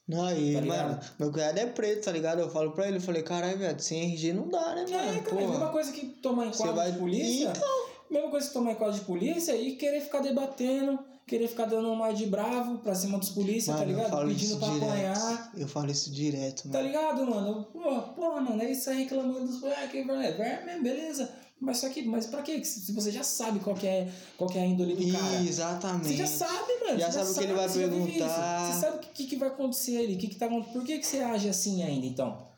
Não, 0.08 0.30
e, 0.36 0.54
Tá 0.54 0.60
mano, 0.62 0.98
meu 1.20 1.30
cunhado 1.30 1.58
é 1.60 1.66
preto, 1.66 2.04
tá 2.04 2.10
ligado? 2.12 2.40
Eu 2.40 2.50
falo 2.50 2.72
pra 2.72 2.88
ele, 2.88 2.96
eu 2.96 3.00
falei, 3.00 3.22
caralho, 3.22 3.58
velho, 3.58 3.78
sem 3.80 4.02
RG 4.12 4.32
não 4.32 4.48
dá, 4.48 4.74
né, 4.74 4.84
É, 4.88 4.90
mano? 4.90 5.22
cara, 5.22 5.36
é 5.40 5.44
a 5.44 5.48
mesma 5.48 5.58
Porra. 5.58 5.68
coisa 5.72 5.92
que 5.92 6.06
tomar 6.06 6.46
em 6.46 6.52
Você 6.52 6.58
quadro 6.62 6.76
vai- 6.76 6.92
de 6.92 6.98
polícia. 6.98 7.48
Então. 7.56 7.89
Mesma 8.10 8.28
coisa 8.30 8.46
que 8.48 8.52
tomar 8.52 8.72
em 8.72 8.74
quadro 8.74 8.94
de 8.98 9.04
polícia 9.04 9.54
e 9.56 9.76
querer 9.76 10.00
ficar 10.00 10.20
debatendo, 10.20 10.98
querer 11.26 11.46
ficar 11.46 11.66
dando 11.66 11.90
uma 11.92 12.12
de 12.12 12.26
bravo 12.26 12.78
pra 12.78 12.94
cima 12.94 13.18
dos 13.18 13.30
polícia, 13.30 13.72
tá 13.72 13.80
Mano, 13.80 13.92
ligado? 13.92 14.26
Pedindo 14.26 14.56
pra 14.58 14.68
direto. 14.68 14.88
apanhar. 14.90 15.52
Eu 15.56 15.68
falo 15.68 15.90
isso 15.90 16.10
direto, 16.10 16.68
Tá 16.68 16.78
mano. 16.78 16.86
ligado, 16.88 17.26
mano? 17.26 17.64
Pô, 17.72 18.00
porra, 18.14 18.40
mano, 18.40 18.60
aí 18.60 18.74
sai 18.74 18.96
reclamando 18.96 19.46
dos 19.46 19.62
ah, 19.64 19.86
que 19.88 19.98
é 19.98 20.04
verme, 20.32 20.82
beleza. 20.82 21.30
Mas 21.60 21.76
só 21.76 21.90
que, 21.90 22.02
mas 22.02 22.26
pra 22.26 22.40
quê? 22.42 22.64
Se 22.64 22.90
você 22.90 23.12
já 23.12 23.22
sabe 23.22 23.60
qual 23.60 23.76
que 23.76 23.86
é, 23.86 24.10
qual 24.38 24.48
que 24.48 24.56
é 24.58 24.62
a 24.62 24.66
índole 24.66 24.96
do 24.96 25.12
cara. 25.12 25.42
Exatamente. 25.42 26.08
Você 26.08 26.16
já 26.16 26.26
sabe, 26.26 26.72
mano. 26.86 26.98
Já 26.98 27.10
você 27.12 27.18
sabe 27.18 27.30
o 27.30 27.34
que 27.34 27.44
ele 27.44 27.52
vai 27.52 27.68
você 27.68 27.80
já 27.82 27.88
perguntar. 27.88 28.72
Você 28.72 28.80
sabe 28.80 28.96
o 28.96 29.00
que, 29.00 29.26
que 29.26 29.36
vai 29.36 29.48
acontecer 29.48 29.98
ali, 29.98 30.14
o 30.14 30.18
que, 30.18 30.28
que 30.28 30.36
tá. 30.36 30.48
Por 30.48 30.82
que, 30.84 30.98
que 30.98 31.06
você 31.06 31.18
age 31.18 31.48
assim 31.50 31.82
ainda, 31.82 32.06
então? 32.06 32.49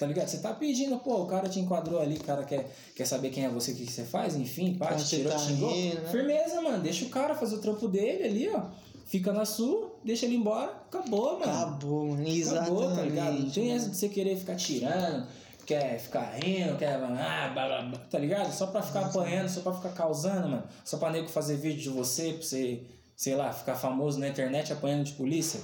Tá 0.00 0.06
ligado? 0.06 0.28
Você 0.28 0.38
tá 0.38 0.54
pedindo, 0.54 0.96
pô, 0.96 1.24
o 1.24 1.26
cara 1.26 1.46
te 1.46 1.60
enquadrou 1.60 2.00
ali, 2.00 2.16
o 2.16 2.24
cara 2.24 2.42
quer, 2.42 2.74
quer 2.96 3.04
saber 3.04 3.28
quem 3.28 3.44
é 3.44 3.50
você, 3.50 3.72
o 3.72 3.76
que, 3.76 3.84
que 3.84 3.92
você 3.92 4.02
faz, 4.02 4.34
enfim, 4.34 4.72
pá, 4.72 4.94
te 4.94 5.06
tirou, 5.06 5.30
tá 5.30 5.38
te 5.38 5.48
xingou. 5.48 5.70
rindo, 5.70 6.00
né? 6.00 6.08
Firmeza, 6.10 6.62
mano. 6.62 6.82
Deixa 6.82 7.04
o 7.04 7.10
cara 7.10 7.34
fazer 7.34 7.56
o 7.56 7.58
trampo 7.58 7.86
dele 7.86 8.24
ali, 8.24 8.48
ó. 8.48 8.62
Fica 9.04 9.30
na 9.30 9.44
sua, 9.44 9.94
deixa 10.02 10.24
ele 10.24 10.36
embora, 10.36 10.72
acabou, 10.88 11.38
mano. 11.38 11.52
Acabou, 11.52 12.06
mano. 12.06 12.50
Acabou, 12.50 12.96
tá 12.96 13.02
ligado? 13.02 13.40
Não 13.40 13.50
tem 13.50 13.72
essa 13.72 13.90
de 13.90 13.96
você 13.98 14.08
querer 14.08 14.38
ficar 14.38 14.56
tirando, 14.56 15.26
quer 15.66 15.98
ficar 15.98 16.38
rindo, 16.42 16.78
quer. 16.78 16.94
Ah, 16.94 17.50
blá, 17.52 17.66
blá, 17.68 17.82
blá, 17.82 17.98
tá 17.98 18.18
ligado? 18.18 18.50
Só 18.54 18.68
pra 18.68 18.80
ficar 18.80 19.00
apanhando, 19.00 19.50
só 19.50 19.60
pra 19.60 19.74
ficar 19.74 19.90
causando, 19.90 20.48
mano. 20.48 20.64
Só 20.82 20.96
pra 20.96 21.10
nego 21.10 21.28
fazer 21.28 21.56
vídeo 21.56 21.82
de 21.82 21.90
você, 21.90 22.32
pra 22.32 22.42
você, 22.42 22.80
sei 23.20 23.34
lá, 23.36 23.52
ficar 23.52 23.74
famoso 23.74 24.18
na 24.18 24.28
internet 24.28 24.72
apanhando 24.72 25.04
de 25.04 25.12
polícia. 25.12 25.60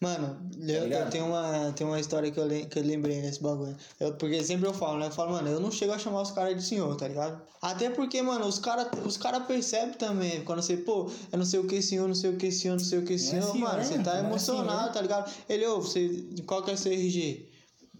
Mano, 0.00 0.38
eu, 0.60 0.88
Tá 0.88 0.96
eu 0.96 1.10
tenho 1.10 1.26
uma, 1.26 1.72
tem 1.72 1.84
uma 1.84 1.98
história 1.98 2.30
que 2.30 2.38
eu, 2.38 2.46
que 2.68 2.78
eu 2.78 2.84
lembrei 2.84 3.20
nesse 3.20 3.42
bagulho. 3.42 3.76
Eu, 3.98 4.14
porque 4.14 4.40
sempre 4.44 4.68
eu 4.68 4.72
falo, 4.72 5.00
né? 5.00 5.06
Eu 5.06 5.10
falo, 5.10 5.32
mano, 5.32 5.48
eu 5.48 5.58
não 5.58 5.72
chego 5.72 5.92
a 5.92 5.98
chamar 5.98 6.22
os 6.22 6.30
caras 6.30 6.54
de 6.54 6.62
senhor, 6.62 6.94
tá 6.94 7.08
ligado? 7.08 7.42
Até 7.60 7.90
porque, 7.90 8.22
mano, 8.22 8.46
os 8.46 8.60
caras 8.60 8.86
os 9.04 9.16
cara 9.16 9.40
percebem 9.40 9.94
também. 9.94 10.44
Quando 10.44 10.62
você, 10.62 10.76
pô, 10.76 11.10
eu 11.32 11.38
não 11.38 11.44
sei 11.44 11.58
o 11.58 11.66
que 11.66 11.82
senhor, 11.82 12.06
não 12.06 12.14
sei 12.14 12.30
o 12.30 12.36
que 12.36 12.48
senhor, 12.52 12.74
não 12.76 12.84
sei 12.84 13.00
o 13.00 13.04
que 13.04 13.18
senhor, 13.18 13.42
senhor, 13.42 13.58
mano, 13.58 13.82
você 13.82 13.98
tá 13.98 14.16
é 14.16 14.20
emocionado, 14.20 14.78
senhor. 14.82 14.92
tá 14.92 15.00
ligado? 15.00 15.32
Ele, 15.48 15.66
ô, 15.66 15.80
você, 15.80 16.28
qual 16.46 16.62
que 16.62 16.70
é 16.70 16.76
seu 16.76 16.92
RG? 16.92 17.50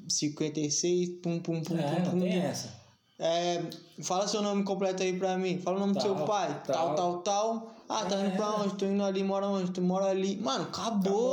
56, 0.09 1.09
pum, 1.21 1.41
pum, 1.41 1.61
pum, 1.65 1.77
é, 1.77 1.83
pum, 1.83 2.03
não 2.05 2.11
pum. 2.13 2.21
tem 2.21 2.41
pum. 2.41 2.47
essa. 2.47 2.81
É, 3.19 3.61
fala 4.03 4.29
seu 4.29 4.41
nome 4.41 4.63
completo 4.63 5.03
aí 5.03 5.19
pra 5.19 5.37
mim. 5.37 5.59
Fala 5.59 5.79
o 5.79 5.81
nome 5.81 5.95
do 5.95 5.99
Tal, 5.99 6.17
seu 6.17 6.25
pai. 6.25 6.63
Tal, 6.65 6.95
tal. 6.95 6.95
tal, 6.95 7.23
tal. 7.23 7.80
Ah, 7.93 8.05
tá 8.05 8.17
É. 8.17 8.25
indo 8.27 8.37
pra 8.37 8.51
onde? 8.55 8.75
Tô 8.77 8.85
indo 8.87 9.03
ali, 9.03 9.25
mora 9.25 9.47
onde? 9.49 9.73
Tu 9.73 9.83
mora 9.83 10.07
ali. 10.07 10.37
Mano, 10.37 10.63
acabou, 10.65 10.91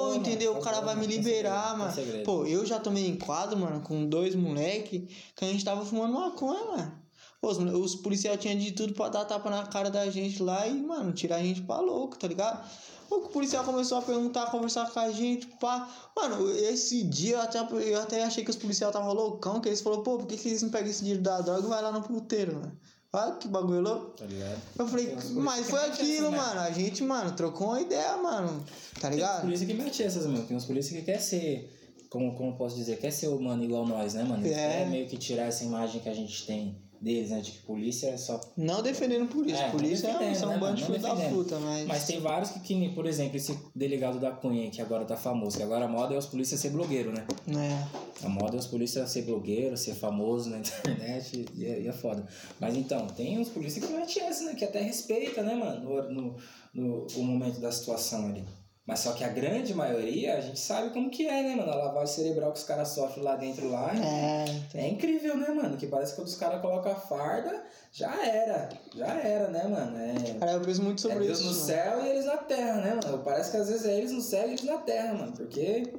Acabou, 0.10 0.16
entendeu? 0.16 0.54
o 0.54 0.60
cara 0.60 0.78
acabou, 0.78 0.96
vai 0.96 0.96
me 0.96 1.06
liberar, 1.06 1.78
mano. 1.78 1.94
Pô, 2.26 2.46
eu 2.46 2.66
já 2.66 2.80
tomei 2.80 3.08
enquadro, 3.08 3.58
mano, 3.60 3.80
com 3.82 4.06
dois 4.10 4.34
moleque 4.34 5.08
que 5.36 5.46
a 5.46 5.48
gente 5.48 5.64
tava 5.64 5.86
fumando 5.86 6.14
maconha, 6.14 6.66
mano. 6.66 6.92
Pô, 7.40 7.50
os, 7.50 7.58
os 7.60 7.96
policiais 7.96 8.40
tinham 8.42 8.58
de 8.58 8.72
tudo 8.72 8.94
pra 8.94 9.10
dar 9.10 9.24
tapa 9.26 9.50
na 9.52 9.68
cara 9.68 9.92
da 9.92 10.10
gente 10.10 10.42
lá 10.42 10.66
e, 10.68 10.74
mano, 10.82 11.14
tirar 11.14 11.36
a 11.36 11.44
gente 11.44 11.62
pra 11.62 11.80
louco, 11.80 12.18
tá 12.18 12.28
ligado? 12.28 12.68
O 13.10 13.20
policial 13.30 13.64
começou 13.64 14.00
a 14.00 14.02
perguntar, 14.02 14.50
conversar 14.52 14.90
com 14.92 15.00
a 15.00 15.12
gente, 15.12 15.46
pá. 15.62 15.88
Mano, 16.16 16.50
esse 16.52 17.04
dia 17.04 17.36
eu 17.36 17.42
até, 17.42 17.60
eu 17.60 18.02
até 18.02 18.24
achei 18.24 18.44
que 18.44 18.50
os 18.50 18.56
policiais 18.58 18.90
estavam 18.90 19.14
loucão, 19.14 19.62
que 19.62 19.70
eles 19.70 19.80
falaram, 19.80 20.02
pô, 20.04 20.18
por 20.18 20.26
que, 20.28 20.36
que 20.36 20.50
eles 20.50 20.62
não 20.64 20.70
pegam 20.70 20.90
esse 20.90 21.00
dinheiro 21.02 21.22
da 21.22 21.40
droga 21.40 21.62
e 21.66 21.70
vai 21.70 21.82
lá 21.82 21.92
no 21.92 22.02
puteiro, 22.02 22.56
mano? 22.56 22.78
Olha 23.18 23.36
que 23.36 23.48
bagulho 23.48 23.82
louco. 23.82 24.12
Tá 24.18 24.26
ligado? 24.26 24.62
Eu 24.78 24.88
falei, 24.88 25.16
mas 25.34 25.70
foi 25.70 25.80
aquilo, 25.86 26.32
né? 26.32 26.38
mano. 26.38 26.60
A 26.60 26.72
gente, 26.72 27.04
mano, 27.04 27.32
trocou 27.32 27.70
uma 27.70 27.82
ideia, 27.82 28.18
mano. 28.18 28.64
Tá 29.00 29.02
Tem 29.02 29.10
uns 29.10 29.16
ligado? 29.16 29.42
polícia 29.42 29.66
que 29.66 29.74
mete 29.74 30.04
essas 30.04 30.26
mesmo. 30.26 30.46
Tem 30.46 30.56
uns 30.56 30.66
polícia 30.66 30.98
que 30.98 31.04
quer 31.04 31.20
ser, 31.20 31.74
como, 32.10 32.36
como 32.36 32.58
posso 32.58 32.76
dizer, 32.76 32.98
quer 32.98 33.12
ser 33.12 33.28
humano 33.28 33.64
igual 33.64 33.86
nós, 33.86 34.14
né, 34.14 34.24
mano? 34.24 34.46
É. 34.46 34.50
querem 34.54 34.90
meio 34.90 35.08
que 35.08 35.18
tirar 35.18 35.44
essa 35.46 35.64
imagem 35.64 36.02
que 36.02 36.10
a 36.10 36.14
gente 36.14 36.46
tem 36.46 36.78
deles, 37.02 37.30
né? 37.30 37.40
De 37.42 37.52
que 37.52 37.60
polícia 37.60 38.08
é 38.08 38.18
só 38.18 38.40
Não 38.56 38.82
defendendo 38.82 39.28
polícia. 39.28 39.62
É, 39.64 39.64
não 39.66 39.72
polícia 39.72 40.08
é, 40.08 40.34
são 40.34 40.50
né, 40.50 40.56
um 40.56 40.60
bando 40.60 40.76
de 40.76 40.86
filho 40.86 41.00
Não 41.00 41.16
da 41.16 41.30
puta, 41.30 41.60
mas. 41.60 41.86
Mas 41.88 42.06
tem 42.06 42.20
vários 42.20 42.52
que, 42.52 42.60
que 42.60 42.90
por 42.90 43.06
exemplo, 43.06 43.38
esse 43.38 43.58
delegado 43.76 44.20
da 44.20 44.32
Cunha, 44.32 44.70
que 44.70 44.82
agora 44.82 45.06
tá 45.06 45.16
famoso, 45.16 45.58
que 45.58 45.64
agora 45.64 45.86
a 45.86 45.88
moda 45.88 46.16
é 46.16 46.18
os 46.18 46.26
polícias 46.26 46.60
ser 46.60 46.70
blogueiro, 46.72 47.12
né? 47.12 47.26
É. 47.50 48.26
A 48.26 48.30
moda 48.30 48.56
é 48.56 48.60
os 48.60 48.68
polícias 48.68 49.10
ser 49.10 49.22
blogueiro, 49.24 49.78
ser 49.78 49.96
famoso 49.96 50.50
na 50.50 50.58
internet, 50.60 51.46
e 51.56 51.66
é, 51.66 51.82
e 51.82 51.88
é 51.88 51.94
foda. 51.94 52.26
Mas 52.60 52.76
então, 52.76 53.08
tem 53.08 53.38
uns 53.40 53.50
polícias 53.50 53.86
que 53.86 53.92
metem 53.94 54.24
essa, 54.24 54.44
né? 54.46 54.54
Que 54.56 54.66
até 54.66 54.82
respeita, 54.82 55.42
né, 55.44 55.56
mano? 55.56 55.84
No, 55.84 56.12
no, 56.12 56.36
no- 56.74 57.08
o 57.16 57.24
momento 57.24 57.60
da 57.60 57.72
situação 57.72 58.28
ali. 58.28 58.44
Mas 58.88 59.02
só 59.02 59.12
que 59.12 59.22
a 59.22 59.28
grande 59.28 59.74
maioria, 59.74 60.38
a 60.38 60.42
gente 60.42 60.58
sabe 60.58 60.92
como 60.92 61.10
que 61.10 61.28
é, 61.28 61.44
né, 61.44 61.56
mano? 61.58 61.70
A 61.74 61.76
lavagem 61.76 62.16
cerebral 62.16 62.54
que 62.54 62.60
os 62.60 62.64
caras 62.64 62.88
sofrem 62.88 63.22
lá 63.22 63.36
dentro 63.36 63.70
lá. 63.70 63.92
É. 63.94 64.46
É 64.74 64.88
incrível, 64.88 65.36
né, 65.36 65.50
mano? 65.50 65.76
Que 65.76 65.88
parece 65.88 66.12
que 66.14 66.22
quando 66.22 66.28
os 66.30 66.36
caras 66.38 66.62
colocam 66.62 66.94
a 66.94 66.96
farda, 66.96 67.64
já 67.92 68.16
era. 68.26 68.70
Já 68.96 69.08
era, 69.20 69.50
né, 69.50 69.68
mano? 69.68 69.98
É, 69.98 70.40
Cara, 70.40 70.54
eu 70.54 70.62
penso 70.62 70.82
muito 70.82 71.00
é 71.00 71.02
sobre 71.12 71.26
Deus 71.26 71.40
isso. 71.40 71.50
no 71.50 71.54
mano. 71.54 71.66
céu 71.66 72.06
e 72.06 72.10
eles 72.12 72.26
na 72.26 72.38
terra, 72.38 72.74
né, 72.76 73.00
mano? 73.04 73.24
Parece 73.26 73.52
que 73.52 73.58
às 73.58 73.68
vezes 73.68 73.86
é 73.86 73.98
eles 73.98 74.12
no 74.14 74.22
céu 74.22 74.48
e 74.48 74.52
eles 74.52 74.64
na 74.64 74.78
terra, 74.78 75.14
mano. 75.16 75.34
Porque, 75.34 75.94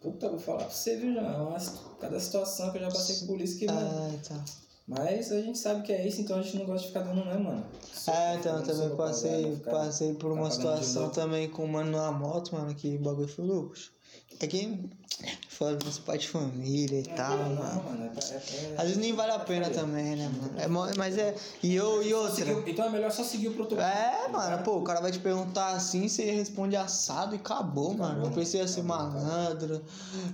puta, 0.00 0.30
vou 0.30 0.38
falar 0.38 0.64
pra 0.64 0.70
você, 0.70 0.96
viu, 0.96 1.12
já? 1.12 1.56
Cada 2.00 2.18
situação 2.18 2.70
que 2.72 2.78
eu 2.78 2.82
já 2.82 2.90
passei 2.90 3.16
com 3.16 3.26
polícia 3.26 3.58
que, 3.58 3.66
mano. 3.66 3.90
Ah, 4.10 4.26
tá. 4.26 4.42
Mas 4.94 5.32
a 5.32 5.40
gente 5.40 5.58
sabe 5.58 5.82
que 5.82 5.92
é 5.92 6.06
isso, 6.06 6.20
então 6.20 6.38
a 6.38 6.42
gente 6.42 6.58
não 6.58 6.66
gosta 6.66 6.82
de 6.82 6.88
ficar 6.88 7.00
dando, 7.00 7.24
né, 7.24 7.38
mano? 7.38 7.64
é, 8.08 8.34
então 8.34 8.58
eu 8.58 8.62
também 8.62 8.96
passei, 8.96 9.56
passei 9.56 10.14
por 10.14 10.32
uma 10.32 10.50
situação 10.50 11.08
também 11.08 11.48
com 11.48 11.64
um 11.64 11.68
mano 11.68 11.90
numa 11.90 12.12
moto, 12.12 12.54
mano, 12.54 12.74
que 12.74 12.96
o 12.96 12.98
bagulho 12.98 13.28
foi 13.28 13.44
louco. 13.44 13.74
É 14.40 14.46
que 14.46 14.90
fora 15.48 15.76
dos 15.76 15.98
pai 15.98 16.18
de 16.18 16.28
família 16.28 17.00
e 17.00 17.02
tal, 17.04 17.36
não, 17.36 17.54
mano. 17.54 17.82
mano 17.84 18.04
é, 18.04 18.34
é, 18.34 18.74
Às 18.76 18.82
vezes 18.82 18.96
nem 18.96 19.12
vale 19.14 19.32
a 19.32 19.38
pena 19.38 19.70
também, 19.70 20.16
né, 20.16 20.28
mano? 20.28 20.58
É, 20.58 20.96
mas 20.96 21.16
é. 21.18 21.34
E 21.62 21.74
eu 21.74 22.02
e 22.02 22.12
outra. 22.12 22.44
Então 22.66 22.86
é 22.86 22.90
melhor 22.90 23.10
só 23.10 23.22
seguir 23.22 23.48
o 23.48 23.54
protocolo. 23.54 23.86
É, 23.86 24.28
mano, 24.28 24.62
pô, 24.64 24.78
o 24.78 24.82
cara 24.82 25.00
vai 25.00 25.12
te 25.12 25.18
perguntar 25.18 25.70
assim, 25.70 26.08
você 26.08 26.30
responde 26.30 26.74
assado 26.76 27.34
e 27.34 27.38
acabou, 27.38 27.92
acabou 27.92 28.08
mano. 28.08 28.24
Não 28.24 28.32
precisa 28.32 28.66
ser 28.66 28.82
malandro. 28.82 29.82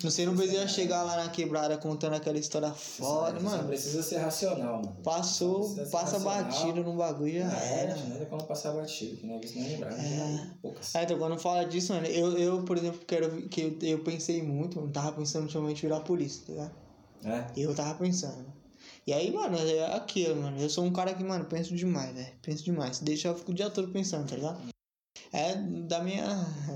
Não 0.03 0.11
sei, 0.11 0.27
não 0.27 0.37
precisa 0.37 0.66
chegar 0.66 1.03
lá 1.03 1.16
na 1.16 1.29
quebrada 1.29 1.77
contando 1.77 2.15
aquela 2.15 2.39
história 2.39 2.70
foda, 2.70 3.39
mano. 3.41 3.59
Não 3.59 3.69
precisa 3.69 4.03
ser 4.03 4.19
racional, 4.19 4.77
mano. 4.77 4.97
Passou, 5.03 5.75
passa 5.91 6.19
racional. 6.19 6.45
batido 6.45 6.83
no 6.83 6.95
bagulho 6.95 7.43
é, 7.43 7.83
era. 7.83 7.97
Não 7.97 8.23
é 8.23 8.25
como 8.25 8.45
passar 8.45 8.73
batido, 8.73 9.16
que 9.16 9.27
não 9.27 9.37
é 9.37 9.39
visto 9.39 9.59
nem 9.59 9.69
lembrar. 9.69 9.93
É. 9.93 10.47
é, 10.95 11.03
então 11.03 11.19
quando 11.19 11.39
fala 11.39 11.65
disso, 11.65 11.93
mano, 11.93 12.07
eu, 12.07 12.39
eu 12.39 12.62
por 12.62 12.77
exemplo, 12.77 13.01
quero 13.07 13.43
que 13.49 13.77
eu, 13.83 13.88
eu 13.90 14.02
pensei 14.05 14.43
muito, 14.43 14.81
mano, 14.81 14.93
tava 14.93 15.12
pensando 15.12 15.44
ultimamente 15.44 15.82
virar 15.82 16.01
polícia, 16.01 16.43
tá 16.47 16.52
ligado? 16.52 16.74
É? 17.24 17.47
Eu 17.56 17.74
tava 17.74 17.94
pensando. 17.98 18.47
E 19.06 19.12
aí, 19.12 19.32
mano, 19.32 19.56
é 19.56 19.97
aquilo, 19.97 20.36
mano. 20.36 20.60
Eu 20.60 20.69
sou 20.69 20.85
um 20.85 20.93
cara 20.93 21.15
que, 21.15 21.24
mano, 21.24 21.44
penso 21.47 21.74
demais, 21.74 22.15
velho. 22.15 22.32
Penso 22.43 22.65
demais. 22.65 23.01
Deixa 23.01 23.28
eu 23.28 23.35
ficar 23.35 23.52
o 23.52 23.55
dia 23.55 23.70
todo 23.70 23.89
pensando, 23.89 24.28
tá 24.28 24.36
ligado? 24.36 24.60
É 25.32 25.55
da 25.56 26.02
minha, 26.02 26.24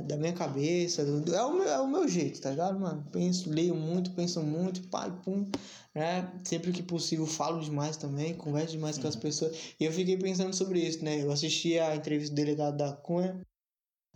da 0.06 0.16
minha 0.16 0.32
cabeça, 0.32 1.04
do, 1.04 1.34
é, 1.34 1.42
o 1.42 1.54
meu, 1.54 1.68
é 1.68 1.80
o 1.80 1.88
meu 1.88 2.06
jeito, 2.06 2.40
tá 2.40 2.50
ligado, 2.50 2.78
mano? 2.78 3.06
Penso, 3.10 3.50
leio 3.50 3.74
muito, 3.74 4.10
penso 4.12 4.42
muito, 4.42 4.82
pai, 4.88 5.10
pum, 5.24 5.46
né? 5.94 6.30
Sempre 6.44 6.72
que 6.72 6.82
possível 6.82 7.26
falo 7.26 7.60
demais 7.60 7.96
também, 7.96 8.34
converso 8.34 8.72
demais 8.72 8.96
uhum. 8.96 9.02
com 9.02 9.08
as 9.08 9.14
uhum. 9.14 9.20
pessoas. 9.20 9.56
E 9.80 9.84
eu 9.84 9.92
fiquei 9.92 10.18
pensando 10.18 10.54
sobre 10.54 10.80
isso, 10.80 11.02
né? 11.04 11.22
Eu 11.22 11.30
assisti 11.30 11.78
a 11.78 11.96
entrevista 11.96 12.34
do 12.34 12.36
delegado 12.36 12.76
da 12.76 12.92
Cunha, 12.92 13.40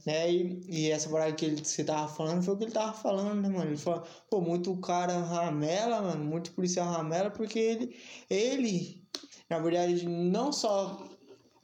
né? 0.07 0.33
E, 0.33 0.61
e 0.69 0.91
essa 0.91 1.11
parada 1.11 1.33
que, 1.35 1.45
ele, 1.45 1.63
você 1.63 1.83
tava 1.83 2.07
falando 2.07 2.43
foi 2.45 2.55
o 2.55 2.57
que 2.57 2.65
ele 2.65 2.73
tava 2.73 2.93
falando, 2.93 3.43
né, 3.43 3.49
mano? 3.49 3.71
Ele 3.71 3.77
falou, 3.77 4.07
pô, 4.31 4.41
muito 4.41 4.75
cara 4.77 5.19
ramela, 5.19 6.01
mano, 6.01 6.25
muito 6.25 6.53
policial 6.53 6.87
ramela, 6.89 7.29
porque 7.29 7.59
ele, 7.59 7.97
ele, 8.31 9.05
na 9.51 9.59
verdade, 9.59 10.07
não 10.07 10.53
só 10.53 11.11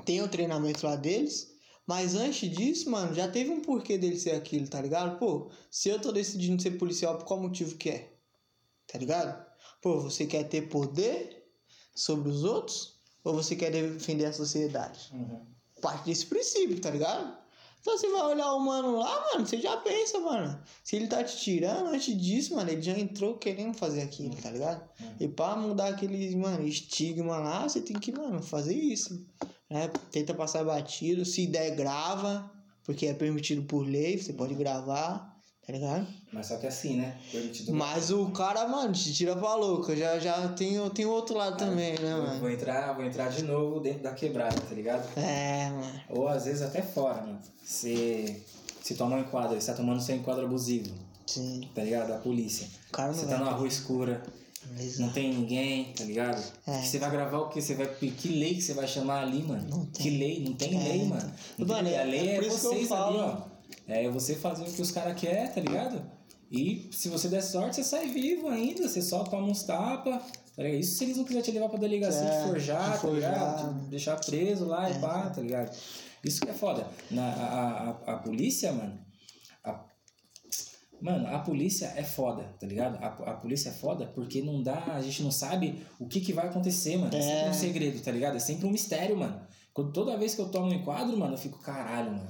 tem 0.05 0.21
o 0.21 0.29
treinamento 0.29 0.85
lá 0.85 0.97
deles, 0.97 1.53
mas 1.87 2.17
antes 2.17 2.51
disso, 2.51 2.91
mano, 2.91 3.15
já 3.15 3.29
teve 3.29 3.51
um 3.51 3.63
porquê 3.63 3.97
dele 3.97 4.19
ser 4.19 4.33
aquilo, 4.33 4.69
tá 4.69 4.81
ligado? 4.81 5.19
Pô, 5.19 5.51
se 5.71 5.89
eu 5.89 6.01
tô 6.01 6.11
decidindo 6.11 6.61
ser 6.61 6.73
policial, 6.73 7.17
por 7.17 7.25
qual 7.25 7.41
motivo 7.41 7.77
que 7.77 7.91
é? 7.91 8.13
Tá 8.89 8.99
ligado? 8.99 9.47
Pô, 9.81 10.01
você 10.01 10.27
quer 10.27 10.45
ter 10.49 10.63
poder 10.63 11.45
sobre 11.95 12.29
os 12.29 12.43
outros? 12.43 13.01
Ou 13.25 13.35
você 13.35 13.55
quer 13.55 13.71
defender 13.71 14.25
a 14.25 14.33
sociedade? 14.33 15.11
Uhum. 15.13 15.47
Parte 15.81 16.07
desse 16.07 16.27
princípio, 16.27 16.81
tá 16.81 16.91
ligado? 16.91 17.42
Então 17.83 17.99
você 17.99 18.09
vai 18.11 18.23
olhar 18.23 18.53
o 18.55 18.61
mano 18.61 18.97
lá, 18.97 19.27
mano, 19.33 19.45
você 19.45 19.61
já 19.61 19.77
pensa, 19.77 20.21
mano. 20.21 20.57
Se 20.85 20.95
ele 20.95 21.09
tá 21.09 21.23
te 21.25 21.37
tirando 21.37 21.89
antes 21.89 22.17
disso, 22.17 22.55
mano, 22.55 22.71
ele 22.71 22.81
já 22.81 22.97
entrou 22.97 23.37
querendo 23.37 23.75
fazer 23.75 24.03
aquilo, 24.03 24.37
tá 24.37 24.53
ligado? 24.53 24.89
E 25.19 25.27
pra 25.27 25.57
mudar 25.57 25.89
aquele, 25.89 26.35
mano, 26.37 26.65
estigma 26.65 27.39
lá, 27.39 27.69
você 27.69 27.81
tem 27.81 27.99
que, 27.99 28.13
mano, 28.13 28.41
fazer 28.41 28.77
isso. 28.77 29.27
Né? 29.69 29.91
Tenta 30.13 30.33
passar 30.33 30.65
batido. 30.65 31.25
Se 31.25 31.45
der, 31.45 31.75
grava, 31.75 32.49
porque 32.85 33.07
é 33.07 33.15
permitido 33.15 33.65
por 33.65 33.85
lei, 33.85 34.17
você 34.17 34.33
pode 34.33 34.55
gravar. 34.55 35.32
Tá 35.73 35.79
ligado? 35.79 36.07
Mas 36.31 36.49
só 36.49 36.59
que 36.59 36.67
assim, 36.67 36.97
né? 36.97 37.17
Permitido 37.31 37.73
Mas 37.73 38.11
o 38.11 38.27
cara, 38.27 38.69
mano, 38.69 38.93
te 38.93 39.11
tira 39.11 39.35
pra 39.35 39.55
louca. 39.55 39.97
Já, 39.97 40.19
já 40.19 40.49
tem, 40.49 40.77
tem 40.91 41.07
outro 41.07 41.35
lado 41.35 41.55
ah, 41.55 41.57
também, 41.57 41.99
né, 41.99 42.15
vou, 42.15 42.27
mano? 42.27 42.41
Vou 42.41 42.51
entrar, 42.51 42.93
vou 42.93 43.03
entrar 43.03 43.31
de 43.31 43.43
novo 43.43 43.81
dentro 43.81 44.03
da 44.03 44.13
quebrada, 44.13 44.61
tá 44.61 44.75
ligado? 44.75 45.09
É, 45.17 45.71
mano. 45.71 46.01
Ou 46.11 46.29
às 46.29 46.45
vezes 46.45 46.61
até 46.61 46.83
fora, 46.83 47.23
mano. 47.23 47.41
Você, 47.65 48.43
você 48.83 48.95
toma 48.95 49.17
um 49.17 49.21
enquadro, 49.21 49.59
você 49.59 49.71
tá 49.71 49.75
tomando 49.75 50.03
seu 50.03 50.15
enquadro 50.15 50.45
abusivo. 50.45 50.93
Sim. 51.27 51.67
Tá 51.75 51.83
ligado? 51.83 52.09
Da 52.09 52.19
polícia. 52.19 52.69
O 52.91 52.93
cara 52.93 53.09
não 53.09 53.15
você 53.15 53.27
tá 53.27 53.39
numa 53.39 53.53
rua 53.53 53.67
escura. 53.67 54.23
Exato. 54.79 55.03
Não 55.03 55.09
tem 55.11 55.33
ninguém, 55.33 55.95
tá 55.95 56.05
ligado? 56.05 56.43
É. 56.67 56.83
Você 56.83 56.99
vai 56.99 57.11
gravar 57.11 57.39
o 57.39 57.49
que? 57.49 57.63
Você 57.63 57.75
vai. 57.75 57.87
Que 57.87 58.29
lei 58.29 58.55
que 58.55 58.63
você 58.63 58.75
vai 58.75 58.87
chamar 58.87 59.23
ali, 59.23 59.43
mano? 59.43 59.67
Não 59.71 59.87
tem. 59.87 60.03
Que 60.03 60.11
lei? 60.19 60.45
Não 60.45 60.53
tem 60.53 60.79
é. 60.79 60.89
lei, 60.89 61.05
mano. 61.07 61.33
Não 61.57 61.67
mano, 61.67 61.89
tem, 61.89 61.99
a 61.99 62.05
lei 62.05 62.29
é, 62.29 62.37
é 62.37 62.43
vocês 62.43 62.93
ali, 62.93 63.17
ó. 63.17 63.52
É 63.87 64.09
você 64.09 64.35
fazer 64.35 64.65
o 64.65 64.73
que 64.73 64.83
os 64.83 64.91
caras 64.91 65.19
querem, 65.21 65.53
tá 65.53 65.61
ligado? 65.61 66.03
E 66.51 66.91
se 66.93 67.09
você 67.09 67.29
der 67.29 67.43
sorte, 67.43 67.77
você 67.77 67.85
sai 67.85 68.09
vivo 68.09 68.49
ainda, 68.49 68.87
você 68.87 69.01
só 69.01 69.25
toma 69.25 69.47
uns 69.47 69.63
tapas. 69.63 70.23
Tá 70.55 70.63
ligado? 70.63 70.81
Isso 70.81 70.99
se 70.99 71.05
eles 71.05 71.17
não 71.17 71.25
quiserem 71.25 71.45
te 71.45 71.51
levar 71.51 71.69
pra 71.71 71.79
delegacia, 71.79 72.29
é, 72.29 72.47
forjar, 72.47 73.01
tá 73.01 73.09
ligado? 73.09 73.85
Te 73.85 73.89
deixar 73.89 74.17
preso 74.17 74.67
lá 74.67 74.89
é. 74.89 74.93
e 74.93 74.99
pá, 74.99 75.31
tá 75.31 75.41
ligado? 75.41 75.75
Isso 76.23 76.41
que 76.43 76.51
é 76.51 76.53
foda. 76.53 76.87
Na, 77.11 77.33
a, 77.33 77.89
a, 77.89 78.15
a 78.15 78.19
polícia, 78.19 78.71
mano. 78.71 78.99
A, 79.65 79.85
mano, 81.01 81.27
a 81.27 81.39
polícia 81.39 81.93
é 81.97 82.05
foda, 82.05 82.45
tá 82.61 82.67
ligado? 82.67 83.03
A, 83.03 83.07
a 83.07 83.35
polícia 83.35 83.71
é 83.71 83.73
foda 83.73 84.07
porque 84.15 84.43
não 84.43 84.63
dá, 84.63 84.85
a 84.95 85.01
gente 85.01 85.23
não 85.23 85.33
sabe 85.33 85.85
o 85.99 86.07
que, 86.07 86.21
que 86.21 86.35
vai 86.35 86.49
acontecer, 86.49 86.99
mano. 86.99 87.15
É, 87.15 87.19
é 87.19 87.23
sempre 87.23 87.49
um 87.49 87.55
segredo, 87.55 88.03
tá 88.03 88.11
ligado? 88.11 88.37
É 88.37 88.41
sempre 88.41 88.67
um 88.67 88.71
mistério, 88.71 89.17
mano. 89.17 89.41
Quando, 89.73 89.91
toda 89.91 90.19
vez 90.19 90.35
que 90.35 90.41
eu 90.43 90.51
tomo 90.51 90.67
um 90.67 90.75
enquadro, 90.75 91.17
mano, 91.17 91.33
eu 91.33 91.39
fico, 91.39 91.59
caralho, 91.61 92.13
mano. 92.13 92.29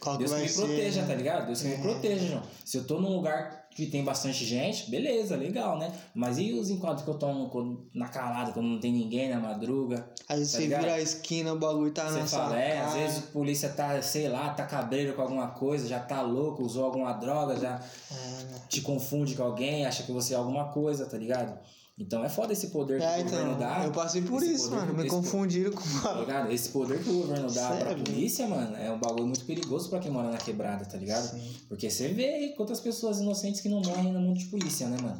Qual 0.00 0.16
Deus 0.16 0.32
que, 0.32 0.40
me 0.40 0.48
ser, 0.48 0.66
proteja, 0.66 1.02
né? 1.02 1.08
tá 1.08 1.14
ligado? 1.14 1.46
Deus 1.46 1.62
que 1.62 1.68
é. 1.68 1.76
me 1.76 1.82
proteja, 1.82 2.26
João. 2.26 2.42
Se 2.64 2.76
eu 2.78 2.84
tô 2.84 3.00
num 3.00 3.14
lugar 3.14 3.66
que 3.76 3.86
tem 3.86 4.02
bastante 4.02 4.44
gente, 4.44 4.90
beleza, 4.90 5.36
legal, 5.36 5.78
né? 5.78 5.92
Mas 6.14 6.38
e 6.38 6.54
os 6.54 6.70
enquadros 6.70 7.04
que 7.04 7.10
eu 7.10 7.18
tomo 7.18 7.86
na 7.94 8.08
calada, 8.08 8.52
quando 8.52 8.66
não 8.66 8.80
tem 8.80 8.90
ninguém 8.90 9.28
na 9.28 9.38
madruga? 9.38 10.08
Vezes 10.30 10.52
tá 10.52 10.58
você 10.58 10.62
ligado? 10.64 10.80
vira 10.80 10.94
a 10.94 11.00
esquina, 11.00 11.52
o 11.52 11.58
bagulho 11.58 11.92
tá 11.92 12.08
você 12.08 12.20
na 12.20 12.26
fala, 12.26 12.58
é, 12.58 12.80
às 12.80 12.94
vezes 12.94 13.18
a 13.18 13.26
polícia 13.32 13.68
tá, 13.68 14.00
sei 14.00 14.28
lá, 14.28 14.48
tá 14.54 14.64
cabreiro 14.64 15.12
com 15.12 15.20
alguma 15.20 15.48
coisa, 15.48 15.86
já 15.86 16.00
tá 16.00 16.22
louco, 16.22 16.62
usou 16.62 16.86
alguma 16.86 17.12
droga, 17.12 17.58
já 17.58 17.78
é. 18.10 18.58
te 18.68 18.80
confunde 18.80 19.34
com 19.34 19.42
alguém, 19.42 19.84
acha 19.84 20.04
que 20.04 20.12
você 20.12 20.32
é 20.32 20.38
alguma 20.38 20.68
coisa, 20.72 21.04
tá 21.04 21.18
ligado? 21.18 21.58
Então 21.98 22.22
é 22.22 22.28
foda 22.28 22.52
esse 22.52 22.68
poder 22.68 22.98
que 22.98 23.04
é, 23.04 23.16
o 23.16 23.20
então, 23.20 23.30
governo 23.30 23.58
dá. 23.58 23.84
Eu 23.84 23.90
passei 23.90 24.20
por 24.20 24.42
isso, 24.42 24.70
mano. 24.70 24.92
Me 24.92 25.08
confundiram 25.08 25.72
com 25.72 25.80
Tá 26.02 26.12
ligado? 26.12 26.52
Esse 26.52 26.68
poder 26.68 27.02
que 27.02 27.08
o 27.08 27.22
governo 27.22 27.46
dá 27.46 27.68
Sério? 27.70 27.86
pra 27.86 28.04
polícia, 28.04 28.46
mano, 28.46 28.76
é 28.76 28.92
um 28.92 28.98
bagulho 28.98 29.26
muito 29.26 29.46
perigoso 29.46 29.88
pra 29.88 29.98
quem 29.98 30.10
mora 30.10 30.30
na 30.30 30.36
quebrada, 30.36 30.84
tá 30.84 30.98
ligado? 30.98 31.30
Sim. 31.30 31.56
Porque 31.68 31.88
você 31.88 32.08
vê 32.08 32.28
aí 32.34 32.54
quantas 32.54 32.80
pessoas 32.80 33.18
inocentes 33.18 33.62
que 33.62 33.68
não 33.70 33.80
morrem 33.80 34.12
no 34.12 34.20
mundo 34.20 34.38
de 34.38 34.44
polícia, 34.46 34.88
né, 34.88 34.98
mano? 35.00 35.18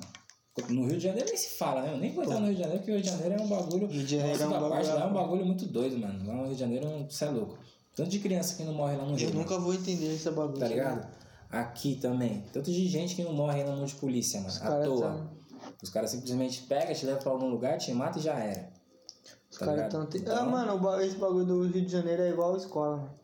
No 0.69 0.87
Rio 0.87 0.97
de 0.97 1.05
Janeiro 1.05 1.29
nem 1.29 1.37
se 1.37 1.59
fala, 1.59 1.83
né? 1.83 1.93
Eu 1.93 1.99
nem 1.99 2.13
vou 2.13 2.25
entrar 2.25 2.41
no 2.41 2.47
Rio 2.47 2.55
de 2.55 2.61
Janeiro, 2.61 2.79
porque 2.81 2.93
o 2.93 2.95
Rio 2.95 3.03
de 3.03 3.11
Janeiro 3.11 3.35
é 3.35 3.43
um 3.43 3.49
bagulho. 3.49 3.87
Rio 3.87 4.05
de 4.05 4.17
Janeiro 4.17 4.43
é 4.43 4.47
um 4.47 4.51
bagulho. 4.51 4.71
Parte 4.71 4.89
lá 4.89 5.03
é 5.03 5.07
um 5.07 5.13
bagulho 5.13 5.47
muito 5.47 5.67
doido, 5.67 5.99
mano. 5.99 6.27
Lá 6.27 6.35
no 6.35 6.45
Rio 6.45 6.55
de 6.55 6.61
Janeiro, 6.61 7.07
você 7.09 7.25
é 7.25 7.31
louco. 7.31 7.59
Tanto 7.95 8.11
de 8.11 8.19
criança 8.19 8.55
que 8.55 8.63
não 8.65 8.75
morre 8.75 8.97
lá 8.97 9.05
no 9.05 9.15
Rio. 9.15 9.29
Eu 9.29 9.35
nunca 9.35 9.59
vou 9.59 9.73
entender 9.73 10.15
esse 10.15 10.31
bagulho. 10.31 10.59
Tá 10.59 10.69
ligado? 10.69 11.07
Aqui 11.51 11.97
também. 11.97 12.45
Tanto 12.53 12.71
de 12.71 12.87
gente 12.87 13.15
que 13.15 13.23
não 13.23 13.33
morre 13.33 13.65
no 13.65 13.73
mundo 13.73 13.87
de 13.87 13.95
polícia, 13.95 14.41
mano. 14.41 14.53
Os 14.53 14.63
à 14.63 14.83
toa. 14.83 15.11
Tão 15.11 15.37
os 15.83 15.91
caras 15.91 16.11
simplesmente 16.11 16.63
pegam, 16.63 16.95
te 16.95 17.07
levam 17.07 17.23
pra 17.23 17.33
algum 17.33 17.49
lugar, 17.49 17.79
te 17.79 17.93
matam 17.93 18.21
e 18.21 18.25
já 18.25 18.35
era. 18.35 18.73
Os 19.51 19.59
tá 19.59 19.67
caras 19.67 19.93
tão. 19.93 20.07
Te... 20.07 20.19
Então... 20.19 20.37
Ah, 20.37 20.45
mano, 20.45 21.01
esse 21.01 21.17
bagulho 21.17 21.45
do 21.45 21.67
Rio 21.67 21.85
de 21.85 21.93
Janeiro 21.93 22.23
é 22.23 22.31
igual 22.31 22.55
a 22.55 22.59
escola, 22.59 22.97
mano. 22.97 23.15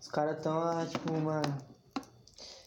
Os 0.00 0.08
caras 0.08 0.42
tão, 0.42 0.86
tipo, 0.86 1.12
mano. 1.14 1.58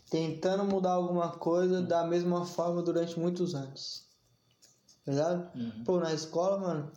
Tentando 0.09 0.65
mudar 0.65 0.93
alguma 0.93 1.29
coisa 1.29 1.81
da 1.81 2.03
mesma 2.03 2.45
forma 2.45 2.81
durante 2.81 3.19
muitos 3.19 3.53
anos. 3.53 4.07
Tá 5.05 5.11
ligado? 5.11 5.55
Uhum. 5.55 5.83
Pô, 5.83 5.99
na 5.99 6.13
escola, 6.13 6.57
mano, 6.57 6.91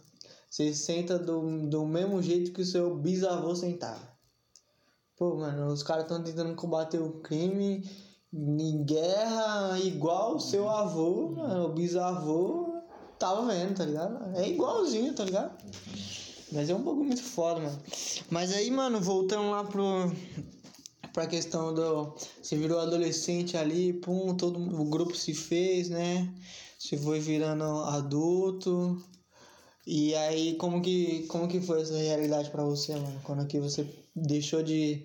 você 0.49 0.75
senta 0.75 1.19
do, 1.19 1.69
do 1.69 1.87
mesmo 1.87 2.23
jeito 2.23 2.53
que 2.53 2.63
o 2.63 2.67
seu 2.67 2.97
bisavô 2.97 3.55
sentava. 3.55 4.13
Pô, 5.17 5.37
mano, 5.37 5.67
os 5.67 5.83
caras 5.83 6.05
estão 6.05 6.23
tentando 6.23 6.55
combater 6.55 7.01
o 7.01 7.21
crime 7.21 7.89
em 8.33 8.83
guerra 8.85 9.79
igual 9.81 10.37
o 10.37 10.41
seu 10.41 10.69
avô, 10.69 11.31
mano, 11.31 11.67
o 11.67 11.73
bisavô 11.73 12.81
tava 13.19 13.47
vendo, 13.47 13.77
tá 13.77 13.85
ligado? 13.85 14.37
É 14.37 14.49
igualzinho, 14.49 15.15
tá 15.15 15.25
ligado? 15.25 15.53
Mas 16.51 16.69
é 16.69 16.75
um 16.75 16.83
pouco 16.83 17.05
muito 17.05 17.23
foda, 17.23 17.61
mano. 17.61 17.79
Mas 18.31 18.53
aí, 18.53 18.71
mano, 18.71 19.01
voltando 19.01 19.51
lá 19.51 19.65
pro. 19.65 20.13
Pra 21.13 21.27
questão 21.27 21.75
do. 21.75 22.15
Você 22.43 22.57
virou 22.57 22.81
adolescente 22.81 23.57
ali, 23.57 23.93
pum, 23.93 24.35
todo 24.35 24.59
o 24.59 24.85
grupo 24.85 25.15
se 25.15 25.35
fez, 25.35 25.89
né? 25.89 26.33
Você 26.79 26.97
foi 26.97 27.21
virando 27.21 27.65
adulto. 27.65 29.03
E 29.87 30.15
aí, 30.15 30.55
como 30.57 30.81
que, 30.81 31.27
como 31.27 31.49
que 31.49 31.61
foi 31.61 31.83
essa 31.83 31.97
realidade 31.97 32.51
para 32.51 32.65
você, 32.65 32.95
mano? 32.95 33.21
Quando 33.25 33.47
que 33.47 33.59
você 33.59 33.87
deixou 34.15 34.63
de 34.63 35.05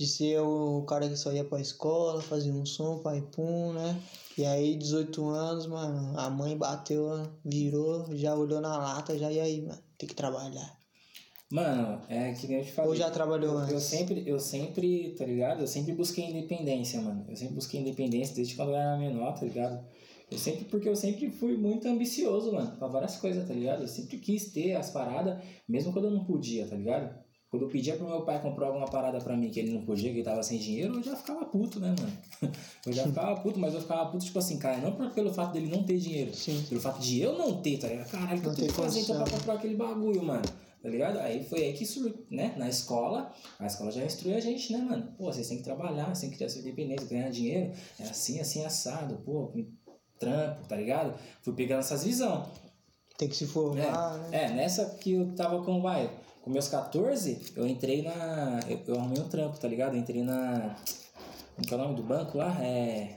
de 0.00 0.06
ser 0.06 0.40
o 0.40 0.82
cara 0.88 1.06
que 1.06 1.14
só 1.14 1.30
ia 1.30 1.44
pra 1.44 1.60
escola, 1.60 2.22
fazia 2.22 2.54
um 2.54 2.64
som, 2.64 3.00
pai 3.00 3.20
pum, 3.20 3.74
né? 3.74 4.00
E 4.38 4.46
aí, 4.46 4.74
18 4.74 5.28
anos, 5.28 5.66
mano, 5.66 6.18
a 6.18 6.30
mãe 6.30 6.56
bateu, 6.56 7.30
virou, 7.44 8.06
já 8.16 8.34
olhou 8.34 8.62
na 8.62 8.78
lata, 8.78 9.18
já 9.18 9.30
e 9.30 9.38
aí, 9.38 9.60
mano, 9.60 9.78
tem 9.98 10.08
que 10.08 10.14
trabalhar. 10.14 10.74
Mano, 11.52 12.00
é 12.08 12.32
que 12.32 12.46
nem 12.46 12.60
eu 12.60 12.64
te 12.64 12.72
falei. 12.72 12.88
Ou 12.92 12.96
já 12.96 13.10
trabalhou 13.10 13.52
eu, 13.52 13.58
antes? 13.58 13.74
Eu 13.74 13.80
sempre, 13.80 14.24
eu 14.26 14.40
sempre, 14.40 15.14
tá 15.18 15.26
ligado? 15.26 15.60
Eu 15.60 15.66
sempre 15.66 15.92
busquei 15.92 16.30
independência, 16.30 16.98
mano. 17.02 17.26
Eu 17.28 17.36
sempre 17.36 17.56
busquei 17.56 17.80
independência 17.80 18.34
desde 18.34 18.54
quando 18.54 18.70
eu 18.70 18.76
era 18.76 18.96
menor, 18.96 19.38
tá 19.38 19.44
ligado? 19.44 19.84
Eu 20.30 20.38
sempre, 20.38 20.64
porque 20.64 20.88
eu 20.88 20.96
sempre 20.96 21.28
fui 21.28 21.58
muito 21.58 21.86
ambicioso, 21.86 22.54
mano, 22.54 22.74
pra 22.78 22.88
várias 22.88 23.18
coisas, 23.18 23.46
tá 23.46 23.52
ligado? 23.52 23.82
Eu 23.82 23.88
sempre 23.88 24.16
quis 24.16 24.50
ter 24.50 24.76
as 24.76 24.88
paradas, 24.88 25.44
mesmo 25.68 25.92
quando 25.92 26.06
eu 26.06 26.12
não 26.12 26.24
podia, 26.24 26.66
tá 26.66 26.74
ligado? 26.74 27.14
Quando 27.50 27.62
eu 27.62 27.68
pedia 27.68 27.96
pro 27.96 28.08
meu 28.08 28.22
pai 28.22 28.40
comprar 28.40 28.68
alguma 28.68 28.86
parada 28.86 29.18
pra 29.18 29.36
mim 29.36 29.50
que 29.50 29.58
ele 29.58 29.72
não 29.72 29.82
podia, 29.84 30.10
que 30.10 30.18
ele 30.18 30.24
tava 30.24 30.40
sem 30.40 30.56
dinheiro, 30.56 30.94
eu 30.94 31.02
já 31.02 31.16
ficava 31.16 31.44
puto, 31.44 31.80
né, 31.80 31.94
mano? 31.98 32.52
Eu 32.86 32.92
já 32.92 33.04
ficava 33.04 33.38
puto, 33.40 33.58
mas 33.58 33.74
eu 33.74 33.80
ficava 33.82 34.10
puto, 34.10 34.24
tipo 34.24 34.38
assim, 34.38 34.58
cara, 34.58 34.78
não 34.78 35.10
pelo 35.10 35.34
fato 35.34 35.52
dele 35.52 35.68
não 35.70 35.82
ter 35.82 35.98
dinheiro, 35.98 36.32
Sim. 36.32 36.64
pelo 36.66 36.80
fato 36.80 36.98
de 36.98 37.20
eu 37.20 37.36
não 37.36 37.60
ter, 37.60 37.76
tá 37.76 37.88
ligado? 37.88 38.08
Caralho, 38.10 38.38
o 38.38 38.40
que 38.40 38.48
eu 38.48 38.54
tenho 38.54 38.68
que 38.68 38.74
fazer 38.74 39.00
então 39.00 39.22
pra 39.22 39.30
comprar 39.30 39.54
aquele 39.54 39.74
bagulho, 39.76 40.22
mano? 40.22 40.42
Tá 40.82 40.88
ligado? 40.88 41.18
Aí 41.18 41.44
foi 41.44 41.62
aí 41.62 41.72
que 41.74 41.84
surgiu, 41.84 42.24
né? 42.30 42.54
Na 42.56 42.68
escola, 42.68 43.30
a 43.58 43.66
escola 43.66 43.92
já 43.92 44.02
instruiu 44.02 44.36
a 44.36 44.40
gente, 44.40 44.72
né, 44.72 44.78
mano? 44.78 45.12
Pô, 45.18 45.30
vocês 45.30 45.46
têm 45.46 45.58
que 45.58 45.64
trabalhar, 45.64 46.06
vocês 46.06 46.20
têm 46.20 46.30
que 46.30 46.36
criar 46.36 46.48
sua 46.48 46.62
independência, 46.62 47.06
ganhar 47.06 47.30
dinheiro. 47.30 47.72
É 47.98 48.04
assim, 48.04 48.40
assim, 48.40 48.64
assado, 48.64 49.16
pô, 49.18 49.52
trampo, 50.18 50.66
tá 50.66 50.76
ligado? 50.76 51.18
Fui 51.42 51.52
pegando 51.52 51.80
essas 51.80 52.02
visões. 52.04 52.46
Tem 53.18 53.28
que 53.28 53.36
se 53.36 53.46
formar, 53.46 54.16
né? 54.16 54.44
É, 54.44 54.50
nessa 54.50 54.86
que 54.86 55.12
eu 55.12 55.34
tava 55.34 55.62
com, 55.62 55.82
vai, 55.82 56.10
com 56.42 56.50
meus 56.50 56.68
14, 56.68 57.52
eu 57.56 57.66
entrei 57.66 58.02
na. 58.02 58.60
Eu, 58.68 58.80
eu 58.86 58.98
arrumei 58.98 59.20
um 59.22 59.28
trampo, 59.28 59.58
tá 59.58 59.68
ligado? 59.68 59.94
Eu 59.94 60.00
entrei 60.00 60.22
na. 60.22 60.76
Como 61.54 61.66
que 61.66 61.74
é 61.74 61.76
o 61.76 61.80
nome 61.80 61.94
do 61.94 62.02
banco 62.02 62.38
lá? 62.38 62.56
É. 62.62 63.16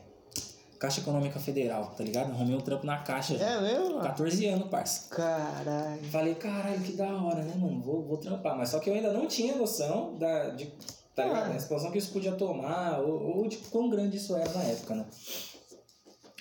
Caixa 0.79 0.99
Econômica 0.99 1.39
Federal, 1.39 1.93
tá 1.95 2.03
ligado? 2.03 2.31
Arrumei 2.31 2.57
um 2.57 2.59
trampo 2.59 2.85
na 2.85 2.97
caixa. 2.97 3.37
já. 3.37 3.51
É 3.51 3.61
mesmo? 3.61 3.91
mano? 3.91 4.01
14 4.01 4.45
anos, 4.47 4.67
parça. 4.67 5.15
Caralho. 5.15 6.03
Falei, 6.11 6.35
caralho, 6.35 6.81
que 6.81 6.91
da 6.91 7.07
hora, 7.07 7.41
né, 7.41 7.55
mano? 7.55 7.81
Vou, 7.81 8.03
vou 8.03 8.17
trampar. 8.17 8.57
Mas 8.57 8.69
só 8.69 8.79
que 8.79 8.89
eu 8.89 8.93
ainda 8.93 9.13
não 9.13 9.25
tinha 9.25 9.55
noção 9.55 10.15
da, 10.15 10.49
de, 10.49 10.73
tá 11.15 11.23
ligado? 11.23 11.45
Ah. 11.45 11.49
Da 11.49 11.55
expansão 11.55 11.89
que 11.89 11.97
isso 11.97 12.11
podia 12.11 12.33
tomar, 12.33 12.99
ou, 12.99 13.37
ou 13.37 13.47
de 13.47 13.55
quão 13.57 13.89
grande 13.89 14.17
isso 14.17 14.35
era 14.35 14.51
na 14.51 14.63
época, 14.63 14.95
né? 14.95 15.05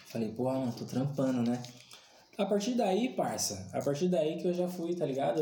Falei, 0.07 0.33
pô, 0.33 0.45
mano, 0.45 0.73
tô 0.73 0.85
trampando, 0.87 1.49
né? 1.49 1.63
A 2.39 2.47
partir 2.47 2.75
daí, 2.75 3.11
parça, 3.11 3.69
a 3.73 3.81
partir 3.83 4.09
daí 4.09 4.39
que 4.39 4.49
eu 4.49 4.55
já 4.55 4.67
fui, 4.67 4.95
tá 4.95 5.05
ligado? 5.05 5.41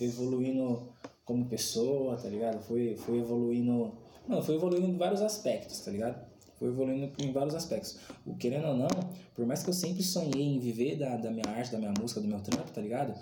Evoluindo 0.00 0.88
como 1.24 1.46
pessoa, 1.46 2.16
tá 2.16 2.28
ligado? 2.28 2.60
Fui, 2.60 2.94
fui 2.96 3.18
evoluindo. 3.20 3.92
Mano, 4.28 4.42
fui 4.42 4.54
evoluindo 4.54 4.86
em 4.86 4.96
vários 4.96 5.22
aspectos, 5.22 5.80
tá 5.80 5.90
ligado? 5.90 6.24
Fui 6.58 6.68
evoluindo 6.68 7.10
em 7.18 7.32
vários 7.32 7.54
aspectos. 7.54 7.98
O 8.24 8.34
querendo 8.36 8.68
ou 8.68 8.76
não, 8.76 8.88
por 9.34 9.46
mais 9.46 9.62
que 9.62 9.70
eu 9.70 9.74
sempre 9.74 10.02
sonhei 10.02 10.42
em 10.42 10.58
viver 10.58 10.96
da, 10.96 11.16
da 11.16 11.30
minha 11.30 11.46
arte, 11.48 11.72
da 11.72 11.78
minha 11.78 11.92
música, 11.98 12.20
do 12.20 12.28
meu 12.28 12.40
trampo, 12.40 12.70
tá 12.70 12.80
ligado? 12.80 13.14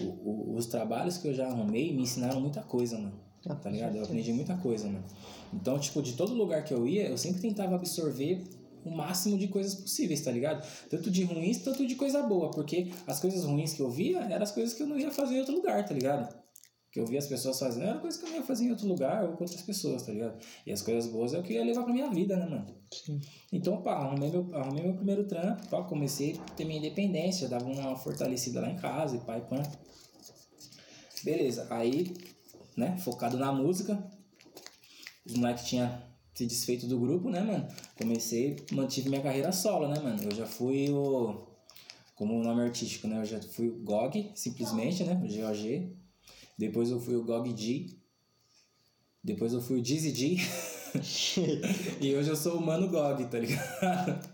O, 0.00 0.04
o- 0.04 0.54
os 0.56 0.66
trabalhos 0.66 1.18
que 1.18 1.28
eu 1.28 1.34
já 1.34 1.48
arrumei 1.48 1.92
me 1.92 2.02
ensinaram 2.02 2.40
muita 2.40 2.62
coisa, 2.62 2.96
mano. 2.96 3.12
Tá 3.62 3.70
ligado? 3.70 3.96
Eu 3.96 4.04
aprendi 4.04 4.32
muita 4.32 4.54
coisa, 4.56 4.86
mano. 4.86 5.04
Então, 5.52 5.78
tipo, 5.78 6.02
de 6.02 6.12
todo 6.12 6.34
lugar 6.34 6.62
que 6.64 6.74
eu 6.74 6.86
ia, 6.86 7.08
eu 7.08 7.16
sempre 7.18 7.40
tentava 7.40 7.74
absorver 7.74 8.44
o 8.84 8.90
máximo 8.90 9.38
de 9.38 9.48
coisas 9.48 9.74
possíveis, 9.74 10.20
tá 10.20 10.30
ligado? 10.30 10.66
Tanto 10.88 11.10
de 11.10 11.24
ruins, 11.24 11.58
tanto 11.58 11.86
de 11.86 11.94
coisa 11.94 12.22
boa, 12.22 12.50
porque 12.50 12.90
as 13.06 13.20
coisas 13.20 13.44
ruins 13.44 13.72
que 13.72 13.80
eu 13.80 13.90
via 13.90 14.20
eram 14.20 14.42
as 14.42 14.52
coisas 14.52 14.74
que 14.74 14.82
eu 14.82 14.86
não 14.86 14.98
ia 14.98 15.10
fazer 15.10 15.36
em 15.36 15.40
outro 15.40 15.54
lugar, 15.54 15.84
tá 15.84 15.94
ligado? 15.94 16.34
Que 16.90 16.98
eu 16.98 17.06
via 17.06 17.18
as 17.18 17.26
pessoas 17.26 17.58
fazendo, 17.58 17.86
era 17.86 17.98
coisa 18.00 18.18
que 18.18 18.24
eu 18.24 18.30
não 18.30 18.36
ia 18.36 18.42
fazer 18.42 18.64
em 18.64 18.70
outro 18.70 18.86
lugar 18.86 19.24
ou 19.24 19.36
com 19.36 19.44
outras 19.44 19.62
pessoas, 19.62 20.02
tá 20.02 20.12
ligado? 20.12 20.42
E 20.66 20.72
as 20.72 20.82
coisas 20.82 21.10
boas 21.10 21.32
é 21.32 21.38
o 21.38 21.42
que 21.42 21.52
eu 21.52 21.58
ia 21.58 21.64
levar 21.64 21.84
pra 21.84 21.92
minha 21.92 22.10
vida, 22.10 22.36
né, 22.36 22.46
mano? 22.46 22.66
Sim. 22.92 23.20
Então, 23.52 23.80
pá, 23.80 23.92
arrumei 23.92 24.30
meu, 24.30 24.48
arrumei 24.54 24.82
meu 24.82 24.94
primeiro 24.94 25.24
trampo, 25.24 25.68
pá, 25.68 25.84
comecei 25.84 26.40
a 26.48 26.54
ter 26.54 26.64
minha 26.64 26.78
independência, 26.78 27.48
dava 27.48 27.66
uma 27.66 27.96
fortalecida 27.96 28.60
lá 28.60 28.68
em 28.68 28.76
casa 28.76 29.16
e 29.16 29.20
pai, 29.20 29.40
pã. 29.48 29.62
Beleza, 31.22 31.66
aí, 31.70 32.12
né, 32.76 32.96
focado 32.98 33.38
na 33.38 33.52
música, 33.52 34.02
os 35.24 35.34
moleques 35.34 35.66
tinham 35.66 36.09
se 36.34 36.46
desfeito 36.46 36.86
do 36.86 36.98
grupo, 36.98 37.28
né, 37.28 37.40
mano? 37.40 37.66
Comecei, 37.96 38.56
mantive 38.72 39.08
minha 39.08 39.22
carreira 39.22 39.52
solo, 39.52 39.88
né, 39.88 40.00
mano? 40.00 40.22
Eu 40.22 40.34
já 40.34 40.46
fui 40.46 40.90
o. 40.90 41.46
Como 42.14 42.38
o 42.38 42.42
nome 42.42 42.62
artístico, 42.62 43.08
né? 43.08 43.20
Eu 43.20 43.24
já 43.24 43.40
fui 43.40 43.68
o 43.68 43.78
GOG, 43.82 44.30
simplesmente, 44.34 45.04
né? 45.04 45.14
O 45.14 45.26
GOG. 45.26 45.96
Depois 46.58 46.90
eu 46.90 47.00
fui 47.00 47.16
o 47.16 47.24
GOG 47.24 47.56
G. 47.56 47.96
Depois 49.22 49.52
eu 49.52 49.60
fui 49.60 49.78
o 49.78 49.82
Dizzy 49.82 50.14
G. 50.14 50.36
e 52.00 52.14
hoje 52.14 52.30
eu 52.30 52.36
sou 52.36 52.58
o 52.58 52.60
Mano 52.60 52.88
GOG, 52.88 53.26
tá 53.26 53.38
ligado? 53.38 54.28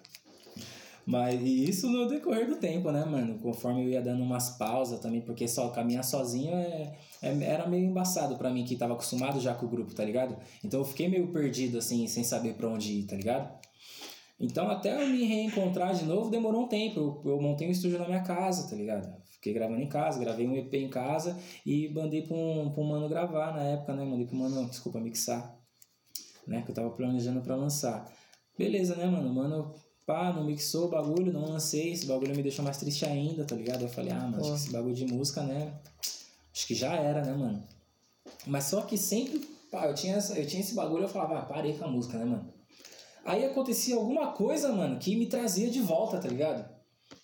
Mas 1.04 1.40
e 1.40 1.68
isso 1.68 1.88
no 1.88 2.08
decorrer 2.08 2.48
do 2.48 2.56
tempo, 2.56 2.90
né, 2.90 3.04
mano? 3.04 3.38
Conforme 3.38 3.84
eu 3.84 3.88
ia 3.90 4.02
dando 4.02 4.22
umas 4.24 4.50
pausas 4.58 4.98
também, 4.98 5.20
porque 5.20 5.46
só 5.46 5.68
caminhar 5.68 6.02
sozinho 6.02 6.52
é, 6.52 6.98
era 7.26 7.68
meio 7.68 7.84
embaçado 7.84 8.36
pra 8.36 8.50
mim, 8.50 8.64
que 8.64 8.76
tava 8.76 8.94
acostumado 8.94 9.40
já 9.40 9.54
com 9.54 9.66
o 9.66 9.68
grupo, 9.68 9.94
tá 9.94 10.04
ligado? 10.04 10.36
Então 10.64 10.80
eu 10.80 10.84
fiquei 10.84 11.08
meio 11.08 11.32
perdido, 11.32 11.78
assim, 11.78 12.06
sem 12.06 12.24
saber 12.24 12.54
pra 12.54 12.68
onde 12.68 12.92
ir, 12.92 13.06
tá 13.06 13.16
ligado? 13.16 13.52
Então 14.38 14.68
até 14.70 15.02
eu 15.02 15.08
me 15.08 15.24
reencontrar 15.24 15.94
de 15.94 16.04
novo 16.04 16.30
demorou 16.30 16.64
um 16.64 16.68
tempo. 16.68 17.22
Eu, 17.24 17.32
eu 17.32 17.40
montei 17.40 17.66
um 17.66 17.70
estúdio 17.70 17.98
na 17.98 18.06
minha 18.06 18.22
casa, 18.22 18.68
tá 18.68 18.76
ligado? 18.76 19.08
Fiquei 19.24 19.52
gravando 19.52 19.80
em 19.80 19.88
casa, 19.88 20.20
gravei 20.20 20.46
um 20.46 20.56
EP 20.56 20.74
em 20.74 20.90
casa 20.90 21.38
e 21.64 21.88
mandei 21.88 22.22
pra 22.22 22.36
um, 22.36 22.70
pra 22.70 22.82
um 22.82 22.88
mano 22.88 23.08
gravar 23.08 23.54
na 23.54 23.62
época, 23.62 23.94
né? 23.94 24.04
Mandei 24.04 24.26
pro 24.26 24.36
mano, 24.36 24.68
desculpa, 24.68 25.00
mixar, 25.00 25.56
né? 26.46 26.62
Que 26.62 26.70
eu 26.70 26.74
tava 26.74 26.90
planejando 26.90 27.40
pra 27.40 27.56
lançar. 27.56 28.12
Beleza, 28.58 28.96
né, 28.96 29.06
mano? 29.06 29.32
Mano, 29.32 29.74
pá, 30.06 30.32
não 30.32 30.44
mixou 30.44 30.86
o 30.86 30.90
bagulho, 30.90 31.32
não 31.32 31.44
lancei. 31.44 31.92
Esse 31.92 32.06
bagulho 32.06 32.34
me 32.34 32.42
deixou 32.42 32.64
mais 32.64 32.78
triste 32.78 33.04
ainda, 33.04 33.44
tá 33.44 33.54
ligado? 33.54 33.82
Eu 33.82 33.88
falei, 33.88 34.12
ah, 34.12 34.32
que 34.32 34.48
esse 34.48 34.70
bagulho 34.70 34.94
de 34.94 35.06
música, 35.06 35.42
né? 35.42 35.78
Acho 36.56 36.66
que 36.68 36.74
já 36.74 36.94
era, 36.94 37.22
né, 37.22 37.34
mano? 37.34 37.62
Mas 38.46 38.64
só 38.64 38.80
que 38.80 38.96
sempre, 38.96 39.40
pá, 39.70 39.86
eu 39.88 39.94
tinha, 39.94 40.16
essa, 40.16 40.38
eu 40.38 40.46
tinha 40.46 40.62
esse 40.62 40.74
bagulho, 40.74 41.04
eu 41.04 41.08
falava, 41.08 41.40
ah, 41.40 41.44
parei 41.44 41.76
com 41.76 41.84
a 41.84 41.88
música, 41.88 42.16
né, 42.16 42.24
mano? 42.24 42.50
Aí 43.26 43.44
acontecia 43.44 43.94
alguma 43.94 44.32
coisa, 44.32 44.72
mano, 44.72 44.98
que 44.98 45.14
me 45.16 45.26
trazia 45.26 45.70
de 45.70 45.82
volta, 45.82 46.18
tá 46.18 46.28
ligado? 46.28 46.66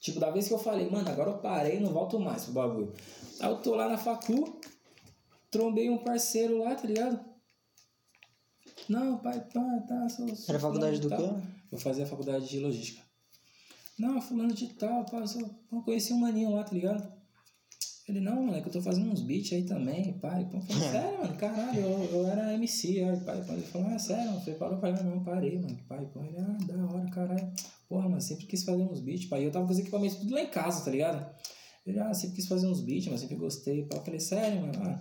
Tipo, 0.00 0.20
da 0.20 0.30
vez 0.30 0.48
que 0.48 0.52
eu 0.52 0.58
falei, 0.58 0.90
mano, 0.90 1.08
agora 1.08 1.30
eu 1.30 1.38
parei 1.38 1.80
não 1.80 1.94
volto 1.94 2.20
mais 2.20 2.44
pro 2.44 2.52
bagulho. 2.52 2.92
Aí 3.40 3.48
eu 3.48 3.56
tô 3.62 3.74
lá 3.74 3.88
na 3.88 3.96
facu, 3.96 4.60
trombei 5.50 5.88
um 5.88 6.04
parceiro 6.04 6.58
lá, 6.58 6.74
tá 6.74 6.86
ligado? 6.86 7.18
Não, 8.86 9.16
pai, 9.16 9.40
pá, 9.40 9.80
tá, 9.88 10.10
sou, 10.10 10.28
sou 10.36 10.54
Era 10.54 10.60
faculdade 10.60 11.00
do 11.00 11.08
quê? 11.08 11.30
Eu 11.70 11.78
fazia 11.78 12.04
faculdade 12.04 12.46
de 12.50 12.60
logística. 12.60 13.02
Não, 13.98 14.20
fulano 14.20 14.52
de 14.52 14.68
tal, 14.74 15.06
pá, 15.06 15.26
sou, 15.26 15.48
eu 15.72 15.80
conheci 15.80 16.12
um 16.12 16.18
maninho 16.18 16.54
lá, 16.54 16.64
tá 16.64 16.72
ligado? 16.74 17.21
Ele, 18.08 18.20
não, 18.20 18.42
mano, 18.42 18.56
é 18.56 18.60
que 18.60 18.66
eu 18.66 18.72
tô 18.72 18.82
fazendo 18.82 19.12
uns 19.12 19.22
beats 19.22 19.52
aí 19.52 19.62
também, 19.62 20.18
pai. 20.18 20.44
Pô, 20.50 20.56
eu 20.56 20.62
falei, 20.62 20.90
sério, 20.90 21.18
mano, 21.18 21.36
caralho, 21.36 21.80
eu, 21.80 22.04
eu 22.12 22.26
era 22.26 22.52
MC, 22.54 23.04
aí, 23.04 23.20
pai, 23.20 23.44
pai. 23.44 23.56
Ele 23.56 23.66
falou, 23.66 23.88
ah, 23.88 23.98
sério, 23.98 24.26
mano, 24.26 24.40
você 24.40 24.52
parou, 24.54 24.80
falei, 24.80 24.96
ah, 24.98 25.04
não, 25.04 25.22
parei, 25.22 25.58
mano, 25.60 25.78
pai, 25.88 26.04
pô, 26.12 26.20
ele, 26.20 26.36
ah, 26.36 26.58
da 26.66 26.84
hora, 26.92 27.08
caralho. 27.10 27.52
Porra, 27.88 28.08
mano, 28.08 28.20
sempre 28.20 28.46
quis 28.46 28.64
fazer 28.64 28.82
uns 28.82 28.98
beats, 28.98 29.26
pai. 29.26 29.42
E 29.42 29.44
eu 29.44 29.52
tava 29.52 29.66
com 29.66 29.72
os 29.72 29.78
equipamentos 29.78 30.16
tudo 30.16 30.34
lá 30.34 30.40
em 30.42 30.50
casa, 30.50 30.84
tá 30.84 30.90
ligado? 30.90 31.32
Ele, 31.86 32.00
ah, 32.00 32.12
sempre 32.12 32.36
quis 32.36 32.48
fazer 32.48 32.66
uns 32.66 32.80
beats, 32.80 33.06
mas 33.06 33.20
sempre 33.20 33.36
gostei, 33.36 33.84
pai. 33.84 33.98
Eu 33.98 34.04
falei, 34.04 34.20
sério, 34.20 34.60
mano, 34.62 34.72
ah, 34.82 35.00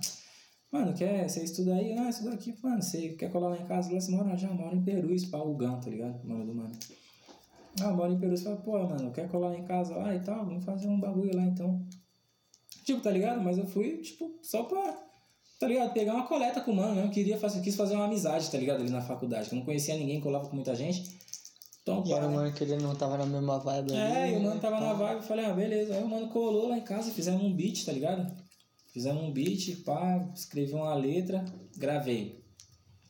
mano, 0.71 0.93
quer, 0.93 1.27
você 1.27 1.43
estuda 1.43 1.73
aí? 1.73 1.93
Ah, 1.93 2.07
estuda 2.07 2.35
aqui, 2.35 2.53
mano, 2.61 2.83
você 2.83 3.09
quer 3.09 3.31
colar 3.31 3.49
lá 3.49 3.57
em 3.57 3.65
casa? 3.65 3.91
Lá 3.91 3.99
você 3.99 4.11
mora, 4.11 4.37
já 4.37 4.49
mora 4.51 4.75
em 4.75 4.83
Perus, 4.83 5.25
pá, 5.25 5.39
o 5.39 5.55
Gão, 5.55 5.79
tá 5.79 5.89
ligado? 5.89 6.23
O 6.23 6.27
nome 6.27 6.45
do 6.45 6.53
mano. 6.53 6.71
Ah, 7.79 7.85
eu 7.85 7.95
moro 7.95 8.13
em 8.13 8.19
Perus, 8.19 8.43
fala, 8.43 8.57
pô, 8.57 8.77
mano, 8.77 9.11
quer 9.11 9.27
colar 9.27 9.49
lá 9.49 9.57
em 9.57 9.65
casa 9.65 9.95
lá 9.95 10.13
e 10.13 10.19
tal? 10.19 10.45
Vamos 10.45 10.63
fazer 10.63 10.87
um 10.87 10.99
bagulho 10.99 11.35
lá 11.35 11.43
então. 11.43 11.83
Tipo, 12.91 13.03
tá 13.03 13.11
ligado? 13.11 13.41
Mas 13.41 13.57
eu 13.57 13.65
fui, 13.65 13.97
tipo, 13.97 14.37
só 14.41 14.63
pra, 14.63 14.97
tá 15.59 15.67
ligado? 15.67 15.93
Pegar 15.93 16.13
uma 16.13 16.27
coleta 16.27 16.61
com 16.61 16.71
o 16.71 16.75
mano 16.75 16.95
mesmo. 16.95 17.11
Queria 17.11 17.37
fazer, 17.37 17.61
quis 17.61 17.75
fazer 17.75 17.95
uma 17.95 18.05
amizade, 18.05 18.49
tá 18.49 18.57
ligado? 18.57 18.81
Ali 18.81 18.89
na 18.89 19.01
faculdade. 19.01 19.49
Que 19.49 19.55
eu 19.55 19.59
não 19.59 19.65
conhecia 19.65 19.95
ninguém, 19.95 20.19
colava 20.21 20.47
com 20.49 20.55
muita 20.55 20.75
gente. 20.75 21.19
Então, 21.81 22.03
E 22.05 22.13
era 22.13 22.27
o 22.27 22.29
né? 22.29 22.35
mano 22.35 22.53
que 22.53 22.63
ele 22.63 22.77
não 22.77 22.95
tava 22.95 23.17
na 23.17 23.25
mesma 23.25 23.57
vibe 23.59 23.93
ali. 23.93 24.01
É, 24.01 24.33
e 24.33 24.37
o 24.37 24.41
mano 24.41 24.55
né, 24.55 24.61
tava 24.61 24.77
pá. 24.77 24.81
na 24.81 24.93
vibe, 24.93 25.15
eu 25.15 25.23
falei, 25.23 25.45
ah, 25.45 25.53
beleza. 25.53 25.95
Aí 25.95 26.03
o 26.03 26.07
mano 26.07 26.27
colou 26.29 26.69
lá 26.69 26.77
em 26.77 26.81
casa, 26.83 27.11
fizemos 27.11 27.41
um 27.41 27.53
beat, 27.53 27.85
tá 27.85 27.91
ligado? 27.91 28.31
Fizemos 28.93 29.23
um 29.23 29.31
beat, 29.31 29.83
pá, 29.83 30.29
escrevi 30.35 30.73
uma 30.73 30.93
letra, 30.93 31.43
gravei. 31.77 32.39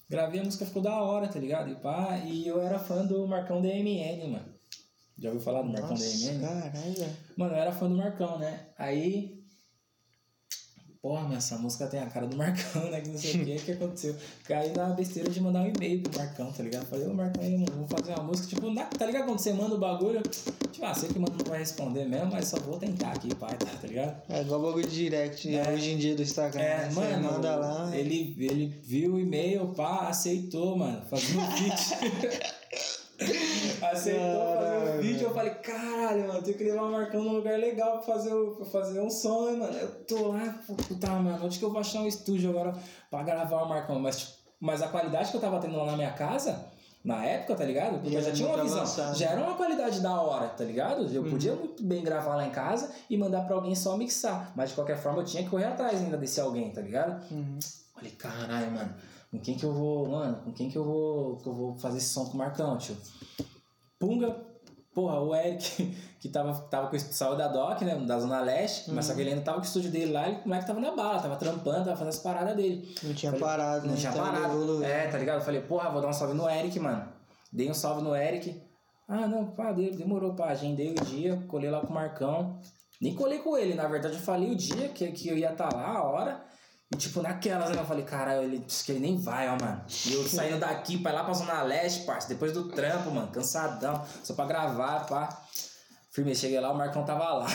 Gravei, 0.10 0.40
a 0.41 0.44
música 0.44 0.66
ficou 0.66 0.82
da 0.82 1.02
hora, 1.02 1.28
tá 1.28 1.40
ligado? 1.40 1.72
E 1.72 1.76
pá, 1.76 2.18
e 2.26 2.48
eu 2.48 2.62
era 2.62 2.78
fã 2.80 3.06
do 3.06 3.28
Marcão 3.28 3.62
DMN, 3.62 4.28
mano. 4.28 4.45
Já 5.18 5.30
ouviu 5.30 5.44
falar 5.44 5.62
do 5.64 5.70
Marcão 5.70 5.90
Nossa, 5.90 6.18
DMN? 6.28 6.41
caralho. 6.41 7.18
Mano, 7.38 7.53
eu 7.53 7.58
era 7.60 7.72
fã 7.72 7.90
do 7.90 7.95
Marcão, 7.95 8.40
né? 8.40 8.68
Aí. 8.78 9.40
Porra, 11.02 11.23
mas 11.28 11.38
essa 11.45 11.57
música 11.57 11.88
tem 11.88 11.99
a 11.99 12.06
cara 12.06 12.28
do 12.28 12.38
Marcão, 12.38 12.91
né? 12.91 13.02
Que 13.02 13.10
não 13.10 13.18
sei 13.18 13.41
o 13.41 13.44
que, 13.45 13.56
o 13.56 13.60
que 13.60 13.72
aconteceu. 13.72 14.15
Caí 14.45 14.72
na 14.72 14.86
besteira 14.90 15.32
de 15.32 15.41
mandar 15.41 15.61
um 15.61 15.68
e-mail 15.68 15.99
pro 16.03 16.15
Marcão, 16.19 16.52
tá 16.52 16.61
ligado? 16.61 16.86
Falei, 16.86 17.07
ô 17.07 17.14
Marcão 17.15 17.41
aí, 17.44 17.57
mano, 17.57 17.72
vou 17.76 17.88
fazer 17.88 18.14
uma 18.14 18.23
música. 18.23 18.49
Tipo, 18.49 18.69
na- 18.69 18.86
tá 18.86 19.07
ligado 19.07 19.26
quando 19.26 19.40
você 19.40 19.52
manda 19.52 19.73
o 19.73 19.80
bagulho? 19.80 20.22
Tipo, 20.22 20.86
ah, 20.86 20.94
sei 20.94 21.10
que 21.10 21.18
o 21.18 21.22
mano 21.22 21.36
não 21.40 21.45
vai 21.49 21.57
responder 21.57 22.06
mesmo, 22.06 22.28
mas 22.32 22.48
só 22.49 22.60
vou 22.60 22.78
tentar 22.78 23.14
aqui, 23.14 23.34
pai, 23.34 23.57
tá, 23.57 23.65
tá 23.82 23.88
ligado? 23.88 24.15
É 24.30 24.41
igual 24.41 24.61
bagulho 24.61 24.88
de 24.88 24.95
direct 24.95 25.56
É. 25.56 25.72
hoje 25.73 25.90
em 25.90 25.98
dia 25.98 26.15
do 26.15 26.22
Instagram. 26.22 26.61
É, 26.61 26.78
né? 26.78 26.90
Você 26.91 26.99
mano, 26.99 27.32
manda 27.34 27.56
lá. 27.56 27.98
ele, 27.98 28.36
ele 28.40 28.68
viu 28.84 29.15
o 29.15 29.19
e-mail, 29.19 29.69
pá, 29.69 30.07
aceitou, 30.07 30.78
mano, 30.78 31.02
fazer 31.10 31.36
um 31.36 31.49
vídeo. 31.56 31.76
aceitou 33.82 34.56
fazer 34.56 34.78
um 34.78 34.81
vídeo, 35.02 35.28
eu 35.28 35.34
falei, 35.34 35.53
caralho, 35.56 36.28
mano, 36.28 36.41
tem 36.44 36.53
que 36.53 36.64
levar 36.64 36.84
o 36.84 36.91
Marcão 36.91 37.23
num 37.23 37.34
lugar 37.34 37.57
legal 37.60 37.94
pra 37.99 38.14
fazer, 38.14 38.34
pra 38.57 38.65
fazer 38.65 38.99
um 39.02 39.10
som, 39.10 39.52
né, 39.52 39.57
mano? 39.57 39.78
Eu 39.78 39.88
tô 40.06 40.28
lá, 40.30 40.60
puta, 40.68 41.07
mano, 41.11 41.45
onde 41.45 41.57
que 41.60 41.65
eu 41.65 41.72
vou 41.72 41.80
achar 41.80 41.99
um 42.02 42.07
estúdio 42.07 42.49
agora 42.52 42.73
pra 43.10 43.23
gravar 43.23 43.64
o 43.64 43.69
Marcão? 43.69 43.99
Mas, 43.99 44.19
tipo, 44.19 44.32
mas 44.60 44.82
a 44.82 44.88
qualidade 44.88 45.32
que 45.32 45.38
eu 45.38 45.41
tava 45.41 45.60
tendo 45.60 45.76
lá 45.78 45.86
na 45.88 45.95
minha 45.98 46.14
casa 46.14 46.65
na 47.03 47.26
época, 47.26 47.56
tá 47.56 47.65
ligado? 47.65 47.99
Porque 47.99 48.15
eu 48.15 48.22
já 48.22 48.32
tinha 48.32 48.48
uma 48.48 48.61
visão. 48.61 48.78
avançado. 48.82 49.18
Já 49.18 49.32
era 49.32 49.41
uma 49.41 49.56
qualidade 49.56 50.02
da 50.02 50.22
hora, 50.22 50.48
tá 50.49 50.64
ligado? 50.64 51.11
Eu 51.11 51.23
Uhum. 51.23 51.32
podia 51.32 51.56
muito 51.56 51.82
bem 51.84 52.03
gravar 52.03 52.36
lá 52.36 52.45
em 52.45 52.52
casa 52.52 52.91
e 53.10 53.18
mandar 53.18 53.41
pra 53.48 53.56
alguém 53.56 53.73
só 53.73 53.98
mixar. 53.98 54.53
Mas 54.56 54.69
de 54.69 54.76
qualquer 54.76 54.98
forma 55.02 55.19
eu 55.22 55.26
tinha 55.26 55.41
que 55.41 55.49
correr 55.49 55.65
atrás 55.65 55.99
ainda 55.99 56.15
desse 56.15 56.40
alguém, 56.40 56.69
tá 56.72 56.80
ligado? 56.80 57.19
Uhum. 57.32 57.57
Falei, 57.95 58.11
caralho, 58.11 58.72
mano, 58.72 58.94
com 59.32 59.40
quem 59.40 59.56
que 59.57 59.64
eu 59.64 59.73
vou, 59.73 60.07
mano, 60.10 60.44
com 60.44 60.52
quem 60.53 60.69
que 60.69 60.78
eu 60.78 60.84
vou, 60.86 61.38
que 61.38 61.48
eu 61.49 61.53
vou 61.56 61.76
fazer 61.80 61.98
esse 61.98 62.10
som 62.10 62.26
com 62.26 62.34
o 62.34 62.38
Marcão, 62.38 62.78
tio? 62.78 62.95
Punga, 63.99 64.36
porra, 64.93 65.19
o 65.19 65.34
Eric, 65.35 65.95
que 66.19 66.30
tava, 66.30 66.53
tava 66.69 66.88
com 66.88 66.95
o 66.95 66.99
saiu 66.99 67.35
da 67.35 67.47
DOC, 67.47 67.84
né, 67.84 67.95
da 68.05 68.19
Zona 68.19 68.41
Leste, 68.41 68.91
mas 68.91 69.05
só 69.05 69.13
que 69.13 69.22
ele 69.22 69.31
ainda 69.31 69.41
tava 69.41 69.57
com 69.57 69.63
o 69.63 69.68
estúdio 69.68 69.91
dele 69.91 70.11
lá, 70.11 70.30
e 70.30 70.34
o 70.34 70.47
moleque 70.47 70.68
tava 70.68 70.80
na 70.80 70.91
bala, 70.91 71.22
tava 71.22 71.35
trampando, 71.35 71.85
tava 71.85 71.95
fazendo 71.95 72.09
as 72.09 72.19
paradas 72.19 72.55
dele. 72.55 72.95
Não 73.03 73.13
tinha 73.13 73.31
Falei, 73.31 73.45
parado, 73.45 73.85
Não 73.85 73.93
né? 73.93 73.99
tinha 73.99 74.11
Então 74.11 74.23
parado. 74.23 74.84
É, 74.84 75.07
tá 75.07 75.18
ligado? 75.18 75.39
Eu 75.39 75.45
falei, 75.45 75.61
porra, 75.61 75.89
vou 75.89 76.01
dar 76.01 76.07
um 76.07 76.13
salve 76.13 76.34
no 76.34 76.49
Eric, 76.49 76.80
mano. 76.80 77.07
Dei 77.51 77.69
um 77.69 77.73
salve 77.73 78.01
no 78.01 78.15
Eric. 78.15 78.61
Ah, 79.07 79.27
não, 79.27 79.47
pá, 79.47 79.72
dele, 79.72 79.97
demorou, 79.97 80.34
pá. 80.34 80.47
Agendei 80.49 80.91
o 80.91 80.95
dia, 81.05 81.43
colei 81.47 81.69
lá 81.69 81.81
com 81.81 81.88
o 81.88 81.93
Marcão. 81.93 82.59
Nem 83.01 83.15
colei 83.15 83.39
com 83.39 83.57
ele, 83.57 83.73
na 83.73 83.88
verdade 83.88 84.13
eu 84.13 84.22
falei 84.22 84.51
o 84.51 84.55
dia 84.55 84.88
que, 84.89 85.11
que 85.11 85.27
eu 85.27 85.35
ia 85.35 85.51
estar 85.51 85.68
tá 85.69 85.76
lá, 85.76 85.97
a 85.97 86.03
hora. 86.03 86.45
E 86.93 86.97
tipo, 86.97 87.22
naquelas? 87.22 87.76
Eu 87.76 87.85
falei, 87.85 88.03
caralho, 88.03 88.43
ele 88.43 88.59
disse 88.59 88.84
que 88.84 88.91
ele 88.91 88.99
nem 88.99 89.18
vai, 89.18 89.47
ó, 89.47 89.57
mano. 89.59 89.81
E 90.05 90.13
eu 90.13 90.27
saindo 90.27 90.59
daqui 90.59 90.97
pra 90.97 91.11
ir 91.11 91.15
lá 91.15 91.23
pra 91.23 91.34
Zona 91.34 91.61
Leste, 91.63 92.03
parça, 92.05 92.27
depois 92.27 92.51
do 92.51 92.69
trampo, 92.69 93.09
mano, 93.11 93.31
cansadão, 93.31 94.03
só 94.23 94.34
pra 94.34 94.45
gravar, 94.45 95.05
pá. 95.07 95.41
Firmeza, 96.11 96.41
cheguei 96.41 96.59
lá, 96.59 96.69
o 96.73 96.77
Marcão 96.77 97.05
tava 97.05 97.23
lá. 97.34 97.47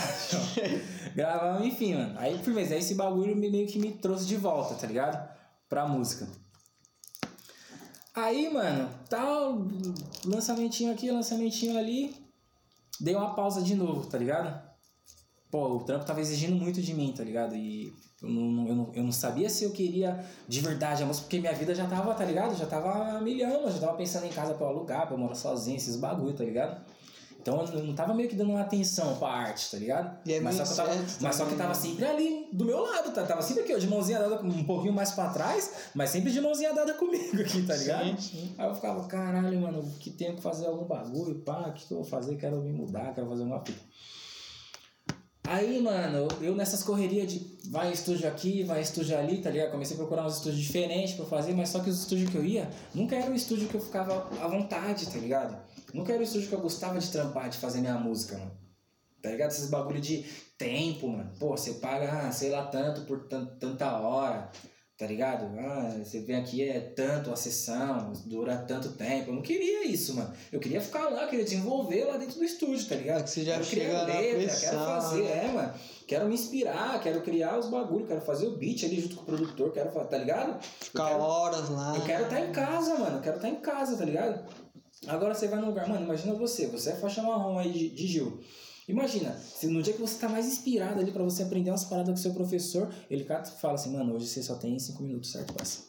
Gravamos, 1.14 1.66
enfim, 1.66 1.94
mano. 1.94 2.18
Aí, 2.18 2.38
firmeza, 2.42 2.72
aí 2.72 2.80
esse 2.80 2.94
bagulho 2.94 3.36
me- 3.36 3.50
meio 3.50 3.66
que 3.68 3.78
me 3.78 3.92
trouxe 3.92 4.24
de 4.26 4.36
volta, 4.36 4.74
tá 4.74 4.86
ligado? 4.86 5.28
Pra 5.68 5.86
música. 5.86 6.26
Aí, 8.14 8.50
mano, 8.50 8.88
tal, 9.10 9.66
lançamentinho 10.24 10.90
aqui, 10.92 11.10
lançamentinho 11.10 11.78
ali. 11.78 12.16
Dei 12.98 13.14
uma 13.14 13.34
pausa 13.34 13.60
de 13.60 13.74
novo, 13.74 14.06
tá 14.08 14.16
ligado? 14.16 14.65
Pô, 15.50 15.76
o 15.76 15.84
trampo 15.84 16.04
tava 16.04 16.20
exigindo 16.20 16.56
muito 16.56 16.82
de 16.82 16.92
mim, 16.92 17.12
tá 17.16 17.22
ligado? 17.22 17.54
E 17.54 17.92
eu 18.22 18.28
não, 18.28 18.68
eu 18.68 18.74
não, 18.74 18.90
eu 18.94 19.02
não 19.02 19.12
sabia 19.12 19.48
se 19.48 19.64
eu 19.64 19.70
queria 19.70 20.24
de 20.48 20.60
verdade 20.60 21.02
a 21.02 21.06
música, 21.06 21.24
porque 21.24 21.38
minha 21.38 21.52
vida 21.52 21.74
já 21.74 21.86
tava, 21.86 22.14
tá 22.14 22.24
ligado? 22.24 22.56
Já 22.56 22.66
tava 22.66 23.20
milhão, 23.20 23.62
eu 23.62 23.70
já 23.70 23.78
tava 23.78 23.96
pensando 23.96 24.26
em 24.26 24.30
casa 24.30 24.54
pra 24.54 24.66
eu 24.66 24.70
alugar, 24.70 25.06
pra 25.06 25.14
eu 25.14 25.18
morar 25.18 25.34
sozinho, 25.34 25.76
esses 25.76 25.96
bagulho, 25.96 26.34
tá 26.34 26.44
ligado? 26.44 26.80
Então 27.46 27.64
eu 27.64 27.84
não 27.84 27.94
tava 27.94 28.12
meio 28.12 28.28
que 28.28 28.34
dando 28.34 28.50
uma 28.50 28.62
atenção 28.62 29.16
pra 29.18 29.28
arte, 29.28 29.70
tá 29.70 29.78
ligado? 29.78 30.18
É 30.28 30.40
mas, 30.40 30.56
só 30.56 30.64
que 30.64 30.74
tava, 30.74 30.92
certo 30.92 31.22
mas 31.22 31.36
só 31.36 31.46
que 31.46 31.54
tava 31.54 31.74
sempre 31.74 32.04
ali 32.04 32.48
do 32.52 32.64
meu 32.64 32.80
lado, 32.80 33.12
tá? 33.12 33.24
Tava 33.24 33.40
sempre 33.40 33.62
aqui, 33.62 33.72
ó, 33.72 33.78
de 33.78 33.86
mãozinha 33.86 34.18
dada, 34.18 34.42
um 34.42 34.64
pouquinho 34.64 34.92
mais 34.92 35.12
pra 35.12 35.28
trás, 35.28 35.90
mas 35.94 36.10
sempre 36.10 36.32
de 36.32 36.40
mãozinha 36.40 36.74
dada 36.74 36.94
comigo 36.94 37.40
aqui, 37.40 37.62
tá 37.62 37.76
ligado? 37.76 38.04
Sim, 38.04 38.16
sim. 38.18 38.54
Aí 38.58 38.66
eu 38.68 38.74
ficava, 38.74 39.06
caralho, 39.06 39.60
mano, 39.60 39.88
que 40.00 40.10
tenho 40.10 40.34
que 40.34 40.42
fazer 40.42 40.66
algum 40.66 40.86
bagulho, 40.86 41.36
pá, 41.36 41.68
o 41.68 41.72
que, 41.72 41.86
que 41.86 41.92
eu 41.92 41.98
vou 41.98 42.04
fazer? 42.04 42.34
Quero 42.36 42.60
me 42.60 42.72
mudar, 42.72 43.14
quero 43.14 43.28
fazer 43.28 43.44
uma 43.44 43.60
fita. 43.64 43.80
Aí, 45.48 45.80
mano, 45.80 46.26
eu 46.40 46.54
nessas 46.56 46.82
correrias 46.82 47.32
de 47.32 47.56
vai 47.70 47.92
estúdio 47.92 48.26
aqui, 48.28 48.62
vai 48.64 48.80
estúdio 48.80 49.16
ali, 49.16 49.38
tá 49.40 49.50
ligado? 49.50 49.70
Comecei 49.70 49.94
a 49.94 49.98
procurar 49.98 50.26
uns 50.26 50.34
estúdios 50.36 50.60
diferentes 50.60 51.14
pra 51.14 51.24
fazer, 51.24 51.54
mas 51.54 51.68
só 51.68 51.80
que 51.80 51.88
os 51.90 52.00
estúdios 52.00 52.30
que 52.30 52.36
eu 52.36 52.44
ia 52.44 52.68
nunca 52.94 53.14
era 53.16 53.30
um 53.30 53.34
estúdio 53.34 53.68
que 53.68 53.74
eu 53.76 53.80
ficava 53.80 54.28
à 54.40 54.48
vontade, 54.48 55.06
tá 55.06 55.18
ligado? 55.18 55.56
Nunca 55.94 56.12
era 56.12 56.20
um 56.20 56.24
estúdio 56.24 56.48
que 56.48 56.54
eu 56.54 56.60
gostava 56.60 56.98
de 56.98 57.10
trampar, 57.10 57.48
de 57.48 57.58
fazer 57.58 57.80
minha 57.80 57.94
música, 57.98 58.36
mano. 58.38 58.50
Tá 59.22 59.30
ligado? 59.30 59.50
Esses 59.50 59.70
bagulho 59.70 60.00
de 60.00 60.24
tempo, 60.58 61.08
mano. 61.08 61.30
Pô, 61.38 61.50
você 61.56 61.74
paga, 61.74 62.30
sei 62.32 62.50
lá, 62.50 62.66
tanto 62.66 63.02
por 63.02 63.26
tan- 63.28 63.46
tanta 63.58 63.98
hora, 63.98 64.50
tá 64.98 65.06
ligado? 65.06 65.46
Ah, 65.58 65.94
você 66.02 66.20
vem 66.20 66.36
aqui, 66.36 66.66
é 66.66 66.80
tanto 66.80 67.30
a 67.30 67.36
sessão, 67.36 68.12
dura 68.24 68.56
tanto 68.56 68.92
tempo. 68.92 69.30
Eu 69.30 69.34
não 69.34 69.42
queria 69.42 69.84
isso, 69.86 70.14
mano. 70.14 70.32
Eu 70.50 70.58
queria 70.58 70.80
ficar 70.80 71.08
lá, 71.10 71.26
queria 71.26 71.44
desenvolver 71.44 72.04
lá 72.04 72.16
dentro 72.16 72.38
do 72.38 72.44
estúdio, 72.44 72.86
tá 72.88 72.94
ligado? 72.94 73.20
É 73.20 73.22
que 73.24 73.30
você 73.30 73.44
já 73.44 73.56
eu 73.56 73.64
queria 73.64 74.02
letra, 74.04 74.56
quero 74.60 74.78
fazer, 74.78 75.22
né? 75.22 75.44
é, 75.44 75.52
mano. 75.52 75.74
Quero 76.06 76.26
me 76.26 76.34
inspirar, 76.34 77.00
quero 77.02 77.20
criar 77.20 77.58
os 77.58 77.68
bagulhos, 77.68 78.08
quero 78.08 78.20
fazer 78.20 78.46
o 78.46 78.56
beat 78.56 78.84
ali 78.84 79.00
junto 79.00 79.16
com 79.16 79.22
o 79.22 79.26
produtor, 79.26 79.72
quero 79.72 79.90
fazer, 79.90 80.08
tá 80.08 80.18
ligado? 80.18 80.62
Ficar 80.62 81.08
quero- 81.08 81.20
horas 81.20 81.68
lá. 81.68 81.94
eu 81.96 82.02
quero 82.02 82.24
estar 82.24 82.40
em 82.40 82.52
casa, 82.52 82.98
mano. 82.98 83.16
Eu 83.18 83.22
quero 83.22 83.36
estar 83.36 83.48
em 83.48 83.56
casa, 83.56 83.96
tá 83.96 84.04
ligado? 84.04 84.44
Agora 85.06 85.34
você 85.34 85.46
vai 85.46 85.60
num 85.60 85.66
lugar, 85.66 85.86
mano, 85.88 86.04
imagina 86.04 86.34
você, 86.34 86.66
você 86.68 86.90
é 86.90 86.96
faixa 86.96 87.22
marrom 87.22 87.58
aí 87.58 87.70
de, 87.70 87.90
de 87.90 88.06
Gil. 88.06 88.40
Imagina, 88.88 89.32
se 89.32 89.66
no 89.66 89.82
dia 89.82 89.92
que 89.94 90.00
você 90.00 90.16
tá 90.18 90.28
mais 90.28 90.46
inspirado 90.46 91.00
ali 91.00 91.10
pra 91.10 91.24
você 91.24 91.42
aprender 91.42 91.70
umas 91.70 91.84
paradas 91.84 92.08
com 92.10 92.18
o 92.18 92.22
seu 92.22 92.32
professor, 92.34 92.88
ele 93.10 93.24
fala 93.60 93.74
assim, 93.74 93.92
mano, 93.92 94.14
hoje 94.14 94.28
você 94.28 94.42
só 94.42 94.54
tem 94.54 94.78
5 94.78 95.02
minutos, 95.02 95.32
certo, 95.32 95.52
passa? 95.54 95.86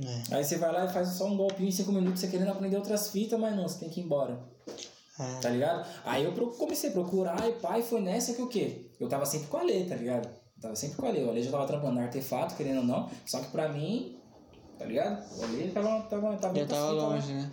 É, 0.00 0.36
Aí 0.36 0.44
você 0.44 0.56
vai 0.58 0.70
lá 0.70 0.84
e 0.84 0.92
faz 0.92 1.08
só 1.08 1.26
um 1.26 1.36
golpinho 1.36 1.68
em 1.68 1.72
5 1.72 1.90
minutos, 1.90 2.20
você 2.20 2.28
querendo 2.28 2.50
aprender 2.50 2.76
outras 2.76 3.08
fitas, 3.10 3.40
mas 3.40 3.56
não, 3.56 3.66
você 3.66 3.78
tem 3.80 3.88
que 3.88 4.00
ir 4.00 4.04
embora. 4.04 4.38
é. 5.18 5.40
Tá 5.40 5.48
ligado? 5.48 5.88
Aí 6.04 6.24
eu 6.24 6.32
comecei 6.32 6.90
a 6.90 6.92
procurar 6.92 7.36
e 7.48 7.80
e 7.80 7.82
foi 7.82 8.00
nessa 8.00 8.34
que 8.34 8.42
o 8.42 8.48
quê? 8.48 8.90
Eu 9.00 9.08
tava 9.08 9.24
sempre 9.24 9.48
com 9.48 9.56
a 9.56 9.62
Lê, 9.62 9.84
tá 9.84 9.96
ligado? 9.96 10.28
Eu 10.28 10.62
tava 10.62 10.76
sempre 10.76 10.96
com 10.96 11.06
a 11.06 11.10
Lê. 11.10 11.24
O 11.24 11.30
Ale 11.30 11.42
já 11.42 11.50
tava 11.50 11.66
trampando 11.66 11.98
artefato, 12.00 12.54
querendo 12.54 12.78
ou 12.78 12.84
não. 12.84 13.08
Só 13.24 13.40
que 13.40 13.48
pra 13.50 13.68
mim, 13.70 14.18
tá 14.78 14.84
ligado? 14.84 15.24
O 15.38 15.42
Ale 15.42 15.70
tava, 15.72 16.00
tava, 16.02 16.36
tava 16.36 16.54
Já 16.54 16.66
com 16.66 16.72
as 16.74 16.78
tava 16.78 16.92
longe, 16.92 17.32
né? 17.32 17.50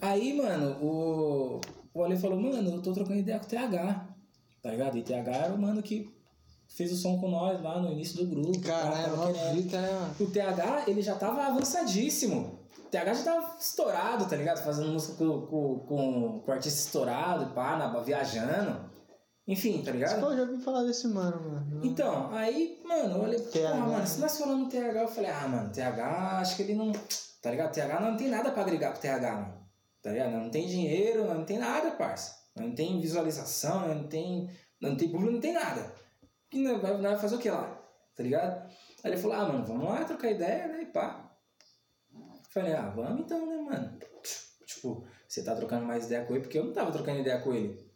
Aí, 0.00 0.34
mano, 0.34 0.76
o, 0.82 1.60
o 1.94 2.02
Ale 2.02 2.16
falou, 2.18 2.38
mano, 2.40 2.74
eu 2.74 2.82
tô 2.82 2.92
trocando 2.92 3.20
ideia 3.20 3.38
com 3.38 3.46
o 3.46 3.48
TH. 3.48 4.08
Tá 4.60 4.70
ligado? 4.70 4.98
E 4.98 5.00
o 5.00 5.04
TH 5.04 5.30
era 5.30 5.54
o 5.54 5.58
mano 5.58 5.82
que 5.82 6.12
fez 6.68 6.92
o 6.92 6.96
som 6.96 7.18
com 7.20 7.30
nós 7.30 7.62
lá 7.62 7.80
no 7.80 7.92
início 7.92 8.16
do 8.16 8.26
grupo. 8.26 8.60
pá, 8.60 8.68
Caralho, 8.68 9.32
querendo. 9.32 9.62
fita, 9.62 9.80
né, 9.80 9.92
mano? 9.92 10.14
O 10.18 10.26
TH, 10.30 10.84
ele 10.88 11.02
já 11.02 11.14
tava 11.14 11.46
avançadíssimo. 11.46 12.58
O 12.78 12.88
TH 12.88 13.14
já 13.14 13.22
tava 13.24 13.56
estourado, 13.58 14.26
tá 14.26 14.36
ligado? 14.36 14.64
Fazendo 14.64 14.92
música 14.92 15.14
com, 15.14 15.42
com, 15.42 15.78
com, 15.80 16.40
com 16.40 16.50
o 16.50 16.54
artista 16.54 16.80
estourado, 16.80 17.54
pá, 17.54 17.76
na, 17.76 18.00
viajando. 18.00 18.92
Enfim, 19.46 19.82
tá 19.82 19.92
ligado? 19.92 20.20
Pô, 20.20 20.34
já 20.34 20.42
ouvi 20.42 20.58
falar 20.62 20.84
desse 20.84 21.06
mano, 21.06 21.38
mano. 21.50 21.80
Então, 21.84 22.32
aí, 22.32 22.80
mano, 22.84 23.16
eu 23.16 23.22
olhei, 23.22 23.38
porra, 23.38 23.74
mano, 23.74 24.06
se 24.06 24.18
nós 24.18 24.38
falamos 24.38 24.72
TH, 24.72 25.02
eu 25.02 25.08
falei, 25.08 25.30
ah, 25.30 25.46
mano, 25.48 25.70
TH, 25.70 26.38
acho 26.40 26.56
que 26.56 26.62
ele 26.62 26.74
não. 26.74 26.90
Tá 27.42 27.50
ligado? 27.50 27.74
TH 27.74 28.00
não 28.00 28.16
tem 28.16 28.28
nada 28.28 28.50
pra 28.50 28.62
agregar 28.62 28.92
pro 28.92 29.00
TH, 29.02 29.32
mano. 29.32 29.63
Tá 30.04 30.10
ligado? 30.10 30.32
Não 30.32 30.50
tem 30.50 30.66
dinheiro, 30.66 31.24
não 31.24 31.46
tem 31.46 31.58
nada, 31.58 31.92
parça. 31.92 32.36
Não 32.54 32.74
tem 32.74 33.00
visualização, 33.00 33.88
não 33.88 34.06
tem. 34.06 34.50
Não 34.78 34.94
tem 34.94 35.08
público, 35.08 35.32
não 35.32 35.40
tem 35.40 35.54
nada. 35.54 35.94
E 36.52 36.58
não 36.58 36.78
vai, 36.78 36.94
vai 36.98 37.16
fazer 37.16 37.36
o 37.36 37.38
que 37.38 37.48
lá? 37.48 37.82
Tá 38.14 38.22
ligado? 38.22 38.70
Aí 39.02 39.12
ele 39.12 39.16
falou, 39.16 39.36
ah, 39.36 39.48
mano, 39.48 39.64
vamos 39.64 39.88
lá 39.88 40.04
trocar 40.04 40.30
ideia, 40.30 40.68
né? 40.68 40.82
E 40.82 40.86
pá. 40.86 41.34
Falei, 42.50 42.74
ah, 42.74 42.90
vamos 42.90 43.22
então, 43.22 43.46
né, 43.46 43.56
mano? 43.56 43.98
Tipo, 44.66 45.06
você 45.26 45.42
tá 45.42 45.56
trocando 45.56 45.86
mais 45.86 46.04
ideia 46.04 46.26
com 46.26 46.34
ele, 46.34 46.42
porque 46.42 46.58
eu 46.58 46.64
não 46.64 46.72
tava 46.74 46.92
trocando 46.92 47.20
ideia 47.20 47.40
com 47.40 47.54
ele. 47.54 47.90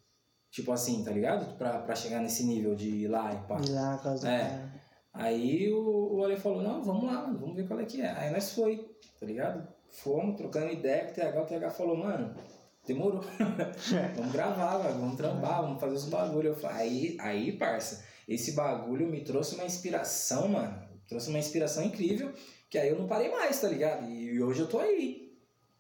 Tipo 0.51 0.72
assim, 0.72 1.05
tá 1.05 1.10
ligado? 1.10 1.59
Pra, 1.59 1.80
pra 1.80 1.94
chegar 1.94 2.20
nesse 2.20 2.44
nível 2.44 2.74
de 2.74 2.89
ir 2.89 3.09
lá 3.09 3.35
e 3.35 3.47
pá. 3.47 3.60
Ir 3.60 3.70
lá 3.70 3.97
do 3.97 4.26
É. 4.26 4.48
cara. 4.48 4.82
Aí 5.12 5.70
o, 5.70 6.14
o 6.14 6.24
Ale 6.24 6.36
falou, 6.39 6.62
não, 6.62 6.82
vamos 6.82 7.05
lá, 7.05 7.20
mano, 7.26 7.39
vamos 7.39 7.55
ver 7.55 7.68
qual 7.68 7.78
é 7.78 7.85
que 7.85 8.01
é. 8.01 8.10
Aí 8.12 8.30
nós 8.32 8.55
foi, 8.55 8.97
tá 9.20 9.26
ligado? 9.26 9.68
Fomos 9.90 10.36
trocando 10.36 10.73
ideia 10.73 11.05
com 11.05 11.10
o 11.10 11.15
TH, 11.15 11.43
o 11.43 11.47
TH 11.47 11.70
falou, 11.70 11.97
mano, 11.97 12.35
demorou. 12.86 13.23
vamos 14.16 14.32
gravar, 14.32 14.78
mano, 14.78 15.01
vamos 15.01 15.16
trampar, 15.16 15.62
vamos 15.62 15.81
fazer 15.81 15.94
os 15.94 16.05
bagulho. 16.06 16.48
Eu 16.48 16.56
falei, 16.56 16.77
aí, 16.77 17.16
aí, 17.20 17.52
parça, 17.52 18.05
esse 18.27 18.52
bagulho 18.52 19.06
me 19.06 19.23
trouxe 19.23 19.55
uma 19.55 19.65
inspiração, 19.65 20.48
mano. 20.48 20.89
Trouxe 21.09 21.31
uma 21.31 21.39
inspiração 21.39 21.82
incrível, 21.82 22.32
que 22.69 22.77
aí 22.77 22.89
eu 22.90 22.98
não 22.98 23.06
parei 23.06 23.31
mais, 23.31 23.60
tá 23.60 23.69
ligado? 23.69 24.06
E 24.10 24.43
hoje 24.43 24.60
eu 24.60 24.69
tô 24.69 24.78
aí. 24.78 25.28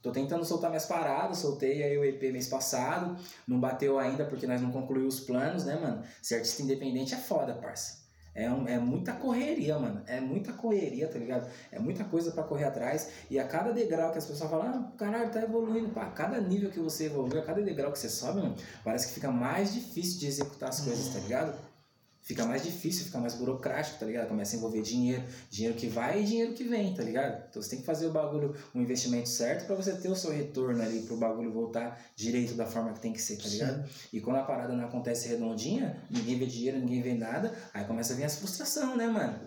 Tô 0.00 0.12
tentando 0.12 0.44
soltar 0.44 0.70
minhas 0.70 0.86
paradas, 0.86 1.38
soltei 1.38 1.82
aí 1.82 1.98
o 1.98 2.04
EP 2.04 2.22
mês 2.32 2.48
passado, 2.48 3.20
não 3.46 3.58
bateu 3.58 3.98
ainda 3.98 4.24
porque 4.24 4.46
nós 4.46 4.62
não 4.62 4.70
concluímos 4.70 5.18
os 5.18 5.26
planos, 5.26 5.64
né, 5.64 5.76
mano? 5.76 6.02
Ser 6.22 6.36
artista 6.36 6.62
independente 6.62 7.14
é 7.14 7.18
foda, 7.18 7.54
parça. 7.54 8.07
É, 8.40 8.48
um- 8.50 8.68
é 8.68 8.78
muita 8.78 9.12
correria, 9.14 9.76
mano. 9.78 10.00
É 10.06 10.20
muita 10.20 10.52
correria, 10.52 11.08
tá 11.08 11.18
ligado? 11.18 11.50
É 11.72 11.78
muita 11.80 12.04
coisa 12.04 12.30
pra 12.30 12.44
correr 12.44 12.64
atrás. 12.66 13.10
E 13.28 13.36
a 13.38 13.44
cada 13.44 13.72
degrau 13.72 14.12
que 14.12 14.18
as 14.18 14.26
pessoas 14.26 14.48
falam, 14.50 14.66
ah, 14.68 14.92
caralho, 14.96 15.30
tá 15.32 15.42
evoluindo. 15.42 15.88
Pá, 15.90 16.06
cada 16.10 16.40
nível 16.40 16.70
que 16.70 16.78
você 16.78 17.06
evoluiu, 17.06 17.40
a 17.40 17.44
cada 17.44 17.60
degrau 17.60 17.90
que 17.90 17.98
você 17.98 18.08
sobe, 18.08 18.40
mano, 18.40 18.54
parece 18.84 19.08
que 19.08 19.14
fica 19.14 19.30
mais 19.30 19.74
difícil 19.74 20.20
de 20.20 20.26
executar 20.28 20.68
as 20.68 20.80
coisas, 20.80 21.12
tá 21.12 21.18
ligado? 21.18 21.52
Fica 22.28 22.44
mais 22.44 22.62
difícil, 22.62 23.06
fica 23.06 23.18
mais 23.18 23.34
burocrático, 23.36 23.98
tá 23.98 24.04
ligado? 24.04 24.28
Começa 24.28 24.54
a 24.54 24.58
envolver 24.58 24.82
dinheiro, 24.82 25.24
dinheiro 25.48 25.74
que 25.74 25.86
vai 25.86 26.20
e 26.20 26.26
dinheiro 26.26 26.52
que 26.52 26.62
vem, 26.62 26.92
tá 26.92 27.02
ligado? 27.02 27.42
Então 27.48 27.62
você 27.62 27.70
tem 27.70 27.78
que 27.78 27.86
fazer 27.86 28.06
o 28.06 28.12
bagulho, 28.12 28.54
o 28.74 28.78
investimento 28.78 29.30
certo 29.30 29.66
pra 29.66 29.74
você 29.74 29.96
ter 29.96 30.10
o 30.10 30.14
seu 30.14 30.30
retorno 30.30 30.82
ali, 30.82 31.00
pro 31.04 31.16
bagulho 31.16 31.50
voltar 31.50 31.98
direito 32.14 32.52
da 32.52 32.66
forma 32.66 32.92
que 32.92 33.00
tem 33.00 33.14
que 33.14 33.22
ser, 33.22 33.38
tá 33.38 33.48
ligado? 33.48 33.88
E 34.12 34.20
quando 34.20 34.36
a 34.36 34.42
parada 34.42 34.74
não 34.74 34.84
acontece 34.84 35.26
redondinha, 35.26 36.02
ninguém 36.10 36.38
vê 36.38 36.44
dinheiro, 36.44 36.78
ninguém 36.78 37.00
vê 37.00 37.14
nada, 37.14 37.50
aí 37.72 37.86
começa 37.86 38.12
a 38.12 38.16
vir 38.16 38.24
as 38.24 38.36
frustração, 38.36 38.94
né, 38.94 39.06
mano? 39.06 39.40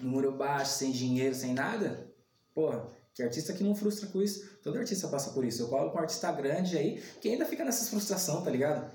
Número 0.00 0.36
baixo, 0.36 0.72
sem 0.72 0.90
dinheiro, 0.90 1.36
sem 1.36 1.54
nada. 1.54 2.12
Porra, 2.52 2.84
que 3.14 3.22
artista 3.22 3.52
que 3.52 3.62
não 3.62 3.76
frustra 3.76 4.08
com 4.08 4.20
isso? 4.20 4.58
Todo 4.60 4.76
artista 4.76 5.06
passa 5.06 5.30
por 5.30 5.44
isso. 5.44 5.62
Eu 5.62 5.68
colo 5.68 5.92
com 5.92 5.98
um 5.98 6.00
artista 6.00 6.32
grande 6.32 6.76
aí 6.76 7.00
que 7.20 7.28
ainda 7.28 7.44
fica 7.44 7.64
nessas 7.64 7.90
frustração, 7.90 8.42
tá 8.42 8.50
ligado? 8.50 8.90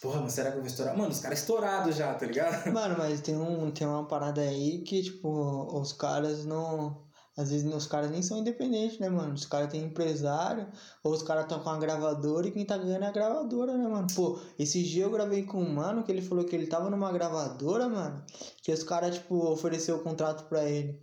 Porra, 0.00 0.20
mas 0.20 0.34
será 0.34 0.50
que 0.50 0.58
eu 0.58 0.60
vou 0.60 0.70
estourar? 0.70 0.96
Mano, 0.96 1.10
os 1.10 1.20
caras 1.20 1.38
estourados 1.40 1.96
já, 1.96 2.12
tá 2.14 2.26
ligado? 2.26 2.68
Mano, 2.72 2.94
mas 2.98 3.20
tem, 3.20 3.36
um, 3.36 3.70
tem 3.70 3.86
uma 3.86 4.06
parada 4.06 4.40
aí 4.40 4.82
que, 4.82 5.02
tipo, 5.02 5.78
os 5.80 5.92
caras 5.92 6.44
não. 6.44 7.02
Às 7.36 7.50
vezes 7.50 7.74
os 7.74 7.86
caras 7.86 8.10
nem 8.10 8.22
são 8.22 8.38
independentes, 8.38 9.00
né, 9.00 9.08
mano? 9.08 9.34
Os 9.34 9.44
caras 9.44 9.68
têm 9.68 9.82
empresário, 9.82 10.68
ou 11.02 11.12
os 11.12 11.20
caras 11.20 11.44
estão 11.44 11.58
com 11.58 11.68
a 11.68 11.78
gravadora 11.78 12.46
e 12.46 12.52
quem 12.52 12.64
tá 12.64 12.78
ganhando 12.78 13.02
é 13.02 13.08
a 13.08 13.12
gravadora, 13.12 13.76
né, 13.76 13.88
mano? 13.88 14.06
Pô, 14.14 14.38
esse 14.56 14.84
dia 14.84 15.02
eu 15.02 15.10
gravei 15.10 15.42
com 15.42 15.60
um 15.60 15.74
mano 15.74 16.04
que 16.04 16.12
ele 16.12 16.22
falou 16.22 16.44
que 16.44 16.54
ele 16.54 16.68
tava 16.68 16.88
numa 16.90 17.10
gravadora, 17.10 17.88
mano, 17.88 18.22
que 18.62 18.70
os 18.70 18.84
caras, 18.84 19.16
tipo, 19.16 19.34
ofereceu 19.50 19.96
o 19.96 20.02
contrato 20.04 20.44
pra 20.48 20.64
ele 20.64 21.02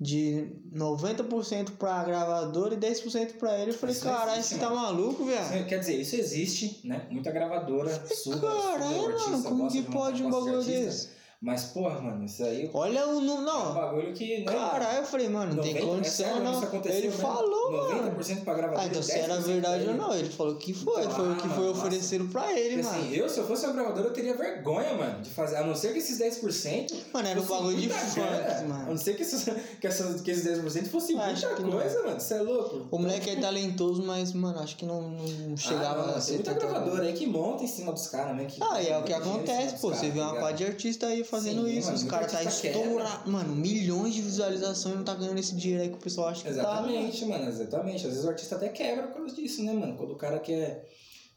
de 0.00 0.48
90% 0.74 1.72
pra 1.78 2.02
gravadora 2.02 2.74
e 2.74 2.78
10% 2.78 3.34
pra 3.34 3.58
ele. 3.58 3.72
Eu 3.72 3.74
falei, 3.74 3.94
caralho, 3.94 4.42
você 4.42 4.56
tá 4.56 4.70
maluco, 4.70 5.26
velho? 5.26 5.66
Quer 5.66 5.78
dizer, 5.78 6.00
isso 6.00 6.16
existe, 6.16 6.80
né? 6.84 7.06
Muita 7.10 7.30
gravadora 7.30 7.90
suga, 8.08 8.38
suga 8.38 8.48
Caralho, 8.48 9.18
mano, 9.30 9.42
como 9.42 9.68
que 9.70 9.82
de 9.82 9.90
pode 9.90 10.22
um 10.22 10.26
de 10.26 10.32
bagulho 10.32 10.58
artista. 10.58 10.80
desse? 10.80 11.19
Mas, 11.42 11.64
porra, 11.64 11.98
mano, 12.02 12.22
isso 12.22 12.44
aí 12.44 12.68
Olha 12.74 13.06
o 13.08 13.14
número. 13.18 13.30
é 13.30 13.40
um 13.40 13.44
Não, 13.64 13.74
bagulho 13.74 14.12
que. 14.12 14.44
Né, 14.44 14.52
caralho, 14.52 14.98
eu 14.98 15.04
falei, 15.06 15.26
mano, 15.30 15.54
não 15.54 15.62
tem 15.62 15.72
90, 15.72 15.86
é 15.90 15.96
condição, 15.96 16.26
sério, 16.26 16.42
não. 16.44 16.84
Ele 16.84 17.06
mesmo? 17.08 17.12
falou, 17.22 17.72
mano. 17.72 18.10
90% 18.20 18.44
pra 18.44 18.52
gravadora. 18.54 18.82
Ah, 18.82 18.86
então 18.86 19.00
e 19.00 19.04
se 19.04 19.12
era 19.12 19.36
10% 19.38 19.42
verdade 19.44 19.86
ou 19.88 19.94
não, 19.94 20.14
ele 20.14 20.28
falou 20.28 20.56
que 20.56 20.74
foi, 20.74 21.00
Então, 21.00 21.10
foi 21.16 21.28
o 21.28 21.32
ah, 21.32 21.36
que 21.36 21.48
foi 21.48 21.56
mano, 21.64 21.70
oferecido 21.70 22.24
pra 22.26 22.52
ele, 22.52 22.82
Porque, 22.82 22.88
mano. 22.94 23.04
assim, 23.04 23.14
eu, 23.16 23.28
se 23.30 23.38
eu 23.38 23.46
fosse 23.46 23.64
uma 23.64 23.72
gravadora, 23.72 24.08
eu 24.08 24.12
teria 24.12 24.36
vergonha, 24.36 24.92
mano, 24.92 25.22
de 25.22 25.30
fazer. 25.30 25.56
A 25.56 25.64
não 25.64 25.74
ser 25.74 25.94
que 25.94 26.00
esses 26.00 26.18
10%. 26.20 26.94
Mano, 27.10 27.28
era 27.28 27.40
um 27.40 27.44
bagulho 27.46 27.76
de 27.78 27.88
muita 27.88 27.98
funk, 28.04 28.20
grana. 28.20 28.58
A 28.58 28.62
mano. 28.64 28.86
não 28.90 28.96
ser 28.98 29.16
que, 29.16 29.22
esses, 29.22 29.44
que, 29.80 29.86
essas, 29.86 30.20
que 30.20 30.30
esses 30.30 30.44
10% 30.62 30.88
fosse 30.90 31.16
Acho 31.16 31.46
muita 31.46 31.56
que 31.56 31.62
não. 31.62 31.70
coisa, 31.70 32.02
mano. 32.02 32.20
Você 32.20 32.34
é 32.34 32.42
louco? 32.42 32.86
O 32.90 32.98
moleque 32.98 33.30
é 33.30 33.36
talentoso, 33.36 34.02
mas, 34.02 34.34
mano, 34.34 34.58
acho 34.60 34.76
que 34.76 34.84
não, 34.84 35.08
não 35.08 35.56
chegava 35.56 36.02
ah, 36.02 36.06
não, 36.06 36.10
a 36.10 36.12
Tem 36.12 36.20
ser 36.20 36.34
muita 36.34 36.52
tanto- 36.52 36.66
gravadora 36.66 37.04
aí 37.04 37.14
que 37.14 37.26
monta 37.26 37.64
em 37.64 37.66
cima 37.66 37.92
dos 37.94 38.08
caras, 38.08 38.36
né? 38.36 38.46
Ah, 38.60 38.82
e 38.82 38.88
é 38.88 38.98
o 38.98 39.04
que 39.04 39.12
acontece, 39.14 39.76
pô. 39.80 39.88
Você 39.88 40.10
vê 40.10 40.20
tá 40.20 40.32
uma 40.32 40.38
parte 40.38 40.58
de 40.58 40.64
artista 40.66 41.06
aí 41.06 41.24
fazendo 41.30 41.64
Sim, 41.66 41.78
isso. 41.78 41.86
mano, 41.86 41.98
os 41.98 42.04
caras 42.04 42.32
tá 42.32 42.42
estourando. 42.44 43.30
Mano, 43.30 43.54
milhões 43.54 44.14
de 44.14 44.22
visualizações 44.22 44.94
e 44.94 44.98
não 44.98 45.04
tá 45.04 45.14
ganhando 45.14 45.38
esse 45.38 45.54
dinheiro 45.54 45.82
aí 45.84 45.88
que 45.88 45.94
o 45.96 46.00
pessoal 46.00 46.28
acha 46.28 46.42
que 46.42 46.48
Exatamente, 46.48 47.24
mano, 47.24 47.48
exatamente. 47.48 48.06
Às 48.06 48.12
vezes 48.12 48.24
o 48.24 48.28
artista 48.28 48.56
até 48.56 48.68
quebra 48.68 49.06
por 49.08 49.16
causa 49.16 49.34
disso, 49.34 49.62
né, 49.62 49.72
mano? 49.72 49.96
Quando 49.96 50.12
o 50.12 50.16
cara 50.16 50.38
quer. 50.38 50.86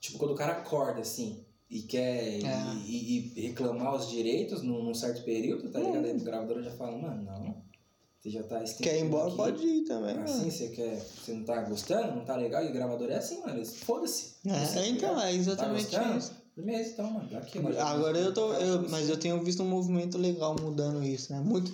Tipo, 0.01 0.17
quando 0.17 0.31
o 0.31 0.35
cara 0.35 0.53
acorda 0.53 0.99
assim 1.01 1.45
e 1.69 1.81
quer 1.83 2.43
É. 2.43 2.75
e, 2.85 3.17
e- 3.17 3.33
e 3.37 3.41
reclamar 3.47 3.95
os 3.95 4.09
direitos 4.09 4.61
num, 4.61 4.83
num 4.83 4.93
certo 4.93 5.23
período, 5.23 5.69
tá 5.71 5.79
ligado? 5.79 6.05
Aí 6.05 6.11
a 6.11 6.15
gravadora 6.23 6.61
já 6.61 6.71
fala, 6.71 6.97
mano, 6.97 7.23
não. 7.23 7.63
Você 8.19 8.29
já 8.29 8.43
tá 8.43 8.59
tá. 8.59 8.65
Quer 8.81 8.99
ir 8.99 9.05
embora, 9.05 9.27
aqui, 9.27 9.35
pode 9.37 9.65
ir 9.65 9.83
também, 9.83 10.17
Assim, 10.17 10.49
você 10.49 10.69
quer. 10.69 10.95
Você 10.97 11.33
não 11.33 11.43
tá 11.43 11.61
gostando, 11.63 12.15
não 12.15 12.23
tá 12.23 12.37
legal, 12.37 12.63
e 12.63 12.69
o 12.69 12.73
gravador 12.73 13.09
é 13.11 13.15
assim, 13.17 13.41
mano. 13.41 13.65
Foda-se. 13.65 14.35
É, 14.45 14.49
tá 14.51 14.87
então, 14.87 15.09
ligado? 15.09 15.21
é 15.21 15.33
exatamente 15.33 15.87
tá 15.91 16.17
isso. 16.17 16.31
Beleza, 16.55 16.91
então, 16.91 17.09
mano, 17.11 17.37
aqui. 17.37 17.57
Agora 17.79 18.17
eu 18.17 18.33
tô. 18.33 18.53
Eu, 18.53 18.87
mas 18.89 19.09
eu 19.09 19.17
tenho 19.17 19.43
visto 19.43 19.63
um 19.63 19.67
movimento 19.67 20.17
legal 20.17 20.55
mudando 20.61 21.03
isso, 21.03 21.33
né? 21.33 21.39
Muito, 21.39 21.71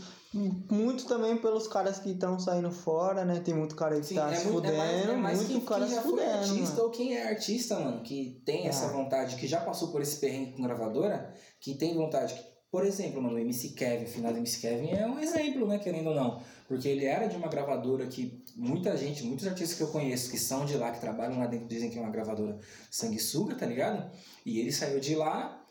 muito 0.72 1.06
também 1.06 1.36
pelos 1.38 1.68
caras 1.68 2.00
que 2.00 2.12
estão 2.12 2.40
saindo 2.40 2.72
fora, 2.72 3.26
né? 3.26 3.42
Tem 3.44 3.54
muito 3.54 3.76
cara 3.76 4.00
que 4.00 4.06
Sim, 4.06 4.16
tá 4.16 4.32
é 4.32 4.36
se 4.36 4.46
muito, 4.48 4.56
fudendo, 4.68 4.74
é 4.76 4.78
mais, 4.78 5.10
é 5.10 5.16
mais 5.18 5.38
muito 5.38 5.52
quem, 5.52 5.62
cara 5.62 5.86
quem 5.86 5.96
se 5.96 6.02
foi 6.02 6.12
fudendo, 6.12 6.32
artista 6.32 6.70
mano. 6.76 6.84
ou 6.84 6.90
quem 6.92 7.14
é 7.18 7.28
artista, 7.28 7.80
mano, 7.80 8.02
que 8.04 8.42
tem 8.46 8.68
essa 8.68 8.86
Ah. 8.86 8.90
vontade, 8.90 9.36
que 9.36 9.48
já 9.48 9.60
passou 9.60 9.90
por 9.90 10.02
esse 10.02 10.18
perrengue 10.18 10.54
com 10.54 10.64
gravadora, 10.64 11.34
que 11.60 11.74
tem 11.76 11.94
vontade. 11.96 12.34
Por 12.72 12.86
exemplo, 12.86 13.22
mano, 13.22 13.36
o 13.36 13.40
MC 13.40 13.70
Kevin, 13.70 14.06
o 14.06 14.08
final 14.08 14.32
do 14.32 14.38
MC 14.38 14.62
Kevin 14.62 14.92
é 14.92 15.06
um 15.08 15.20
exemplo, 15.20 15.68
né, 15.68 15.80
querendo 15.80 16.10
ou 16.10 16.16
não. 16.16 16.40
Porque 16.70 16.88
ele 16.88 17.04
era 17.04 17.26
de 17.26 17.36
uma 17.36 17.48
gravadora 17.48 18.06
que 18.06 18.44
muita 18.56 18.96
gente, 18.96 19.24
muitos 19.24 19.48
artistas 19.48 19.76
que 19.76 19.82
eu 19.82 19.88
conheço 19.88 20.30
que 20.30 20.38
são 20.38 20.66
de 20.66 20.78
lá, 20.78 20.92
que 20.92 21.02
trabalham 21.02 21.40
lá 21.40 21.48
dentro, 21.48 21.68
dizem 21.68 21.90
que 21.90 21.98
é 21.98 22.02
uma 22.02 22.12
gravadora 22.12 22.60
sanguessuga, 22.92 23.56
tá 23.56 23.66
ligado? 23.66 24.08
E 24.46 24.60
ele 24.60 24.72
saiu 24.72 25.00
de 25.00 25.16
lá, 25.16 25.66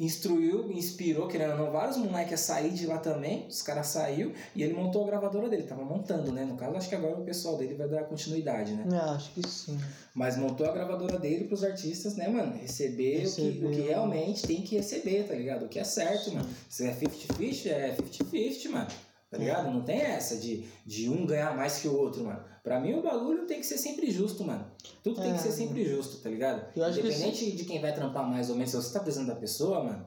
instruiu, 0.00 0.72
inspirou, 0.72 1.28
querendo 1.28 1.52
ou 1.52 1.58
não, 1.58 1.70
vários 1.70 1.96
moleques 1.96 2.32
a 2.32 2.36
sair 2.36 2.72
de 2.72 2.88
lá 2.88 2.98
também. 2.98 3.46
Os 3.46 3.62
caras 3.62 3.86
saiu 3.86 4.32
e 4.52 4.64
ele 4.64 4.74
montou 4.74 5.04
a 5.04 5.06
gravadora 5.06 5.48
dele. 5.48 5.62
Tava 5.62 5.84
montando, 5.84 6.32
né? 6.32 6.44
No 6.44 6.56
caso, 6.56 6.76
acho 6.76 6.88
que 6.88 6.96
agora 6.96 7.20
o 7.20 7.24
pessoal 7.24 7.56
dele 7.56 7.74
vai 7.74 7.88
dar 7.88 8.02
continuidade, 8.02 8.72
né? 8.72 8.84
É, 8.92 9.10
acho 9.10 9.30
que 9.32 9.48
sim. 9.48 9.78
Mas 10.12 10.36
montou 10.36 10.66
a 10.66 10.72
gravadora 10.72 11.20
dele 11.20 11.44
pros 11.44 11.62
artistas, 11.62 12.16
né, 12.16 12.26
mano? 12.26 12.52
Receber 12.56 13.28
o 13.28 13.32
que, 13.32 13.64
o 13.64 13.70
que 13.70 13.80
realmente 13.82 14.44
tem 14.44 14.60
que 14.62 14.74
receber, 14.74 15.22
tá 15.22 15.34
ligado? 15.34 15.66
O 15.66 15.68
que 15.68 15.78
é 15.78 15.84
certo, 15.84 16.34
mano. 16.34 16.48
Se 16.68 16.84
é 16.84 16.92
50-50, 16.92 17.66
é 17.68 17.96
50-50, 17.96 18.70
mano. 18.70 18.88
Tá 19.30 19.38
ligado? 19.38 19.70
Não 19.72 19.82
tem 19.82 20.00
essa 20.00 20.36
de, 20.36 20.64
de 20.86 21.08
um 21.10 21.26
ganhar 21.26 21.56
mais 21.56 21.78
que 21.80 21.88
o 21.88 21.96
outro, 21.98 22.24
mano. 22.24 22.42
Pra 22.62 22.78
mim, 22.80 22.94
o 22.94 23.02
bagulho 23.02 23.44
tem 23.46 23.58
que 23.60 23.66
ser 23.66 23.76
sempre 23.78 24.10
justo, 24.10 24.44
mano. 24.44 24.64
Tudo 25.02 25.20
tem 25.20 25.30
É. 25.30 25.34
que 25.34 25.40
ser 25.40 25.50
sempre 25.52 25.84
justo, 25.84 26.18
tá 26.18 26.30
ligado? 26.30 26.60
Acho 26.80 27.00
que 27.00 27.06
Independente 27.06 27.52
de 27.52 27.64
quem 27.64 27.80
vai 27.80 27.92
trampar 27.94 28.24
mais 28.28 28.48
ou 28.50 28.54
menos, 28.56 28.70
se 28.70 28.76
você 28.76 28.92
tá 28.92 29.00
precisando 29.00 29.28
da 29.28 29.34
pessoa, 29.34 29.82
mano, 29.82 30.06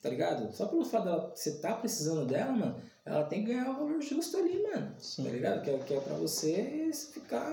tá 0.00 0.08
ligado? 0.08 0.50
Só 0.54 0.66
pelo 0.66 0.84
fato 0.84 1.04
dela, 1.04 1.32
você 1.34 1.52
tá 1.58 1.74
precisando 1.74 2.24
dela, 2.26 2.52
mano, 2.52 2.76
ela 3.04 3.24
tem 3.24 3.44
que 3.44 3.52
ganhar 3.52 3.70
o 3.70 3.74
valor 3.74 4.00
justo 4.00 4.36
ali, 4.38 4.62
mano. 4.62 4.94
Sim. 4.98 5.24
Tá 5.24 5.30
ligado? 5.30 5.62
Que 5.62 5.70
é, 5.70 5.78
que 5.78 5.94
é 5.94 6.00
pra 6.00 6.14
você 6.16 6.90
ficar 7.12 7.50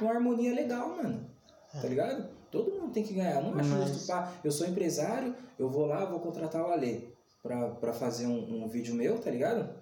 numa 0.00 0.12
harmonia 0.12 0.54
legal, 0.54 0.88
mano. 0.96 1.28
Tá 1.72 1.88
ligado? 1.88 2.28
Todo 2.52 2.70
mundo 2.70 2.92
tem 2.92 3.02
que 3.02 3.14
ganhar. 3.14 3.42
Não 3.42 3.52
Mas- 3.52 3.66
justo, 3.66 4.06
pá. 4.06 4.32
Eu 4.44 4.52
sou 4.52 4.66
empresário, 4.66 5.34
eu 5.58 5.68
vou 5.68 5.86
lá, 5.86 6.04
vou 6.04 6.20
contratar 6.20 6.62
o 6.62 6.70
Ale 6.72 7.12
pra, 7.42 7.68
pra 7.70 7.92
fazer 7.92 8.26
um, 8.26 8.62
um 8.64 8.68
vídeo 8.68 8.94
meu, 8.94 9.18
tá 9.18 9.30
ligado? 9.30 9.81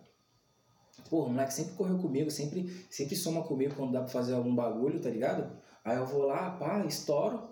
Pô, 1.09 1.25
o 1.25 1.31
moleque 1.31 1.55
sempre 1.55 1.75
correu 1.75 1.99
comigo, 1.99 2.31
sempre, 2.31 2.87
sempre 2.91 3.17
soma 3.17 3.43
comigo 3.43 3.75
quando 3.75 3.93
dá 3.93 4.01
pra 4.01 4.09
fazer 4.09 4.35
algum 4.35 4.55
bagulho, 4.55 5.01
tá 5.01 5.09
ligado? 5.09 5.51
Aí 5.85 5.97
eu 5.97 6.07
vou 6.07 6.23
lá, 6.27 6.51
pá, 6.53 6.85
estouro. 6.85 7.49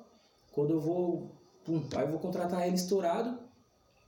Quando 0.53 0.75
eu 0.75 0.81
vou, 0.81 1.31
pum, 1.65 1.83
aí 1.97 2.05
eu 2.05 2.11
vou 2.11 2.19
contratar 2.19 2.67
ele 2.67 2.77
estourado, 2.77 3.39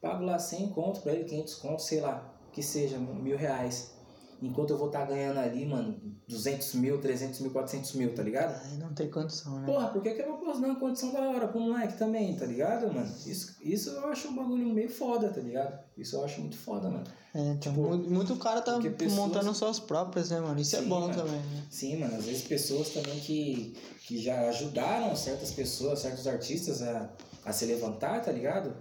pago 0.01 0.25
lá 0.25 0.39
100 0.39 0.69
conto 0.71 1.01
pra 1.01 1.13
ele, 1.13 1.25
500 1.25 1.55
conto, 1.57 1.83
sei 1.83 2.01
lá, 2.01 2.33
que 2.53 2.63
seja, 2.63 2.99
mil 2.99 3.37
reais. 3.37 3.95
Enquanto 4.43 4.71
eu 4.71 4.79
vou 4.79 4.87
estar 4.87 5.05
ganhando 5.05 5.39
ali, 5.39 5.67
mano, 5.67 6.01
200 6.27 6.75
mil, 6.75 6.99
300 6.99 7.41
mil, 7.41 7.51
400 7.51 7.93
mil, 7.95 8.15
tá 8.15 8.23
ligado? 8.23 8.59
Aí 8.65 8.79
não 8.79 8.95
tem 8.95 9.11
condição, 9.11 9.61
né? 9.61 9.67
Porra, 9.67 9.89
por 9.89 10.03
que, 10.03 10.13
que 10.15 10.23
eu 10.23 10.29
não 10.29 10.39
posso 10.39 10.61
dar 10.63 10.69
uma 10.69 10.81
condição 10.81 11.13
da 11.13 11.21
hora 11.29 11.47
pro 11.49 11.61
moleque 11.61 11.99
também, 11.99 12.35
tá 12.37 12.47
ligado, 12.47 12.91
mano? 12.93 13.13
Isso, 13.27 13.57
isso 13.63 13.91
eu 13.91 14.07
acho 14.09 14.29
um 14.29 14.35
bagulho 14.35 14.67
meio 14.73 14.89
foda, 14.89 15.29
tá 15.29 15.41
ligado? 15.43 15.79
Isso 15.97 16.17
eu 16.17 16.25
acho 16.25 16.41
muito 16.41 16.57
foda, 16.57 16.89
mano. 16.89 17.05
É, 17.35 17.39
então, 17.51 17.73
Tipo, 17.75 17.89
muito, 17.89 18.11
muito 18.11 18.37
cara 18.37 18.63
tá 18.63 18.79
pessoas- 18.81 19.13
montando 19.13 19.55
suas 19.55 19.79
próprias, 19.79 20.31
né, 20.31 20.41
mano? 20.41 20.59
Isso 20.59 20.75
é 20.75 20.81
Sim, 20.81 20.89
bom 20.89 21.01
mano. 21.03 21.15
também, 21.15 21.39
né? 21.41 21.63
Sim, 21.71 21.97
mano, 21.99 22.17
às 22.17 22.25
vezes 22.25 22.43
pessoas 22.43 22.89
também 22.89 23.21
que, 23.21 23.77
que 24.07 24.19
já 24.19 24.49
ajudaram 24.49 25.15
certas 25.15 25.51
pessoas, 25.51 25.99
certos 25.99 26.27
artistas 26.27 26.81
a, 26.83 27.11
a 27.45 27.53
se 27.53 27.67
levantar, 27.67 28.21
tá 28.23 28.33
ligado? 28.33 28.75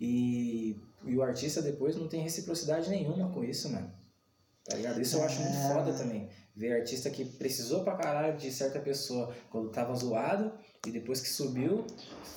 E, 0.00 0.76
e 1.04 1.16
o 1.16 1.22
artista 1.22 1.60
depois 1.60 1.96
não 1.96 2.06
tem 2.08 2.22
reciprocidade 2.22 2.88
nenhuma 2.88 3.28
com 3.30 3.42
isso, 3.42 3.68
mano. 3.70 3.90
Tá 4.68 4.76
ligado? 4.76 5.00
Isso 5.00 5.16
eu 5.16 5.22
acho 5.24 5.40
muito 5.40 5.56
É, 5.56 5.72
foda 5.72 5.92
também. 5.92 6.28
Ver 6.54 6.72
artista 6.80 7.08
que 7.08 7.24
precisou 7.24 7.84
pra 7.84 7.94
caralho 7.94 8.36
de 8.36 8.50
certa 8.50 8.80
pessoa 8.80 9.32
quando 9.48 9.70
tava 9.70 9.94
zoado 9.94 10.52
e 10.86 10.90
depois 10.90 11.20
que 11.20 11.28
subiu. 11.28 11.86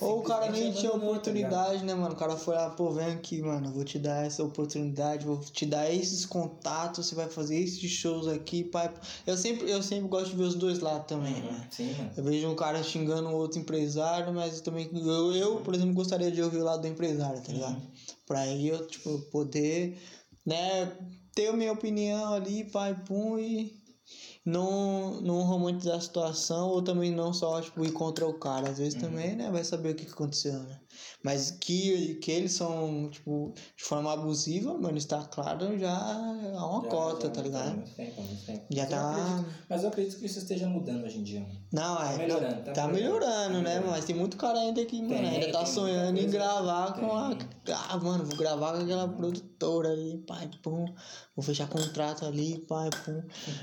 Ou 0.00 0.20
o 0.20 0.22
cara 0.22 0.50
nem 0.50 0.72
tinha 0.72 0.90
tá 0.92 0.96
oportunidade, 0.96 1.84
né, 1.84 1.92
mano? 1.94 2.14
O 2.14 2.16
cara 2.16 2.36
foi 2.36 2.54
lá, 2.54 2.70
pô, 2.70 2.90
vem 2.92 3.06
aqui, 3.06 3.42
mano, 3.42 3.68
eu 3.68 3.72
vou 3.72 3.84
te 3.84 3.98
dar 3.98 4.24
essa 4.24 4.42
oportunidade, 4.42 5.26
vou 5.26 5.38
te 5.40 5.66
dar 5.66 5.92
esses 5.92 6.24
contatos, 6.24 7.06
você 7.06 7.14
vai 7.14 7.28
fazer 7.28 7.58
esses 7.58 7.90
shows 7.90 8.26
aqui, 8.28 8.62
pai. 8.64 8.92
Eu 9.26 9.36
sempre, 9.36 9.68
eu 9.70 9.82
sempre 9.82 10.08
gosto 10.08 10.30
de 10.30 10.36
ver 10.36 10.44
os 10.44 10.54
dois 10.54 10.78
lados 10.80 11.06
também, 11.06 11.34
Uhum, 11.34 11.52
né? 11.52 11.68
Sim, 11.70 11.92
mano. 11.94 12.10
Eu 12.16 12.24
vejo 12.24 12.48
um 12.48 12.56
cara 12.56 12.82
xingando 12.82 13.28
o 13.28 13.34
outro 13.34 13.58
empresário, 13.58 14.32
mas 14.32 14.60
também 14.60 14.88
eu, 14.92 15.32
eu, 15.34 15.56
por 15.56 15.74
exemplo, 15.74 15.94
gostaria 15.94 16.30
de 16.30 16.40
ouvir 16.42 16.58
o 16.58 16.64
lado 16.64 16.82
do 16.82 16.88
empresário, 16.88 17.42
tá 17.42 17.52
ligado? 17.52 17.74
Uhum. 17.76 17.90
Pra 18.26 18.40
aí 18.40 18.68
eu, 18.68 18.86
tipo, 18.86 19.18
poder, 19.30 19.98
né, 20.46 20.92
ter 21.34 21.48
a 21.48 21.52
minha 21.52 21.72
opinião 21.72 22.34
ali, 22.34 22.64
pai, 22.70 22.94
pum, 23.04 23.38
e 23.38 23.82
não, 24.44 25.20
não 25.20 25.42
romantizar 25.44 25.96
a 25.98 26.00
situação, 26.00 26.68
ou 26.70 26.82
também 26.82 27.10
não 27.12 27.32
só, 27.32 27.60
tipo, 27.62 27.84
ir 27.84 27.92
contra 27.92 28.26
o 28.26 28.38
cara. 28.38 28.70
Às 28.70 28.78
vezes 28.78 28.94
Uhum. 28.94 29.00
também, 29.00 29.36
né, 29.36 29.50
vai 29.50 29.64
saber 29.64 29.92
o 29.92 29.96
que 29.96 30.06
que 30.06 30.12
aconteceu, 30.12 30.62
né? 30.64 30.80
Mas 31.24 31.50
que, 31.52 32.14
que 32.16 32.30
eles 32.32 32.52
são, 32.52 33.08
tipo, 33.10 33.52
de 33.76 33.84
forma 33.84 34.12
abusiva, 34.12 34.74
mano, 34.76 34.98
está 34.98 35.22
claro 35.24 35.78
já 35.78 35.92
há 35.96 36.66
uma 36.66 36.82
Já- 36.82 36.88
cota, 36.88 37.26
já 37.28 37.32
tá 37.32 37.42
ligado? 37.42 37.74
muito 37.76 37.90
tempo, 37.94 38.22
muito 38.22 38.44
tempo. 38.44 38.64
Já 38.70 38.82
Mas 38.82 38.90
eu 38.92 38.98
tá. 38.98 39.10
acredito- 39.12 39.54
Mas 39.68 39.82
eu 39.82 39.88
acredito 39.88 40.18
que 40.18 40.26
isso 40.26 40.38
esteja 40.38 40.66
mudando 40.68 41.04
hoje 41.04 41.18
em 41.18 41.22
dia, 41.22 41.40
mano. 41.40 41.62
Não, 41.72 42.02
é. 42.02 42.16
melhorando, 42.18 42.62
tá 42.64 42.72
Tá 42.72 42.88
melhorando, 42.88 42.92
melhorando, 42.92 43.42
tá 43.44 43.48
né? 43.48 43.60
melhorando. 43.62 43.90
Mas 43.92 44.04
tem 44.04 44.16
muito 44.16 44.36
cara 44.36 44.58
ainda 44.58 44.84
que, 44.84 45.00
mano, 45.00 45.14
Tem, 45.14 45.28
ainda 45.28 45.52
tá 45.52 45.58
tem 45.64 45.72
sonhando 45.72 46.18
em 46.20 46.28
gravar 46.28 46.92
com 46.92 47.16
a. 47.16 47.34
Tem. 47.34 47.74
Ah, 47.74 47.96
mano, 47.96 48.24
vou 48.24 48.36
gravar 48.36 48.72
com 48.76 48.82
aquela 48.82 49.08
produtora 49.08 49.90
ali, 49.90 50.18
pai, 50.26 50.50
pum. 50.62 50.84
Vou 51.34 51.42
fechar 51.42 51.66
contrato 51.68 52.26
ali, 52.26 52.58
pai, 52.68 52.90
pum. 53.04 53.22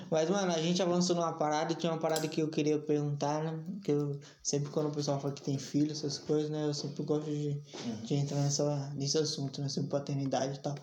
Mas, 0.10 0.30
mano, 0.30 0.52
a 0.52 0.60
gente 0.60 0.82
avançou 0.82 1.16
numa 1.16 1.34
parada 1.34 1.74
e 1.74 1.76
tinha 1.76 1.92
uma 1.92 2.00
parada 2.00 2.28
que 2.28 2.42
eu 2.42 2.50
queria 2.50 2.80
perguntar, 2.80 3.44
né? 3.44 3.60
Que 3.84 3.92
eu 3.92 4.18
sempre 4.42 4.72
quando 4.72 4.88
o 4.88 4.92
pessoal 4.92 5.20
fala 5.20 5.34
que 5.34 5.42
tem 5.44 5.58
filho, 5.60 5.92
essas 5.92 6.18
coisas, 6.18 6.50
né? 6.50 6.66
Eu 6.66 6.74
sempre 6.74 7.04
gosto 7.04 7.26
de, 7.30 7.49
Uhum. 7.52 7.96
de 8.04 8.14
entrar 8.16 8.38
nessa, 8.38 8.92
nesse 8.96 9.18
assunto, 9.18 9.62
né? 9.62 9.70
Sobre 9.70 9.90
paternidade 9.90 10.56
e 10.56 10.60
tal. 10.60 10.76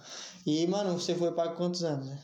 E, 0.45 0.67
mano, 0.67 0.93
você 0.99 1.15
foi 1.15 1.33
pai 1.33 1.55
quantos 1.55 1.83
anos, 1.85 2.07
né? 2.07 2.19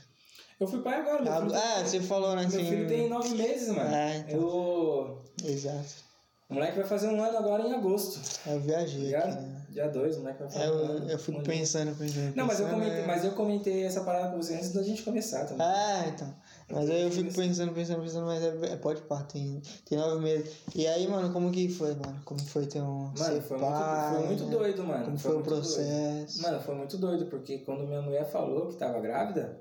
Eu 0.60 0.66
fui 0.68 0.80
pai 0.80 1.00
agora, 1.00 1.22
meu 1.22 1.32
filho. 1.50 1.54
É, 1.56 1.84
você 1.84 2.00
falou, 2.00 2.36
né? 2.36 2.42
Meu 2.46 2.48
Assim, 2.48 2.64
filho 2.70 2.86
tem 2.88 3.08
nove 3.08 3.30
meses, 3.30 3.68
mano. 3.68 3.94
É, 3.94 4.18
então. 4.18 4.38
Eu... 4.40 5.22
Exato. 5.44 6.12
O 6.48 6.54
moleque 6.54 6.76
vai 6.76 6.86
fazer 6.86 7.08
um 7.08 7.20
ano 7.22 7.38
agora 7.38 7.62
em 7.66 7.72
agosto. 7.72 8.20
Eu 8.46 8.60
viajei 8.60 9.14
aqui, 9.14 9.28
né? 9.40 9.62
Dia 9.70 9.88
2, 9.88 10.16
o 10.16 10.20
moleque 10.20 10.40
vai 10.42 10.50
fazer 10.50 10.64
É, 10.64 10.70
um 10.70 10.74
eu, 10.74 10.84
ano. 10.84 11.10
eu 11.10 11.18
fico 11.18 11.38
Um 11.38 11.42
pensando, 11.42 11.96
pensando. 11.96 12.36
Não, 12.36 12.46
mas 12.46 12.60
eu, 12.60 12.68
comentei, 12.68 13.00
é- 13.00 13.06
mas 13.06 13.24
eu 13.24 13.32
comentei 13.32 13.84
essa 13.84 14.02
parada 14.02 14.30
com 14.30 14.36
você 14.36 14.54
antes 14.54 14.70
da 14.72 14.82
gente 14.82 15.02
começar 15.02 15.46
também. 15.46 15.66
É, 15.66 16.08
então. 16.10 16.34
Mas 16.72 16.88
aí 16.88 17.02
eu 17.02 17.10
fico 17.10 17.32
pensando, 17.34 17.72
pensando, 17.74 18.02
pensando, 18.02 18.26
mas 18.26 18.42
é, 18.42 18.72
é 18.72 18.76
pode 18.76 19.02
pá, 19.02 19.22
tem, 19.22 19.60
tem 19.84 19.98
nove 19.98 20.22
meses. 20.22 20.56
E 20.74 20.86
aí, 20.86 21.06
mano, 21.06 21.32
como 21.32 21.52
que 21.52 21.68
foi, 21.68 21.94
mano? 21.94 22.20
Como 22.24 22.40
foi 22.40 22.66
ter 22.66 22.80
um. 22.80 23.12
Mano, 23.16 23.42
foi, 23.42 23.58
pai, 23.58 24.10
muito, 24.10 24.16
foi 24.16 24.26
muito 24.26 24.44
né? 24.44 24.50
doido, 24.50 24.84
mano. 24.84 25.04
Como 25.04 25.18
foi, 25.18 25.32
foi 25.32 25.40
o 25.40 25.44
processo? 25.44 26.38
Doido. 26.38 26.50
Mano, 26.50 26.64
foi 26.64 26.74
muito 26.74 26.96
doido, 26.96 27.26
porque 27.26 27.58
quando 27.58 27.86
minha 27.86 28.00
mulher 28.00 28.24
falou 28.24 28.68
que 28.68 28.76
tava 28.76 29.00
grávida, 29.00 29.60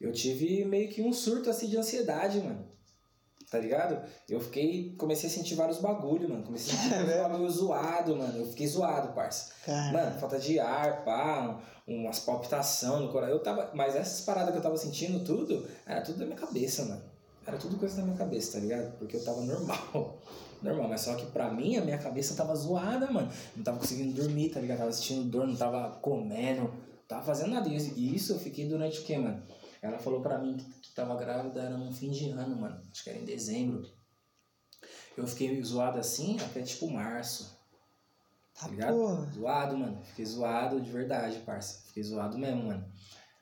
eu 0.00 0.12
tive 0.12 0.64
meio 0.64 0.88
que 0.88 1.02
um 1.02 1.12
surto 1.12 1.50
assim 1.50 1.68
de 1.68 1.76
ansiedade, 1.76 2.40
mano 2.40 2.77
tá 3.50 3.58
ligado? 3.58 4.00
Eu 4.28 4.40
fiquei, 4.40 4.94
comecei 4.96 5.28
a 5.28 5.32
sentir 5.32 5.54
vários 5.54 5.78
bagulho, 5.78 6.28
mano. 6.28 6.42
Comecei 6.42 6.74
a 6.74 6.76
sentir 6.76 6.94
é 6.94 7.04
vários 7.04 7.28
bagulho 7.28 7.50
zoado, 7.50 8.16
mano. 8.16 8.38
Eu 8.38 8.46
fiquei 8.46 8.66
zoado, 8.66 9.12
parça. 9.14 9.52
Mano, 9.92 10.18
falta 10.18 10.38
de 10.38 10.58
ar, 10.58 11.04
pá, 11.04 11.60
um, 11.86 12.04
umas 12.04 12.20
palpitação 12.20 13.00
no 13.00 13.12
coração. 13.12 13.34
Eu 13.34 13.42
tava, 13.42 13.70
mas 13.74 13.96
essas 13.96 14.20
paradas 14.22 14.50
que 14.50 14.58
eu 14.58 14.62
tava 14.62 14.76
sentindo 14.76 15.24
tudo, 15.24 15.66
era 15.86 16.02
tudo 16.02 16.18
da 16.18 16.26
minha 16.26 16.38
cabeça, 16.38 16.84
mano. 16.84 17.02
Era 17.46 17.56
tudo 17.56 17.78
coisa 17.78 17.96
da 17.96 18.02
minha 18.02 18.16
cabeça, 18.16 18.52
tá 18.52 18.58
ligado? 18.58 18.98
Porque 18.98 19.16
eu 19.16 19.24
tava 19.24 19.40
normal. 19.40 20.18
Normal, 20.60 20.88
mas 20.88 21.02
só 21.02 21.14
que 21.14 21.24
pra 21.26 21.52
mim 21.52 21.76
a 21.76 21.84
minha 21.84 21.98
cabeça 21.98 22.34
tava 22.34 22.52
zoada, 22.56 23.08
mano. 23.12 23.30
Não 23.56 23.62
tava 23.62 23.78
conseguindo 23.78 24.12
dormir, 24.12 24.48
tá 24.48 24.58
ligado? 24.58 24.78
Tava 24.78 24.92
sentindo 24.92 25.22
dor, 25.22 25.46
não 25.46 25.54
tava 25.54 25.90
comendo, 26.00 26.74
tava 27.06 27.22
fazendo 27.22 27.52
nada. 27.52 27.68
E 27.68 28.14
isso 28.14 28.32
eu 28.32 28.40
fiquei 28.40 28.66
durante 28.66 28.98
o 28.98 29.04
quê, 29.04 29.16
mano? 29.16 29.40
Ela 29.80 29.98
falou 29.98 30.20
pra 30.20 30.38
mim 30.38 30.56
que 30.82 30.92
tava 30.92 31.16
grávida, 31.16 31.62
era 31.62 31.76
no 31.76 31.92
fim 31.92 32.10
de 32.10 32.30
ano, 32.30 32.56
mano. 32.56 32.80
Acho 32.90 33.04
que 33.04 33.10
era 33.10 33.18
em 33.18 33.24
dezembro. 33.24 33.88
Eu 35.16 35.26
fiquei 35.26 35.62
zoado 35.62 35.98
assim 35.98 36.38
até 36.40 36.62
tipo 36.62 36.90
março. 36.90 37.56
Tá 38.54 38.66
ah, 38.66 38.68
ligado? 38.68 38.94
Porra. 38.94 39.30
Zoado, 39.32 39.76
mano. 39.76 40.02
Fiquei 40.04 40.24
zoado 40.24 40.80
de 40.80 40.90
verdade, 40.90 41.38
parça. 41.40 41.82
Fiquei 41.86 42.02
zoado 42.02 42.36
mesmo, 42.36 42.64
mano. 42.64 42.84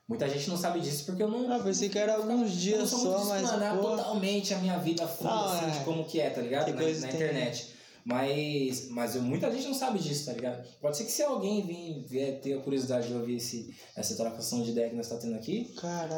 Muita 0.07 0.29
gente 0.29 0.49
não 0.49 0.55
sabe 0.55 0.79
disso 0.79 1.05
porque 1.05 1.21
eu 1.21 1.27
não. 1.27 1.51
Ah, 1.51 1.59
pensei 1.59 1.89
que 1.89 1.99
era 1.99 2.15
alguns 2.15 2.51
dias 2.51 2.89
só, 2.89 3.25
mas. 3.25 3.49
Pô... 3.49 3.89
totalmente 3.89 4.53
a 4.53 4.57
minha 4.59 4.77
vida 4.77 5.05
fundo, 5.07 5.29
ah, 5.29 5.57
assim, 5.57 5.65
é. 5.65 5.79
de 5.79 5.85
como 5.85 6.05
que 6.05 6.19
é, 6.19 6.29
tá 6.29 6.41
ligado? 6.41 6.73
Na, 6.73 6.81
na 6.81 6.89
internet. 6.89 7.76
Mas, 8.07 8.87
mas 8.89 9.17
muita 9.17 9.51
gente 9.51 9.67
não 9.67 9.73
sabe 9.73 9.99
disso, 9.99 10.27
tá 10.27 10.31
ligado? 10.31 10.65
Pode 10.79 10.95
ser 10.95 11.03
que 11.03 11.11
se 11.11 11.21
alguém 11.23 11.67
vir, 11.67 12.05
vier 12.07 12.39
ter 12.39 12.53
a 12.53 12.61
curiosidade 12.61 13.09
de 13.09 13.13
ouvir 13.13 13.35
esse, 13.35 13.75
essa 13.97 14.15
trocação 14.15 14.63
de 14.63 14.71
ideia 14.71 14.89
que 14.89 14.95
nós 14.95 15.09
tá 15.09 15.17
tendo 15.17 15.35
aqui, 15.35 15.73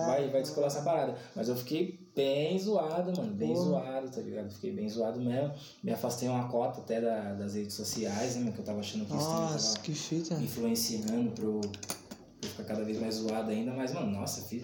vai, 0.05 0.29
vai 0.29 0.43
descolar 0.43 0.67
essa 0.67 0.83
parada. 0.83 1.17
Mas 1.35 1.49
eu 1.49 1.55
fiquei 1.55 2.07
bem 2.15 2.59
zoado, 2.59 3.11
mano. 3.17 3.33
Bem 3.33 3.55
zoado, 3.55 4.07
tá 4.11 4.21
ligado? 4.21 4.53
Fiquei 4.53 4.71
bem 4.71 4.87
zoado 4.87 5.19
mesmo. 5.19 5.51
Me 5.83 5.91
afastei 5.91 6.29
uma 6.29 6.47
cota 6.47 6.79
até 6.79 7.01
da, 7.01 7.33
das 7.33 7.55
redes 7.55 7.73
sociais, 7.73 8.35
né, 8.35 8.51
que 8.51 8.59
eu 8.59 8.65
tava 8.65 8.81
achando 8.81 9.07
que 9.07 9.15
isso 9.15 9.25
tava 9.25 9.79
que 9.81 9.95
fita. 9.95 10.35
influenciando 10.35 11.31
pro, 11.31 11.59
pro 11.59 12.49
ficar 12.51 12.65
cada 12.65 12.83
vez 12.83 12.99
mais 12.99 13.15
zoado 13.15 13.49
ainda. 13.49 13.73
Mas, 13.73 13.95
mano, 13.95 14.11
nossa, 14.11 14.43
fiz. 14.43 14.63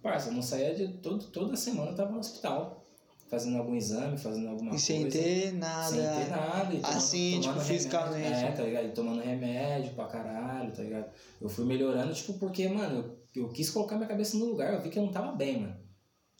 Parça, 0.00 0.28
eu 0.28 0.34
não 0.34 0.42
saía 0.42 0.72
de. 0.72 0.86
Todo, 0.98 1.24
toda 1.32 1.56
semana 1.56 1.90
eu 1.90 1.96
tava 1.96 2.12
no 2.12 2.20
hospital 2.20 2.83
fazendo 3.28 3.58
algum 3.58 3.74
exame, 3.74 4.18
fazendo 4.18 4.48
alguma 4.48 4.68
e 4.68 4.70
coisa. 4.70 4.84
Sem 4.84 5.08
ter 5.08 5.52
nada. 5.54 5.88
Sem 5.88 6.00
ter 6.00 6.30
nada. 6.30 6.74
E 6.74 6.80
tomando, 6.80 6.96
assim, 6.96 7.40
tomando 7.40 7.58
tipo, 7.58 7.66
fisicamente. 7.66 8.44
É, 8.44 8.52
tá 8.52 8.62
ligado? 8.62 8.86
E 8.86 8.92
tomando 8.92 9.22
remédio 9.22 9.94
pra 9.94 10.06
caralho, 10.06 10.72
tá 10.72 10.82
ligado? 10.82 11.10
Eu 11.40 11.48
fui 11.48 11.64
melhorando, 11.64 12.12
tipo, 12.14 12.34
porque, 12.34 12.68
mano, 12.68 13.18
eu, 13.34 13.44
eu 13.44 13.48
quis 13.50 13.70
colocar 13.70 13.96
minha 13.96 14.08
cabeça 14.08 14.36
no 14.36 14.46
lugar, 14.46 14.74
eu 14.74 14.82
vi 14.82 14.90
que 14.90 14.98
eu 14.98 15.04
não 15.04 15.12
tava 15.12 15.32
bem, 15.32 15.60
mano. 15.60 15.84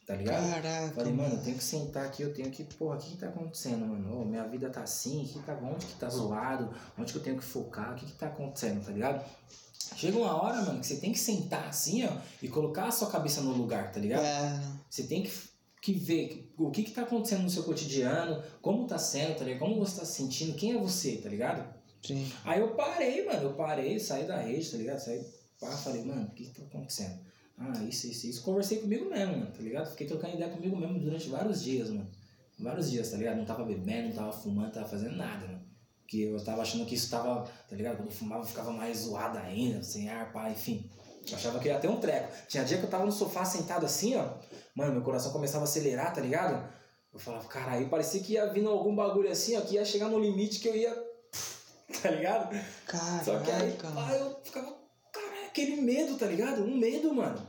Tá 0.07 0.15
ligado? 0.15 0.51
Caraca. 0.51 0.95
Falei, 0.95 1.13
mano, 1.15 1.35
eu 1.35 1.43
tenho 1.43 1.57
que 1.57 1.65
sentar 1.65 2.05
aqui, 2.05 2.23
eu 2.23 2.35
tenho 2.35 2.51
que, 2.51 2.63
porra, 2.65 2.97
o 2.97 2.99
que 2.99 3.13
que 3.13 3.17
tá 3.17 3.29
acontecendo, 3.29 3.87
mano? 3.87 4.21
Oh, 4.21 4.25
minha 4.25 4.47
vida 4.47 4.69
tá 4.69 4.83
assim, 4.83 5.25
que 5.25 5.39
tá, 5.41 5.59
onde 5.63 5.87
que 5.87 5.95
tá 5.95 6.11
zoado, 6.11 6.71
onde 6.99 7.11
que 7.11 7.19
eu 7.19 7.23
tenho 7.23 7.39
que 7.39 7.45
focar, 7.45 7.93
o 7.93 7.95
que 7.97 8.05
que 8.05 8.13
tá 8.13 8.27
acontecendo, 8.27 8.85
tá 8.85 8.93
ligado? 8.93 9.25
Chega 9.97 10.19
uma 10.19 10.43
hora, 10.43 10.61
mano, 10.61 10.81
que 10.81 10.87
você 10.87 10.97
tem 10.97 11.13
que 11.13 11.19
sentar 11.19 11.69
assim, 11.69 12.05
ó, 12.05 12.11
e 12.43 12.49
colocar 12.49 12.89
a 12.89 12.91
sua 12.91 13.11
cabeça 13.11 13.41
no 13.41 13.53
lugar, 13.53 13.93
tá 13.93 14.01
ligado? 14.01 14.25
É. 14.25 14.61
Você 14.91 15.05
tem 15.05 15.23
que 15.23 15.33
que 15.85 15.93
vê 15.93 16.47
o 16.57 16.71
que 16.71 16.81
está 16.81 17.03
acontecendo 17.03 17.43
no 17.43 17.51
seu 17.51 17.63
cotidiano, 17.63 18.43
como 18.63 18.85
está 18.85 18.97
sendo, 18.97 19.37
tá 19.37 19.45
ligado? 19.45 19.59
Como 19.59 19.79
você 19.79 19.93
está 19.93 20.07
se 20.07 20.15
sentindo, 20.15 20.57
quem 20.57 20.73
é 20.73 20.79
você, 20.79 21.19
tá 21.19 21.29
ligado? 21.29 21.63
Sim. 22.03 22.27
Aí 22.43 22.59
eu 22.61 22.69
parei, 22.69 23.27
mano, 23.27 23.43
eu 23.43 23.53
parei, 23.53 24.01
saí 24.01 24.25
da 24.25 24.41
rede, 24.41 24.71
tá 24.71 24.79
ligado? 24.79 24.99
Saí, 24.99 25.23
pá, 25.61 25.71
falei, 25.73 26.03
mano, 26.03 26.27
o 26.27 26.31
que 26.31 26.45
está 26.45 26.63
acontecendo? 26.63 27.21
Ah, 27.59 27.85
isso, 27.87 28.07
isso, 28.07 28.27
isso. 28.27 28.43
Conversei 28.43 28.79
comigo 28.79 29.11
mesmo, 29.11 29.37
mano, 29.37 29.53
tá 29.53 29.61
ligado? 29.61 29.91
Fiquei 29.91 30.07
trocando 30.07 30.37
ideia 30.37 30.51
comigo 30.51 30.75
mesmo 30.75 30.99
durante 30.99 31.29
vários 31.29 31.63
dias, 31.63 31.91
mano. 31.91 32.09
Vários 32.59 32.91
dias, 32.91 33.11
tá 33.11 33.19
ligado? 33.19 33.37
Não 33.37 33.45
tava 33.45 33.67
bebendo, 33.67 34.09
não 34.09 34.15
tava 34.15 34.33
fumando, 34.33 34.65
não 34.65 34.73
tava 34.73 34.89
fazendo 34.89 35.17
nada, 35.17 35.47
mano. 35.47 35.61
Que 36.07 36.23
eu 36.23 36.43
tava 36.43 36.63
achando 36.63 36.87
que 36.87 36.95
isso 36.95 37.11
tava, 37.11 37.47
tá 37.69 37.77
ligado? 37.77 37.99
Quando 37.99 38.09
eu 38.09 38.15
fumava, 38.15 38.43
eu 38.43 38.49
ficava 38.49 38.73
mais 38.73 39.01
zoado 39.01 39.37
ainda, 39.37 39.83
sem 39.83 40.09
ar, 40.09 40.33
pá, 40.33 40.51
enfim. 40.51 40.89
Eu 41.29 41.37
achava 41.37 41.59
que 41.59 41.69
ia 41.69 41.79
ter 41.79 41.89
um 41.89 42.01
treco. 42.01 42.33
Tinha 42.49 42.65
dia 42.65 42.79
que 42.79 42.85
eu 42.85 42.91
tava 42.91 43.05
no 43.05 43.13
sofá 43.13 43.45
sentado 43.45 43.85
assim, 43.85 44.17
ó. 44.17 44.33
Mano, 44.75 44.93
meu 44.93 45.03
coração 45.03 45.33
começava 45.33 45.65
a 45.65 45.69
acelerar, 45.69 46.13
tá 46.13 46.21
ligado? 46.21 46.69
Eu 47.13 47.21
falava, 47.21 47.47
caralho, 47.47 47.89
parecia 47.89 48.21
que 48.21 48.33
ia 48.33 48.53
vindo 48.53 48.69
algum 48.69 48.95
bagulho 48.95 49.31
assim, 49.31 49.57
ó, 49.57 49.61
que 49.61 49.77
ia 49.77 49.85
chegar 49.85 50.09
no 50.09 50.19
limite 50.19 50.59
que 50.59 50.69
eu 50.69 50.77
ia. 50.77 50.93
Tá 52.03 52.11
ligado? 52.11 52.51
Caraca, 52.87 53.25
Só 53.25 53.39
que 53.39 53.51
aí, 53.51 53.73
pá, 53.73 54.13
eu 54.15 54.41
ficava, 54.43 54.75
caralho, 55.13 55.47
aquele 55.47 55.77
medo, 55.77 56.17
tá 56.17 56.27
ligado? 56.27 56.65
Um 56.65 56.77
medo, 56.77 57.15
mano. 57.15 57.47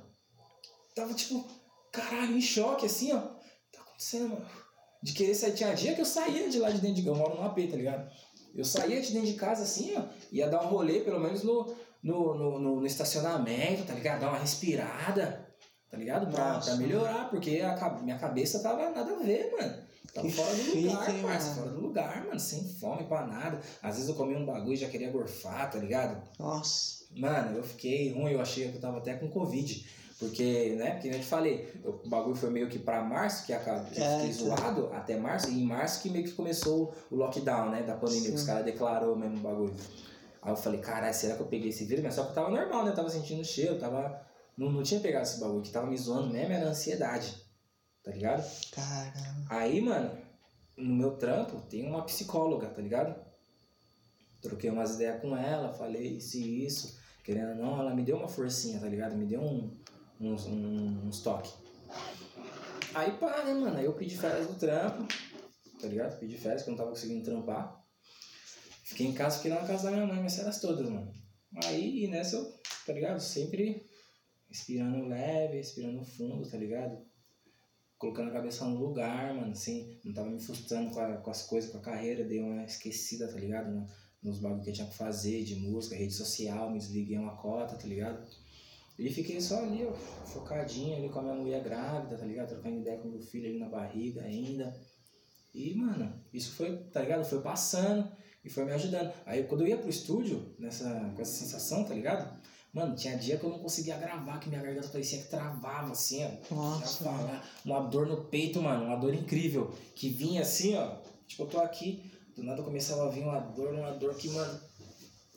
Tava 0.94 1.14
tipo, 1.14 1.50
caralho, 1.92 2.38
em 2.38 2.42
choque, 2.42 2.86
assim, 2.86 3.12
ó. 3.12 3.20
Tá 3.20 3.82
acontecendo, 3.82 4.30
mano. 4.30 4.46
De 5.02 5.14
querer 5.14 5.34
sair. 5.34 5.54
Tinha 5.54 5.74
dia 5.74 5.96
que 5.96 6.02
eu 6.02 6.06
saía 6.06 6.48
de 6.48 6.60
lá 6.60 6.70
de 6.70 6.80
dentro 6.80 7.02
de. 7.02 7.08
Eu 7.08 7.16
moro 7.16 7.36
no 7.36 7.44
AP, 7.44 7.56
tá 7.72 7.78
ligado? 7.78 8.10
Eu 8.54 8.64
saía 8.64 9.02
de 9.02 9.14
dentro 9.14 9.28
de 9.28 9.36
casa 9.36 9.64
assim, 9.64 9.96
ó. 9.98 10.04
Ia 10.32 10.48
dar 10.48 10.64
um 10.64 10.68
rolê, 10.68 11.00
pelo 11.00 11.20
menos 11.20 11.44
no, 11.44 11.76
no, 12.04 12.36
no, 12.36 12.60
no, 12.60 12.80
no 12.82 12.86
estacionamento, 12.86 13.86
tá 13.86 13.94
ligado? 13.94 14.20
Dar 14.20 14.30
uma 14.30 14.40
respirada 14.40 15.45
tá 15.90 15.98
ligado? 15.98 16.32
Pra, 16.32 16.60
pra 16.60 16.76
melhorar, 16.76 17.30
porque 17.30 17.62
a 17.62 17.90
minha 18.02 18.18
cabeça 18.18 18.60
tava 18.62 18.90
nada 18.90 19.14
a 19.14 19.24
ver, 19.24 19.52
mano. 19.52 19.86
Tava 20.14 20.30
fora 20.30 20.56
do 20.56 20.76
lugar, 20.76 21.10
hein, 21.10 21.22
parça, 21.24 21.56
fora 21.56 21.70
do 21.70 21.82
lugar, 21.82 22.26
mano, 22.26 22.40
sem 22.40 22.64
fome 22.64 23.04
pra 23.04 23.28
nada. 23.28 23.60
Às 23.82 23.96
vezes 23.96 24.10
eu 24.10 24.16
comia 24.16 24.38
um 24.38 24.46
bagulho 24.46 24.74
e 24.74 24.78
já 24.78 24.88
queria 24.88 25.12
gorfar, 25.12 25.70
tá 25.70 25.78
ligado? 25.78 26.22
Nossa. 26.40 27.04
Mano, 27.16 27.58
eu 27.58 27.64
fiquei 27.64 28.14
ruim, 28.14 28.32
eu 28.32 28.42
achei 28.42 28.70
que 28.70 28.78
eu 28.78 28.82
tava 28.82 29.00
até 29.00 29.16
com 29.16 29.30
Covid. 29.30 29.86
Porque, 30.18 30.76
né, 30.78 30.92
porque 30.92 31.10
eu 31.10 31.20
te 31.20 31.26
falei, 31.26 31.70
o 31.84 32.08
bagulho 32.08 32.36
foi 32.36 32.50
meio 32.50 32.70
que 32.70 32.80
pra 32.80 33.04
março, 33.04 33.46
que 33.46 33.52
acabou, 33.52 33.86
é, 33.94 34.20
fiquei 34.20 34.32
zoado 34.32 34.90
até 34.94 35.18
março, 35.18 35.50
e 35.50 35.62
em 35.62 35.66
março 35.66 36.02
que 36.02 36.10
meio 36.10 36.24
que 36.24 36.32
começou 36.32 36.96
o 37.12 37.16
lockdown, 37.18 37.70
né, 37.70 37.84
da 37.84 37.96
pandemia, 37.96 38.24
Sim. 38.24 38.30
que 38.30 38.36
os 38.36 38.44
caras 38.46 38.64
declarou 38.64 39.18
mesmo 39.18 39.38
o 39.38 39.42
bagulho. 39.42 39.76
Aí 40.42 40.52
eu 40.54 40.56
falei, 40.56 40.80
caralho, 40.80 41.14
será 41.14 41.36
que 41.36 41.42
eu 41.42 41.48
peguei 41.48 41.70
esse 41.70 41.84
vírus? 41.84 42.02
Mas 42.02 42.14
só 42.14 42.24
que 42.24 42.30
eu 42.30 42.36
tava 42.36 42.50
normal, 42.50 42.86
né, 42.86 42.92
eu 42.92 42.96
tava 42.96 43.10
sentindo 43.10 43.44
cheiro, 43.44 43.78
tava 43.78 44.22
não, 44.58 44.72
não 44.72 44.84
tinha 44.84 45.00
pegado 45.00 45.26
esse 45.26 45.40
bagulho. 45.40 45.62
que 45.62 45.72
tava 45.72 45.88
me 45.88 45.98
zoando 45.98 46.32
mesmo 46.32 46.54
era 46.54 46.68
ansiedade. 46.68 47.44
Tá 48.04 48.12
ligado? 48.12 48.46
Caramba. 48.72 49.46
Aí, 49.50 49.82
mano, 49.82 50.18
no 50.78 50.96
meu 50.96 51.18
trampo 51.18 51.60
tem 51.62 51.88
uma 51.88 52.06
psicóloga, 52.06 52.68
tá 52.68 52.82
ligado? 52.82 53.16
Troquei 54.42 54.70
umas 54.70 54.96
ideias 54.96 55.22
com 55.22 55.36
ela, 55.36 55.74
falei 55.74 56.18
isso 56.18 56.38
e 56.38 56.66
isso. 56.66 57.00
Querendo 57.24 57.50
ou 57.50 57.56
não, 57.56 57.80
ela 57.80 57.96
me 57.96 58.04
deu 58.04 58.18
uma 58.18 58.28
forcinha, 58.28 58.80
tá 58.80 58.88
ligado? 58.88 59.16
Me 59.16 59.26
deu 59.26 59.42
um, 59.42 59.76
uns, 60.20 60.46
um, 60.46 61.08
uns 61.08 61.22
toques. 61.22 61.54
Aí 62.94 63.12
pá, 63.14 63.44
né, 63.44 63.54
mano? 63.54 63.78
Aí 63.78 63.86
eu 63.86 63.94
pedi 63.94 64.16
férias 64.16 64.48
do 64.48 64.54
trampo, 64.54 65.08
tá 65.82 65.88
ligado? 65.88 66.20
Pedi 66.20 66.38
férias 66.38 66.62
que 66.62 66.70
eu 66.70 66.74
não 66.74 66.78
tava 66.78 66.92
conseguindo 66.92 67.26
trampar. 67.26 67.84
Fiquei 68.84 69.08
em 69.08 69.14
casa, 69.14 69.38
fiquei 69.38 69.52
lá 69.52 69.62
na 69.62 69.68
casa 69.68 69.86
da 69.86 69.92
minha 69.92 70.06
mãe, 70.06 70.18
minhas 70.18 70.36
férias 70.36 70.62
todas, 70.62 70.88
mano. 70.88 71.12
Aí 71.64 72.08
nessa 72.08 72.36
eu, 72.36 72.54
tá 72.86 72.94
ligado? 72.94 73.20
Sempre 73.20 73.90
respirando 74.56 75.06
leve, 75.06 75.58
respirando 75.58 76.06
fundo, 76.06 76.50
tá 76.50 76.58
ligado? 76.58 76.98
Colocando 77.98 78.30
a 78.30 78.34
cabeça 78.34 78.66
no 78.66 78.80
lugar, 78.80 79.34
mano, 79.34 79.52
assim, 79.52 80.00
não 80.04 80.14
tava 80.14 80.30
me 80.30 80.40
frustrando 80.40 80.92
com, 80.92 81.00
a, 81.00 81.18
com 81.18 81.30
as 81.30 81.44
coisas, 81.44 81.70
com 81.72 81.78
a 81.78 81.82
carreira, 81.82 82.24
dei 82.24 82.42
uma 82.42 82.64
esquecida, 82.64 83.28
tá 83.28 83.38
ligado? 83.38 83.72
No, 83.72 83.86
nos 84.24 84.40
bagulhos 84.40 84.64
que 84.64 84.70
eu 84.70 84.74
tinha 84.74 84.88
que 84.88 84.96
fazer, 84.96 85.44
de 85.44 85.56
música, 85.56 85.96
rede 85.96 86.14
social, 86.14 86.72
me 86.72 86.80
desliguei 86.80 87.18
uma 87.18 87.36
cota, 87.36 87.76
tá 87.76 87.86
ligado? 87.86 88.26
E 88.98 89.10
fiquei 89.12 89.42
só 89.42 89.62
ali, 89.62 89.86
ó, 89.86 89.92
focadinho 89.94 90.96
ali 90.96 91.10
com 91.10 91.20
a 91.20 91.24
minha 91.24 91.36
mulher 91.36 91.62
grávida, 91.62 92.18
tá 92.18 92.26
ligado? 92.26 92.48
Trocando 92.48 92.80
ideia 92.80 92.98
com 92.98 93.10
meu 93.10 93.22
filho 93.22 93.50
ali 93.50 93.60
na 93.60 93.68
barriga 93.68 94.22
ainda. 94.22 94.74
E, 95.54 95.76
mano, 95.76 96.14
isso 96.34 96.54
foi, 96.54 96.78
tá 96.94 97.02
ligado? 97.02 97.26
Foi 97.26 97.42
passando 97.42 98.10
e 98.44 98.50
foi 98.50 98.64
me 98.64 98.72
ajudando. 98.72 99.14
Aí 99.26 99.44
quando 99.44 99.62
eu 99.62 99.68
ia 99.68 99.78
pro 99.78 99.90
estúdio, 99.90 100.56
nessa, 100.58 101.12
com 101.14 101.22
essa 101.22 101.32
sensação, 101.32 101.84
tá 101.84 101.94
ligado? 101.94 102.42
Mano, 102.76 102.94
tinha 102.94 103.18
dia 103.18 103.38
que 103.38 103.46
eu 103.46 103.50
não 103.50 103.60
conseguia 103.60 103.96
gravar, 103.96 104.38
que 104.38 104.50
minha 104.50 104.62
garganta 104.62 104.90
parecia 104.90 105.20
que 105.20 105.30
travava 105.30 105.94
assim, 105.94 106.26
ó. 106.26 106.54
Nossa. 106.54 107.10
Uma 107.64 107.80
dor 107.80 108.06
no 108.06 108.26
peito, 108.26 108.62
mano, 108.62 108.88
uma 108.88 108.98
dor 108.98 109.14
incrível. 109.14 109.74
Que 109.96 110.10
vinha 110.10 110.42
assim, 110.42 110.76
ó. 110.76 110.98
Tipo, 111.26 111.44
eu 111.44 111.48
tô 111.48 111.60
aqui, 111.60 112.12
do 112.36 112.44
nada 112.44 112.62
começava 112.62 113.08
a 113.08 113.10
vir 113.10 113.24
uma 113.24 113.40
dor, 113.40 113.74
uma 113.74 113.92
dor 113.92 114.14
que, 114.16 114.30
mano, 114.30 114.60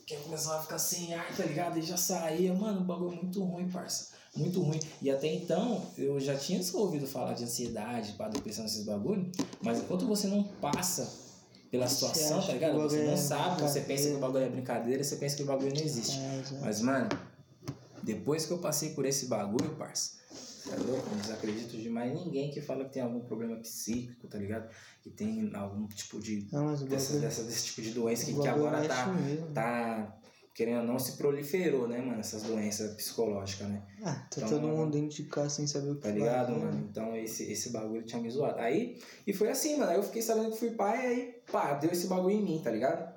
que 0.05 0.15
eu 0.15 0.19
começava 0.19 0.59
a 0.59 0.63
ficar 0.63 0.77
sem 0.77 1.13
ar, 1.13 1.33
tá 1.33 1.45
ligado? 1.45 1.79
E 1.79 1.81
já 1.81 1.95
saía, 1.95 2.53
mano, 2.53 2.81
um 2.81 2.85
bagulho 2.85 3.15
muito 3.15 3.41
ruim, 3.41 3.69
parça. 3.69 4.09
Muito 4.35 4.61
ruim. 4.61 4.79
E 5.01 5.09
até 5.09 5.33
então, 5.33 5.81
eu 5.97 6.19
já 6.19 6.35
tinha 6.37 6.61
ouvido 6.73 7.07
falar 7.07 7.35
de 7.35 7.45
ansiedade, 7.45 8.13
para 8.13 8.27
depressão, 8.27 8.65
esses 8.65 8.83
bagulho, 8.83 9.31
mas 9.61 9.79
enquanto 9.79 10.05
você 10.05 10.27
não 10.27 10.43
passa 10.43 11.09
pela 11.71 11.87
situação, 11.87 12.41
tá 12.41 12.51
ligado? 12.51 12.77
Você 12.81 13.05
não 13.05 13.13
é 13.13 13.17
sabe, 13.17 13.61
você 13.61 13.79
pensa 13.79 14.09
que 14.09 14.15
o 14.15 14.19
bagulho 14.19 14.43
é 14.43 14.49
brincadeira, 14.49 15.03
você 15.03 15.15
pensa 15.15 15.37
que 15.37 15.43
o 15.43 15.45
bagulho 15.45 15.73
não 15.73 15.81
existe. 15.81 16.17
É, 16.17 16.43
mas, 16.61 16.81
mano, 16.81 17.07
depois 18.03 18.45
que 18.45 18.51
eu 18.51 18.57
passei 18.59 18.89
por 18.93 19.05
esse 19.05 19.25
bagulho, 19.27 19.75
parça, 19.75 20.17
é 20.71 20.75
louco, 20.75 21.09
não 21.09 21.17
desacredito 21.19 21.77
de 21.77 21.89
mais 21.89 22.13
ninguém 22.13 22.51
que 22.51 22.61
fala 22.61 22.85
que 22.85 22.93
tem 22.93 23.01
algum 23.01 23.21
problema 23.21 23.55
psíquico, 23.57 24.27
tá 24.27 24.37
ligado? 24.37 24.69
Que 25.01 25.09
tem 25.09 25.49
algum 25.55 25.87
tipo 25.87 26.19
de. 26.19 26.47
Não, 26.51 26.65
mas 26.65 26.81
o 26.81 26.85
dessa, 26.85 27.13
bagulho- 27.13 27.21
dessa- 27.29 27.43
desse 27.43 27.65
tipo 27.65 27.81
de 27.81 27.91
doença 27.91 28.25
que, 28.25 28.33
que 28.33 28.47
agora 28.47 28.77
tá, 28.87 29.05
tá. 29.53 30.15
Querendo 30.53 30.79
ou 30.81 30.85
não, 30.87 30.99
se 30.99 31.13
proliferou, 31.13 31.87
né, 31.87 32.01
mano? 32.01 32.19
Essas 32.19 32.43
doenças 32.43 32.93
psicológicas, 32.95 33.65
né? 33.69 33.81
Ah, 34.03 34.13
tá 34.29 34.41
Então, 34.41 34.49
todo 34.49 34.67
mundo 34.67 34.91
dentro 34.91 35.15
de 35.15 35.23
casa 35.23 35.49
sem 35.51 35.65
saber 35.65 35.91
o 35.91 35.95
que 35.95 36.01
Tá 36.01 36.09
ligado, 36.11 36.47
fazer, 36.53 36.59
mano? 36.65 36.87
Então 36.91 37.15
esse, 37.15 37.49
esse 37.49 37.69
bagulho 37.69 38.03
tinha 38.03 38.21
me 38.21 38.29
zoado. 38.29 38.59
Aí, 38.59 38.99
e 39.25 39.31
foi 39.31 39.49
assim, 39.49 39.77
mano. 39.77 39.91
Aí 39.91 39.97
eu 39.97 40.03
fiquei 40.03 40.21
sabendo 40.21 40.51
que 40.51 40.57
fui 40.59 40.71
pai, 40.71 41.05
aí, 41.07 41.35
pá, 41.49 41.75
deu 41.75 41.89
esse 41.89 42.07
bagulho 42.07 42.35
em 42.35 42.43
mim, 42.43 42.61
tá 42.61 42.71
ligado? 42.71 43.09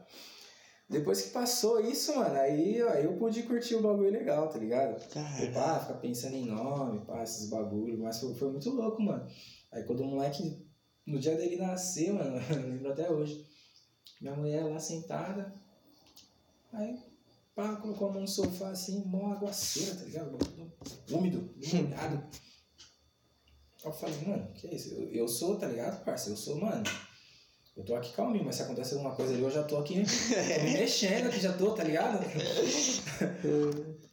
Depois 0.93 1.23
que 1.23 1.31
passou 1.31 1.81
isso, 1.81 2.15
mano, 2.15 2.39
aí, 2.39 2.83
aí 2.83 3.05
eu 3.05 3.17
pude 3.17 3.43
curtir 3.45 3.77
o 3.77 3.81
bagulho 3.81 4.11
legal, 4.11 4.49
tá 4.51 4.59
ligado? 4.59 5.01
Foi, 5.01 5.23
Cara, 5.23 5.51
pá, 5.51 5.81
ficar 5.81 5.95
pensando 5.95 6.37
em 6.37 6.45
nome, 6.45 7.05
pá, 7.07 7.23
esses 7.23 7.49
bagulhos. 7.49 7.99
Mas 7.99 8.21
foi, 8.21 8.35
foi 8.35 8.53
muito 8.53 8.69
louco, 8.69 9.01
mano. 9.01 9.27
Aí 9.73 9.83
quando 9.85 10.01
o 10.01 10.07
moleque, 10.07 10.63
no 11.07 11.19
dia 11.19 11.35
dele 11.35 11.57
nascer, 11.57 12.13
mano, 12.13 12.37
eu 12.53 12.69
lembro 12.69 12.93
até 12.93 13.11
hoje. 13.11 13.43
Minha 14.21 14.37
mulher 14.37 14.65
lá 14.65 14.79
sentada. 14.79 15.55
Aí, 16.75 16.99
pá, 17.55 17.77
colocou 17.77 18.11
a 18.11 18.13
mão 18.13 18.21
no 18.21 18.29
sofá 18.29 18.69
assim, 18.69 19.03
mó 19.07 19.33
aguaceira, 19.33 19.95
tá 19.97 20.05
ligado? 20.05 20.39
Úmido, 21.11 21.55
molhado. 21.73 22.23
Eu 23.85 23.93
falei, 23.93 24.17
mano, 24.25 24.47
que 24.55 24.69
é 24.69 24.75
isso? 24.77 24.95
Eu, 24.95 25.11
eu 25.11 25.27
sou, 25.27 25.59
tá 25.59 25.67
ligado, 25.67 26.05
parça? 26.05 26.31
Eu 26.31 26.37
sou, 26.37 26.61
mano. 26.61 26.85
Eu 27.77 27.85
tô 27.85 27.95
aqui 27.95 28.13
calminho, 28.13 28.45
mas 28.45 28.57
se 28.57 28.63
acontece 28.63 28.95
alguma 28.95 29.15
coisa 29.15 29.33
ali, 29.33 29.43
eu 29.43 29.51
já 29.51 29.63
tô 29.63 29.79
aqui, 29.79 30.03
tô 30.05 30.65
me 30.65 30.73
mexendo 30.73 31.29
aqui, 31.29 31.41
já 31.41 31.53
tô, 31.55 31.73
tá 31.73 31.83
ligado? 31.83 32.19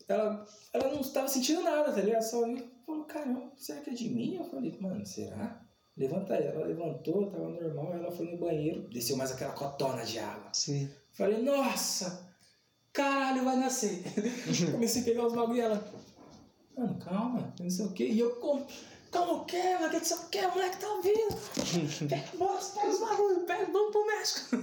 ela, 0.07 0.45
ela 0.73 0.93
não 0.93 1.01
estava 1.01 1.27
sentindo 1.27 1.61
nada, 1.61 1.91
tá 1.91 2.01
ligado? 2.01 2.21
Só 2.21 2.47
e 2.47 2.65
falou, 2.85 3.03
caramba, 3.03 3.51
será 3.57 3.81
que 3.81 3.89
é 3.89 3.93
de 3.93 4.09
mim? 4.09 4.37
Eu 4.37 4.45
falei, 4.45 4.77
mano, 4.79 5.05
será? 5.05 5.61
Levanta 5.97 6.33
aí. 6.35 6.47
Ela 6.47 6.65
levantou, 6.65 7.29
tava 7.29 7.49
normal, 7.49 7.93
ela 7.93 8.11
foi 8.11 8.25
no 8.31 8.37
banheiro, 8.37 8.87
desceu 8.89 9.17
mais 9.17 9.31
aquela 9.31 9.51
cotona 9.51 10.05
de 10.05 10.17
água. 10.17 10.49
sim. 10.53 10.89
Falei, 11.11 11.41
nossa, 11.41 12.33
caralho, 12.93 13.43
vai 13.43 13.57
nascer. 13.57 14.03
Comecei 14.71 15.01
a 15.01 15.05
pegar 15.05 15.25
os 15.25 15.33
bagulho 15.33 15.57
e 15.57 15.61
ela, 15.61 15.83
mano, 16.77 16.97
calma, 16.99 17.53
não 17.59 17.69
sei 17.69 17.85
o 17.85 17.91
quê. 17.91 18.07
E 18.07 18.19
eu, 18.19 18.39
como, 19.11 19.25
calma 19.25 19.33
o 19.41 19.45
quê, 19.45 19.77
mano, 19.79 19.89
que 19.89 19.97
não 19.97 20.05
sei 20.05 20.17
o 20.17 20.29
quê, 20.29 20.39
o 20.39 20.51
moleque 20.51 20.77
tá 20.77 20.87
ouvindo. 20.87 21.35
Pega, 22.09 22.29
bora, 22.37 22.59
pega 22.61 22.87
os 22.87 22.99
bagulho, 22.99 23.39
pega, 23.41 23.65
vamos 23.71 23.91
pro 23.91 24.05
México. 24.05 24.57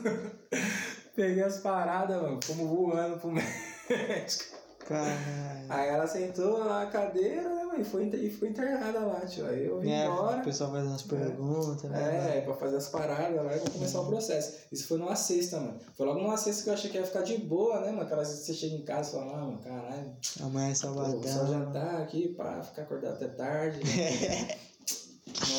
Peguei 1.15 1.43
as 1.43 1.59
paradas, 1.59 2.21
mano, 2.21 2.41
fomos 2.43 2.69
voando 2.69 3.19
pro 3.19 3.31
México. 3.89 4.57
Caralho. 4.87 5.67
Aí 5.69 5.89
ela 5.89 6.07
sentou 6.07 6.65
na 6.65 6.87
cadeira, 6.87 7.43
né, 7.43 7.65
mãe? 7.65 7.81
E 7.81 7.85
foi, 7.85 8.05
e 8.07 8.31
foi 8.31 8.49
internada 8.51 9.01
lá, 9.01 9.21
tio. 9.27 9.45
Aí 9.47 9.67
eu 9.67 9.81
vim 9.81 9.91
É, 9.91 10.07
embora. 10.07 10.41
o 10.41 10.45
pessoal 10.45 10.71
faz 10.71 10.87
umas 10.87 11.03
perguntas, 11.03 11.91
né? 11.91 12.39
É, 12.39 12.41
pra 12.43 12.55
fazer 12.55 12.77
as 12.77 12.89
paradas 12.89 13.45
lá 13.45 13.55
e 13.55 13.59
vou 13.59 13.71
começar 13.71 14.01
o 14.01 14.07
processo. 14.07 14.59
Isso 14.71 14.87
foi 14.87 14.97
numa 14.99 15.17
sexta, 15.17 15.59
mano. 15.59 15.79
Foi 15.97 16.07
logo 16.07 16.21
numa 16.21 16.37
sexta 16.37 16.63
que 16.63 16.71
eu 16.71 16.75
achei 16.75 16.91
que 16.91 16.99
ia 16.99 17.05
ficar 17.05 17.23
de 17.23 17.37
boa, 17.39 17.81
né, 17.81 17.89
mano? 17.91 18.03
Aquelas 18.03 18.29
vezes 18.29 18.47
que 18.47 18.53
você 18.53 18.59
chega 18.59 18.77
em 18.77 18.85
casa 18.85 19.09
e 19.09 19.13
fala, 19.13 19.33
ah, 19.33 19.45
mano, 19.45 19.59
caralho, 19.59 20.13
Amanhã 20.41 20.67
é 20.69 20.71
pô, 20.71 20.77
sabadão. 20.77 21.23
só 21.25 21.47
jantar 21.47 22.03
aqui, 22.03 22.29
pá, 22.29 22.63
ficar 22.63 22.83
acordado 22.83 23.15
até 23.15 23.27
tarde. 23.29 23.81
né? 23.85 24.49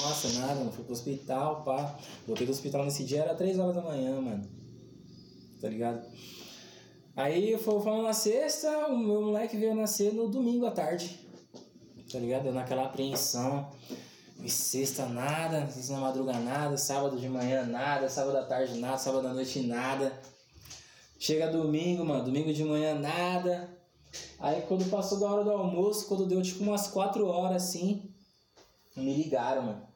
Nossa, 0.01 0.39
nada, 0.39 0.55
mano. 0.55 0.71
Fui 0.71 0.83
pro 0.85 0.93
hospital, 0.93 1.63
pá. 1.63 1.97
Voltei 2.25 2.47
do 2.47 2.51
hospital 2.53 2.85
nesse 2.85 3.03
dia, 3.03 3.23
era 3.23 3.35
3 3.35 3.59
horas 3.59 3.75
da 3.75 3.81
manhã, 3.81 4.19
mano. 4.21 4.43
Tá 5.61 5.67
ligado? 5.69 6.01
Aí 7.17 7.57
foi- 7.57 7.81
fomos 7.81 8.03
na 8.03 8.13
sexta, 8.13 8.69
o 8.89 8.95
meu 8.95 9.23
moleque 9.23 9.57
veio 9.57 9.73
nascer 9.73 10.13
no 10.13 10.27
domingo 10.29 10.67
à 10.67 10.71
tarde. 10.71 11.19
Tá 12.11 12.19
ligado? 12.19 12.51
Naquela 12.51 12.85
apreensão. 12.85 13.67
E 14.39 14.47
sexta 14.47 15.07
nada, 15.07 15.67
sexta 15.71 15.93
na 15.93 15.99
madruga 16.01 16.33
nada, 16.33 16.77
sábado 16.77 17.17
de 17.17 17.27
manhã 17.27 17.65
nada, 17.65 18.07
sábado 18.07 18.37
à 18.37 18.43
tarde 18.43 18.77
nada, 18.77 18.99
sábado 18.99 19.27
à 19.27 19.33
noite 19.33 19.61
nada. 19.61 20.13
Chega 21.19 21.47
domingo, 21.47 22.05
mano, 22.05 22.23
domingo 22.23 22.53
de 22.53 22.63
manhã 22.63 22.93
nada. 22.93 23.67
Aí 24.39 24.61
quando 24.67 24.87
passou 24.87 25.19
da 25.19 25.25
hora 25.25 25.43
do 25.43 25.51
almoço, 25.51 26.07
quando 26.07 26.27
deu 26.27 26.39
tipo 26.43 26.63
umas 26.63 26.87
4 26.87 27.25
horas 27.25 27.63
assim, 27.63 28.13
me 28.95 29.15
ligaram, 29.15 29.63
mano. 29.63 29.87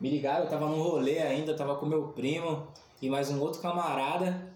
Me 0.00 0.08
ligaram, 0.08 0.44
eu 0.44 0.50
tava 0.50 0.66
num 0.66 0.82
rolê 0.82 1.18
ainda, 1.18 1.54
tava 1.54 1.76
com 1.76 1.84
meu 1.84 2.08
primo 2.08 2.66
e 3.02 3.10
mais 3.10 3.30
um 3.30 3.38
outro 3.38 3.60
camarada. 3.60 4.50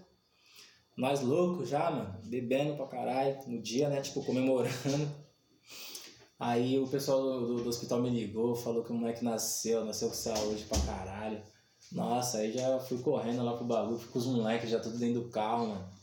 Nós 0.97 1.21
loucos 1.21 1.69
já, 1.69 1.91
mano, 1.91 2.19
bebendo 2.23 2.75
pra 2.75 2.87
caralho, 2.87 3.37
no 3.45 3.61
dia, 3.61 3.87
né, 3.87 4.01
tipo, 4.01 4.23
comemorando. 4.25 4.73
Aí 6.39 6.79
o 6.79 6.87
pessoal 6.87 7.21
do, 7.21 7.47
do, 7.47 7.63
do 7.63 7.69
hospital 7.69 8.01
me 8.01 8.09
ligou, 8.09 8.55
falou 8.55 8.83
que 8.83 8.91
o 8.91 8.95
moleque 8.95 9.23
nasceu, 9.23 9.85
nasceu 9.85 10.07
com 10.07 10.15
saúde 10.15 10.63
pra 10.65 10.79
caralho. 10.79 11.41
Nossa, 11.91 12.39
aí 12.39 12.51
já 12.51 12.79
fui 12.79 12.97
correndo 12.99 13.43
lá 13.43 13.55
pro 13.55 13.65
bagulho, 13.65 13.97
fui 13.97 14.11
com 14.11 14.19
os 14.19 14.25
moleques 14.25 14.69
já 14.69 14.79
tudo 14.79 14.97
dentro 14.97 15.21
do 15.21 15.29
carro, 15.29 15.67
mano. 15.67 15.96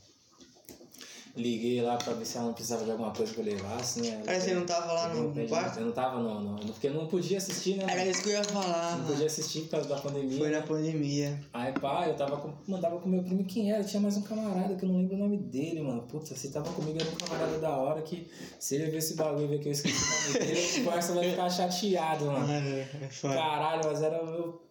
Liguei 1.37 1.83
lá 1.83 1.97
pra 1.97 2.13
ver 2.13 2.25
se 2.25 2.37
ela 2.37 2.47
não 2.47 2.53
precisava 2.53 2.85
de 2.85 2.93
alguma 2.93 3.11
coisa 3.11 3.35
que 3.35 3.41
eu 3.41 3.45
levasse, 3.45 4.01
né? 4.03 4.23
Aí 4.25 4.41
você 4.41 4.55
não 4.55 4.65
tava 4.65 4.93
lá 4.93 5.09
no, 5.09 5.25
não 5.25 5.35
no 5.35 5.49
quarto? 5.49 5.81
Eu 5.81 5.87
não 5.87 5.93
tava 5.93 6.21
no, 6.21 6.41
no- 6.41 6.73
Porque 6.73 6.87
eu 6.87 6.95
não 6.95 7.09
podia 7.09 7.39
assistir, 7.39 7.77
né? 7.77 7.87
Era 7.89 8.07
isso 8.07 8.23
que 8.23 8.29
eu 8.29 8.35
ia 8.35 8.45
falar, 8.45 8.93
Não 8.93 8.99
mano. 8.99 9.11
podia 9.11 9.27
assistir 9.27 9.63
por 9.63 9.71
causa 9.71 9.89
da 9.89 9.97
pandemia. 9.97 10.39
Foi 10.39 10.49
né? 10.51 10.61
na 10.61 10.65
pandemia. 10.65 11.41
Aí, 11.53 11.73
pá, 11.73 12.07
eu 12.07 12.15
tava 12.15 12.37
com. 12.37 12.53
Mandava 12.69 13.01
com 13.01 13.09
meu 13.09 13.21
primo 13.25 13.45
quem 13.45 13.73
era. 13.73 13.83
Tinha 13.83 14.01
mais 14.01 14.17
um 14.17 14.23
camarada 14.23 14.77
que 14.77 14.85
eu 14.85 14.89
não 14.89 14.99
lembro 14.99 15.17
o 15.17 15.19
nome 15.19 15.37
dele, 15.39 15.81
mano. 15.83 16.03
Puta, 16.03 16.37
se 16.37 16.51
tava 16.53 16.71
comigo 16.73 16.99
era 17.01 17.11
um 17.11 17.15
camarada 17.17 17.59
da 17.59 17.77
hora 17.77 18.01
que 18.03 18.31
se 18.61 18.77
ele 18.77 18.91
ver 18.93 18.99
esse 18.99 19.15
bagulho 19.15 19.49
ver 19.49 19.59
que 19.59 19.67
eu 19.69 19.73
esqueci 19.73 19.97
o 19.97 20.33
nome 20.35 20.47
dele, 20.47 20.81
o 20.83 20.85
parça 20.85 21.13
vai 21.15 21.31
ficar 21.31 21.51
chateado, 21.51 22.27
mano. 22.27 22.47
É. 22.53 22.87
Caralho, 23.21 23.83
mas 23.87 24.03
era 24.03 24.23
o 24.23 24.27
meu. 24.27 24.63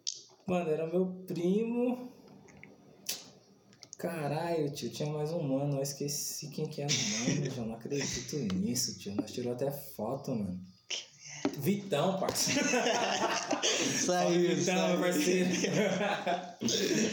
Mano, 0.47 0.69
era 0.69 0.87
meu 0.87 1.05
primo. 1.27 2.12
Caralho, 4.03 4.69
tio, 4.69 4.89
tinha 4.89 5.09
mais 5.09 5.31
um 5.31 5.41
mano. 5.41 5.77
Eu 5.77 5.81
esqueci 5.81 6.49
quem 6.49 6.65
que 6.65 6.81
era 6.81 6.91
o 6.91 7.35
mano, 7.39 7.51
João. 7.51 7.67
Não 7.67 7.75
acredito 7.75 8.35
nisso, 8.53 8.99
tio. 8.99 9.15
Nós 9.15 9.31
tirou 9.31 9.53
até 9.53 9.71
foto, 9.71 10.31
mano. 10.31 10.59
Vitão, 11.57 12.19
parceiro. 12.19 12.67
Saiu, 14.05 14.57
Vitão, 14.57 14.75
saiu. 14.75 14.89
meu 14.89 14.99
parceiro. 14.99 15.49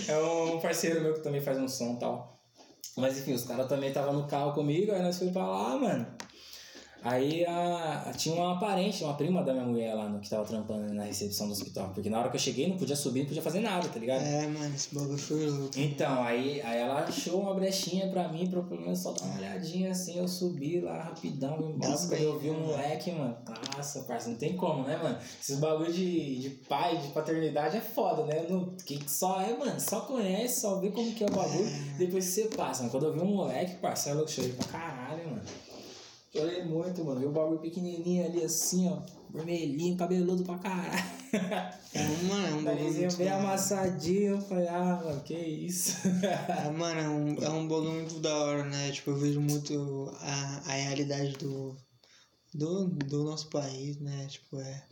é 0.09 0.19
um 0.19 0.59
parceiro 0.59 1.01
meu 1.01 1.15
que 1.15 1.21
também 1.21 1.41
faz 1.41 1.59
um 1.59 1.69
som 1.69 1.95
e 1.95 2.01
tal. 2.01 2.43
Mas 2.97 3.19
enfim, 3.19 3.35
os 3.35 3.45
caras 3.45 3.69
também 3.69 3.91
estavam 3.91 4.13
no 4.13 4.27
carro 4.27 4.53
comigo, 4.53 4.91
aí 4.91 5.01
nós 5.01 5.17
fomos 5.17 5.33
pra 5.33 5.47
lá, 5.47 5.79
mano. 5.79 6.07
Aí 7.03 7.45
a, 7.47 8.13
tinha 8.17 8.35
uma 8.35 8.59
parente, 8.59 9.03
uma 9.03 9.15
prima 9.15 9.43
da 9.43 9.53
minha 9.53 9.65
mulher 9.65 9.95
lá 9.95 10.09
no, 10.09 10.21
que 10.21 10.29
tava 10.29 10.45
trampando 10.45 10.93
na 10.93 11.05
recepção 11.05 11.47
do 11.47 11.53
hospital. 11.53 11.91
Porque 11.95 12.11
na 12.11 12.19
hora 12.19 12.29
que 12.29 12.37
eu 12.37 12.41
cheguei 12.41 12.69
não 12.69 12.77
podia 12.77 12.97
subir, 12.97 13.21
não 13.21 13.27
podia 13.27 13.43
fazer 13.43 13.61
nada, 13.61 13.89
tá 13.89 13.99
ligado? 13.99 14.23
É, 14.23 14.47
mano, 14.47 14.75
esse 14.75 14.95
bagulho 14.95 15.19
foi 15.19 15.47
louco. 15.47 15.79
Então, 15.79 16.23
aí, 16.23 16.61
aí 16.63 16.79
ela 16.79 17.01
achou 17.05 17.41
uma 17.41 17.55
brechinha 17.55 18.09
pra 18.09 18.29
mim, 18.29 18.47
pra 18.49 18.61
pelo 18.63 18.83
menos 18.83 18.99
só 18.99 19.13
dar 19.13 19.25
uma 19.25 19.39
olhadinha 19.39 19.91
assim, 19.91 20.19
eu 20.19 20.29
subi 20.29 20.81
lá 20.81 21.03
rapidão, 21.03 21.75
bem, 22.09 22.23
eu 22.23 22.39
vi 22.39 22.51
o 22.51 22.55
né, 22.55 22.67
moleque, 22.67 23.13
mano, 23.13 23.37
nossa, 23.77 24.01
parceiro, 24.03 24.33
não 24.33 24.39
tem 24.39 24.57
como, 24.57 24.85
né, 24.85 24.97
mano? 24.97 25.19
Esses 25.41 25.59
bagulho 25.59 25.93
de, 25.93 26.39
de 26.41 26.51
pai, 26.69 26.99
de 26.99 27.09
paternidade 27.09 27.77
é 27.77 27.81
foda, 27.81 28.25
né? 28.25 28.47
Não, 28.49 28.75
quem 28.85 29.01
só 29.07 29.41
é, 29.41 29.57
mano, 29.57 29.81
só 29.81 30.01
conhece, 30.01 30.61
só 30.61 30.79
vê 30.79 30.91
como 30.91 31.13
que 31.13 31.25
é 31.25 31.27
o 31.27 31.31
bagulho, 31.31 31.71
depois 31.99 32.27
que 32.27 32.33
você 32.33 32.45
passa, 32.57 32.83
mano. 32.83 32.91
Quando 32.91 33.07
eu 33.07 33.13
vi 33.15 33.21
um 33.21 33.37
moleque, 33.37 33.77
parceiro, 33.77 34.21
eu 34.21 34.29
chorei 34.29 34.53
pra 34.53 34.67
caralho, 34.67 35.31
mano. 35.31 35.43
Chorei 36.33 36.65
muito, 36.65 37.05
mano. 37.05 37.21
Vi 37.21 37.27
o 37.27 37.33
bagulho 37.33 37.59
pequenininho 37.59 38.25
ali 38.25 38.45
assim, 38.45 38.89
ó, 38.89 39.01
vermelhinho, 39.33 39.97
cabeludo 39.97 40.45
pra 40.45 40.59
caralho. 40.59 41.21
É, 41.93 42.07
mano, 42.29 42.47
é 42.47 42.55
um 42.55 42.65
bagulho 42.65 43.17
bem 43.17 43.29
amassadinho, 43.29 44.37
eu 44.37 44.41
falei, 44.41 44.69
ah, 44.69 45.01
mano, 45.05 45.21
que 45.23 45.35
isso. 45.35 45.97
É, 46.07 46.71
mano, 46.71 47.01
é 47.01 47.09
um, 47.09 47.35
é 47.43 47.51
um 47.51 47.67
bagulho 47.67 47.93
muito 47.93 48.21
da 48.21 48.33
hora, 48.37 48.65
né? 48.65 48.93
Tipo, 48.93 49.11
eu 49.11 49.17
vejo 49.17 49.41
muito 49.41 50.13
a, 50.21 50.63
a 50.67 50.73
realidade 50.73 51.33
do, 51.33 51.77
do, 52.53 52.87
do 52.87 53.25
nosso 53.25 53.49
país, 53.49 53.97
né? 53.99 54.27
Tipo, 54.29 54.61
é. 54.61 54.85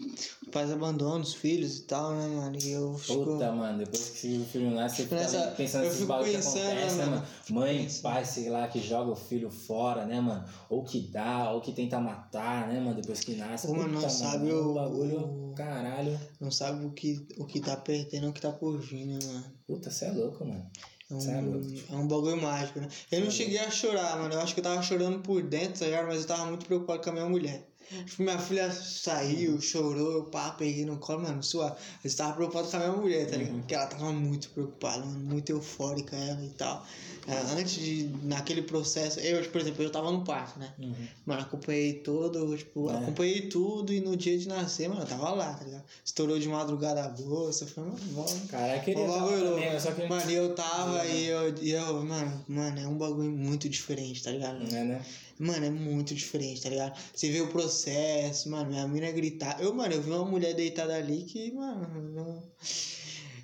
Os 0.42 0.48
pais 0.52 0.70
abandonam 0.70 1.20
os 1.20 1.34
filhos 1.34 1.78
e 1.78 1.82
tal, 1.82 2.12
né, 2.14 2.26
mano? 2.28 2.56
E 2.62 2.70
eu 2.70 2.94
fico. 2.96 3.24
Puta, 3.24 3.50
mano, 3.52 3.78
depois 3.78 4.10
que 4.10 4.38
o 4.38 4.44
filho 4.44 4.70
nasce, 4.70 4.96
você 4.96 5.02
fica 5.04 5.16
nessa- 5.16 5.42
ali 5.48 5.56
pensando 5.56 5.84
nesses 5.84 6.04
bagulho 6.04 6.30
que 6.30 6.36
pensando, 6.36 6.56
acontece, 6.68 6.96
né, 6.96 7.04
mano? 7.04 7.16
mano? 7.16 7.26
Mãe, 7.50 7.88
pai, 8.02 8.24
sei 8.24 8.48
lá, 8.48 8.68
que 8.68 8.80
joga 8.80 9.10
o 9.10 9.16
filho 9.16 9.50
fora, 9.50 10.06
né, 10.06 10.20
mano? 10.20 10.44
Ou 10.70 10.84
que 10.84 11.00
dá, 11.00 11.52
ou 11.52 11.60
que 11.60 11.72
tenta 11.72 11.98
matar, 12.00 12.68
né, 12.68 12.80
mano? 12.80 13.00
Depois 13.00 13.20
que 13.20 13.34
nasce. 13.34 13.66
Ô, 13.66 13.74
mano, 13.74 13.88
não 13.94 14.00
Puta, 14.00 14.08
sabe 14.08 14.48
é 14.48 14.54
o- 14.54 14.74
bagulho, 14.74 15.20
o- 15.50 15.54
caralho. 15.54 16.18
Não 16.40 16.50
sabe 16.50 16.84
o 16.86 16.90
que, 16.92 17.26
o 17.36 17.44
que 17.44 17.60
tá 17.60 17.76
perdendo, 17.76 18.28
o 18.28 18.32
que 18.32 18.40
tá 18.40 18.52
por 18.52 18.78
vir, 18.80 19.04
né, 19.04 19.18
mano? 19.24 19.44
Puta, 19.66 19.90
você 19.90 20.06
é 20.06 20.12
louco, 20.12 20.44
mano. 20.44 20.64
É 21.10 21.20
Cê 21.20 21.30
é 21.30 21.36
um, 21.36 21.74
é 21.90 21.96
um 21.96 22.06
bagulho 22.06 22.40
mágico, 22.40 22.80
né? 22.80 22.88
Eu 23.10 23.22
não 23.22 23.30
cheguei 23.30 23.58
a 23.58 23.70
chorar, 23.70 24.18
mano. 24.18 24.34
Eu 24.34 24.40
acho 24.40 24.52
que 24.52 24.60
eu 24.60 24.64
tava 24.64 24.82
chorando 24.82 25.20
por 25.20 25.42
dentro, 25.42 25.80
tá 25.80 25.86
ligado? 25.86 26.06
Mas 26.06 26.20
eu 26.20 26.26
tava 26.26 26.44
muito 26.46 26.66
preocupado 26.66 27.02
com 27.02 27.10
a 27.10 27.12
minha 27.12 27.28
mulher. 27.28 27.66
Tipo, 27.88 28.22
minha 28.22 28.38
filha 28.38 28.70
saiu, 28.70 29.60
chorou, 29.60 30.12
eu 30.12 30.24
pá, 30.24 30.50
peguei 30.50 30.84
no 30.84 30.98
colo, 30.98 31.22
mano, 31.22 31.42
suave. 31.42 31.76
Eu 32.04 32.14
tava 32.16 32.34
preocupado 32.34 32.68
com 32.68 32.76
a 32.76 32.80
minha 32.80 32.92
mulher, 32.92 33.30
tá 33.30 33.36
ligado? 33.36 33.58
Porque 33.58 33.74
ela 33.74 33.86
tava 33.86 34.12
muito 34.12 34.50
preocupada, 34.50 35.04
muito 35.04 35.50
eufórica 35.50 36.14
ela 36.16 36.44
e 36.44 36.50
tal. 36.50 36.86
É, 37.26 37.60
Antes 37.60 37.74
de, 37.74 38.10
naquele 38.22 38.62
processo, 38.62 39.20
eu, 39.20 39.42
por 39.50 39.60
exemplo, 39.60 39.82
eu 39.82 39.90
tava 39.90 40.10
no 40.10 40.24
parque, 40.24 40.58
né? 40.58 40.72
Uhum. 40.78 40.94
Mano, 41.26 41.42
acompanhei 41.42 41.92
todo, 41.94 42.56
tipo, 42.56 42.90
É. 42.90 42.96
acompanhei 42.96 43.42
tudo 43.48 43.92
e 43.92 44.00
no 44.00 44.16
dia 44.16 44.38
de 44.38 44.48
nascer, 44.48 44.88
mano, 44.88 45.02
eu 45.02 45.06
tava 45.06 45.30
lá, 45.30 45.52
tá 45.52 45.64
ligado? 45.64 45.84
Estourou 46.04 46.38
de 46.38 46.48
madrugada 46.48 47.04
a 47.04 47.08
bolsa, 47.08 47.66
foi, 47.66 47.84
mano, 47.84 47.98
bom. 48.12 48.26
Cara, 48.48 48.78
queria 48.80 49.04
estar 49.04 49.20
bagulho 49.20 49.80
só 49.80 49.92
que... 49.92 50.06
Mano, 50.06 50.30
e 50.30 50.34
eu 50.34 50.54
tava 50.54 51.04
e 51.06 51.26
eu, 51.26 51.54
e 51.60 51.70
eu, 51.70 52.02
mano, 52.02 52.44
mano, 52.48 52.80
é 52.80 52.86
um 52.86 52.96
bagulho 52.96 53.30
muito 53.30 53.68
diferente, 53.68 54.22
tá 54.22 54.30
ligado? 54.30 54.62
É, 54.74 54.84
né? 54.84 55.04
Mano, 55.38 55.66
é 55.66 55.70
muito 55.70 56.14
diferente, 56.14 56.62
tá 56.62 56.68
ligado? 56.68 56.98
Você 57.14 57.30
vê 57.30 57.40
o 57.40 57.48
processo, 57.48 58.50
mano, 58.50 58.70
minha 58.70 58.88
mina 58.88 59.10
gritar. 59.12 59.60
Eu, 59.60 59.72
mano, 59.72 59.94
eu 59.94 60.02
vi 60.02 60.10
uma 60.10 60.24
mulher 60.24 60.54
deitada 60.54 60.94
ali 60.96 61.22
que, 61.22 61.52
mano, 61.52 61.88
não. 62.12 62.42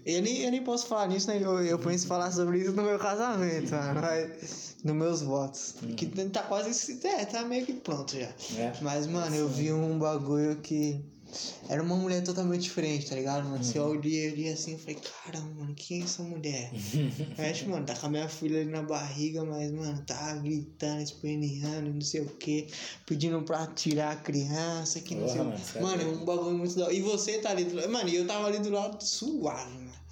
Eu 0.05 0.21
nem, 0.21 0.43
eu 0.43 0.51
nem 0.51 0.63
posso 0.63 0.87
falar 0.87 1.09
nisso, 1.09 1.29
né? 1.29 1.39
Eu, 1.41 1.63
eu 1.63 1.79
penso 1.79 2.07
falar 2.07 2.31
sobre 2.31 2.59
isso 2.59 2.73
no 2.73 2.83
meu 2.83 2.99
casamento, 2.99 3.71
mano. 3.71 4.01
Mas, 4.01 4.77
nos 4.85 4.95
meus 4.95 5.23
votos. 5.23 5.77
Que 5.97 6.07
tá 6.07 6.43
quase. 6.43 7.07
É, 7.07 7.25
tá 7.25 7.43
meio 7.43 7.65
que 7.65 7.73
pronto 7.73 8.15
já. 8.15 8.29
É. 8.59 8.73
Mas, 8.83 9.07
mano, 9.07 9.35
eu 9.35 9.49
vi 9.49 9.73
um 9.73 9.99
bagulho 9.99 10.57
que. 10.57 11.03
Era 11.69 11.83
uma 11.83 11.97
mulher 11.97 12.23
totalmente 12.23 12.63
diferente, 12.63 13.09
tá 13.09 13.15
ligado, 13.15 13.49
mano? 13.49 13.63
Se 13.65 13.77
eu 13.77 13.85
olhei 13.85 14.31
ali 14.31 14.49
assim, 14.49 14.73
eu 14.73 14.79
falei, 14.79 14.97
caramba, 15.23 15.55
mano, 15.55 15.75
quem 15.75 16.01
é 16.01 16.05
essa 16.05 16.23
mulher? 16.23 16.71
Tipo, 17.55 17.71
mano, 17.71 17.87
tá 17.87 17.95
com 17.95 18.07
a 18.07 18.11
minha 18.11 18.29
filha 18.29 18.61
ali 18.61 18.71
na 18.71 18.83
barriga, 18.83 19.45
mas, 19.45 19.71
mano, 19.73 20.03
tá 20.07 20.35
gritando, 20.37 21.03
esperneando, 21.03 21.93
não 21.93 22.01
sei 22.01 22.21
o 22.21 22.27
que, 22.27 22.69
pedindo 23.07 23.41
pra 23.43 23.67
tirar 23.69 24.13
a 24.13 24.17
criança, 24.17 25.01
que 25.01 25.15
não 25.15 25.27
Porra, 25.27 25.35
sei 25.35 25.43
o 25.47 25.53
que. 25.53 25.61
sério? 25.61 25.83
Mano, 25.89 26.03
é 26.03 26.07
um 26.07 26.25
bagulho 26.25 26.59
muito 26.59 26.75
da. 26.77 26.93
E 26.93 27.01
você 27.01 27.39
tá 27.39 27.51
ali 27.51 27.65
do 27.65 27.77
lado. 27.77 27.91
Mano, 27.91 28.09
e 28.09 28.17
eu 28.17 28.27
tava 28.27 28.47
ali 28.47 28.59
do 28.59 28.71
lado 28.71 29.03
suave, 29.03 29.73
mano. 29.79 30.04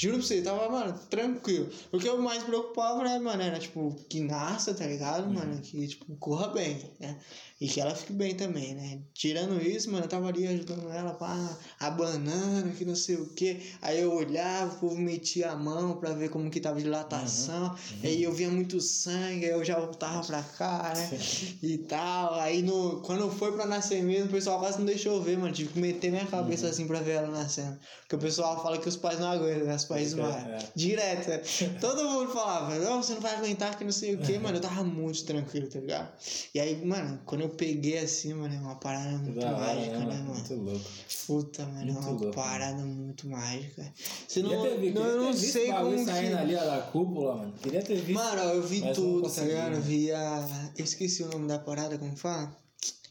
Juro 0.00 0.16
pra 0.16 0.26
você, 0.26 0.40
tava, 0.40 0.66
mano, 0.70 0.98
tranquilo. 1.10 1.68
O 1.92 1.98
que 1.98 2.08
eu 2.08 2.18
mais 2.22 2.42
preocupava, 2.42 3.04
né, 3.04 3.18
mano, 3.18 3.42
era, 3.42 3.58
tipo, 3.58 3.94
que 4.08 4.18
nasça, 4.20 4.72
tá 4.72 4.86
ligado, 4.86 5.26
Uhum. 5.26 5.34
mano? 5.34 5.60
Que, 5.60 5.86
tipo, 5.88 6.16
corra 6.16 6.48
bem, 6.48 6.80
né? 6.98 7.18
E 7.60 7.68
que 7.68 7.78
ela 7.78 7.94
fique 7.94 8.14
bem 8.14 8.34
também, 8.34 8.74
né? 8.74 9.00
Tirando 9.12 9.60
isso, 9.60 9.90
mano, 9.90 10.04
eu 10.06 10.08
tava 10.08 10.28
ali 10.28 10.46
ajudando 10.46 10.90
ela, 10.90 11.12
pá, 11.12 11.36
abanando, 11.78 12.70
que 12.78 12.86
não 12.86 12.96
sei 12.96 13.16
o 13.16 13.26
que. 13.34 13.60
Aí 13.82 14.00
eu 14.00 14.14
olhava, 14.14 14.72
o 14.74 14.78
povo 14.78 14.96
metia 14.96 15.50
a 15.50 15.56
mão 15.56 15.98
pra 15.98 16.14
ver 16.14 16.30
como 16.30 16.50
que 16.50 16.60
tava 16.60 16.80
dilatação. 16.80 17.76
Aí 18.02 18.22
eu 18.22 18.32
via 18.32 18.48
muito 18.48 18.80
sangue, 18.80 19.44
aí 19.44 19.50
eu 19.50 19.62
já 19.62 19.78
voltava 19.78 20.26
pra 20.26 20.42
cá, 20.42 20.94
né? 20.96 21.18
e 21.62 21.76
tal. 21.76 22.34
Aí 22.40 22.62
no, 22.62 23.02
quando 23.02 23.30
foi 23.30 23.52
pra 23.52 23.66
nascer 23.66 24.02
mesmo, 24.02 24.28
o 24.28 24.32
pessoal 24.32 24.58
quase 24.58 24.78
não 24.78 24.86
deixou 24.86 25.16
eu 25.16 25.22
ver, 25.22 25.36
mano. 25.36 25.52
Tive 25.52 25.74
que 25.74 25.78
meter 25.78 26.10
minha 26.10 26.24
cabeça 26.24 26.66
assim 26.68 26.86
pra 26.86 27.00
ver 27.00 27.12
ela 27.16 27.28
nascendo. 27.28 27.78
Porque 28.00 28.16
o 28.16 28.18
pessoal 28.18 28.62
fala 28.62 28.78
que 28.78 28.88
os 28.88 28.96
pais 28.96 29.20
não 29.20 29.30
aguentam, 29.30 29.66
né? 29.66 29.76
Pais 29.90 30.10
Fica, 30.14 30.22
desmaiam. 30.22 30.56
é. 30.56 30.58
Direto, 30.74 31.28
né? 31.28 31.40
Todo 31.80 32.04
mundo 32.04 32.32
falava, 32.32 32.78
não, 32.78 33.02
você 33.02 33.14
não 33.14 33.20
vai 33.20 33.34
aguentar, 33.34 33.76
que 33.76 33.82
não 33.82 33.90
sei 33.90 34.14
o 34.14 34.18
que, 34.18 34.38
mano. 34.38 34.58
Eu 34.58 34.60
tava 34.60 34.84
muito 34.84 35.24
tranquilo, 35.24 35.66
tá 35.66 35.80
ligado? 35.80 36.12
E 36.54 36.60
aí, 36.60 36.84
mano, 36.84 37.20
quando 37.26 37.40
eu 37.40 37.48
peguei 37.48 37.98
assim, 37.98 38.32
mano, 38.34 38.54
é 38.54 38.58
uma 38.58 38.76
parada 38.76 39.10
muito 39.18 39.40
Da 39.40 39.50
mágica, 39.50 39.98
né, 39.98 39.98
né, 39.98 40.04
mano? 40.04 40.24
mano? 40.24 40.34
Muito 40.34 40.54
louco. 40.54 40.84
Puta, 41.26 41.66
mano, 41.66 41.90
é 41.90 41.92
uma 41.92 42.10
louco, 42.10 42.30
parada 42.30 42.82
muito 42.82 43.28
mágica. 43.28 43.92
Você 44.28 44.42
não, 44.42 44.62
ter 44.62 44.92
não, 44.92 45.06
eu 45.06 45.22
não 45.24 45.32
sei 45.32 45.72
como 45.72 45.96
que... 45.96 46.04
saindo 46.04 46.38
ali 46.38 46.54
da 46.54 46.78
cúpula, 46.92 47.36
mano. 47.36 47.54
Queria 47.60 47.82
ter 47.82 47.96
visto. 47.96 48.14
Mano, 48.14 48.42
eu 48.42 48.62
vi 48.62 48.80
tudo, 48.94 49.28
tá 49.28 49.42
ligado? 49.42 49.72
Eu 49.72 49.80
né? 49.80 49.84
vi 49.84 50.12
a. 50.12 50.70
Eu 50.76 50.84
esqueci 50.84 51.22
o 51.24 51.28
nome 51.28 51.48
da 51.48 51.58
parada, 51.58 51.98
como 51.98 52.16
fala? 52.16 52.56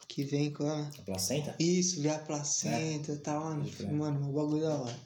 Que 0.09 0.23
vem 0.23 0.51
com 0.51 0.65
a. 0.65 0.87
A 0.87 1.01
placenta? 1.03 1.55
Isso, 1.59 2.01
vi 2.01 2.09
a 2.09 2.17
placenta 2.17 3.11
e 3.11 3.17
tal, 3.17 3.43
mano. 3.43 3.61
Pode 3.61 3.75
crer. 3.75 3.91
Mano, 3.93 4.27
um 4.27 4.33
bagulho 4.33 4.61
da 4.63 4.75
hora. 4.75 4.99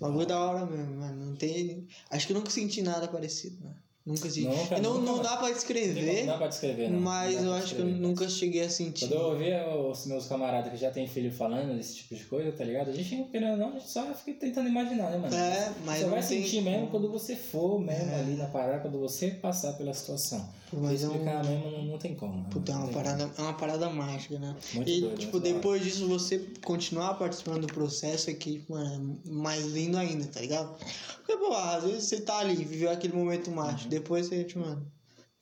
Bagulho 0.00 0.26
da 0.26 0.40
hora 0.40 0.66
mesmo, 0.66 0.96
mano. 0.96 1.26
Não 1.26 1.36
tem. 1.36 1.86
Acho 2.10 2.26
que 2.26 2.32
eu 2.32 2.38
nunca 2.38 2.50
senti 2.50 2.80
nada 2.80 3.06
parecido, 3.08 3.62
mano. 3.62 3.76
Nunca 4.08 4.30
senti. 4.30 4.48
Nunca, 4.48 4.78
não, 4.80 4.94
nunca, 4.94 5.12
não 5.12 5.22
dá 5.22 5.36
pra 5.36 5.48
Não 5.48 5.54
descrever, 5.54 6.24
dá 6.26 6.38
pra 6.38 6.46
descrever, 6.48 6.88
não. 6.88 6.98
mas 7.00 7.34
Não 7.36 7.44
eu 7.48 7.52
acho 7.54 7.74
que 7.74 7.80
eu 7.82 7.86
nunca 7.86 8.26
cheguei 8.28 8.62
a 8.62 8.70
sentir. 8.70 9.06
Quando 9.06 9.20
eu 9.20 9.26
ouvia 9.28 9.68
os 9.68 10.06
meus 10.06 10.26
camaradas 10.26 10.72
que 10.72 10.78
já 10.78 10.90
tem 10.90 11.06
filho 11.06 11.30
falando 11.30 11.76
desse 11.76 11.96
tipo 11.96 12.14
de 12.14 12.24
coisa, 12.24 12.50
tá 12.52 12.64
ligado? 12.64 12.88
A 12.88 12.92
gente, 12.94 13.22
querendo 13.30 13.58
não, 13.58 13.68
a 13.68 13.72
gente 13.72 13.90
só 13.90 14.06
fica 14.14 14.40
tentando 14.40 14.68
imaginar, 14.68 15.10
né, 15.10 15.18
mano? 15.18 15.34
É, 15.36 15.72
mas 15.84 15.98
você 15.98 16.04
não 16.04 16.10
vai 16.12 16.20
tem 16.20 16.42
sentir 16.42 16.56
como. 16.64 16.70
mesmo 16.70 16.86
quando 16.88 17.12
você 17.12 17.36
for 17.36 17.78
mesmo 17.78 18.10
É. 18.10 18.20
ali 18.20 18.34
na 18.34 18.46
parada, 18.46 18.80
quando 18.80 18.98
você 18.98 19.30
passar 19.32 19.74
pela 19.74 19.92
situação. 19.92 20.48
Mas 20.70 21.02
é 21.02 21.08
um- 21.08 21.12
explicar 21.12 21.44
mesmo 21.44 21.70
não, 21.70 21.82
não 21.84 21.98
tem 21.98 22.14
como. 22.14 22.32
mano. 22.34 22.46
Puta, 22.50 22.72
é 22.72 22.74
Não 22.74 22.82
uma 22.84 22.92
parada, 22.92 23.30
é 23.38 23.40
uma 23.42 23.54
parada 23.54 23.88
mágica, 23.90 24.38
né? 24.38 24.54
Muito 24.74 24.90
e, 24.90 25.00
doido, 25.00 25.18
tipo, 25.18 25.40
depois 25.40 25.82
disso, 25.82 26.06
você 26.08 26.44
continuar 26.62 27.14
participando 27.14 27.66
do 27.66 27.72
processo 27.72 28.28
aqui, 28.30 28.62
mano, 28.68 29.18
é 29.26 29.30
mais 29.30 29.64
lindo 29.66 29.96
ainda, 29.98 30.26
tá 30.26 30.40
ligado? 30.40 30.74
Porque, 31.16 31.36
pô, 31.38 31.54
às 31.54 31.84
vezes 31.84 32.04
você 32.04 32.20
tá 32.20 32.38
ali, 32.38 32.54
viveu 32.56 32.90
aquele 32.90 33.14
momento 33.14 33.50
mágico, 33.50 33.88
depois 33.98 34.26
você, 34.26 34.44
tipo, 34.44 34.60
mano, 34.60 34.90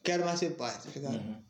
quero 0.02 0.24
mais 0.24 0.38
ser 0.38 0.50
pai, 0.56 0.72
tá 0.82 0.90
ligado? 0.94 1.14
Uhum. 1.16 1.46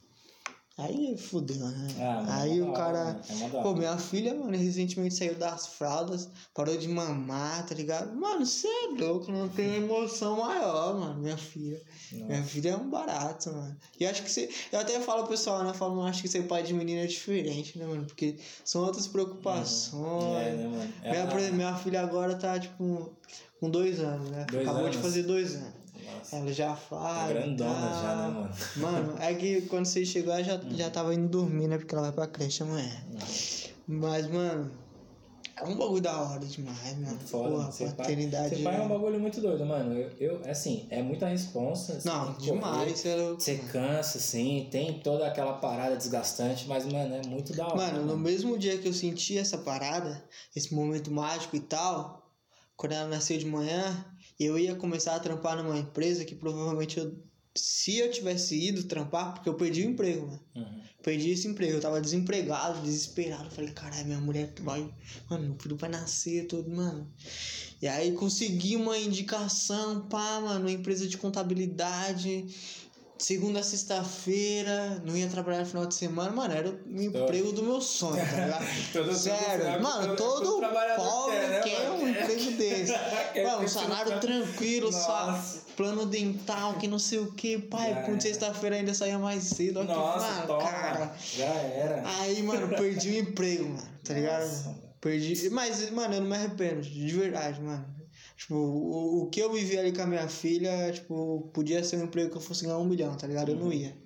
Aí 0.78 1.16
fudeu, 1.16 1.56
né? 1.56 1.88
Ah, 1.98 2.40
Aí 2.42 2.58
é 2.58 2.62
o 2.62 2.70
cara. 2.74 2.98
hora, 2.98 3.20
É 3.30 3.48
da 3.48 3.62
Pô, 3.62 3.70
hora. 3.70 3.78
minha 3.78 3.96
filha, 3.96 4.34
mano, 4.34 4.54
recentemente 4.54 5.14
saiu 5.14 5.34
das 5.36 5.68
fraldas, 5.68 6.28
parou 6.54 6.76
de 6.76 6.86
mamar, 6.86 7.64
tá 7.64 7.74
ligado? 7.74 8.14
Mano, 8.14 8.44
você 8.44 8.68
é 8.68 8.88
louco, 9.02 9.32
não 9.32 9.48
tem 9.48 9.76
emoção 9.82 10.36
maior, 10.36 10.94
mano, 11.00 11.18
minha 11.22 11.38
filha. 11.38 11.80
Minha 12.12 12.42
filha 12.42 12.70
é 12.72 12.76
um 12.76 12.90
barato, 12.90 13.50
mano. 13.54 13.74
E 13.98 14.04
acho 14.04 14.22
que 14.22 14.30
você. 14.30 14.50
Eu 14.70 14.78
até 14.80 15.00
falo 15.00 15.20
pro 15.22 15.30
pessoal, 15.30 15.64
né? 15.64 15.70
Eu 15.70 15.74
falo, 15.74 16.02
acho 16.02 16.20
que 16.20 16.28
ser 16.28 16.42
pai 16.46 16.62
de 16.62 16.74
menina 16.74 17.00
é 17.00 17.06
diferente, 17.06 17.78
né, 17.78 17.86
mano? 17.86 18.04
Porque 18.04 18.36
são 18.62 18.84
outras 18.84 19.06
preocupações. 19.06 20.46
É, 20.46 20.52
né, 20.56 20.68
mano? 20.68 20.92
É 21.02 21.10
minha, 21.36 21.52
minha 21.52 21.74
filha 21.76 22.02
agora 22.02 22.34
tá, 22.36 22.58
tipo, 22.60 23.16
com 23.58 23.70
dois 23.70 23.98
anos, 23.98 24.28
né? 24.30 24.44
Dois 24.50 24.68
Acabou 24.68 24.90
de 24.90 24.96
anos? 24.98 25.00
fazer 25.06 25.22
dois 25.22 25.54
anos. 25.54 25.85
Nossa, 26.14 26.36
Ela 26.36 26.52
já 26.52 26.76
fala. 26.76 27.20
tá 27.20 27.28
grandona 27.28 27.74
tá. 27.88 28.02
já, 28.02 28.16
né, 28.16 28.28
mano? 28.28 28.50
Mano, 28.76 29.14
é 29.20 29.34
que 29.34 29.62
quando 29.62 29.86
você 29.86 30.04
chegou, 30.04 30.32
ela 30.32 30.42
já, 30.42 30.60
já 30.70 30.90
tava 30.90 31.14
indo 31.14 31.28
dormir, 31.28 31.68
né? 31.68 31.78
Porque 31.78 31.94
ela 31.94 32.04
vai 32.04 32.12
pra 32.12 32.26
creche 32.26 32.62
amanhã. 32.62 32.90
Mas, 33.86 34.26
mano, 34.28 34.70
é 35.58 35.64
um 35.64 35.74
bagulho 35.74 36.02
da 36.02 36.20
hora 36.20 36.44
demais, 36.44 36.98
mano. 36.98 37.18
Foda, 37.20 37.48
Porra, 37.48 37.62
mano. 37.62 37.72
Pai, 37.78 37.88
paternidade. 37.92 38.56
ser 38.56 38.62
pai 38.62 38.76
é 38.76 38.80
um 38.80 38.84
é- 38.84 38.88
bagulho 38.88 39.18
muito 39.18 39.40
doido, 39.40 39.64
mano. 39.64 39.94
Eu, 39.94 40.10
eu 40.18 40.50
assim, 40.50 40.86
é 40.90 41.02
muita 41.02 41.28
responsa. 41.28 41.98
você 41.98 42.06
Não, 42.06 42.34
correr, 42.34 42.52
demais. 42.52 43.06
Era... 43.06 43.32
Você 43.34 43.56
cansa, 43.56 44.18
assim, 44.18 44.68
tem 44.70 45.00
toda 45.00 45.26
aquela 45.26 45.54
parada 45.54 45.96
desgastante, 45.96 46.66
mas, 46.68 46.84
mano, 46.84 47.14
é 47.14 47.26
muito 47.26 47.54
da 47.54 47.66
hora. 47.68 47.76
Mano, 47.76 48.04
no 48.04 48.18
mesmo 48.18 48.58
dia 48.58 48.76
que 48.76 48.86
eu 48.86 48.92
senti 48.92 49.38
essa 49.38 49.56
parada, 49.56 50.22
esse 50.54 50.74
momento 50.74 51.10
mágico 51.10 51.56
e 51.56 51.60
tal, 51.60 52.30
quando 52.76 52.92
ela 52.92 53.08
nasceu 53.08 53.38
de 53.38 53.46
manhã, 53.46 54.04
eu 54.38 54.58
ia 54.58 54.74
começar 54.74 55.14
a 55.14 55.20
trampar 55.20 55.62
numa 55.62 55.78
empresa 55.78 56.24
que 56.24 56.34
provavelmente 56.34 56.98
eu. 56.98 57.14
Se 57.58 57.96
eu 57.96 58.10
tivesse 58.10 58.54
ido 58.54 58.84
trampar, 58.84 59.32
porque 59.32 59.48
eu 59.48 59.54
perdi 59.54 59.86
o 59.86 59.90
emprego, 59.90 60.26
mano. 60.26 60.40
Uhum. 60.54 60.82
Perdi 61.02 61.30
esse 61.30 61.48
emprego, 61.48 61.72
eu 61.72 61.80
tava 61.80 62.02
desempregado, 62.02 62.82
desesperado. 62.82 63.50
Falei, 63.50 63.70
caralho, 63.70 64.04
minha 64.04 64.20
mulher 64.20 64.52
vai. 64.60 64.92
Mano, 65.30 65.48
meu 65.48 65.58
filho 65.58 65.76
vai 65.76 65.88
nascer, 65.88 66.46
tudo, 66.46 66.68
mano. 66.68 67.10
E 67.80 67.88
aí 67.88 68.12
consegui 68.12 68.76
uma 68.76 68.98
indicação, 68.98 70.06
pá, 70.08 70.40
mano, 70.40 70.60
uma 70.60 70.70
empresa 70.70 71.06
de 71.06 71.16
contabilidade. 71.16 72.44
Segunda 73.18 73.60
a 73.60 73.62
sexta-feira, 73.62 75.00
não 75.04 75.16
ia 75.16 75.26
trabalhar 75.26 75.60
no 75.60 75.66
final 75.66 75.86
de 75.86 75.94
semana, 75.94 76.30
mano, 76.30 76.52
era 76.52 76.68
o 76.70 77.00
emprego 77.02 77.50
do 77.50 77.62
meu 77.62 77.80
sonho, 77.80 78.16
tá 78.16 78.44
ligado? 78.44 78.66
Sério, 79.16 79.82
mano, 79.82 80.14
todo- 80.16 80.60
pobre 80.96 81.36
quer, 81.36 81.48
né, 81.48 81.60
quer 81.60 81.90
um 81.92 82.08
emprego 82.08 82.50
desse. 82.52 82.92
Mano, 83.42 83.64
um 83.64 83.68
salário 83.68 84.20
tranquilo, 84.20 84.92
só 84.92 85.42
plano 85.76 86.04
dental, 86.04 86.74
que 86.74 86.86
não 86.86 86.98
sei 86.98 87.18
o 87.20 87.32
que, 87.32 87.58
pai, 87.58 87.94
Já 87.94 88.02
por 88.02 88.20
sexta-feira 88.20 88.76
ainda 88.76 88.92
saía 88.92 89.18
mais 89.18 89.44
cedo. 89.44 89.80
Aqui, 89.80 89.92
Nossa, 89.92 90.26
mano, 90.26 90.46
toma. 90.46 90.62
cara. 90.70 91.16
Já 91.36 91.44
era. 91.46 92.02
Aí, 92.20 92.42
mano, 92.42 92.68
perdi 92.68 93.10
o 93.12 93.18
emprego, 93.18 93.64
mano, 93.64 93.88
tá 94.04 94.12
ligado? 94.12 94.42
Nossa. 94.42 94.76
Perdi. 95.00 95.48
Mas, 95.50 95.90
mano, 95.90 96.14
eu 96.14 96.20
não 96.20 96.28
me 96.28 96.36
arrependo, 96.36 96.82
de 96.82 97.12
verdade, 97.12 97.62
mano. 97.62 97.95
Tipo, 98.36 98.54
o, 98.54 99.22
o 99.22 99.30
que 99.30 99.40
eu 99.40 99.52
vivi 99.52 99.78
ali 99.78 99.92
com 99.92 100.02
a 100.02 100.06
minha 100.06 100.28
filha, 100.28 100.92
tipo, 100.92 101.50
podia 101.54 101.82
ser 101.82 101.96
um 101.96 102.04
emprego 102.04 102.30
que 102.30 102.36
eu 102.36 102.40
fosse 102.40 102.64
ganhar 102.64 102.78
um 102.78 102.84
milhão, 102.84 103.16
tá 103.16 103.26
ligado? 103.26 103.50
Eu 103.52 103.56
não 103.56 103.72
ia. 103.72 103.96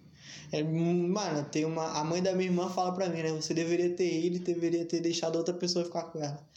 É, 0.52 0.62
mano, 0.62 1.44
tem 1.50 1.64
uma. 1.64 1.98
A 1.98 2.04
mãe 2.04 2.22
da 2.22 2.32
minha 2.32 2.48
irmã 2.48 2.68
fala 2.68 2.92
pra 2.92 3.08
mim, 3.08 3.22
né? 3.22 3.32
Você 3.32 3.52
deveria 3.54 3.94
ter 3.94 4.24
ido 4.24 4.36
e 4.36 4.40
deveria 4.40 4.84
ter 4.84 5.00
deixado 5.00 5.36
outra 5.36 5.54
pessoa 5.54 5.84
ficar 5.84 6.04
com 6.04 6.20
ela. 6.20 6.48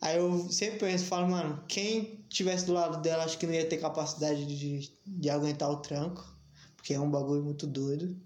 Aí 0.00 0.16
eu 0.16 0.50
sempre 0.50 0.80
penso, 0.80 1.04
falo, 1.04 1.28
mano, 1.30 1.62
quem 1.68 2.24
tivesse 2.28 2.66
do 2.66 2.72
lado 2.72 3.00
dela, 3.00 3.24
acho 3.24 3.38
que 3.38 3.46
não 3.46 3.54
ia 3.54 3.68
ter 3.68 3.76
capacidade 3.76 4.44
de, 4.44 4.90
de 5.06 5.30
aguentar 5.30 5.70
o 5.70 5.76
tranco, 5.76 6.24
porque 6.76 6.92
é 6.92 7.00
um 7.00 7.10
bagulho 7.10 7.44
muito 7.44 7.66
doido. 7.66 8.16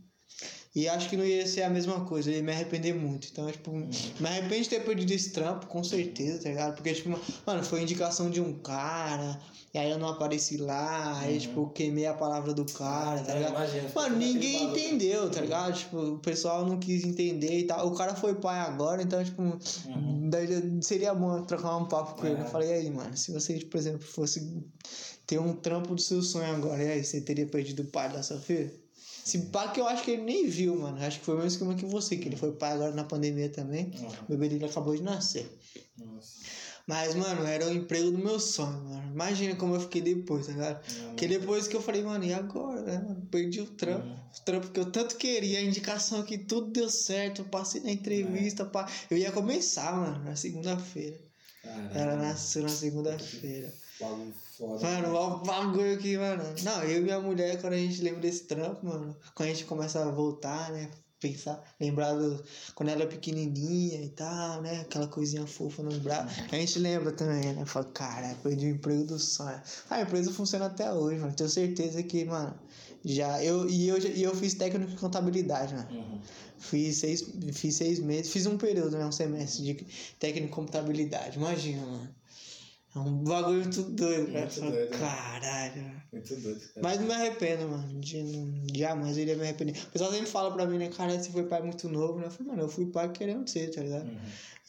E 0.76 0.86
acho 0.90 1.08
que 1.08 1.16
não 1.16 1.24
ia 1.24 1.46
ser 1.46 1.62
a 1.62 1.70
mesma 1.70 2.04
coisa, 2.04 2.30
eu 2.30 2.36
ia 2.36 2.42
me 2.42 2.52
arrepender 2.52 2.94
muito. 2.94 3.28
Então, 3.32 3.50
tipo, 3.50 3.70
uhum. 3.70 3.88
me 4.20 4.28
arrependo 4.28 4.62
de 4.62 4.68
ter 4.68 4.84
perdido 4.84 5.10
esse 5.10 5.30
trampo, 5.30 5.64
com 5.68 5.82
certeza, 5.82 6.42
tá 6.42 6.50
ligado? 6.50 6.74
Porque, 6.74 6.92
tipo, 6.92 7.18
mano, 7.46 7.64
foi 7.64 7.80
indicação 7.80 8.28
de 8.28 8.42
um 8.42 8.52
cara, 8.58 9.40
e 9.72 9.78
aí 9.78 9.90
eu 9.90 9.98
não 9.98 10.10
apareci 10.10 10.58
lá, 10.58 11.18
aí, 11.18 11.32
uhum. 11.32 11.40
tipo, 11.40 11.70
queimei 11.70 12.04
a 12.04 12.12
palavra 12.12 12.52
do 12.52 12.66
cara, 12.66 13.22
tá 13.22 13.32
ligado? 13.32 13.52
Imagina, 13.52 13.90
Mano, 13.94 14.16
ninguém 14.18 14.64
entendeu, 14.64 15.30
tá 15.30 15.40
ligado? 15.40 15.78
Tipo, 15.78 15.98
o 15.98 16.18
pessoal 16.18 16.66
não 16.66 16.78
quis 16.78 17.04
entender 17.04 17.60
e 17.60 17.64
tal. 17.64 17.88
O 17.88 17.94
cara 17.94 18.14
foi 18.14 18.34
pai 18.34 18.58
agora, 18.58 19.02
então, 19.02 19.24
tipo, 19.24 19.40
uhum. 19.40 20.82
seria 20.82 21.14
bom 21.14 21.40
trocar 21.44 21.74
um 21.78 21.86
papo 21.86 22.20
com 22.20 22.26
ele. 22.26 22.42
Eu 22.42 22.46
falei, 22.48 22.70
aí, 22.74 22.90
mano, 22.90 23.16
se 23.16 23.32
você, 23.32 23.54
por 23.60 23.78
exemplo, 23.78 24.02
fosse 24.02 24.62
ter 25.26 25.38
um 25.38 25.54
trampo 25.54 25.94
do 25.94 26.02
seu 26.02 26.20
sonho 26.20 26.54
agora, 26.54 26.82
e 26.82 26.90
aí, 26.90 27.02
você 27.02 27.18
teria 27.22 27.46
perdido 27.46 27.80
o 27.82 27.86
pai 27.86 28.12
da 28.12 28.22
sua 28.22 28.38
filha? 28.38 28.70
Se 29.26 29.38
pá 29.38 29.66
que 29.66 29.80
eu 29.80 29.88
acho 29.88 30.04
que 30.04 30.12
ele 30.12 30.22
nem 30.22 30.46
viu, 30.46 30.76
mano. 30.76 31.04
Acho 31.04 31.18
que 31.18 31.24
foi 31.24 31.34
o 31.34 31.38
mesmo 31.38 31.50
esquema 31.50 31.74
que 31.74 31.84
você, 31.84 32.16
que 32.16 32.28
ele 32.28 32.36
foi 32.36 32.52
pai 32.52 32.74
agora 32.74 32.92
na 32.92 33.02
pandemia 33.02 33.48
também. 33.48 33.90
Uhum. 33.98 34.08
O 34.08 34.24
bebê 34.28 34.48
dele 34.48 34.66
acabou 34.66 34.94
de 34.94 35.02
nascer. 35.02 35.50
Nossa. 35.98 36.44
Mas, 36.86 37.16
mano, 37.16 37.44
era 37.44 37.66
o 37.66 37.74
emprego 37.74 38.12
do 38.12 38.18
meu 38.18 38.38
sonho, 38.38 38.80
mano. 38.84 39.12
Imagina 39.12 39.56
como 39.56 39.74
eu 39.74 39.80
fiquei 39.80 40.00
depois, 40.00 40.46
tá 40.46 40.52
ligado? 40.52 40.76
Uhum. 40.76 41.08
Porque 41.08 41.26
depois 41.26 41.66
que 41.66 41.74
eu 41.74 41.82
falei, 41.82 42.04
mano, 42.04 42.24
e 42.24 42.32
agora, 42.32 42.80
né, 42.82 43.04
mano? 43.04 43.26
Perdi 43.28 43.60
o 43.60 43.66
trampo. 43.66 44.06
Uhum. 44.06 44.14
O 44.14 44.44
trampo 44.44 44.68
que 44.68 44.78
eu 44.78 44.92
tanto 44.92 45.16
queria, 45.16 45.58
a 45.58 45.62
indicação 45.62 46.22
que 46.22 46.38
tudo 46.38 46.70
deu 46.70 46.88
certo. 46.88 47.42
Eu 47.42 47.46
passei 47.46 47.80
na 47.80 47.90
entrevista, 47.90 48.62
uhum. 48.62 48.70
pá. 48.70 48.88
Eu 49.10 49.18
ia 49.18 49.32
começar, 49.32 49.92
mano, 49.92 50.24
na 50.24 50.36
segunda-feira. 50.36 51.18
Ela 51.92 52.14
nasceu 52.14 52.62
na 52.62 52.68
segunda-feira. 52.68 53.74
Mano, 54.60 55.14
o 55.14 55.38
bagulho 55.38 55.98
que, 55.98 56.16
mano. 56.16 56.42
Não, 56.62 56.82
eu 56.84 57.00
e 57.00 57.02
minha 57.02 57.20
mulher, 57.20 57.60
quando 57.60 57.74
a 57.74 57.78
gente 57.78 58.00
lembra 58.02 58.20
desse 58.20 58.44
trampo, 58.44 58.86
mano, 58.86 59.16
quando 59.34 59.48
a 59.48 59.52
gente 59.52 59.64
começa 59.64 60.02
a 60.02 60.10
voltar, 60.10 60.70
né? 60.72 60.90
pensar, 61.20 61.62
lembrar 61.80 62.12
do, 62.14 62.42
quando 62.74 62.90
ela 62.90 63.02
é 63.02 63.06
pequenininha 63.06 64.02
e 64.02 64.08
tal, 64.10 64.60
né? 64.62 64.80
Aquela 64.80 65.06
coisinha 65.06 65.46
fofa 65.46 65.82
no 65.82 65.98
braço. 66.00 66.42
A 66.52 66.56
gente 66.56 66.78
lembra 66.78 67.12
também, 67.12 67.54
né? 67.54 67.64
Fala, 67.64 67.86
cara, 67.86 68.36
perdi 68.42 68.66
o 68.66 68.70
emprego 68.70 69.04
do 69.04 69.18
sonho. 69.18 69.60
Ah, 69.88 69.96
a 69.96 70.02
empresa 70.02 70.30
funciona 70.30 70.66
até 70.66 70.92
hoje, 70.92 71.18
mano. 71.18 71.34
Tenho 71.34 71.48
certeza 71.48 72.02
que, 72.02 72.24
mano, 72.24 72.54
já. 73.04 73.42
Eu, 73.42 73.68
e, 73.68 73.88
eu, 73.88 73.98
e 73.98 74.22
eu 74.22 74.34
fiz 74.34 74.54
técnico 74.54 74.90
de 74.90 74.96
contabilidade, 74.98 75.74
né? 75.74 75.88
Uhum. 75.90 76.20
Fiz 76.58 76.96
seis, 76.98 77.24
fiz 77.52 77.74
seis 77.74 77.98
meses, 77.98 78.32
fiz 78.32 78.46
um 78.46 78.56
período, 78.56 78.96
né? 78.96 79.06
Um 79.06 79.12
semestre 79.12 79.64
de 79.64 79.74
técnico 80.18 80.48
de 80.48 80.52
contabilidade. 80.52 81.38
Imagina, 81.38 81.84
mano. 81.84 82.14
É 82.96 82.98
um 82.98 83.24
bagulho 83.24 83.60
muito 83.60 83.82
doido, 83.82 84.32
cara. 84.32 84.46
Muito 84.46 84.60
doido, 84.60 84.90
né? 84.90 84.98
Caralho. 84.98 86.02
Muito 86.10 86.36
doido, 86.36 86.60
cara. 86.60 86.80
Mas 86.82 86.98
não 86.98 87.06
me 87.06 87.12
arrependo, 87.12 87.68
mano. 87.68 88.00
De, 88.00 88.22
não, 88.22 88.66
jamais 88.74 89.16
eu 89.18 89.22
iria 89.22 89.36
me 89.36 89.42
arrepender. 89.42 89.78
O 89.84 89.90
pessoal 89.90 90.10
sempre 90.10 90.26
fala 90.26 90.50
pra 90.50 90.64
mim, 90.66 90.78
né, 90.78 90.88
cara, 90.88 91.22
você 91.22 91.30
foi 91.30 91.42
pai 91.42 91.60
muito 91.60 91.90
novo, 91.90 92.18
né? 92.18 92.26
Eu 92.26 92.30
falei, 92.30 92.52
mano, 92.52 92.62
eu 92.62 92.68
fui 92.70 92.86
pai 92.86 93.12
querendo 93.12 93.46
ser, 93.46 93.70
tá 93.70 93.82
ligado? 93.82 94.06
Uhum. 94.06 94.18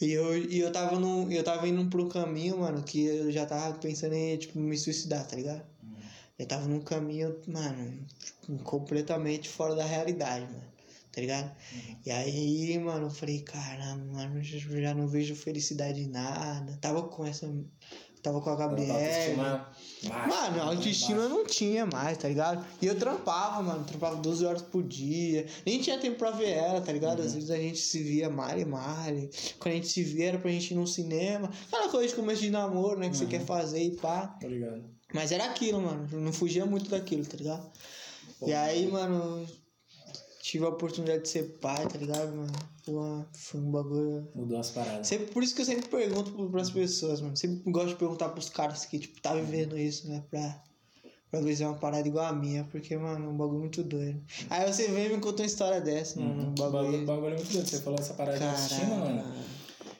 E 0.02 0.12
eu, 0.12 0.38
e 0.38 0.60
eu 0.60 0.72
tava 0.74 1.00
num. 1.00 1.32
Eu 1.32 1.42
tava 1.42 1.70
indo 1.70 1.82
um 1.82 2.10
caminho, 2.10 2.60
mano, 2.60 2.84
que 2.84 3.06
eu 3.06 3.32
já 3.32 3.46
tava 3.46 3.78
pensando 3.78 4.14
em, 4.14 4.36
tipo, 4.36 4.60
me 4.60 4.78
suicidar, 4.78 5.26
tá 5.26 5.38
ligado? 5.38 5.64
Uhum. 5.82 5.96
Eu 6.38 6.46
tava 6.46 6.68
num 6.68 6.82
caminho, 6.82 7.34
mano, 7.48 8.06
completamente 8.66 9.48
fora 9.48 9.74
da 9.74 9.86
realidade, 9.86 10.46
mano 10.46 10.78
tá 11.18 11.22
ligado? 11.22 11.52
Uhum. 11.74 11.98
E 12.06 12.12
aí, 12.12 12.78
mano, 12.78 13.08
eu 13.08 13.10
falei, 13.10 13.42
caramba, 13.42 14.06
mano, 14.14 14.40
já 14.44 14.94
não 14.94 15.08
vejo 15.08 15.36
felicidade 15.36 16.02
em 16.02 16.08
nada. 16.08 16.78
Tava 16.80 17.02
com 17.08 17.26
essa 17.26 17.52
Tava 18.28 18.42
com 18.42 18.50
a 18.50 18.56
Gabriela. 18.58 19.72
Mano, 20.04 20.62
a 20.62 20.66
autoestima 20.66 21.22
eu 21.22 21.30
não 21.30 21.46
tinha 21.46 21.86
mais, 21.86 22.18
tá 22.18 22.28
ligado? 22.28 22.66
E 22.82 22.86
eu 22.86 23.00
trampava, 23.00 23.64
mano. 23.64 23.86
Trampava 23.86 24.18
12 24.18 24.46
horas 24.46 24.62
por 24.62 24.84
dia. 24.84 25.46
Nem 25.66 25.80
tinha 25.80 25.98
tempo 25.98 26.18
pra 26.18 26.32
ver 26.32 26.50
ela, 26.50 26.82
tá 26.82 26.92
ligado? 26.92 27.20
Uhum. 27.20 27.26
Às 27.26 27.36
vezes 27.36 27.50
a 27.50 27.56
gente 27.56 27.78
se 27.80 28.04
via 28.04 28.30
male, 28.30 28.66
male. 28.66 29.30
Quando 29.60 29.72
a 29.72 29.76
gente 29.78 29.88
se 29.88 30.04
via 30.04 30.28
era 30.28 30.40
pra 30.40 30.52
gente 30.52 30.72
ir 30.72 30.76
no 30.76 30.86
cinema. 30.86 31.50
Aquela 31.68 31.88
coisa 31.88 32.10
de 32.10 32.16
começo 32.16 32.42
de 32.42 32.50
namoro, 32.50 33.00
né? 33.00 33.08
Que 33.08 33.14
uhum. 33.14 33.20
você 33.20 33.26
quer 33.28 33.46
fazer 33.46 33.82
e 33.82 33.96
pá. 33.96 34.28
Tá 34.28 34.48
ligado? 34.48 34.84
Mas 35.14 35.32
era 35.32 35.46
aquilo, 35.46 35.82
mano. 35.82 36.06
Eu 36.12 36.20
não 36.20 36.34
fugia 36.34 36.66
muito 36.66 36.90
daquilo, 36.90 37.26
tá 37.26 37.38
ligado? 37.38 37.72
Pô, 38.42 38.50
e 38.50 38.54
aí, 38.54 38.92
mano, 38.92 39.48
tive 40.48 40.64
a 40.64 40.70
oportunidade 40.70 41.24
de 41.24 41.30
ser 41.30 41.44
pai, 41.62 41.86
tá 41.88 41.98
ligado, 41.98 42.34
mano? 42.34 42.54
Pô, 42.86 43.26
foi 43.34 43.60
um 43.60 43.70
bagulho. 43.70 44.28
Mudou 44.34 44.58
as 44.58 44.70
paradas. 44.72 45.06
Sempre, 45.06 45.26
por 45.28 45.44
isso 45.44 45.54
que 45.54 45.62
eu 45.62 45.66
sempre 45.66 45.90
pergunto 45.90 46.32
pras 46.50 46.70
pessoas, 46.70 47.20
mano. 47.20 47.36
Sempre 47.36 47.70
gosto 47.70 47.90
de 47.90 47.96
perguntar 47.96 48.30
pros 48.30 48.50
caras 48.50 48.86
que, 48.86 48.98
tipo, 48.98 49.20
tá 49.20 49.34
vivendo 49.34 49.78
isso, 49.78 50.08
né? 50.08 50.24
Pra, 50.30 50.64
pra 51.30 51.42
ver 51.42 51.54
se 51.54 51.64
é 51.64 51.68
uma 51.68 51.78
parada 51.78 52.08
igual 52.08 52.26
a 52.26 52.32
minha, 52.32 52.64
porque, 52.72 52.96
mano, 52.96 53.26
é 53.26 53.28
um 53.28 53.36
bagulho 53.36 53.60
muito 53.60 53.84
doido. 53.84 54.22
Aí 54.50 54.72
você 54.72 54.88
vem 54.88 55.08
e 55.08 55.10
me 55.10 55.20
conta 55.20 55.44
uma 55.44 55.48
história 55.48 55.82
dessa, 55.82 56.18
mano. 56.18 56.44
Um 56.44 56.56
bagulho... 56.56 56.72
bagulho, 56.72 57.06
bagulho 57.06 57.34
é 57.34 57.36
muito 57.36 57.52
doido. 57.52 57.68
Você 57.68 57.82
falou 57.82 58.00
essa 58.00 58.14
parada 58.14 58.40
Caralho, 58.40 58.58
de 58.58 58.64
autoestima, 58.64 58.96
mano. 58.96 59.34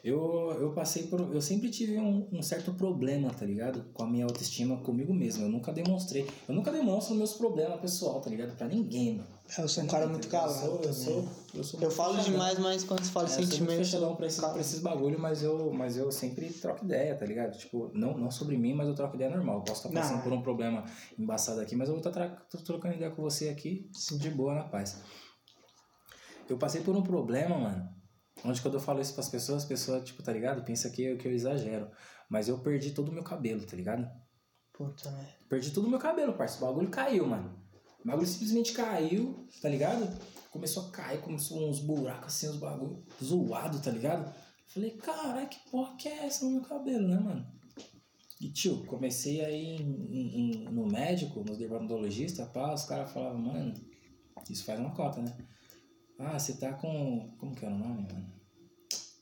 Eu, 0.08 0.56
eu 0.62 0.72
passei 0.72 1.04
por. 1.04 1.20
Eu 1.20 1.42
sempre 1.42 1.70
tive 1.70 2.00
um, 2.00 2.26
um, 2.32 2.42
certo 2.42 2.74
problema, 2.74 3.30
tá 3.30 3.46
ligado? 3.46 3.84
Com 3.94 4.04
a 4.04 4.08
minha 4.08 4.24
autoestima 4.24 4.78
comigo 4.78 5.14
mesmo. 5.14 5.44
Eu 5.44 5.50
nunca 5.50 5.74
demonstrei. 5.74 6.26
Eu 6.48 6.56
nunca 6.56 6.72
demonstro 6.72 7.14
meus 7.14 7.34
problemas 7.34 7.78
pessoal, 7.82 8.22
tá 8.22 8.30
ligado? 8.30 8.56
Pra 8.56 8.70
ninguém, 8.70 9.18
mano. 9.18 9.28
Eu 9.58 9.68
sou 9.68 9.84
um 9.84 9.88
cara 9.88 10.08
muito 10.08 10.30
calado. 10.30 10.66
Eu 10.66 10.66
sou, 10.66 10.82
eu 10.82 10.94
sou, 10.94 11.30
eu 11.56 11.64
sou 11.64 11.82
Eu 11.82 11.92
falo 11.92 12.14
fechadão. 12.14 12.32
demais, 12.32 12.58
mas 12.58 12.84
quando 12.86 13.04
se 13.04 13.12
fala 13.12 13.26
é, 13.26 13.32
sentimentos. 13.32 13.60
Eu 13.60 13.68
sou 13.68 13.84
fechadão 13.84 14.16
pra 14.16 14.28
esses, 14.28 14.40
pra 14.40 14.62
esses 14.62 14.80
bagulho, 14.80 15.20
mas 15.20 15.44
eu, 15.44 15.74
mas 15.74 15.98
eu 15.98 16.10
sempre 16.10 16.50
troco 16.54 16.86
ideia, 16.86 17.14
tá 17.14 17.26
ligado? 17.26 17.58
Tipo, 17.58 17.92
não, 17.94 18.18
não 18.18 18.32
sobre 18.32 18.56
mim, 18.56 18.74
mas 18.74 18.88
eu 18.88 18.96
troco 18.96 19.16
ideia 19.16 19.30
normal. 19.30 19.58
Eu 19.58 19.64
posso 19.64 19.86
estar 19.86 20.00
passando 20.00 20.18
não. 20.18 20.24
por 20.24 20.32
um 20.32 20.42
problema 20.42 20.86
embaçado 21.20 21.60
aqui, 21.60 21.76
mas 21.76 21.90
eu 21.90 21.96
vou 21.96 22.10
estar 22.10 22.30
tá 22.30 22.58
trocando 22.64 22.96
ideia 22.96 23.12
com 23.12 23.22
você 23.22 23.50
aqui, 23.50 23.90
de 24.18 24.30
boa, 24.30 24.56
na 24.56 24.64
paz. 24.64 25.02
Eu 26.50 26.58
passei 26.58 26.80
por 26.80 26.96
um 26.96 27.02
problema, 27.02 27.58
mano 27.58 27.97
Onde 28.44 28.62
quando 28.62 28.76
eu 28.76 28.80
falo 28.80 29.02
isso 29.02 29.14
pras 29.14 29.30
pessoas, 29.30 29.64
as 29.64 29.68
pessoas, 29.68 30.04
tipo, 30.04 30.22
tá 30.22 30.32
ligado? 30.32 30.64
Pensa 30.64 30.90
que 30.90 31.04
eu, 31.04 31.18
que 31.18 31.28
eu 31.28 31.32
exagero. 31.32 31.90
Mas 32.30 32.48
eu 32.48 32.60
perdi 32.60 32.92
todo 32.92 33.10
o 33.10 33.12
meu 33.12 33.24
cabelo, 33.24 33.66
tá 33.66 33.76
ligado? 33.76 34.08
Puta, 34.74 35.10
né? 35.12 35.34
Perdi 35.50 35.72
todo 35.72 35.86
o 35.86 35.90
meu 35.90 36.00
cabelo, 36.00 36.34
parceiro. 36.34 36.66
O 36.66 36.68
bagulho 36.70 36.90
caiu, 36.90 37.26
mano. 37.26 37.60
O 38.04 38.08
bagulho 38.08 38.28
simplesmente 38.28 38.74
caiu, 38.74 39.48
tá 39.62 39.70
ligado? 39.70 40.08
Começou 40.52 40.88
a 40.88 40.92
cair, 40.92 41.22
começou 41.22 41.70
uns 41.70 41.80
buracos 41.80 42.28
assim, 42.28 42.48
os 42.48 42.58
bagulho 42.58 43.04
zoado, 43.24 43.82
tá 43.82 43.92
ligado? 43.92 44.34
Falei, 44.68 44.92
cara, 44.92 45.46
que 45.46 45.58
porra 45.70 45.96
que 45.98 46.08
é 46.08 46.26
essa 46.26 46.46
no 46.46 46.52
meu 46.52 46.62
cabelo, 46.62 47.08
né, 47.08 47.20
mano? 47.20 47.46
E 48.40 48.52
tio, 48.52 48.86
comecei 48.86 49.44
aí 49.44 49.78
em, 49.78 50.52
em, 50.52 50.64
no 50.66 50.86
médico, 50.86 51.44
no 51.44 51.58
dermatologista, 51.58 52.46
pá, 52.46 52.72
os 52.74 52.86
caras 52.86 53.12
falavam, 53.12 53.40
mano, 53.40 53.74
isso 54.48 54.64
faz 54.64 54.80
uma 54.80 54.94
cota, 54.94 55.22
né? 55.22 55.36
Ah, 56.20 56.38
você 56.38 56.54
tá 56.54 56.74
com. 56.74 57.36
Como 57.38 57.56
que 57.56 57.66
era 57.66 57.74
o 57.74 57.78
nome, 57.78 58.08
mano? 58.12 58.34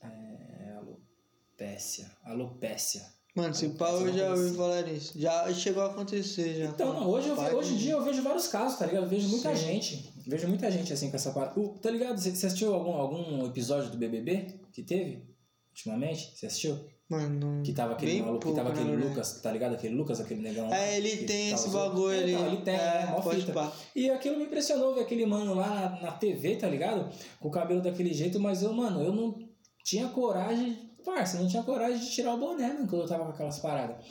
É. 0.02 0.76
Alopécia. 0.76 2.10
Alopécia. 2.24 3.16
Mano, 3.34 3.54
se 3.54 3.68
pá, 3.70 3.90
eu 3.90 4.12
já 4.14 4.30
ouvi 4.30 4.56
falar 4.56 4.82
nisso. 4.82 5.12
Já 5.14 5.52
chegou 5.52 5.82
a 5.82 5.86
acontecer, 5.86 6.54
já. 6.54 6.64
Então, 6.64 6.94
não, 6.94 7.10
hoje, 7.10 7.28
eu, 7.28 7.36
hoje 7.36 7.74
em 7.74 7.76
dia 7.76 7.92
eu 7.92 8.02
vejo 8.02 8.22
vários 8.22 8.48
casos, 8.48 8.78
tá 8.78 8.86
ligado? 8.86 9.04
Eu 9.04 9.10
vejo 9.10 9.28
muita 9.28 9.54
Sim. 9.54 9.62
gente. 9.66 10.12
Vejo 10.26 10.48
muita 10.48 10.70
gente 10.70 10.90
assim 10.90 11.10
com 11.10 11.16
essa 11.16 11.32
parada. 11.32 11.60
Uh, 11.60 11.78
tá 11.78 11.90
ligado? 11.90 12.18
Você, 12.18 12.34
você 12.34 12.46
assistiu 12.46 12.74
algum, 12.74 12.92
algum 12.92 13.44
episódio 13.44 13.90
do 13.90 13.98
BBB 13.98 14.58
que 14.72 14.82
teve 14.82 15.22
ultimamente? 15.68 16.34
Você 16.34 16.46
assistiu? 16.46 16.78
Mano, 17.08 17.62
que 17.62 17.72
tava 17.72 17.92
aquele 17.92 18.20
maluco, 18.20 18.40
pouco, 18.40 18.48
que 18.48 18.64
tava 18.64 18.70
aquele 18.74 18.96
né? 18.96 19.04
Lucas, 19.04 19.40
tá 19.40 19.52
ligado? 19.52 19.74
Aquele 19.76 19.94
Lucas, 19.94 20.20
aquele 20.20 20.42
negão. 20.42 20.72
É, 20.72 20.96
ele 20.96 21.18
tem 21.18 21.52
esse 21.52 21.70
bagulho 21.70 22.18
ali. 22.18 22.32
Então, 22.32 22.46
ele 22.48 22.56
tem, 22.62 22.74
é, 22.74 23.14
é 23.16 23.20
pode 23.22 23.42
fita. 23.42 23.72
E 23.94 24.10
aquilo 24.10 24.36
me 24.36 24.44
impressionou 24.44 24.92
ver 24.92 25.02
aquele 25.02 25.24
mano 25.24 25.54
lá 25.54 25.68
na, 25.68 26.02
na 26.02 26.12
TV, 26.12 26.56
tá 26.56 26.68
ligado? 26.68 27.08
Com 27.38 27.46
o 27.46 27.50
cabelo 27.50 27.80
daquele 27.80 28.12
jeito, 28.12 28.40
mas 28.40 28.64
eu, 28.64 28.72
mano, 28.72 29.00
eu 29.02 29.12
não 29.12 29.38
tinha 29.84 30.08
coragem, 30.08 30.90
parça, 31.04 31.38
não 31.38 31.46
tinha 31.46 31.62
coragem 31.62 32.00
de 32.00 32.10
tirar 32.10 32.34
o 32.34 32.38
boné, 32.38 32.72
mano, 32.72 32.88
quando 32.88 33.02
eu 33.02 33.08
tava 33.08 33.24
com 33.24 33.30
aquelas 33.30 33.60
paradas. 33.60 34.04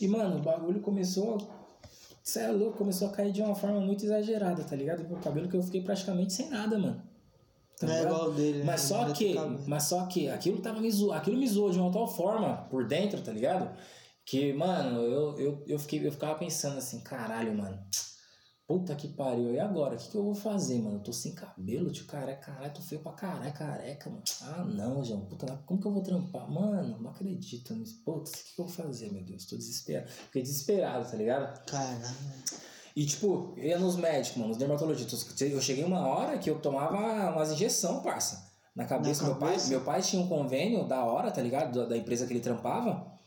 E, 0.00 0.08
mano, 0.08 0.38
o 0.38 0.42
bagulho 0.42 0.80
começou. 0.80 1.36
Você 2.22 2.40
é 2.40 2.48
louco, 2.48 2.78
começou 2.78 3.08
a 3.08 3.10
cair 3.10 3.32
de 3.32 3.42
uma 3.42 3.54
forma 3.54 3.80
muito 3.80 4.04
exagerada, 4.04 4.64
tá 4.64 4.74
ligado? 4.74 5.04
Com 5.04 5.14
o 5.14 5.20
cabelo 5.20 5.46
que 5.46 5.56
eu 5.56 5.62
fiquei 5.62 5.82
praticamente 5.82 6.32
sem 6.32 6.48
nada, 6.48 6.78
mano. 6.78 7.09
Tá 7.80 7.86
não 7.86 7.94
é 7.94 8.02
igual 8.02 8.32
dele, 8.32 8.62
mas 8.62 8.82
né? 8.82 8.88
só 8.88 9.10
que, 9.10 9.34
mas 9.66 9.84
só 9.84 10.06
que 10.06 10.28
aquilo 10.28 10.60
tava 10.60 10.78
me 10.82 10.90
zoando, 10.90 11.14
aquilo 11.14 11.38
me 11.38 11.48
zoou 11.48 11.70
de 11.70 11.78
uma 11.78 11.90
tal 11.90 12.06
forma 12.06 12.68
por 12.70 12.86
dentro, 12.86 13.22
tá 13.22 13.32
ligado? 13.32 13.74
Que, 14.26 14.52
mano, 14.52 15.00
eu, 15.00 15.38
eu, 15.38 15.64
eu, 15.66 15.78
fiquei, 15.78 16.06
eu 16.06 16.12
ficava 16.12 16.38
pensando 16.38 16.76
assim, 16.76 17.00
caralho, 17.00 17.56
mano. 17.56 17.82
Puta 18.66 18.94
que 18.94 19.08
pariu, 19.08 19.54
e 19.54 19.58
agora? 19.58 19.94
O 19.94 19.98
que, 19.98 20.10
que 20.10 20.16
eu 20.16 20.22
vou 20.22 20.34
fazer, 20.34 20.78
mano? 20.78 20.98
Eu 20.98 21.02
tô 21.02 21.12
sem 21.12 21.34
cabelo, 21.34 21.90
tio, 21.90 22.04
careca, 22.04 22.52
caralho, 22.52 22.74
tô 22.74 22.82
feio 22.82 23.00
pra 23.00 23.12
caralho, 23.12 23.52
careca, 23.54 24.10
mano. 24.10 24.22
Ah, 24.42 24.64
não, 24.64 25.02
João, 25.02 25.24
puta, 25.24 25.46
como 25.64 25.80
que 25.80 25.86
eu 25.86 25.92
vou 25.92 26.02
trampar? 26.02 26.48
Mano, 26.48 26.98
não 27.00 27.10
acredito 27.10 27.74
nisso. 27.74 28.02
Putz, 28.04 28.30
o 28.30 28.34
que, 28.34 28.54
que 28.54 28.60
eu 28.60 28.66
vou 28.66 28.74
fazer, 28.74 29.10
meu 29.10 29.24
Deus? 29.24 29.46
Tô 29.46 29.56
desesperado. 29.56 30.08
Fiquei 30.08 30.42
desesperado, 30.42 31.10
tá 31.10 31.16
ligado? 31.16 31.64
Caralho. 31.64 32.14
E, 32.94 33.06
tipo, 33.06 33.54
eu 33.56 33.64
ia 33.64 33.78
nos 33.78 33.96
médicos, 33.96 34.36
mano, 34.36 34.48
nos 34.48 34.56
dermatologistas. 34.56 35.40
Eu 35.40 35.60
cheguei 35.60 35.84
uma 35.84 36.06
hora 36.06 36.38
que 36.38 36.50
eu 36.50 36.58
tomava 36.58 36.96
umas 37.30 37.52
injeção, 37.52 38.02
parça. 38.02 38.50
Na 38.74 38.84
cabeça, 38.84 39.22
Na 39.22 39.30
meu 39.30 39.38
pai, 39.38 39.56
meu 39.68 39.80
pai 39.82 40.02
tinha 40.02 40.22
um 40.22 40.28
convênio 40.28 40.86
da 40.86 41.04
hora, 41.04 41.30
tá 41.30 41.42
ligado? 41.42 41.80
Da, 41.80 41.86
da, 41.86 41.96
empresa 41.96 42.26
que 42.26 42.32
ele 42.32 42.40
trampava. 42.40 43.18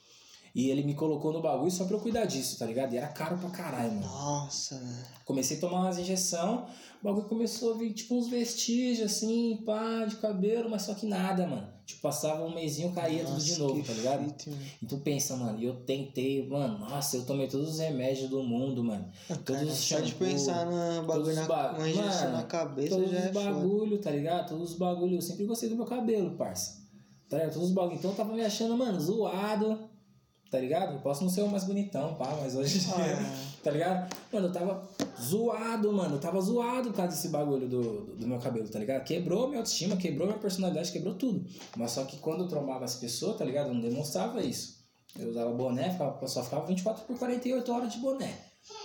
E 0.56 0.69
ele 0.69 0.84
me 0.84 0.94
colocou 0.94 1.34
no 1.34 1.41
bagulho 1.41 1.72
só 1.72 1.85
pra 1.85 1.95
eu 1.95 1.99
cuidar 1.99 2.26
disso, 2.26 2.60
tá 2.60 2.65
ligado? 2.65 2.94
E 2.94 2.98
era 2.98 3.07
caro 3.07 3.38
pra 3.38 3.49
caralho, 3.49 3.91
mano. 3.91 4.06
Nossa, 4.06 4.77
velho. 4.77 5.06
Comecei 5.26 5.57
a 5.57 5.60
tomar 5.60 5.81
umas 5.81 5.98
injeção, 5.98 6.68
o 7.02 7.03
bagulho 7.03 7.27
começou 7.27 7.73
a 7.73 7.77
vir 7.77 7.91
tipo 7.94 8.15
uns 8.15 8.27
vestígios 8.27 9.11
assim, 9.11 9.64
pá, 9.65 10.06
de 10.06 10.18
cabelo, 10.18 10.69
mas 10.69 10.84
só 10.84 10.94
que 10.94 11.07
nada, 11.07 11.48
mano. 11.48 11.72
Tipo, 11.85 12.01
passava 12.01 12.43
um 12.45 12.53
mêsinho, 12.55 12.93
caía 12.93 13.26
tudo 13.26 13.39
de 13.41 13.51
Nossa, 13.51 13.61
novo, 13.64 13.84
tá 13.84 13.91
ligado? 13.93 14.35
E 14.81 14.85
tu 14.85 14.97
pensa, 14.99 15.35
mano, 15.35 15.60
e 15.60 15.65
eu 15.65 15.76
tentei, 15.81 16.47
mano, 16.47 16.80
nossa, 16.80 17.18
eu 17.18 17.26
tomei 17.26 17.47
todos 17.47 17.72
os 17.73 17.80
remédios 17.80 18.30
do 18.30 18.41
mundo, 18.41 18.81
mano. 18.84 19.05
Todos 19.43 19.43
Cara, 19.61 19.65
os 19.65 19.77
só 19.77 19.99
de 19.99 20.11
shampoo, 20.11 20.26
pensar 20.27 20.65
na 20.65 21.01
bagulho 21.01 21.35
na, 21.35 21.45
ba- 21.45 21.73
uma 21.77 21.89
injeção 21.89 22.22
Mano, 22.26 22.38
na 22.38 22.43
cabeça 22.43 22.95
Todos 22.95 23.11
já 23.11 23.18
os 23.19 23.26
é 23.26 23.34
foda. 23.34 23.51
bagulho, 23.51 23.97
tá 23.99 24.11
ligado? 24.11 24.47
Todos 24.49 24.72
os 24.72 24.77
bagulho. 24.77 25.15
Eu 25.18 25.22
sempre 25.22 25.45
gostei 25.45 25.68
do 25.68 25.76
meu 25.76 25.85
cabelo, 25.85 26.31
parça. 26.38 26.81
Tá 27.30 27.38
ligado? 27.38 27.53
Todos 27.53 27.68
os 27.69 27.73
bagulho. 27.76 27.97
Então 27.97 28.11
eu 28.11 28.15
tava 28.18 28.34
me 28.34 28.41
achando, 28.45 28.77
mano, 28.77 28.99
zoado. 29.01 29.77
Tá 30.49 30.60
ligado? 30.60 30.93
Eu 30.93 30.99
posso 31.01 31.23
não 31.23 31.30
ser 31.30 31.41
o 31.41 31.49
mais 31.49 31.64
bonitão, 31.65 32.14
pá, 32.15 32.38
mas 32.41 32.55
hoje. 32.55 32.80
Ah, 32.93 33.43
tá 33.64 33.72
ligado? 33.72 34.14
Mano, 34.31 34.48
eu 34.48 34.52
tava 34.52 34.88
zoado, 35.22 35.91
mano. 35.94 36.15
Eu 36.15 36.19
tava 36.19 36.41
zoado 36.41 36.90
por 36.90 36.98
causa 36.98 37.15
desse 37.15 37.30
bagulho 37.30 37.68
do, 37.68 37.81
do, 37.81 38.15
do 38.18 38.27
meu 38.27 38.38
cabelo, 38.40 38.68
tá 38.68 38.77
ligado? 38.77 39.03
Quebrou 39.06 39.48
minha 39.48 39.60
autoestima, 39.60 39.95
quebrou 39.95 40.27
minha 40.27 40.40
personalidade, 40.40 40.91
quebrou 40.91 41.15
tudo. 41.15 41.45
Mas 41.77 41.91
só 41.91 42.03
que 42.03 42.18
quando 42.18 42.44
eu 42.44 42.48
trombava 42.48 42.84
as 42.84 42.95
pessoas, 42.95 43.38
tá 43.38 43.45
ligado? 43.45 43.69
Eu 43.69 43.73
não 43.73 43.81
demonstrava 43.81 44.41
isso. 44.41 44.84
Eu 45.18 45.30
usava 45.30 45.52
boné, 45.53 45.91
ficava, 45.91 46.27
só 46.27 46.44
ficava 46.44 46.65
24 46.65 47.06
por 47.06 47.18
48 47.18 47.72
horas 47.72 47.94
de 47.94 47.99
boné. 47.99 48.35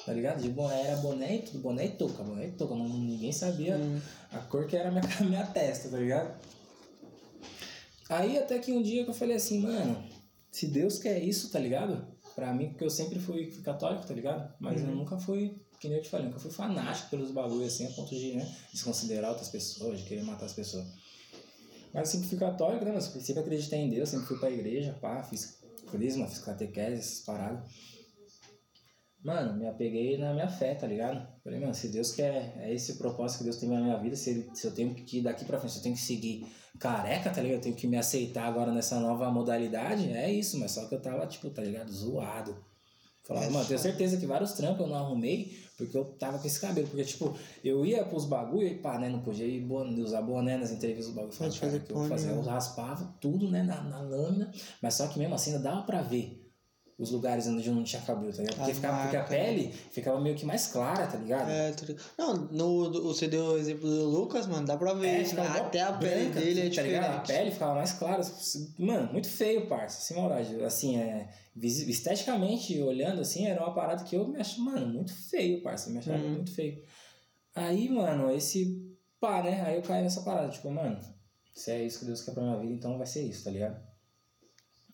Tá 0.05 0.13
ligado? 0.13 0.41
De 0.43 0.49
boné 0.49 0.83
era 0.89 0.97
boné 0.99 1.37
e 1.37 1.43
tudo, 1.43 1.59
boné 1.61 1.87
e 1.87 1.91
touca, 1.91 2.23
boné 2.23 2.49
e 2.49 2.53
touca. 2.53 2.75
Não, 2.75 2.89
ninguém 2.89 3.33
sabia 3.33 3.77
Hum. 3.77 4.01
a 4.33 4.39
cor 4.39 4.67
que 4.67 4.77
era 4.77 4.89
a 4.89 4.93
minha, 4.93 5.03
minha 5.29 5.47
testa, 5.47 5.89
tá 5.89 5.97
ligado? 5.97 6.35
Aí 8.09 8.39
até 8.39 8.59
que 8.59 8.73
um 8.73 8.83
dia 8.83 9.05
que 9.05 9.11
eu 9.11 9.15
falei 9.15 9.37
assim, 9.37 9.61
mano, 9.61 10.03
se 10.51 10.67
Deus 10.67 10.99
quer 10.99 11.23
isso, 11.23 11.51
tá 11.51 11.59
ligado? 11.59 12.07
Pra 12.39 12.55
mim, 12.55 12.69
porque 12.69 12.85
eu 12.85 12.91
sempre 12.91 13.19
fui, 13.19 13.51
fui 13.51 13.65
católico, 13.65 14.07
tá 14.07 14.15
ligado? 14.15 14.55
Mas 14.61 14.81
eu 14.81 14.87
nunca 14.87 15.19
fui, 15.19 15.61
que 15.81 15.89
nem 15.89 15.97
eu 15.97 16.05
te 16.05 16.09
falei, 16.09 16.29
nunca 16.29 16.39
fui 16.39 16.53
fanático 16.53 17.11
pelos 17.11 17.33
bagulhos 17.33 17.75
assim, 17.75 17.85
a 17.85 17.91
ponto 17.91 18.15
de, 18.15 18.35
né, 18.35 18.57
desconsiderar 18.73 19.31
outras 19.31 19.49
pessoas, 19.49 19.99
de 19.99 20.05
querer 20.05 20.23
matar 20.23 20.47
as 20.47 20.53
pessoas. 20.53 20.87
Mas 21.93 22.07
eu 22.07 22.13
sempre 22.13 22.29
fui 22.29 22.39
católico, 22.39 22.85
né? 22.85 22.93
Mas 22.93 23.07
sempre 23.07 23.41
acreditei 23.43 23.81
em 23.81 23.91
Deus, 23.91 24.09
sempre 24.09 24.29
fui 24.29 24.39
pra 24.39 24.53
igreja, 24.53 24.97
pá, 25.01 25.21
fiz 25.25 25.59
crisma, 25.91 26.29
fiz 26.29 26.39
catequese, 26.39 27.01
essas 27.01 27.25
paradas. 27.25 27.69
Mano, 29.29 29.59
me 29.59 29.69
apeguei 29.69 30.17
na 30.17 30.33
minha 30.33 30.49
fé, 30.49 30.75
tá 30.75 30.87
ligado? 30.87 31.29
Falei, 31.45 31.61
mano, 31.61 31.75
se 31.75 31.89
Deus 31.89 32.13
quer, 32.13 32.55
é 32.61 32.73
esse 32.73 32.93
o 32.93 32.97
propósito 32.97 33.39
que 33.39 33.45
Deus 33.45 33.59
tem 33.59 33.69
na 33.69 33.79
minha 33.79 33.99
vida, 33.99 34.17
se, 34.17 34.31
ele, 34.31 34.51
se 34.55 34.67
eu 34.67 34.73
tenho 34.73 34.95
que 34.95 35.19
ir 35.19 35.21
daqui 35.21 35.45
pra 35.45 35.59
frente, 35.59 35.73
se 35.73 35.81
eu 35.81 35.83
tenho 35.83 35.95
que 35.95 36.01
seguir 36.01 36.47
careca, 36.81 37.29
tá 37.29 37.43
ligado? 37.43 37.59
Eu 37.59 37.61
tenho 37.61 37.77
que 37.77 37.87
me 37.87 37.99
aceitar 37.99 38.47
agora 38.47 38.73
nessa 38.73 38.99
nova 38.99 39.31
modalidade, 39.31 40.11
é 40.11 40.33
isso, 40.33 40.59
mas 40.59 40.71
só 40.71 40.89
que 40.89 40.95
eu 40.95 41.03
tava, 41.03 41.27
tipo, 41.27 41.51
tá 41.51 41.61
ligado? 41.61 41.93
Zoado. 41.93 42.57
Falava, 43.23 43.45
É 43.45 43.51
mano, 43.51 43.67
tenho 43.67 43.79
certeza 43.79 44.17
que 44.17 44.25
vários 44.25 44.53
trampos 44.53 44.81
eu 44.81 44.87
não 44.87 44.97
arrumei 44.97 45.55
porque 45.77 45.97
eu 45.97 46.05
tava 46.07 46.39
com 46.39 46.47
esse 46.47 46.59
cabelo. 46.59 46.89
Porque, 46.89 47.05
tipo, 47.05 47.39
eu 47.63 47.87
ia 47.87 48.05
pros 48.05 48.25
bagulho 48.25 48.67
e 48.67 48.79
pá, 48.79 48.99
né? 48.99 49.09
Não 49.09 49.21
podia 49.21 49.47
ir 49.47 49.61
boné, 49.61 50.01
usar 50.01 50.23
boné 50.23 50.57
nas 50.57 50.73
entrevistas 50.73 51.13
do 51.13 51.15
bagulho. 51.15 51.33
Falava, 51.33 51.57
cara, 51.57 51.79
que 51.79 51.93
eu 51.93 52.09
fazia? 52.09 52.31
Eu 52.31 52.43
né? 52.43 52.51
raspava 52.51 53.15
tudo, 53.21 53.49
né? 53.51 53.63
Na, 53.63 53.83
na 53.83 54.01
lâmina, 54.01 54.51
mas 54.83 54.95
só 54.95 55.07
que 55.07 55.19
mesmo 55.19 55.35
assim 55.37 55.53
ainda 55.53 55.63
dava 55.63 55.83
pra 55.83 56.03
ver 56.03 56.38
os 56.99 57.13
lugares 57.13 57.47
onde 57.47 57.71
não 57.71 57.85
tinha 57.85 58.03
cabelo, 58.03 58.33
tá 58.33 58.39
ligado? 58.43 58.57
Porque, 58.57 58.73
A 58.73 58.75
ficava, 58.75 59.03
porque 59.03 59.17
a 59.17 59.23
né? 59.23 59.29
pele 59.29 59.73
ficava 59.73 60.21
meio 60.21 60.35
que 60.35 60.45
mais 60.45 60.67
clara, 60.67 61.07
tá 61.07 61.17
ligado? 61.17 61.49
É, 61.49 61.71
tá 61.71 61.87
ligado? 61.87 62.05
Não, 62.19 62.35
no, 62.51 62.91
do- 62.91 63.03
você 63.05 63.29
deu 63.29 63.45
o 63.53 63.57
exemplo 63.59 63.89
do 63.89 64.07
Lucas, 64.09 64.49
mano, 64.49 64.67
dá 64.67 64.77
pra 64.77 64.95
ver 64.95 65.07
É, 65.25 65.33
né? 65.35 65.47
Até 65.47 65.81
a 65.83 65.93
pele 65.93 66.25
branca, 66.25 66.41
dele 66.41 66.61
é 66.67 66.71
tá 66.71 66.83
ligado? 66.83 67.05
A 67.05 67.09
diferente. 67.19 67.27
pele 67.39 67.51
ficava 67.53 67.75
mais 67.77 67.93
clara. 67.93 68.23
Mano, 68.79 69.13
muito 69.13 69.29
feio, 69.29 69.69
parça. 69.69 70.01
Sem 70.01 70.17
maldade. 70.17 70.61
Assim, 70.65 70.97
é. 70.99 71.29
Esteticamente, 71.61 72.81
olhando 72.83 73.21
assim, 73.21 73.47
era 73.47 73.61
uma 73.63 73.75
parada 73.75 74.03
que 74.05 74.17
eu 74.17 74.27
me 74.27 74.39
acho, 74.41 74.61
mano, 74.61 74.87
muito 74.93 75.13
feio, 75.13 75.63
parça. 75.63 75.89
Eu 75.89 75.93
me 75.93 75.99
achava 76.01 76.19
Uhum. 76.19 76.31
muito 76.35 76.53
feio. 76.53 76.83
Aí, 77.55 77.89
mano, 77.89 78.31
esse. 78.31 78.87
Pá, 79.21 79.43
né? 79.43 79.63
Aí 79.65 79.77
eu 79.77 79.83
caí 79.83 80.03
nessa 80.03 80.23
parada. 80.23 80.49
Tipo, 80.51 80.71
mano, 80.71 80.99
se 81.55 81.71
é 81.71 81.85
isso 81.85 82.01
que 82.01 82.05
Deus 82.07 82.23
quer 82.23 82.33
pra 82.33 82.43
minha 82.43 82.59
vida, 82.59 82.73
então 82.73 82.99
vai 82.99 83.07
ser 83.07 83.23
isso, 83.23 83.45
tá 83.45 83.51
ligado? 83.51 83.88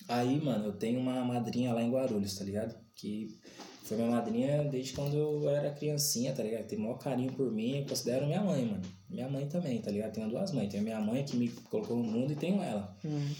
Aí, 0.08 0.40
mano, 0.40 0.66
eu 0.66 0.72
tenho 0.72 1.00
uma 1.00 1.24
madrinha 1.24 1.72
lá 1.72 1.82
em 1.82 1.90
Guarulhos, 1.90 2.36
tá 2.36 2.44
ligado? 2.44 2.74
Que 2.94 3.38
foi 3.84 3.96
minha 3.96 4.10
madrinha 4.10 4.64
desde 4.64 4.92
quando 4.92 5.16
eu 5.16 5.48
era 5.48 5.70
criancinha, 5.70 6.34
tá 6.34 6.42
ligado? 6.42 6.66
Tem 6.66 6.78
o 6.78 6.82
maior 6.82 6.98
carinho 6.98 7.32
por 7.32 7.50
mim, 7.52 7.78
eu 7.78 7.86
considero 7.86 8.26
minha 8.26 8.42
mãe, 8.42 8.64
mano. 8.64 8.82
Minha 9.08 9.28
mãe 9.28 9.46
também, 9.46 9.80
tá 9.80 9.90
ligado? 9.90 10.12
Tenho 10.12 10.28
duas 10.28 10.52
mães. 10.52 10.70
Tenho 10.70 10.82
a 10.82 10.84
minha 10.84 11.00
mãe 11.00 11.24
que 11.24 11.36
me 11.36 11.48
colocou 11.48 11.96
no 11.96 12.04
mundo 12.04 12.32
e 12.32 12.36
tenho 12.36 12.62
ela. 12.62 12.96
Hum. 13.04 13.32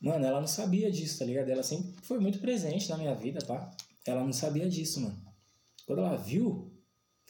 Mano, 0.00 0.24
ela 0.24 0.40
não 0.40 0.48
sabia 0.48 0.90
disso, 0.90 1.18
tá 1.18 1.24
ligado? 1.24 1.48
Ela 1.48 1.62
sempre 1.62 1.92
foi 2.02 2.18
muito 2.18 2.40
presente 2.40 2.88
na 2.88 2.98
minha 2.98 3.14
vida, 3.14 3.38
pá. 3.46 3.70
Ela 4.06 4.24
não 4.24 4.32
sabia 4.32 4.68
disso, 4.68 5.00
mano. 5.00 5.16
Quando 5.86 6.00
ela 6.00 6.16
viu, 6.16 6.71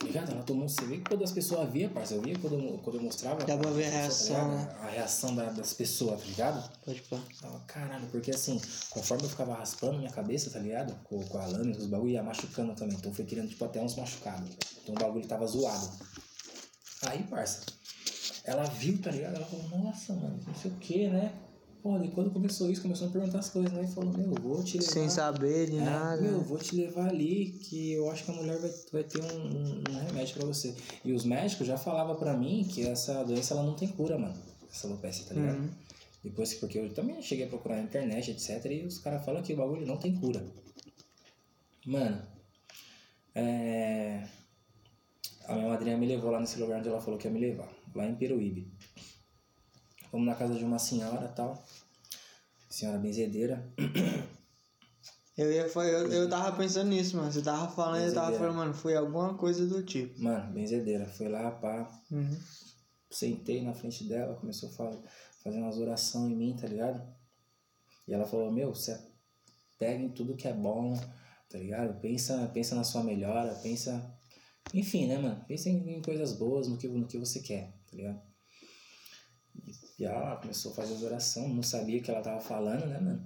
tá 0.02 0.06
ligado? 0.06 0.32
Ela 0.32 0.42
tomou. 0.42 0.68
Você 0.68 0.84
vê 0.84 0.96
que 0.98 1.04
quando 1.08 1.24
as 1.24 1.32
pessoas 1.32 1.70
via, 1.70 1.88
parça, 1.88 2.14
eu 2.14 2.22
via 2.22 2.38
quando 2.38 2.54
eu, 2.54 2.78
quando 2.78 2.96
eu 2.96 3.02
mostrava. 3.02 3.44
Dá 3.44 3.56
pra 3.56 3.70
ver 3.70 3.86
a 3.86 3.90
pessoa, 3.90 3.98
reação, 4.00 4.34
tá 4.36 4.48
né? 4.48 4.76
A 4.80 4.86
reação 4.90 5.34
da- 5.36 5.50
das 5.50 5.72
pessoas, 5.74 6.20
tá 6.20 6.26
ligado? 6.26 6.70
Pode 6.84 7.00
pá. 7.02 7.18
Tava, 7.40 7.60
caralho, 7.60 8.06
porque 8.08 8.30
assim, 8.30 8.60
conforme 8.90 9.24
eu 9.24 9.28
ficava 9.30 9.54
raspando 9.54 9.98
minha 9.98 10.10
cabeça, 10.10 10.50
tá 10.50 10.58
ligado? 10.58 10.94
Com, 11.04 11.22
com 11.24 11.38
a 11.38 11.46
lâmina, 11.46 11.78
os 11.78 11.86
bagulho 11.86 12.10
ia 12.12 12.22
machucando 12.22 12.74
também. 12.74 12.96
Então 12.96 13.12
foi 13.14 13.24
criando, 13.24 13.48
tipo, 13.48 13.64
até 13.64 13.80
uns 13.80 13.94
machucados. 13.96 14.50
Então 14.82 14.94
o 14.94 14.98
bagulho 14.98 15.26
tava 15.26 15.46
zoado. 15.46 15.90
Aí, 17.06 17.22
parça, 17.24 17.60
ela 18.44 18.64
viu, 18.64 19.00
tá 19.00 19.10
ligado? 19.10 19.36
Ela 19.36 19.44
falou, 19.46 19.68
nossa, 19.84 20.12
mano, 20.14 20.38
não 20.46 20.54
sei 20.54 20.70
o 20.70 20.74
que, 20.76 21.08
né? 21.08 21.32
E 21.84 22.08
quando 22.10 22.30
começou 22.30 22.70
isso, 22.70 22.80
começou 22.82 23.06
a 23.06 23.08
me 23.08 23.12
perguntar 23.12 23.40
as 23.40 23.50
coisas, 23.50 23.72
né? 23.72 23.82
E 23.82 23.92
falou, 23.92 24.12
meu, 24.16 24.26
eu 24.34 24.40
vou 24.40 24.62
te 24.62 24.78
levar. 24.78 24.90
Sem 24.92 25.08
saber 25.10 25.68
de 25.70 25.78
É, 25.78 25.80
nada. 25.80 26.22
Meu, 26.22 26.32
eu 26.32 26.38
né? 26.38 26.44
vou 26.44 26.58
te 26.58 26.76
levar 26.76 27.08
ali 27.08 27.50
que 27.60 27.92
eu 27.92 28.08
acho 28.10 28.24
que 28.24 28.30
a 28.30 28.34
mulher 28.34 28.58
vai, 28.60 28.70
vai 28.92 29.02
ter 29.04 29.20
um, 29.20 29.26
um- 29.26 29.82
um 29.90 30.04
remédio 30.06 30.36
pra 30.36 30.46
você. 30.46 30.76
E 31.04 31.12
os 31.12 31.24
médicos 31.24 31.66
já 31.66 31.76
falavam 31.76 32.14
pra 32.14 32.36
mim 32.36 32.64
que 32.70 32.86
essa 32.86 33.24
doença 33.24 33.54
ela 33.54 33.64
não 33.64 33.74
tem 33.74 33.88
cura, 33.88 34.16
mano. 34.16 34.34
Essa 34.70 34.86
alopecia, 34.86 35.26
tá 35.26 35.34
ligado? 35.34 35.58
Uhum. 35.58 35.70
Depois, 36.22 36.54
porque 36.54 36.78
eu 36.78 36.92
também 36.94 37.20
cheguei 37.20 37.46
a 37.46 37.48
procurar 37.48 37.76
na 37.78 37.82
internet, 37.82 38.30
etc. 38.30 38.64
E 38.70 38.86
os 38.86 38.98
caras 38.98 39.24
falam 39.24 39.42
que 39.42 39.52
o 39.52 39.56
bagulho 39.56 39.84
não 39.84 39.96
tem 39.96 40.14
cura. 40.14 40.44
Mano, 41.84 42.22
é... 43.34 44.22
a 45.48 45.54
minha 45.54 45.68
madrinha 45.68 45.96
me 45.96 46.06
levou 46.06 46.30
lá 46.30 46.38
nesse 46.38 46.60
lugar 46.60 46.78
onde 46.78 46.88
ela 46.88 47.00
falou 47.00 47.18
que 47.18 47.26
ia 47.26 47.32
me 47.32 47.40
levar, 47.40 47.68
lá 47.92 48.06
em 48.06 48.14
Peruíbe. 48.14 48.70
Fomos 50.12 50.26
na 50.26 50.34
casa 50.36 50.54
de 50.54 50.62
uma 50.64 50.78
senhora 50.78 51.26
tal, 51.28 51.60
senhora 52.70 52.98
benzedeira. 52.98 53.66
Eu, 55.36 55.50
ia, 55.50 55.66
fa- 55.68 55.86
eu, 55.86 56.12
eu 56.12 56.28
tava 56.28 56.54
pensando 56.56 56.90
nisso, 56.90 57.16
mano. 57.16 57.32
Você 57.32 57.40
tava 57.40 57.66
falando, 57.74 58.02
eu 58.02 58.12
tava 58.12 58.26
Benzedeira. 58.26 58.38
falando, 58.38 58.56
mano, 58.56 58.74
foi 58.74 58.94
alguma 58.94 59.34
coisa 59.34 59.66
do 59.66 59.82
tipo. 59.82 60.22
Mano, 60.22 60.52
benzedeira. 60.52 61.06
Foi 61.06 61.28
lá, 61.28 61.50
pá, 61.50 61.90
Uhum. 62.10 62.36
sentei 63.10 63.62
na 63.62 63.72
frente 63.72 64.04
dela, 64.04 64.34
começou 64.36 64.68
a 64.68 64.72
fa- 64.72 64.98
fazer 65.42 65.58
umas 65.58 65.78
orações 65.78 66.30
em 66.30 66.36
mim, 66.36 66.54
tá 66.60 66.66
ligado? 66.68 67.02
E 68.06 68.12
ela 68.12 68.26
falou, 68.26 68.52
meu, 68.52 68.74
você 68.74 69.00
pega 69.78 70.02
em 70.04 70.10
tudo 70.10 70.36
que 70.36 70.46
é 70.46 70.52
bom, 70.52 70.94
tá 71.48 71.56
ligado? 71.58 71.98
Pensa, 72.00 72.50
pensa 72.52 72.74
na 72.74 72.84
sua 72.84 73.02
melhora, 73.02 73.54
pensa. 73.62 74.14
Enfim, 74.74 75.06
né, 75.06 75.16
mano? 75.18 75.42
Pensa 75.48 75.70
em, 75.70 75.96
em 75.96 76.02
coisas 76.02 76.34
boas, 76.34 76.68
no 76.68 76.76
que, 76.76 76.86
no 76.88 77.06
que 77.06 77.16
você 77.18 77.40
quer, 77.40 77.72
tá 77.90 77.96
ligado? 77.96 78.20
E 80.02 80.04
ela 80.04 80.34
começou 80.36 80.72
a 80.72 80.74
fazer 80.74 80.94
as 80.94 81.02
orações, 81.04 81.54
não 81.54 81.62
sabia 81.62 82.00
o 82.00 82.02
que 82.02 82.10
ela 82.10 82.20
tava 82.20 82.40
falando, 82.40 82.86
né, 82.86 82.98
mano? 82.98 83.24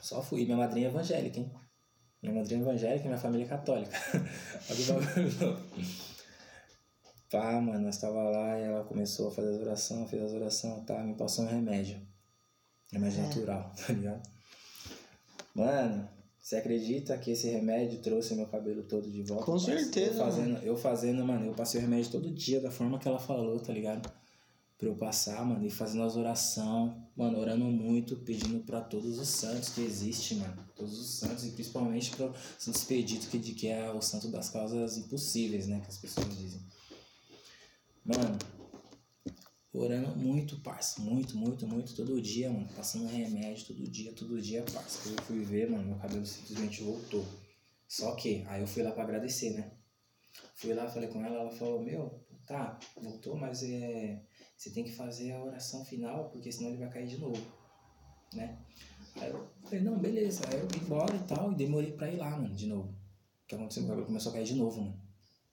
Só 0.00 0.22
fui. 0.22 0.44
Minha 0.46 0.56
madrinha 0.56 0.86
é 0.86 0.90
evangélica, 0.90 1.38
hein? 1.38 1.52
Minha 2.22 2.34
madrinha 2.34 2.60
é 2.60 2.62
evangélica 2.62 3.04
e 3.04 3.08
minha 3.08 3.18
família 3.18 3.44
é 3.44 3.48
católica. 3.48 3.94
Olha 4.70 4.82
o 4.82 5.04
bagulho 5.04 5.38
louco. 5.38 5.62
Pá, 7.30 7.60
mano, 7.60 7.80
nós 7.80 7.98
tava 7.98 8.22
lá 8.22 8.58
e 8.58 8.62
ela 8.62 8.84
começou 8.84 9.28
a 9.28 9.30
fazer 9.32 9.50
as 9.54 9.60
orações, 9.60 10.08
fez 10.08 10.22
as 10.22 10.32
orações, 10.32 10.82
tá? 10.86 11.02
Me 11.02 11.14
passou 11.14 11.44
um 11.44 11.48
remédio. 11.48 12.00
Remédio 12.90 13.18
É. 13.20 13.22
natural, 13.24 13.72
tá 13.86 13.92
ligado? 13.92 14.22
Mano, 15.54 16.08
você 16.40 16.56
acredita 16.56 17.18
que 17.18 17.32
esse 17.32 17.50
remédio 17.50 18.00
trouxe 18.00 18.34
meu 18.34 18.46
cabelo 18.46 18.82
todo 18.84 19.10
de 19.10 19.22
volta? 19.24 19.44
Com 19.44 19.58
certeza, 19.58 20.14
Eu 20.20 20.24
fazendo, 20.24 20.58
eu 20.62 20.76
fazendo, 20.76 21.26
mano, 21.26 21.44
eu 21.46 21.52
passei 21.54 21.80
o 21.80 21.82
remédio 21.82 22.12
todo 22.12 22.30
dia 22.32 22.60
da 22.62 22.70
forma 22.70 22.98
que 22.98 23.06
ela 23.08 23.18
falou, 23.18 23.58
tá 23.60 23.72
ligado? 23.74 24.10
Pra 24.78 24.88
eu 24.88 24.94
passar, 24.94 25.42
mano, 25.44 25.64
e 25.66 25.70
fazendo 25.70 26.02
as 26.02 26.16
orações, 26.16 26.92
mano, 27.16 27.38
orando 27.38 27.64
muito, 27.64 28.16
pedindo 28.16 28.60
pra 28.60 28.82
todos 28.82 29.18
os 29.18 29.28
santos 29.28 29.70
que 29.70 29.80
existem, 29.80 30.38
mano. 30.38 30.68
Todos 30.76 30.98
os 30.98 31.18
santos, 31.18 31.46
e 31.46 31.52
principalmente 31.52 32.10
pro 32.10 32.34
Santo 32.58 32.76
Expedito, 32.76 33.28
que, 33.28 33.38
que 33.38 33.68
é 33.68 33.90
o 33.90 34.02
santo 34.02 34.28
das 34.28 34.50
causas 34.50 34.98
impossíveis, 34.98 35.66
né? 35.66 35.80
Que 35.80 35.88
as 35.88 35.96
pessoas 35.96 36.28
dizem. 36.36 36.60
Mano, 38.04 38.38
orando 39.72 40.14
muito, 40.16 40.60
parça. 40.60 41.00
Muito, 41.00 41.36
muito, 41.36 41.66
muito. 41.66 41.94
Todo 41.94 42.20
dia, 42.20 42.50
mano. 42.50 42.68
Passando 42.76 43.06
remédio, 43.06 43.66
todo 43.66 43.90
dia, 43.90 44.12
todo 44.12 44.42
dia, 44.42 44.62
parça. 44.72 45.00
Quando 45.02 45.18
eu 45.18 45.24
fui 45.24 45.42
ver, 45.42 45.70
mano, 45.70 45.86
meu 45.86 45.96
cabelo 45.96 46.26
simplesmente 46.26 46.82
voltou. 46.82 47.24
Só 47.88 48.14
que, 48.14 48.44
aí 48.48 48.60
eu 48.60 48.66
fui 48.66 48.82
lá 48.82 48.92
pra 48.92 49.04
agradecer, 49.04 49.50
né? 49.50 49.72
Fui 50.54 50.74
lá, 50.74 50.88
falei 50.88 51.08
com 51.08 51.24
ela, 51.24 51.40
ela 51.40 51.50
falou, 51.50 51.82
meu, 51.82 52.24
tá, 52.46 52.78
voltou, 53.00 53.36
mas 53.36 53.62
é. 53.62 54.22
Você 54.56 54.70
tem 54.70 54.84
que 54.84 54.92
fazer 54.92 55.32
a 55.32 55.44
oração 55.44 55.84
final, 55.84 56.30
porque 56.30 56.50
senão 56.50 56.70
ele 56.70 56.78
vai 56.78 56.88
cair 56.88 57.06
de 57.06 57.18
novo, 57.18 57.40
né? 58.32 58.58
Aí 59.16 59.30
eu 59.30 59.46
falei, 59.64 59.80
não, 59.80 59.98
beleza. 59.98 60.42
Aí 60.48 60.58
eu 60.58 60.66
vim 60.66 60.80
embora 60.84 61.14
e 61.14 61.18
tal, 61.20 61.52
e 61.52 61.54
demorei 61.54 61.92
pra 61.92 62.10
ir 62.10 62.16
lá, 62.16 62.30
mano, 62.30 62.54
de 62.54 62.66
novo. 62.66 62.88
O 62.88 63.46
que 63.46 63.54
aconteceu? 63.54 63.84
O 63.84 63.86
cabelo 63.86 64.06
começou 64.06 64.30
a 64.30 64.34
cair 64.34 64.44
de 64.44 64.54
novo, 64.54 64.80
mano. 64.80 65.00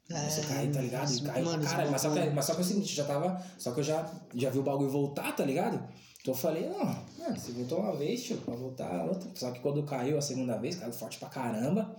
Começou 0.07 0.43
a 0.43 0.47
cair, 0.47 0.73
tá 0.73 0.81
ligado? 0.81 1.13
E 1.13 1.21
caiu, 1.21 1.45
mano, 1.45 1.63
cara, 1.63 1.91
mas 1.91 2.01
só, 2.01 2.11
que, 2.11 2.19
é 2.19 2.29
mas 2.29 2.45
só 2.45 2.53
que 2.53 2.59
é 2.59 2.63
o 2.63 2.67
seguinte, 2.67 2.95
já 2.95 3.05
tava. 3.05 3.45
Só 3.57 3.73
que 3.73 3.79
eu 3.79 3.83
já, 3.83 4.21
já 4.33 4.49
vi 4.49 4.59
o 4.59 4.63
bagulho 4.63 4.89
voltar, 4.89 5.33
tá 5.35 5.45
ligado? 5.45 5.77
Então 6.21 6.33
eu 6.33 6.37
falei, 6.37 6.67
não, 6.69 6.85
mano, 7.19 7.37
se 7.37 7.51
voltou 7.51 7.79
uma 7.79 7.95
vez, 7.95 8.23
tio, 8.23 8.37
pra 8.37 8.55
voltar 8.55 8.93
a 8.93 9.03
outra. 9.03 9.29
Só 9.35 9.51
que 9.51 9.59
quando 9.59 9.83
caiu 9.83 10.17
a 10.17 10.21
segunda 10.21 10.57
vez, 10.57 10.77
caiu 10.77 10.93
forte 10.93 11.19
pra 11.19 11.29
caramba. 11.29 11.95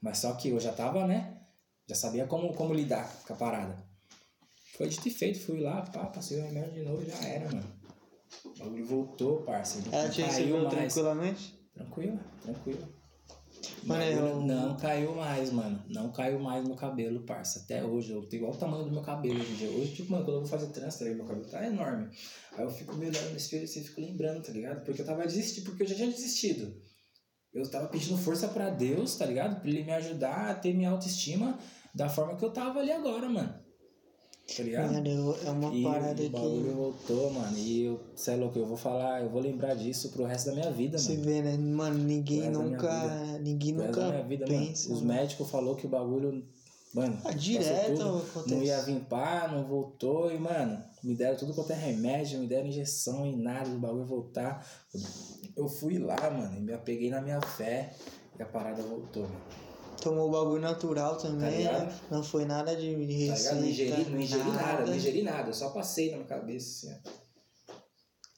Mas 0.00 0.18
só 0.18 0.32
que 0.34 0.48
eu 0.50 0.60
já 0.60 0.72
tava, 0.72 1.06
né? 1.06 1.38
Já 1.88 1.94
sabia 1.94 2.26
como, 2.26 2.52
como 2.54 2.74
lidar 2.74 3.10
com 3.26 3.32
a 3.32 3.36
parada. 3.36 3.87
Foi 4.78 4.88
dito 4.88 5.08
e 5.08 5.10
feito, 5.10 5.40
fui 5.40 5.60
lá, 5.60 5.82
pá, 5.82 6.06
passei 6.06 6.38
o 6.40 6.44
remédio 6.44 6.72
de 6.72 6.82
novo, 6.84 7.04
já 7.04 7.18
era, 7.28 7.46
mano. 7.52 7.66
O 8.44 8.58
bagulho 8.60 8.86
voltou, 8.86 9.42
parceiro. 9.42 9.88
Ela 9.92 10.04
Não 10.04 10.10
te 10.10 10.22
caiu 10.22 10.30
recebeu 10.32 10.62
mais. 10.62 10.74
tranquilamente? 10.74 11.58
Tranquilo, 11.74 12.20
tranquilo. 12.42 12.98
Mano, 13.84 14.02
eu- 14.04 14.40
Não 14.42 14.76
caiu 14.76 15.14
mais, 15.16 15.50
mano. 15.50 15.82
Não 15.88 16.12
caiu 16.12 16.38
mais 16.38 16.64
meu 16.64 16.76
cabelo, 16.76 17.24
parça. 17.24 17.60
Até 17.60 17.84
hoje. 17.84 18.12
Eu 18.12 18.22
tenho 18.28 18.42
igual 18.42 18.54
o 18.54 18.58
tamanho 18.58 18.84
do 18.84 18.90
meu 18.92 19.02
cabelo 19.02 19.40
hoje 19.40 19.52
em 19.52 19.56
dia. 19.56 19.70
Hoje, 19.70 19.94
tipo, 19.96 20.12
mano, 20.12 20.24
quando 20.24 20.36
eu 20.36 20.40
vou 20.42 20.48
fazer 20.48 20.68
trança, 20.68 20.98
tá 20.98 21.04
ligado? 21.04 21.18
meu 21.18 21.26
cabelo 21.26 21.48
tá 21.50 21.66
enorme. 21.66 22.08
Aí 22.52 22.64
eu 22.64 22.70
fico 22.70 22.94
me 22.96 23.06
olhando 23.08 23.30
no 23.30 23.36
espelho 23.36 23.64
assim, 23.64 23.82
fico 23.82 24.00
lembrando, 24.00 24.42
tá 24.44 24.52
ligado? 24.52 24.84
Porque 24.84 25.00
eu 25.02 25.06
tava 25.06 25.24
desistindo, 25.24 25.64
porque 25.64 25.82
eu 25.82 25.86
já 25.88 25.94
tinha 25.96 26.10
desistido. 26.10 26.80
Eu 27.52 27.68
tava 27.68 27.88
pedindo 27.88 28.16
força 28.18 28.46
pra 28.48 28.70
Deus, 28.70 29.16
tá 29.16 29.24
ligado? 29.26 29.60
Pra 29.60 29.68
ele 29.70 29.82
me 29.82 29.92
ajudar 29.92 30.50
a 30.50 30.54
ter 30.54 30.74
minha 30.74 30.90
autoestima 30.90 31.58
da 31.94 32.08
forma 32.08 32.36
que 32.36 32.44
eu 32.44 32.52
tava 32.52 32.78
ali 32.80 32.92
agora, 32.92 33.28
mano. 33.28 33.67
Tá? 34.48 34.82
Mano, 34.90 35.36
é 35.44 35.50
uma 35.50 35.74
E 35.74 35.82
parada 35.82 36.22
o 36.22 36.30
bagulho 36.30 36.64
que. 36.64 36.70
voltou, 36.70 37.30
mano. 37.30 37.56
E 37.58 37.84
eu, 37.84 38.00
cê 38.16 38.30
é 38.32 38.36
louco, 38.36 38.58
eu 38.58 38.64
vou 38.66 38.78
falar, 38.78 39.22
eu 39.22 39.28
vou 39.28 39.42
lembrar 39.42 39.74
disso 39.74 40.08
pro 40.08 40.24
resto 40.24 40.46
da 40.46 40.52
minha 40.54 40.70
vida, 40.70 40.96
Você 40.98 41.12
mano. 41.12 41.24
vê, 41.24 41.42
né? 41.42 41.56
Mano, 41.58 41.98
ninguém 41.98 42.50
nunca. 42.50 43.38
Ninguém 43.40 43.74
Pro 43.74 43.84
nunca 43.86 44.08
minha 44.10 44.22
vida, 44.24 44.46
pensa. 44.46 44.88
mano. 44.88 44.96
Os 45.00 45.02
mano. 45.06 45.20
médicos 45.20 45.50
falou 45.50 45.76
que 45.76 45.84
o 45.86 45.88
bagulho, 45.90 46.42
mano, 46.94 47.18
Ah, 47.24 47.32
direto 47.32 47.98
tudo, 48.32 48.50
não 48.50 48.62
ia 48.62 48.80
vir 48.82 49.00
pá, 49.00 49.48
não 49.52 49.64
voltou 49.66 50.32
e, 50.32 50.38
mano, 50.38 50.82
me 51.04 51.14
deram 51.14 51.36
tudo 51.36 51.52
quanto 51.52 51.70
é 51.72 51.76
remédio, 51.76 52.40
me 52.40 52.46
deram 52.46 52.66
injeção 52.68 53.26
e 53.26 53.36
nada, 53.36 53.68
o 53.68 53.78
bagulho 53.78 54.06
voltar. 54.06 54.66
Eu 55.54 55.68
fui 55.68 55.98
lá, 55.98 56.16
mano, 56.30 56.56
e 56.56 56.60
me 56.60 56.72
apeguei 56.72 57.10
na 57.10 57.20
minha 57.20 57.40
fé 57.42 57.92
e 58.38 58.42
a 58.42 58.46
parada 58.46 58.82
voltou, 58.82 59.24
mano. 59.24 59.67
Tomou 60.00 60.28
o 60.28 60.30
bagulho 60.30 60.60
natural 60.62 61.16
também, 61.16 61.64
Tá 61.66 61.72
né? 61.84 61.98
Não 62.10 62.22
foi 62.22 62.44
nada 62.44 62.76
de 62.76 62.92
Tá 62.94 63.34
receita. 63.34 63.54
ligado? 63.54 63.60
Não 63.60 63.68
ingeri, 63.68 64.10
não 64.10 64.20
ingeri 64.20 64.44
nada, 64.44 64.62
nada. 64.62 64.86
não 64.86 64.94
ingeri 64.96 65.22
nada, 65.22 65.48
eu 65.50 65.54
só 65.54 65.70
passei 65.70 66.10
na 66.10 66.16
minha 66.18 66.28
cabeça, 66.28 66.86
assim, 66.86 66.96
ó. 67.04 67.10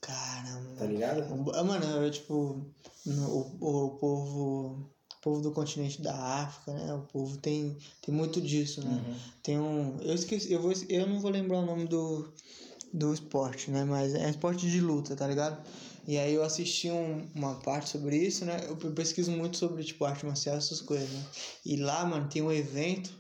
Caramba. 0.01 0.71
Tá 0.79 0.85
ligado? 0.87 1.51
Ah, 1.55 1.63
Mano, 1.65 1.85
eu, 1.85 2.11
tipo, 2.11 2.65
no- 3.07 3.29
o, 3.61 3.87
o 3.87 3.91
povo. 3.99 4.91
O 5.19 5.23
povo 5.23 5.43
do 5.43 5.53
continente 5.53 6.01
da 6.01 6.15
África, 6.15 6.73
né? 6.73 6.95
O 6.95 7.01
povo 7.03 7.37
tem, 7.37 7.77
tem 8.01 8.15
muito 8.15 8.41
disso, 8.41 8.83
né? 8.83 8.91
Uhum. 9.07 9.15
Tem 9.43 9.59
um. 9.61 9.99
Eu 10.01 10.15
esqueci, 10.15 10.51
eu, 10.51 10.63
vou, 10.63 10.73
eu 10.89 11.07
não 11.07 11.21
vou 11.21 11.31
lembrar 11.31 11.59
o 11.59 11.67
nome 11.67 11.85
do, 11.87 12.33
do 12.91 13.13
esporte, 13.13 13.71
né? 13.71 13.85
Mas 13.85 14.15
é 14.15 14.31
esporte 14.31 14.67
de 14.71 14.81
luta, 14.81 15.15
tá 15.15 15.27
ligado? 15.27 15.63
E 16.07 16.19
aí 16.19 16.35
eu 16.35 16.43
assisti 16.43 16.91
um, 16.91 17.29
uma 17.35 17.55
parte 17.61 17.91
sobre 17.91 18.17
isso, 18.17 18.45
né? 18.45 18.59
Eu 18.69 18.77
pesquiso 18.93 19.31
muito 19.31 19.57
sobre, 19.57 19.85
tipo, 19.85 20.05
arte 20.05 20.25
marcial, 20.27 20.57
essas 20.57 20.81
coisas, 20.81 21.09
né? 21.11 21.25
E 21.65 21.77
lá, 21.77 22.05
mano, 22.05 22.29
tem 22.29 22.43
um 22.43 22.51
evento 22.53 23.13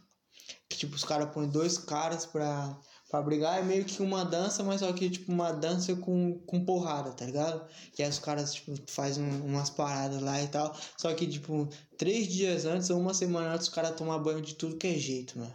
que, 0.68 0.76
tipo, 0.76 0.94
os 0.96 1.04
caras 1.04 1.30
põem 1.32 1.48
dois 1.48 1.78
caras 1.78 2.26
pra, 2.26 2.78
pra 3.10 3.22
brigar. 3.22 3.58
É 3.58 3.62
meio 3.62 3.84
que 3.84 4.02
uma 4.02 4.24
dança, 4.24 4.62
mas 4.62 4.80
só 4.80 4.92
que, 4.92 5.10
tipo, 5.10 5.30
uma 5.32 5.52
dança 5.52 5.94
com, 5.96 6.38
com 6.46 6.64
porrada, 6.64 7.12
tá 7.12 7.24
ligado? 7.26 7.68
E 7.98 8.02
aí 8.02 8.08
os 8.08 8.18
caras, 8.18 8.54
tipo, 8.54 8.74
fazem 8.86 9.22
um- 9.24 9.46
umas 9.46 9.70
paradas 9.70 10.20
lá 10.22 10.42
e 10.42 10.48
tal. 10.48 10.74
Só 10.96 11.12
que, 11.14 11.26
tipo, 11.26 11.68
três 11.98 12.28
dias 12.28 12.64
antes 12.64 12.90
ou 12.90 12.98
uma 13.00 13.14
semana 13.14 13.54
antes, 13.54 13.68
os 13.68 13.74
caras 13.74 13.96
tomam 13.96 14.20
banho 14.22 14.40
de 14.42 14.54
tudo 14.54 14.76
que 14.76 14.86
é 14.86 14.94
jeito, 14.98 15.38
mano. 15.38 15.54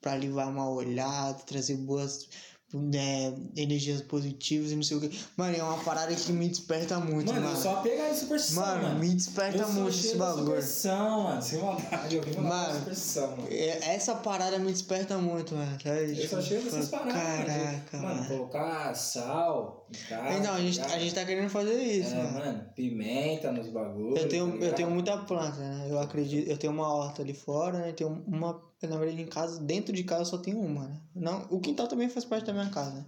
Pra 0.00 0.16
livrar 0.16 0.48
uma 0.48 0.68
olhada, 0.68 1.38
trazer 1.44 1.76
boas 1.76 2.28
né, 2.72 3.34
energias 3.56 4.00
positivas 4.02 4.70
e 4.70 4.76
não 4.76 4.82
sei 4.82 4.96
o 4.96 5.00
que. 5.00 5.18
Mano, 5.36 5.56
é 5.56 5.62
uma 5.62 5.78
parada 5.82 6.14
que 6.14 6.32
me 6.32 6.48
desperta 6.48 6.98
muito, 6.98 7.32
Mano, 7.32 7.46
mano. 7.46 7.56
eu 7.56 7.60
só 7.62 7.76
pegar 7.82 8.10
em 8.10 8.14
superstição, 8.14 8.62
Mano, 8.64 8.82
mano. 8.82 8.98
me 9.00 9.08
desperta 9.14 9.58
eu 9.62 9.68
muito 9.72 9.88
esse 9.90 10.16
bagulho. 10.16 10.44
superstição, 10.46 11.22
mano. 11.24 11.42
Sem 11.42 11.58
maldade, 11.60 12.16
eu 12.16 12.42
Mano, 12.42 12.74
superstição, 12.78 13.30
mano. 13.36 13.48
É, 13.50 13.94
Essa 13.94 14.14
parada 14.14 14.58
me 14.58 14.70
desperta 14.70 15.18
muito, 15.18 15.54
mano. 15.54 15.76
Sabe? 15.82 16.10
Eu 16.10 16.28
só 16.28 16.38
Tipo, 16.38 16.42
chego 16.42 16.64
nessas 16.64 16.88
paradas. 16.88 17.12
Caraca, 17.14 17.96
mano. 17.98 18.14
mano. 18.14 18.28
colocar 18.28 18.94
sal 18.94 19.86
em 19.92 20.08
casa. 20.08 20.38
Então, 20.38 20.54
a 20.54 20.60
gente, 20.60 20.78
tá 20.78 20.86
a 20.86 20.98
gente 20.98 21.14
tá 21.14 21.24
querendo 21.24 21.48
fazer 21.50 21.82
isso, 21.82 22.14
É, 22.14 22.22
mano. 22.22 22.38
mano, 22.38 22.64
pimenta 22.76 23.50
nos 23.52 23.68
bagulhos. 23.68 24.20
Eu 24.20 24.28
tenho, 24.28 24.58
tá 24.58 24.64
eu 24.66 24.72
tenho 24.74 24.90
muita 24.90 25.16
planta, 25.18 25.56
né? 25.58 25.86
Eu 25.90 25.98
acredito, 25.98 26.48
eu 26.48 26.56
tenho 26.56 26.72
uma 26.72 26.92
horta 26.94 27.22
ali 27.22 27.34
fora, 27.34 27.78
né? 27.78 27.92
Tenho 27.92 28.22
uma, 28.26 28.60
na 28.86 28.96
verdade, 28.96 29.22
em 29.22 29.26
casa, 29.26 29.60
dentro 29.60 29.92
de 29.94 30.02
casa 30.04 30.24
só 30.24 30.38
tenho 30.38 30.58
uma, 30.60 30.88
né? 30.88 31.00
Não, 31.14 31.46
o 31.50 31.60
quintal 31.60 31.86
também 31.86 32.08
faz 32.08 32.24
parte 32.24 32.46
da 32.46 32.52
minha 32.52 32.68
casa. 32.70 32.92
né? 32.92 33.04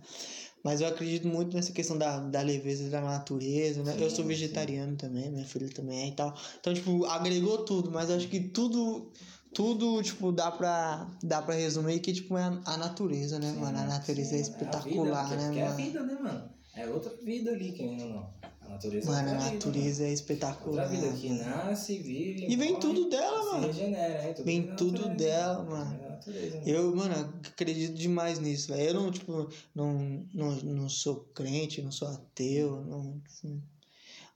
Mas 0.65 0.81
eu 0.81 0.86
acredito 0.89 1.26
muito 1.26 1.55
nessa 1.57 1.73
questão 1.73 1.99
da, 1.99 2.18
da 2.20 2.41
leveza 2.42 2.89
da 2.89 3.01
natureza, 3.01 3.83
né? 3.83 3.97
eu 3.99 4.09
Sim, 4.09 4.17
sou 4.17 4.25
vegetariano 4.25 4.97
também, 4.97 5.31
minha 5.31 5.44
filha 5.44 5.68
também 5.70 6.02
é 6.02 6.09
e 6.09 6.12
tal. 6.12 6.36
Então, 6.60 6.73
tipo, 6.73 7.05
agregou 7.07 7.65
tudo, 7.65 7.91
mas 7.91 8.10
eu 8.10 8.17
acho 8.17 8.28
que 8.28 8.39
tudo, 8.41 9.10
tudo, 9.52 10.01
tipo, 10.02 10.31
dá 10.31 10.51
pra, 10.52 11.07
dá 11.23 11.42
pra 11.42 11.55
resumir 11.55 11.99
que, 12.01 12.12
tipo, 12.12 12.36
é 12.39 12.42
a, 12.44 12.60
a 12.65 12.76
natureza, 12.76 13.39
né, 13.41 13.51
Sim, 13.52 13.59
mano? 13.60 13.78
A 13.78 13.84
natureza 13.84 14.34
é 14.34 14.39
sim, 14.39 14.42
espetacular, 14.42 15.20
a 15.20 15.25
vida, 15.25 15.36
né, 15.36 15.44
porque 15.47 15.59
É 15.59 15.62
a 15.67 15.70
mano? 15.70 15.76
vida, 15.84 16.02
né, 16.05 16.15
mano? 16.23 16.51
É 16.76 16.86
outra 16.89 17.12
vida 17.25 17.51
ali, 17.51 17.73
querendo 17.73 18.02
ou 18.05 18.09
não. 18.10 18.52
A 18.65 18.68
natureza 18.68 19.07
Mano, 19.07 19.28
é 19.28 19.31
a 19.31 19.34
vida, 19.34 19.44
natureza 19.50 20.05
é 20.05 20.12
espetacular. 20.12 20.82
Outra 20.82 20.89
vida 20.89 21.12
que 21.18 21.31
nasce, 21.31 21.99
vive. 21.99 22.44
E 22.49 22.57
vem 22.57 22.70
morre, 22.70 22.81
tudo 22.81 23.08
dela, 23.08 23.52
mano. 23.52 23.66
regenera, 23.66 24.23
é, 24.23 24.32
tudo 24.32 24.44
Vem 24.47 24.74
tudo 24.74 25.08
dela, 25.10 25.62
mano. 25.65 26.00
É 26.05 26.10
natureza, 26.10 26.60
mano. 26.66 26.82
Eu, 26.82 26.97
mano, 26.97 27.15
acredito 27.47 27.94
demais 27.94 28.39
nisso, 28.39 28.68
velho. 28.68 28.89
Eu 28.89 28.94
não, 28.94 29.10
tipo, 29.10 29.49
não, 29.74 30.26
não, 30.32 30.50
não 30.62 30.89
sou 30.89 31.24
crente, 31.34 31.82
não 31.82 31.92
sou 31.92 32.08
ateu, 32.08 32.84
não. 32.84 33.20
tipo, 33.20 33.62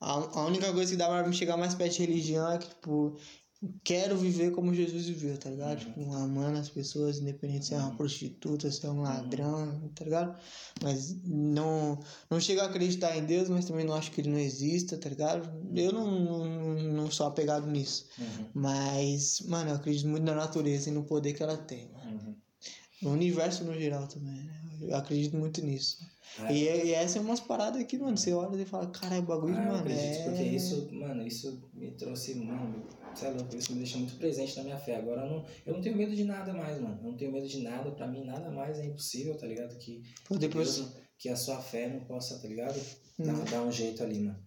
A, 0.00 0.12
a 0.40 0.46
única 0.46 0.72
coisa 0.72 0.90
que 0.92 0.96
dá 0.98 1.06
pra 1.08 1.26
me 1.26 1.34
chegar 1.34 1.56
mais 1.56 1.74
perto 1.74 1.94
de 1.94 2.00
religião 2.06 2.50
é 2.52 2.58
que, 2.58 2.68
tipo, 2.68 3.16
quero 3.83 4.17
viver 4.17 4.52
como 4.52 4.75
Jesus 4.75 5.07
viveu, 5.07 5.36
tá 5.39 5.49
ligado? 5.51 5.81
Tipo, 5.81 6.12
amando 6.15 6.59
as 6.59 6.68
pessoas, 6.68 7.18
independente 7.18 7.67
se 7.67 7.75
é 7.75 7.78
uma 7.78 7.97
prostituta, 7.97 8.70
se 8.70 8.85
é 8.86 8.91
um 8.91 9.01
ladrão, 9.02 9.91
tá 9.94 10.05
ligado? 10.05 10.39
Mas 10.83 11.17
não, 11.25 11.99
não 12.31 12.39
chego 12.41 12.60
a 12.60 12.67
acreditar 12.67 13.17
em 13.17 13.25
Deus, 13.25 13.49
mas 13.49 13.65
também 13.65 13.86
não 13.86 13.94
acho 13.94 14.10
que 14.12 14.20
ele 14.20 14.31
não 14.31 14.39
exista, 14.39 14.97
tá 14.99 15.09
ligado? 15.09 15.49
Eu 15.75 15.93
não, 15.93 16.07
não, 16.25 16.75
não 16.93 17.10
sou 17.10 17.26
apegado 17.26 17.67
nisso. 17.67 18.07
Uhum, 18.18 18.47
Mas, 18.55 19.41
mano, 19.43 19.70
eu 19.70 19.75
acredito 19.76 20.07
muito 20.09 20.25
na 20.25 20.35
natureza 20.35 20.91
e 20.91 20.93
no 20.93 21.05
poder 21.05 21.33
que 21.33 21.43
ela 21.43 21.57
tem, 21.57 21.91
mano. 21.93 22.10
uhum. 22.26 22.35
No 23.02 23.10
universo 23.12 23.62
no 23.65 23.75
geral 23.78 24.07
também, 24.07 24.43
né? 24.44 24.60
Eu 24.81 24.97
acredito 24.97 25.36
muito 25.36 25.62
nisso. 25.62 25.99
Ah, 26.39 26.52
E, 26.52 26.65
e 26.86 26.93
essa 26.93 27.18
é 27.18 27.20
umas 27.20 27.41
paradas 27.41 27.83
que, 27.85 27.99
mano, 27.99 28.17
você 28.17 28.33
olha 28.33 28.60
e 28.60 28.65
fala, 28.67 28.86
caralho, 28.89 29.23
o 29.23 29.26
bagulho, 29.26 29.55
Ah, 29.57 29.60
eu 29.62 29.67
mano, 29.68 29.78
acredito, 29.81 30.20
é... 30.20 30.23
porque 30.25 30.43
isso, 30.44 30.89
mano, 30.93 31.26
isso 31.26 31.62
me 31.75 31.91
trouxe, 31.93 32.35
mano, 32.36 32.85
sei 33.17 33.31
lá, 33.31 33.36
isso 33.57 33.73
me 33.73 33.78
deixa 33.78 33.99
muito 33.99 34.17
presente 34.17 34.57
na 34.57 34.62
minha 34.65 34.77
fé. 34.78 34.97
Agora 34.97 35.23
eu 35.23 35.31
não, 35.31 35.45
eu 35.65 35.75
não 35.75 35.81
tenho 35.81 35.97
medo 35.97 36.15
de 36.15 36.25
nada 36.25 36.53
mais, 36.53 36.81
mano. 36.81 36.99
Eu 37.03 37.11
não 37.11 37.17
tenho 37.17 37.33
medo 37.33 37.49
de 37.49 37.61
nada, 37.62 37.91
pra 37.91 38.07
mim 38.07 38.25
nada 38.25 38.51
mais 38.51 38.78
é 38.78 38.85
impossível, 38.86 39.36
tá 39.36 39.47
ligado? 39.47 39.77
Que, 39.78 40.03
Pô, 40.28 40.36
depois... 40.36 40.77
Deus- 40.77 40.91
que 41.19 41.31
a 41.31 41.36
sua 41.36 41.59
fé 41.59 41.89
não 41.89 42.01
possa, 42.01 42.39
tá 42.39 42.47
ligado? 42.47 42.78
Dar, 43.19 43.33
Hum. 43.35 43.45
dar 43.51 43.62
um 43.62 43.73
jeito 43.73 44.03
ali, 44.03 44.20
mano. 44.20 44.39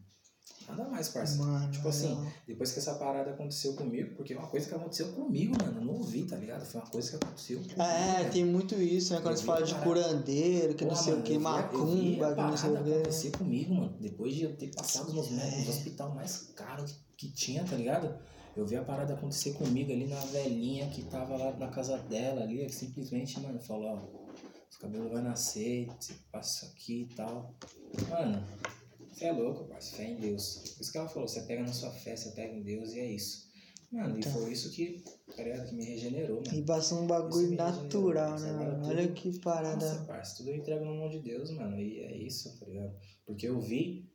Nada 0.67 0.87
mais, 0.87 1.09
parça. 1.09 1.35
Mano, 1.37 1.71
tipo 1.71 1.87
assim, 1.89 2.09
não. 2.13 2.31
depois 2.45 2.71
que 2.71 2.77
essa 2.77 2.93
parada 2.93 3.31
aconteceu 3.31 3.73
comigo, 3.73 4.13
porque 4.15 4.33
é 4.33 4.37
uma 4.37 4.47
coisa 4.47 4.69
que 4.69 4.75
aconteceu 4.75 5.07
comigo, 5.13 5.55
mano. 5.59 5.79
Eu 5.79 5.85
não 5.85 5.93
ouvi, 5.95 6.25
tá 6.25 6.35
ligado? 6.35 6.63
Foi 6.63 6.79
uma 6.79 6.87
coisa 6.87 7.09
que 7.09 7.15
aconteceu 7.15 7.57
comigo. 7.59 7.81
É, 7.81 8.29
tem 8.29 8.45
muito 8.45 8.75
isso, 8.75 9.15
né? 9.15 9.19
Quando 9.21 9.37
vi 9.39 9.45
fala 9.45 9.63
de 9.65 9.73
curandeiro, 9.73 10.75
que 10.75 10.85
não 10.85 10.91
Porra, 10.91 11.01
sei 11.03 11.13
mano, 11.13 11.23
o 11.23 11.25
que, 11.25 11.37
macumba, 11.39 12.35
que 12.35 12.41
não 12.41 12.57
sei 12.57 12.69
o 12.69 12.83
que. 12.83 12.93
acontecer 12.93 13.31
comigo, 13.31 13.73
mano. 13.73 13.97
Depois 13.99 14.35
de 14.35 14.43
eu 14.43 14.55
ter 14.55 14.67
passado 14.75 15.11
nos, 15.11 15.31
É. 15.31 15.57
nos 15.57 15.69
hospital 15.69 16.13
mais 16.13 16.51
caros 16.55 16.91
que, 17.17 17.29
que 17.29 17.33
tinha, 17.33 17.63
tá 17.63 17.75
ligado? 17.75 18.13
Eu 18.59 18.65
vi 18.65 18.75
a 18.75 18.83
parada 18.83 19.13
acontecer 19.13 19.53
comigo 19.53 19.89
ali 19.89 20.05
na 20.05 20.19
velhinha 20.19 20.89
que 20.89 21.03
tava 21.03 21.37
lá 21.37 21.55
na 21.57 21.69
casa 21.69 21.97
dela 21.97 22.41
ali, 22.43 22.65
que 22.65 22.75
simplesmente, 22.75 23.39
mano, 23.39 23.57
falou, 23.57 23.87
ó, 23.87 24.29
os 24.69 24.75
cabelos 24.77 25.09
vai 25.09 25.21
nascer, 25.21 25.87
você 25.97 26.13
passa 26.29 26.65
aqui 26.65 27.03
e 27.09 27.15
tal. 27.15 27.55
Mano, 28.09 28.45
você 29.09 29.25
é 29.25 29.31
louco, 29.31 29.63
parceiro, 29.63 29.97
fé 29.97 30.11
em 30.11 30.19
Deus. 30.19 30.57
Por 30.75 30.81
isso 30.81 30.91
que 30.91 30.97
ela 30.97 31.07
falou, 31.07 31.25
você 31.25 31.41
pega 31.43 31.61
na 31.61 31.71
sua 31.71 31.89
fé, 31.89 32.17
você 32.17 32.31
pega 32.31 32.53
em 32.53 32.61
Deus 32.61 32.91
e 32.93 32.99
é 32.99 33.09
isso. 33.09 33.47
Mano, 33.93 34.19
Então. 34.19 34.29
e 34.29 34.35
foi 34.35 34.51
isso 34.51 34.69
que, 34.71 35.05
tá 35.37 35.41
ligado, 35.41 35.69
que 35.69 35.75
me 35.75 35.85
regenerou, 35.85 36.43
mano. 36.45 36.57
E 36.59 36.61
passou 36.63 37.01
um 37.01 37.07
bagulho 37.07 37.55
natural, 37.55 38.37
né, 38.39 38.51
mano? 38.51 38.87
Olha 38.87 39.07
que 39.07 39.39
parada. 39.39 39.85
Nossa, 39.93 40.03
parça, 40.03 40.35
tudo 40.35 40.49
eu 40.49 40.57
entrego 40.57 40.83
na 40.83 40.91
mão 40.91 41.09
de 41.09 41.19
Deus, 41.19 41.49
mano. 41.51 41.79
E 41.79 42.01
é 42.01 42.17
isso, 42.17 42.59
tá 42.59 42.65
ligado? 42.65 42.93
Porque 43.25 43.47
eu 43.47 43.61
vi 43.61 44.08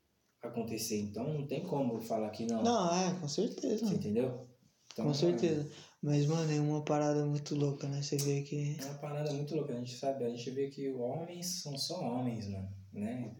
acontecer, 0.48 1.00
então 1.00 1.32
não 1.32 1.46
tem 1.46 1.62
como 1.64 2.00
falar 2.00 2.30
que 2.30 2.46
não. 2.46 2.62
Não, 2.62 2.94
é, 2.94 3.14
com 3.20 3.28
certeza. 3.28 3.86
Você 3.86 3.94
entendeu? 3.94 4.46
Então, 4.92 5.06
Com 5.06 5.10
é- 5.10 5.14
certeza. 5.14 5.70
Mas, 6.02 6.26
mano, 6.26 6.52
é 6.52 6.60
uma 6.60 6.82
parada 6.82 7.24
muito 7.24 7.54
louca, 7.54 7.88
né? 7.88 8.02
Você 8.02 8.16
vê 8.18 8.42
que. 8.42 8.76
É 8.78 8.84
uma 8.84 8.98
parada 8.98 9.32
muito 9.32 9.54
louca. 9.56 9.72
A 9.72 9.76
gente 9.76 9.96
sabe, 9.96 10.24
a 10.24 10.28
gente 10.28 10.50
vê 10.50 10.68
que 10.68 10.90
homens 10.90 11.62
são 11.62 11.76
só 11.78 12.00
homens, 12.00 12.46
mano. 12.48 12.68
Né? 12.92 13.34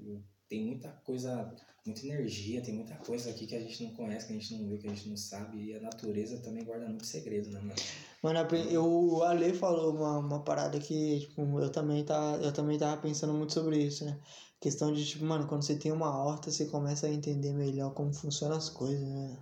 tem 0.49 0.65
muita 0.67 0.89
coisa, 1.05 1.53
muita 1.85 2.07
energia, 2.07 2.63
tem 2.63 2.75
muita 2.75 2.95
coisa 2.97 3.31
aqui 3.31 3.47
que 3.47 3.55
a 3.55 3.61
gente 3.61 3.83
não 3.83 3.91
conhece, 3.93 4.27
que 4.27 4.33
a 4.33 4.37
gente 4.37 4.55
não 4.55 4.69
vê, 4.69 4.79
que 4.79 4.87
a 4.87 4.91
gente 4.91 5.09
não 5.09 5.17
sabe. 5.17 5.65
E 5.65 5.75
a 5.75 5.81
natureza 5.81 6.39
também 6.39 6.65
guarda 6.65 6.87
muito 6.87 7.07
segredo, 7.07 7.51
né, 7.51 7.61
mano? 7.61 7.75
Mano, 8.23 8.57
eu, 8.71 8.85
o 8.87 9.23
Ale 9.23 9.53
falou 9.53 9.95
uma, 9.95 10.19
uma 10.19 10.43
parada 10.43 10.79
que, 10.79 11.21
tipo, 11.21 11.43
eu 11.61 11.71
também, 11.71 12.05
tá, 12.05 12.39
eu 12.43 12.53
também 12.53 12.79
tava 12.79 13.01
pensando 13.01 13.35
muito 13.35 13.53
sobre 13.53 13.79
isso, 13.79 14.05
né? 14.05 14.19
Questão 14.65 14.91
de, 14.91 15.05
tipo, 15.05 15.27
mano, 15.27 15.47
quando 15.47 15.63
você 15.63 15.77
tem 15.77 15.93
uma 15.93 16.09
horta, 16.09 16.51
você 16.51 16.65
começa 16.65 17.07
a 17.07 17.13
entender 17.13 17.53
melhor 17.53 17.93
como 17.93 18.15
funcionam 18.15 18.57
as 18.57 18.71
coisas, 18.71 19.07
né? 19.07 19.37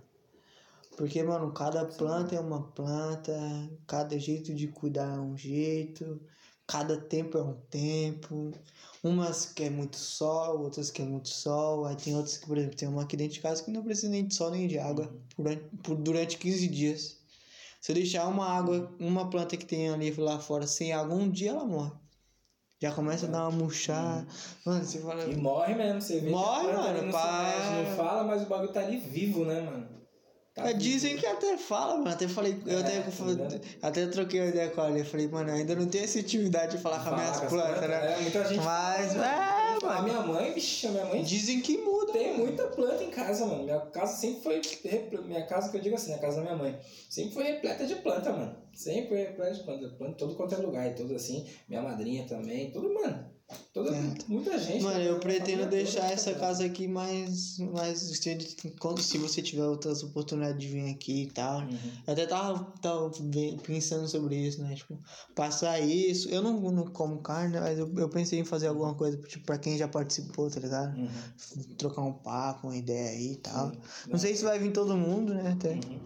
Porque, 0.97 1.23
mano, 1.23 1.53
cada 1.53 1.85
planta 1.85 2.35
é 2.35 2.41
uma 2.41 2.61
planta, 2.73 3.33
cada 3.87 4.19
jeito 4.19 4.53
de 4.53 4.67
cuidar 4.67 5.15
é 5.15 5.19
um 5.21 5.37
jeito, 5.37 6.19
cada 6.67 6.99
tempo 6.99 7.37
é 7.37 7.41
um 7.41 7.53
tempo. 7.69 8.51
Umas 9.01 9.45
quer 9.45 9.71
muito 9.71 9.95
sol, 9.95 10.59
outras 10.61 10.91
quer 10.91 11.05
muito 11.05 11.29
sol. 11.29 11.85
Aí 11.85 11.95
tem 11.95 12.13
outras 12.17 12.35
que, 12.35 12.45
por 12.45 12.57
exemplo, 12.57 12.75
tem 12.75 12.89
uma 12.89 13.03
aqui 13.03 13.15
dentro 13.15 13.35
de 13.35 13.39
casa 13.39 13.63
que 13.63 13.71
não 13.71 13.81
precisa 13.81 14.09
nem 14.09 14.27
de 14.27 14.35
sol 14.35 14.51
nem 14.51 14.67
de 14.67 14.77
água 14.77 15.09
durante, 15.37 15.63
por, 15.77 15.95
durante 15.95 16.37
15 16.37 16.67
dias. 16.67 17.17
Se 17.79 17.93
eu 17.93 17.95
deixar 17.95 18.27
uma 18.27 18.45
água, 18.45 18.93
uma 18.99 19.29
planta 19.29 19.55
que 19.55 19.65
tem 19.65 19.89
ali 19.89 20.11
lá 20.11 20.37
fora 20.37 20.67
sem 20.67 20.91
água, 20.91 21.15
um 21.15 21.31
dia 21.31 21.51
ela 21.51 21.63
morre. 21.63 22.02
Já 22.83 22.91
começa 22.91 23.27
a 23.27 23.29
dar 23.29 23.47
uma 23.47 23.51
murchada. 23.51 24.27
Mano, 24.65 24.83
você 24.83 24.99
fala. 24.99 25.23
E 25.23 25.37
morre 25.37 25.73
mesmo, 25.73 26.01
você 26.01 26.19
vê. 26.19 26.29
Morre, 26.29 26.65
que 26.65 26.71
a 26.71 26.75
mano, 26.75 26.89
ali 26.89 27.01
não 27.05 27.11
pá. 27.13 27.43
mexe, 27.43 27.89
não 27.89 27.95
fala, 27.95 28.23
mas 28.25 28.41
o 28.41 28.45
bagulho 28.45 28.73
tá 28.73 28.81
ali 28.81 28.97
vivo, 28.97 29.45
né, 29.45 29.61
mano? 29.61 29.87
Tá 30.53 30.69
É, 30.69 30.73
dizem 30.73 31.15
que 31.15 31.25
até 31.25 31.57
fala, 31.57 31.95
mano. 31.95 32.09
Até 32.09 32.27
falei, 32.27 32.61
eu 32.65 32.79
É, 32.79 32.81
até, 32.81 32.99
tá 32.99 33.23
ligado? 33.25 33.61
até 33.81 34.07
troquei 34.07 34.41
uma 34.41 34.49
ideia 34.49 34.69
com. 34.69 34.81
Eu 34.81 35.05
falei, 35.05 35.29
mano, 35.29 35.49
eu 35.49 35.55
ainda 35.55 35.75
não 35.75 35.85
tenho 35.87 36.03
essa 36.03 36.19
intimidade 36.19 36.75
de 36.75 36.83
falar 36.83 37.01
com 37.01 37.09
as 37.11 37.15
minhas 37.15 37.39
plantas, 37.49 37.89
né? 37.89 38.13
É, 38.17 38.21
muita 38.21 38.45
gente 38.49 38.63
Mas, 38.65 39.13
fala, 39.13 39.23
é, 39.85 39.89
A 39.89 40.01
mano. 40.01 40.03
minha 40.03 40.21
mãe, 40.21 40.53
bicho, 40.53 40.87
a 40.87 40.91
minha 40.91 41.05
mãe 41.05 41.23
Dizem 41.23 41.61
que 41.61 41.77
muda. 41.77 42.13
tem 42.13 42.37
muita 42.37 42.67
planta 42.67 43.03
em 43.03 43.09
casa, 43.09 43.45
mano. 43.45 43.63
Minha 43.63 43.79
casa 43.87 44.15
sempre 44.15 44.41
foi. 44.41 44.61
Minha 45.23 45.45
casa, 45.45 45.69
que 45.69 45.77
eu 45.77 45.81
digo 45.81 45.95
assim, 45.95 46.13
a 46.13 46.19
casa 46.19 46.37
da 46.37 46.41
minha 46.43 46.55
mãe, 46.55 46.79
sempre 47.09 47.33
foi 47.33 47.43
repleta 47.43 47.85
de 47.85 47.95
planta, 47.95 48.31
mano. 48.31 48.55
Sempre 48.73 49.09
foi 49.09 49.17
repleta 49.19 49.53
de 49.53 49.63
planta. 49.63 49.89
Planta 49.89 50.11
em 50.13 50.17
todo 50.17 50.35
quanto 50.35 50.55
é 50.55 50.57
lugar. 50.57 50.87
E 50.89 50.95
tudo 50.95 51.15
assim. 51.15 51.47
Minha 51.67 51.81
madrinha 51.81 52.25
também, 52.27 52.71
tudo, 52.71 52.93
mano. 52.93 53.31
Toda, 53.73 53.95
É. 53.95 54.15
muita 54.27 54.57
gente. 54.57 54.83
Mano, 54.83 54.99
né? 54.99 55.09
eu 55.09 55.19
pretendo 55.19 55.65
deixar 55.65 56.01
toda 56.01 56.13
essa 56.13 56.33
casa 56.35 56.63
aqui 56.63 56.87
mais. 56.87 57.57
mais 57.57 58.19
quando, 58.79 59.01
se 59.01 59.17
você 59.17 59.41
tiver 59.41 59.65
outras 59.65 60.03
oportunidades 60.03 60.59
de 60.59 60.67
vir 60.67 60.91
aqui 60.91 61.23
e 61.23 61.31
tal. 61.31 61.61
Uhum. 61.61 61.77
Eu 62.05 62.13
até 62.13 62.25
tava, 62.25 62.71
tava 62.81 63.11
pensando 63.63 64.07
sobre 64.07 64.35
isso, 64.35 64.61
né? 64.61 64.75
Tipo, 64.75 64.97
passar 65.35 65.79
isso. 65.79 66.29
Eu 66.29 66.41
não, 66.41 66.59
não 66.71 66.85
como 66.85 67.21
carne, 67.21 67.59
mas 67.59 67.77
eu, 67.79 67.91
eu 67.97 68.09
pensei 68.09 68.39
em 68.39 68.45
fazer 68.45 68.67
alguma 68.67 68.93
coisa, 68.93 69.17
tipo, 69.17 69.45
pra 69.45 69.57
quem 69.57 69.77
já 69.77 69.87
participou, 69.87 70.49
tá 70.49 70.59
ligado? 70.59 70.95
Uhum. 70.95 71.09
Trocar 71.77 72.01
um 72.01 72.13
papo, 72.13 72.67
uma 72.67 72.77
ideia 72.77 73.09
aí 73.09 73.33
e 73.33 73.37
tal. 73.37 73.71
Sim. 73.71 73.77
Não 74.09 74.19
sei 74.19 74.35
se 74.35 74.43
vai 74.43 74.59
vir 74.59 74.71
todo 74.71 74.95
mundo, 74.95 75.33
né? 75.33 75.51
Até. 75.51 75.73
Uhum. 75.73 75.99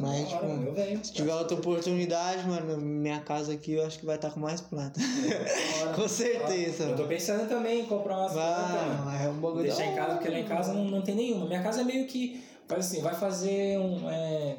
Mas, 0.00 0.32
mano, 0.32 0.52
eu 0.52 0.58
tipo, 0.60 0.72
venho. 0.74 1.04
se 1.04 1.12
tiver 1.12 1.34
outra 1.34 1.56
oportunidade, 1.56 2.46
mano, 2.48 2.76
minha 2.80 3.20
casa 3.20 3.52
aqui 3.52 3.72
eu 3.74 3.86
acho 3.86 3.98
que 3.98 4.06
vai 4.06 4.16
estar 4.16 4.30
com 4.30 4.40
mais 4.40 4.60
planta. 4.60 5.00
Com 5.96 6.08
certeza. 6.08 6.84
Eu 6.84 6.96
tô 6.96 7.04
pensando 7.04 7.48
também 7.48 7.80
em 7.80 7.86
comprar 7.86 8.18
umas 8.18 8.32
plantas, 8.32 9.22
é 9.22 9.28
um 9.28 9.40
bagulho 9.40 9.62
Deixar 9.62 9.86
em 9.86 9.94
casa, 9.94 10.14
porque 10.14 10.28
lá 10.28 10.38
em 10.38 10.44
casa 10.44 10.72
não, 10.72 10.84
não 10.84 11.02
tem 11.02 11.14
nenhuma. 11.14 11.46
Minha 11.46 11.62
casa 11.62 11.80
é 11.80 11.84
meio 11.84 12.06
que. 12.06 12.42
Faz 12.68 12.86
assim, 12.86 13.00
vai 13.02 13.14
fazer 13.14 13.78
um. 13.78 14.08
é, 14.10 14.56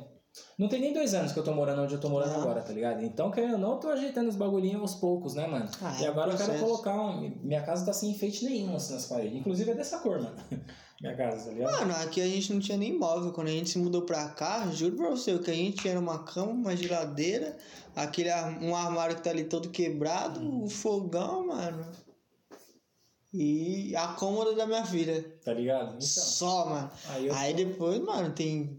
Não 0.58 0.68
tem 0.68 0.80
nem 0.82 0.94
dois 0.94 1.14
anos 1.14 1.32
que 1.32 1.40
eu 1.40 1.44
tô 1.44 1.54
morando 1.54 1.82
onde 1.84 1.94
eu 1.96 2.00
tô 2.00 2.10
morando 2.10 2.34
Ah. 2.36 2.42
agora, 2.42 2.62
tá 2.62 2.72
ligado? 2.74 3.04
Então, 3.04 3.32
querendo 3.32 3.54
ou 3.54 3.60
não, 3.60 3.72
eu 3.72 3.78
tô 3.78 3.90
ajeitando 3.90 4.30
os 4.30 4.36
bagulhinhos 4.36 4.82
aos 4.82 4.96
poucos, 4.96 5.34
né, 5.36 5.48
mano? 5.48 5.68
Ah, 5.82 5.96
e 6.00 6.06
é 6.06 6.08
agora 6.10 6.32
eu 6.32 6.38
quero 6.38 6.60
colocar 6.60 6.94
um. 6.96 7.22
Minha 7.44 7.62
casa 7.64 7.86
tá 7.86 7.94
sem 7.94 8.12
enfeite 8.12 8.46
nenhum 8.46 8.76
assim 8.76 8.94
nas 8.94 9.06
paredes. 9.06 9.38
Inclusive 9.38 9.72
é 9.72 9.74
dessa 9.74 10.00
cor, 10.00 10.22
mano. 10.22 10.36
Minha 11.04 11.18
casa, 11.18 11.50
tá 11.50 11.52
ligado? 11.52 11.80
Mano, 11.80 11.94
aqui 11.98 12.22
a 12.22 12.26
gente 12.26 12.54
não 12.54 12.62
tinha 12.62 12.78
nem 12.78 12.98
móvel. 12.98 13.34
Quando 13.34 13.50
a 13.50 13.52
gente 13.52 13.70
se 13.70 13.78
mudou 13.78 14.04
pra 14.04 14.30
cá, 14.30 14.72
juro 14.72 14.96
pra 14.96 15.10
você, 15.10 15.34
o 15.34 15.44
que 15.44 15.52
a 15.52 15.54
gente 15.54 15.82
tinha 15.82 15.92
era 15.92 16.00
uma 16.00 16.24
cama, 16.24 16.54
uma 16.54 16.78
geladeira, 16.78 17.58
aquele 17.94 18.30
um 18.62 18.74
armário 18.74 19.18
que 19.18 19.22
tá 19.22 19.30
ali 19.30 19.44
todo 19.44 19.70
quebrado, 19.70 20.64
o 20.64 20.70
fogão, 20.70 21.48
mano. 21.48 21.86
E 23.34 23.94
a 23.98 24.14
cômoda 24.14 24.56
da 24.56 24.66
minha 24.66 24.86
filha. 24.86 25.22
Tá 25.44 25.52
ligado? 25.52 25.90
Então. 25.90 26.02
Só, 26.02 26.70
mano. 26.70 26.92
Aí. 27.10 27.30
Aí 27.32 27.54
depois, 27.54 28.00
mano, 28.00 28.32
tem 28.32 28.78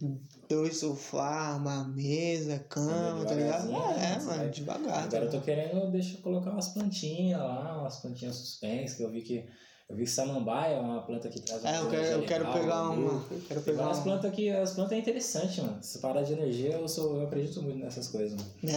dois 0.49 0.79
sofás, 0.79 1.59
uma 1.59 1.85
mesa, 1.89 2.59
cama, 2.71 3.27
tá 3.27 3.35
ligado? 3.35 3.71
É, 3.71 3.99
né? 3.99 4.23
mano, 4.25 4.51
devagar. 4.51 4.83
tá 5.11 5.19
Agora 5.19 5.25
eu 5.25 5.31
tô 5.31 5.41
ligado? 5.41 5.45
querendo 5.45 5.91
deixa 5.91 6.17
colocar 6.23 6.53
umas 6.53 6.69
plantinhas 6.69 7.39
lá, 7.39 7.81
umas 7.81 7.99
plantinhas 7.99 8.37
suspensas, 8.37 8.97
que 8.97 9.03
eu 9.03 9.11
vi 9.11 9.21
que. 9.21 9.45
Eu 9.89 9.97
vi 9.97 10.05
que 10.05 10.11
samambaia 10.11 10.77
é 10.77 10.81
uma 10.81 11.03
planta 11.03 11.29
que 11.29 11.41
traz 11.41 11.61
uma 11.63 11.71
É, 11.71 11.81
eu 11.81 11.91
quero, 11.91 12.05
eu 12.07 12.23
quero 12.27 12.53
pegar 12.53 12.83
bagulho. 12.89 13.11
uma. 13.11 13.25
Eu 13.31 13.41
quero 13.47 13.61
pegar 13.63 13.79
várias 13.83 13.99
uma. 13.99 14.05
plantas 14.05 14.31
aqui, 14.33 14.49
as 14.51 14.71
plantas 14.73 14.93
é 14.93 14.99
interessante, 14.99 15.61
mano. 15.61 15.79
Se 15.83 15.99
parar 15.99 16.23
de 16.23 16.33
energia, 16.33 16.71
eu, 16.73 16.89
sou, 16.89 17.17
eu 17.19 17.27
acredito 17.27 17.63
muito 17.63 17.79
nessas 17.79 18.09
coisas, 18.09 18.33
mano. 18.33 18.51
É. 18.65 18.69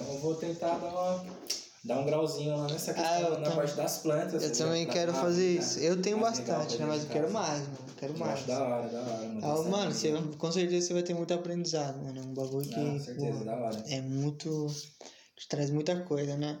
Então 0.00 0.14
eu 0.14 0.18
vou 0.20 0.34
tentar 0.34 0.78
dar, 0.78 0.88
uma, 0.88 1.24
dar 1.84 1.98
um 2.00 2.06
grauzinho 2.06 2.56
lá 2.56 2.66
nessa 2.68 2.94
questão, 2.94 3.12
Ah, 3.12 3.20
eu 3.20 3.30
na 3.32 3.36
também- 3.36 3.52
parte 3.56 3.74
das 3.76 3.98
plantas. 3.98 4.42
Eu 4.42 4.50
tá 4.50 4.56
também 4.64 4.86
quero 4.86 5.12
fazer 5.12 5.56
pra- 5.56 5.62
isso. 5.64 5.78
Eu 5.78 6.00
tenho 6.00 6.18
mais 6.18 6.38
bastante, 6.40 6.78
né? 6.78 6.86
Mas 6.86 7.02
eu 7.02 7.08
quero 7.10 7.30
mais, 7.30 7.60
mano. 7.60 7.76
Eu 7.88 7.94
quero 7.98 8.12
Eu 8.14 8.18
mais. 8.18 8.32
acho 8.32 8.46
da 8.46 8.58
hora, 8.64 8.88
da 8.88 9.00
hora. 9.00 9.28
mano. 9.28 9.40
Ah, 9.42 9.70
mano, 9.70 9.92
você, 9.92 10.12
com 10.38 10.52
certeza 10.52 10.86
você 10.86 10.94
vai 10.94 11.02
ter 11.02 11.12
muito 11.14 11.34
aprendizado, 11.34 12.02
mano. 12.02 12.18
É 12.18 12.22
um 12.22 12.32
bagulho 12.34 12.66
que 12.66 12.80
Ah, 12.80 12.98
certeza, 12.98 13.38
pô, 13.38 13.44
da 13.44 13.54
hora. 13.56 13.84
é 13.88 14.00
muito. 14.00 14.66
Te 15.36 15.46
traz 15.48 15.68
muita 15.70 15.94
coisa, 16.04 16.34
né? 16.36 16.58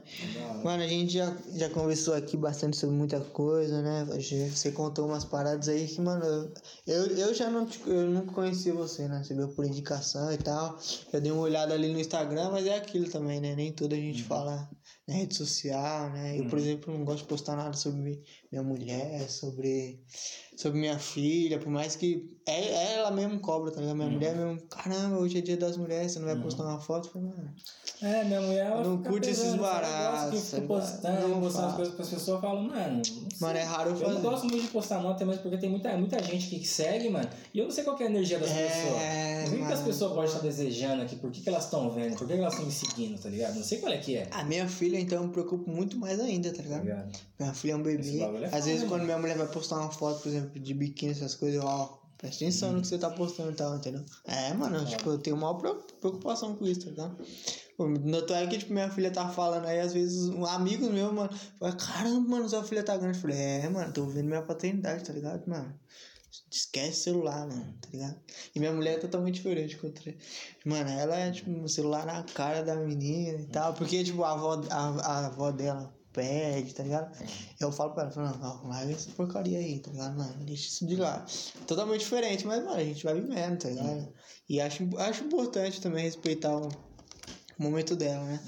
Mano, 0.62 0.82
a 0.82 0.86
gente 0.86 1.12
já, 1.14 1.34
já 1.54 1.70
conversou 1.70 2.12
aqui 2.14 2.36
bastante 2.36 2.76
sobre 2.76 2.94
muita 2.94 3.18
coisa, 3.20 3.80
né? 3.80 4.04
Você 4.50 4.70
contou 4.70 5.06
umas 5.06 5.24
paradas 5.24 5.68
aí 5.68 5.86
que, 5.86 6.00
mano, 6.00 6.52
eu, 6.86 7.06
eu 7.06 7.34
já 7.34 7.48
não, 7.48 7.66
eu 7.86 8.10
não 8.10 8.26
conhecia 8.26 8.74
você, 8.74 9.08
né? 9.08 9.22
Você 9.24 9.34
veio 9.34 9.48
por 9.48 9.64
indicação 9.64 10.30
e 10.32 10.36
tal. 10.36 10.78
Eu 11.12 11.20
dei 11.20 11.32
uma 11.32 11.42
olhada 11.42 11.72
ali 11.72 11.90
no 11.90 11.98
Instagram, 11.98 12.50
mas 12.50 12.66
é 12.66 12.76
aquilo 12.76 13.08
também, 13.10 13.40
né? 13.40 13.54
Nem 13.54 13.72
tudo 13.72 13.94
a 13.94 13.98
gente 13.98 14.22
Uhum. 14.22 14.28
fala 14.28 14.68
na 15.08 15.14
rede 15.14 15.34
social, 15.36 16.10
né? 16.10 16.38
Eu, 16.38 16.48
por 16.48 16.58
exemplo, 16.58 16.92
não 16.92 17.04
gosto 17.04 17.22
de 17.22 17.28
postar 17.28 17.56
nada 17.56 17.74
sobre 17.76 18.22
minha 18.50 18.62
mulher, 18.62 19.28
sobre, 19.30 20.02
sobre 20.56 20.80
minha 20.80 20.98
filha, 20.98 21.58
por 21.58 21.68
mais 21.70 21.94
que 21.94 22.34
é, 22.46 22.94
ela 22.94 23.10
mesmo 23.10 23.38
cobra, 23.40 23.70
tá 23.70 23.80
ligado? 23.80 23.94
Minha 23.96 24.08
Uhum. 24.08 24.14
mulher 24.14 24.34
mesmo, 24.36 24.60
caramba, 24.68 25.18
hoje 25.18 25.38
é 25.38 25.40
dia 25.42 25.56
das 25.56 25.76
mulheres, 25.76 26.12
você 26.12 26.18
não 26.18 26.26
vai 26.26 26.36
postar 26.40 26.64
uma 26.64 26.80
foto? 26.80 27.08
Eu 27.08 27.12
falei, 27.12 27.28
mano, 27.28 27.50
É, 28.02 28.24
minha 28.24 28.40
mulher 28.40 28.66
ela 28.66 28.82
Não 28.84 29.02
curte 29.02 29.30
esses 29.30 29.42
pesando, 29.44 29.62
baratos, 29.62 30.52
eu 30.52 30.60
tá 30.60 30.66
postando, 30.66 31.28
Não 31.28 31.40
postando 31.40 31.66
as 31.68 31.74
coisas 31.76 31.94
pras 31.94 32.08
pessoas, 32.08 32.28
eu 32.28 32.40
falo, 32.40 32.62
mano. 32.62 33.02
Mano, 33.40 33.58
é 33.58 33.62
raro 33.62 33.90
eu 33.90 33.94
Eu 33.96 34.00
não 34.00 34.08
fazer. 34.16 34.20
gosto 34.28 34.46
muito 34.46 34.62
de 34.62 34.68
postar 34.68 35.02
não, 35.02 35.10
até 35.10 35.24
mesmo 35.24 35.42
porque 35.42 35.56
tem 35.58 35.68
muita, 35.70 35.96
muita 35.96 36.22
gente 36.22 36.48
que 36.48 36.66
segue, 36.66 37.08
mano. 37.10 37.28
E 37.54 37.58
eu 37.58 37.64
não 37.64 37.70
sei 37.72 37.84
qual 37.84 37.96
que 37.96 38.02
é 38.02 38.06
a 38.06 38.10
energia 38.10 38.38
das 38.38 38.50
É, 38.50 38.66
pessoas. 38.66 39.48
O 39.48 39.50
que, 39.58 39.66
que 39.66 39.72
as 39.72 39.80
pessoas 39.82 40.12
podem 40.12 40.24
estar 40.30 40.38
desejando 40.40 41.02
aqui? 41.02 41.16
Por 41.16 41.30
que, 41.30 41.40
que 41.40 41.48
elas 41.48 41.64
estão 41.64 41.90
vendo? 41.90 42.16
Por 42.16 42.26
que, 42.26 42.34
que 42.34 42.40
elas 42.40 42.52
estão 42.52 42.66
me 42.66 42.72
seguindo, 42.72 43.18
tá 43.20 43.28
ligado? 43.28 43.54
Não 43.56 43.62
sei 43.64 43.78
qual 43.78 43.92
é 43.92 43.96
que 43.98 44.16
é. 44.16 44.28
A 44.30 44.44
minha 44.44 44.68
filha, 44.68 44.98
então, 45.00 45.18
eu 45.22 45.26
me 45.26 45.32
preocupo 45.32 45.68
muito 45.70 45.96
mais 45.98 46.20
ainda, 46.20 46.50
tá 46.50 46.56
Tá 46.58 46.62
ligado? 46.62 46.82
ligado? 46.82 47.12
Minha 47.38 47.54
filha 47.54 47.72
é 47.72 47.76
um 47.76 47.82
bebê. 47.82 48.20
é 48.20 48.46
Às 48.56 48.66
vezes, 48.66 48.80
mano. 48.82 48.88
quando 48.90 49.04
minha 49.04 49.18
mulher 49.18 49.36
vai 49.38 49.46
postar 49.48 49.76
uma 49.80 49.90
foto, 49.90 50.20
por 50.20 50.28
exemplo, 50.28 50.45
de 50.54 50.74
biquíni, 50.74 51.12
essas 51.12 51.34
coisas, 51.34 51.62
ó, 51.62 52.00
presta 52.18 52.44
atenção 52.44 52.72
no 52.72 52.80
que 52.80 52.88
você 52.88 52.98
tá 52.98 53.10
postando 53.10 53.52
e 53.52 53.54
tal, 53.54 53.76
entendeu? 53.76 54.04
É, 54.24 54.52
mano, 54.54 54.84
tipo, 54.86 55.10
eu 55.10 55.18
tenho 55.18 55.36
maior 55.36 55.54
preo- 55.54 55.82
preocupação 56.00 56.56
com 56.56 56.66
isso, 56.66 56.92
tá 56.94 57.14
Tanto 57.76 58.32
é 58.32 58.46
que, 58.46 58.58
tipo, 58.58 58.72
minha 58.72 58.90
filha 58.90 59.10
tá 59.10 59.28
falando 59.28 59.66
aí, 59.66 59.80
às 59.80 59.92
vezes, 59.92 60.28
um 60.28 60.46
amigo 60.46 60.88
meu, 60.90 61.12
mano, 61.12 61.30
fala, 61.58 61.72
caramba, 61.76 62.28
mano, 62.28 62.48
sua 62.48 62.64
filha 62.64 62.82
tá 62.82 62.96
grande. 62.96 63.18
Eu 63.18 63.22
falei, 63.22 63.36
é, 63.36 63.68
mano, 63.68 63.92
tô 63.92 64.06
vendo 64.06 64.26
minha 64.26 64.42
paternidade, 64.42 65.04
tá 65.04 65.12
ligado, 65.12 65.46
mano? 65.46 65.78
Esquece 66.50 67.02
celular, 67.02 67.46
mano, 67.46 67.74
tá 67.80 67.88
ligado? 67.92 68.16
E 68.54 68.58
minha 68.60 68.72
mulher 68.72 68.94
é 68.94 68.98
totalmente 68.98 69.34
diferente 69.36 69.76
contra. 69.76 70.14
Mano, 70.64 70.88
ela 70.90 71.16
é, 71.16 71.30
tipo, 71.30 71.50
um 71.50 71.68
celular 71.68 72.04
na 72.06 72.22
cara 72.22 72.62
da 72.62 72.76
menina 72.76 73.40
e 73.40 73.46
tal. 73.46 73.74
Porque, 73.74 74.02
tipo, 74.04 74.22
a 74.22 74.32
avó, 74.32 74.60
a, 74.70 74.76
a 74.78 75.26
avó 75.26 75.50
dela 75.50 75.95
pede, 76.16 76.74
tá 76.74 76.82
ligado? 76.82 77.14
Eu 77.60 77.70
falo 77.70 77.92
pra 77.92 78.04
ela, 78.04 78.10
falo, 78.10 78.38
não, 78.38 78.60
ó, 78.64 78.68
larga 78.68 78.90
essa 78.90 79.10
porcaria 79.10 79.58
aí, 79.58 79.78
tá 79.78 79.90
ligado? 79.90 80.16
Mano, 80.16 80.44
deixa 80.46 80.68
isso 80.68 80.86
de 80.86 80.96
lá. 80.96 81.24
Totalmente 81.66 82.00
diferente, 82.00 82.46
mas, 82.46 82.64
mano, 82.64 82.76
a 82.76 82.84
gente 82.84 83.04
vai 83.04 83.14
vivendo, 83.14 83.58
tá 83.58 83.68
ligado? 83.68 84.08
E 84.48 84.58
acho, 84.60 84.88
acho 84.96 85.24
importante 85.24 85.80
também 85.80 86.04
respeitar 86.04 86.56
o 86.56 86.70
momento 87.58 87.94
dela, 87.94 88.24
né? 88.24 88.40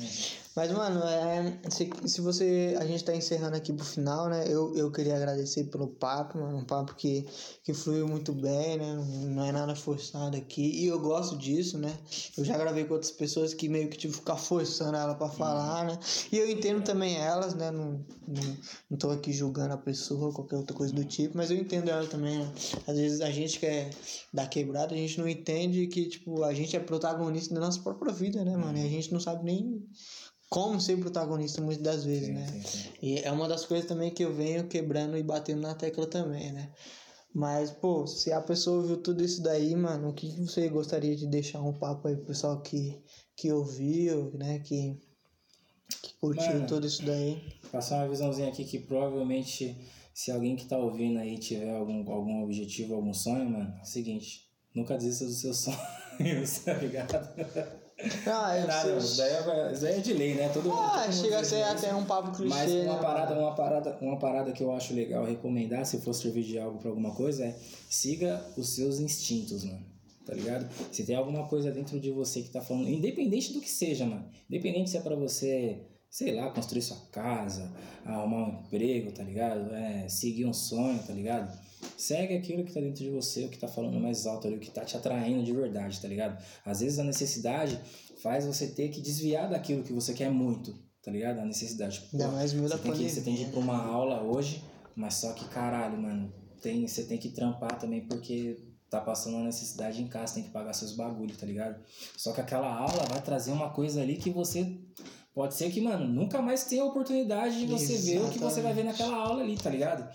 Mas, 0.59 0.73
mano, 0.73 1.05
é, 1.05 1.71
se, 1.71 1.89
se 2.05 2.21
você. 2.21 2.77
A 2.81 2.85
gente 2.85 3.05
tá 3.05 3.15
encerrando 3.15 3.55
aqui 3.55 3.73
pro 3.73 3.85
final, 3.85 4.29
né? 4.29 4.43
Eu, 4.49 4.75
eu 4.75 4.91
queria 4.91 5.15
agradecer 5.15 5.63
pelo 5.67 5.87
papo, 5.87 6.37
mano. 6.37 6.59
Um 6.59 6.65
papo 6.65 6.97
que, 6.97 7.25
que 7.63 7.73
fluiu 7.73 8.09
muito 8.09 8.33
bem, 8.33 8.77
né? 8.77 9.07
Não 9.29 9.45
é 9.45 9.53
nada 9.53 9.77
forçado 9.77 10.37
aqui. 10.37 10.83
E 10.83 10.89
eu 10.89 10.99
gosto 10.99 11.39
disso, 11.39 11.79
né? 11.79 11.97
Eu 12.37 12.45
já 12.45 12.59
gravei 12.59 12.85
com 12.85 12.95
outras 12.95 13.13
pessoas 13.13 13.55
que 13.55 13.69
meio 13.69 13.89
que 13.89 13.97
tive 13.97 14.15
que 14.15 14.19
ficar 14.19 14.35
forçando 14.35 14.97
ela 14.97 15.15
pra 15.15 15.29
falar, 15.29 15.85
né? 15.85 15.97
E 16.33 16.37
eu 16.37 16.51
entendo 16.51 16.83
também 16.83 17.17
elas, 17.17 17.55
né? 17.55 17.71
Não, 17.71 18.05
não, 18.27 18.57
não 18.91 18.99
tô 18.99 19.11
aqui 19.11 19.33
julgando 19.33 19.75
a 19.75 19.79
pessoa 19.79 20.33
qualquer 20.33 20.57
outra 20.57 20.77
coisa 20.77 20.93
do 20.93 21.05
tipo, 21.05 21.37
mas 21.37 21.53
eu 21.53 21.57
entendo 21.57 21.89
ela 21.89 22.05
também, 22.09 22.37
né? 22.37 22.53
Às 22.85 22.99
vezes 22.99 23.21
a 23.21 23.31
gente 23.31 23.61
que 23.61 23.67
é 23.67 23.91
da 24.35 24.45
quebrada, 24.45 24.93
a 24.93 24.99
gente 24.99 25.21
não 25.21 25.29
entende 25.29 25.87
que, 25.87 26.09
tipo, 26.09 26.43
a 26.43 26.53
gente 26.53 26.75
é 26.75 26.81
protagonista 26.81 27.55
da 27.55 27.61
nossa 27.61 27.81
própria 27.81 28.13
vida, 28.13 28.45
né, 28.45 28.57
mano? 28.57 28.77
E 28.77 28.85
a 28.85 28.89
gente 28.89 29.13
não 29.13 29.21
sabe 29.21 29.45
nem 29.45 29.87
como 30.49 30.81
ser 30.81 30.99
protagonista 30.99 31.61
muitas 31.61 31.83
das 31.83 32.05
vezes, 32.05 32.27
Sim, 32.29 32.33
né? 32.35 32.47
sim, 32.47 32.63
sim. 32.63 32.89
E 33.03 33.19
é 33.19 33.31
uma 33.31 33.47
das 33.47 33.67
coisas 33.67 33.87
também 33.87 34.11
que 34.11 34.25
eu 34.25 34.33
venho 34.35 34.67
quebrando 34.67 35.17
e 35.17 35.23
batendo 35.23 35.61
na 35.61 35.75
tecla 35.75 36.07
também, 36.07 36.53
né? 36.53 36.73
Mas, 37.35 37.71
pô, 37.71 38.07
se 38.07 38.33
a 38.33 38.41
pessoa 38.41 38.79
ouviu 38.79 38.97
tudo 39.03 39.23
isso 39.23 39.43
daí, 39.43 39.77
mano, 39.77 40.09
o 40.09 40.15
que 40.15 40.33
que 40.33 40.41
você 40.41 40.69
gostaria 40.69 41.15
de 41.15 41.27
deixar 41.27 41.61
um 41.61 41.75
papo 41.75 42.09
aí 42.09 42.17
pro 42.17 42.25
pessoal 42.27 42.61
que, 42.63 42.99
que 43.37 43.53
ouviu, 43.53 44.33
né? 44.33 44.59
Que, 44.61 44.99
que 46.03 46.15
curtiu 46.19 46.55
Mano. 46.55 46.67
tudo 46.67 46.87
isso 46.87 47.05
daí? 47.05 47.61
Passar 47.71 47.97
uma 47.97 48.09
visãozinha 48.09 48.49
aqui 48.49 48.65
que 48.65 48.79
provavelmente, 48.79 49.77
se 50.15 50.31
alguém 50.31 50.57
que 50.57 50.65
tá 50.65 50.79
ouvindo 50.79 51.19
aí 51.19 51.39
tiver 51.39 51.71
algum, 51.71 52.11
algum 52.11 52.43
objetivo, 52.43 52.95
algum 52.95 53.13
sonho, 53.13 53.51
mano, 53.51 53.75
é 53.79 53.83
o 53.83 53.85
seguinte, 53.85 54.49
nunca 54.75 54.97
desista 54.97 55.27
dos 55.27 55.41
seus 55.41 55.59
sonhos, 56.19 56.59
tá 56.65 56.73
ligado? 56.73 57.29
Ah, 58.27 58.57
eu 58.57 58.67
Nada, 58.67 58.97
isso 58.97 59.17
daí, 59.17 59.33
é, 59.33 59.73
isso 59.73 59.83
daí 59.83 59.95
é 59.95 59.99
de 59.99 60.13
lei, 60.13 60.35
né? 60.35 60.49
Todo, 60.51 60.71
Ah, 60.73 61.03
todo 61.03 61.13
chega 61.13 61.41
a 61.41 61.45
ser 61.45 61.63
até 61.65 61.93
um 61.93 62.05
papo 62.05 62.31
clichê, 62.31 62.55
Mas 62.55 62.73
uma 62.73 62.95
né, 62.95 63.03
parada, 63.03 63.35
uma 63.35 63.55
parada, 63.55 63.99
uma 64.01 64.19
parada 64.19 64.53
que 64.53 64.63
eu 64.63 64.73
acho 64.73 64.95
legal 64.95 65.25
recomendar, 65.25 65.85
se 65.85 65.99
for 66.01 66.15
servir 66.15 66.45
de 66.45 66.59
algo 66.59 66.79
pra 66.79 66.91
alguma 66.91 67.13
coisa, 67.13 67.45
é 67.45 67.57
siga 67.91 68.41
os 68.57 68.75
seus 68.77 69.01
instintos, 69.01 69.65
mano. 69.65 69.85
Tá 70.25 70.35
ligado? 70.35 70.69
Se 70.93 71.05
tem 71.05 71.17
alguma 71.17 71.49
coisa 71.49 71.73
dentro 71.73 71.99
de 71.99 72.11
você 72.11 72.43
que 72.43 72.51
tá 72.51 72.61
falando, 72.61 72.89
independente 72.89 73.53
do 73.53 73.61
que 73.61 73.71
seja, 73.71 74.05
mano. 74.05 74.29
Independente 74.49 74.91
se 74.91 74.97
é 74.99 75.01
pra 75.01 75.17
você, 75.17 75.81
sei 76.09 76.35
lá, 76.35 76.51
construir 76.51 76.83
sua 76.83 76.99
casa, 77.11 77.73
arrumar 78.05 78.47
um 78.47 78.61
emprego, 78.61 79.11
tá 79.11 79.23
ligado? 79.25 79.75
É, 79.75 80.07
seguir 80.09 80.45
um 80.45 80.53
sonho, 80.53 81.03
tá 81.03 81.15
ligado? 81.15 81.59
Segue 81.97 82.37
aquilo 82.37 82.65
que 82.65 82.73
tá 82.73 82.81
dentro 82.81 83.03
de 83.03 83.11
você, 83.11 83.45
o 83.45 83.49
que 83.49 83.59
tá 83.59 83.69
falando 83.69 83.99
mais 84.01 84.27
alto 84.27 84.47
ali, 84.47 84.57
o 84.57 84.61
que 84.61 84.71
tá 84.71 84.85
te 84.85 84.97
atraindo 84.97 85.43
de 85.45 85.53
verdade, 85.53 86.01
tá 86.01 86.09
ligado? 86.09 86.43
Às 86.65 86.81
vezes 86.81 86.99
a 86.99 87.05
necessidade 87.05 87.79
faz 88.23 88.47
você 88.47 88.69
ter 88.69 88.89
que 88.89 89.01
desviar 89.01 89.49
daquilo 89.49 89.83
que 89.83 89.93
você 89.93 90.13
quer 90.15 90.31
muito, 90.31 90.75
tá 91.03 91.11
ligado? 91.11 91.41
A 91.41 91.45
necessidade. 91.45 92.09
Ainda 92.13 92.27
Pô, 92.27 92.33
mais 92.33 92.53
meio 92.53 92.69
da 92.69 92.77
você 92.77 92.83
tem, 92.83 92.93
que, 92.93 93.11
você 93.11 93.21
tem 93.21 93.37
que 93.37 93.43
ir 93.43 93.51
pra 93.51 93.61
uma 93.61 93.85
aula 93.85 94.23
hoje, 94.23 94.63
mas 94.95 95.15
só 95.15 95.33
que 95.33 95.45
caralho, 95.49 96.01
mano, 96.01 96.33
tem, 96.61 96.87
você 96.87 97.05
tem 97.05 97.19
que 97.19 97.31
trampar 97.31 97.79
também 97.79 98.07
porque 98.07 98.57
tá 98.91 99.01
passando 99.01 99.37
uma 99.37 99.45
necessidade 99.45 100.03
em 100.03 100.07
casa, 100.07 100.35
tem 100.35 100.45
que 100.45 100.51
pagar 100.51 100.73
seus 100.73 100.93
bagulhos, 100.97 101.37
tá 101.37 101.47
ligado? 101.47 101.83
Só 102.17 102.33
que 102.33 102.41
aquela 102.41 102.73
aula 102.73 103.05
vai 103.09 103.21
trazer 103.21 103.53
uma 103.53 103.71
coisa 103.71 104.03
ali 104.03 104.17
que 104.17 104.31
você. 104.31 104.79
Pode 105.35 105.55
ser 105.55 105.71
que, 105.71 105.81
mano, 105.81 106.09
nunca 106.09 106.43
mais 106.43 106.65
tenha 106.65 106.83
a 106.83 106.87
oportunidade 106.87 107.61
de 107.61 107.67
você 107.67 107.97
ver 107.99 108.23
o 108.23 108.31
que 108.31 108.39
você 108.39 108.61
vai 108.61 108.73
ver 108.73 108.85
naquela 108.85 109.17
aula 109.17 109.43
ali, 109.43 109.57
tá 109.57 109.71
ligado? 109.71 110.09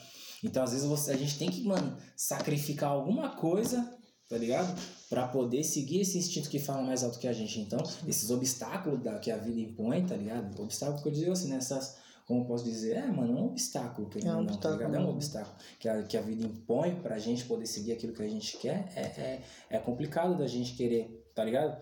Então, 0.43 0.63
às 0.63 0.71
vezes, 0.71 0.85
você, 0.85 1.11
a 1.11 1.17
gente 1.17 1.39
tem 1.39 1.49
que, 1.49 1.63
mano, 1.63 1.95
sacrificar 2.15 2.91
alguma 2.91 3.29
coisa, 3.35 3.89
tá 4.29 4.37
ligado? 4.37 4.77
Pra 5.09 5.27
poder 5.27 5.63
seguir 5.63 6.01
esse 6.01 6.17
instinto 6.17 6.49
que 6.49 6.59
fala 6.59 6.81
mais 6.81 7.03
alto 7.03 7.19
que 7.19 7.27
a 7.27 7.33
gente. 7.33 7.59
Então, 7.59 7.79
esses 8.07 8.29
obstáculos 8.29 9.01
da, 9.01 9.17
que 9.19 9.31
a 9.31 9.37
vida 9.37 9.59
impõe, 9.59 10.05
tá 10.05 10.15
ligado? 10.15 10.61
Obstáculo 10.61 11.01
que 11.01 11.09
eu 11.09 11.13
digo 11.13 11.31
assim, 11.31 11.49
nessas. 11.49 12.01
Como 12.25 12.41
eu 12.41 12.45
posso 12.45 12.63
dizer? 12.63 12.95
É, 12.95 13.05
mano, 13.07 13.37
é 13.37 13.41
um 13.41 13.45
obstáculo, 13.47 14.09
que 14.09 14.25
É 14.25 14.31
um 14.31 14.43
não, 14.43 14.45
tá 14.45 14.53
obstáculo 14.53 14.77
ligado? 14.77 14.95
É 14.95 14.99
um 14.99 15.09
obstáculo 15.09 15.55
que 15.77 15.89
a, 15.89 16.03
que 16.03 16.17
a 16.17 16.21
vida 16.21 16.45
impõe 16.45 16.95
pra 17.01 17.19
gente 17.19 17.43
poder 17.43 17.65
seguir 17.65 17.91
aquilo 17.91 18.13
que 18.13 18.23
a 18.23 18.29
gente 18.29 18.57
quer. 18.57 18.89
É, 18.95 19.01
é, 19.01 19.43
é 19.69 19.79
complicado 19.79 20.37
da 20.37 20.47
gente 20.47 20.73
querer, 20.73 21.29
tá 21.35 21.43
ligado? 21.43 21.77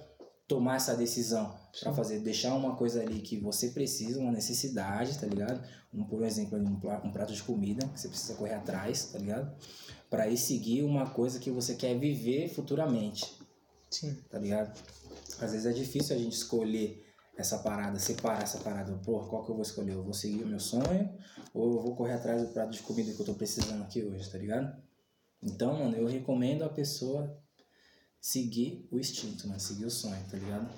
Tomar 0.52 0.76
essa 0.76 0.98
decisão 0.98 1.58
Sim. 1.72 1.94
fazer, 1.94 2.20
deixar 2.20 2.54
uma 2.56 2.76
coisa 2.76 3.02
ali 3.02 3.22
que 3.22 3.38
você 3.38 3.70
precisa, 3.70 4.20
uma 4.20 4.34
necessidade, 4.34 5.18
tá 5.18 5.26
ligado? 5.26 5.66
Um, 5.94 6.04
por 6.04 6.24
exemplo, 6.24 6.58
um, 6.58 7.08
um 7.08 7.12
prato 7.12 7.32
de 7.34 7.42
comida 7.42 7.88
que 7.88 7.98
você 7.98 8.10
precisa 8.10 8.34
correr 8.34 8.56
atrás, 8.56 9.06
tá 9.06 9.18
ligado? 9.18 9.50
Pra 10.10 10.28
ir 10.28 10.36
seguir 10.36 10.84
uma 10.84 11.10
coisa 11.10 11.40
que 11.40 11.50
você 11.50 11.76
quer 11.76 11.98
viver 11.98 12.50
futuramente, 12.50 13.34
Sim. 13.90 14.14
tá 14.30 14.38
ligado? 14.38 14.78
Às 15.40 15.54
vezes 15.54 15.66
é 15.66 15.72
difícil 15.72 16.18
a 16.18 16.20
gente 16.20 16.34
escolher 16.34 17.02
essa 17.38 17.60
parada, 17.60 17.98
separar 17.98 18.44
essa 18.44 18.58
parada. 18.58 18.92
Pô, 19.06 19.22
qual 19.22 19.46
que 19.46 19.52
eu 19.52 19.56
vou 19.56 19.64
escolher? 19.64 19.94
Eu 19.94 20.04
vou 20.04 20.14
seguir 20.14 20.44
o 20.44 20.48
meu 20.48 20.60
sonho 20.60 21.10
ou 21.54 21.76
eu 21.76 21.82
vou 21.82 21.96
correr 21.96 22.16
atrás 22.16 22.42
do 22.42 22.50
prato 22.50 22.72
de 22.72 22.82
comida 22.82 23.14
que 23.14 23.22
eu 23.22 23.26
tô 23.26 23.36
precisando 23.36 23.84
aqui 23.84 24.04
hoje, 24.04 24.30
tá 24.30 24.38
ligado? 24.38 24.76
Então, 25.42 25.80
mano, 25.80 25.96
eu 25.96 26.08
recomendo 26.08 26.64
a 26.64 26.70
pessoa 26.70 27.41
seguir 28.22 28.88
o 28.92 29.00
instinto, 29.00 29.48
mano, 29.48 29.60
seguir 29.60 29.86
o 29.86 29.92
sonho, 29.92 30.24
tá 30.30 30.38
ligado? 30.38 30.70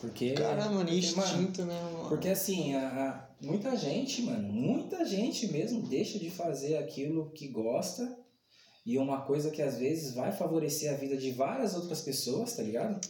Porque. 0.00 0.32
Caramba, 0.32 0.70
mano, 0.70 0.90
porque, 0.90 1.12
mano, 1.16 1.42
instinto, 1.42 1.64
né, 1.64 1.80
mano? 1.82 2.08
porque 2.08 2.28
assim, 2.28 2.74
a, 2.74 2.88
a- 3.08 3.30
muita 3.46 3.76
gente, 3.76 4.22
mano, 4.22 4.52
muita 4.52 5.04
gente 5.04 5.46
mesmo 5.52 5.82
deixa 5.88 6.18
de 6.18 6.30
fazer 6.30 6.76
aquilo 6.78 7.30
que 7.30 7.48
gosta 7.48 8.18
e 8.84 8.98
uma 8.98 9.22
coisa 9.22 9.50
que 9.50 9.62
às 9.62 9.78
vezes 9.78 10.14
vai 10.14 10.32
favorecer 10.32 10.92
a 10.92 10.96
vida 10.96 11.16
de 11.16 11.30
várias 11.32 11.74
outras 11.74 12.00
pessoas, 12.00 12.56
tá 12.56 12.62
ligado? 12.62 13.00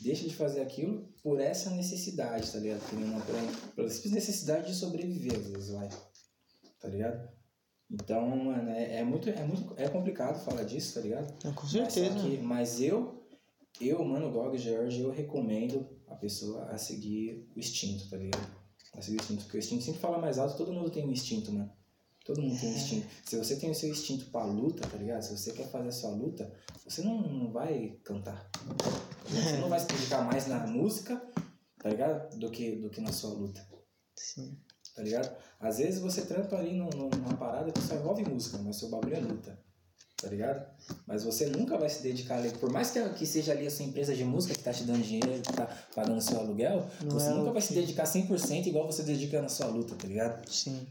Deixa 0.00 0.28
de 0.28 0.34
fazer 0.34 0.60
aquilo 0.60 1.08
por 1.22 1.40
essa 1.40 1.70
necessidade, 1.70 2.50
tá 2.52 2.58
ligado? 2.58 2.80
Por 2.88 2.98
uma, 2.98 3.20
por 3.74 3.90
simples 3.90 4.12
necessidade 4.12 4.66
de 4.66 4.74
sobreviver, 4.74 5.38
às 5.38 5.46
vezes, 5.46 5.70
vai. 5.70 5.88
Tá 6.80 6.88
ligado? 6.88 7.28
Então, 7.92 8.26
mano, 8.36 8.70
é, 8.70 9.00
é 9.00 9.04
muito, 9.04 9.28
é 9.28 9.44
muito 9.44 9.74
é 9.76 9.86
complicado 9.88 10.42
falar 10.42 10.62
disso, 10.64 10.94
tá 10.94 11.00
ligado? 11.00 11.32
Não, 11.44 11.52
com 11.52 11.62
Mas, 11.62 11.70
certeza. 11.72 12.18
que- 12.18 12.38
mas 12.38 12.80
eu, 12.80 13.22
eu, 13.80 14.02
mano, 14.04 14.30
Gog 14.32 14.56
George, 14.56 15.00
eu 15.02 15.10
recomendo 15.10 15.86
a 16.08 16.14
pessoa 16.14 16.64
a 16.70 16.78
seguir 16.78 17.46
o 17.54 17.58
instinto, 17.58 18.08
tá 18.08 18.16
ligado? 18.16 18.50
A 18.94 19.02
seguir 19.02 19.18
o 19.18 19.20
instinto, 19.20 19.42
porque 19.44 19.58
o 19.58 19.60
instinto 19.60 19.84
sempre 19.84 20.00
fala 20.00 20.18
mais 20.18 20.38
alto, 20.38 20.56
todo 20.56 20.72
mundo 20.72 20.90
tem 20.90 21.04
um 21.06 21.12
instinto, 21.12 21.52
mano. 21.52 21.70
Todo 22.24 22.40
mundo 22.40 22.58
tem 22.58 22.70
um 22.70 22.76
instinto. 22.76 23.06
Se 23.26 23.36
você 23.36 23.56
tem 23.56 23.70
o 23.70 23.74
seu 23.74 23.90
instinto 23.90 24.26
pra 24.26 24.44
luta, 24.44 24.86
tá 24.88 24.96
ligado? 24.96 25.22
Se 25.22 25.36
você 25.36 25.52
quer 25.52 25.68
fazer 25.68 25.88
a 25.88 25.92
sua 25.92 26.10
luta, 26.10 26.50
você 26.86 27.02
não, 27.02 27.20
não 27.20 27.52
vai 27.52 27.98
cantar. 28.04 28.48
Você 29.28 29.56
não 29.58 29.68
vai 29.68 29.80
se 29.80 29.86
dedicar 29.88 30.24
mais 30.24 30.46
na 30.46 30.64
música, 30.66 31.20
tá 31.78 31.88
ligado? 31.90 32.38
Do 32.38 32.48
que, 32.50 32.76
do 32.76 32.88
que 32.90 33.00
na 33.00 33.12
sua 33.12 33.30
luta 33.34 33.66
Sim. 34.14 34.56
Tá 34.94 35.02
ligado? 35.02 35.34
Às 35.60 35.78
vezes 35.78 36.00
você 36.00 36.22
trampa 36.22 36.56
ali 36.56 36.72
num- 36.74 36.90
num- 36.90 37.08
numa 37.10 37.36
parada 37.36 37.70
que 37.72 37.80
só 37.80 37.94
envolve 37.94 38.24
música, 38.28 38.58
mas 38.58 38.76
seu 38.76 38.88
bagulho 38.88 39.14
é 39.16 39.20
luta, 39.20 39.58
tá 40.20 40.28
ligado? 40.28 40.66
Mas 41.06 41.24
você 41.24 41.46
nunca 41.46 41.78
vai 41.78 41.88
se 41.88 42.02
dedicar 42.02 42.36
ali, 42.38 42.50
por 42.50 42.70
mais 42.70 42.90
que, 42.90 43.02
que 43.10 43.26
seja 43.26 43.52
ali 43.52 43.66
a 43.66 43.70
sua 43.70 43.84
empresa 43.86 44.14
de 44.14 44.24
música 44.24 44.54
que 44.54 44.62
tá 44.62 44.72
te 44.72 44.84
dando 44.84 45.02
dinheiro, 45.02 45.42
que 45.42 45.52
tá 45.52 45.66
pagando 45.94 46.20
seu 46.20 46.38
aluguel, 46.38 46.86
Não 47.02 47.10
você 47.18 47.28
é 47.28 47.34
nunca 47.34 47.52
vai 47.52 47.62
se 47.62 47.72
dedicar 47.74 48.04
100% 48.04 48.66
igual 48.68 48.86
você 48.86 49.02
dedica 49.02 49.40
na 49.40 49.48
sua 49.48 49.66
luta, 49.66 49.94
tá 49.94 50.06
ligado? 50.06 50.48
Sim. 50.50 50.86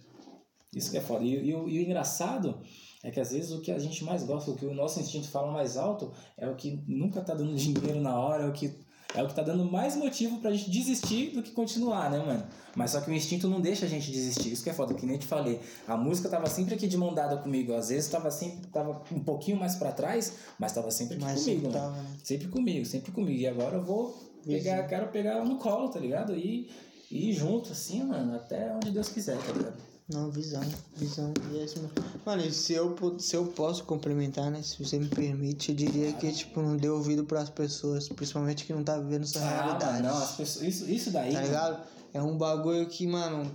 Isso 0.76 0.90
que 0.90 0.98
é 0.98 1.02
foda. 1.02 1.24
E, 1.24 1.50
e 1.50 1.54
o- 1.56 1.68
e 1.68 1.80
o 1.80 1.82
engraçado 1.82 2.62
é 3.04 3.12
que 3.12 3.20
às 3.20 3.32
vezes 3.32 3.52
o 3.52 3.62
que 3.62 3.72
a 3.72 3.80
gente 3.80 4.04
mais 4.06 4.24
gosta, 4.24 4.52
o 4.52 4.56
que 4.56 4.66
o 4.66 4.74
nosso 4.74 5.00
instinto 5.00 5.28
fala 5.28 5.52
mais 5.52 5.76
alto, 5.76 6.14
é 6.38 6.48
o 6.50 6.56
que 6.56 6.82
nunca 6.88 7.22
tá 7.22 7.34
dando 7.34 7.54
dinheiro 7.58 8.00
na 8.00 8.18
hora, 8.20 8.44
é 8.46 8.48
o 8.48 8.54
que, 8.54 8.74
é 9.14 9.22
o 9.24 9.28
que 9.28 9.36
tá 9.36 9.42
dando 9.42 9.66
mais 9.66 9.96
motivo 9.96 10.38
pra 10.40 10.52
gente 10.52 10.70
desistir 10.70 11.32
do 11.32 11.44
que 11.44 11.52
continuar, 11.52 12.10
né, 12.10 12.20
mano? 12.20 12.44
Mas 12.76 12.92
só 12.92 13.02
que 13.02 13.12
o 13.12 13.14
instinto 13.14 13.48
não 13.50 13.60
deixa 13.60 13.86
a 13.86 13.90
gente 13.90 14.10
desistir. 14.12 14.52
Isso 14.52 14.64
que 14.64 14.70
é 14.70 14.74
foda, 14.74 14.94
que 14.94 15.06
nem 15.06 15.16
eu 15.16 15.20
te 15.20 15.28
falei. 15.28 15.60
A 15.88 15.98
música 15.98 16.30
tava 16.30 16.48
sempre 16.48 16.76
aqui 16.76 16.88
de 16.88 16.98
mão 16.98 17.14
dada 17.14 17.36
comigo. 17.38 17.74
Às 17.74 17.90
vezes 17.90 18.10
tava 18.10 18.32
sempre 18.32 18.68
tava 18.68 19.02
um 19.12 19.20
pouquinho 19.20 19.58
mais 19.58 19.76
pra 19.76 19.92
trás, 19.92 20.34
mas 20.58 20.72
tava 20.72 20.90
sempre 20.92 21.16
aqui 21.16 21.24
Mas 21.26 21.42
comigo, 21.44 21.62
sempre 21.62 21.80
mano. 21.80 21.92
tava, 21.94 22.02
né? 22.04 22.18
Sempre 22.24 22.48
comigo, 22.48 22.86
sempre 22.86 23.12
comigo. 23.12 23.40
E 23.40 23.48
agora 23.48 23.76
eu 23.78 23.84
vou 23.84 24.18
pegar, 24.46 24.88
quero 24.88 25.08
pegar 25.10 25.32
ela 25.32 25.46
no 25.46 25.58
colo, 25.58 25.90
tá 25.90 26.00
ligado? 26.00 26.34
E, 26.36 26.70
e 27.12 27.30
ir 27.30 27.34
junto, 27.34 27.72
assim, 27.74 28.04
mano, 28.04 28.36
até 28.36 28.74
onde 28.74 28.92
Deus 28.92 29.10
quiser, 29.10 29.38
tá 29.38 29.52
ligado? 29.52 29.91
Não, 30.14 30.30
visão, 30.30 30.62
visão. 30.96 31.34
E 31.52 31.58
é 31.58 31.60
mesmo. 31.62 31.90
Mano, 32.26 32.52
se 32.52 32.74
eu, 32.74 32.96
se 33.20 33.36
eu 33.36 33.46
posso 33.48 33.84
complementar, 33.86 34.52
né? 34.52 34.62
Se 34.62 34.84
você 34.84 35.00
me 35.00 35.08
permite, 35.08 35.70
eu 35.70 35.76
diria 35.76 36.12
que, 36.14 36.32
tipo, 36.32 36.62
não 36.62 36.76
dê 36.76 36.90
ouvido 36.90 37.24
pras 37.24 37.50
pessoas, 37.50 38.10
principalmente 38.10 38.66
que 38.66 38.74
não 38.74 38.84
tá 38.84 38.98
vivendo 39.00 39.24
essa 39.24 39.40
Ah, 39.40 39.64
realidade. 39.64 40.04
mano, 40.04 40.16
não, 40.16 40.24
as 40.24 40.36
pessoas, 40.36 40.66
isso, 40.68 40.90
isso 40.90 41.12
daí. 41.12 41.30
Tá 41.32 41.36
mano, 41.40 41.48
ligado? 41.48 41.88
É 42.14 42.22
um 42.22 42.38
bagulho 42.38 42.88
que, 42.88 43.08
mano, 43.08 43.50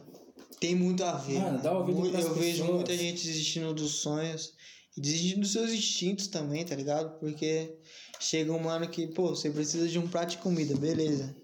tem 0.58 0.74
muito 0.74 1.04
a 1.04 1.12
ver. 1.12 1.40
Mano, 1.40 1.60
dá 1.62 1.76
ouvido 1.78 1.98
Mu- 2.00 2.10
pras 2.10 2.24
Eu 2.24 2.34
vejo 2.34 2.58
pessoas. 2.58 2.74
muita 2.74 2.96
gente 2.96 3.26
desistindo 3.26 3.74
dos 3.74 3.92
sonhos 3.96 4.52
e 4.96 5.00
desistindo 5.00 5.40
dos 5.40 5.52
seus 5.52 5.70
instintos 5.72 6.26
também, 6.28 6.64
tá 6.64 6.74
ligado? 6.74 7.18
Porque 7.20 7.76
chega 8.18 8.50
um 8.52 8.58
mano 8.58 8.88
que, 8.88 9.06
pô, 9.08 9.28
você 9.28 9.50
precisa 9.50 9.86
de 9.86 9.98
um 9.98 10.08
prato 10.08 10.30
de 10.30 10.38
comida, 10.38 10.74
beleza. 10.74 11.36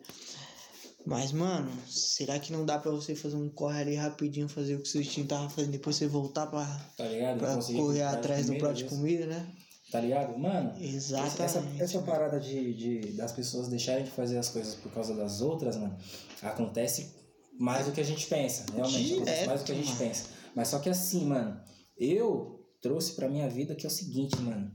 Mas, 1.04 1.32
mano, 1.32 1.70
será 1.88 2.38
que 2.38 2.52
não 2.52 2.64
dá 2.64 2.78
pra 2.78 2.90
você 2.92 3.14
fazer 3.14 3.36
um 3.36 3.48
corre 3.48 3.80
ali 3.80 3.94
rapidinho, 3.96 4.48
fazer 4.48 4.76
o 4.76 4.82
que 4.82 4.88
seu 4.88 5.00
instinto 5.00 5.28
tava 5.28 5.50
fazendo, 5.50 5.72
depois 5.72 5.96
você 5.96 6.06
voltar 6.06 6.46
pra, 6.46 6.64
Tá 6.96 7.04
ligado? 7.04 7.38
pra 7.38 7.56
correr 7.56 8.02
atrás 8.02 8.46
do 8.46 8.56
prato 8.56 8.76
de 8.76 8.84
comida, 8.84 9.26
né? 9.26 9.46
Tá 9.90 10.00
ligado? 10.00 10.38
Mano, 10.38 10.72
Exatamente. 10.80 11.42
essa, 11.42 11.64
essa 11.78 12.02
parada 12.02 12.40
de, 12.40 12.74
de, 12.74 13.12
das 13.12 13.32
pessoas 13.32 13.68
deixarem 13.68 14.04
de 14.04 14.10
fazer 14.10 14.38
as 14.38 14.48
coisas 14.48 14.74
por 14.76 14.90
causa 14.92 15.14
das 15.14 15.40
outras, 15.40 15.76
mano, 15.76 15.96
acontece 16.40 17.14
mais 17.58 17.84
do 17.86 17.92
que 17.92 18.00
a 18.00 18.04
gente 18.04 18.26
pensa. 18.26 18.64
Realmente, 18.74 19.14
acontece 19.14 19.46
mais 19.46 19.60
do 19.60 19.66
que 19.66 19.72
a 19.72 19.74
gente 19.74 19.84
Direto, 19.84 19.98
pensa. 19.98 20.24
Mas 20.54 20.68
só 20.68 20.78
que 20.78 20.88
assim, 20.88 21.26
mano, 21.26 21.60
eu 21.98 22.60
trouxe 22.80 23.12
pra 23.12 23.28
minha 23.28 23.48
vida 23.50 23.74
que 23.74 23.84
é 23.84 23.88
o 23.88 23.92
seguinte, 23.92 24.40
mano. 24.40 24.70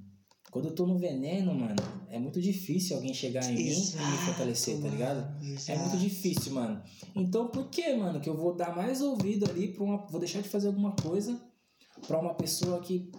Quando 0.52 0.70
eu 0.70 0.76
tô 0.76 0.86
no 0.86 0.98
veneno, 0.98 1.54
mano, 1.54 1.76
é 2.10 2.18
muito 2.18 2.42
difícil 2.42 2.96
alguém 2.96 3.14
chegar 3.14 3.44
em 3.50 3.54
mim 3.56 3.62
e 3.62 3.66
me 3.66 3.72
Exato, 3.72 4.26
fortalecer, 4.26 4.82
tá 4.82 4.88
ligado? 4.88 5.28
É 5.44 5.52
exato. 5.52 5.80
muito 5.80 5.98
difícil, 5.98 6.54
mano. 6.54 6.82
Então 7.16 7.48
por 7.48 7.70
que, 7.70 7.94
mano, 7.94 8.20
que 8.22 8.30
eu 8.30 8.36
vou 8.36 8.56
dar 8.56 8.76
mais 8.76 9.02
ouvido 9.02 9.50
ali 9.50 9.74
pra 9.74 9.84
uma. 9.84 9.98
Vou 10.08 10.20
deixar 10.20 10.42
de 10.42 10.48
fazer 10.48 10.68
alguma 10.68 10.94
coisa 10.94 11.40
pra 12.08 12.20
uma 12.20 12.34
pessoa 12.34 12.80
que 12.80 13.12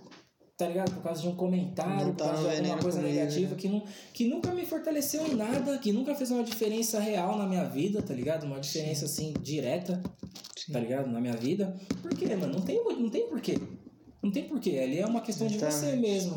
tá 0.56 0.66
ligado? 0.66 0.92
Por 0.92 1.04
causa 1.04 1.22
de 1.22 1.28
um 1.28 1.36
comentário, 1.36 2.06
Não 2.06 2.14
por 2.14 2.16
tá 2.16 2.32
causa 2.32 2.50
de 2.50 2.56
alguma 2.56 2.78
coisa 2.78 3.00
negativa 3.00 3.50
né? 3.52 3.56
que, 3.56 3.68
não, 3.68 3.84
que 4.12 4.24
nunca 4.24 4.52
me 4.52 4.66
fortaleceu 4.66 5.24
em 5.24 5.36
nada, 5.36 5.78
que 5.78 5.92
nunca 5.92 6.16
fez 6.16 6.32
uma 6.32 6.42
diferença 6.42 6.98
real 6.98 7.38
na 7.38 7.46
minha 7.46 7.64
vida, 7.64 8.02
tá 8.02 8.12
ligado? 8.12 8.44
Uma 8.44 8.58
diferença 8.58 9.04
assim, 9.04 9.32
direta, 9.40 10.02
tá 10.72 10.80
ligado? 10.80 11.08
Na 11.08 11.20
minha 11.20 11.36
vida. 11.36 11.78
Por 12.02 12.12
quê, 12.12 12.34
mano? 12.34 12.54
Não 12.54 12.62
tem, 12.62 12.82
não 12.82 13.08
tem 13.08 13.28
porquê. 13.28 13.56
Não 14.20 14.32
tem 14.32 14.48
porquê. 14.48 14.80
Ali 14.80 14.98
é 14.98 15.06
uma 15.06 15.20
questão 15.20 15.46
de 15.46 15.58
você 15.58 15.94
mesmo. 15.94 16.36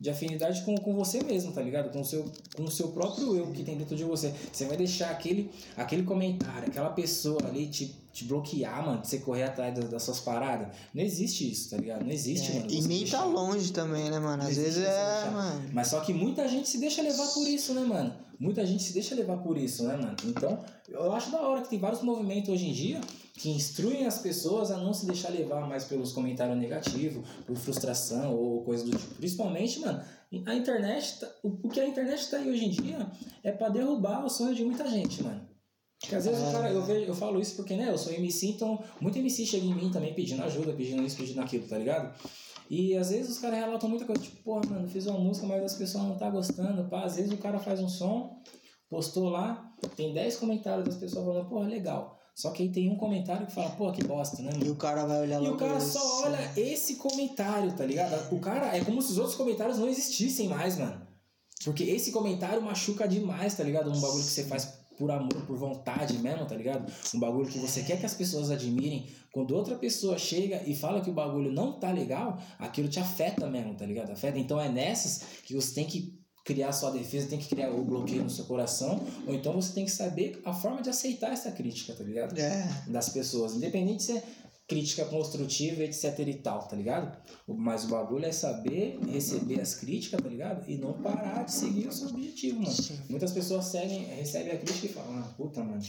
De 0.00 0.08
afinidade 0.08 0.62
com, 0.62 0.74
com 0.76 0.94
você 0.94 1.22
mesmo, 1.22 1.52
tá 1.52 1.60
ligado? 1.60 1.92
Com 1.92 2.00
o, 2.00 2.04
seu, 2.04 2.24
com 2.56 2.64
o 2.64 2.70
seu 2.70 2.88
próprio 2.88 3.36
eu 3.36 3.48
que 3.52 3.62
tem 3.62 3.76
dentro 3.76 3.94
de 3.94 4.02
você. 4.02 4.32
Você 4.50 4.64
vai 4.64 4.74
deixar 4.76 5.10
aquele, 5.10 5.50
aquele 5.76 6.04
comentário, 6.04 6.68
aquela 6.68 6.88
pessoa 6.88 7.38
ali 7.46 7.66
te, 7.68 7.94
te 8.10 8.24
bloquear, 8.24 8.82
mano, 8.86 9.02
de 9.02 9.08
você 9.08 9.18
correr 9.18 9.42
atrás 9.42 9.74
das, 9.74 9.90
das 9.90 10.02
suas 10.02 10.18
paradas. 10.20 10.68
Não 10.94 11.02
existe 11.02 11.50
isso, 11.52 11.68
tá 11.68 11.76
ligado? 11.76 12.02
Não 12.02 12.10
existe, 12.12 12.50
É, 12.50 12.54
mano. 12.60 12.70
e 12.70 12.80
nem 12.80 12.98
deixar- 13.00 13.18
tá 13.18 13.24
longe 13.26 13.72
também, 13.74 14.08
né, 14.10 14.18
mano? 14.18 14.42
Às 14.42 14.56
vezes 14.56 14.82
é, 14.82 15.30
mano. 15.30 15.68
Mas 15.74 15.88
só 15.88 16.00
que 16.00 16.14
muita 16.14 16.48
gente 16.48 16.66
se 16.66 16.78
deixa 16.78 17.02
levar 17.02 17.26
por 17.26 17.46
isso, 17.46 17.74
né, 17.74 17.82
mano? 17.82 18.14
Muita 18.38 18.64
gente 18.64 18.82
se 18.82 18.94
deixa 18.94 19.14
levar 19.14 19.36
por 19.36 19.58
isso, 19.58 19.84
né, 19.84 19.96
mano? 19.96 20.16
Então, 20.24 20.64
eu 20.88 21.12
acho 21.12 21.30
da 21.30 21.42
hora 21.42 21.60
que 21.60 21.68
tem 21.68 21.78
vários 21.78 22.00
movimentos 22.00 22.48
hoje 22.48 22.70
em 22.70 22.72
dia 22.72 23.02
que 23.40 23.48
instruem 23.50 24.06
as 24.06 24.18
pessoas 24.18 24.70
a 24.70 24.76
não 24.76 24.92
se 24.92 25.06
deixar 25.06 25.30
levar 25.30 25.66
mais 25.66 25.84
pelos 25.84 26.12
comentários 26.12 26.58
negativos, 26.58 27.26
por 27.46 27.56
frustração 27.56 28.36
ou 28.36 28.62
coisa 28.64 28.84
do 28.84 28.90
tipo. 28.90 29.14
Principalmente, 29.14 29.80
mano, 29.80 30.02
a 30.46 30.54
internet, 30.54 31.18
tá- 31.20 31.30
o 31.42 31.68
que 31.68 31.80
a 31.80 31.86
internet 31.88 32.28
tá 32.30 32.36
aí 32.36 32.50
hoje 32.50 32.66
em 32.66 32.70
dia 32.70 33.10
é 33.42 33.50
pra 33.50 33.68
derrubar 33.70 34.24
o 34.24 34.28
sonho 34.28 34.54
de 34.54 34.64
muita 34.64 34.86
gente, 34.88 35.22
mano. 35.22 35.48
Porque 36.00 36.14
às 36.14 36.24
vezes 36.24 36.40
o 36.48 36.52
cara, 36.52 36.70
eu, 36.70 36.82
vejo, 36.82 37.06
eu 37.06 37.14
falo 37.14 37.40
isso 37.40 37.56
porque, 37.56 37.76
né, 37.76 37.90
eu 37.90 37.96
sou 37.98 38.12
MC, 38.12 38.46
então 38.48 38.82
muito 39.00 39.18
MC 39.18 39.44
chega 39.46 39.64
em 39.66 39.74
mim 39.74 39.90
também 39.90 40.14
pedindo 40.14 40.42
ajuda, 40.42 40.72
pedindo 40.72 41.02
isso, 41.02 41.16
pedindo 41.16 41.40
aquilo, 41.40 41.66
tá 41.66 41.76
ligado? 41.78 42.14
E 42.70 42.94
às 42.96 43.10
vezes 43.10 43.30
os 43.32 43.38
caras 43.38 43.58
relatam 43.58 43.88
muita 43.88 44.04
coisa, 44.04 44.22
tipo, 44.22 44.42
porra, 44.42 44.62
mano, 44.68 44.86
fiz 44.88 45.06
uma 45.06 45.18
música, 45.18 45.46
mas 45.46 45.62
as 45.64 45.74
pessoas 45.74 46.04
não 46.04 46.16
tá 46.16 46.28
gostando, 46.30 46.88
pá. 46.88 47.04
Às 47.04 47.16
vezes 47.16 47.32
o 47.32 47.36
cara 47.38 47.58
faz 47.58 47.80
um 47.80 47.88
som, 47.88 48.40
postou 48.88 49.28
lá, 49.28 49.72
tem 49.96 50.12
10 50.14 50.36
comentários 50.36 50.84
das 50.86 50.96
pessoas 50.96 51.24
falando, 51.24 51.48
porra, 51.48 51.66
legal. 51.66 52.19
Só 52.40 52.50
que 52.52 52.62
aí 52.62 52.72
tem 52.72 52.88
um 52.90 52.96
comentário 52.96 53.46
que 53.46 53.52
fala, 53.52 53.68
porra, 53.70 53.92
que 53.92 54.02
bosta, 54.02 54.40
né, 54.42 54.50
E 54.54 54.58
mano? 54.60 54.72
o 54.72 54.76
cara 54.76 55.04
vai 55.04 55.20
olhar 55.20 55.42
E 55.42 55.48
o 55.48 55.56
cara 55.58 55.76
esse. 55.76 55.90
só 55.92 56.22
olha 56.24 56.38
esse 56.56 56.94
comentário, 56.96 57.70
tá 57.76 57.84
ligado? 57.84 58.34
O 58.34 58.40
cara 58.40 58.74
é 58.74 58.82
como 58.82 59.02
se 59.02 59.12
os 59.12 59.18
outros 59.18 59.36
comentários 59.36 59.76
não 59.78 59.86
existissem 59.86 60.48
mais, 60.48 60.78
mano. 60.78 61.06
Porque 61.62 61.84
esse 61.84 62.10
comentário 62.10 62.62
machuca 62.62 63.06
demais, 63.06 63.54
tá 63.54 63.62
ligado? 63.62 63.90
Um 63.90 64.00
bagulho 64.00 64.24
que 64.24 64.30
você 64.30 64.44
faz 64.44 64.64
por 64.96 65.10
amor, 65.10 65.44
por 65.46 65.58
vontade 65.58 66.18
mesmo, 66.18 66.46
tá 66.46 66.54
ligado? 66.54 66.90
Um 67.14 67.20
bagulho 67.20 67.46
que 67.46 67.58
você 67.58 67.82
quer 67.82 67.98
que 68.00 68.06
as 68.06 68.14
pessoas 68.14 68.50
admirem. 68.50 69.06
Quando 69.32 69.54
outra 69.54 69.76
pessoa 69.76 70.16
chega 70.16 70.62
e 70.66 70.74
fala 70.74 71.02
que 71.02 71.10
o 71.10 71.14
bagulho 71.14 71.52
não 71.52 71.78
tá 71.78 71.92
legal, 71.92 72.38
aquilo 72.58 72.88
te 72.88 72.98
afeta 72.98 73.50
mesmo, 73.50 73.74
tá 73.74 73.84
ligado? 73.84 74.12
Afeta. 74.12 74.38
Então 74.38 74.58
é 74.58 74.70
nessas 74.70 75.24
que 75.44 75.54
você 75.54 75.74
tem 75.74 75.86
que 75.86 76.18
criar 76.44 76.72
sua 76.72 76.90
defesa, 76.90 77.28
tem 77.28 77.38
que 77.38 77.48
criar 77.48 77.70
o 77.70 77.84
bloqueio 77.84 78.22
no 78.22 78.30
seu 78.30 78.44
coração, 78.44 79.00
ou 79.26 79.34
então 79.34 79.52
você 79.52 79.72
tem 79.72 79.84
que 79.84 79.90
saber 79.90 80.40
a 80.44 80.52
forma 80.52 80.82
de 80.82 80.90
aceitar 80.90 81.32
essa 81.32 81.50
crítica, 81.52 81.92
tá 81.94 82.02
ligado? 82.02 82.38
É, 82.38 82.66
das 82.88 83.10
pessoas, 83.10 83.54
independente 83.54 83.98
de 83.98 84.02
ser 84.04 84.22
crítica 84.70 85.04
construtiva, 85.04 85.82
etc 85.82 86.16
e 86.20 86.34
tal, 86.34 86.60
tá 86.60 86.76
ligado? 86.76 87.18
Mas 87.48 87.84
o 87.84 87.88
bagulho 87.88 88.24
é 88.24 88.30
saber 88.30 89.00
receber 89.10 89.60
as 89.60 89.74
críticas, 89.74 90.20
tá 90.22 90.28
ligado? 90.28 90.70
E 90.70 90.78
não 90.78 90.92
parar 91.02 91.42
de 91.42 91.52
seguir 91.52 91.88
o 91.88 91.92
seu 91.92 92.08
objetivo, 92.08 92.62
mano. 92.62 92.76
Muitas 93.08 93.32
pessoas 93.32 93.64
seguem, 93.64 94.04
recebem 94.04 94.52
a 94.52 94.58
crítica 94.58 94.86
e 94.86 94.90
falam, 94.90 95.18
ah, 95.18 95.34
puta, 95.36 95.64
mano. 95.64 95.82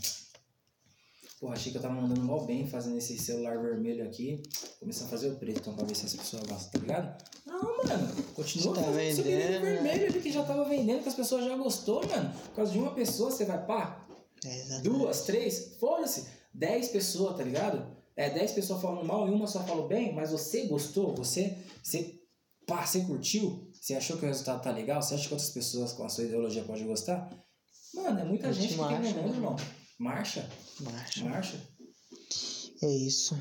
Porra, 1.41 1.55
achei 1.55 1.71
que 1.71 1.79
eu 1.79 1.81
tava 1.81 1.95
mandando 1.95 2.21
mal 2.21 2.45
bem 2.45 2.67
fazendo 2.67 2.99
esse 2.99 3.17
celular 3.17 3.59
vermelho 3.59 4.03
aqui. 4.03 4.43
Começar 4.79 5.05
a 5.05 5.07
fazer 5.07 5.27
o 5.27 5.35
preto, 5.37 5.59
então, 5.59 5.73
pra 5.73 5.83
ver 5.85 5.95
se 5.95 6.05
as 6.05 6.13
pessoas 6.13 6.43
gostam, 6.43 6.69
tá 6.69 6.77
ligado? 6.77 7.23
Não, 7.47 7.77
mano. 7.77 8.23
Continua 8.35 8.75
Tá 8.75 8.83
fazendo 8.83 9.01
esse 9.09 9.23
né? 9.23 9.59
vermelho 9.59 10.05
ali 10.05 10.21
que 10.21 10.31
já 10.31 10.43
tava 10.43 10.63
vendendo, 10.65 11.01
que 11.01 11.09
as 11.09 11.15
pessoas 11.15 11.43
já 11.43 11.57
gostou, 11.57 12.07
mano. 12.07 12.31
Por 12.31 12.57
causa 12.57 12.71
de 12.71 12.77
uma 12.77 12.91
pessoa, 12.91 13.31
você 13.31 13.43
vai, 13.45 13.65
pá, 13.65 14.05
é 14.45 14.81
duas, 14.81 15.23
três, 15.23 15.77
foda-se, 15.79 16.27
dez 16.53 16.89
pessoas, 16.89 17.35
tá 17.35 17.43
ligado? 17.43 17.87
É, 18.15 18.29
dez 18.29 18.51
pessoas 18.51 18.79
falando 18.79 19.03
mal 19.03 19.27
e 19.27 19.31
uma 19.31 19.47
só 19.47 19.63
falou 19.63 19.87
bem, 19.87 20.13
mas 20.13 20.29
você 20.29 20.67
gostou, 20.67 21.15
você, 21.15 21.57
você, 21.81 22.19
pá, 22.67 22.85
você 22.85 23.01
curtiu, 23.01 23.67
você 23.73 23.95
achou 23.95 24.15
que 24.15 24.25
o 24.25 24.27
resultado 24.27 24.61
tá 24.61 24.69
legal, 24.69 25.01
você 25.01 25.15
acha 25.15 25.27
que 25.27 25.33
outras 25.33 25.49
pessoas 25.49 25.91
com 25.91 26.03
a 26.03 26.09
sua 26.09 26.25
ideologia 26.25 26.63
podem 26.63 26.85
gostar? 26.85 27.33
Mano, 27.95 28.19
é 28.19 28.23
muita 28.25 28.49
A 28.49 28.51
gente 28.51 28.75
que 28.75 28.77
tem 28.77 28.85
mundo, 28.85 29.01
né? 29.01 29.27
irmão. 29.27 29.55
Marcha, 30.01 30.49
Marcha. 30.79 31.23
marcha. 31.23 31.61
É 32.81 32.87
isso. 32.87 33.37